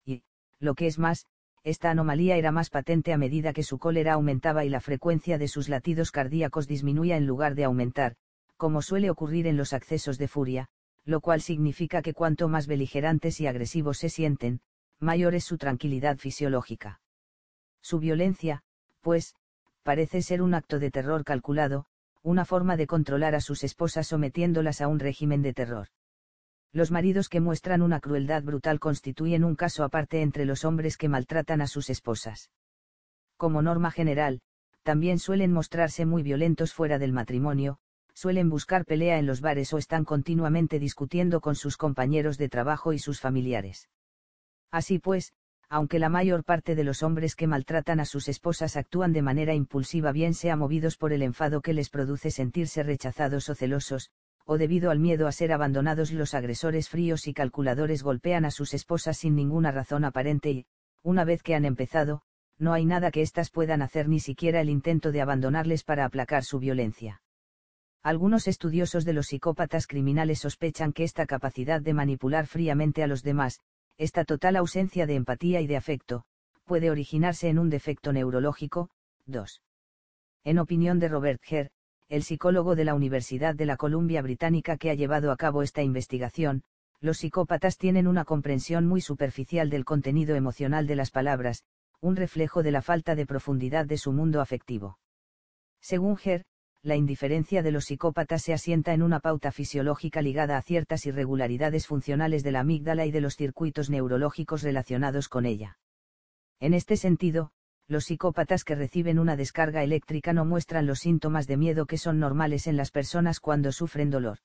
[0.05, 0.23] Y,
[0.61, 1.27] lo que es más,
[1.65, 5.49] esta anomalía era más patente a medida que su cólera aumentaba y la frecuencia de
[5.49, 8.17] sus latidos cardíacos disminuía en lugar de aumentar,
[8.57, 10.69] como suele ocurrir en los accesos de furia,
[11.05, 14.61] lo cual significa que cuanto más beligerantes y agresivos se sienten,
[15.01, 17.01] mayor es su tranquilidad fisiológica.
[17.89, 18.61] Su violencia,
[19.01, 19.35] pues,
[19.83, 21.87] parece ser un acto de terror calculado,
[22.23, 25.89] una forma de controlar a sus esposas sometiéndolas a un régimen de terror.
[26.71, 31.09] Los maridos que muestran una crueldad brutal constituyen un caso aparte entre los hombres que
[31.09, 32.51] maltratan a sus esposas.
[33.39, 34.43] Como norma general,
[34.83, 37.79] también suelen mostrarse muy violentos fuera del matrimonio,
[38.13, 42.93] suelen buscar pelea en los bares o están continuamente discutiendo con sus compañeros de trabajo
[42.93, 43.89] y sus familiares.
[44.71, 45.33] Así pues,
[45.71, 49.55] aunque la mayor parte de los hombres que maltratan a sus esposas actúan de manera
[49.55, 54.11] impulsiva bien sea movidos por el enfado que les produce sentirse rechazados o celosos,
[54.47, 58.73] o debido al miedo a ser abandonados los agresores fríos y calculadores golpean a sus
[58.73, 60.67] esposas sin ninguna razón aparente y,
[61.03, 62.23] una vez que han empezado,
[62.59, 66.45] no hay nada que éstas puedan hacer ni siquiera el intento de abandonarles para aplacar
[66.45, 67.21] su violencia.
[68.03, 73.23] Algunos estudiosos de los psicópatas criminales sospechan que esta capacidad de manipular fríamente a los
[73.23, 73.61] demás,
[73.99, 76.25] esta total ausencia de empatía y de afecto,
[76.65, 78.91] puede originarse en un defecto neurológico.
[79.27, 79.63] 2.
[80.45, 81.71] En opinión de Robert Herr,
[82.09, 85.83] el psicólogo de la Universidad de la Columbia Británica que ha llevado a cabo esta
[85.83, 86.63] investigación,
[87.01, 91.65] los psicópatas tienen una comprensión muy superficial del contenido emocional de las palabras,
[92.01, 94.99] un reflejo de la falta de profundidad de su mundo afectivo.
[95.81, 96.45] Según Herr,
[96.83, 101.87] la indiferencia de los psicópatas se asienta en una pauta fisiológica ligada a ciertas irregularidades
[101.87, 105.79] funcionales de la amígdala y de los circuitos neurológicos relacionados con ella.
[106.61, 107.51] En este sentido,
[107.89, 112.19] los psicópatas que reciben una descarga eléctrica no muestran los síntomas de miedo que son
[112.21, 114.39] normales en las personas cuando sufren dolor.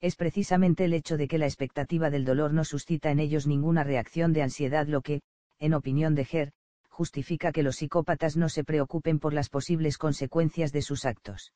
[0.00, 3.82] Es precisamente el hecho de que la expectativa del dolor no suscita en ellos ninguna
[3.82, 5.22] reacción de ansiedad lo que,
[5.58, 6.52] en opinión de Herr,
[6.96, 11.52] justifica que los psicópatas no se preocupen por las posibles consecuencias de sus actos.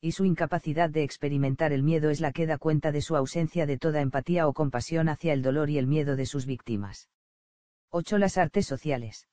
[0.00, 3.66] Y su incapacidad de experimentar el miedo es la que da cuenta de su ausencia
[3.66, 7.08] de toda empatía o compasión hacia el dolor y el miedo de sus víctimas.
[7.90, 8.18] 8.
[8.18, 9.26] Las artes sociales.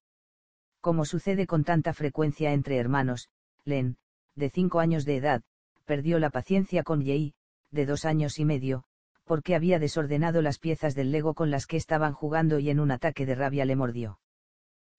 [0.81, 3.29] Como sucede con tanta frecuencia entre hermanos,
[3.65, 3.97] Len,
[4.35, 5.43] de cinco años de edad,
[5.85, 7.35] perdió la paciencia con Yei,
[7.69, 8.83] de dos años y medio,
[9.25, 12.89] porque había desordenado las piezas del Lego con las que estaban jugando y en un
[12.89, 14.19] ataque de rabia le mordió.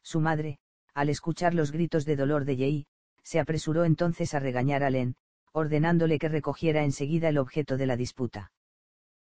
[0.03, 0.59] Su madre,
[0.95, 2.87] al escuchar los gritos de dolor de Yei,
[3.23, 5.17] se apresuró entonces a regañar a Len,
[5.53, 8.53] ordenándole que recogiera enseguida el objeto de la disputa.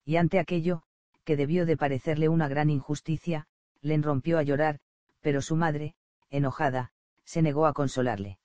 [0.06, 0.84] Y ante aquello,
[1.24, 3.48] que debió de parecerle una gran injusticia,
[3.82, 4.80] Len rompió a llorar,
[5.22, 5.96] pero su madre,
[6.30, 6.92] enojada,
[7.26, 8.40] se negó a consolarle.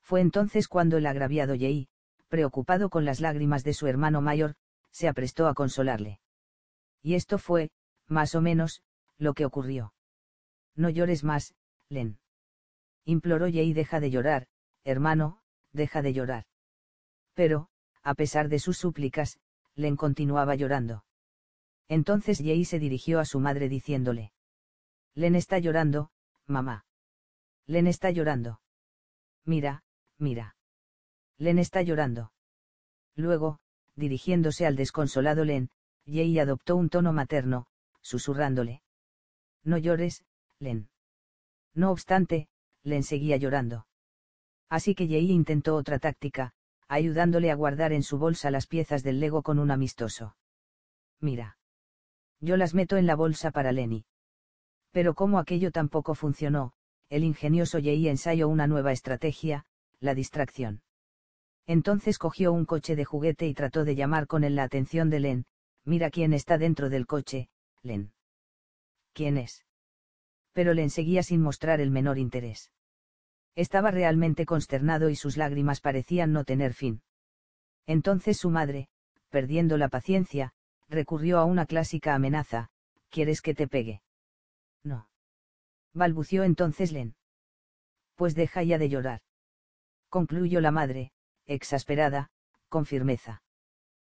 [0.00, 1.88] Fue entonces cuando el agraviado Yei,
[2.28, 4.54] preocupado con las lágrimas de su hermano mayor,
[4.90, 6.20] se aprestó a consolarle.
[7.02, 7.70] Y esto fue,
[8.06, 8.82] más o menos,
[9.18, 9.92] lo que ocurrió.
[10.74, 11.54] No llores más,
[11.88, 12.18] Len.
[13.04, 14.46] Imploró Yei deja de llorar,
[14.84, 15.40] hermano,
[15.72, 16.46] deja de llorar.
[17.34, 17.68] Pero,
[18.02, 19.38] a pesar de sus súplicas,
[19.74, 21.04] Len continuaba llorando.
[21.88, 24.32] Entonces Yei se dirigió a su madre diciéndole.
[25.14, 26.10] Len está llorando,
[26.46, 26.86] mamá.
[27.66, 28.60] Len está llorando.
[29.44, 29.84] Mira,
[30.18, 30.56] mira.
[31.38, 32.32] Len está llorando.
[33.14, 33.58] Luego,
[33.94, 35.70] dirigiéndose al desconsolado Len,
[36.04, 37.66] Yei adoptó un tono materno,
[38.00, 38.82] susurrándole.
[39.64, 40.24] No llores,
[40.62, 40.88] Len.
[41.74, 42.48] No obstante,
[42.84, 43.86] Len seguía llorando.
[44.68, 46.54] Así que Yei intentó otra táctica,
[46.88, 50.36] ayudándole a guardar en su bolsa las piezas del Lego con un amistoso.
[51.20, 51.58] Mira.
[52.40, 54.04] Yo las meto en la bolsa para Lenny.
[54.92, 56.72] Pero como aquello tampoco funcionó,
[57.08, 59.66] el ingenioso Yei ensayó una nueva estrategia,
[60.00, 60.82] la distracción.
[61.66, 65.20] Entonces cogió un coche de juguete y trató de llamar con él la atención de
[65.20, 65.46] Len,
[65.84, 67.48] mira quién está dentro del coche,
[67.82, 68.12] Len.
[69.12, 69.64] ¿Quién es?
[70.52, 72.72] Pero le enseguía sin mostrar el menor interés.
[73.54, 77.02] Estaba realmente consternado y sus lágrimas parecían no tener fin.
[77.86, 78.88] Entonces su madre,
[79.28, 80.52] perdiendo la paciencia,
[80.88, 82.68] recurrió a una clásica amenaza,
[83.10, 84.02] ¿quieres que te pegue?
[84.84, 85.08] No.
[85.92, 87.14] Balbució entonces Len.
[88.14, 89.20] Pues deja ya de llorar.
[90.08, 91.12] Concluyó la madre,
[91.46, 92.30] exasperada,
[92.68, 93.42] con firmeza.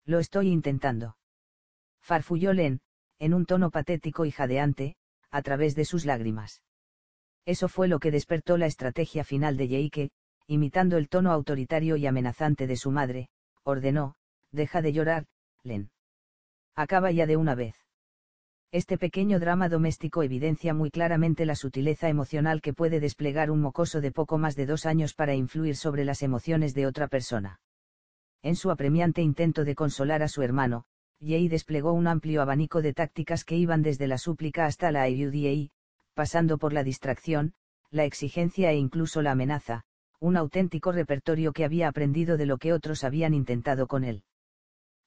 [0.05, 1.17] Lo estoy intentando.
[2.01, 2.81] Farfulló Len,
[3.19, 4.95] en un tono patético y jadeante,
[5.33, 6.61] a través de sus lágrimas.
[7.45, 10.11] Eso fue lo que despertó la estrategia final de que,
[10.47, 13.29] imitando el tono autoritario y amenazante de su madre,
[13.63, 14.15] ordenó,
[14.51, 15.25] deja de llorar,
[15.63, 15.89] Len.
[16.75, 17.75] Acaba ya de una vez.
[18.71, 24.01] Este pequeño drama doméstico evidencia muy claramente la sutileza emocional que puede desplegar un mocoso
[24.01, 27.59] de poco más de dos años para influir sobre las emociones de otra persona.
[28.43, 30.85] En su apremiante intento de consolar a su hermano,
[31.25, 35.69] Jay desplegó un amplio abanico de tácticas que iban desde la súplica hasta la ayuda
[36.13, 37.53] pasando por la distracción,
[37.89, 39.85] la exigencia e incluso la amenaza,
[40.19, 44.23] un auténtico repertorio que había aprendido de lo que otros habían intentado con él.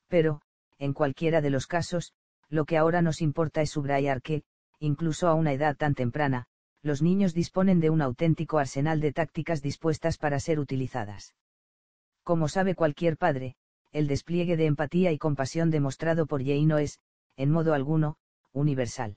[0.08, 0.40] Pero,
[0.78, 2.12] en cualquiera de los casos,
[2.48, 4.42] lo que ahora nos importa es subrayar que,
[4.78, 6.46] incluso a una edad tan temprana,
[6.82, 11.34] los niños disponen de un auténtico arsenal de tácticas dispuestas para ser utilizadas.
[12.22, 13.56] Como sabe cualquier padre,
[13.96, 17.00] el despliegue de empatía y compasión demostrado por Jay no es,
[17.38, 18.18] en modo alguno,
[18.52, 19.16] universal.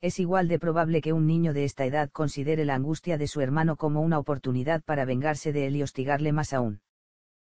[0.00, 3.40] Es igual de probable que un niño de esta edad considere la angustia de su
[3.40, 6.80] hermano como una oportunidad para vengarse de él y hostigarle más aún.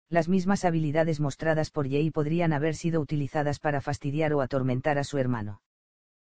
[0.09, 5.03] Las mismas habilidades mostradas por Jay podrían haber sido utilizadas para fastidiar o atormentar a
[5.03, 5.63] su hermano.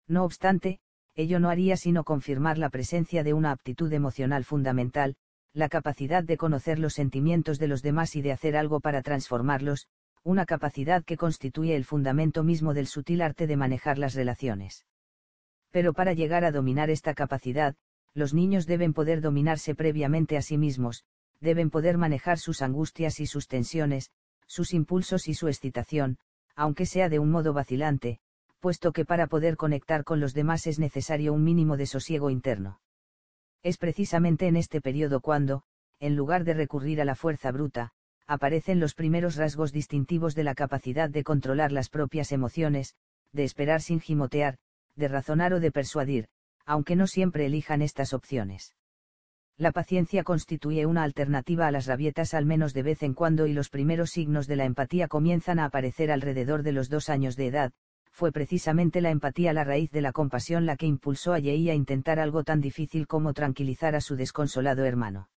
[0.08, 0.81] No obstante,
[1.15, 5.16] ello no haría sino confirmar la presencia de una aptitud emocional fundamental,
[5.52, 9.88] la capacidad de conocer los sentimientos de los demás y de hacer algo para transformarlos,
[10.22, 14.86] una capacidad que constituye el fundamento mismo del sutil arte de manejar las relaciones.
[15.70, 17.74] Pero para llegar a dominar esta capacidad,
[18.15, 21.04] los niños deben poder dominarse previamente a sí mismos,
[21.40, 24.10] deben poder manejar sus angustias y sus tensiones,
[24.47, 26.18] sus impulsos y su excitación,
[26.54, 28.20] aunque sea de un modo vacilante,
[28.58, 32.81] puesto que para poder conectar con los demás es necesario un mínimo de sosiego interno.
[33.62, 35.62] Es precisamente en este periodo cuando,
[35.99, 37.93] en lugar de recurrir a la fuerza bruta,
[38.26, 42.94] aparecen los primeros rasgos distintivos de la capacidad de controlar las propias emociones,
[43.33, 44.57] de esperar sin gimotear,
[44.97, 46.28] de razonar o de persuadir,
[46.65, 48.75] aunque no siempre elijan estas opciones.
[49.59, 53.53] La paciencia constituye una alternativa a las rabietas al menos de vez en cuando y
[53.53, 57.49] los primeros signos de la empatía comienzan a aparecer alrededor de los dos años de
[57.49, 57.73] edad,
[58.12, 61.75] fue precisamente la empatía la raíz de la compasión la que impulsó a Yei a
[61.75, 65.28] intentar algo tan difícil como tranquilizar a su desconsolado hermano.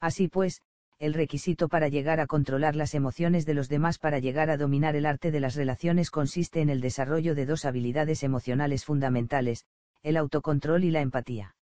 [0.00, 0.62] Así pues,
[0.98, 4.96] el requisito para llegar a controlar las emociones de los demás para llegar a dominar
[4.96, 9.64] el arte de las relaciones consiste en el desarrollo de dos habilidades emocionales fundamentales,
[10.02, 11.54] el autocontrol y la empatía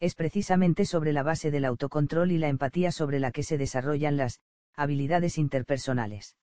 [0.00, 4.16] es precisamente sobre la base del autocontrol y la empatía sobre la que se desarrollan
[4.16, 4.40] las
[4.74, 6.36] habilidades interpersonales.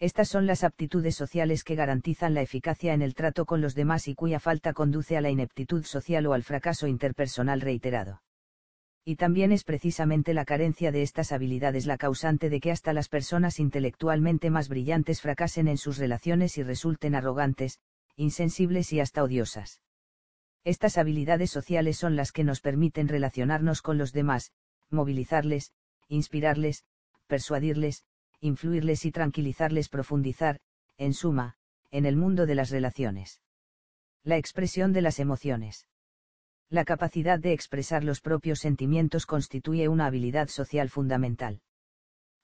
[0.00, 4.08] Estas son las aptitudes sociales que garantizan la eficacia en el trato con los demás
[4.08, 8.22] y cuya falta conduce a la ineptitud social o al fracaso interpersonal reiterado.
[9.04, 13.10] Y también es precisamente la carencia de estas habilidades la causante de que hasta las
[13.10, 17.78] personas intelectualmente más brillantes fracasen en sus relaciones y resulten arrogantes,
[18.16, 19.82] insensibles y hasta odiosas.
[20.64, 24.52] Estas habilidades sociales son las que nos permiten relacionarnos con los demás,
[24.88, 25.72] movilizarles,
[26.08, 26.84] inspirarles,
[27.26, 28.04] persuadirles,
[28.40, 30.60] influirles y tranquilizarles, profundizar,
[30.96, 31.56] en suma,
[31.90, 33.40] en el mundo de las relaciones.
[34.24, 35.86] La expresión de las emociones.
[36.68, 41.60] La capacidad de expresar los propios sentimientos constituye una habilidad social fundamental.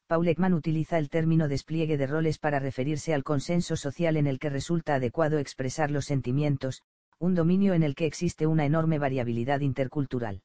[0.07, 4.39] Paul Ekman utiliza el término despliegue de roles para referirse al consenso social en el
[4.39, 6.83] que resulta adecuado expresar los sentimientos,
[7.19, 10.43] un dominio en el que existe una enorme variabilidad intercultural.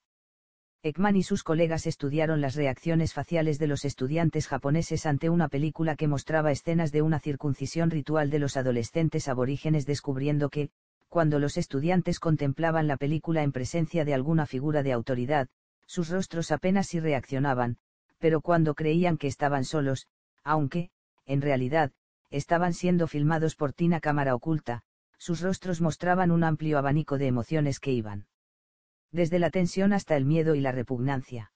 [0.83, 5.95] Ekman y sus colegas estudiaron las reacciones faciales de los estudiantes japoneses ante una película
[5.95, 10.71] que mostraba escenas de una circuncisión ritual de los adolescentes aborígenes descubriendo que,
[11.07, 15.49] cuando los estudiantes contemplaban la película en presencia de alguna figura de autoridad,
[15.85, 17.77] sus rostros apenas si reaccionaban,
[18.17, 20.07] pero cuando creían que estaban solos,
[20.43, 20.89] aunque,
[21.27, 21.91] en realidad,
[22.31, 24.81] estaban siendo filmados por Tina cámara oculta,
[25.19, 28.25] sus rostros mostraban un amplio abanico de emociones que iban.
[29.11, 31.51] Desde la tensión hasta el miedo y la repugnancia.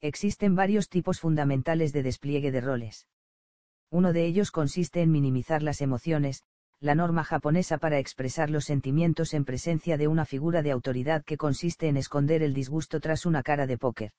[0.00, 3.08] Existen varios tipos fundamentales de despliegue de roles.
[3.90, 6.44] Uno de ellos consiste en minimizar las emociones,
[6.80, 11.36] la norma japonesa para expresar los sentimientos en presencia de una figura de autoridad que
[11.36, 14.12] consiste en esconder el disgusto tras una cara de póker.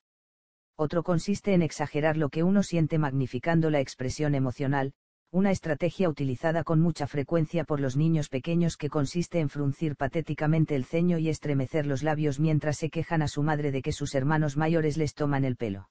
[0.76, 4.94] Otro consiste en exagerar lo que uno siente magnificando la expresión emocional,
[5.32, 10.76] una estrategia utilizada con mucha frecuencia por los niños pequeños que consiste en fruncir patéticamente
[10.76, 14.16] el ceño y estremecer los labios mientras se quejan a su madre de que sus
[14.16, 15.90] hermanos mayores les toman el pelo.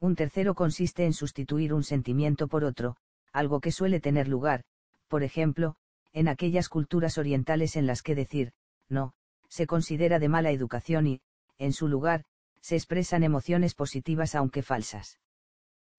[0.00, 2.96] Un tercero consiste en sustituir un sentimiento por otro,
[3.30, 4.62] algo que suele tener lugar,
[5.08, 5.76] por ejemplo,
[6.14, 8.52] en aquellas culturas orientales en las que decir,
[8.88, 9.12] no,
[9.48, 11.20] se considera de mala educación y,
[11.58, 12.24] en su lugar,
[12.62, 15.18] se expresan emociones positivas aunque falsas.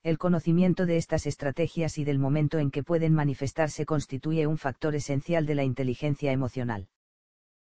[0.03, 4.95] El conocimiento de estas estrategias y del momento en que pueden manifestarse constituye un factor
[4.95, 6.87] esencial de la inteligencia emocional.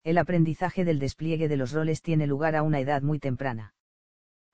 [0.03, 3.73] El aprendizaje del despliegue de los roles tiene lugar a una edad muy temprana.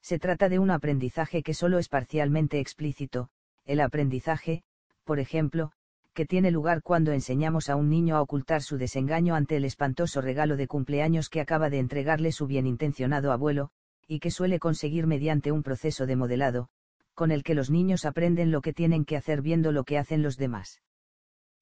[0.02, 3.30] Se trata de un aprendizaje que solo es parcialmente explícito,
[3.66, 4.64] el aprendizaje,
[5.04, 5.72] por ejemplo,
[6.14, 10.22] que tiene lugar cuando enseñamos a un niño a ocultar su desengaño ante el espantoso
[10.22, 13.70] regalo de cumpleaños que acaba de entregarle su bienintencionado abuelo,
[14.08, 16.70] y que suele conseguir mediante un proceso de modelado,
[17.14, 20.22] con el que los niños aprenden lo que tienen que hacer viendo lo que hacen
[20.24, 20.82] los demás.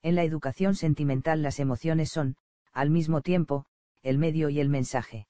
[0.01, 2.35] En la educación sentimental las emociones son,
[2.73, 3.65] al mismo tiempo,
[4.01, 5.27] el medio y el mensaje.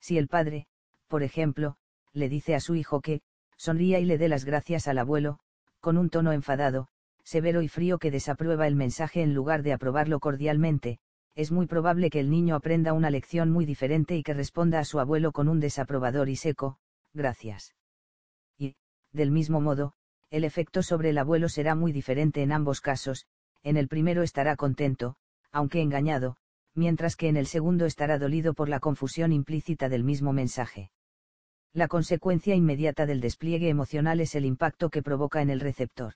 [0.00, 0.66] Si el padre,
[1.08, 1.76] por ejemplo,
[2.12, 3.20] le dice a su hijo que,
[3.56, 5.38] sonría y le dé las gracias al abuelo,
[5.80, 6.88] con un tono enfadado,
[7.22, 10.98] severo y frío que desaprueba el mensaje en lugar de aprobarlo cordialmente,
[11.34, 14.84] es muy probable que el niño aprenda una lección muy diferente y que responda a
[14.84, 16.78] su abuelo con un desaprobador y seco,
[17.14, 17.74] gracias.
[19.12, 19.92] Del mismo modo,
[20.30, 23.26] el efecto sobre el abuelo será muy diferente en ambos casos,
[23.62, 25.16] en el primero estará contento,
[25.50, 26.36] aunque engañado,
[26.74, 30.90] mientras que en el segundo estará dolido por la confusión implícita del mismo mensaje.
[31.74, 36.14] La consecuencia inmediata del despliegue emocional es el impacto que provoca en el receptor.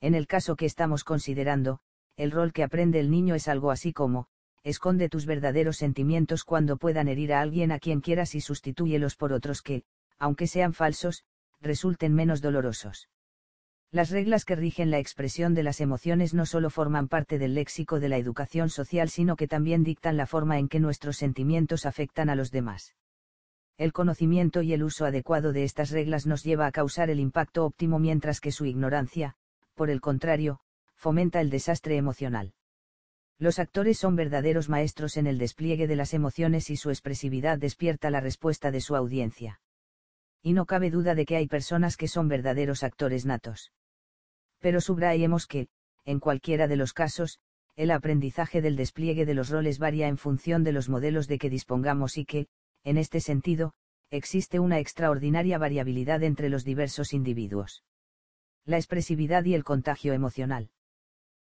[0.00, 1.80] En el caso que estamos considerando,
[2.16, 4.28] el rol que aprende el niño es algo así como,
[4.62, 9.32] esconde tus verdaderos sentimientos cuando puedan herir a alguien a quien quieras y sustitúyelos por
[9.32, 9.84] otros que,
[10.18, 11.24] aunque sean falsos,
[11.64, 13.08] resulten menos dolorosos.
[13.90, 18.00] Las reglas que rigen la expresión de las emociones no solo forman parte del léxico
[18.00, 22.28] de la educación social, sino que también dictan la forma en que nuestros sentimientos afectan
[22.28, 22.94] a los demás.
[23.76, 27.64] El conocimiento y el uso adecuado de estas reglas nos lleva a causar el impacto
[27.64, 29.36] óptimo mientras que su ignorancia,
[29.74, 30.60] por el contrario,
[30.94, 32.52] fomenta el desastre emocional.
[33.38, 38.10] Los actores son verdaderos maestros en el despliegue de las emociones y su expresividad despierta
[38.10, 39.60] la respuesta de su audiencia.
[40.46, 43.72] Y no cabe duda de que hay personas que son verdaderos actores natos.
[44.60, 45.68] Pero subrayemos que,
[46.04, 47.38] en cualquiera de los casos,
[47.76, 51.48] el aprendizaje del despliegue de los roles varía en función de los modelos de que
[51.48, 52.48] dispongamos y que,
[52.84, 53.72] en este sentido,
[54.10, 57.82] existe una extraordinaria variabilidad entre los diversos individuos.
[58.66, 60.68] La expresividad y el contagio emocional.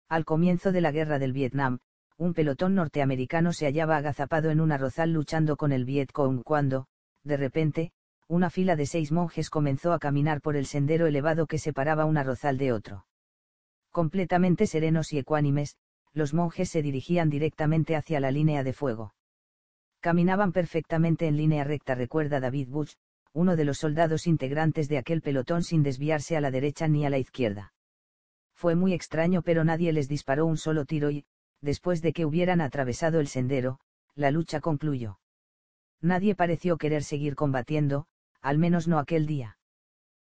[0.09, 1.79] Al comienzo de la guerra del Vietnam,
[2.17, 6.89] un pelotón norteamericano se hallaba agazapado en un arrozal luchando con el Viet Cong cuando,
[7.23, 7.93] de repente,
[8.29, 12.19] una fila de seis monjes comenzó a caminar por el sendero elevado que separaba un
[12.19, 13.07] arrozal de otro.
[13.91, 15.77] Completamente serenos y ecuánimes,
[16.13, 19.15] los monjes se dirigían directamente hacia la línea de fuego.
[20.01, 22.95] Caminaban perfectamente en línea recta, recuerda David Bush,
[23.33, 27.11] uno de los soldados integrantes de aquel pelotón sin desviarse a la derecha ni a
[27.11, 27.73] la izquierda.
[28.55, 31.25] Fue muy extraño pero nadie les disparó un solo tiro y,
[31.61, 33.81] después de que hubieran atravesado el sendero,
[34.15, 35.19] la lucha concluyó.
[36.01, 38.07] Nadie pareció querer seguir combatiendo,
[38.41, 39.59] al menos no aquel día.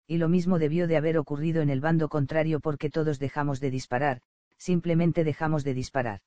[0.07, 3.71] Y lo mismo debió de haber ocurrido en el bando contrario porque todos dejamos de
[3.71, 4.21] disparar,
[4.57, 6.21] simplemente dejamos de disparar.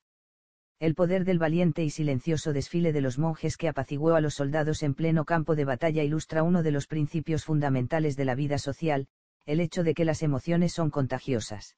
[0.78, 4.82] El poder del valiente y silencioso desfile de los monjes que apaciguó a los soldados
[4.82, 9.08] en pleno campo de batalla ilustra uno de los principios fundamentales de la vida social,
[9.44, 11.76] el hecho de que las emociones son contagiosas.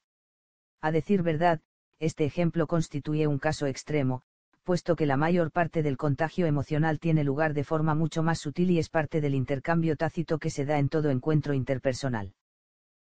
[0.81, 1.61] A decir verdad,
[1.99, 4.23] este ejemplo constituye un caso extremo,
[4.63, 8.71] puesto que la mayor parte del contagio emocional tiene lugar de forma mucho más sutil
[8.71, 12.35] y es parte del intercambio tácito que se da en todo encuentro interpersonal.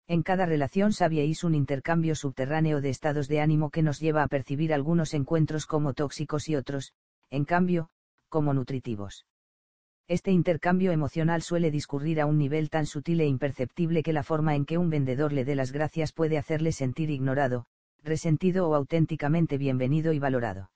[0.07, 4.27] En cada relación sabíais un intercambio subterráneo de estados de ánimo que nos lleva a
[4.27, 6.93] percibir algunos encuentros como tóxicos y otros,
[7.29, 7.89] en cambio,
[8.27, 9.25] como nutritivos.
[10.07, 14.55] Este intercambio emocional suele discurrir a un nivel tan sutil e imperceptible que la forma
[14.55, 17.65] en que un vendedor le dé las gracias puede hacerle sentir ignorado,
[18.03, 20.71] resentido o auténticamente bienvenido y valorado.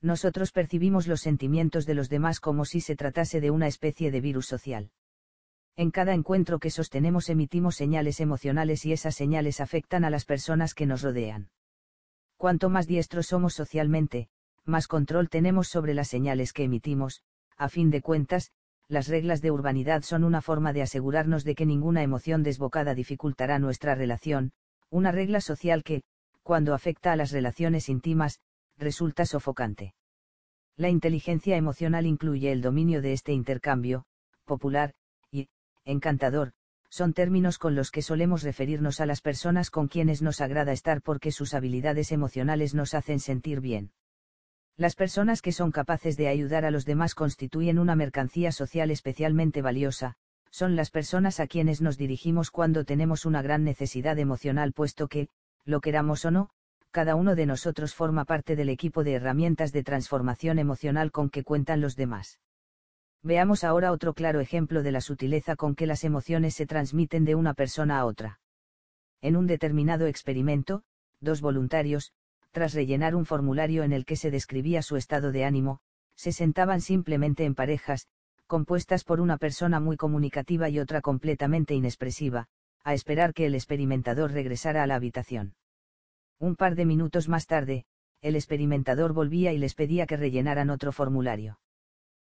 [0.00, 4.20] Nosotros percibimos los sentimientos de los demás como si se tratase de una especie de
[4.20, 4.90] virus social.
[5.76, 10.74] En cada encuentro que sostenemos emitimos señales emocionales y esas señales afectan a las personas
[10.74, 11.50] que nos rodean.
[12.36, 14.28] Cuanto más diestros somos socialmente,
[14.64, 17.22] más control tenemos sobre las señales que emitimos,
[17.56, 18.52] a fin de cuentas,
[18.88, 23.58] las reglas de urbanidad son una forma de asegurarnos de que ninguna emoción desbocada dificultará
[23.58, 24.52] nuestra relación,
[24.90, 26.02] una regla social que,
[26.42, 28.40] cuando afecta a las relaciones íntimas,
[28.78, 29.94] resulta sofocante.
[30.76, 34.04] La inteligencia emocional incluye el dominio de este intercambio,
[34.44, 34.94] popular,
[35.30, 35.48] y,
[35.84, 36.52] encantador,
[36.90, 41.02] son términos con los que solemos referirnos a las personas con quienes nos agrada estar
[41.02, 43.92] porque sus habilidades emocionales nos hacen sentir bien.
[44.76, 49.60] Las personas que son capaces de ayudar a los demás constituyen una mercancía social especialmente
[49.60, 50.14] valiosa,
[50.50, 55.28] son las personas a quienes nos dirigimos cuando tenemos una gran necesidad emocional puesto que,
[55.64, 56.50] lo queramos o no,
[56.90, 61.44] cada uno de nosotros forma parte del equipo de herramientas de transformación emocional con que
[61.44, 62.40] cuentan los demás.
[63.22, 67.34] Veamos ahora otro claro ejemplo de la sutileza con que las emociones se transmiten de
[67.34, 68.40] una persona a otra.
[69.20, 70.82] En un determinado experimento,
[71.20, 72.12] dos voluntarios,
[72.52, 75.80] tras rellenar un formulario en el que se describía su estado de ánimo,
[76.14, 78.08] se sentaban simplemente en parejas,
[78.46, 82.48] compuestas por una persona muy comunicativa y otra completamente inexpresiva,
[82.82, 85.54] a esperar que el experimentador regresara a la habitación.
[86.40, 87.84] Un par de minutos más tarde,
[88.20, 91.58] el experimentador volvía y les pedía que rellenaran otro formulario.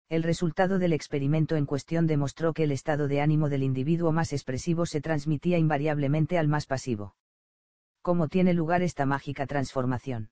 [0.10, 4.34] El resultado del experimento en cuestión demostró que el estado de ánimo del individuo más
[4.34, 7.16] expresivo se transmitía invariablemente al más pasivo.
[8.04, 10.30] ¿Cómo tiene lugar esta mágica transformación?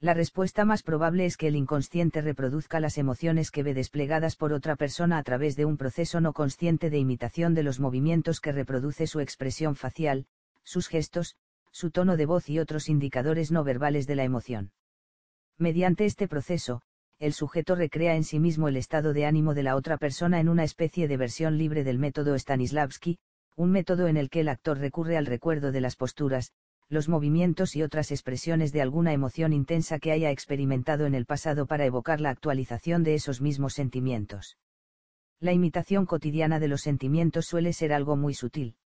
[0.00, 4.52] La respuesta más probable es que el inconsciente reproduzca las emociones que ve desplegadas por
[4.52, 8.50] otra persona a través de un proceso no consciente de imitación de los movimientos que
[8.50, 10.26] reproduce su expresión facial,
[10.64, 11.36] sus gestos,
[11.72, 14.72] su tono de voz y otros indicadores no verbales de la emoción.
[15.58, 16.82] Mediante este proceso,
[17.18, 20.48] el sujeto recrea en sí mismo el estado de ánimo de la otra persona en
[20.48, 23.18] una especie de versión libre del método Stanislavski,
[23.56, 26.52] un método en el que el actor recurre al recuerdo de las posturas,
[26.88, 31.66] los movimientos y otras expresiones de alguna emoción intensa que haya experimentado en el pasado
[31.66, 34.56] para evocar la actualización de esos mismos sentimientos.
[35.40, 38.76] La imitación cotidiana de los sentimientos suele ser algo muy sutil.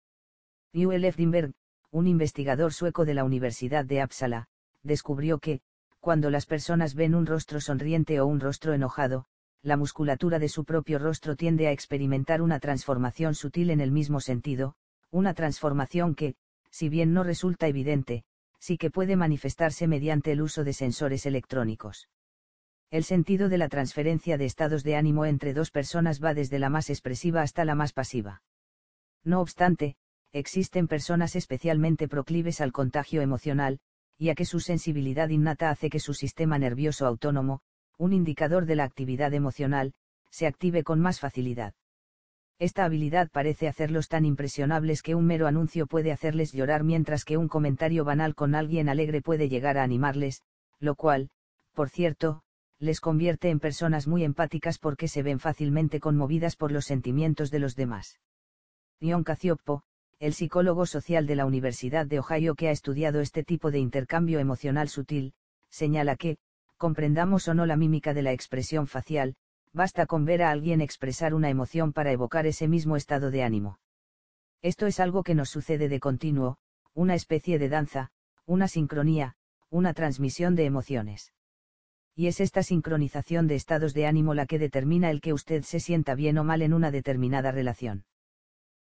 [0.75, 1.55] Joel Efdinberg,
[1.95, 4.49] un investigador sueco de la Universidad de Uppsala,
[4.83, 5.61] descubrió que,
[6.01, 9.27] cuando las personas ven un rostro sonriente o un rostro enojado,
[9.63, 14.19] la musculatura de su propio rostro tiende a experimentar una transformación sutil en el mismo
[14.19, 14.75] sentido,
[15.13, 16.35] una transformación que,
[16.69, 18.25] si bien no resulta evidente,
[18.59, 22.09] sí que puede manifestarse mediante el uso de sensores electrónicos.
[22.91, 26.71] El sentido de la transferencia de estados de ánimo entre dos personas va desde la
[26.71, 28.43] más expresiva hasta la más pasiva.
[29.23, 29.97] No obstante,
[30.35, 33.79] existen personas especialmente proclives al contagio emocional,
[34.19, 37.61] ya que su sensibilidad innata hace que su sistema nervioso autónomo,
[37.99, 39.95] un indicador de la actividad emocional,
[40.31, 41.75] se active con más facilidad.
[42.59, 47.37] Esta habilidad parece hacerlos tan impresionables que un mero anuncio puede hacerles llorar mientras que
[47.37, 50.43] un comentario banal con alguien alegre puede llegar a animarles,
[50.81, 51.31] lo cual,
[51.75, 52.43] por cierto,
[52.81, 57.61] les convierte en personas muy empáticas porque se ven fácilmente conmovidas por los sentimientos de
[57.61, 58.19] los demás.
[59.01, 59.85] Ion Cacioppo,
[60.25, 64.39] el psicólogo social de la Universidad de Ohio que ha estudiado este tipo de intercambio
[64.39, 65.35] emocional sutil,
[65.69, 66.39] señala que,
[66.79, 69.35] comprendamos o no la mímica de la expresión facial,
[69.75, 73.79] basta con ver a alguien expresar una emoción para evocar ese mismo estado de ánimo.
[74.63, 76.57] Esto es algo que nos sucede de continuo,
[76.95, 78.11] una especie de danza,
[78.47, 79.37] una sincronía,
[79.69, 81.35] una transmisión de emociones.
[82.15, 85.81] Y es esta sincronización de estados de ánimo la que determina el que usted se
[85.81, 88.07] sienta bien o mal en una determinada relación.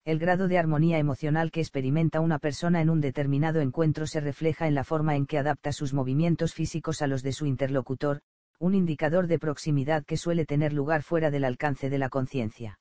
[0.05, 4.67] El grado de armonía emocional que experimenta una persona en un determinado encuentro se refleja
[4.67, 8.21] en la forma en que adapta sus movimientos físicos a los de su interlocutor,
[8.59, 12.79] un indicador de proximidad que suele tener lugar fuera del alcance de la conciencia.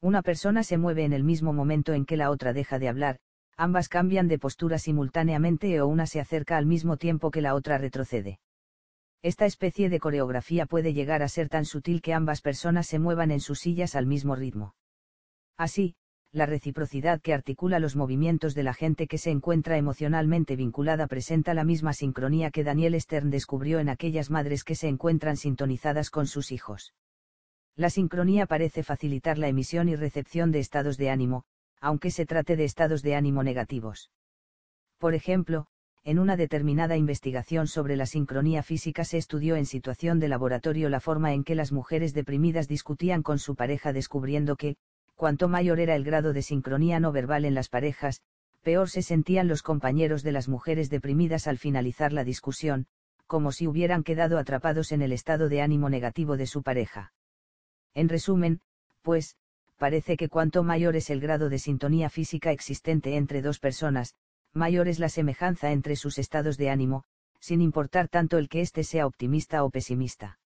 [0.00, 3.18] Una persona se mueve en el mismo momento en que la otra deja de hablar,
[3.56, 7.78] ambas cambian de postura simultáneamente o una se acerca al mismo tiempo que la otra
[7.78, 8.38] retrocede.
[9.22, 13.32] Esta especie de coreografía puede llegar a ser tan sutil que ambas personas se muevan
[13.32, 14.76] en sus sillas al mismo ritmo.
[15.56, 15.96] Así,
[16.32, 21.54] la reciprocidad que articula los movimientos de la gente que se encuentra emocionalmente vinculada presenta
[21.54, 26.26] la misma sincronía que Daniel Stern descubrió en aquellas madres que se encuentran sintonizadas con
[26.26, 26.94] sus hijos.
[27.76, 31.44] La sincronía parece facilitar la emisión y recepción de estados de ánimo,
[31.80, 34.10] aunque se trate de estados de ánimo negativos.
[34.98, 35.68] Por ejemplo,
[36.04, 41.00] en una determinada investigación sobre la sincronía física se estudió en situación de laboratorio la
[41.00, 44.76] forma en que las mujeres deprimidas discutían con su pareja descubriendo que,
[45.18, 48.22] cuanto mayor era el grado de sincronía no verbal en las parejas,
[48.62, 52.86] peor se sentían los compañeros de las mujeres deprimidas al finalizar la discusión,
[53.26, 57.12] como si hubieran quedado atrapados en el estado de ánimo negativo de su pareja.
[57.94, 58.60] En resumen,
[59.02, 59.34] pues,
[59.76, 64.14] parece que cuanto mayor es el grado de sintonía física existente entre dos personas,
[64.52, 67.02] mayor es la semejanza entre sus estados de ánimo,
[67.40, 70.38] sin importar tanto el que éste sea optimista o pesimista.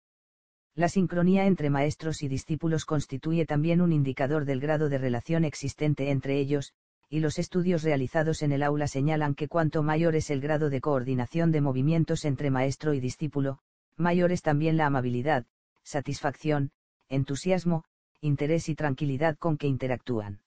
[0.75, 6.09] La sincronía entre maestros y discípulos constituye también un indicador del grado de relación existente
[6.09, 6.73] entre ellos,
[7.09, 10.81] y los estudios realizados en el aula señalan que cuanto mayor es el grado de
[10.81, 13.59] coordinación de movimientos entre maestro y discípulo,
[13.97, 15.45] mayor es también la amabilidad,
[15.83, 16.71] satisfacción,
[17.07, 17.83] entusiasmo,
[18.19, 20.39] interés y tranquilidad con que interactúan.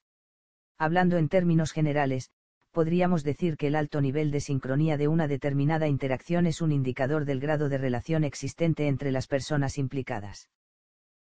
[0.76, 2.32] Hablando en términos generales,
[2.76, 7.24] podríamos decir que el alto nivel de sincronía de una determinada interacción es un indicador
[7.24, 10.50] del grado de relación existente entre las personas implicadas.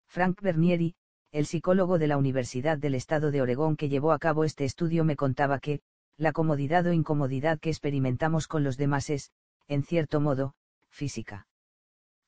[0.07, 0.95] Frank Bernieri,
[1.33, 5.03] el psicólogo de la Universidad del Estado de Oregón que llevó a cabo este estudio
[5.03, 5.81] me contaba que,
[6.15, 9.33] la comodidad o incomodidad que experimentamos con los demás es,
[9.67, 10.53] en cierto modo,
[10.89, 11.47] física.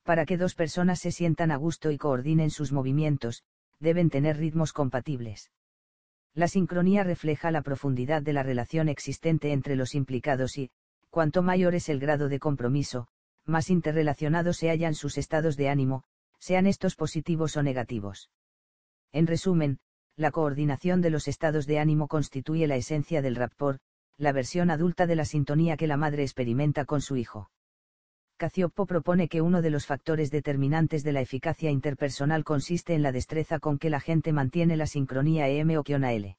[0.04, 3.44] Para que dos personas se sientan a gusto y coordinen sus movimientos,
[3.80, 5.50] deben tener ritmos compatibles.
[6.36, 10.72] La sincronía refleja la profundidad de la relación existente entre los implicados y,
[11.12, 13.08] cuanto mayor es el grado de compromiso,
[13.46, 16.06] más interrelacionados se hallan sus estados de ánimo,
[16.40, 18.32] sean estos positivos o negativos.
[19.12, 19.80] En resumen,
[20.16, 23.80] la coordinación de los estados de ánimo constituye la esencia del rapport,
[24.18, 27.52] la versión adulta de la sintonía que la madre experimenta con su hijo.
[28.44, 33.14] Cacioppo propone que uno de los factores determinantes de la eficacia interpersonal consiste en la
[33.14, 36.38] destreza con que la gente mantiene la sincronía EM o L.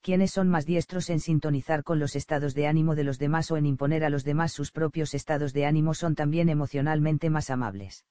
[0.00, 3.58] ¿Quiénes son más diestros en sintonizar con los estados de ánimo de los demás o
[3.58, 8.06] en imponer a los demás sus propios estados de ánimo son también emocionalmente más amables.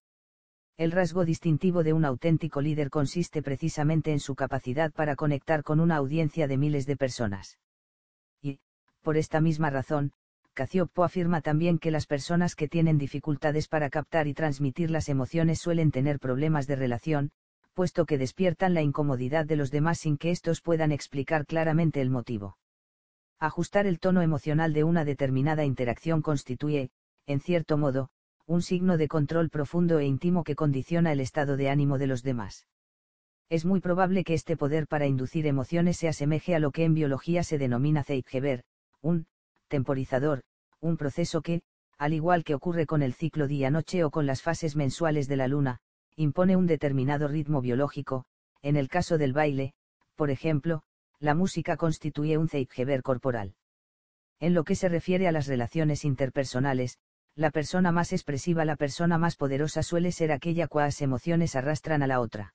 [0.78, 5.80] El rasgo distintivo de un auténtico líder consiste precisamente en su capacidad para conectar con
[5.80, 7.58] una audiencia de miles de personas.
[8.40, 8.60] Y,
[9.02, 10.12] por esta misma razón,
[10.60, 15.60] Cacioppo afirma también que las personas que tienen dificultades para captar y transmitir las emociones
[15.60, 17.32] suelen tener problemas de relación,
[17.74, 22.10] puesto que despiertan la incomodidad de los demás sin que éstos puedan explicar claramente el
[22.10, 22.58] motivo.
[23.40, 26.92] Ajustar el tono emocional de una determinada interacción constituye,
[27.26, 28.10] en cierto modo,
[28.46, 32.22] un signo de control profundo e íntimo que condiciona el estado de ánimo de los
[32.22, 32.68] demás.
[33.48, 36.96] Es muy probable que este poder para inducir emociones se asemeje a lo que en
[36.96, 38.66] biología se denomina Zeitgeber,
[39.02, 39.26] un
[39.70, 40.42] temporizador,
[40.82, 41.62] un proceso que,
[41.98, 45.48] al igual que ocurre con el ciclo día-noche o con las fases mensuales de la
[45.48, 45.80] luna,
[46.16, 48.26] impone un determinado ritmo biológico,
[48.62, 49.74] en el caso del baile,
[50.16, 50.84] por ejemplo,
[51.20, 53.56] la música constituye un Zeitgeber corporal.
[54.40, 56.98] En lo que se refiere a las relaciones interpersonales,
[57.36, 62.08] la persona más expresiva, la persona más poderosa suele ser aquella cuas emociones arrastran a
[62.08, 62.54] la otra.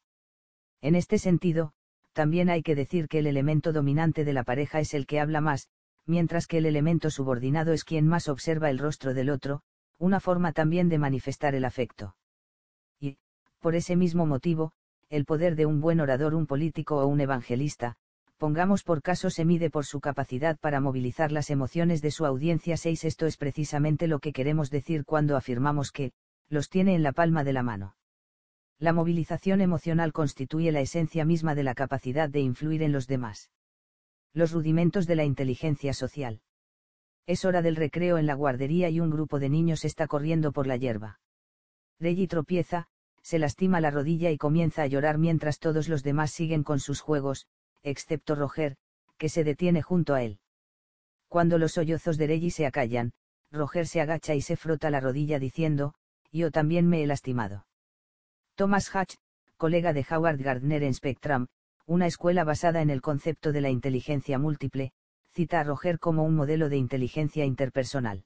[0.80, 1.72] En este sentido,
[2.12, 5.40] también hay que decir que el elemento dominante de la pareja es el que habla
[5.40, 5.68] más,
[6.06, 9.62] mientras que el elemento subordinado es quien más observa el rostro del otro,
[9.99, 12.17] una forma también de manifestar el afecto.
[13.01, 13.17] Y,
[13.60, 14.72] por ese mismo motivo,
[15.08, 17.97] el poder de un buen orador, un político o un evangelista,
[18.38, 22.76] pongamos por caso se mide por su capacidad para movilizar las emociones de su audiencia
[22.76, 23.04] 6.
[23.04, 26.12] Esto es precisamente lo que queremos decir cuando afirmamos que,
[26.49, 27.97] los tiene en la palma de la mano.
[28.78, 33.51] La movilización emocional constituye la esencia misma de la capacidad de influir en los demás.
[34.36, 36.40] Los rudimentos de la inteligencia social.
[37.24, 40.67] Es hora del recreo en la guardería y un grupo de niños está corriendo por
[40.67, 41.20] la hierba.
[42.00, 42.88] Reggie tropieza,
[43.22, 47.00] se lastima la rodilla y comienza a llorar mientras todos los demás siguen con sus
[47.00, 47.47] juegos,
[47.84, 48.76] excepto Roger,
[49.18, 50.40] que se detiene junto a él.
[51.28, 53.12] Cuando los sollozos de Reggie se acallan,
[53.52, 55.94] Roger se agacha y se frota la rodilla diciendo,
[56.33, 57.67] yo también me he lastimado.
[58.56, 59.15] Thomas Hatch,
[59.56, 61.47] colega de Howard Gardner en Spectrum,
[61.86, 64.92] una escuela basada en el concepto de la inteligencia múltiple,
[65.33, 68.24] cita a Roger como un modelo de inteligencia interpersonal.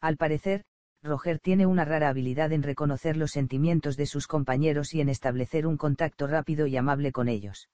[0.00, 0.64] Al parecer,
[1.02, 5.66] Roger tiene una rara habilidad en reconocer los sentimientos de sus compañeros y en establecer
[5.66, 7.70] un contacto rápido y amable con ellos.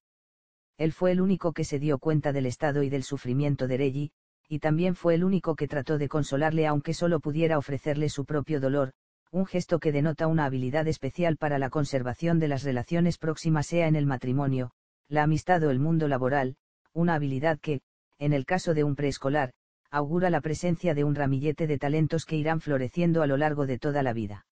[0.79, 4.11] Él fue el único que se dio cuenta del estado y del sufrimiento de Reggie,
[4.49, 8.61] y también fue el único que trató de consolarle aunque solo pudiera ofrecerle su propio
[8.61, 8.93] dolor,
[9.33, 13.89] un gesto que denota una habilidad especial para la conservación de las relaciones próximas sea
[13.89, 14.73] en el matrimonio,
[15.09, 16.57] la amistad o el mundo laboral,
[16.93, 17.81] una habilidad que,
[18.19, 19.53] en el caso de un preescolar,
[19.91, 23.79] augura la presencia de un ramillete de talentos que irán floreciendo a lo largo de
[23.79, 24.47] toda la vida.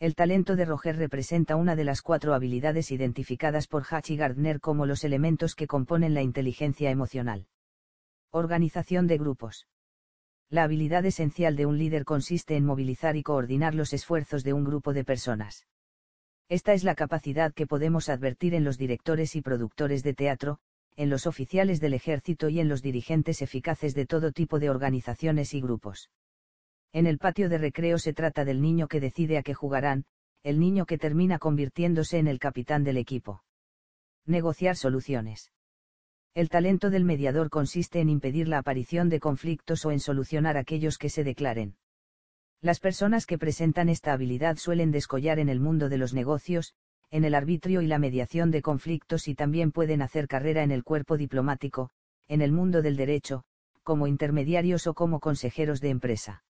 [0.00, 4.60] El talento de Roger representa una de las cuatro habilidades identificadas por Hatch y Gardner
[4.60, 7.46] como los elementos que componen la inteligencia emocional.
[8.30, 9.66] Organización de grupos.
[10.50, 14.64] La habilidad esencial de un líder consiste en movilizar y coordinar los esfuerzos de un
[14.64, 15.66] grupo de personas.
[16.48, 20.58] Esta es la capacidad que podemos advertir en los directores y productores de teatro,
[20.96, 25.54] en los oficiales del ejército y en los dirigentes eficaces de todo tipo de organizaciones
[25.54, 26.10] y grupos.
[26.92, 30.04] En el patio de recreo se trata del niño que decide a qué jugarán,
[30.44, 33.42] el niño que termina convirtiéndose en el capitán del equipo.
[34.26, 35.50] Negociar soluciones.
[36.34, 40.98] El talento del mediador consiste en impedir la aparición de conflictos o en solucionar aquellos
[40.98, 41.76] que se declaren.
[42.64, 46.72] Las personas que presentan esta habilidad suelen descollar en el mundo de los negocios,
[47.10, 50.82] en el arbitrio y la mediación de conflictos y también pueden hacer carrera en el
[50.82, 51.90] cuerpo diplomático,
[52.26, 53.44] en el mundo del derecho,
[53.82, 56.42] como intermediarios o como consejeros de empresa.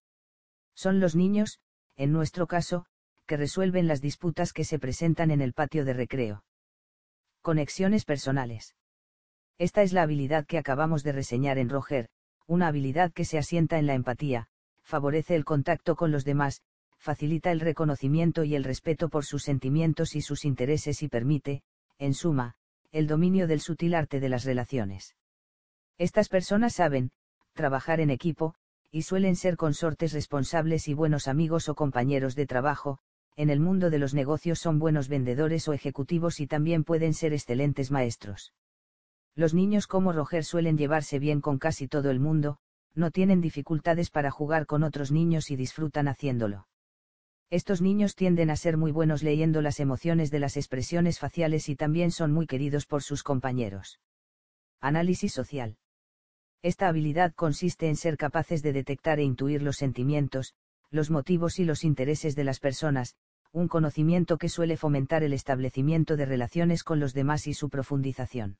[0.73, 1.59] Son los niños,
[1.97, 2.85] en nuestro caso,
[3.25, 6.45] que resuelven las disputas que se presentan en el patio de recreo.
[7.41, 8.73] Conexiones personales.
[9.57, 12.07] Esta es la habilidad que acabamos de reseñar en Roger,
[12.47, 14.47] una habilidad que se asienta en la empatía,
[14.85, 16.61] favorece el contacto con los demás,
[16.97, 21.63] facilita el reconocimiento y el respeto por sus sentimientos y sus intereses y permite,
[21.97, 22.55] en suma,
[22.91, 25.15] el dominio del sutil arte de las relaciones.
[25.97, 27.11] Estas personas saben,
[27.53, 28.55] trabajar en equipo,
[28.91, 32.99] y suelen ser consortes responsables y buenos amigos o compañeros de trabajo,
[33.35, 37.33] en el mundo de los negocios son buenos vendedores o ejecutivos y también pueden ser
[37.33, 38.53] excelentes maestros.
[39.35, 42.59] Los niños como Roger suelen llevarse bien con casi todo el mundo,
[42.95, 46.67] no tienen dificultades para jugar con otros niños y disfrutan haciéndolo.
[47.49, 51.75] Estos niños tienden a ser muy buenos leyendo las emociones de las expresiones faciales y
[51.75, 53.99] también son muy queridos por sus compañeros.
[54.81, 55.77] Análisis social.
[56.63, 60.55] Esta habilidad consiste en ser capaces de detectar e intuir los sentimientos,
[60.89, 63.15] los motivos y los intereses de las personas,
[63.51, 68.57] un conocimiento que suele fomentar el establecimiento de relaciones con los demás y su profundización.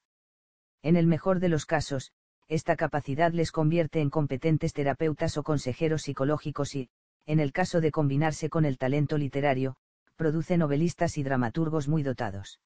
[0.84, 2.14] En el mejor de los casos,
[2.48, 6.90] esta capacidad les convierte en competentes terapeutas o consejeros psicológicos y,
[7.26, 9.76] en el caso de combinarse con el talento literario,
[10.16, 12.60] produce novelistas y dramaturgos muy dotados.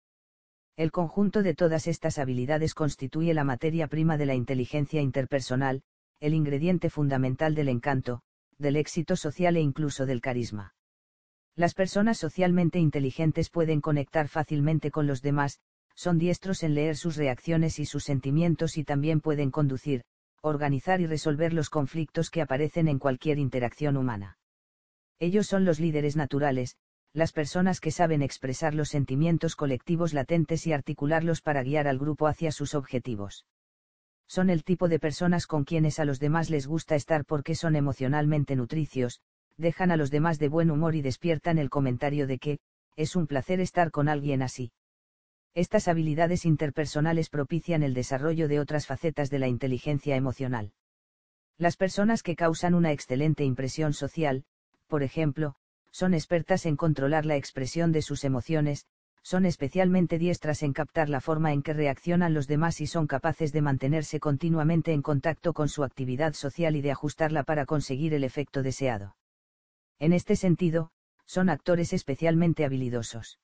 [0.76, 5.82] El conjunto de todas estas habilidades constituye la materia prima de la inteligencia interpersonal,
[6.20, 8.22] el ingrediente fundamental del encanto,
[8.58, 10.74] del éxito social e incluso del carisma.
[11.56, 15.60] Las personas socialmente inteligentes pueden conectar fácilmente con los demás,
[16.00, 20.04] son diestros en leer sus reacciones y sus sentimientos y también pueden conducir,
[20.42, 24.38] organizar y resolver los conflictos que aparecen en cualquier interacción humana.
[25.20, 26.78] Ellos son los líderes naturales,
[27.12, 32.28] las personas que saben expresar los sentimientos colectivos latentes y articularlos para guiar al grupo
[32.28, 33.46] hacia sus objetivos.
[34.26, 37.76] Son el tipo de personas con quienes a los demás les gusta estar porque son
[37.76, 39.20] emocionalmente nutricios,
[39.58, 42.60] dejan a los demás de buen humor y despiertan el comentario de que,
[42.96, 44.72] es un placer estar con alguien así.
[45.56, 50.74] Estas habilidades interpersonales propician el desarrollo de otras facetas de la inteligencia emocional.
[51.58, 54.46] Las personas que causan una excelente impresión social,
[54.88, 55.56] por ejemplo,
[55.92, 58.86] son expertas en controlar la expresión de sus emociones,
[59.24, 63.52] son especialmente diestras en captar la forma en que reaccionan los demás y son capaces
[63.52, 68.24] de mantenerse continuamente en contacto con su actividad social y de ajustarla para conseguir el
[68.24, 69.18] efecto deseado.
[70.00, 70.92] En este sentido,
[71.26, 73.40] son actores especialmente habilidosos.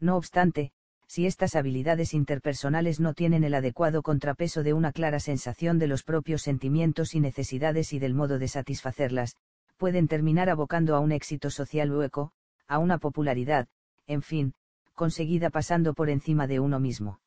[0.00, 0.72] No obstante,
[1.08, 6.04] si estas habilidades interpersonales no tienen el adecuado contrapeso de una clara sensación de los
[6.04, 9.34] propios sentimientos y necesidades y del modo de satisfacerlas,
[9.78, 12.32] pueden terminar abocando a un éxito social hueco,
[12.66, 13.68] a una popularidad,
[14.06, 14.54] en fin,
[14.94, 17.20] conseguida pasando por encima de uno mismo.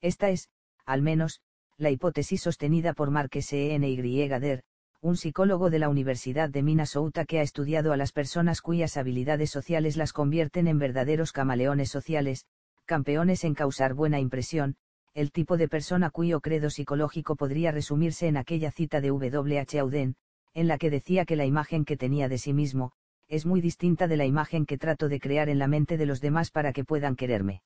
[0.00, 0.48] Esta es,
[0.84, 1.40] al menos,
[1.78, 3.74] la hipótesis sostenida por Marques E.
[3.74, 4.62] N.
[5.02, 9.50] Un psicólogo de la Universidad de Minnesota que ha estudiado a las personas cuyas habilidades
[9.50, 12.46] sociales las convierten en verdaderos camaleones sociales,
[12.86, 14.76] campeones en causar buena impresión,
[15.12, 19.58] el tipo de persona cuyo credo psicológico podría resumirse en aquella cita de W.
[19.58, 19.78] H.
[19.78, 20.16] Auden,
[20.54, 22.92] en la que decía que la imagen que tenía de sí mismo,
[23.28, 26.20] es muy distinta de la imagen que trato de crear en la mente de los
[26.20, 27.62] demás para que puedan quererme.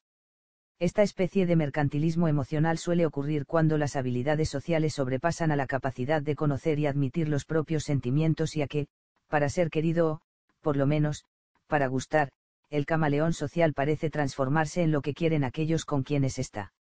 [0.79, 6.23] Esta especie de mercantilismo emocional suele ocurrir cuando las habilidades sociales sobrepasan a la capacidad
[6.23, 8.87] de conocer y admitir los propios sentimientos y a que,
[9.29, 10.21] para ser querido o,
[10.63, 11.25] por lo menos,
[11.67, 12.31] para gustar,
[12.71, 16.73] el camaleón social parece transformarse en lo que quieren aquellos con quienes está.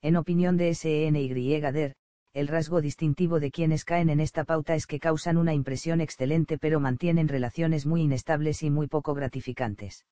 [0.00, 1.96] En opinión de SNY Der,
[2.32, 6.56] el rasgo distintivo de quienes caen en esta pauta es que causan una impresión excelente
[6.56, 10.06] pero mantienen relaciones muy inestables y muy poco gratificantes.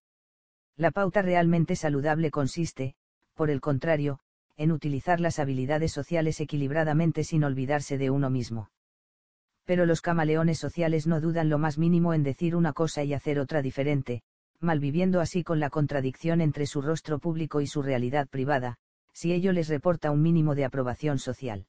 [0.77, 2.97] La pauta realmente saludable consiste,
[3.35, 4.19] por el contrario,
[4.57, 8.71] en utilizar las habilidades sociales equilibradamente sin olvidarse de uno mismo.
[9.65, 13.39] Pero los camaleones sociales no dudan lo más mínimo en decir una cosa y hacer
[13.39, 14.23] otra diferente,
[14.61, 18.79] malviviendo así con la contradicción entre su rostro público y su realidad privada,
[19.13, 21.67] si ello les reporta un mínimo de aprobación social.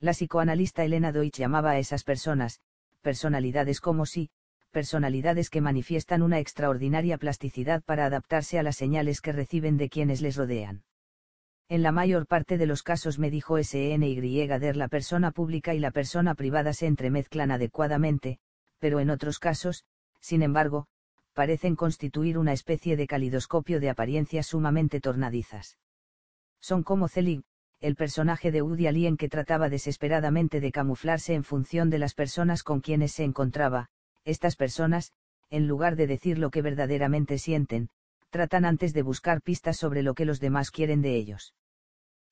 [0.00, 2.60] La psicoanalista Elena Deutsch llamaba a esas personas,
[3.02, 4.30] personalidades como si,
[4.70, 10.20] personalidades que manifiestan una extraordinaria plasticidad para adaptarse a las señales que reciben de quienes
[10.20, 10.82] les rodean.
[11.68, 15.78] En la mayor parte de los casos me dijo SNY der la persona pública y
[15.78, 18.38] la persona privada se entremezclan adecuadamente,
[18.78, 19.84] pero en otros casos,
[20.20, 20.86] sin embargo,
[21.34, 25.78] parecen constituir una especie de calidoscopio de apariencias sumamente tornadizas.
[26.60, 27.42] Son como Celig,
[27.80, 32.62] el personaje de Woody Allen que trataba desesperadamente de camuflarse en función de las personas
[32.62, 33.88] con quienes se encontraba,
[34.24, 35.12] estas personas,
[35.50, 37.90] en lugar de decir lo que verdaderamente sienten,
[38.30, 41.54] tratan antes de buscar pistas sobre lo que los demás quieren de ellos.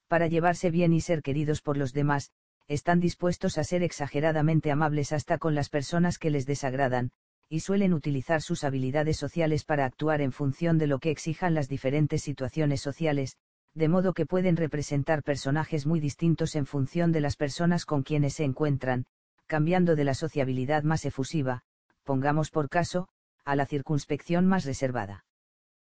[0.08, 2.31] Para llevarse bien y ser queridos por los demás,
[2.68, 7.10] están dispuestos a ser exageradamente amables hasta con las personas que les desagradan,
[7.52, 11.68] y suelen utilizar sus habilidades sociales para actuar en función de lo que exijan las
[11.68, 13.36] diferentes situaciones sociales,
[13.74, 18.33] de modo que pueden representar personajes muy distintos en función de las personas con quienes
[18.33, 19.04] se encuentran,
[19.47, 21.60] cambiando de la sociabilidad más efusiva,
[22.04, 23.08] pongamos por caso,
[23.44, 25.26] a la circunspección más reservada.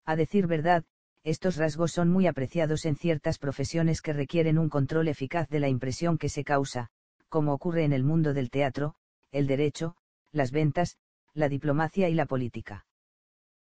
[0.07, 0.85] A decir verdad,
[1.23, 5.69] estos rasgos son muy apreciados en ciertas profesiones que requieren un control eficaz de la
[5.69, 6.89] impresión que se causa,
[7.29, 8.95] como ocurre en el mundo del teatro,
[9.33, 9.97] el derecho,
[10.33, 10.97] las ventas,
[11.35, 12.87] la diplomacia y la política.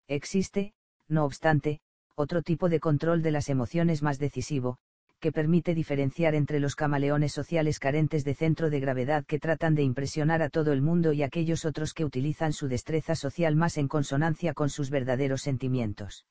[0.08, 0.74] Existe,
[1.08, 1.80] no obstante,
[2.14, 4.78] otro tipo de control de las emociones más decisivo,
[5.20, 9.82] que permite diferenciar entre los camaleones sociales carentes de centro de gravedad que tratan de
[9.82, 13.86] impresionar a todo el mundo y aquellos otros que utilizan su destreza social más en
[13.86, 16.26] consonancia con sus verdaderos sentimientos.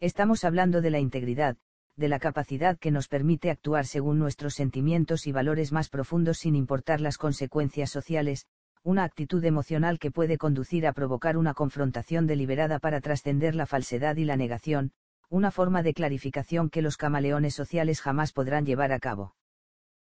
[0.00, 1.56] Estamos hablando de la integridad,
[1.96, 6.54] de la capacidad que nos permite actuar según nuestros sentimientos y valores más profundos sin
[6.54, 8.46] importar las consecuencias sociales,
[8.84, 14.16] una actitud emocional que puede conducir a provocar una confrontación deliberada para trascender la falsedad
[14.16, 14.92] y la negación,
[15.30, 19.34] una forma de clarificación que los camaleones sociales jamás podrán llevar a cabo.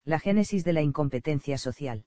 [0.06, 2.06] La génesis de la incompetencia social.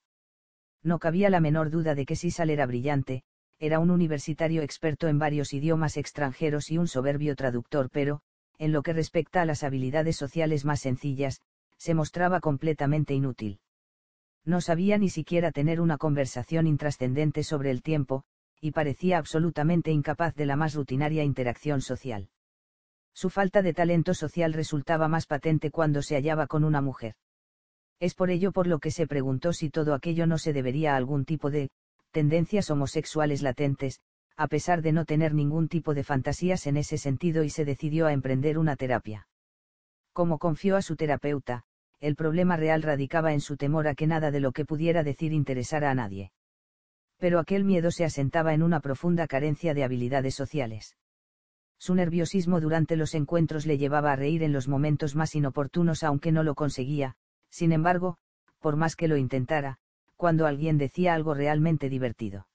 [0.83, 3.25] No cabía la menor duda de que Sisal era brillante,
[3.59, 8.23] era un universitario experto en varios idiomas extranjeros y un soberbio traductor, pero,
[8.59, 11.43] en lo que respecta a las habilidades sociales más sencillas,
[11.77, 13.61] se mostraba completamente inútil.
[14.45, 18.25] No sabía ni siquiera tener una conversación intrascendente sobre el tiempo,
[18.61, 22.29] y parecía absolutamente incapaz de la más rutinaria interacción social.
[23.15, 27.15] Su falta de talento social resultaba más patente cuando se hallaba con una mujer.
[28.01, 30.97] Es por ello por lo que se preguntó si todo aquello no se debería a
[30.97, 31.71] algún tipo de
[32.11, 34.01] tendencias homosexuales latentes,
[34.37, 38.07] a pesar de no tener ningún tipo de fantasías en ese sentido y se decidió
[38.07, 39.29] a emprender una terapia.
[40.13, 41.65] Como confió a su terapeuta,
[42.05, 45.33] el problema real radicaba en su temor a que nada de lo que pudiera decir
[45.33, 46.33] interesara a nadie.
[47.19, 50.99] Pero aquel miedo se asentaba en una profunda carencia de habilidades sociales.
[51.79, 56.31] Su nerviosismo durante los encuentros le llevaba a reír en los momentos más inoportunos aunque
[56.31, 57.17] no lo conseguía,
[57.49, 58.19] sin embargo,
[58.59, 59.79] por más que lo intentara,
[60.17, 62.49] cuando alguien decía algo realmente divertido.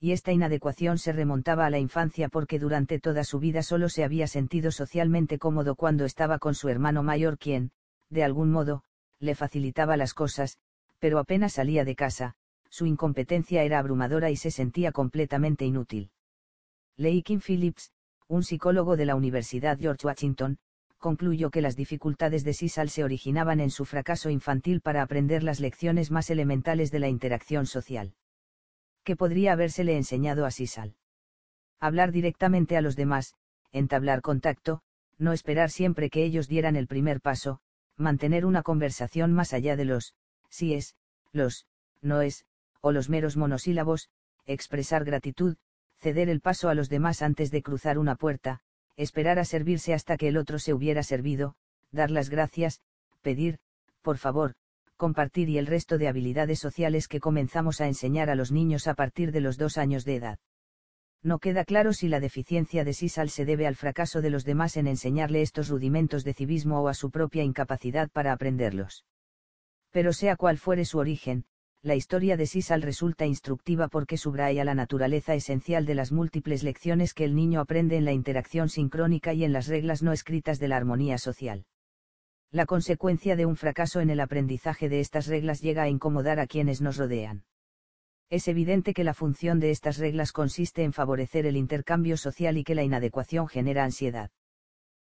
[0.00, 4.02] Y esta inadecuación se remontaba a la infancia porque durante toda su vida solo se
[4.02, 7.70] había sentido socialmente cómodo cuando estaba con su hermano mayor quien,
[8.12, 8.82] de algún modo,
[9.18, 10.58] le facilitaba las cosas,
[10.98, 12.34] pero apenas salía de casa,
[12.68, 16.10] su incompetencia era abrumadora y se sentía completamente inútil.
[16.96, 17.90] Leikin Phillips,
[18.28, 20.58] un psicólogo de la Universidad George Washington,
[20.98, 25.58] concluyó que las dificultades de Sisal se originaban en su fracaso infantil para aprender las
[25.58, 28.14] lecciones más elementales de la interacción social.
[29.02, 30.94] ¿Qué podría habérsele enseñado a Sisal?
[31.80, 33.34] Hablar directamente a los demás,
[33.72, 34.82] entablar contacto,
[35.18, 37.60] no esperar siempre que ellos dieran el primer paso,
[38.02, 40.14] mantener una conversación más allá de los,
[40.50, 40.96] si es,
[41.32, 41.66] los,
[42.02, 42.44] no es,
[42.80, 44.10] o los meros monosílabos,
[44.44, 45.56] expresar gratitud,
[45.98, 48.60] ceder el paso a los demás antes de cruzar una puerta,
[48.96, 51.54] esperar a servirse hasta que el otro se hubiera servido,
[51.92, 52.80] dar las gracias,
[53.22, 53.58] pedir,
[54.02, 54.54] por favor,
[54.96, 58.94] compartir y el resto de habilidades sociales que comenzamos a enseñar a los niños a
[58.94, 60.38] partir de los dos años de edad.
[61.24, 64.76] No queda claro si la deficiencia de Sisal se debe al fracaso de los demás
[64.76, 69.04] en enseñarle estos rudimentos de civismo o a su propia incapacidad para aprenderlos.
[69.90, 71.44] Pero sea cual fuere su origen,
[71.82, 77.14] la historia de Sisal resulta instructiva porque subraya la naturaleza esencial de las múltiples lecciones
[77.14, 80.68] que el niño aprende en la interacción sincrónica y en las reglas no escritas de
[80.68, 81.66] la armonía social.
[82.50, 86.46] La consecuencia de un fracaso en el aprendizaje de estas reglas llega a incomodar a
[86.46, 87.44] quienes nos rodean.
[88.32, 92.64] Es evidente que la función de estas reglas consiste en favorecer el intercambio social y
[92.64, 94.30] que la inadecuación genera ansiedad.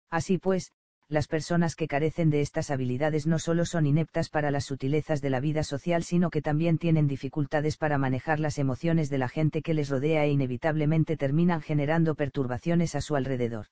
[0.09, 0.73] Así pues,
[1.09, 5.29] las personas que carecen de estas habilidades no solo son ineptas para las sutilezas de
[5.29, 9.61] la vida social, sino que también tienen dificultades para manejar las emociones de la gente
[9.61, 13.67] que les rodea e inevitablemente terminan generando perturbaciones a su alrededor.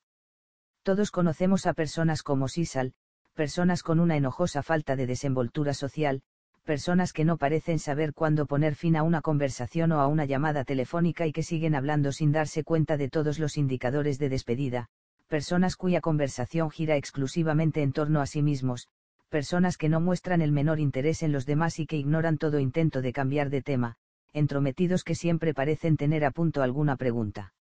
[0.82, 2.92] Todos conocemos a personas como Sisal,
[3.32, 6.20] personas con una enojosa falta de desenvoltura social,
[6.66, 10.64] personas que no parecen saber cuándo poner fin a una conversación o a una llamada
[10.64, 14.88] telefónica y que siguen hablando sin darse cuenta de todos los indicadores de despedida,
[15.28, 18.88] personas cuya conversación gira exclusivamente en torno a sí mismos,
[19.28, 23.00] personas que no muestran el menor interés en los demás y que ignoran todo intento
[23.00, 23.94] de cambiar de tema,
[24.32, 27.54] entrometidos que siempre parecen tener a punto alguna pregunta.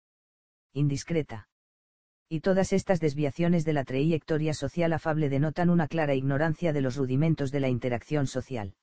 [0.73, 1.49] Indiscreta.
[2.31, 6.97] Y todas estas desviaciones de la trayectoria social afable denotan una clara ignorancia de los
[6.97, 8.75] rudimentos de la interacción social.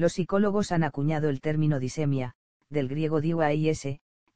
[0.00, 2.34] Los psicólogos han acuñado el término disemia,
[2.70, 3.86] del griego diuais,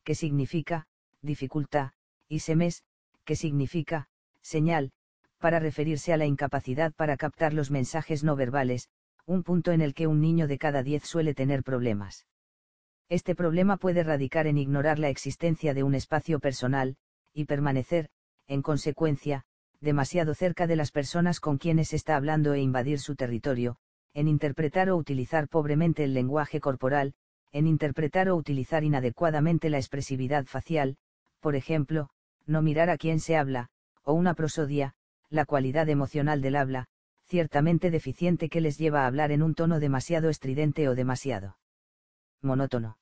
[0.04, 0.88] que significa,
[1.22, 1.92] dificultad,
[2.28, 2.82] y semes,
[3.24, 4.10] que significa,
[4.42, 4.92] señal,
[5.38, 8.90] para referirse a la incapacidad para captar los mensajes no verbales,
[9.24, 12.26] un punto en el que un niño de cada diez suele tener problemas.
[13.08, 16.98] Este problema puede radicar en ignorar la existencia de un espacio personal,
[17.32, 18.10] y permanecer,
[18.48, 19.46] en consecuencia,
[19.80, 23.78] demasiado cerca de las personas con quienes está hablando e invadir su territorio,
[24.14, 27.14] en interpretar o utilizar pobremente el lenguaje corporal,
[27.52, 30.96] en interpretar o utilizar inadecuadamente la expresividad facial,
[31.40, 32.08] por ejemplo,
[32.46, 33.68] no mirar a quién se habla,
[34.02, 34.94] o una prosodia,
[35.30, 36.86] la cualidad emocional del habla,
[37.24, 41.56] ciertamente deficiente que les lleva a hablar en un tono demasiado estridente o demasiado
[42.42, 42.98] monótono.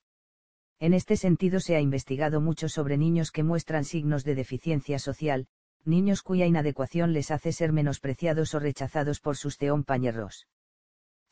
[0.78, 5.46] En este sentido se ha investigado mucho sobre niños que muestran signos de deficiencia social,
[5.84, 10.46] niños cuya inadecuación les hace ser menospreciados o rechazados por sus compañeros.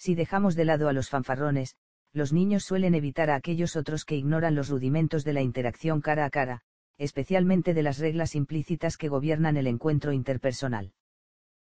[0.00, 1.76] Si dejamos de lado a los fanfarrones,
[2.15, 6.24] los niños suelen evitar a aquellos otros que ignoran los rudimentos de la interacción cara
[6.24, 6.62] a cara,
[6.97, 10.94] especialmente de las reglas implícitas que gobiernan el encuentro interpersonal.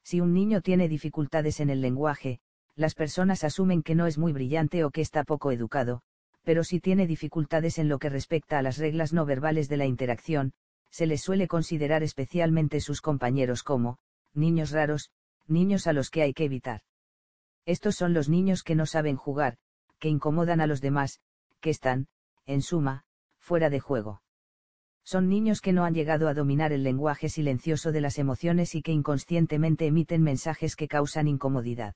[0.02, 2.40] Si un niño tiene dificultades en el lenguaje,
[2.74, 6.02] las personas asumen que no es muy brillante o que está poco educado,
[6.42, 9.86] pero si tiene dificultades en lo que respecta a las reglas no verbales de la
[9.86, 10.52] interacción,
[10.90, 13.98] se les suele considerar especialmente sus compañeros como,
[14.34, 15.12] niños raros,
[15.46, 16.82] niños a los que hay que evitar.
[17.66, 19.56] Estos son los niños que no saben jugar,
[19.98, 21.20] que incomodan a los demás,
[21.60, 22.06] que están,
[22.46, 23.04] en suma,
[23.40, 24.22] fuera de juego.
[25.04, 28.82] Son niños que no han llegado a dominar el lenguaje silencioso de las emociones y
[28.82, 31.94] que inconscientemente emiten mensajes que causan incomodidad.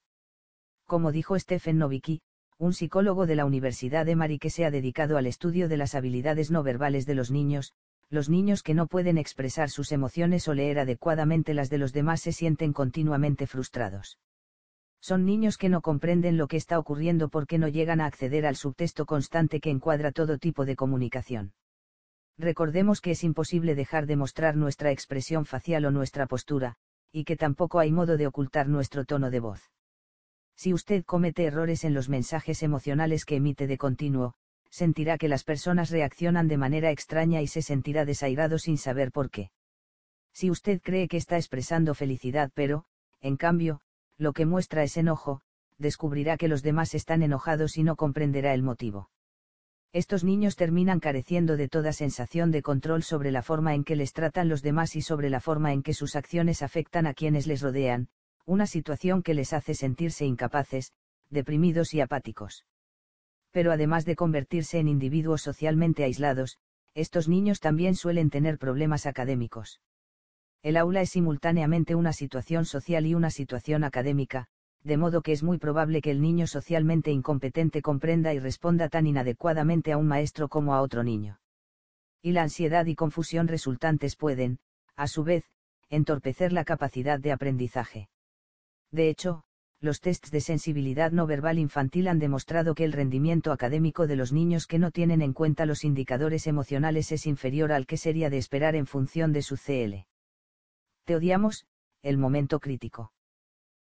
[0.86, 2.20] Como dijo Stephen Novicki,
[2.58, 5.94] un psicólogo de la Universidad de Mari que se ha dedicado al estudio de las
[5.94, 7.72] habilidades no verbales de los niños,
[8.10, 12.20] los niños que no pueden expresar sus emociones o leer adecuadamente las de los demás
[12.20, 14.18] se sienten continuamente frustrados.
[15.00, 18.56] Son niños que no comprenden lo que está ocurriendo porque no llegan a acceder al
[18.56, 21.54] subtexto constante que encuadra todo tipo de comunicación.
[22.36, 26.76] Recordemos que es imposible dejar de mostrar nuestra expresión facial o nuestra postura,
[27.12, 29.70] y que tampoco hay modo de ocultar nuestro tono de voz.
[30.54, 34.34] Si usted comete errores en los mensajes emocionales que emite de continuo,
[34.70, 39.30] sentirá que las personas reaccionan de manera extraña y se sentirá desairado sin saber por
[39.30, 39.50] qué.
[40.32, 42.84] Si usted cree que está expresando felicidad pero,
[43.20, 43.80] en cambio,
[44.20, 45.40] lo que muestra es enojo,
[45.78, 49.08] descubrirá que los demás están enojados y no comprenderá el motivo.
[49.94, 54.12] Estos niños terminan careciendo de toda sensación de control sobre la forma en que les
[54.12, 57.62] tratan los demás y sobre la forma en que sus acciones afectan a quienes les
[57.62, 58.08] rodean,
[58.44, 60.92] una situación que les hace sentirse incapaces,
[61.30, 62.66] deprimidos y apáticos.
[63.52, 66.58] Pero además de convertirse en individuos socialmente aislados,
[66.94, 69.80] estos niños también suelen tener problemas académicos.
[70.62, 74.46] El aula es simultáneamente una situación social y una situación académica,
[74.84, 79.06] de modo que es muy probable que el niño socialmente incompetente comprenda y responda tan
[79.06, 81.40] inadecuadamente a un maestro como a otro niño.
[82.22, 84.58] Y la ansiedad y confusión resultantes pueden,
[84.96, 85.44] a su vez,
[85.88, 88.10] entorpecer la capacidad de aprendizaje.
[88.90, 89.44] De hecho,
[89.80, 94.30] los tests de sensibilidad no verbal infantil han demostrado que el rendimiento académico de los
[94.30, 98.36] niños que no tienen en cuenta los indicadores emocionales es inferior al que sería de
[98.36, 100.04] esperar en función de su CL.
[101.04, 101.66] Te odiamos,
[102.02, 103.12] el momento crítico.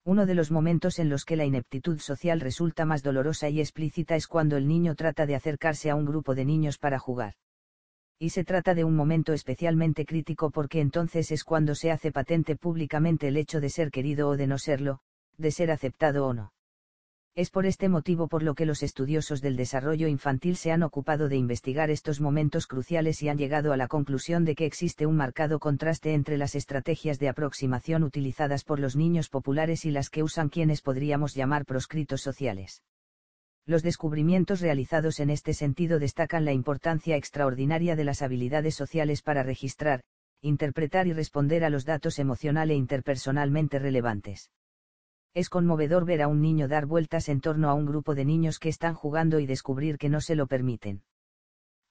[0.05, 4.15] Uno de los momentos en los que la ineptitud social resulta más dolorosa y explícita
[4.15, 7.35] es cuando el niño trata de acercarse a un grupo de niños para jugar.
[8.17, 12.55] Y se trata de un momento especialmente crítico porque entonces es cuando se hace patente
[12.55, 14.99] públicamente el hecho de ser querido o de no serlo,
[15.37, 16.53] de ser aceptado o no.
[17.39, 21.29] Es por este motivo por lo que los estudiosos del desarrollo infantil se han ocupado
[21.29, 25.15] de investigar estos momentos cruciales y han llegado a la conclusión de que existe un
[25.15, 30.21] marcado contraste entre las estrategias de aproximación utilizadas por los niños populares y las que
[30.21, 32.83] usan quienes podríamos llamar proscritos sociales.
[33.65, 39.43] Los descubrimientos realizados en este sentido destacan la importancia extraordinaria de las habilidades sociales para
[39.43, 40.01] registrar,
[40.41, 44.49] interpretar y responder a los datos emocional e interpersonalmente relevantes.
[45.33, 48.59] Es conmovedor ver a un niño dar vueltas en torno a un grupo de niños
[48.59, 51.03] que están jugando y descubrir que no se lo permiten.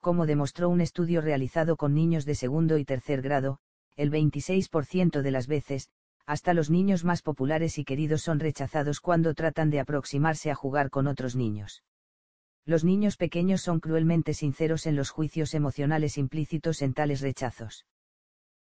[0.01, 3.58] Como demostró un estudio realizado con niños de segundo y tercer grado,
[3.97, 5.90] el 26% de las veces,
[6.26, 10.90] hasta los niños más populares y queridos son rechazados cuando tratan de aproximarse a jugar
[10.90, 11.83] con otros niños.
[12.65, 17.87] Los niños pequeños son cruelmente sinceros en los juicios emocionales implícitos en tales rechazos.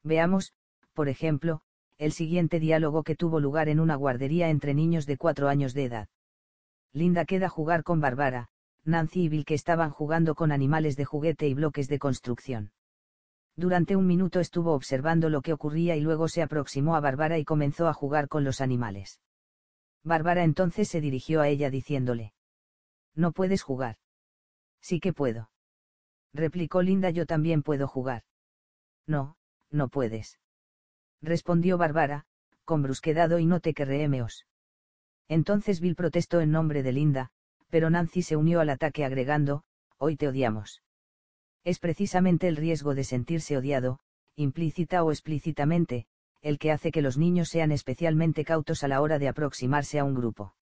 [0.04, 0.54] Veamos,
[0.94, 1.62] por ejemplo,
[1.98, 5.86] el siguiente diálogo que tuvo lugar en una guardería entre niños de cuatro años de
[5.86, 6.08] edad.
[6.92, 8.50] Linda queda jugar con Barbara,
[8.84, 12.72] Nancy y Bill que estaban jugando con animales de juguete y bloques de construcción.
[13.56, 17.46] Durante un minuto estuvo observando lo que ocurría y luego se aproximó a Barbara y
[17.46, 19.22] comenzó a jugar con los animales.
[20.04, 22.34] Bárbara entonces se dirigió a ella diciéndole.
[23.16, 23.98] No puedes jugar.
[24.82, 25.50] Sí que puedo.
[26.34, 28.24] Replicó Linda yo también puedo jugar.
[29.08, 29.38] No,
[29.70, 30.40] no puedes
[31.24, 32.26] respondió Bárbara,
[32.66, 34.46] con brusquedad y no te querrémeos.
[35.28, 37.32] Entonces Bill protestó en nombre de Linda,
[37.70, 39.64] pero Nancy se unió al ataque agregando,
[39.98, 40.84] hoy te odiamos.
[41.64, 44.00] Es precisamente el riesgo de sentirse odiado,
[44.36, 46.06] implícita o explícitamente,
[46.42, 50.04] el que hace que los niños sean especialmente cautos a la hora de aproximarse a
[50.04, 50.56] un grupo.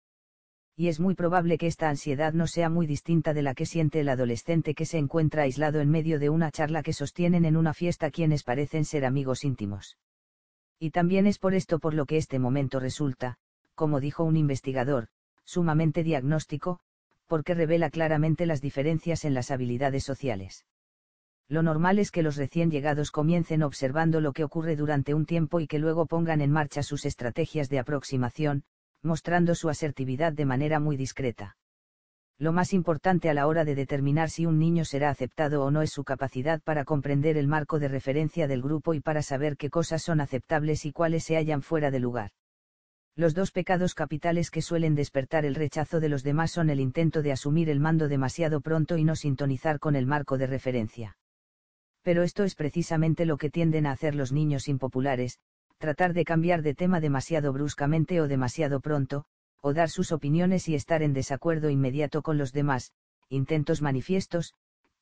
[0.76, 4.00] Y es muy probable que esta ansiedad no sea muy distinta de la que siente
[4.00, 7.74] el adolescente que se encuentra aislado en medio de una charla que sostienen en una
[7.74, 9.98] fiesta quienes parecen ser amigos íntimos.
[10.84, 13.38] Y también es por esto por lo que este momento resulta,
[13.76, 15.10] como dijo un investigador,
[15.46, 16.80] sumamente diagnóstico,
[17.28, 20.66] porque revela claramente las diferencias en las habilidades sociales.
[21.48, 25.60] Lo normal es que los recién llegados comiencen observando lo que ocurre durante un tiempo
[25.60, 28.64] y que luego pongan en marcha sus estrategias de aproximación,
[29.04, 31.58] mostrando su asertividad de manera muy discreta.
[32.42, 35.84] Lo más importante a la hora de determinar si un niño será aceptado o no
[35.84, 39.70] es su capacidad para comprender el marco de referencia del grupo y para saber qué
[39.70, 42.32] cosas son aceptables y cuáles se hallan fuera de lugar.
[43.16, 47.22] Los dos pecados capitales que suelen despertar el rechazo de los demás son el intento
[47.22, 51.18] de asumir el mando demasiado pronto y no sintonizar con el marco de referencia.
[52.02, 55.38] Pero esto es precisamente lo que tienden a hacer los niños impopulares,
[55.78, 59.26] tratar de cambiar de tema demasiado bruscamente o demasiado pronto,
[59.62, 62.92] o dar sus opiniones y estar en desacuerdo inmediato con los demás,
[63.30, 64.56] intentos manifiestos,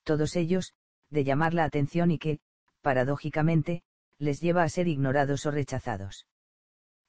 [0.04, 0.74] todos ellos,
[1.10, 2.40] de llamar la atención y que,
[2.82, 3.84] paradójicamente,
[4.20, 6.28] les lleva a ser ignorados o rechazados.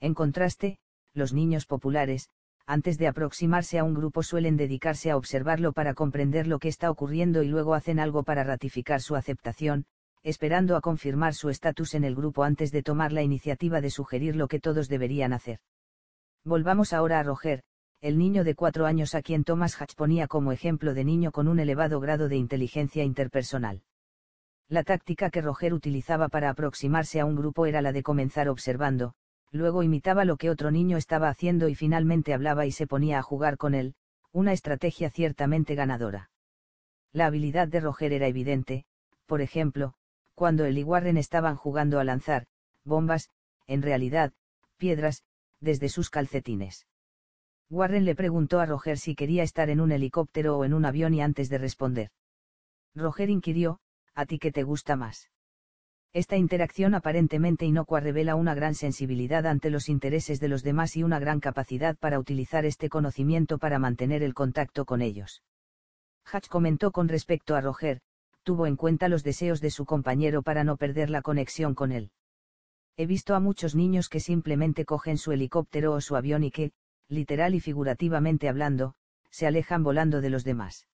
[0.01, 0.79] En contraste,
[1.13, 2.31] los niños populares,
[2.67, 6.91] antes de aproximarse a un grupo suelen dedicarse a observarlo para comprender lo que está
[6.91, 9.87] ocurriendo y luego hacen algo para ratificar su aceptación,
[10.23, 14.37] esperando a confirmar su estatus en el grupo antes de tomar la iniciativa de sugerir
[14.37, 15.59] lo que todos deberían hacer.
[16.45, 17.63] Volvamos ahora a Roger,
[18.01, 21.49] el niño de cuatro años a quien Thomas Hatch ponía como ejemplo de niño con
[21.49, 23.83] un elevado grado de inteligencia interpersonal.
[24.67, 29.13] La táctica que Roger utilizaba para aproximarse a un grupo era la de comenzar observando,
[29.51, 33.23] luego imitaba lo que otro niño estaba haciendo y finalmente hablaba y se ponía a
[33.23, 33.95] jugar con él,
[34.33, 36.31] una estrategia ciertamente ganadora.
[37.13, 38.87] La habilidad de Roger era evidente,
[39.27, 39.93] por ejemplo,
[40.35, 42.47] cuando él y Warren estaban jugando a lanzar,
[42.85, 43.29] bombas,
[43.67, 44.33] en realidad,
[44.79, 45.25] piedras,
[45.61, 46.87] desde sus calcetines.
[47.71, 51.15] Warren le preguntó a Roger si quería estar en un helicóptero o en un avión
[51.15, 52.11] y antes de responder.
[52.95, 53.79] Roger inquirió,
[54.15, 55.31] ¿a ti qué te gusta más?
[56.13, 61.05] Esta interacción aparentemente inocua revela una gran sensibilidad ante los intereses de los demás y
[61.05, 65.45] una gran capacidad para utilizar este conocimiento para mantener el contacto con ellos.
[66.25, 68.01] Hatch comentó con respecto a Roger,
[68.43, 72.11] tuvo en cuenta los deseos de su compañero para no perder la conexión con él.
[73.01, 76.73] He visto a muchos niños que simplemente cogen su helicóptero o su avión y que,
[77.09, 78.93] literal y figurativamente hablando,
[79.31, 80.87] se alejan volando de los demás.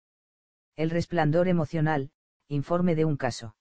[0.76, 2.12] El resplandor emocional,
[2.47, 3.56] informe de un caso.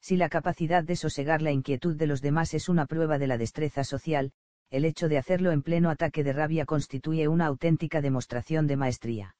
[0.00, 3.36] Si la capacidad de sosegar la inquietud de los demás es una prueba de la
[3.36, 4.32] destreza social,
[4.70, 9.36] el hecho de hacerlo en pleno ataque de rabia constituye una auténtica demostración de maestría.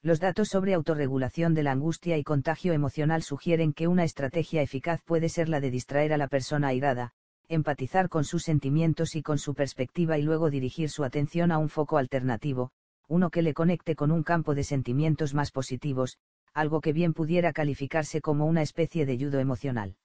[0.00, 5.02] Los datos sobre autorregulación de la angustia y contagio emocional sugieren que una estrategia eficaz
[5.02, 7.12] puede ser la de distraer a la persona airada,
[7.48, 11.68] empatizar con sus sentimientos y con su perspectiva y luego dirigir su atención a un
[11.68, 12.70] foco alternativo,
[13.08, 16.18] uno que le conecte con un campo de sentimientos más positivos,
[16.54, 19.96] algo que bien pudiera calificarse como una especie de judo emocional.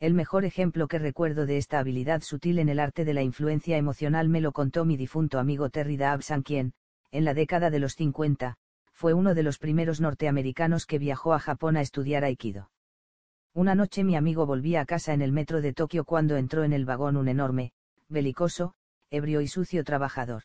[0.00, 3.76] El mejor ejemplo que recuerdo de esta habilidad sutil en el arte de la influencia
[3.76, 6.72] emocional me lo contó mi difunto amigo Terry Dabsan quien,
[7.10, 8.56] en la década de los 50,
[8.92, 12.70] fue uno de los primeros norteamericanos que viajó a Japón a estudiar Aikido.
[13.52, 16.72] Una noche mi amigo volvía a casa en el metro de Tokio cuando entró en
[16.72, 17.72] el vagón un enorme,
[18.08, 18.74] belicoso,
[19.10, 20.44] ebrio y sucio trabajador.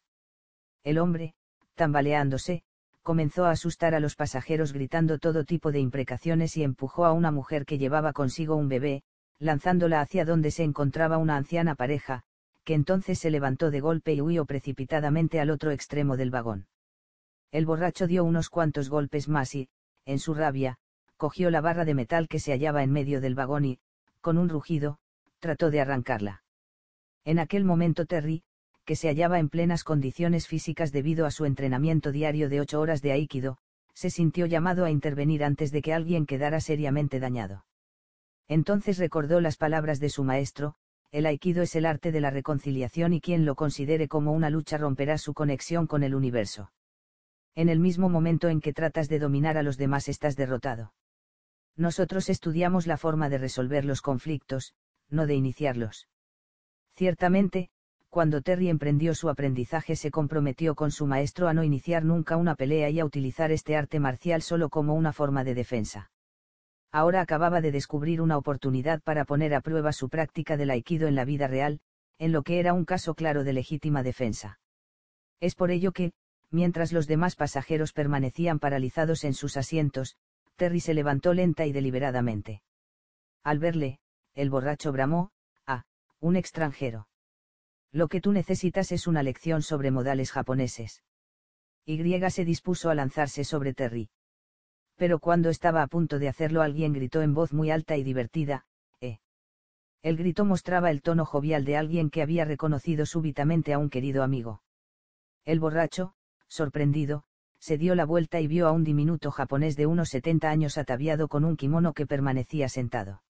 [0.83, 1.35] El hombre,
[1.75, 2.63] tambaleándose,
[3.03, 7.29] comenzó a asustar a los pasajeros gritando todo tipo de imprecaciones y empujó a una
[7.29, 9.03] mujer que llevaba consigo un bebé,
[9.37, 12.23] lanzándola hacia donde se encontraba una anciana pareja,
[12.63, 16.65] que entonces se levantó de golpe y huyó precipitadamente al otro extremo del vagón.
[17.51, 19.69] El borracho dio unos cuantos golpes más y,
[20.05, 20.79] en su rabia,
[21.17, 23.79] cogió la barra de metal que se hallaba en medio del vagón y,
[24.21, 24.99] con un rugido,
[25.39, 26.43] trató de arrancarla.
[27.23, 28.43] En aquel momento Terry,
[28.85, 33.01] que se hallaba en plenas condiciones físicas debido a su entrenamiento diario de ocho horas
[33.01, 33.57] de aikido,
[33.93, 37.65] se sintió llamado a intervenir antes de que alguien quedara seriamente dañado.
[38.47, 40.75] Entonces recordó las palabras de su maestro,
[41.11, 44.77] el aikido es el arte de la reconciliación y quien lo considere como una lucha
[44.77, 46.71] romperá su conexión con el universo.
[47.55, 50.93] En el mismo momento en que tratas de dominar a los demás estás derrotado.
[51.77, 54.73] Nosotros estudiamos la forma de resolver los conflictos,
[55.09, 56.07] no de iniciarlos.
[56.95, 57.69] Ciertamente,
[58.09, 62.55] cuando Terry emprendió su aprendizaje se comprometió con su maestro a no iniciar nunca una
[62.55, 66.11] pelea y a utilizar este arte marcial solo como una forma de defensa.
[66.93, 71.15] Ahora acababa de descubrir una oportunidad para poner a prueba su práctica del aikido en
[71.15, 71.81] la vida real,
[72.17, 74.59] en lo que era un caso claro de legítima defensa.
[75.41, 76.13] Es por ello que,
[76.51, 80.15] mientras los demás pasajeros permanecían paralizados en sus asientos,
[80.55, 82.61] Terry se levantó lenta y deliberadamente.
[83.43, 83.99] Al verle,
[84.33, 85.31] el borracho bramó,
[85.65, 85.83] ah,
[86.19, 87.07] un extranjero.
[87.91, 91.03] Lo que tú necesitas es una lección sobre modales japoneses.
[91.85, 91.97] Y
[92.29, 94.09] se dispuso a lanzarse sobre Terry.
[94.95, 98.65] Pero cuando estaba a punto de hacerlo alguien gritó en voz muy alta y divertida,
[99.01, 99.19] ¡eh!
[100.01, 104.23] El grito mostraba el tono jovial de alguien que había reconocido súbitamente a un querido
[104.23, 104.61] amigo.
[105.43, 106.15] El borracho,
[106.47, 107.25] sorprendido,
[107.65, 111.27] se dio la vuelta y vio a un diminuto japonés de unos 70 años ataviado
[111.27, 113.23] con un kimono que permanecía sentado.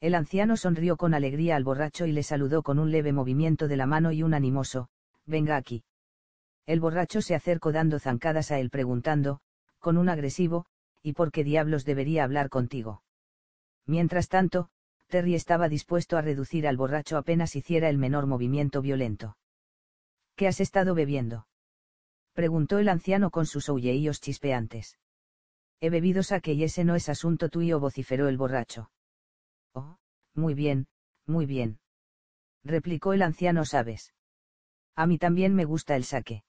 [0.00, 3.76] El anciano sonrió con alegría al borracho y le saludó con un leve movimiento de
[3.76, 4.88] la mano y un animoso,
[5.26, 5.84] venga aquí.
[6.64, 9.40] El borracho se acercó dando zancadas a él preguntando,
[9.78, 10.64] con un agresivo,
[11.02, 13.02] ¿y por qué diablos debería hablar contigo?
[13.84, 14.70] Mientras tanto,
[15.08, 19.36] Terry estaba dispuesto a reducir al borracho apenas hiciera el menor movimiento violento.
[20.34, 21.44] ¿Qué has estado bebiendo?
[22.40, 24.96] Preguntó el anciano con sus oulleíos chispeantes.
[25.78, 28.90] He bebido saque y ese no es asunto tuyo, vociferó el borracho.
[29.74, 29.98] Oh,
[30.34, 30.86] muy bien,
[31.26, 31.80] muy bien.
[32.64, 34.14] Replicó el anciano, sabes.
[34.96, 36.42] A mí también me gusta el saque.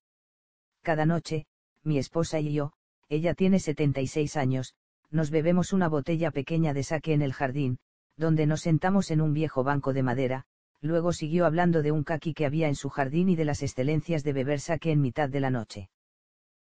[0.82, 1.46] Cada noche,
[1.84, 2.72] mi esposa y yo,
[3.10, 4.76] ella tiene 76 años,
[5.10, 7.80] nos bebemos una botella pequeña de saque en el jardín,
[8.16, 10.46] donde nos sentamos en un viejo banco de madera,
[10.82, 14.24] luego siguió hablando de un kaki que había en su jardín y de las excelencias
[14.24, 15.90] de beber saque en mitad de la noche.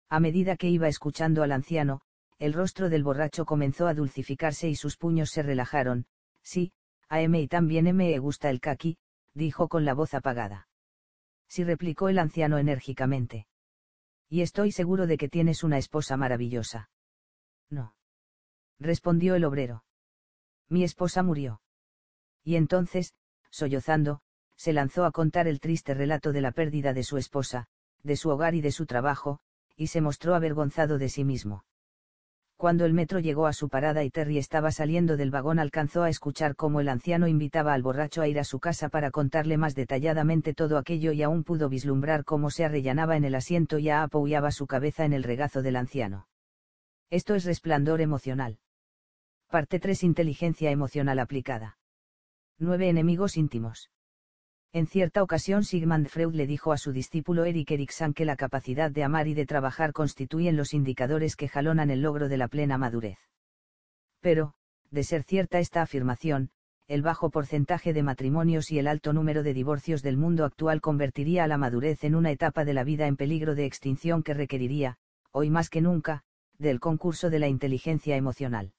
[0.09, 2.01] A medida que iba escuchando al anciano,
[2.37, 6.05] el rostro del borracho comenzó a dulcificarse y sus puños se relajaron,
[6.41, 6.71] Sí,
[7.09, 8.97] a M y también me gusta el kaki,
[9.33, 10.67] dijo con la voz apagada.
[11.47, 13.47] Sí replicó el anciano enérgicamente.
[14.29, 16.89] Y estoy seguro de que tienes una esposa maravillosa.
[17.69, 17.95] No.
[18.79, 19.83] Respondió el obrero.
[20.69, 21.61] Mi esposa murió.
[22.43, 23.13] Y entonces,
[23.49, 24.21] sollozando,
[24.55, 27.67] se lanzó a contar el triste relato de la pérdida de su esposa,
[28.03, 29.39] de su hogar y de su trabajo,
[29.75, 31.63] y se mostró avergonzado de sí mismo.
[32.57, 36.09] Cuando el metro llegó a su parada y Terry estaba saliendo del vagón alcanzó a
[36.09, 39.75] escuchar cómo el anciano invitaba al borracho a ir a su casa para contarle más
[39.75, 44.51] detalladamente todo aquello y aún pudo vislumbrar cómo se arrellanaba en el asiento y apoyaba
[44.51, 46.27] su cabeza en el regazo del anciano.
[47.09, 48.59] Esto es resplandor emocional.
[49.47, 51.78] Parte 3 Inteligencia emocional aplicada.
[52.61, 53.89] 9 enemigos íntimos.
[54.73, 58.91] En cierta ocasión Sigmund Freud le dijo a su discípulo Erik Erikson que la capacidad
[58.91, 62.77] de amar y de trabajar constituyen los indicadores que jalonan el logro de la plena
[62.77, 63.17] madurez.
[64.19, 64.53] Pero,
[64.91, 66.49] de ser cierta esta afirmación,
[66.87, 71.45] el bajo porcentaje de matrimonios y el alto número de divorcios del mundo actual convertiría
[71.45, 74.97] a la madurez en una etapa de la vida en peligro de extinción que requeriría,
[75.31, 76.23] hoy más que nunca,
[76.57, 78.73] del concurso de la inteligencia emocional.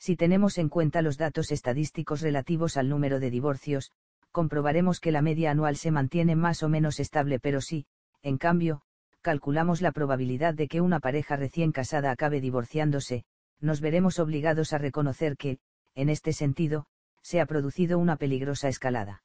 [0.00, 3.92] Si tenemos en cuenta los datos estadísticos relativos al número de divorcios,
[4.32, 7.84] comprobaremos que la media anual se mantiene más o menos estable, pero si,
[8.22, 8.80] en cambio,
[9.20, 13.24] calculamos la probabilidad de que una pareja recién casada acabe divorciándose,
[13.60, 15.58] nos veremos obligados a reconocer que,
[15.94, 16.86] en este sentido,
[17.20, 19.22] se ha producido una peligrosa escalada.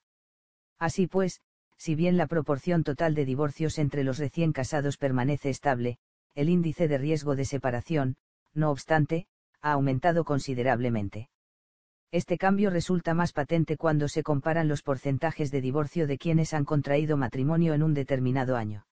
[0.77, 1.39] Así pues,
[1.77, 5.99] si bien la proporción total de divorcios entre los recién casados permanece estable,
[6.33, 8.17] el índice de riesgo de separación,
[8.53, 9.27] no obstante,
[9.65, 11.29] ha aumentado considerablemente.
[12.11, 16.65] Este cambio resulta más patente cuando se comparan los porcentajes de divorcio de quienes han
[16.65, 18.85] contraído matrimonio en un determinado año.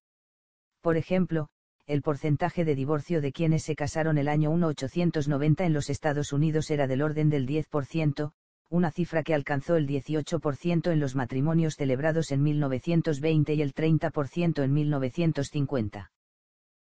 [0.81, 1.49] Por ejemplo,
[1.85, 6.71] el porcentaje de divorcio de quienes se casaron el año 1890 en los Estados Unidos
[6.71, 8.31] era del orden del 10%,
[8.69, 14.63] una cifra que alcanzó el 18% en los matrimonios celebrados en 1920 y el 30%
[14.63, 16.11] en 1950.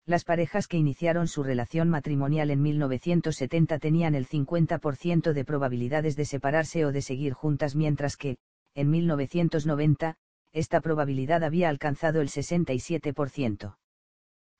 [0.06, 6.24] Las parejas que iniciaron su relación matrimonial en 1970 tenían el 50% de probabilidades de
[6.24, 8.38] separarse o de seguir juntas mientras que,
[8.76, 10.16] en 1990,
[10.52, 13.76] esta probabilidad había alcanzado el 67%.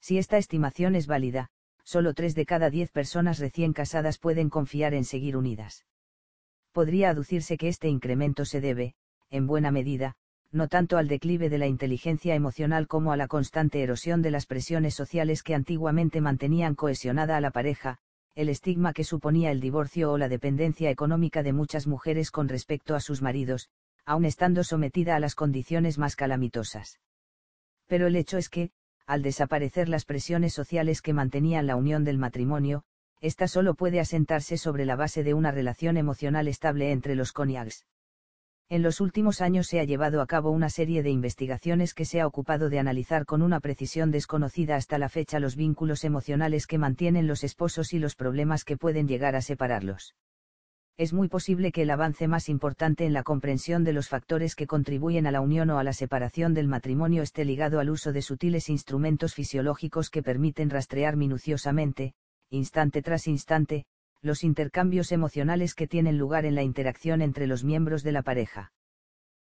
[0.01, 1.51] Si esta estimación es válida,
[1.85, 5.87] solo 3 de cada 10 personas recién casadas pueden confiar en seguir unidas.
[6.73, 8.95] Podría aducirse que este incremento se debe,
[9.31, 10.17] en buena medida,
[10.57, 14.47] no tanto al declive de la inteligencia emocional como a la constante erosión de las
[14.47, 17.99] presiones sociales que antiguamente mantenían cohesionada a la pareja,
[18.35, 22.95] el estigma que suponía el divorcio o la dependencia económica de muchas mujeres con respecto
[22.95, 23.69] a sus maridos,
[24.07, 27.01] aun estando sometida a las condiciones más calamitosas.
[27.87, 28.71] Pero el hecho es que,
[29.07, 32.83] al desaparecer las presiones sociales que mantenían la unión del matrimonio,
[33.21, 37.85] ésta solo puede asentarse sobre la base de una relación emocional estable entre los cónyuges.
[38.69, 42.21] En los últimos años se ha llevado a cabo una serie de investigaciones que se
[42.21, 46.77] ha ocupado de analizar con una precisión desconocida hasta la fecha los vínculos emocionales que
[46.77, 50.17] mantienen los esposos y los problemas que pueden llegar a separarlos.
[50.99, 54.67] Es muy posible que el avance más importante en la comprensión de los factores que
[54.67, 58.23] contribuyen a la unión o a la separación del matrimonio esté ligado al uso de
[58.23, 62.15] sutiles instrumentos fisiológicos que permiten rastrear minuciosamente,
[62.51, 63.85] instante tras instante,
[64.23, 68.73] los intercambios emocionales que tienen lugar en la interacción entre los miembros de la pareja.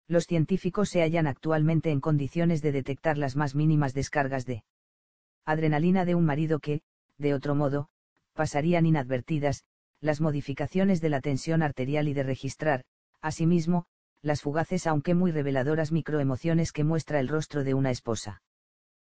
[0.08, 4.64] Los científicos se hallan actualmente en condiciones de detectar las más mínimas descargas de
[5.44, 6.82] adrenalina de un marido que,
[7.18, 7.88] de otro modo,
[8.34, 9.64] pasarían inadvertidas,
[10.00, 12.84] las modificaciones de la tensión arterial y de registrar,
[13.20, 13.86] asimismo,
[14.22, 18.42] las fugaces aunque muy reveladoras microemociones que muestra el rostro de una esposa.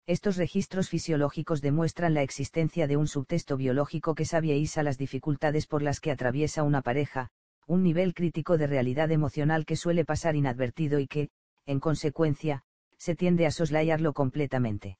[0.06, 5.82] Estos registros fisiológicos demuestran la existencia de un subtexto biológico que sabieiza las dificultades por
[5.82, 7.30] las que atraviesa una pareja,
[7.68, 11.30] un nivel crítico de realidad emocional que suele pasar inadvertido y que,
[11.66, 12.64] en consecuencia,
[12.98, 14.98] se tiende a soslayarlo completamente.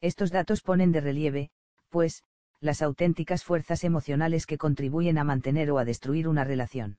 [0.00, 1.50] Estos datos ponen de relieve,
[1.90, 2.22] pues,
[2.60, 6.96] las auténticas fuerzas emocionales que contribuyen a mantener o a destruir una relación.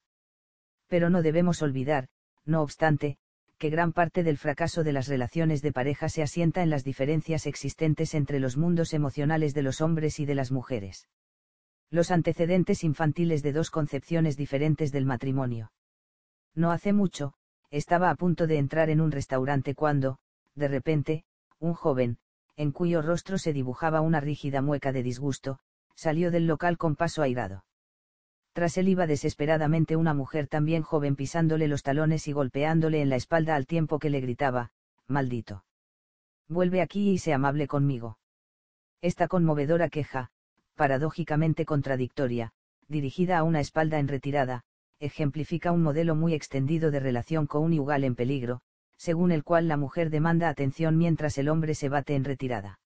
[0.88, 2.08] Pero no debemos olvidar,
[2.46, 3.18] no obstante,
[3.58, 7.46] que gran parte del fracaso de las relaciones de pareja se asienta en las diferencias
[7.46, 11.08] existentes entre los mundos emocionales de los hombres y de las mujeres.
[11.90, 15.72] Los antecedentes infantiles de dos concepciones diferentes del matrimonio.
[16.54, 17.34] No hace mucho,
[17.70, 20.18] estaba a punto de entrar en un restaurante cuando,
[20.56, 21.26] de repente,
[21.60, 22.18] un joven,
[22.56, 25.60] en cuyo rostro se dibujaba una rígida mueca de disgusto,
[25.96, 27.66] salió del local con paso airado.
[28.56, 33.18] Tras él iba desesperadamente una mujer también joven pisándole los talones y golpeándole en la
[33.18, 34.72] espalda al tiempo que le gritaba,
[35.08, 35.66] maldito.
[36.48, 38.18] Vuelve aquí y sé amable conmigo.
[39.02, 40.32] Esta conmovedora queja,
[40.76, 42.54] paradójicamente contradictoria,
[42.88, 44.64] dirigida a una espalda en retirada,
[45.00, 48.62] ejemplifica un modelo muy extendido de relación conyugal en peligro,
[48.96, 52.80] según el cual la mujer demanda atención mientras el hombre se bate en retirada.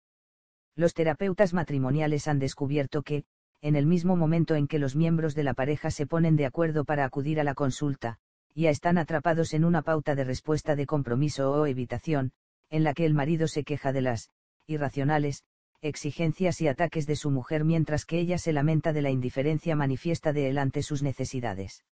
[0.75, 3.25] Los terapeutas matrimoniales han descubierto que,
[3.61, 6.85] en el mismo momento en que los miembros de la pareja se ponen de acuerdo
[6.85, 8.19] para acudir a la consulta,
[8.55, 12.31] ya están atrapados en una pauta de respuesta de compromiso o evitación,
[12.69, 14.29] en la que el marido se queja de las
[14.67, 15.43] irracionales
[15.81, 20.33] exigencias y ataques de su mujer mientras que ella se lamenta de la indiferencia manifiesta
[20.33, 21.85] de él ante sus necesidades.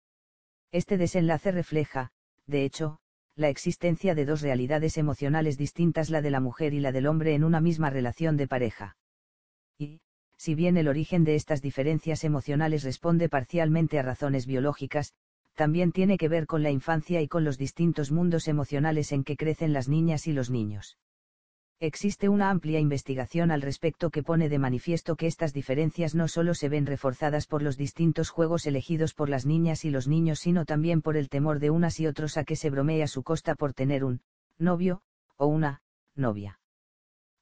[0.73, 2.11] Este desenlace refleja,
[2.47, 2.99] de hecho,
[3.37, 7.35] la existencia de dos realidades emocionales distintas, la de la mujer y la del hombre
[7.35, 8.97] en una misma relación de pareja.
[9.79, 10.01] Y,
[10.45, 15.15] si bien el origen de estas diferencias emocionales responde parcialmente a razones biológicas,
[15.55, 19.39] también tiene que ver con la infancia y con los distintos mundos emocionales en que
[19.39, 20.99] crecen las niñas y los niños.
[21.81, 26.53] Existe una amplia investigación al respecto que pone de manifiesto que estas diferencias no solo
[26.53, 30.67] se ven reforzadas por los distintos juegos elegidos por las niñas y los niños, sino
[30.67, 33.55] también por el temor de unas y otros a que se bromee a su costa
[33.55, 34.21] por tener un
[34.59, 35.01] novio,
[35.39, 35.81] o una
[36.15, 36.59] novia.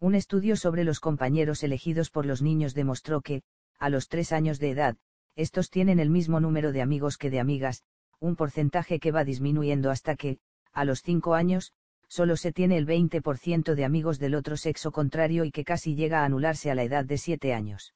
[0.03, 3.45] Un estudio sobre los compañeros elegidos por los niños demostró que,
[3.79, 4.97] a los tres años de edad,
[5.37, 7.85] estos tienen el mismo número de amigos que de amigas,
[8.19, 10.39] un porcentaje que va disminuyendo hasta que,
[10.73, 11.73] a los cinco años,
[12.09, 16.23] solo se tiene el 20% de amigos del otro sexo contrario y que casi llega
[16.23, 17.95] a anularse a la edad de siete años.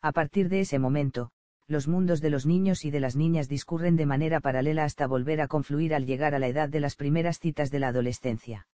[0.00, 1.30] A partir de ese momento,
[1.66, 5.42] los mundos de los niños y de las niñas discurren de manera paralela hasta volver
[5.42, 8.66] a confluir al llegar a la edad de las primeras citas de la adolescencia.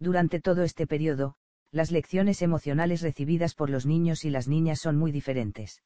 [0.00, 1.36] Durante todo este periodo,
[1.70, 5.82] las lecciones emocionales recibidas por los niños y las niñas son muy diferentes.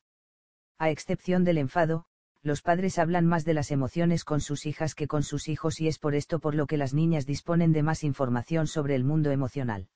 [0.78, 2.04] A excepción del enfado,
[2.42, 5.88] los padres hablan más de las emociones con sus hijas que con sus hijos y
[5.88, 9.30] es por esto por lo que las niñas disponen de más información sobre el mundo
[9.30, 9.88] emocional.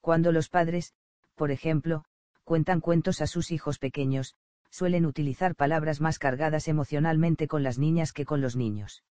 [0.00, 0.94] Cuando los padres,
[1.34, 2.04] por ejemplo,
[2.44, 4.36] cuentan cuentos a sus hijos pequeños,
[4.70, 9.02] suelen utilizar palabras más cargadas emocionalmente con las niñas que con los niños.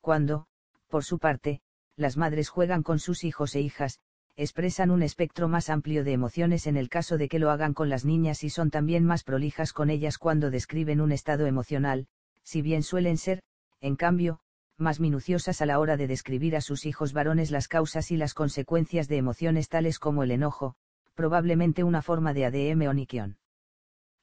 [0.00, 0.46] Cuando,
[0.88, 1.60] por su parte,
[1.94, 4.00] las madres juegan con sus hijos e hijas,
[4.38, 7.88] expresan un espectro más amplio de emociones en el caso de que lo hagan con
[7.88, 12.06] las niñas y son también más prolijas con ellas cuando describen un estado emocional,
[12.44, 13.42] si bien suelen ser,
[13.80, 14.38] en cambio,
[14.76, 18.32] más minuciosas a la hora de describir a sus hijos varones las causas y las
[18.32, 20.76] consecuencias de emociones tales como el enojo,
[21.16, 23.38] probablemente una forma de ADM o niquión.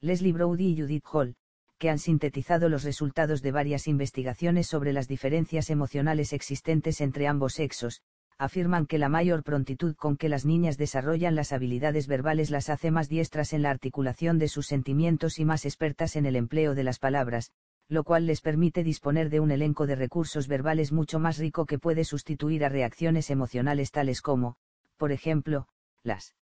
[0.00, 1.36] Leslie Brody y Judith Hall,
[1.76, 7.52] que han sintetizado los resultados de varias investigaciones sobre las diferencias emocionales existentes entre ambos
[7.52, 8.00] sexos,
[8.38, 12.90] afirman que la mayor prontitud con que las niñas desarrollan las habilidades verbales las hace
[12.90, 16.84] más diestras en la articulación de sus sentimientos y más expertas en el empleo de
[16.84, 17.52] las palabras,
[17.88, 21.78] lo cual les permite disponer de un elenco de recursos verbales mucho más rico que
[21.78, 24.56] puede sustituir a reacciones emocionales tales como,
[24.96, 25.68] por ejemplo,
[26.02, 26.34] las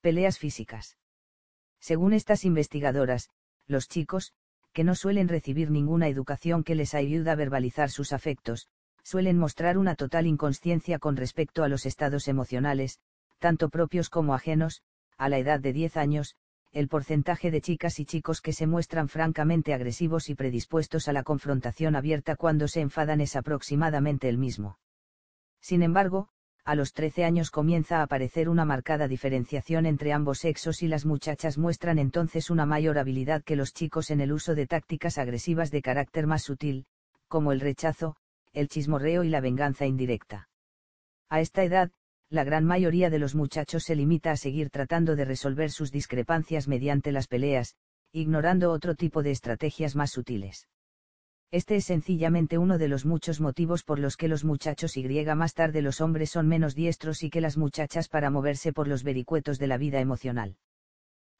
[0.00, 0.96] peleas físicas.
[1.80, 3.30] Según estas investigadoras,
[3.66, 4.32] los chicos,
[4.72, 8.68] que no suelen recibir ninguna educación que les ayude a verbalizar sus afectos,
[9.04, 12.98] suelen mostrar una total inconsciencia con respecto a los estados emocionales,
[13.38, 14.82] tanto propios como ajenos,
[15.16, 16.34] a la edad de 10 años,
[16.72, 21.22] el porcentaje de chicas y chicos que se muestran francamente agresivos y predispuestos a la
[21.22, 24.78] confrontación abierta cuando se enfadan es aproximadamente el mismo.
[25.60, 26.30] Sin embargo,
[26.64, 31.04] a los 13 años comienza a aparecer una marcada diferenciación entre ambos sexos y las
[31.04, 35.70] muchachas muestran entonces una mayor habilidad que los chicos en el uso de tácticas agresivas
[35.70, 36.86] de carácter más sutil,
[37.28, 38.16] como el rechazo,
[38.54, 40.48] el chismorreo y la venganza indirecta.
[41.28, 41.90] A esta edad,
[42.30, 46.66] la gran mayoría de los muchachos se limita a seguir tratando de resolver sus discrepancias
[46.66, 47.76] mediante las peleas,
[48.12, 50.68] ignorando otro tipo de estrategias más sutiles.
[51.50, 55.54] Este es sencillamente uno de los muchos motivos por los que los muchachos y más
[55.54, 59.58] tarde los hombres son menos diestros y que las muchachas para moverse por los vericuetos
[59.58, 60.56] de la vida emocional.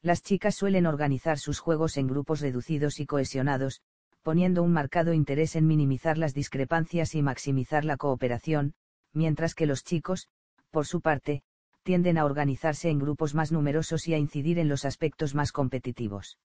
[0.03, 3.81] Las chicas suelen organizar sus juegos en grupos reducidos y cohesionados,
[4.25, 8.73] poniendo un marcado interés en minimizar las discrepancias y maximizar la cooperación,
[9.13, 10.29] mientras que los chicos,
[10.71, 11.43] por su parte,
[11.83, 16.39] tienden a organizarse en grupos más numerosos y a incidir en los aspectos más competitivos.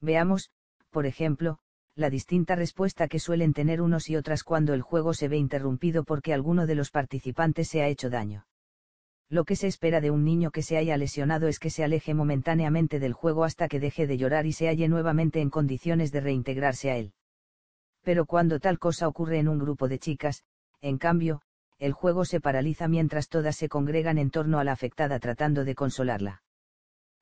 [0.00, 0.50] Veamos,
[0.90, 1.58] por ejemplo,
[1.94, 6.04] la distinta respuesta que suelen tener unos y otras cuando el juego se ve interrumpido
[6.04, 8.46] porque alguno de los participantes se ha hecho daño.
[9.30, 12.14] Lo que se espera de un niño que se haya lesionado es que se aleje
[12.14, 16.20] momentáneamente del juego hasta que deje de llorar y se halle nuevamente en condiciones de
[16.20, 17.12] reintegrarse a él.
[18.02, 20.44] Pero cuando tal cosa ocurre en un grupo de chicas,
[20.82, 21.40] en cambio,
[21.78, 25.74] el juego se paraliza mientras todas se congregan en torno a la afectada tratando de
[25.74, 26.42] consolarla.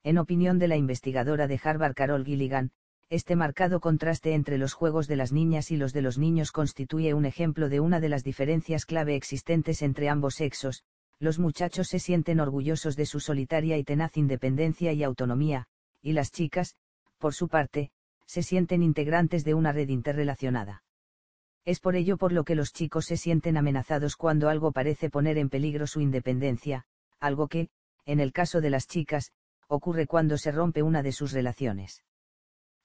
[0.03, 2.71] En opinión de la investigadora de Harvard Carol Gilligan,
[3.09, 7.13] este marcado contraste entre los juegos de las niñas y los de los niños constituye
[7.13, 10.83] un ejemplo de una de las diferencias clave existentes entre ambos sexos,
[11.23, 15.67] los muchachos se sienten orgullosos de su solitaria y tenaz independencia y autonomía,
[16.01, 16.75] y las chicas,
[17.17, 17.91] por su parte,
[18.25, 20.83] se sienten integrantes de una red interrelacionada.
[21.63, 25.37] Es por ello por lo que los chicos se sienten amenazados cuando algo parece poner
[25.37, 26.83] en peligro su independencia,
[27.21, 27.69] algo que,
[28.05, 29.31] en el caso de las chicas,
[29.69, 32.03] ocurre cuando se rompe una de sus relaciones.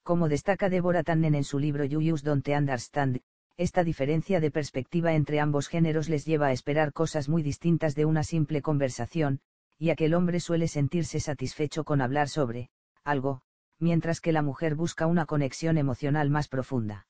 [0.04, 3.21] Como destaca Deborah Tannen en su libro You Use Don't Understand,
[3.58, 8.05] esta diferencia de perspectiva entre ambos géneros les lleva a esperar cosas muy distintas de
[8.05, 9.41] una simple conversación,
[9.78, 12.71] y a que el hombre suele sentirse satisfecho con hablar sobre
[13.03, 13.42] algo,
[13.81, 17.08] mientras que la mujer busca una conexión emocional más profunda.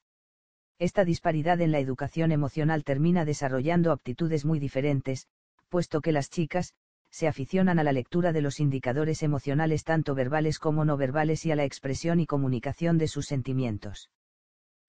[0.79, 5.29] Esta disparidad en la educación emocional termina desarrollando aptitudes muy diferentes,
[5.69, 6.73] puesto que las chicas,
[7.11, 11.51] se aficionan a la lectura de los indicadores emocionales tanto verbales como no verbales y
[11.51, 14.11] a la expresión y comunicación de sus sentimientos.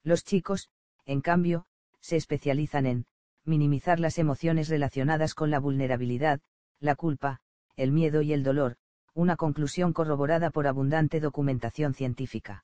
[0.03, 0.69] Los chicos,
[1.09, 1.65] en cambio,
[2.01, 3.05] se especializan en,
[3.43, 6.39] minimizar las emociones relacionadas con la vulnerabilidad,
[6.79, 7.39] la culpa,
[7.75, 8.75] el miedo y el dolor,
[9.15, 12.63] una conclusión corroborada por abundante documentación científica.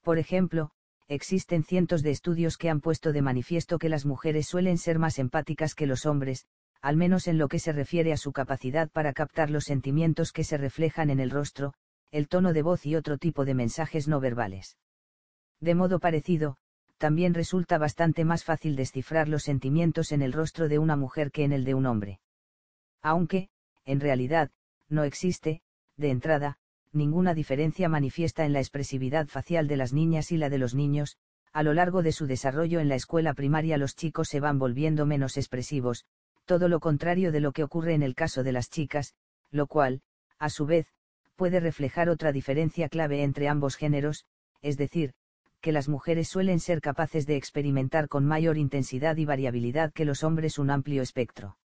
[0.00, 0.70] Por ejemplo,
[1.06, 5.18] existen cientos de estudios que han puesto de manifiesto que las mujeres suelen ser más
[5.18, 6.46] empáticas que los hombres,
[6.80, 10.44] al menos en lo que se refiere a su capacidad para captar los sentimientos que
[10.44, 11.74] se reflejan en el rostro,
[12.10, 14.78] el tono de voz y otro tipo de mensajes no verbales.
[15.60, 16.56] De modo parecido,
[17.00, 21.44] también resulta bastante más fácil descifrar los sentimientos en el rostro de una mujer que
[21.44, 22.20] en el de un hombre.
[23.00, 23.48] Aunque,
[23.86, 24.50] en realidad,
[24.90, 25.62] no existe,
[25.96, 26.58] de entrada,
[26.92, 31.16] ninguna diferencia manifiesta en la expresividad facial de las niñas y la de los niños,
[31.54, 35.06] a lo largo de su desarrollo en la escuela primaria los chicos se van volviendo
[35.06, 36.04] menos expresivos,
[36.44, 39.14] todo lo contrario de lo que ocurre en el caso de las chicas,
[39.50, 40.02] lo cual,
[40.38, 40.92] a su vez,
[41.34, 44.26] puede reflejar otra diferencia clave entre ambos géneros,
[44.60, 45.14] es decir,
[45.60, 50.24] que las mujeres suelen ser capaces de experimentar con mayor intensidad y variabilidad que los
[50.24, 51.58] hombres un amplio espectro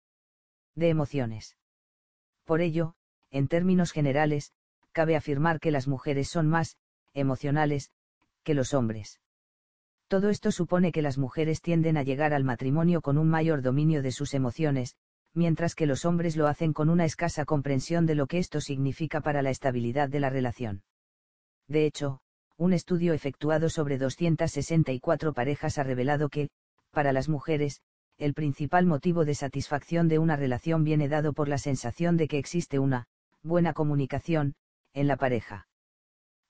[0.76, 1.58] de emociones.
[2.44, 2.96] Por ello,
[3.32, 4.52] en términos generales,
[4.92, 6.78] cabe afirmar que las mujeres son más,
[7.14, 7.92] emocionales,
[8.44, 9.20] que los hombres.
[10.08, 14.04] Todo esto supone que las mujeres tienden a llegar al matrimonio con un mayor dominio
[14.04, 14.96] de sus emociones,
[15.34, 19.22] mientras que los hombres lo hacen con una escasa comprensión de lo que esto significa
[19.22, 20.84] para la estabilidad de la relación.
[21.68, 22.22] De hecho,
[22.58, 26.50] un estudio efectuado sobre 264 parejas ha revelado que,
[26.92, 27.82] para las mujeres,
[28.18, 32.38] el principal motivo de satisfacción de una relación viene dado por la sensación de que
[32.38, 33.08] existe una
[33.44, 34.56] buena comunicación
[34.94, 35.68] en la pareja.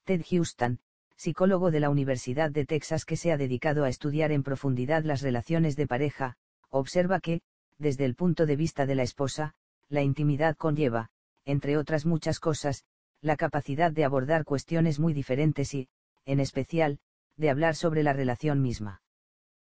[0.04, 0.80] Ted Houston,
[1.16, 5.22] psicólogo de la Universidad de Texas que se ha dedicado a estudiar en profundidad las
[5.22, 6.38] relaciones de pareja,
[6.70, 7.42] observa que,
[7.80, 9.56] desde el punto de vista de la esposa,
[9.90, 11.10] la intimidad conlleva,
[11.46, 12.86] entre otras muchas cosas,
[13.22, 15.90] la capacidad de abordar cuestiones muy diferentes y,
[16.26, 17.00] en especial,
[17.38, 19.02] de hablar sobre la relación misma.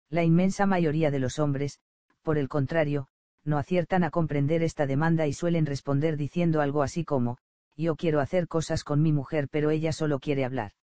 [0.09, 1.79] La inmensa mayoría de los hombres,
[2.21, 3.07] por el contrario,
[3.43, 7.37] no aciertan a comprender esta demanda y suelen responder diciendo algo así como,
[7.77, 10.73] yo quiero hacer cosas con mi mujer pero ella solo quiere hablar.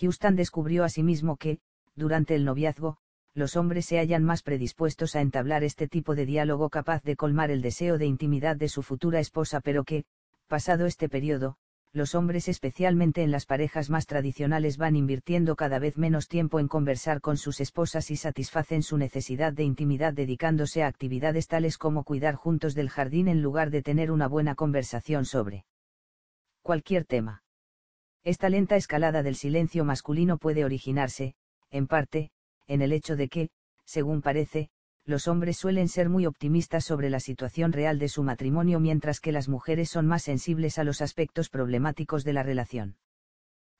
[0.00, 1.58] Houston descubrió asimismo que,
[1.94, 2.98] durante el noviazgo,
[3.34, 7.50] los hombres se hallan más predispuestos a entablar este tipo de diálogo capaz de colmar
[7.50, 10.04] el deseo de intimidad de su futura esposa, pero que,
[10.46, 11.56] pasado este periodo,
[11.96, 16.68] los hombres especialmente en las parejas más tradicionales van invirtiendo cada vez menos tiempo en
[16.68, 22.04] conversar con sus esposas y satisfacen su necesidad de intimidad dedicándose a actividades tales como
[22.04, 25.64] cuidar juntos del jardín en lugar de tener una buena conversación sobre
[26.60, 27.42] cualquier tema.
[28.24, 31.34] Esta lenta escalada del silencio masculino puede originarse,
[31.70, 32.30] en parte,
[32.66, 33.48] en el hecho de que,
[33.86, 34.68] según parece,
[35.06, 39.30] los hombres suelen ser muy optimistas sobre la situación real de su matrimonio mientras que
[39.30, 42.96] las mujeres son más sensibles a los aspectos problemáticos de la relación.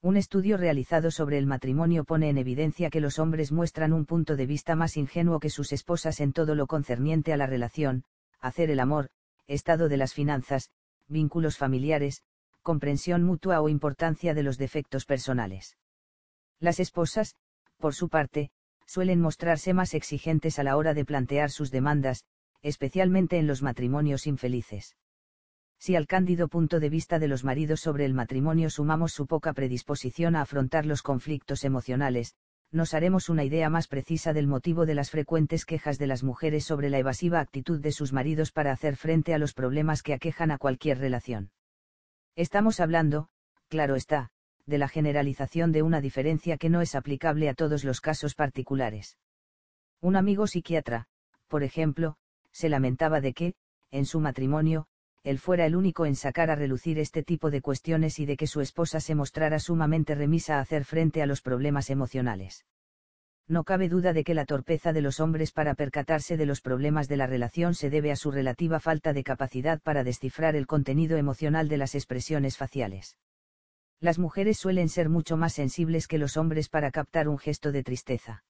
[0.03, 4.37] Un estudio realizado sobre el matrimonio pone en evidencia que los hombres muestran un punto
[4.37, 8.05] de vista más ingenuo que sus esposas en todo lo concerniente a la relación,
[8.39, 9.09] hacer el amor,
[9.49, 10.71] estado de las finanzas,
[11.09, 12.23] vínculos familiares,
[12.63, 15.77] comprensión mutua o importancia de los defectos personales.
[16.61, 17.35] Las esposas,
[17.79, 18.51] por su parte,
[18.87, 22.25] suelen mostrarse más exigentes a la hora de plantear sus demandas,
[22.63, 24.97] especialmente en los matrimonios infelices.
[25.79, 29.53] Si al cándido punto de vista de los maridos sobre el matrimonio sumamos su poca
[29.53, 32.35] predisposición a afrontar los conflictos emocionales,
[32.73, 36.65] nos haremos una idea más precisa del motivo de las frecuentes quejas de las mujeres
[36.65, 40.51] sobre la evasiva actitud de sus maridos para hacer frente a los problemas que aquejan
[40.51, 41.51] a cualquier relación.
[42.35, 43.29] Estamos hablando,
[43.69, 44.31] claro está,
[44.67, 49.17] de la generalización de una diferencia que no es aplicable a todos los casos particulares.
[50.01, 51.07] Un amigo psiquiatra,
[51.49, 52.17] por ejemplo,
[52.53, 53.55] se lamentaba de que,
[53.91, 54.87] en su matrimonio,
[55.23, 58.47] él fuera el único en sacar a relucir este tipo de cuestiones y de que
[58.47, 62.65] su esposa se mostrara sumamente remisa a hacer frente a los problemas emocionales.
[63.49, 67.07] No cabe duda de que la torpeza de los hombres para percatarse de los problemas
[67.09, 71.17] de la relación se debe a su relativa falta de capacidad para descifrar el contenido
[71.17, 73.17] emocional de las expresiones faciales.
[74.01, 77.83] Las mujeres suelen ser mucho más sensibles que los hombres para captar un gesto de
[77.83, 78.45] tristeza.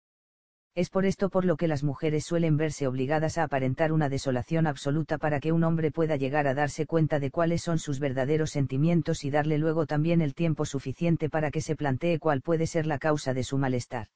[0.75, 4.67] Es por esto por lo que las mujeres suelen verse obligadas a aparentar una desolación
[4.67, 8.51] absoluta para que un hombre pueda llegar a darse cuenta de cuáles son sus verdaderos
[8.51, 12.87] sentimientos y darle luego también el tiempo suficiente para que se plantee cuál puede ser
[12.87, 14.09] la causa de su malestar.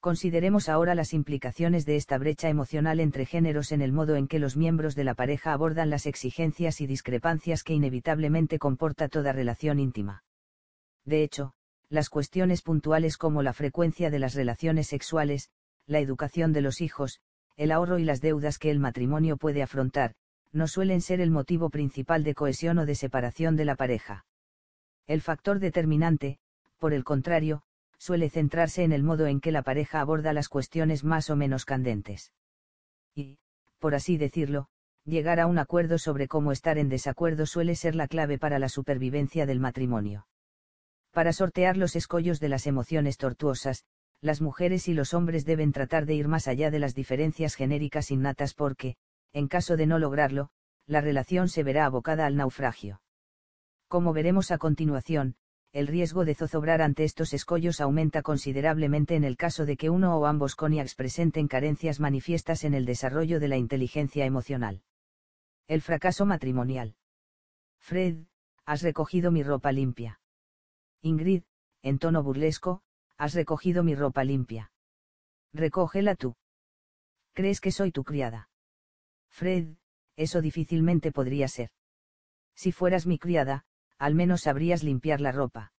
[0.00, 4.38] Consideremos ahora las implicaciones de esta brecha emocional entre géneros en el modo en que
[4.38, 9.78] los miembros de la pareja abordan las exigencias y discrepancias que inevitablemente comporta toda relación
[9.78, 10.24] íntima.
[11.04, 11.52] De hecho,
[11.88, 15.50] las cuestiones puntuales como la frecuencia de las relaciones sexuales,
[15.86, 17.20] la educación de los hijos,
[17.56, 20.14] el ahorro y las deudas que el matrimonio puede afrontar,
[20.52, 24.24] no suelen ser el motivo principal de cohesión o de separación de la pareja.
[25.06, 26.38] El factor determinante,
[26.78, 27.62] por el contrario,
[27.98, 31.64] suele centrarse en el modo en que la pareja aborda las cuestiones más o menos
[31.64, 32.32] candentes.
[33.14, 33.38] Y,
[33.78, 34.68] por así decirlo,
[35.04, 38.68] llegar a un acuerdo sobre cómo estar en desacuerdo suele ser la clave para la
[38.68, 40.26] supervivencia del matrimonio.
[41.12, 43.84] Para sortear los escollos de las emociones tortuosas,
[44.20, 48.10] las mujeres y los hombres deben tratar de ir más allá de las diferencias genéricas
[48.10, 48.96] innatas porque,
[49.32, 50.50] en caso de no lograrlo,
[50.86, 53.00] la relación se verá abocada al naufragio.
[53.88, 55.36] Como veremos a continuación,
[55.72, 60.16] el riesgo de zozobrar ante estos escollos aumenta considerablemente en el caso de que uno
[60.16, 64.82] o ambos coniacs presenten carencias manifiestas en el desarrollo de la inteligencia emocional.
[65.66, 66.96] El fracaso matrimonial.
[67.78, 68.24] Fred,
[68.64, 70.19] has recogido mi ropa limpia.
[71.02, 71.44] Ingrid,
[71.82, 72.82] en tono burlesco,
[73.16, 74.70] has recogido mi ropa limpia.
[75.52, 76.36] Recógela tú.
[77.32, 78.50] ¿Crees que soy tu criada?
[79.30, 79.76] Fred,
[80.16, 81.70] eso difícilmente podría ser.
[82.54, 83.64] Si fueras mi criada,
[83.98, 85.72] al menos sabrías limpiar la ropa.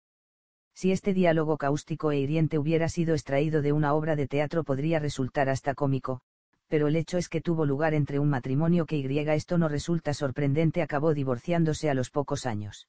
[0.74, 5.00] Si este diálogo cáustico e hiriente hubiera sido extraído de una obra de teatro podría
[5.00, 6.22] resultar hasta cómico,
[6.68, 10.14] pero el hecho es que tuvo lugar entre un matrimonio que y esto no resulta
[10.14, 12.88] sorprendente acabó divorciándose a los pocos años.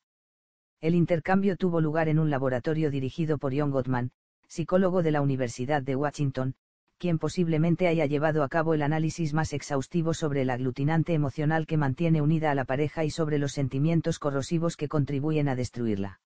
[0.83, 4.11] El intercambio tuvo lugar en un laboratorio dirigido por John Gottman,
[4.49, 6.57] psicólogo de la Universidad de Washington,
[6.99, 11.77] quien posiblemente haya llevado a cabo el análisis más exhaustivo sobre el aglutinante emocional que
[11.77, 16.21] mantiene unida a la pareja y sobre los sentimientos corrosivos que contribuyen a destruirla.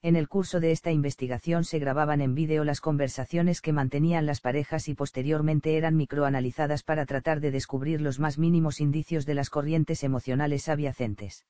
[0.00, 4.40] En el curso de esta investigación se grababan en vídeo las conversaciones que mantenían las
[4.40, 9.50] parejas y posteriormente eran microanalizadas para tratar de descubrir los más mínimos indicios de las
[9.50, 11.46] corrientes emocionales abyacentes.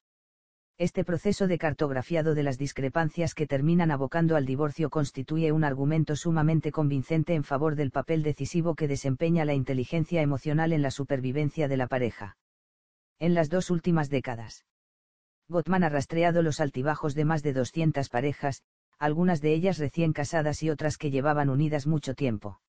[0.79, 6.17] Este proceso de cartografiado de las discrepancias que terminan abocando al divorcio constituye un argumento
[6.17, 11.69] sumamente convincente en favor del papel decisivo que desempeña la inteligencia emocional en la supervivencia
[11.69, 12.37] de la pareja.
[13.19, 14.65] En las dos últimas décadas.
[15.49, 18.63] Gottman ha rastreado los altibajos de más de 200 parejas,
[18.99, 22.61] algunas de ellas recién casadas y otras que llevaban unidas mucho tiempo.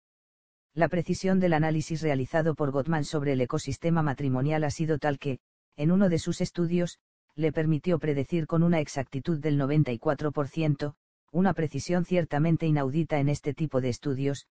[0.73, 5.39] La precisión del análisis realizado por Gottman sobre el ecosistema matrimonial ha sido tal que,
[5.77, 6.99] en uno de sus estudios,
[7.35, 10.93] le permitió predecir con una exactitud del 94%,
[11.31, 14.47] una precisión ciertamente inaudita en este tipo de estudios,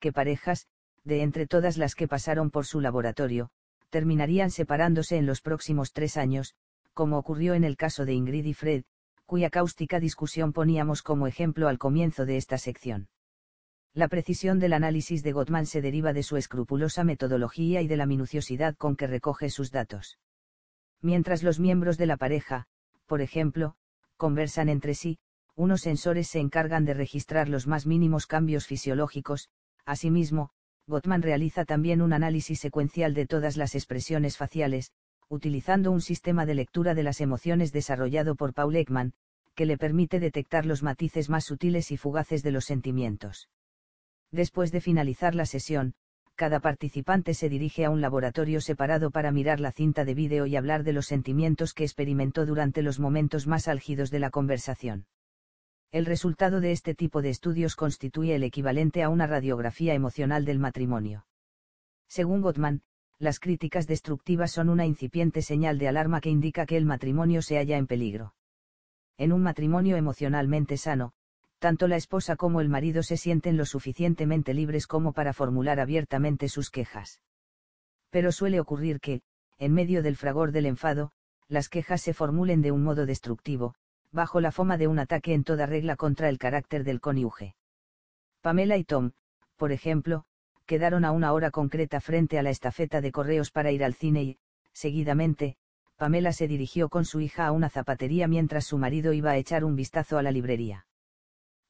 [0.00, 0.66] que parejas,
[1.04, 3.50] de entre todas las que pasaron por su laboratorio,
[3.90, 6.54] terminarían separándose en los próximos tres años,
[6.92, 8.84] como ocurrió en el caso de Ingrid y Fred,
[9.26, 13.08] cuya cáustica discusión poníamos como ejemplo al comienzo de esta sección.
[13.92, 18.06] La precisión del análisis de Gottman se deriva de su escrupulosa metodología y de la
[18.06, 20.18] minuciosidad con que recoge sus datos.
[21.04, 22.64] Mientras los miembros de la pareja,
[23.04, 23.76] por ejemplo,
[24.16, 25.18] conversan entre sí,
[25.54, 29.50] unos sensores se encargan de registrar los más mínimos cambios fisiológicos,
[29.84, 30.48] asimismo,
[30.86, 34.92] Gottman realiza también un análisis secuencial de todas las expresiones faciales,
[35.28, 39.12] utilizando un sistema de lectura de las emociones desarrollado por Paul Ekman,
[39.54, 43.50] que le permite detectar los matices más sutiles y fugaces de los sentimientos.
[44.32, 45.96] Después de finalizar la sesión,
[46.34, 50.56] cada participante se dirige a un laboratorio separado para mirar la cinta de vídeo y
[50.56, 55.06] hablar de los sentimientos que experimentó durante los momentos más álgidos de la conversación.
[55.92, 60.58] El resultado de este tipo de estudios constituye el equivalente a una radiografía emocional del
[60.58, 61.24] matrimonio.
[62.08, 62.82] Según Gottman,
[63.18, 67.58] las críticas destructivas son una incipiente señal de alarma que indica que el matrimonio se
[67.58, 68.34] halla en peligro.
[69.18, 71.12] En un matrimonio emocionalmente sano,
[71.64, 76.50] tanto la esposa como el marido se sienten lo suficientemente libres como para formular abiertamente
[76.50, 77.22] sus quejas.
[78.10, 79.22] Pero suele ocurrir que,
[79.56, 81.10] en medio del fragor del enfado,
[81.48, 83.76] las quejas se formulen de un modo destructivo,
[84.12, 87.54] bajo la fama de un ataque en toda regla contra el carácter del cónyuge.
[88.42, 89.12] Pamela y Tom,
[89.56, 90.26] por ejemplo,
[90.66, 94.22] quedaron a una hora concreta frente a la estafeta de correos para ir al cine
[94.22, 94.38] y,
[94.74, 95.56] seguidamente,
[95.96, 99.64] Pamela se dirigió con su hija a una zapatería mientras su marido iba a echar
[99.64, 100.84] un vistazo a la librería.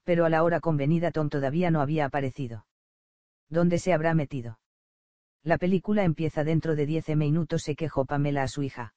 [0.05, 2.67] Pero a la hora convenida Tom todavía no había aparecido.
[3.49, 4.59] ¿Dónde se habrá metido?
[5.43, 8.95] La película empieza dentro de diez minutos, se quejó Pamela a su hija.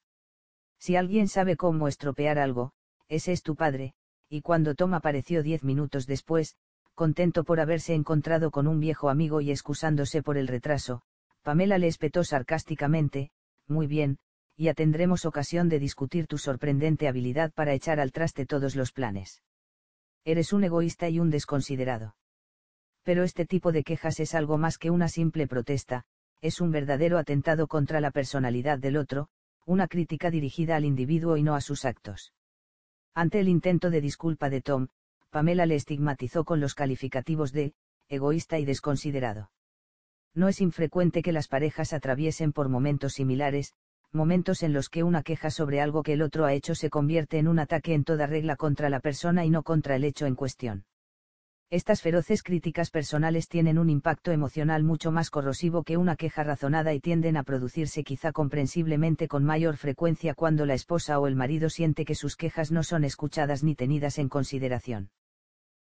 [0.78, 2.72] Si alguien sabe cómo estropear algo,
[3.08, 3.94] ese es tu padre,
[4.28, 6.56] y cuando Tom apareció diez minutos después,
[6.94, 11.02] contento por haberse encontrado con un viejo amigo y excusándose por el retraso,
[11.42, 13.30] Pamela le espetó sarcásticamente,
[13.66, 14.18] muy bien,
[14.56, 19.42] ya tendremos ocasión de discutir tu sorprendente habilidad para echar al traste todos los planes.
[20.24, 22.16] Eres un egoísta y un desconsiderado.
[23.02, 26.04] Pero este tipo de quejas es algo más que una simple protesta,
[26.40, 29.28] es un verdadero atentado contra la personalidad del otro,
[29.66, 32.32] una crítica dirigida al individuo y no a sus actos.
[33.14, 34.88] Ante el intento de disculpa de Tom,
[35.30, 37.74] Pamela le estigmatizó con los calificativos de,
[38.08, 39.50] egoísta y desconsiderado.
[40.34, 43.74] No es infrecuente que las parejas atraviesen por momentos similares,
[44.12, 47.38] momentos en los que una queja sobre algo que el otro ha hecho se convierte
[47.38, 50.34] en un ataque en toda regla contra la persona y no contra el hecho en
[50.34, 50.84] cuestión.
[51.70, 56.94] Estas feroces críticas personales tienen un impacto emocional mucho más corrosivo que una queja razonada
[56.94, 61.68] y tienden a producirse quizá comprensiblemente con mayor frecuencia cuando la esposa o el marido
[61.68, 65.10] siente que sus quejas no son escuchadas ni tenidas en consideración.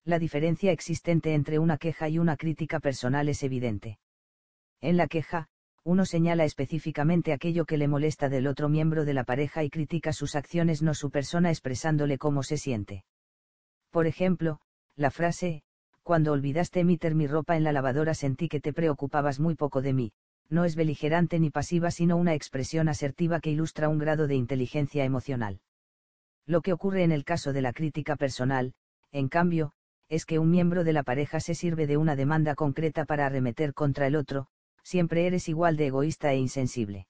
[0.03, 3.99] La diferencia existente entre una queja y una crítica personal es evidente.
[4.81, 5.49] En la queja,
[5.87, 10.11] uno señala específicamente aquello que le molesta del otro miembro de la pareja y critica
[10.11, 13.05] sus acciones no su persona expresándole cómo se siente.
[13.89, 14.59] Por ejemplo,
[14.97, 15.63] la frase,
[16.03, 19.93] cuando olvidaste emitir mi ropa en la lavadora sentí que te preocupabas muy poco de
[19.93, 20.11] mí,
[20.49, 25.05] no es beligerante ni pasiva sino una expresión asertiva que ilustra un grado de inteligencia
[25.05, 25.61] emocional.
[26.45, 28.73] Lo que ocurre en el caso de la crítica personal,
[29.13, 29.71] en cambio,
[30.09, 33.73] es que un miembro de la pareja se sirve de una demanda concreta para arremeter
[33.73, 34.49] contra el otro,
[34.87, 37.07] siempre eres igual de egoísta e insensible.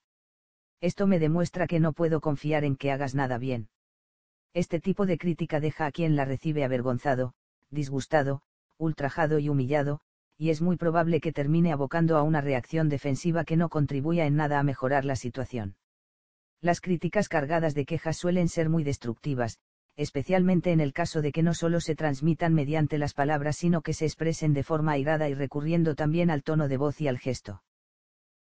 [0.80, 3.68] Esto me demuestra que no puedo confiar en que hagas nada bien.
[4.52, 7.34] Este tipo de crítica deja a quien la recibe avergonzado,
[7.70, 8.42] disgustado,
[8.78, 10.00] ultrajado y humillado,
[10.36, 14.34] y es muy probable que termine abocando a una reacción defensiva que no contribuya en
[14.34, 15.76] nada a mejorar la situación.
[16.60, 19.60] Las críticas cargadas de quejas suelen ser muy destructivas,
[19.94, 23.92] especialmente en el caso de que no solo se transmitan mediante las palabras sino que
[23.92, 27.62] se expresen de forma airada y recurriendo también al tono de voz y al gesto.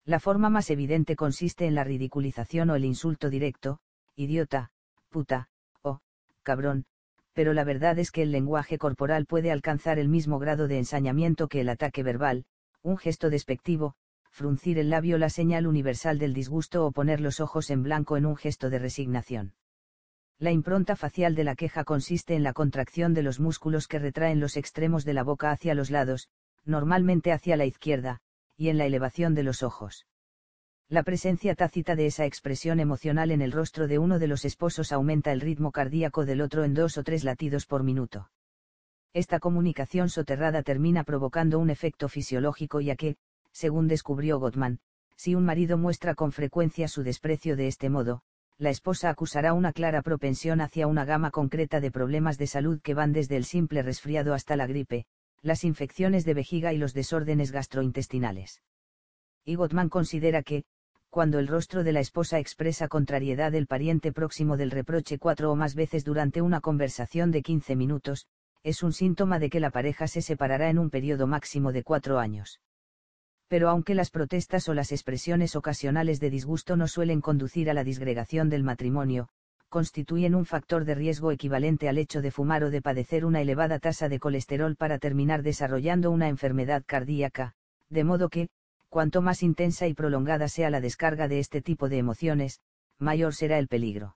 [0.07, 3.79] La forma más evidente consiste en la ridiculización o el insulto directo,
[4.15, 4.71] idiota,
[5.09, 5.49] puta,
[5.81, 5.99] o,
[6.43, 6.85] cabrón,
[7.33, 11.49] pero la verdad es que el lenguaje corporal puede alcanzar el mismo grado de ensañamiento
[11.49, 12.45] que el ataque verbal,
[12.83, 13.95] un gesto despectivo,
[14.31, 18.25] fruncir el labio la señal universal del disgusto o poner los ojos en blanco en
[18.25, 19.55] un gesto de resignación.
[20.39, 24.39] La impronta facial de la queja consiste en la contracción de los músculos que retraen
[24.39, 26.29] los extremos de la boca hacia los lados,
[26.63, 28.21] normalmente hacia la izquierda,
[28.57, 30.05] y en la elevación de los ojos.
[30.89, 34.91] La presencia tácita de esa expresión emocional en el rostro de uno de los esposos
[34.91, 38.31] aumenta el ritmo cardíaco del otro en dos o tres latidos por minuto.
[39.13, 43.17] Esta comunicación soterrada termina provocando un efecto fisiológico ya que,
[43.51, 44.79] según descubrió Gottman,
[45.15, 48.21] si un marido muestra con frecuencia su desprecio de este modo,
[48.57, 52.93] la esposa acusará una clara propensión hacia una gama concreta de problemas de salud que
[52.93, 55.05] van desde el simple resfriado hasta la gripe,
[55.41, 58.61] las infecciones de vejiga y los desórdenes gastrointestinales.
[59.45, 60.65] Y Gottman considera que,
[61.09, 65.55] cuando el rostro de la esposa expresa contrariedad del pariente próximo del reproche cuatro o
[65.55, 68.27] más veces durante una conversación de 15 minutos,
[68.63, 72.19] es un síntoma de que la pareja se separará en un periodo máximo de cuatro
[72.19, 72.59] años.
[73.47, 77.85] Pero aunque las protestas o las expresiones ocasionales de disgusto no suelen conducir a la
[77.85, 79.29] disgregación del matrimonio,
[79.69, 83.79] constituyen un factor de riesgo equivalente al hecho de fumar o de padecer una elevada
[83.79, 87.53] tasa de colesterol para terminar desarrollando una enfermedad cardíaca,
[87.89, 88.49] de modo que,
[88.89, 92.61] cuanto más intensa y prolongada sea la descarga de este tipo de emociones,
[92.97, 94.15] mayor será el peligro.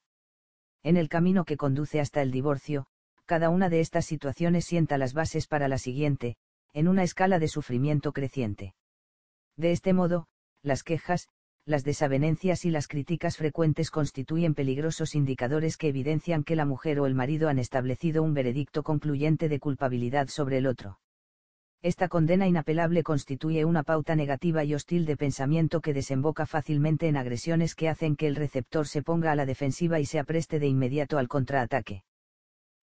[0.83, 2.87] En el camino que conduce hasta el divorcio,
[3.31, 6.35] Cada una de estas situaciones sienta las bases para la siguiente,
[6.73, 8.73] en una escala de sufrimiento creciente.
[9.55, 10.27] De este modo,
[10.63, 11.29] las quejas,
[11.65, 17.05] las desavenencias y las críticas frecuentes constituyen peligrosos indicadores que evidencian que la mujer o
[17.05, 20.99] el marido han establecido un veredicto concluyente de culpabilidad sobre el otro.
[21.83, 27.17] Esta condena inapelable constituye una pauta negativa y hostil de pensamiento que desemboca fácilmente en
[27.17, 30.67] agresiones que hacen que el receptor se ponga a la defensiva y se apreste de
[30.67, 32.03] inmediato al contraataque.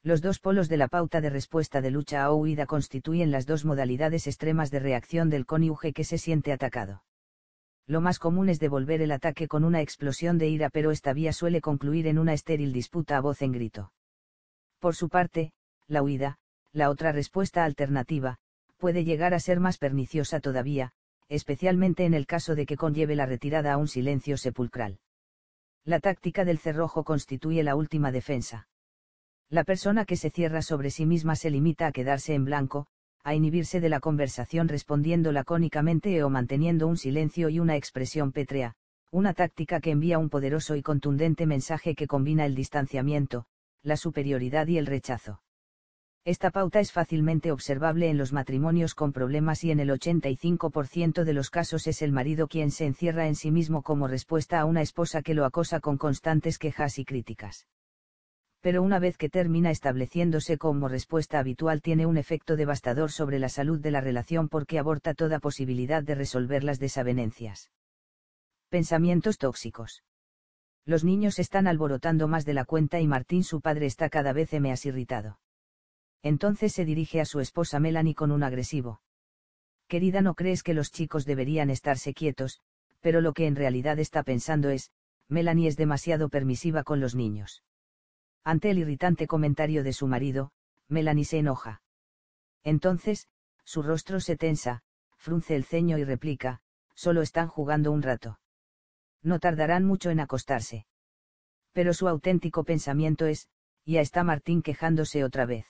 [0.05, 3.65] Los dos polos de la pauta de respuesta de lucha o huida constituyen las dos
[3.65, 7.03] modalidades extremas de reacción del cónyuge que se siente atacado
[7.89, 11.33] lo más común es devolver el ataque con una explosión de ira, pero esta vía
[11.33, 13.93] suele concluir en una estéril disputa a voz en grito.
[14.79, 15.53] Por su parte,
[15.87, 16.39] la huida,
[16.73, 18.37] la otra respuesta alternativa,
[18.77, 20.93] puede llegar a ser más perniciosa todavía,
[21.31, 25.01] especialmente en el caso de que conlleve la retirada a un silencio sepulcral.
[25.83, 28.69] La táctica del cerrojo constituye la última defensa.
[29.49, 32.87] La persona que se cierra sobre sí misma se limita a quedarse en blanco,
[33.29, 38.73] a inhibirse de la conversación respondiendo lacónicamente o manteniendo un silencio y una expresión pétrea,
[39.11, 43.45] una táctica que envía un poderoso y contundente mensaje que combina el distanciamiento,
[43.83, 45.43] la superioridad y el rechazo.
[46.25, 51.33] Esta pauta es fácilmente observable en los matrimonios con problemas y en el 85% de
[51.35, 54.81] los casos es el marido quien se encierra en sí mismo como respuesta a una
[54.81, 57.67] esposa que lo acosa con constantes quejas y críticas
[58.61, 63.49] pero una vez que termina estableciéndose como respuesta habitual tiene un efecto devastador sobre la
[63.49, 67.71] salud de la relación porque aborta toda posibilidad de resolver las desavenencias.
[68.69, 70.03] Pensamientos tóxicos.
[70.85, 74.53] Los niños están alborotando más de la cuenta y Martín su padre está cada vez
[74.61, 75.39] más irritado.
[76.23, 79.03] Entonces se dirige a su esposa Melanie con un agresivo.
[79.87, 82.61] Querida, no crees que los chicos deberían estarse quietos,
[83.01, 84.91] pero lo que en realidad está pensando es,
[85.29, 87.63] Melanie es demasiado permisiva con los niños.
[88.45, 90.53] Ante el irritante comentario de su marido,
[90.89, 91.83] Melanie se enoja.
[92.65, 93.29] Entonces,
[93.65, 94.83] su rostro se tensa,
[95.17, 96.61] frunce el ceño y replica,
[96.95, 98.39] solo están jugando un rato.
[99.23, 100.87] No tardarán mucho en acostarse.
[101.73, 103.49] Pero su auténtico pensamiento es,
[103.85, 105.67] ya está Martín quejándose otra vez.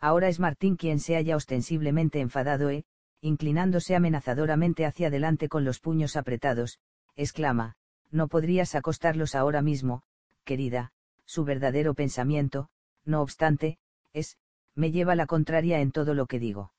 [0.00, 2.84] Ahora es Martín quien se halla ostensiblemente enfadado e,
[3.20, 6.78] inclinándose amenazadoramente hacia adelante con los puños apretados,
[7.16, 7.76] exclama,
[8.10, 10.02] no podrías acostarlos ahora mismo,
[10.44, 10.92] querida,
[11.26, 12.70] su verdadero pensamiento,
[13.04, 13.78] no obstante,
[14.12, 14.38] es,
[14.74, 16.72] me lleva la contraria en todo lo que digo.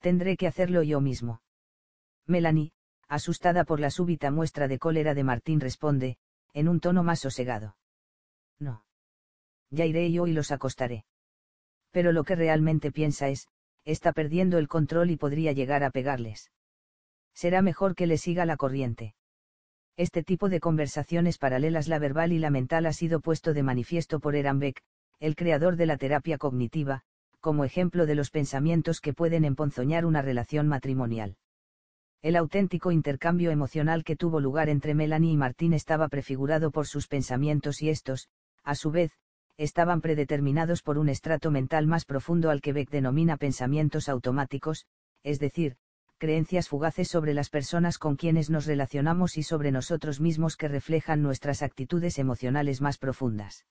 [0.00, 1.42] Tendré que hacerlo yo mismo.
[2.26, 2.72] Melanie,
[3.08, 6.18] asustada por la súbita muestra de cólera de Martín, responde,
[6.52, 7.76] en un tono más sosegado.
[8.58, 8.84] No.
[9.70, 11.04] Ya iré yo y los acostaré.
[11.90, 13.48] Pero lo que realmente piensa es,
[13.84, 16.50] está perdiendo el control y podría llegar a pegarles.
[17.32, 19.14] Será mejor que le siga la corriente.
[19.96, 24.20] Este tipo de conversaciones paralelas la verbal y la mental ha sido puesto de manifiesto
[24.20, 24.82] por Ehrenbeck,
[25.20, 27.02] el creador de la terapia cognitiva,
[27.40, 31.36] como ejemplo de los pensamientos que pueden emponzoñar una relación matrimonial.
[32.20, 37.08] El auténtico intercambio emocional que tuvo lugar entre Melanie y Martín estaba prefigurado por sus
[37.08, 38.28] pensamientos y estos,
[38.64, 39.12] a su vez,
[39.56, 44.86] estaban predeterminados por un estrato mental más profundo al que Beck denomina pensamientos automáticos,
[45.22, 45.76] es decir,
[46.18, 51.22] creencias fugaces sobre las personas con quienes nos relacionamos y sobre nosotros mismos que reflejan
[51.22, 53.66] nuestras actitudes emocionales más profundas.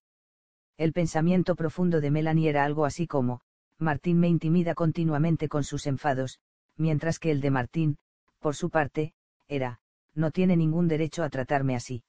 [0.77, 3.41] El pensamiento profundo de Melanie era algo así como,
[3.79, 6.39] Martín me intimida continuamente con sus enfados,
[6.77, 7.97] mientras que el de Martín,
[8.39, 9.13] por su parte,
[9.47, 9.79] era,
[10.13, 12.03] no tiene ningún derecho a tratarme así.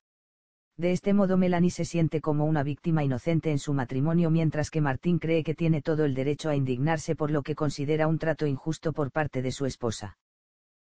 [0.77, 4.83] De este modo Melanie se siente como una víctima inocente en su matrimonio mientras que
[4.83, 8.47] Martín cree que tiene todo el derecho a indignarse por lo que considera un trato
[8.47, 10.19] injusto por parte de su esposa.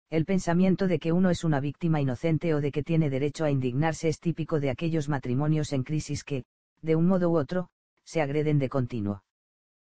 [0.09, 3.51] El pensamiento de que uno es una víctima inocente o de que tiene derecho a
[3.51, 6.45] indignarse es típico de aquellos matrimonios en crisis que,
[6.81, 7.69] de un modo u otro,
[8.05, 9.23] se agreden de continuo.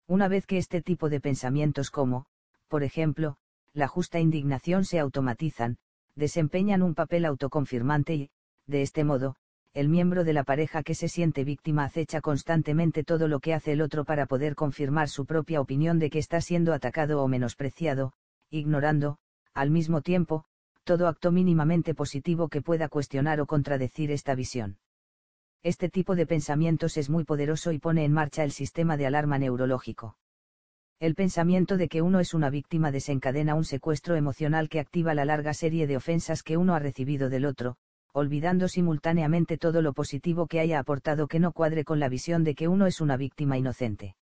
[0.08, 2.26] Una vez que este tipo de pensamientos como,
[2.70, 3.36] por ejemplo,
[3.74, 5.78] la justa indignación se automatizan,
[6.16, 8.30] desempeñan un papel autoconfirmante y,
[8.66, 9.36] de este modo,
[9.74, 13.74] el miembro de la pareja que se siente víctima acecha constantemente todo lo que hace
[13.74, 18.14] el otro para poder confirmar su propia opinión de que está siendo atacado o menospreciado,
[18.50, 19.20] ignorando,
[19.58, 20.44] al mismo tiempo,
[20.84, 24.78] todo acto mínimamente positivo que pueda cuestionar o contradecir esta visión.
[25.64, 29.40] Este tipo de pensamientos es muy poderoso y pone en marcha el sistema de alarma
[29.40, 30.16] neurológico.
[31.00, 35.26] El pensamiento de que uno es una víctima desencadena un secuestro emocional que activa la
[35.26, 37.78] larga serie de ofensas que uno ha recibido del otro,
[38.14, 42.54] olvidando simultáneamente todo lo positivo que haya aportado que no cuadre con la visión de
[42.54, 44.16] que uno es una víctima inocente.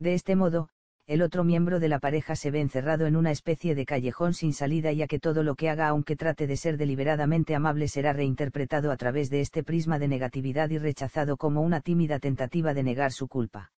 [0.00, 0.68] De este modo,
[1.08, 4.52] el otro miembro de la pareja se ve encerrado en una especie de callejón sin
[4.52, 8.92] salida ya que todo lo que haga aunque trate de ser deliberadamente amable será reinterpretado
[8.92, 13.12] a través de este prisma de negatividad y rechazado como una tímida tentativa de negar
[13.12, 13.72] su culpa.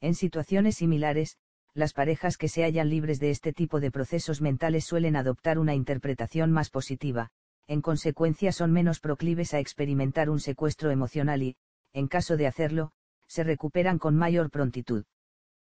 [0.00, 1.36] En situaciones similares,
[1.74, 5.74] las parejas que se hallan libres de este tipo de procesos mentales suelen adoptar una
[5.74, 7.28] interpretación más positiva,
[7.66, 11.56] en consecuencia son menos proclives a experimentar un secuestro emocional y,
[11.92, 12.92] en caso de hacerlo,
[13.26, 15.04] se recuperan con mayor prontitud.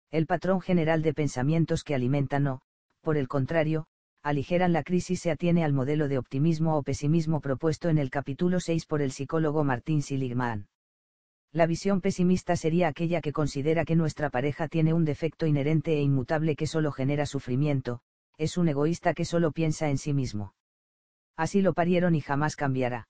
[0.09, 2.61] El patrón general de pensamientos que alimentan o,
[3.01, 3.87] por el contrario,
[4.23, 8.61] aligeran la crisis se atiene al modelo de optimismo o pesimismo propuesto en el capítulo
[8.61, 10.67] 6 por el psicólogo Martín Siligman.
[11.51, 16.01] La visión pesimista sería aquella que considera que nuestra pareja tiene un defecto inherente e
[16.01, 17.99] inmutable que solo genera sufrimiento,
[18.37, 20.53] es un egoísta que solo piensa en sí mismo.
[21.35, 23.09] Así lo parieron y jamás cambiará.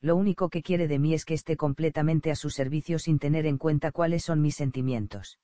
[0.00, 3.46] Lo único que quiere de mí es que esté completamente a su servicio sin tener
[3.46, 5.38] en cuenta cuáles son mis sentimientos.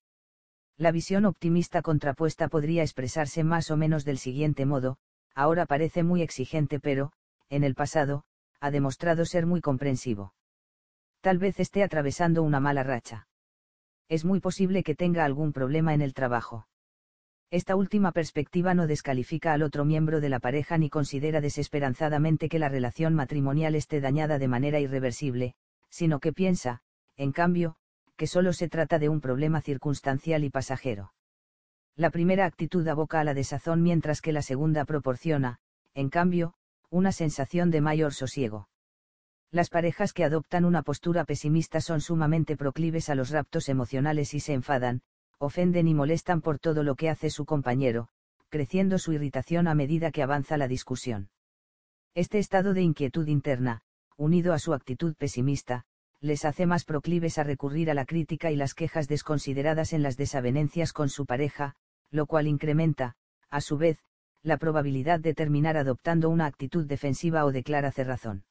[0.76, 4.96] La visión optimista contrapuesta podría expresarse más o menos del siguiente modo,
[5.34, 7.12] ahora parece muy exigente pero,
[7.48, 8.24] en el pasado,
[8.60, 10.34] ha demostrado ser muy comprensivo.
[11.20, 13.28] Tal vez esté atravesando una mala racha.
[14.08, 16.66] Es muy posible que tenga algún problema en el trabajo.
[17.50, 22.58] Esta última perspectiva no descalifica al otro miembro de la pareja ni considera desesperanzadamente que
[22.58, 25.54] la relación matrimonial esté dañada de manera irreversible,
[25.88, 26.82] sino que piensa,
[27.16, 27.76] en cambio,
[28.16, 31.12] que solo se trata de un problema circunstancial y pasajero.
[31.96, 35.58] La primera actitud aboca a la desazón mientras que la segunda proporciona,
[35.94, 36.54] en cambio,
[36.90, 38.68] una sensación de mayor sosiego.
[39.50, 44.40] Las parejas que adoptan una postura pesimista son sumamente proclives a los raptos emocionales y
[44.40, 45.02] se enfadan,
[45.38, 48.08] ofenden y molestan por todo lo que hace su compañero,
[48.48, 51.30] creciendo su irritación a medida que avanza la discusión.
[52.14, 53.82] Este estado de inquietud interna,
[54.16, 55.84] unido a su actitud pesimista,
[56.24, 60.16] les hace más proclives a recurrir a la crítica y las quejas desconsideradas en las
[60.16, 61.74] desavenencias con su pareja,
[62.10, 63.16] lo cual incrementa,
[63.50, 63.98] a su vez,
[64.42, 68.44] la probabilidad de terminar adoptando una actitud defensiva o de clara cerrazón.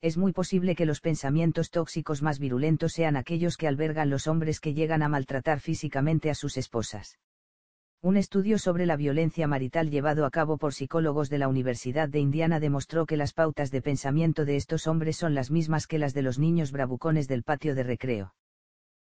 [0.00, 4.58] Es muy posible que los pensamientos tóxicos más virulentos sean aquellos que albergan los hombres
[4.58, 7.18] que llegan a maltratar físicamente a sus esposas.
[8.02, 12.20] Un estudio sobre la violencia marital llevado a cabo por psicólogos de la Universidad de
[12.20, 16.14] Indiana demostró que las pautas de pensamiento de estos hombres son las mismas que las
[16.14, 18.34] de los niños bravucones del patio de recreo.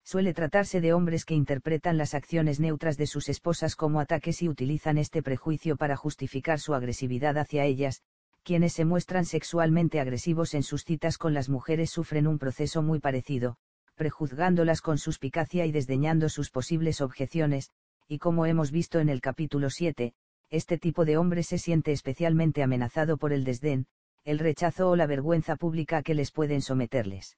[0.03, 4.49] Suele tratarse de hombres que interpretan las acciones neutras de sus esposas como ataques y
[4.49, 8.01] utilizan este prejuicio para justificar su agresividad hacia ellas,
[8.44, 12.99] quienes se muestran sexualmente agresivos en sus citas con las mujeres sufren un proceso muy
[12.99, 13.56] parecido,
[13.96, 17.72] prejuzgándolas con suspicacia y desdeñando sus posibles objeciones,
[18.08, 20.14] y como hemos visto en el capítulo 7,
[20.50, 23.88] este tipo de hombre se siente especialmente amenazado por el desdén,
[24.24, 27.38] el rechazo o la vergüenza pública a que les pueden someterles.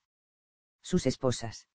[0.82, 1.68] Sus esposas.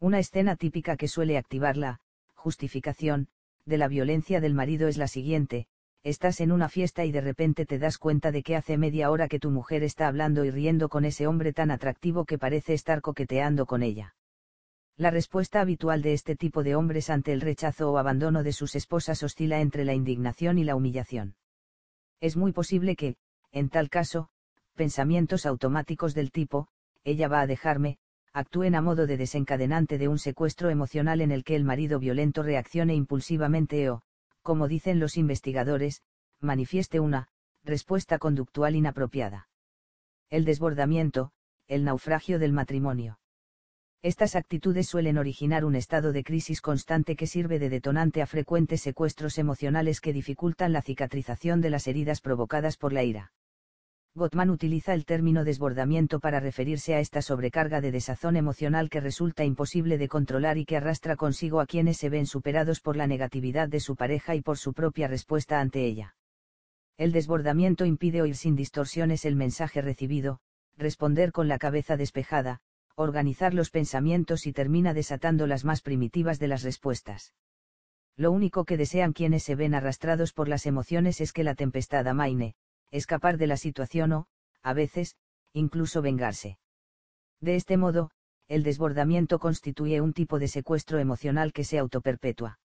[0.00, 2.00] Una escena típica que suele activar la
[2.34, 3.28] justificación
[3.64, 5.66] de la violencia del marido es la siguiente,
[6.02, 9.28] estás en una fiesta y de repente te das cuenta de que hace media hora
[9.28, 13.00] que tu mujer está hablando y riendo con ese hombre tan atractivo que parece estar
[13.00, 14.14] coqueteando con ella.
[14.96, 18.76] La respuesta habitual de este tipo de hombres ante el rechazo o abandono de sus
[18.76, 21.34] esposas oscila entre la indignación y la humillación.
[22.20, 23.16] Es muy posible que,
[23.50, 24.28] en tal caso,
[24.74, 26.68] pensamientos automáticos del tipo,
[27.02, 27.98] ella va a dejarme,
[28.32, 32.44] actúen a modo de desencadenante de un secuestro emocional en el que el marido violento
[32.44, 34.02] reaccione impulsivamente o,
[34.42, 36.02] como dicen los investigadores,
[36.40, 37.30] manifieste una
[37.64, 39.48] respuesta conductual inapropiada.
[40.30, 41.32] El desbordamiento,
[41.66, 43.18] el naufragio del matrimonio.
[44.04, 48.82] Estas actitudes suelen originar un estado de crisis constante que sirve de detonante a frecuentes
[48.82, 53.32] secuestros emocionales que dificultan la cicatrización de las heridas provocadas por la ira.
[54.14, 59.42] Gottman utiliza el término desbordamiento para referirse a esta sobrecarga de desazón emocional que resulta
[59.42, 63.70] imposible de controlar y que arrastra consigo a quienes se ven superados por la negatividad
[63.70, 66.14] de su pareja y por su propia respuesta ante ella.
[66.98, 70.40] El desbordamiento impide oír sin distorsiones el mensaje recibido,
[70.76, 72.60] responder con la cabeza despejada,
[72.96, 77.34] organizar los pensamientos y termina desatando las más primitivas de las respuestas.
[78.16, 82.06] Lo único que desean quienes se ven arrastrados por las emociones es que la tempestad
[82.06, 82.54] amaine,
[82.92, 84.26] escapar de la situación o,
[84.62, 85.16] a veces,
[85.52, 86.58] incluso vengarse.
[87.40, 88.10] De este modo,
[88.46, 92.60] el desbordamiento constituye un tipo de secuestro emocional que se autoperpetúa.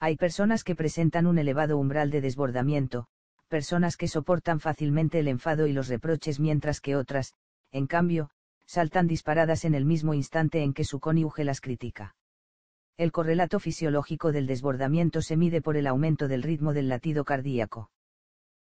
[0.00, 3.06] Hay personas que presentan un elevado umbral de desbordamiento,
[3.48, 7.34] personas que soportan fácilmente el enfado y los reproches mientras que otras,
[7.70, 8.30] en cambio,
[8.66, 12.16] saltan disparadas en el mismo instante en que su cónyuge las critica.
[12.96, 17.90] El correlato fisiológico del desbordamiento se mide por el aumento del ritmo del latido cardíaco.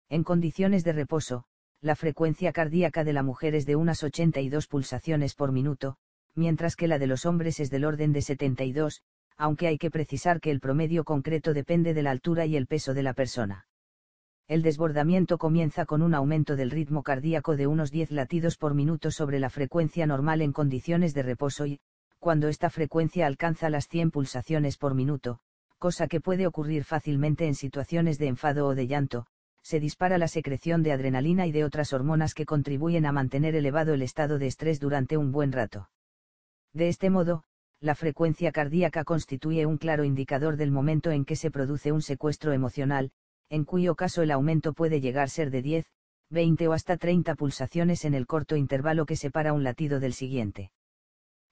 [0.09, 1.45] En condiciones de reposo,
[1.81, 5.97] la frecuencia cardíaca de la mujer es de unas 82 pulsaciones por minuto,
[6.35, 9.03] mientras que la de los hombres es del orden de 72,
[9.37, 12.93] aunque hay que precisar que el promedio concreto depende de la altura y el peso
[12.93, 13.67] de la persona.
[14.51, 19.13] El desbordamiento comienza con un aumento del ritmo cardíaco de unos 10 latidos por minuto
[19.13, 21.79] sobre la frecuencia normal en condiciones de reposo y,
[22.19, 25.39] cuando esta frecuencia alcanza las 100 pulsaciones por minuto,
[25.79, 29.27] cosa que puede ocurrir fácilmente en situaciones de enfado o de llanto,
[29.63, 33.95] se dispara la secreción de adrenalina y de otras hormonas que contribuyen a mantener elevado
[33.95, 35.91] el estado de estrés durante un buen rato.
[36.73, 37.45] De este modo,
[37.79, 42.53] la frecuencia cardíaca constituye un claro indicador del momento en que se produce un secuestro
[42.53, 43.13] emocional,
[43.51, 45.87] en cuyo caso el aumento puede llegar a ser de 10,
[46.31, 50.71] 20 o hasta 30 pulsaciones en el corto intervalo que separa un latido del siguiente.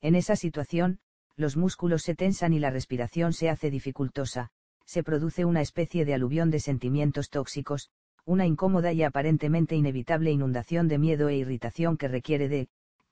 [0.01, 1.01] En esa situación,
[1.37, 4.51] los músculos se tensan y la respiración se hace dificultosa,
[4.85, 7.91] se produce una especie de aluvión de sentimientos tóxicos,
[8.25, 12.69] una incómoda y aparentemente inevitable inundación de miedo e irritación que requiere de,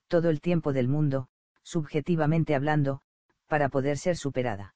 [0.06, 1.28] todo el tiempo del mundo,
[1.62, 3.00] subjetivamente hablando,
[3.48, 4.74] para poder ser superada.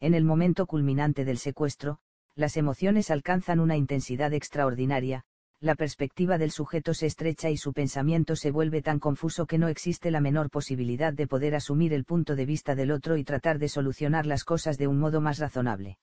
[0.00, 2.00] En el momento culminante del secuestro,
[2.40, 5.24] las emociones alcanzan una intensidad extraordinaria,
[5.60, 9.68] la perspectiva del sujeto se estrecha y su pensamiento se vuelve tan confuso que no
[9.68, 13.58] existe la menor posibilidad de poder asumir el punto de vista del otro y tratar
[13.58, 15.98] de solucionar las cosas de un modo más razonable.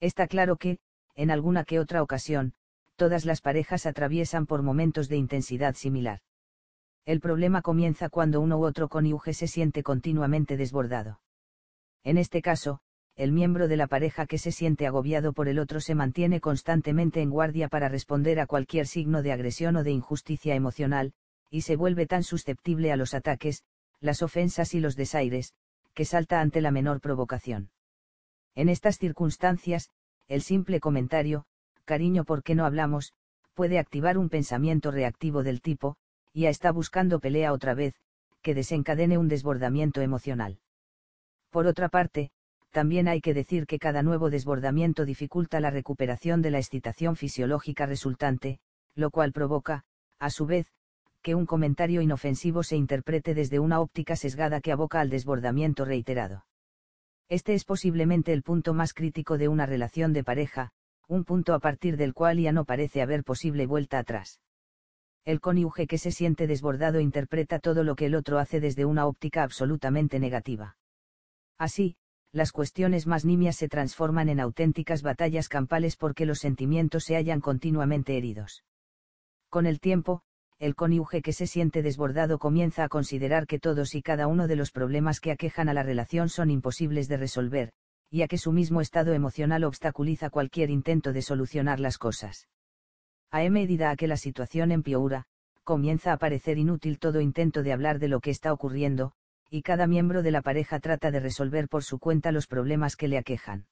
[0.00, 0.78] Está claro que,
[1.14, 2.54] en alguna que otra ocasión,
[2.96, 6.20] todas las parejas atraviesan por momentos de intensidad similar.
[7.04, 11.20] El problema comienza cuando uno u otro cónyuge se siente continuamente desbordado.
[12.02, 12.80] En este caso,
[13.20, 17.20] el miembro de la pareja que se siente agobiado por el otro se mantiene constantemente
[17.20, 21.12] en guardia para responder a cualquier signo de agresión o de injusticia emocional,
[21.50, 23.62] y se vuelve tan susceptible a los ataques,
[24.00, 25.52] las ofensas y los desaires,
[25.92, 27.68] que salta ante la menor provocación.
[28.54, 29.90] En estas circunstancias,
[30.26, 31.44] el simple comentario,
[31.84, 33.12] cariño, ¿por qué no hablamos?,
[33.52, 35.98] puede activar un pensamiento reactivo del tipo,
[36.32, 37.92] ya está buscando pelea otra vez,
[38.40, 40.58] que desencadene un desbordamiento emocional.
[41.50, 42.30] Por otra parte,
[42.70, 47.86] también hay que decir que cada nuevo desbordamiento dificulta la recuperación de la excitación fisiológica
[47.86, 48.60] resultante,
[48.94, 49.84] lo cual provoca,
[50.18, 50.66] a su vez,
[51.22, 56.46] que un comentario inofensivo se interprete desde una óptica sesgada que aboca al desbordamiento reiterado.
[57.28, 60.70] Este es posiblemente el punto más crítico de una relación de pareja,
[61.08, 64.40] un punto a partir del cual ya no parece haber posible vuelta atrás.
[65.24, 69.06] El cónyuge que se siente desbordado interpreta todo lo que el otro hace desde una
[69.06, 70.76] óptica absolutamente negativa.
[71.58, 71.96] Así,
[72.32, 77.40] las cuestiones más nimias se transforman en auténticas batallas campales porque los sentimientos se hallan
[77.40, 78.64] continuamente heridos.
[79.48, 80.22] Con el tiempo,
[80.60, 84.56] el cónyuge que se siente desbordado comienza a considerar que todos y cada uno de
[84.56, 87.72] los problemas que aquejan a la relación son imposibles de resolver,
[88.10, 92.48] ya que su mismo estado emocional obstaculiza cualquier intento de solucionar las cosas.
[93.30, 95.24] A medida que la situación empeora,
[95.64, 99.12] comienza a parecer inútil todo intento de hablar de lo que está ocurriendo,
[99.50, 103.08] y cada miembro de la pareja trata de resolver por su cuenta los problemas que
[103.08, 103.66] le aquejan.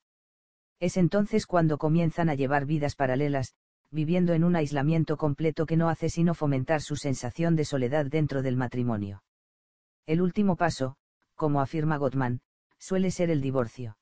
[0.81, 3.55] Es entonces cuando comienzan a llevar vidas paralelas,
[3.91, 8.43] viviendo en un aislamiento completo que no hace sino fomentar su sensación de soledad dentro
[8.43, 9.23] del matrimonio.
[10.07, 10.97] El último paso,
[11.35, 12.41] como afirma Gottman,
[12.79, 13.97] suele ser el divorcio.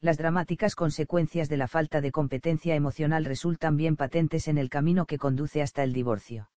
[0.00, 5.06] Las dramáticas consecuencias de la falta de competencia emocional resultan bien patentes en el camino
[5.06, 6.50] que conduce hasta el divorcio.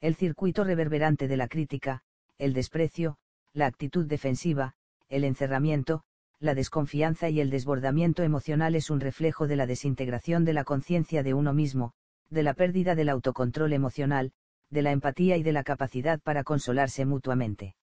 [0.00, 2.02] El circuito reverberante de la crítica,
[2.38, 3.18] el desprecio,
[3.56, 4.74] la actitud defensiva,
[5.08, 6.02] el encerramiento,
[6.38, 11.22] la desconfianza y el desbordamiento emocional es un reflejo de la desintegración de la conciencia
[11.22, 11.94] de uno mismo,
[12.28, 14.32] de la pérdida del autocontrol emocional,
[14.68, 17.76] de la empatía y de la capacidad para consolarse mutuamente.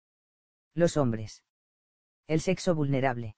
[0.75, 1.43] Los hombres.
[2.27, 3.35] El sexo vulnerable.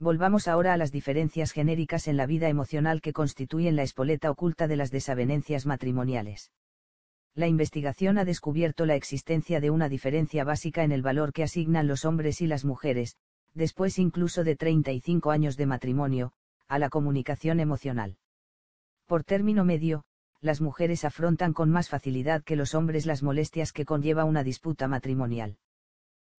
[0.00, 4.66] Volvamos ahora a las diferencias genéricas en la vida emocional que constituyen la espoleta oculta
[4.66, 6.50] de las desavenencias matrimoniales
[7.34, 11.88] la investigación ha descubierto la existencia de una diferencia básica en el valor que asignan
[11.88, 13.16] los hombres y las mujeres,
[13.54, 16.32] después incluso de 35 años de matrimonio,
[16.68, 18.16] a la comunicación emocional.
[19.06, 20.04] Por término medio,
[20.40, 24.88] las mujeres afrontan con más facilidad que los hombres las molestias que conlleva una disputa
[24.88, 25.58] matrimonial.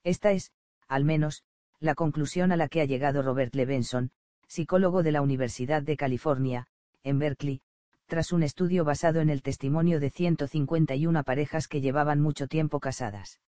[0.03, 0.51] Esta es,
[0.87, 1.43] al menos,
[1.79, 4.11] la conclusión a la que ha llegado Robert Levenson,
[4.47, 6.67] psicólogo de la Universidad de California,
[7.03, 7.61] en Berkeley,
[8.07, 13.39] tras un estudio basado en el testimonio de 151 parejas que llevaban mucho tiempo casadas.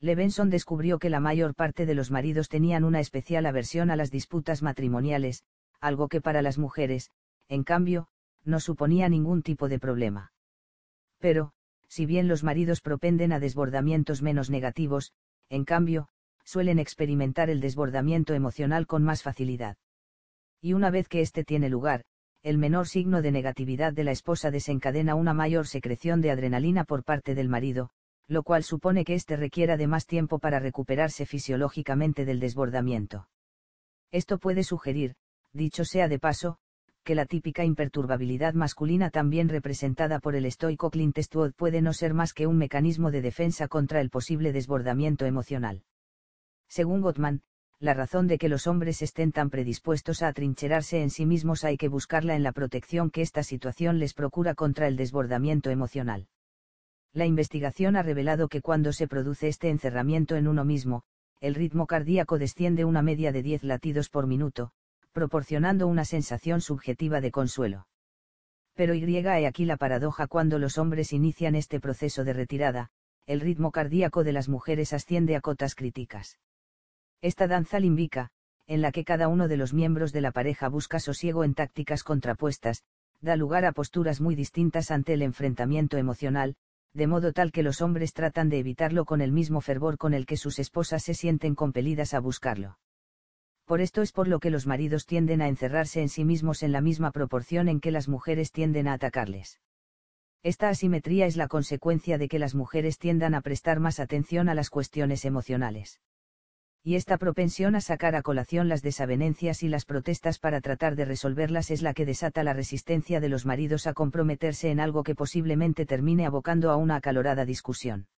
[0.00, 4.10] Levenson descubrió que la mayor parte de los maridos tenían una especial aversión a las
[4.10, 5.44] disputas matrimoniales,
[5.80, 7.10] algo que para las mujeres,
[7.48, 8.08] en cambio,
[8.44, 10.32] no suponía ningún tipo de problema.
[11.18, 11.52] Pero,
[11.86, 15.12] si bien los maridos propenden a desbordamientos menos negativos,
[15.48, 16.08] en cambio,
[16.44, 19.76] suelen experimentar el desbordamiento emocional con más facilidad.
[20.60, 22.04] Y una vez que éste tiene lugar,
[22.42, 27.04] el menor signo de negatividad de la esposa desencadena una mayor secreción de adrenalina por
[27.04, 27.90] parte del marido,
[28.26, 33.28] lo cual supone que éste requiera de más tiempo para recuperarse fisiológicamente del desbordamiento.
[34.10, 35.14] Esto puede sugerir,
[35.52, 36.58] dicho sea de paso,
[37.04, 42.12] que la típica imperturbabilidad masculina también representada por el estoico Clint Eastwood puede no ser
[42.12, 45.82] más que un mecanismo de defensa contra el posible desbordamiento emocional.
[46.68, 47.42] Según Gottman,
[47.82, 51.76] la razón de que los hombres estén tan predispuestos a atrincherarse en sí mismos hay
[51.76, 56.28] que buscarla en la protección que esta situación les procura contra el desbordamiento emocional.
[57.12, 61.02] La investigación ha revelado que cuando se produce este encerramiento en uno mismo,
[61.40, 64.70] el ritmo cardíaco desciende una media de 10 latidos por minuto,
[65.10, 67.88] proporcionando una sensación subjetiva de consuelo.
[68.74, 72.90] Pero y hay aquí la paradoja cuando los hombres inician este proceso de retirada,
[73.26, 76.38] el ritmo cardíaco de las mujeres asciende a cotas críticas.
[77.22, 78.30] Esta danza límbica,
[78.66, 82.02] en la que cada uno de los miembros de la pareja busca sosiego en tácticas
[82.02, 82.82] contrapuestas,
[83.20, 86.56] da lugar a posturas muy distintas ante el enfrentamiento emocional,
[86.92, 90.26] de modo tal que los hombres tratan de evitarlo con el mismo fervor con el
[90.26, 92.78] que sus esposas se sienten compelidas a buscarlo.
[93.66, 96.72] Por esto es por lo que los maridos tienden a encerrarse en sí mismos en
[96.72, 99.60] la misma proporción en que las mujeres tienden a atacarles.
[100.42, 104.54] Esta asimetría es la consecuencia de que las mujeres tiendan a prestar más atención a
[104.54, 106.00] las cuestiones emocionales
[106.84, 111.04] y esta propensión a sacar a colación las desavenencias y las protestas para tratar de
[111.04, 115.14] resolverlas es la que desata la resistencia de los maridos a comprometerse en algo que
[115.14, 118.08] posiblemente termine abocando a una acalorada discusión.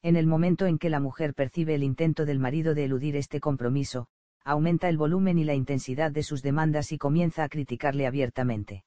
[0.00, 3.40] En el momento en que la mujer percibe el intento del marido de eludir este
[3.40, 4.08] compromiso,
[4.42, 8.84] aumenta el volumen y la intensidad de sus demandas y comienza a criticarle abiertamente.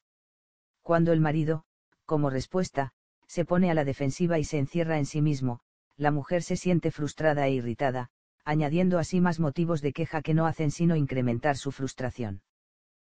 [0.81, 1.63] Cuando el marido,
[2.05, 2.91] como respuesta,
[3.27, 5.61] se pone a la defensiva y se encierra en sí mismo,
[5.95, 8.11] la mujer se siente frustrada e irritada,
[8.45, 12.41] añadiendo así más motivos de queja que no hacen sino incrementar su frustración.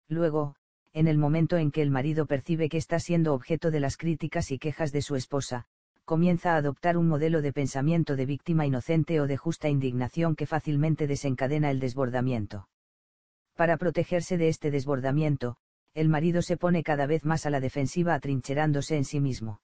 [0.09, 0.55] Luego,
[0.93, 4.51] en el momento en que el marido percibe que está siendo objeto de las críticas
[4.51, 5.67] y quejas de su esposa,
[6.07, 10.47] comienza a adoptar un modelo de pensamiento de víctima inocente o de justa indignación que
[10.47, 12.69] fácilmente desencadena el desbordamiento.
[13.57, 15.57] Para protegerse de este desbordamiento,
[15.95, 19.61] el marido se pone cada vez más a la defensiva atrincherándose en sí mismo.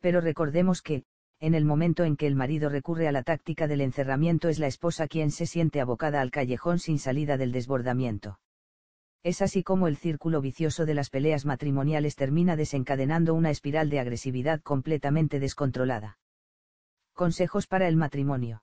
[0.00, 1.04] Pero recordemos que,
[1.40, 4.66] en el momento en que el marido recurre a la táctica del encerramiento es la
[4.66, 8.40] esposa quien se siente abocada al callejón sin salida del desbordamiento.
[9.22, 14.00] Es así como el círculo vicioso de las peleas matrimoniales termina desencadenando una espiral de
[14.00, 16.18] agresividad completamente descontrolada.
[17.14, 18.62] Consejos para el matrimonio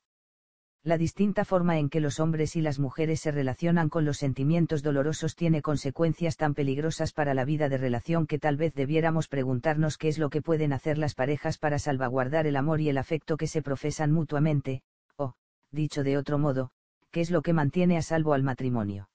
[0.86, 4.84] la distinta forma en que los hombres y las mujeres se relacionan con los sentimientos
[4.84, 9.98] dolorosos tiene consecuencias tan peligrosas para la vida de relación que tal vez debiéramos preguntarnos
[9.98, 13.36] qué es lo que pueden hacer las parejas para salvaguardar el amor y el afecto
[13.36, 14.84] que se profesan mutuamente,
[15.18, 15.34] o,
[15.72, 16.70] dicho de otro modo,
[17.10, 19.10] qué es lo que mantiene a salvo al matrimonio.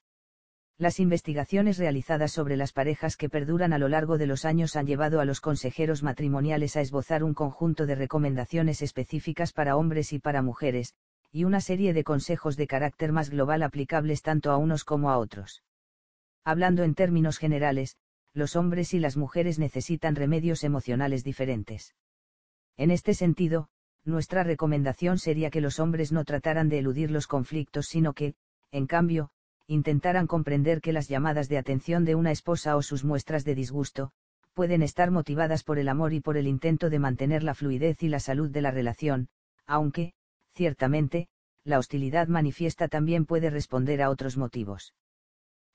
[0.76, 4.86] Las investigaciones realizadas sobre las parejas que perduran a lo largo de los años han
[4.88, 10.18] llevado a los consejeros matrimoniales a esbozar un conjunto de recomendaciones específicas para hombres y
[10.18, 10.96] para mujeres,
[11.32, 15.18] y una serie de consejos de carácter más global aplicables tanto a unos como a
[15.18, 15.62] otros.
[16.44, 17.96] Hablando en términos generales,
[18.32, 21.94] los hombres y las mujeres necesitan remedios emocionales diferentes.
[22.76, 23.68] En este sentido,
[24.04, 28.34] nuestra recomendación sería que los hombres no trataran de eludir los conflictos, sino que,
[28.70, 29.30] en cambio,
[29.66, 34.12] intentaran comprender que las llamadas de atención de una esposa o sus muestras de disgusto,
[34.54, 38.08] pueden estar motivadas por el amor y por el intento de mantener la fluidez y
[38.08, 39.28] la salud de la relación,
[39.66, 40.14] aunque,
[40.54, 41.28] ciertamente,
[41.64, 44.94] la hostilidad manifiesta también puede responder a otros motivos.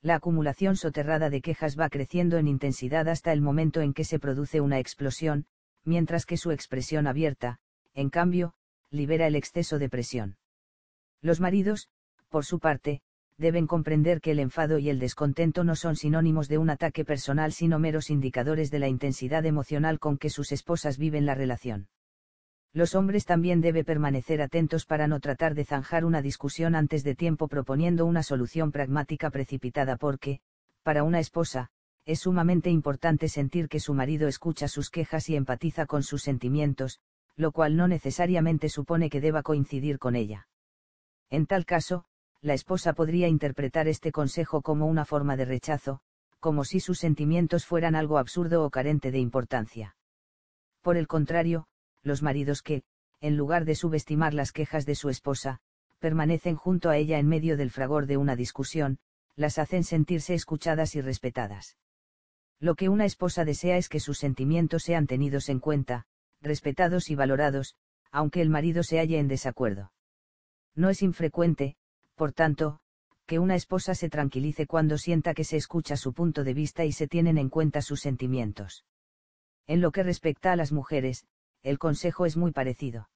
[0.01, 4.19] La acumulación soterrada de quejas va creciendo en intensidad hasta el momento en que se
[4.19, 5.45] produce una explosión,
[5.83, 7.59] mientras que su expresión abierta,
[7.93, 8.53] en cambio,
[8.91, 10.37] libera el exceso de presión.
[11.21, 11.89] Los maridos,
[12.29, 13.01] por su parte,
[13.37, 17.51] deben comprender que el enfado y el descontento no son sinónimos de un ataque personal
[17.51, 21.87] sino meros indicadores de la intensidad emocional con que sus esposas viven la relación
[22.75, 27.15] los hombres también debe permanecer atentos para no tratar de zanjar una discusión antes de
[27.15, 30.41] tiempo proponiendo una solución pragmática precipitada porque,
[30.83, 31.69] para una esposa,
[32.03, 36.99] es sumamente importante sentir que su marido escucha sus quejas y empatiza con sus sentimientos,
[37.37, 40.49] lo cual no necesariamente supone que deba coincidir con ella.
[41.29, 42.03] En tal caso,
[42.41, 46.01] la esposa podría interpretar este consejo como una forma de rechazo,
[46.41, 49.95] como si sus sentimientos fueran algo absurdo o carente de importancia.
[50.81, 51.67] Por el contrario,
[52.05, 52.83] los maridos que,
[53.19, 55.59] en lugar de subestimar las quejas de su esposa,
[55.99, 58.99] permanecen junto a ella en medio del fragor de una discusión,
[59.35, 61.77] las hacen sentirse escuchadas y respetadas.
[62.59, 66.05] Lo que una esposa desea es que sus sentimientos sean tenidos en cuenta,
[66.41, 67.75] respetados y valorados,
[68.11, 69.91] aunque el marido se halle en desacuerdo.
[70.75, 71.75] No es infrecuente,
[72.15, 72.79] por tanto,
[73.25, 76.91] que una esposa se tranquilice cuando sienta que se escucha su punto de vista y
[76.91, 78.85] se tienen en cuenta sus sentimientos.
[79.67, 81.25] En lo que respecta a las mujeres,
[81.65, 83.09] el consejo es muy parecido.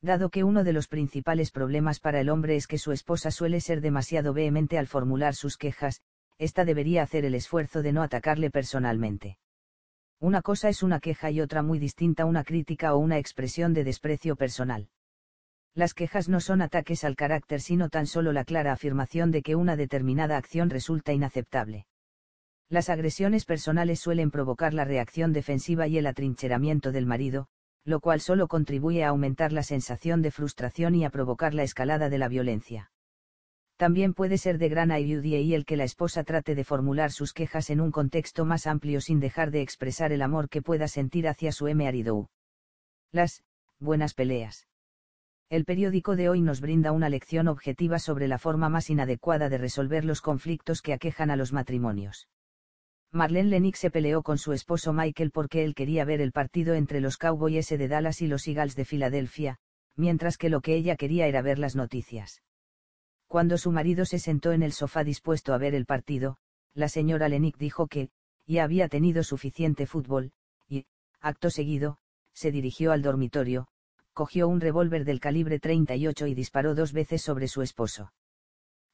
[0.00, 3.60] Dado que uno de los principales problemas para el hombre es que su esposa suele
[3.60, 6.00] ser demasiado vehemente al formular sus quejas,
[6.38, 9.38] ésta debería hacer el esfuerzo de no atacarle personalmente.
[10.20, 13.82] Una cosa es una queja y otra muy distinta una crítica o una expresión de
[13.82, 14.88] desprecio personal.
[15.74, 19.56] Las quejas no son ataques al carácter sino tan solo la clara afirmación de que
[19.56, 21.86] una determinada acción resulta inaceptable.
[22.68, 27.48] Las agresiones personales suelen provocar la reacción defensiva y el atrincheramiento del marido,
[27.84, 32.08] lo cual solo contribuye a aumentar la sensación de frustración y a provocar la escalada
[32.08, 32.90] de la violencia.
[33.76, 37.32] También puede ser de gran ayuda y el que la esposa trate de formular sus
[37.32, 41.26] quejas en un contexto más amplio sin dejar de expresar el amor que pueda sentir
[41.26, 42.30] hacia su marido.
[43.10, 43.42] Las
[43.80, 44.68] buenas peleas.
[45.50, 49.58] El periódico de hoy nos brinda una lección objetiva sobre la forma más inadecuada de
[49.58, 52.28] resolver los conflictos que aquejan a los matrimonios.
[53.14, 57.00] Marlene Lennox se peleó con su esposo Michael porque él quería ver el partido entre
[57.00, 59.58] los Cowboys de Dallas y los Eagles de Filadelfia,
[59.94, 62.42] mientras que lo que ella quería era ver las noticias.
[63.28, 66.38] Cuando su marido se sentó en el sofá dispuesto a ver el partido,
[66.74, 68.10] la señora Lennox dijo que,
[68.48, 70.32] ya había tenido suficiente fútbol,
[70.68, 70.84] y,
[71.20, 71.98] acto seguido,
[72.32, 73.68] se dirigió al dormitorio,
[74.12, 78.12] cogió un revólver del calibre 38 y disparó dos veces sobre su esposo.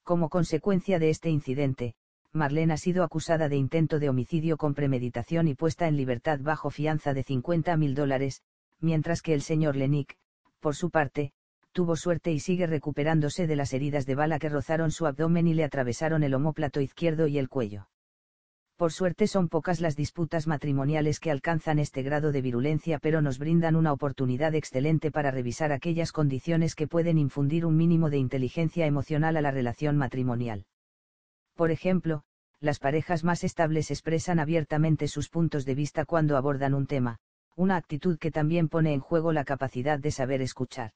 [0.02, 1.94] Como consecuencia de este incidente,
[2.32, 6.70] Marlene ha sido acusada de intento de homicidio con premeditación y puesta en libertad bajo
[6.70, 8.42] fianza de 50 mil dólares,
[8.78, 10.16] mientras que el señor Lenick,
[10.60, 11.32] por su parte,
[11.72, 15.54] tuvo suerte y sigue recuperándose de las heridas de bala que rozaron su abdomen y
[15.54, 17.88] le atravesaron el omóplato izquierdo y el cuello.
[18.76, 23.38] Por suerte son pocas las disputas matrimoniales que alcanzan este grado de virulencia pero nos
[23.38, 28.86] brindan una oportunidad excelente para revisar aquellas condiciones que pueden infundir un mínimo de inteligencia
[28.86, 30.64] emocional a la relación matrimonial.
[31.60, 32.22] Por ejemplo,
[32.58, 37.18] las parejas más estables expresan abiertamente sus puntos de vista cuando abordan un tema,
[37.54, 40.92] una actitud que también pone en juego la capacidad de saber escuchar.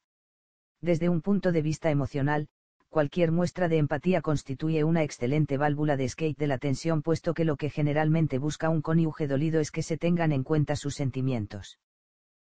[0.81, 2.47] Desde un punto de vista emocional,
[2.89, 7.45] cualquier muestra de empatía constituye una excelente válvula de escape de la tensión puesto que
[7.45, 11.77] lo que generalmente busca un cónyuge dolido es que se tengan en cuenta sus sentimientos.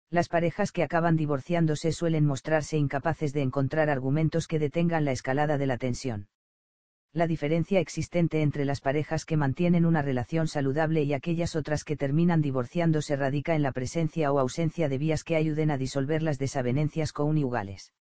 [0.08, 5.58] Las parejas que acaban divorciándose suelen mostrarse incapaces de encontrar argumentos que detengan la escalada
[5.58, 6.28] de la tensión
[7.14, 11.96] la diferencia existente entre las parejas que mantienen una relación saludable y aquellas otras que
[11.96, 16.38] terminan divorciándose radica en la presencia o ausencia de vías que ayuden a disolver las
[16.38, 17.92] desavenencias conyugales.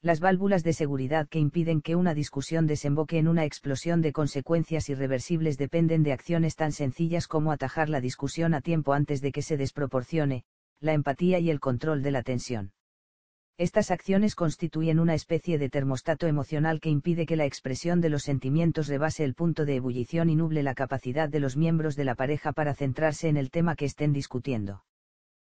[0.00, 4.88] Las válvulas de seguridad que impiden que una discusión desemboque en una explosión de consecuencias
[4.88, 9.42] irreversibles dependen de acciones tan sencillas como atajar la discusión a tiempo antes de que
[9.42, 10.44] se desproporcione,
[10.80, 12.72] la empatía y el control de la tensión.
[13.60, 18.22] Estas acciones constituyen una especie de termostato emocional que impide que la expresión de los
[18.22, 22.14] sentimientos rebase el punto de ebullición y nuble la capacidad de los miembros de la
[22.14, 24.82] pareja para centrarse en el tema que estén discutiendo.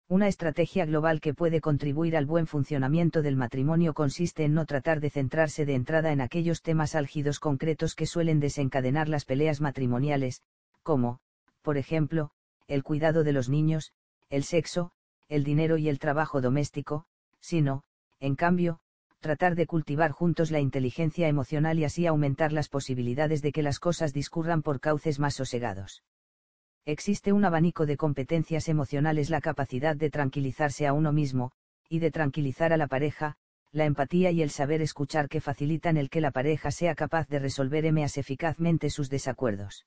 [0.08, 5.00] Una estrategia global que puede contribuir al buen funcionamiento del matrimonio consiste en no tratar
[5.00, 10.42] de centrarse de entrada en aquellos temas álgidos concretos que suelen desencadenar las peleas matrimoniales,
[10.82, 11.20] como,
[11.62, 12.32] por ejemplo,
[12.68, 13.94] el cuidado de los niños,
[14.32, 14.92] el sexo,
[15.30, 17.06] el dinero y el trabajo doméstico,
[17.42, 17.84] sino,
[18.22, 18.80] en cambio,
[19.20, 23.80] tratar de cultivar juntos la inteligencia emocional y así aumentar las posibilidades de que las
[23.80, 26.04] cosas discurran por cauces más sosegados.
[26.86, 31.52] Existe un abanico de competencias emocionales, la capacidad de tranquilizarse a uno mismo,
[31.90, 33.36] y de tranquilizar a la pareja,
[33.72, 37.40] la empatía y el saber escuchar que facilitan el que la pareja sea capaz de
[37.40, 39.86] resolver más eficazmente sus desacuerdos.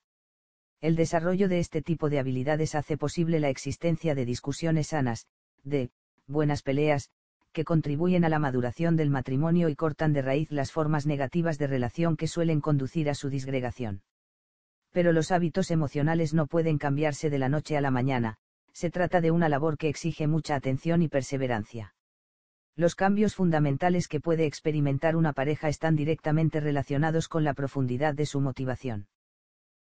[0.81, 5.27] El desarrollo de este tipo de habilidades hace posible la existencia de discusiones sanas,
[5.63, 5.91] de
[6.27, 7.11] buenas peleas,
[7.55, 11.69] que contribuyen a la maduración del matrimonio y cortan de raíz las formas negativas de
[11.69, 14.03] relación que suelen conducir a su disgregación.
[14.93, 18.37] Pero los hábitos emocionales no pueden cambiarse de la noche a la mañana,
[18.73, 21.95] se trata de una labor que exige mucha atención y perseverancia.
[22.77, 28.27] Los cambios fundamentales que puede experimentar una pareja están directamente relacionados con la profundidad de
[28.27, 29.07] su motivación.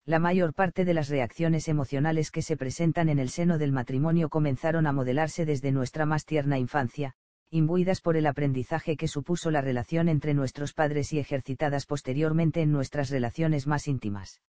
[0.05, 4.29] La mayor parte de las reacciones emocionales que se presentan en el seno del matrimonio
[4.29, 7.13] comenzaron a modelarse desde nuestra más tierna infancia,
[7.49, 12.71] imbuidas por el aprendizaje que supuso la relación entre nuestros padres y ejercitadas posteriormente en
[12.71, 14.41] nuestras relaciones más íntimas.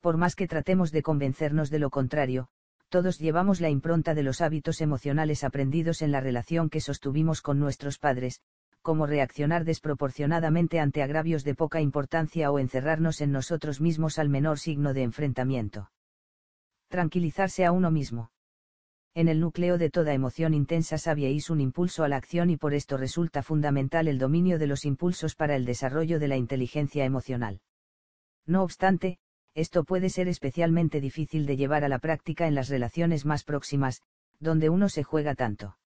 [0.00, 2.48] Por más que tratemos de convencernos de lo contrario,
[2.90, 7.58] todos llevamos la impronta de los hábitos emocionales aprendidos en la relación que sostuvimos con
[7.58, 8.40] nuestros padres,
[8.82, 14.58] como reaccionar desproporcionadamente ante agravios de poca importancia o encerrarnos en nosotros mismos al menor
[14.58, 15.90] signo de enfrentamiento.
[16.88, 18.30] Tranquilizarse a uno mismo
[19.14, 22.74] en el núcleo de toda emoción intensa sabíais un impulso a la acción y por
[22.74, 27.60] esto resulta fundamental el dominio de los impulsos para el desarrollo de la inteligencia emocional.
[28.46, 29.18] No obstante,
[29.54, 34.02] esto puede ser especialmente difícil de llevar a la práctica en las relaciones más próximas,
[34.38, 35.76] donde uno se juega tanto.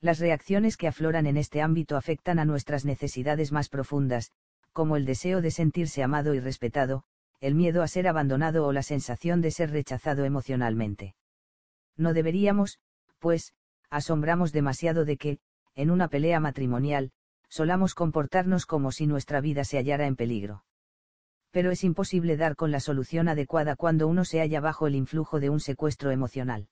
[0.00, 4.32] Las reacciones que afloran en este ámbito afectan a nuestras necesidades más profundas,
[4.72, 7.04] como el deseo de sentirse amado y respetado,
[7.40, 11.14] el miedo a ser abandonado o la sensación de ser rechazado emocionalmente.
[12.00, 12.78] No deberíamos,
[13.18, 13.52] pues,
[13.90, 15.38] asombramos demasiado de que,
[15.74, 17.10] en una pelea matrimonial,
[17.50, 20.64] solamos comportarnos como si nuestra vida se hallara en peligro.
[21.50, 25.40] Pero es imposible dar con la solución adecuada cuando uno se halla bajo el influjo
[25.40, 26.68] de un secuestro emocional.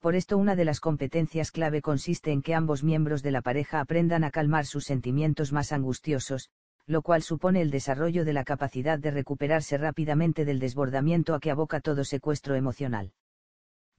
[0.00, 3.78] Por esto una de las competencias clave consiste en que ambos miembros de la pareja
[3.78, 6.50] aprendan a calmar sus sentimientos más angustiosos,
[6.86, 11.52] lo cual supone el desarrollo de la capacidad de recuperarse rápidamente del desbordamiento a que
[11.52, 13.12] aboca todo secuestro emocional.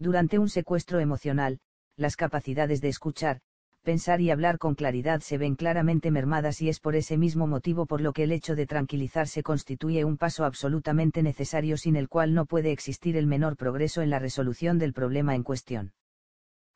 [0.03, 1.59] Durante un secuestro emocional,
[1.95, 3.39] las capacidades de escuchar,
[3.83, 7.85] pensar y hablar con claridad se ven claramente mermadas y es por ese mismo motivo
[7.85, 12.33] por lo que el hecho de tranquilizarse constituye un paso absolutamente necesario sin el cual
[12.33, 15.93] no puede existir el menor progreso en la resolución del problema en cuestión.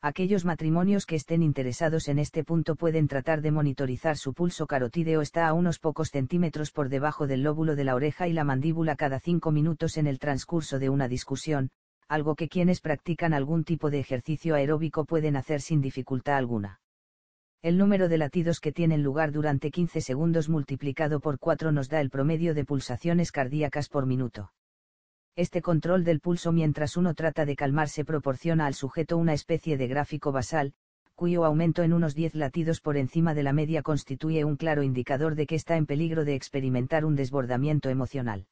[0.02, 5.20] Aquellos matrimonios que estén interesados en este punto pueden tratar de monitorizar su pulso carotídeo
[5.20, 8.96] está a unos pocos centímetros por debajo del lóbulo de la oreja y la mandíbula
[8.96, 11.72] cada cinco minutos en el transcurso de una discusión,
[12.08, 16.80] algo que quienes practican algún tipo de ejercicio aeróbico pueden hacer sin dificultad alguna.
[17.62, 22.00] El número de latidos que tienen lugar durante 15 segundos multiplicado por 4 nos da
[22.00, 24.52] el promedio de pulsaciones cardíacas por minuto.
[25.36, 29.88] Este control del pulso mientras uno trata de calmarse proporciona al sujeto una especie de
[29.88, 30.74] gráfico basal,
[31.14, 35.36] cuyo aumento en unos 10 latidos por encima de la media constituye un claro indicador
[35.36, 38.46] de que está en peligro de experimentar un desbordamiento emocional.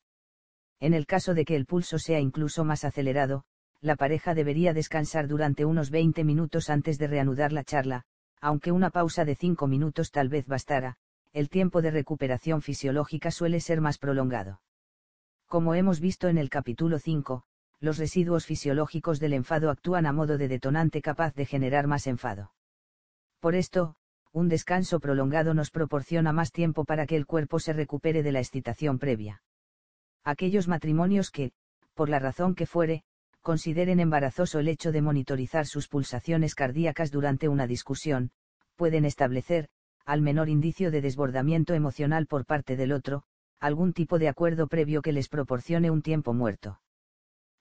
[0.80, 3.44] En el caso de que el pulso sea incluso más acelerado,
[3.82, 8.04] la pareja debería descansar durante unos 20 minutos antes de reanudar la charla,
[8.42, 10.98] aunque una pausa de 5 minutos tal vez bastara,
[11.34, 14.62] el tiempo de recuperación fisiológica suele ser más prolongado.
[15.48, 17.44] Como hemos visto en el capítulo 5,
[17.80, 22.54] los residuos fisiológicos del enfado actúan a modo de detonante capaz de generar más enfado.
[23.40, 23.96] Por esto,
[24.32, 28.40] un descanso prolongado nos proporciona más tiempo para que el cuerpo se recupere de la
[28.40, 29.42] excitación previa.
[30.26, 31.52] Aquellos matrimonios que,
[31.94, 33.04] por la razón que fuere,
[33.42, 38.32] consideren embarazoso el hecho de monitorizar sus pulsaciones cardíacas durante una discusión,
[38.76, 39.70] pueden establecer,
[40.04, 43.24] al menor indicio de desbordamiento emocional por parte del otro,
[43.60, 46.82] algún tipo de acuerdo previo que les proporcione un tiempo muerto.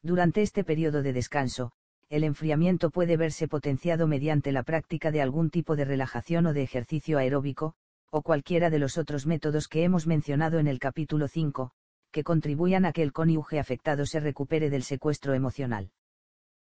[0.03, 1.73] Durante este periodo de descanso,
[2.09, 6.63] el enfriamiento puede verse potenciado mediante la práctica de algún tipo de relajación o de
[6.63, 7.75] ejercicio aeróbico,
[8.11, 11.73] o cualquiera de los otros métodos que hemos mencionado en el capítulo 5,
[12.15, 15.91] que contribuyan a que el cónyuge afectado se recupere del secuestro emocional.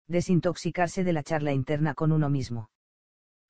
[0.08, 2.72] Desintoxicarse de la charla interna con uno mismo.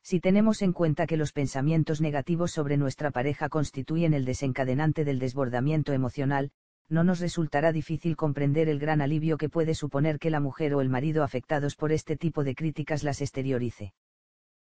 [0.03, 5.19] Si tenemos en cuenta que los pensamientos negativos sobre nuestra pareja constituyen el desencadenante del
[5.19, 6.51] desbordamiento emocional,
[6.89, 10.81] no nos resultará difícil comprender el gran alivio que puede suponer que la mujer o
[10.81, 13.93] el marido afectados por este tipo de críticas las exteriorice.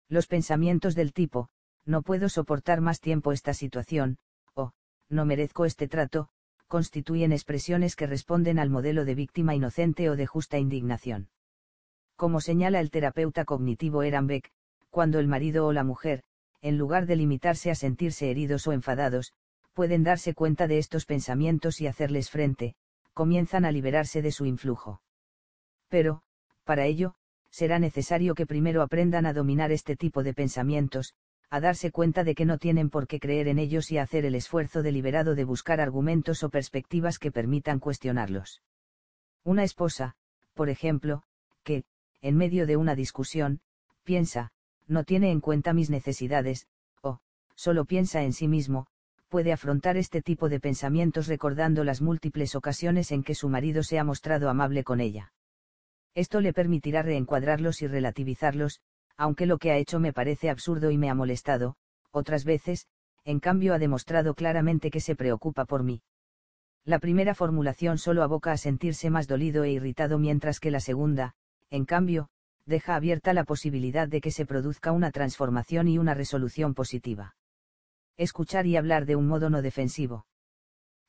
[0.08, 1.50] Los pensamientos del tipo,
[1.84, 4.16] no puedo soportar más tiempo esta situación,
[4.54, 4.72] o,
[5.10, 6.30] no merezco este trato,
[6.68, 11.28] constituyen expresiones que responden al modelo de víctima inocente o de justa indignación.
[12.14, 14.52] Como señala el terapeuta cognitivo Ehrenbeck,
[14.90, 16.22] cuando el marido o la mujer,
[16.60, 19.32] en lugar de limitarse a sentirse heridos o enfadados,
[19.72, 22.74] pueden darse cuenta de estos pensamientos y hacerles frente,
[23.14, 25.00] comienzan a liberarse de su influjo.
[25.88, 26.22] Pero,
[26.64, 27.14] para ello,
[27.50, 31.14] será necesario que primero aprendan a dominar este tipo de pensamientos,
[31.50, 34.34] a darse cuenta de que no tienen por qué creer en ellos y hacer el
[34.34, 38.62] esfuerzo deliberado de buscar argumentos o perspectivas que permitan cuestionarlos.
[39.44, 40.16] Una esposa,
[40.54, 41.22] por ejemplo,
[41.62, 41.84] que,
[42.20, 43.60] en medio de una discusión,
[44.04, 44.50] piensa,
[44.86, 46.66] no tiene en cuenta mis necesidades,
[47.02, 47.20] o,
[47.54, 48.86] solo piensa en sí mismo,
[49.28, 53.98] puede afrontar este tipo de pensamientos recordando las múltiples ocasiones en que su marido se
[53.98, 55.32] ha mostrado amable con ella.
[56.14, 58.80] Esto le permitirá reencuadrarlos y relativizarlos,
[59.18, 61.76] aunque lo que ha hecho me parece absurdo y me ha molestado,
[62.12, 62.86] otras veces,
[63.24, 66.00] en cambio ha demostrado claramente que se preocupa por mí.
[66.84, 71.34] La primera formulación solo aboca a sentirse más dolido e irritado mientras que la segunda,
[71.68, 72.30] en cambio,
[72.64, 77.34] deja abierta la posibilidad de que se produzca una transformación y una resolución positiva.
[78.16, 80.26] Escuchar y hablar de un modo no defensivo.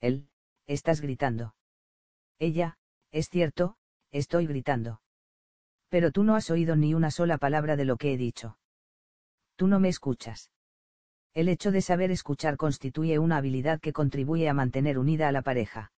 [0.02, 0.28] Él,
[0.68, 1.56] estás gritando.
[2.40, 2.78] Ella,
[3.12, 3.76] es cierto,
[4.12, 5.00] estoy gritando.
[5.90, 8.58] Pero tú no has oído ni una sola palabra de lo que he dicho.
[9.56, 10.52] Tú no me escuchas.
[11.34, 15.42] El hecho de saber escuchar constituye una habilidad que contribuye a mantener unida a la
[15.42, 15.92] pareja.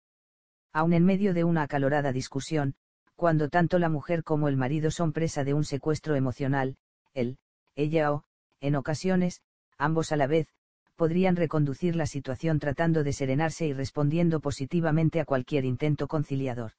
[0.72, 2.76] Aun en medio de una acalorada discusión,
[3.16, 6.78] cuando tanto la mujer como el marido son presa de un secuestro emocional,
[7.14, 7.38] él,
[7.76, 8.24] ella o,
[8.62, 9.42] en ocasiones,
[9.78, 10.48] ambos a la vez,
[10.96, 16.74] podrían reconducir la situación tratando de serenarse y respondiendo positivamente a cualquier intento conciliador.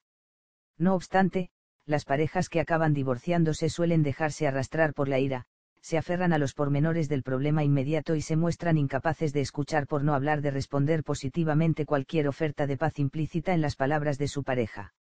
[0.78, 1.51] No obstante,
[1.90, 5.44] las parejas que acaban divorciándose suelen dejarse arrastrar por la ira,
[5.83, 10.05] se aferran a los pormenores del problema inmediato y se muestran incapaces de escuchar por
[10.05, 14.44] no hablar de responder positivamente cualquier oferta de paz implícita en las palabras de su
[14.44, 14.94] pareja.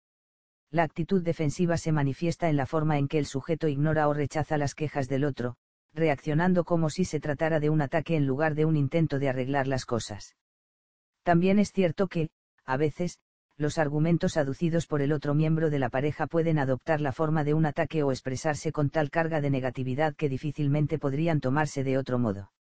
[0.70, 4.58] La actitud defensiva se manifiesta en la forma en que el sujeto ignora o rechaza
[4.58, 5.56] las quejas del otro,
[5.94, 9.67] reaccionando como si se tratara de un ataque en lugar de un intento de arreglar
[9.67, 10.36] las cosas.
[11.22, 12.28] También es cierto que,
[12.65, 13.19] a veces,
[13.58, 17.55] los argumentos aducidos por el otro miembro de la pareja pueden adoptar la forma de
[17.55, 22.19] un ataque o expresarse con tal carga de negatividad que difícilmente podrían tomarse de otro
[22.19, 22.53] modo.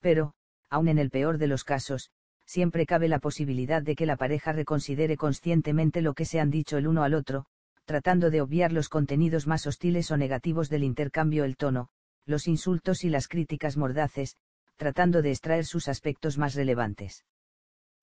[0.00, 0.32] Pero,
[0.70, 2.10] aun en el peor de los casos,
[2.46, 6.78] siempre cabe la posibilidad de que la pareja reconsidere conscientemente lo que se han dicho
[6.78, 7.46] el uno al otro,
[7.84, 11.88] tratando de obviar los contenidos más hostiles o negativos del intercambio, el tono,
[12.24, 14.36] los insultos y las críticas mordaces,
[14.76, 17.24] tratando de extraer sus aspectos más relevantes.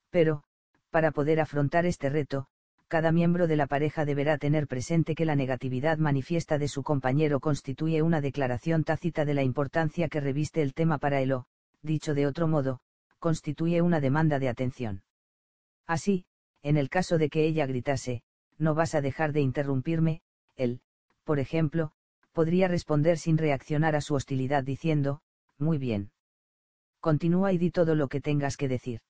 [0.10, 0.44] Pero,
[0.94, 2.46] para poder afrontar este reto,
[2.88, 7.40] cada miembro de la pareja deberá tener presente que la negatividad manifiesta de su compañero
[7.40, 11.48] constituye una declaración tácita de la importancia que reviste el tema para él o,
[11.82, 12.80] dicho de otro modo,
[13.18, 15.02] constituye una demanda de atención.
[15.88, 16.26] Así,
[16.62, 18.22] en el caso de que ella gritase,
[18.60, 20.22] no vas a dejar de interrumpirme,
[20.58, 20.80] él,
[21.24, 21.92] por ejemplo,
[22.34, 25.22] podría responder sin reaccionar a su hostilidad diciendo,
[25.58, 26.12] muy bien.
[27.00, 29.02] Continúa y di todo lo que tengas que decir.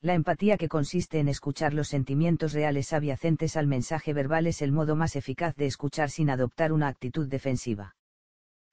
[0.00, 4.70] La empatía que consiste en escuchar los sentimientos reales adyacentes al mensaje verbal es el
[4.70, 7.96] modo más eficaz de escuchar sin adoptar una actitud defensiva.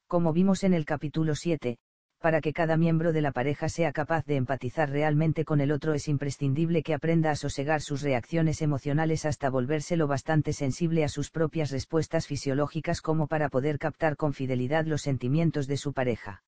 [0.08, 1.80] Como vimos en el capítulo 7,
[2.20, 5.96] para que cada miembro de la pareja sea capaz de empatizar realmente con el otro
[5.96, 11.08] es imprescindible que aprenda a sosegar sus reacciones emocionales hasta volverse lo bastante sensible a
[11.08, 16.44] sus propias respuestas fisiológicas como para poder captar con fidelidad los sentimientos de su pareja.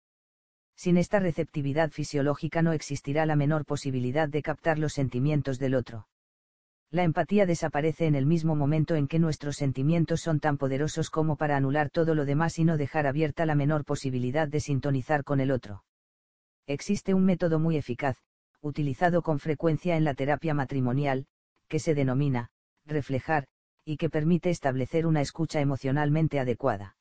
[0.78, 6.08] Sin esta receptividad fisiológica no existirá la menor posibilidad de captar los sentimientos del otro
[6.90, 11.36] la empatía desaparece en el mismo momento en que nuestros sentimientos son tan poderosos como
[11.36, 15.42] para anular todo lo demás y no dejar abierta la menor posibilidad de sintonizar con
[15.42, 15.84] el otro.
[16.66, 18.18] Existe un método muy eficaz,
[18.62, 21.28] utilizado con frecuencia en la terapia matrimonial,
[21.68, 22.50] que se denomina,
[22.86, 23.48] reflejar,
[23.84, 26.96] y que permite establecer una escucha emocionalmente adecuada.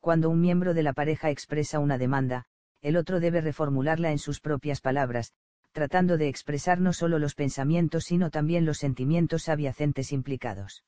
[0.00, 2.46] Cuando un miembro de la pareja expresa una demanda,
[2.86, 5.32] el otro debe reformularla en sus propias palabras,
[5.72, 10.84] tratando de expresar no solo los pensamientos sino también los sentimientos adyacentes implicados.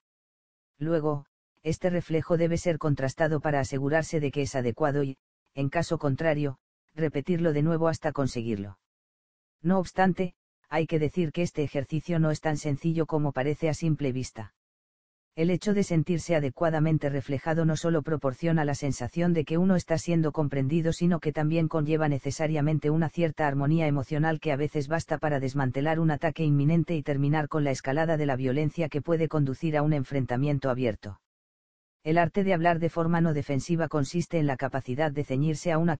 [0.78, 1.26] Luego,
[1.64, 5.18] este reflejo debe ser contrastado para asegurarse de que es adecuado y,
[5.54, 6.60] en caso contrario,
[6.94, 8.78] repetirlo de nuevo hasta conseguirlo.
[9.60, 10.34] No obstante,
[10.68, 14.54] hay que decir que este ejercicio no es tan sencillo como parece a simple vista
[15.38, 19.96] el hecho de sentirse adecuadamente reflejado no solo proporciona la sensación de que uno está
[19.96, 25.16] siendo comprendido, sino que también conlleva necesariamente una cierta armonía emocional que a veces basta
[25.18, 29.28] para desmantelar un ataque inminente y terminar con la escalada de la violencia que puede
[29.28, 31.20] conducir a un enfrentamiento abierto.
[32.02, 35.78] El arte de hablar de forma no defensiva consiste en la capacidad de ceñirse a
[35.78, 35.96] una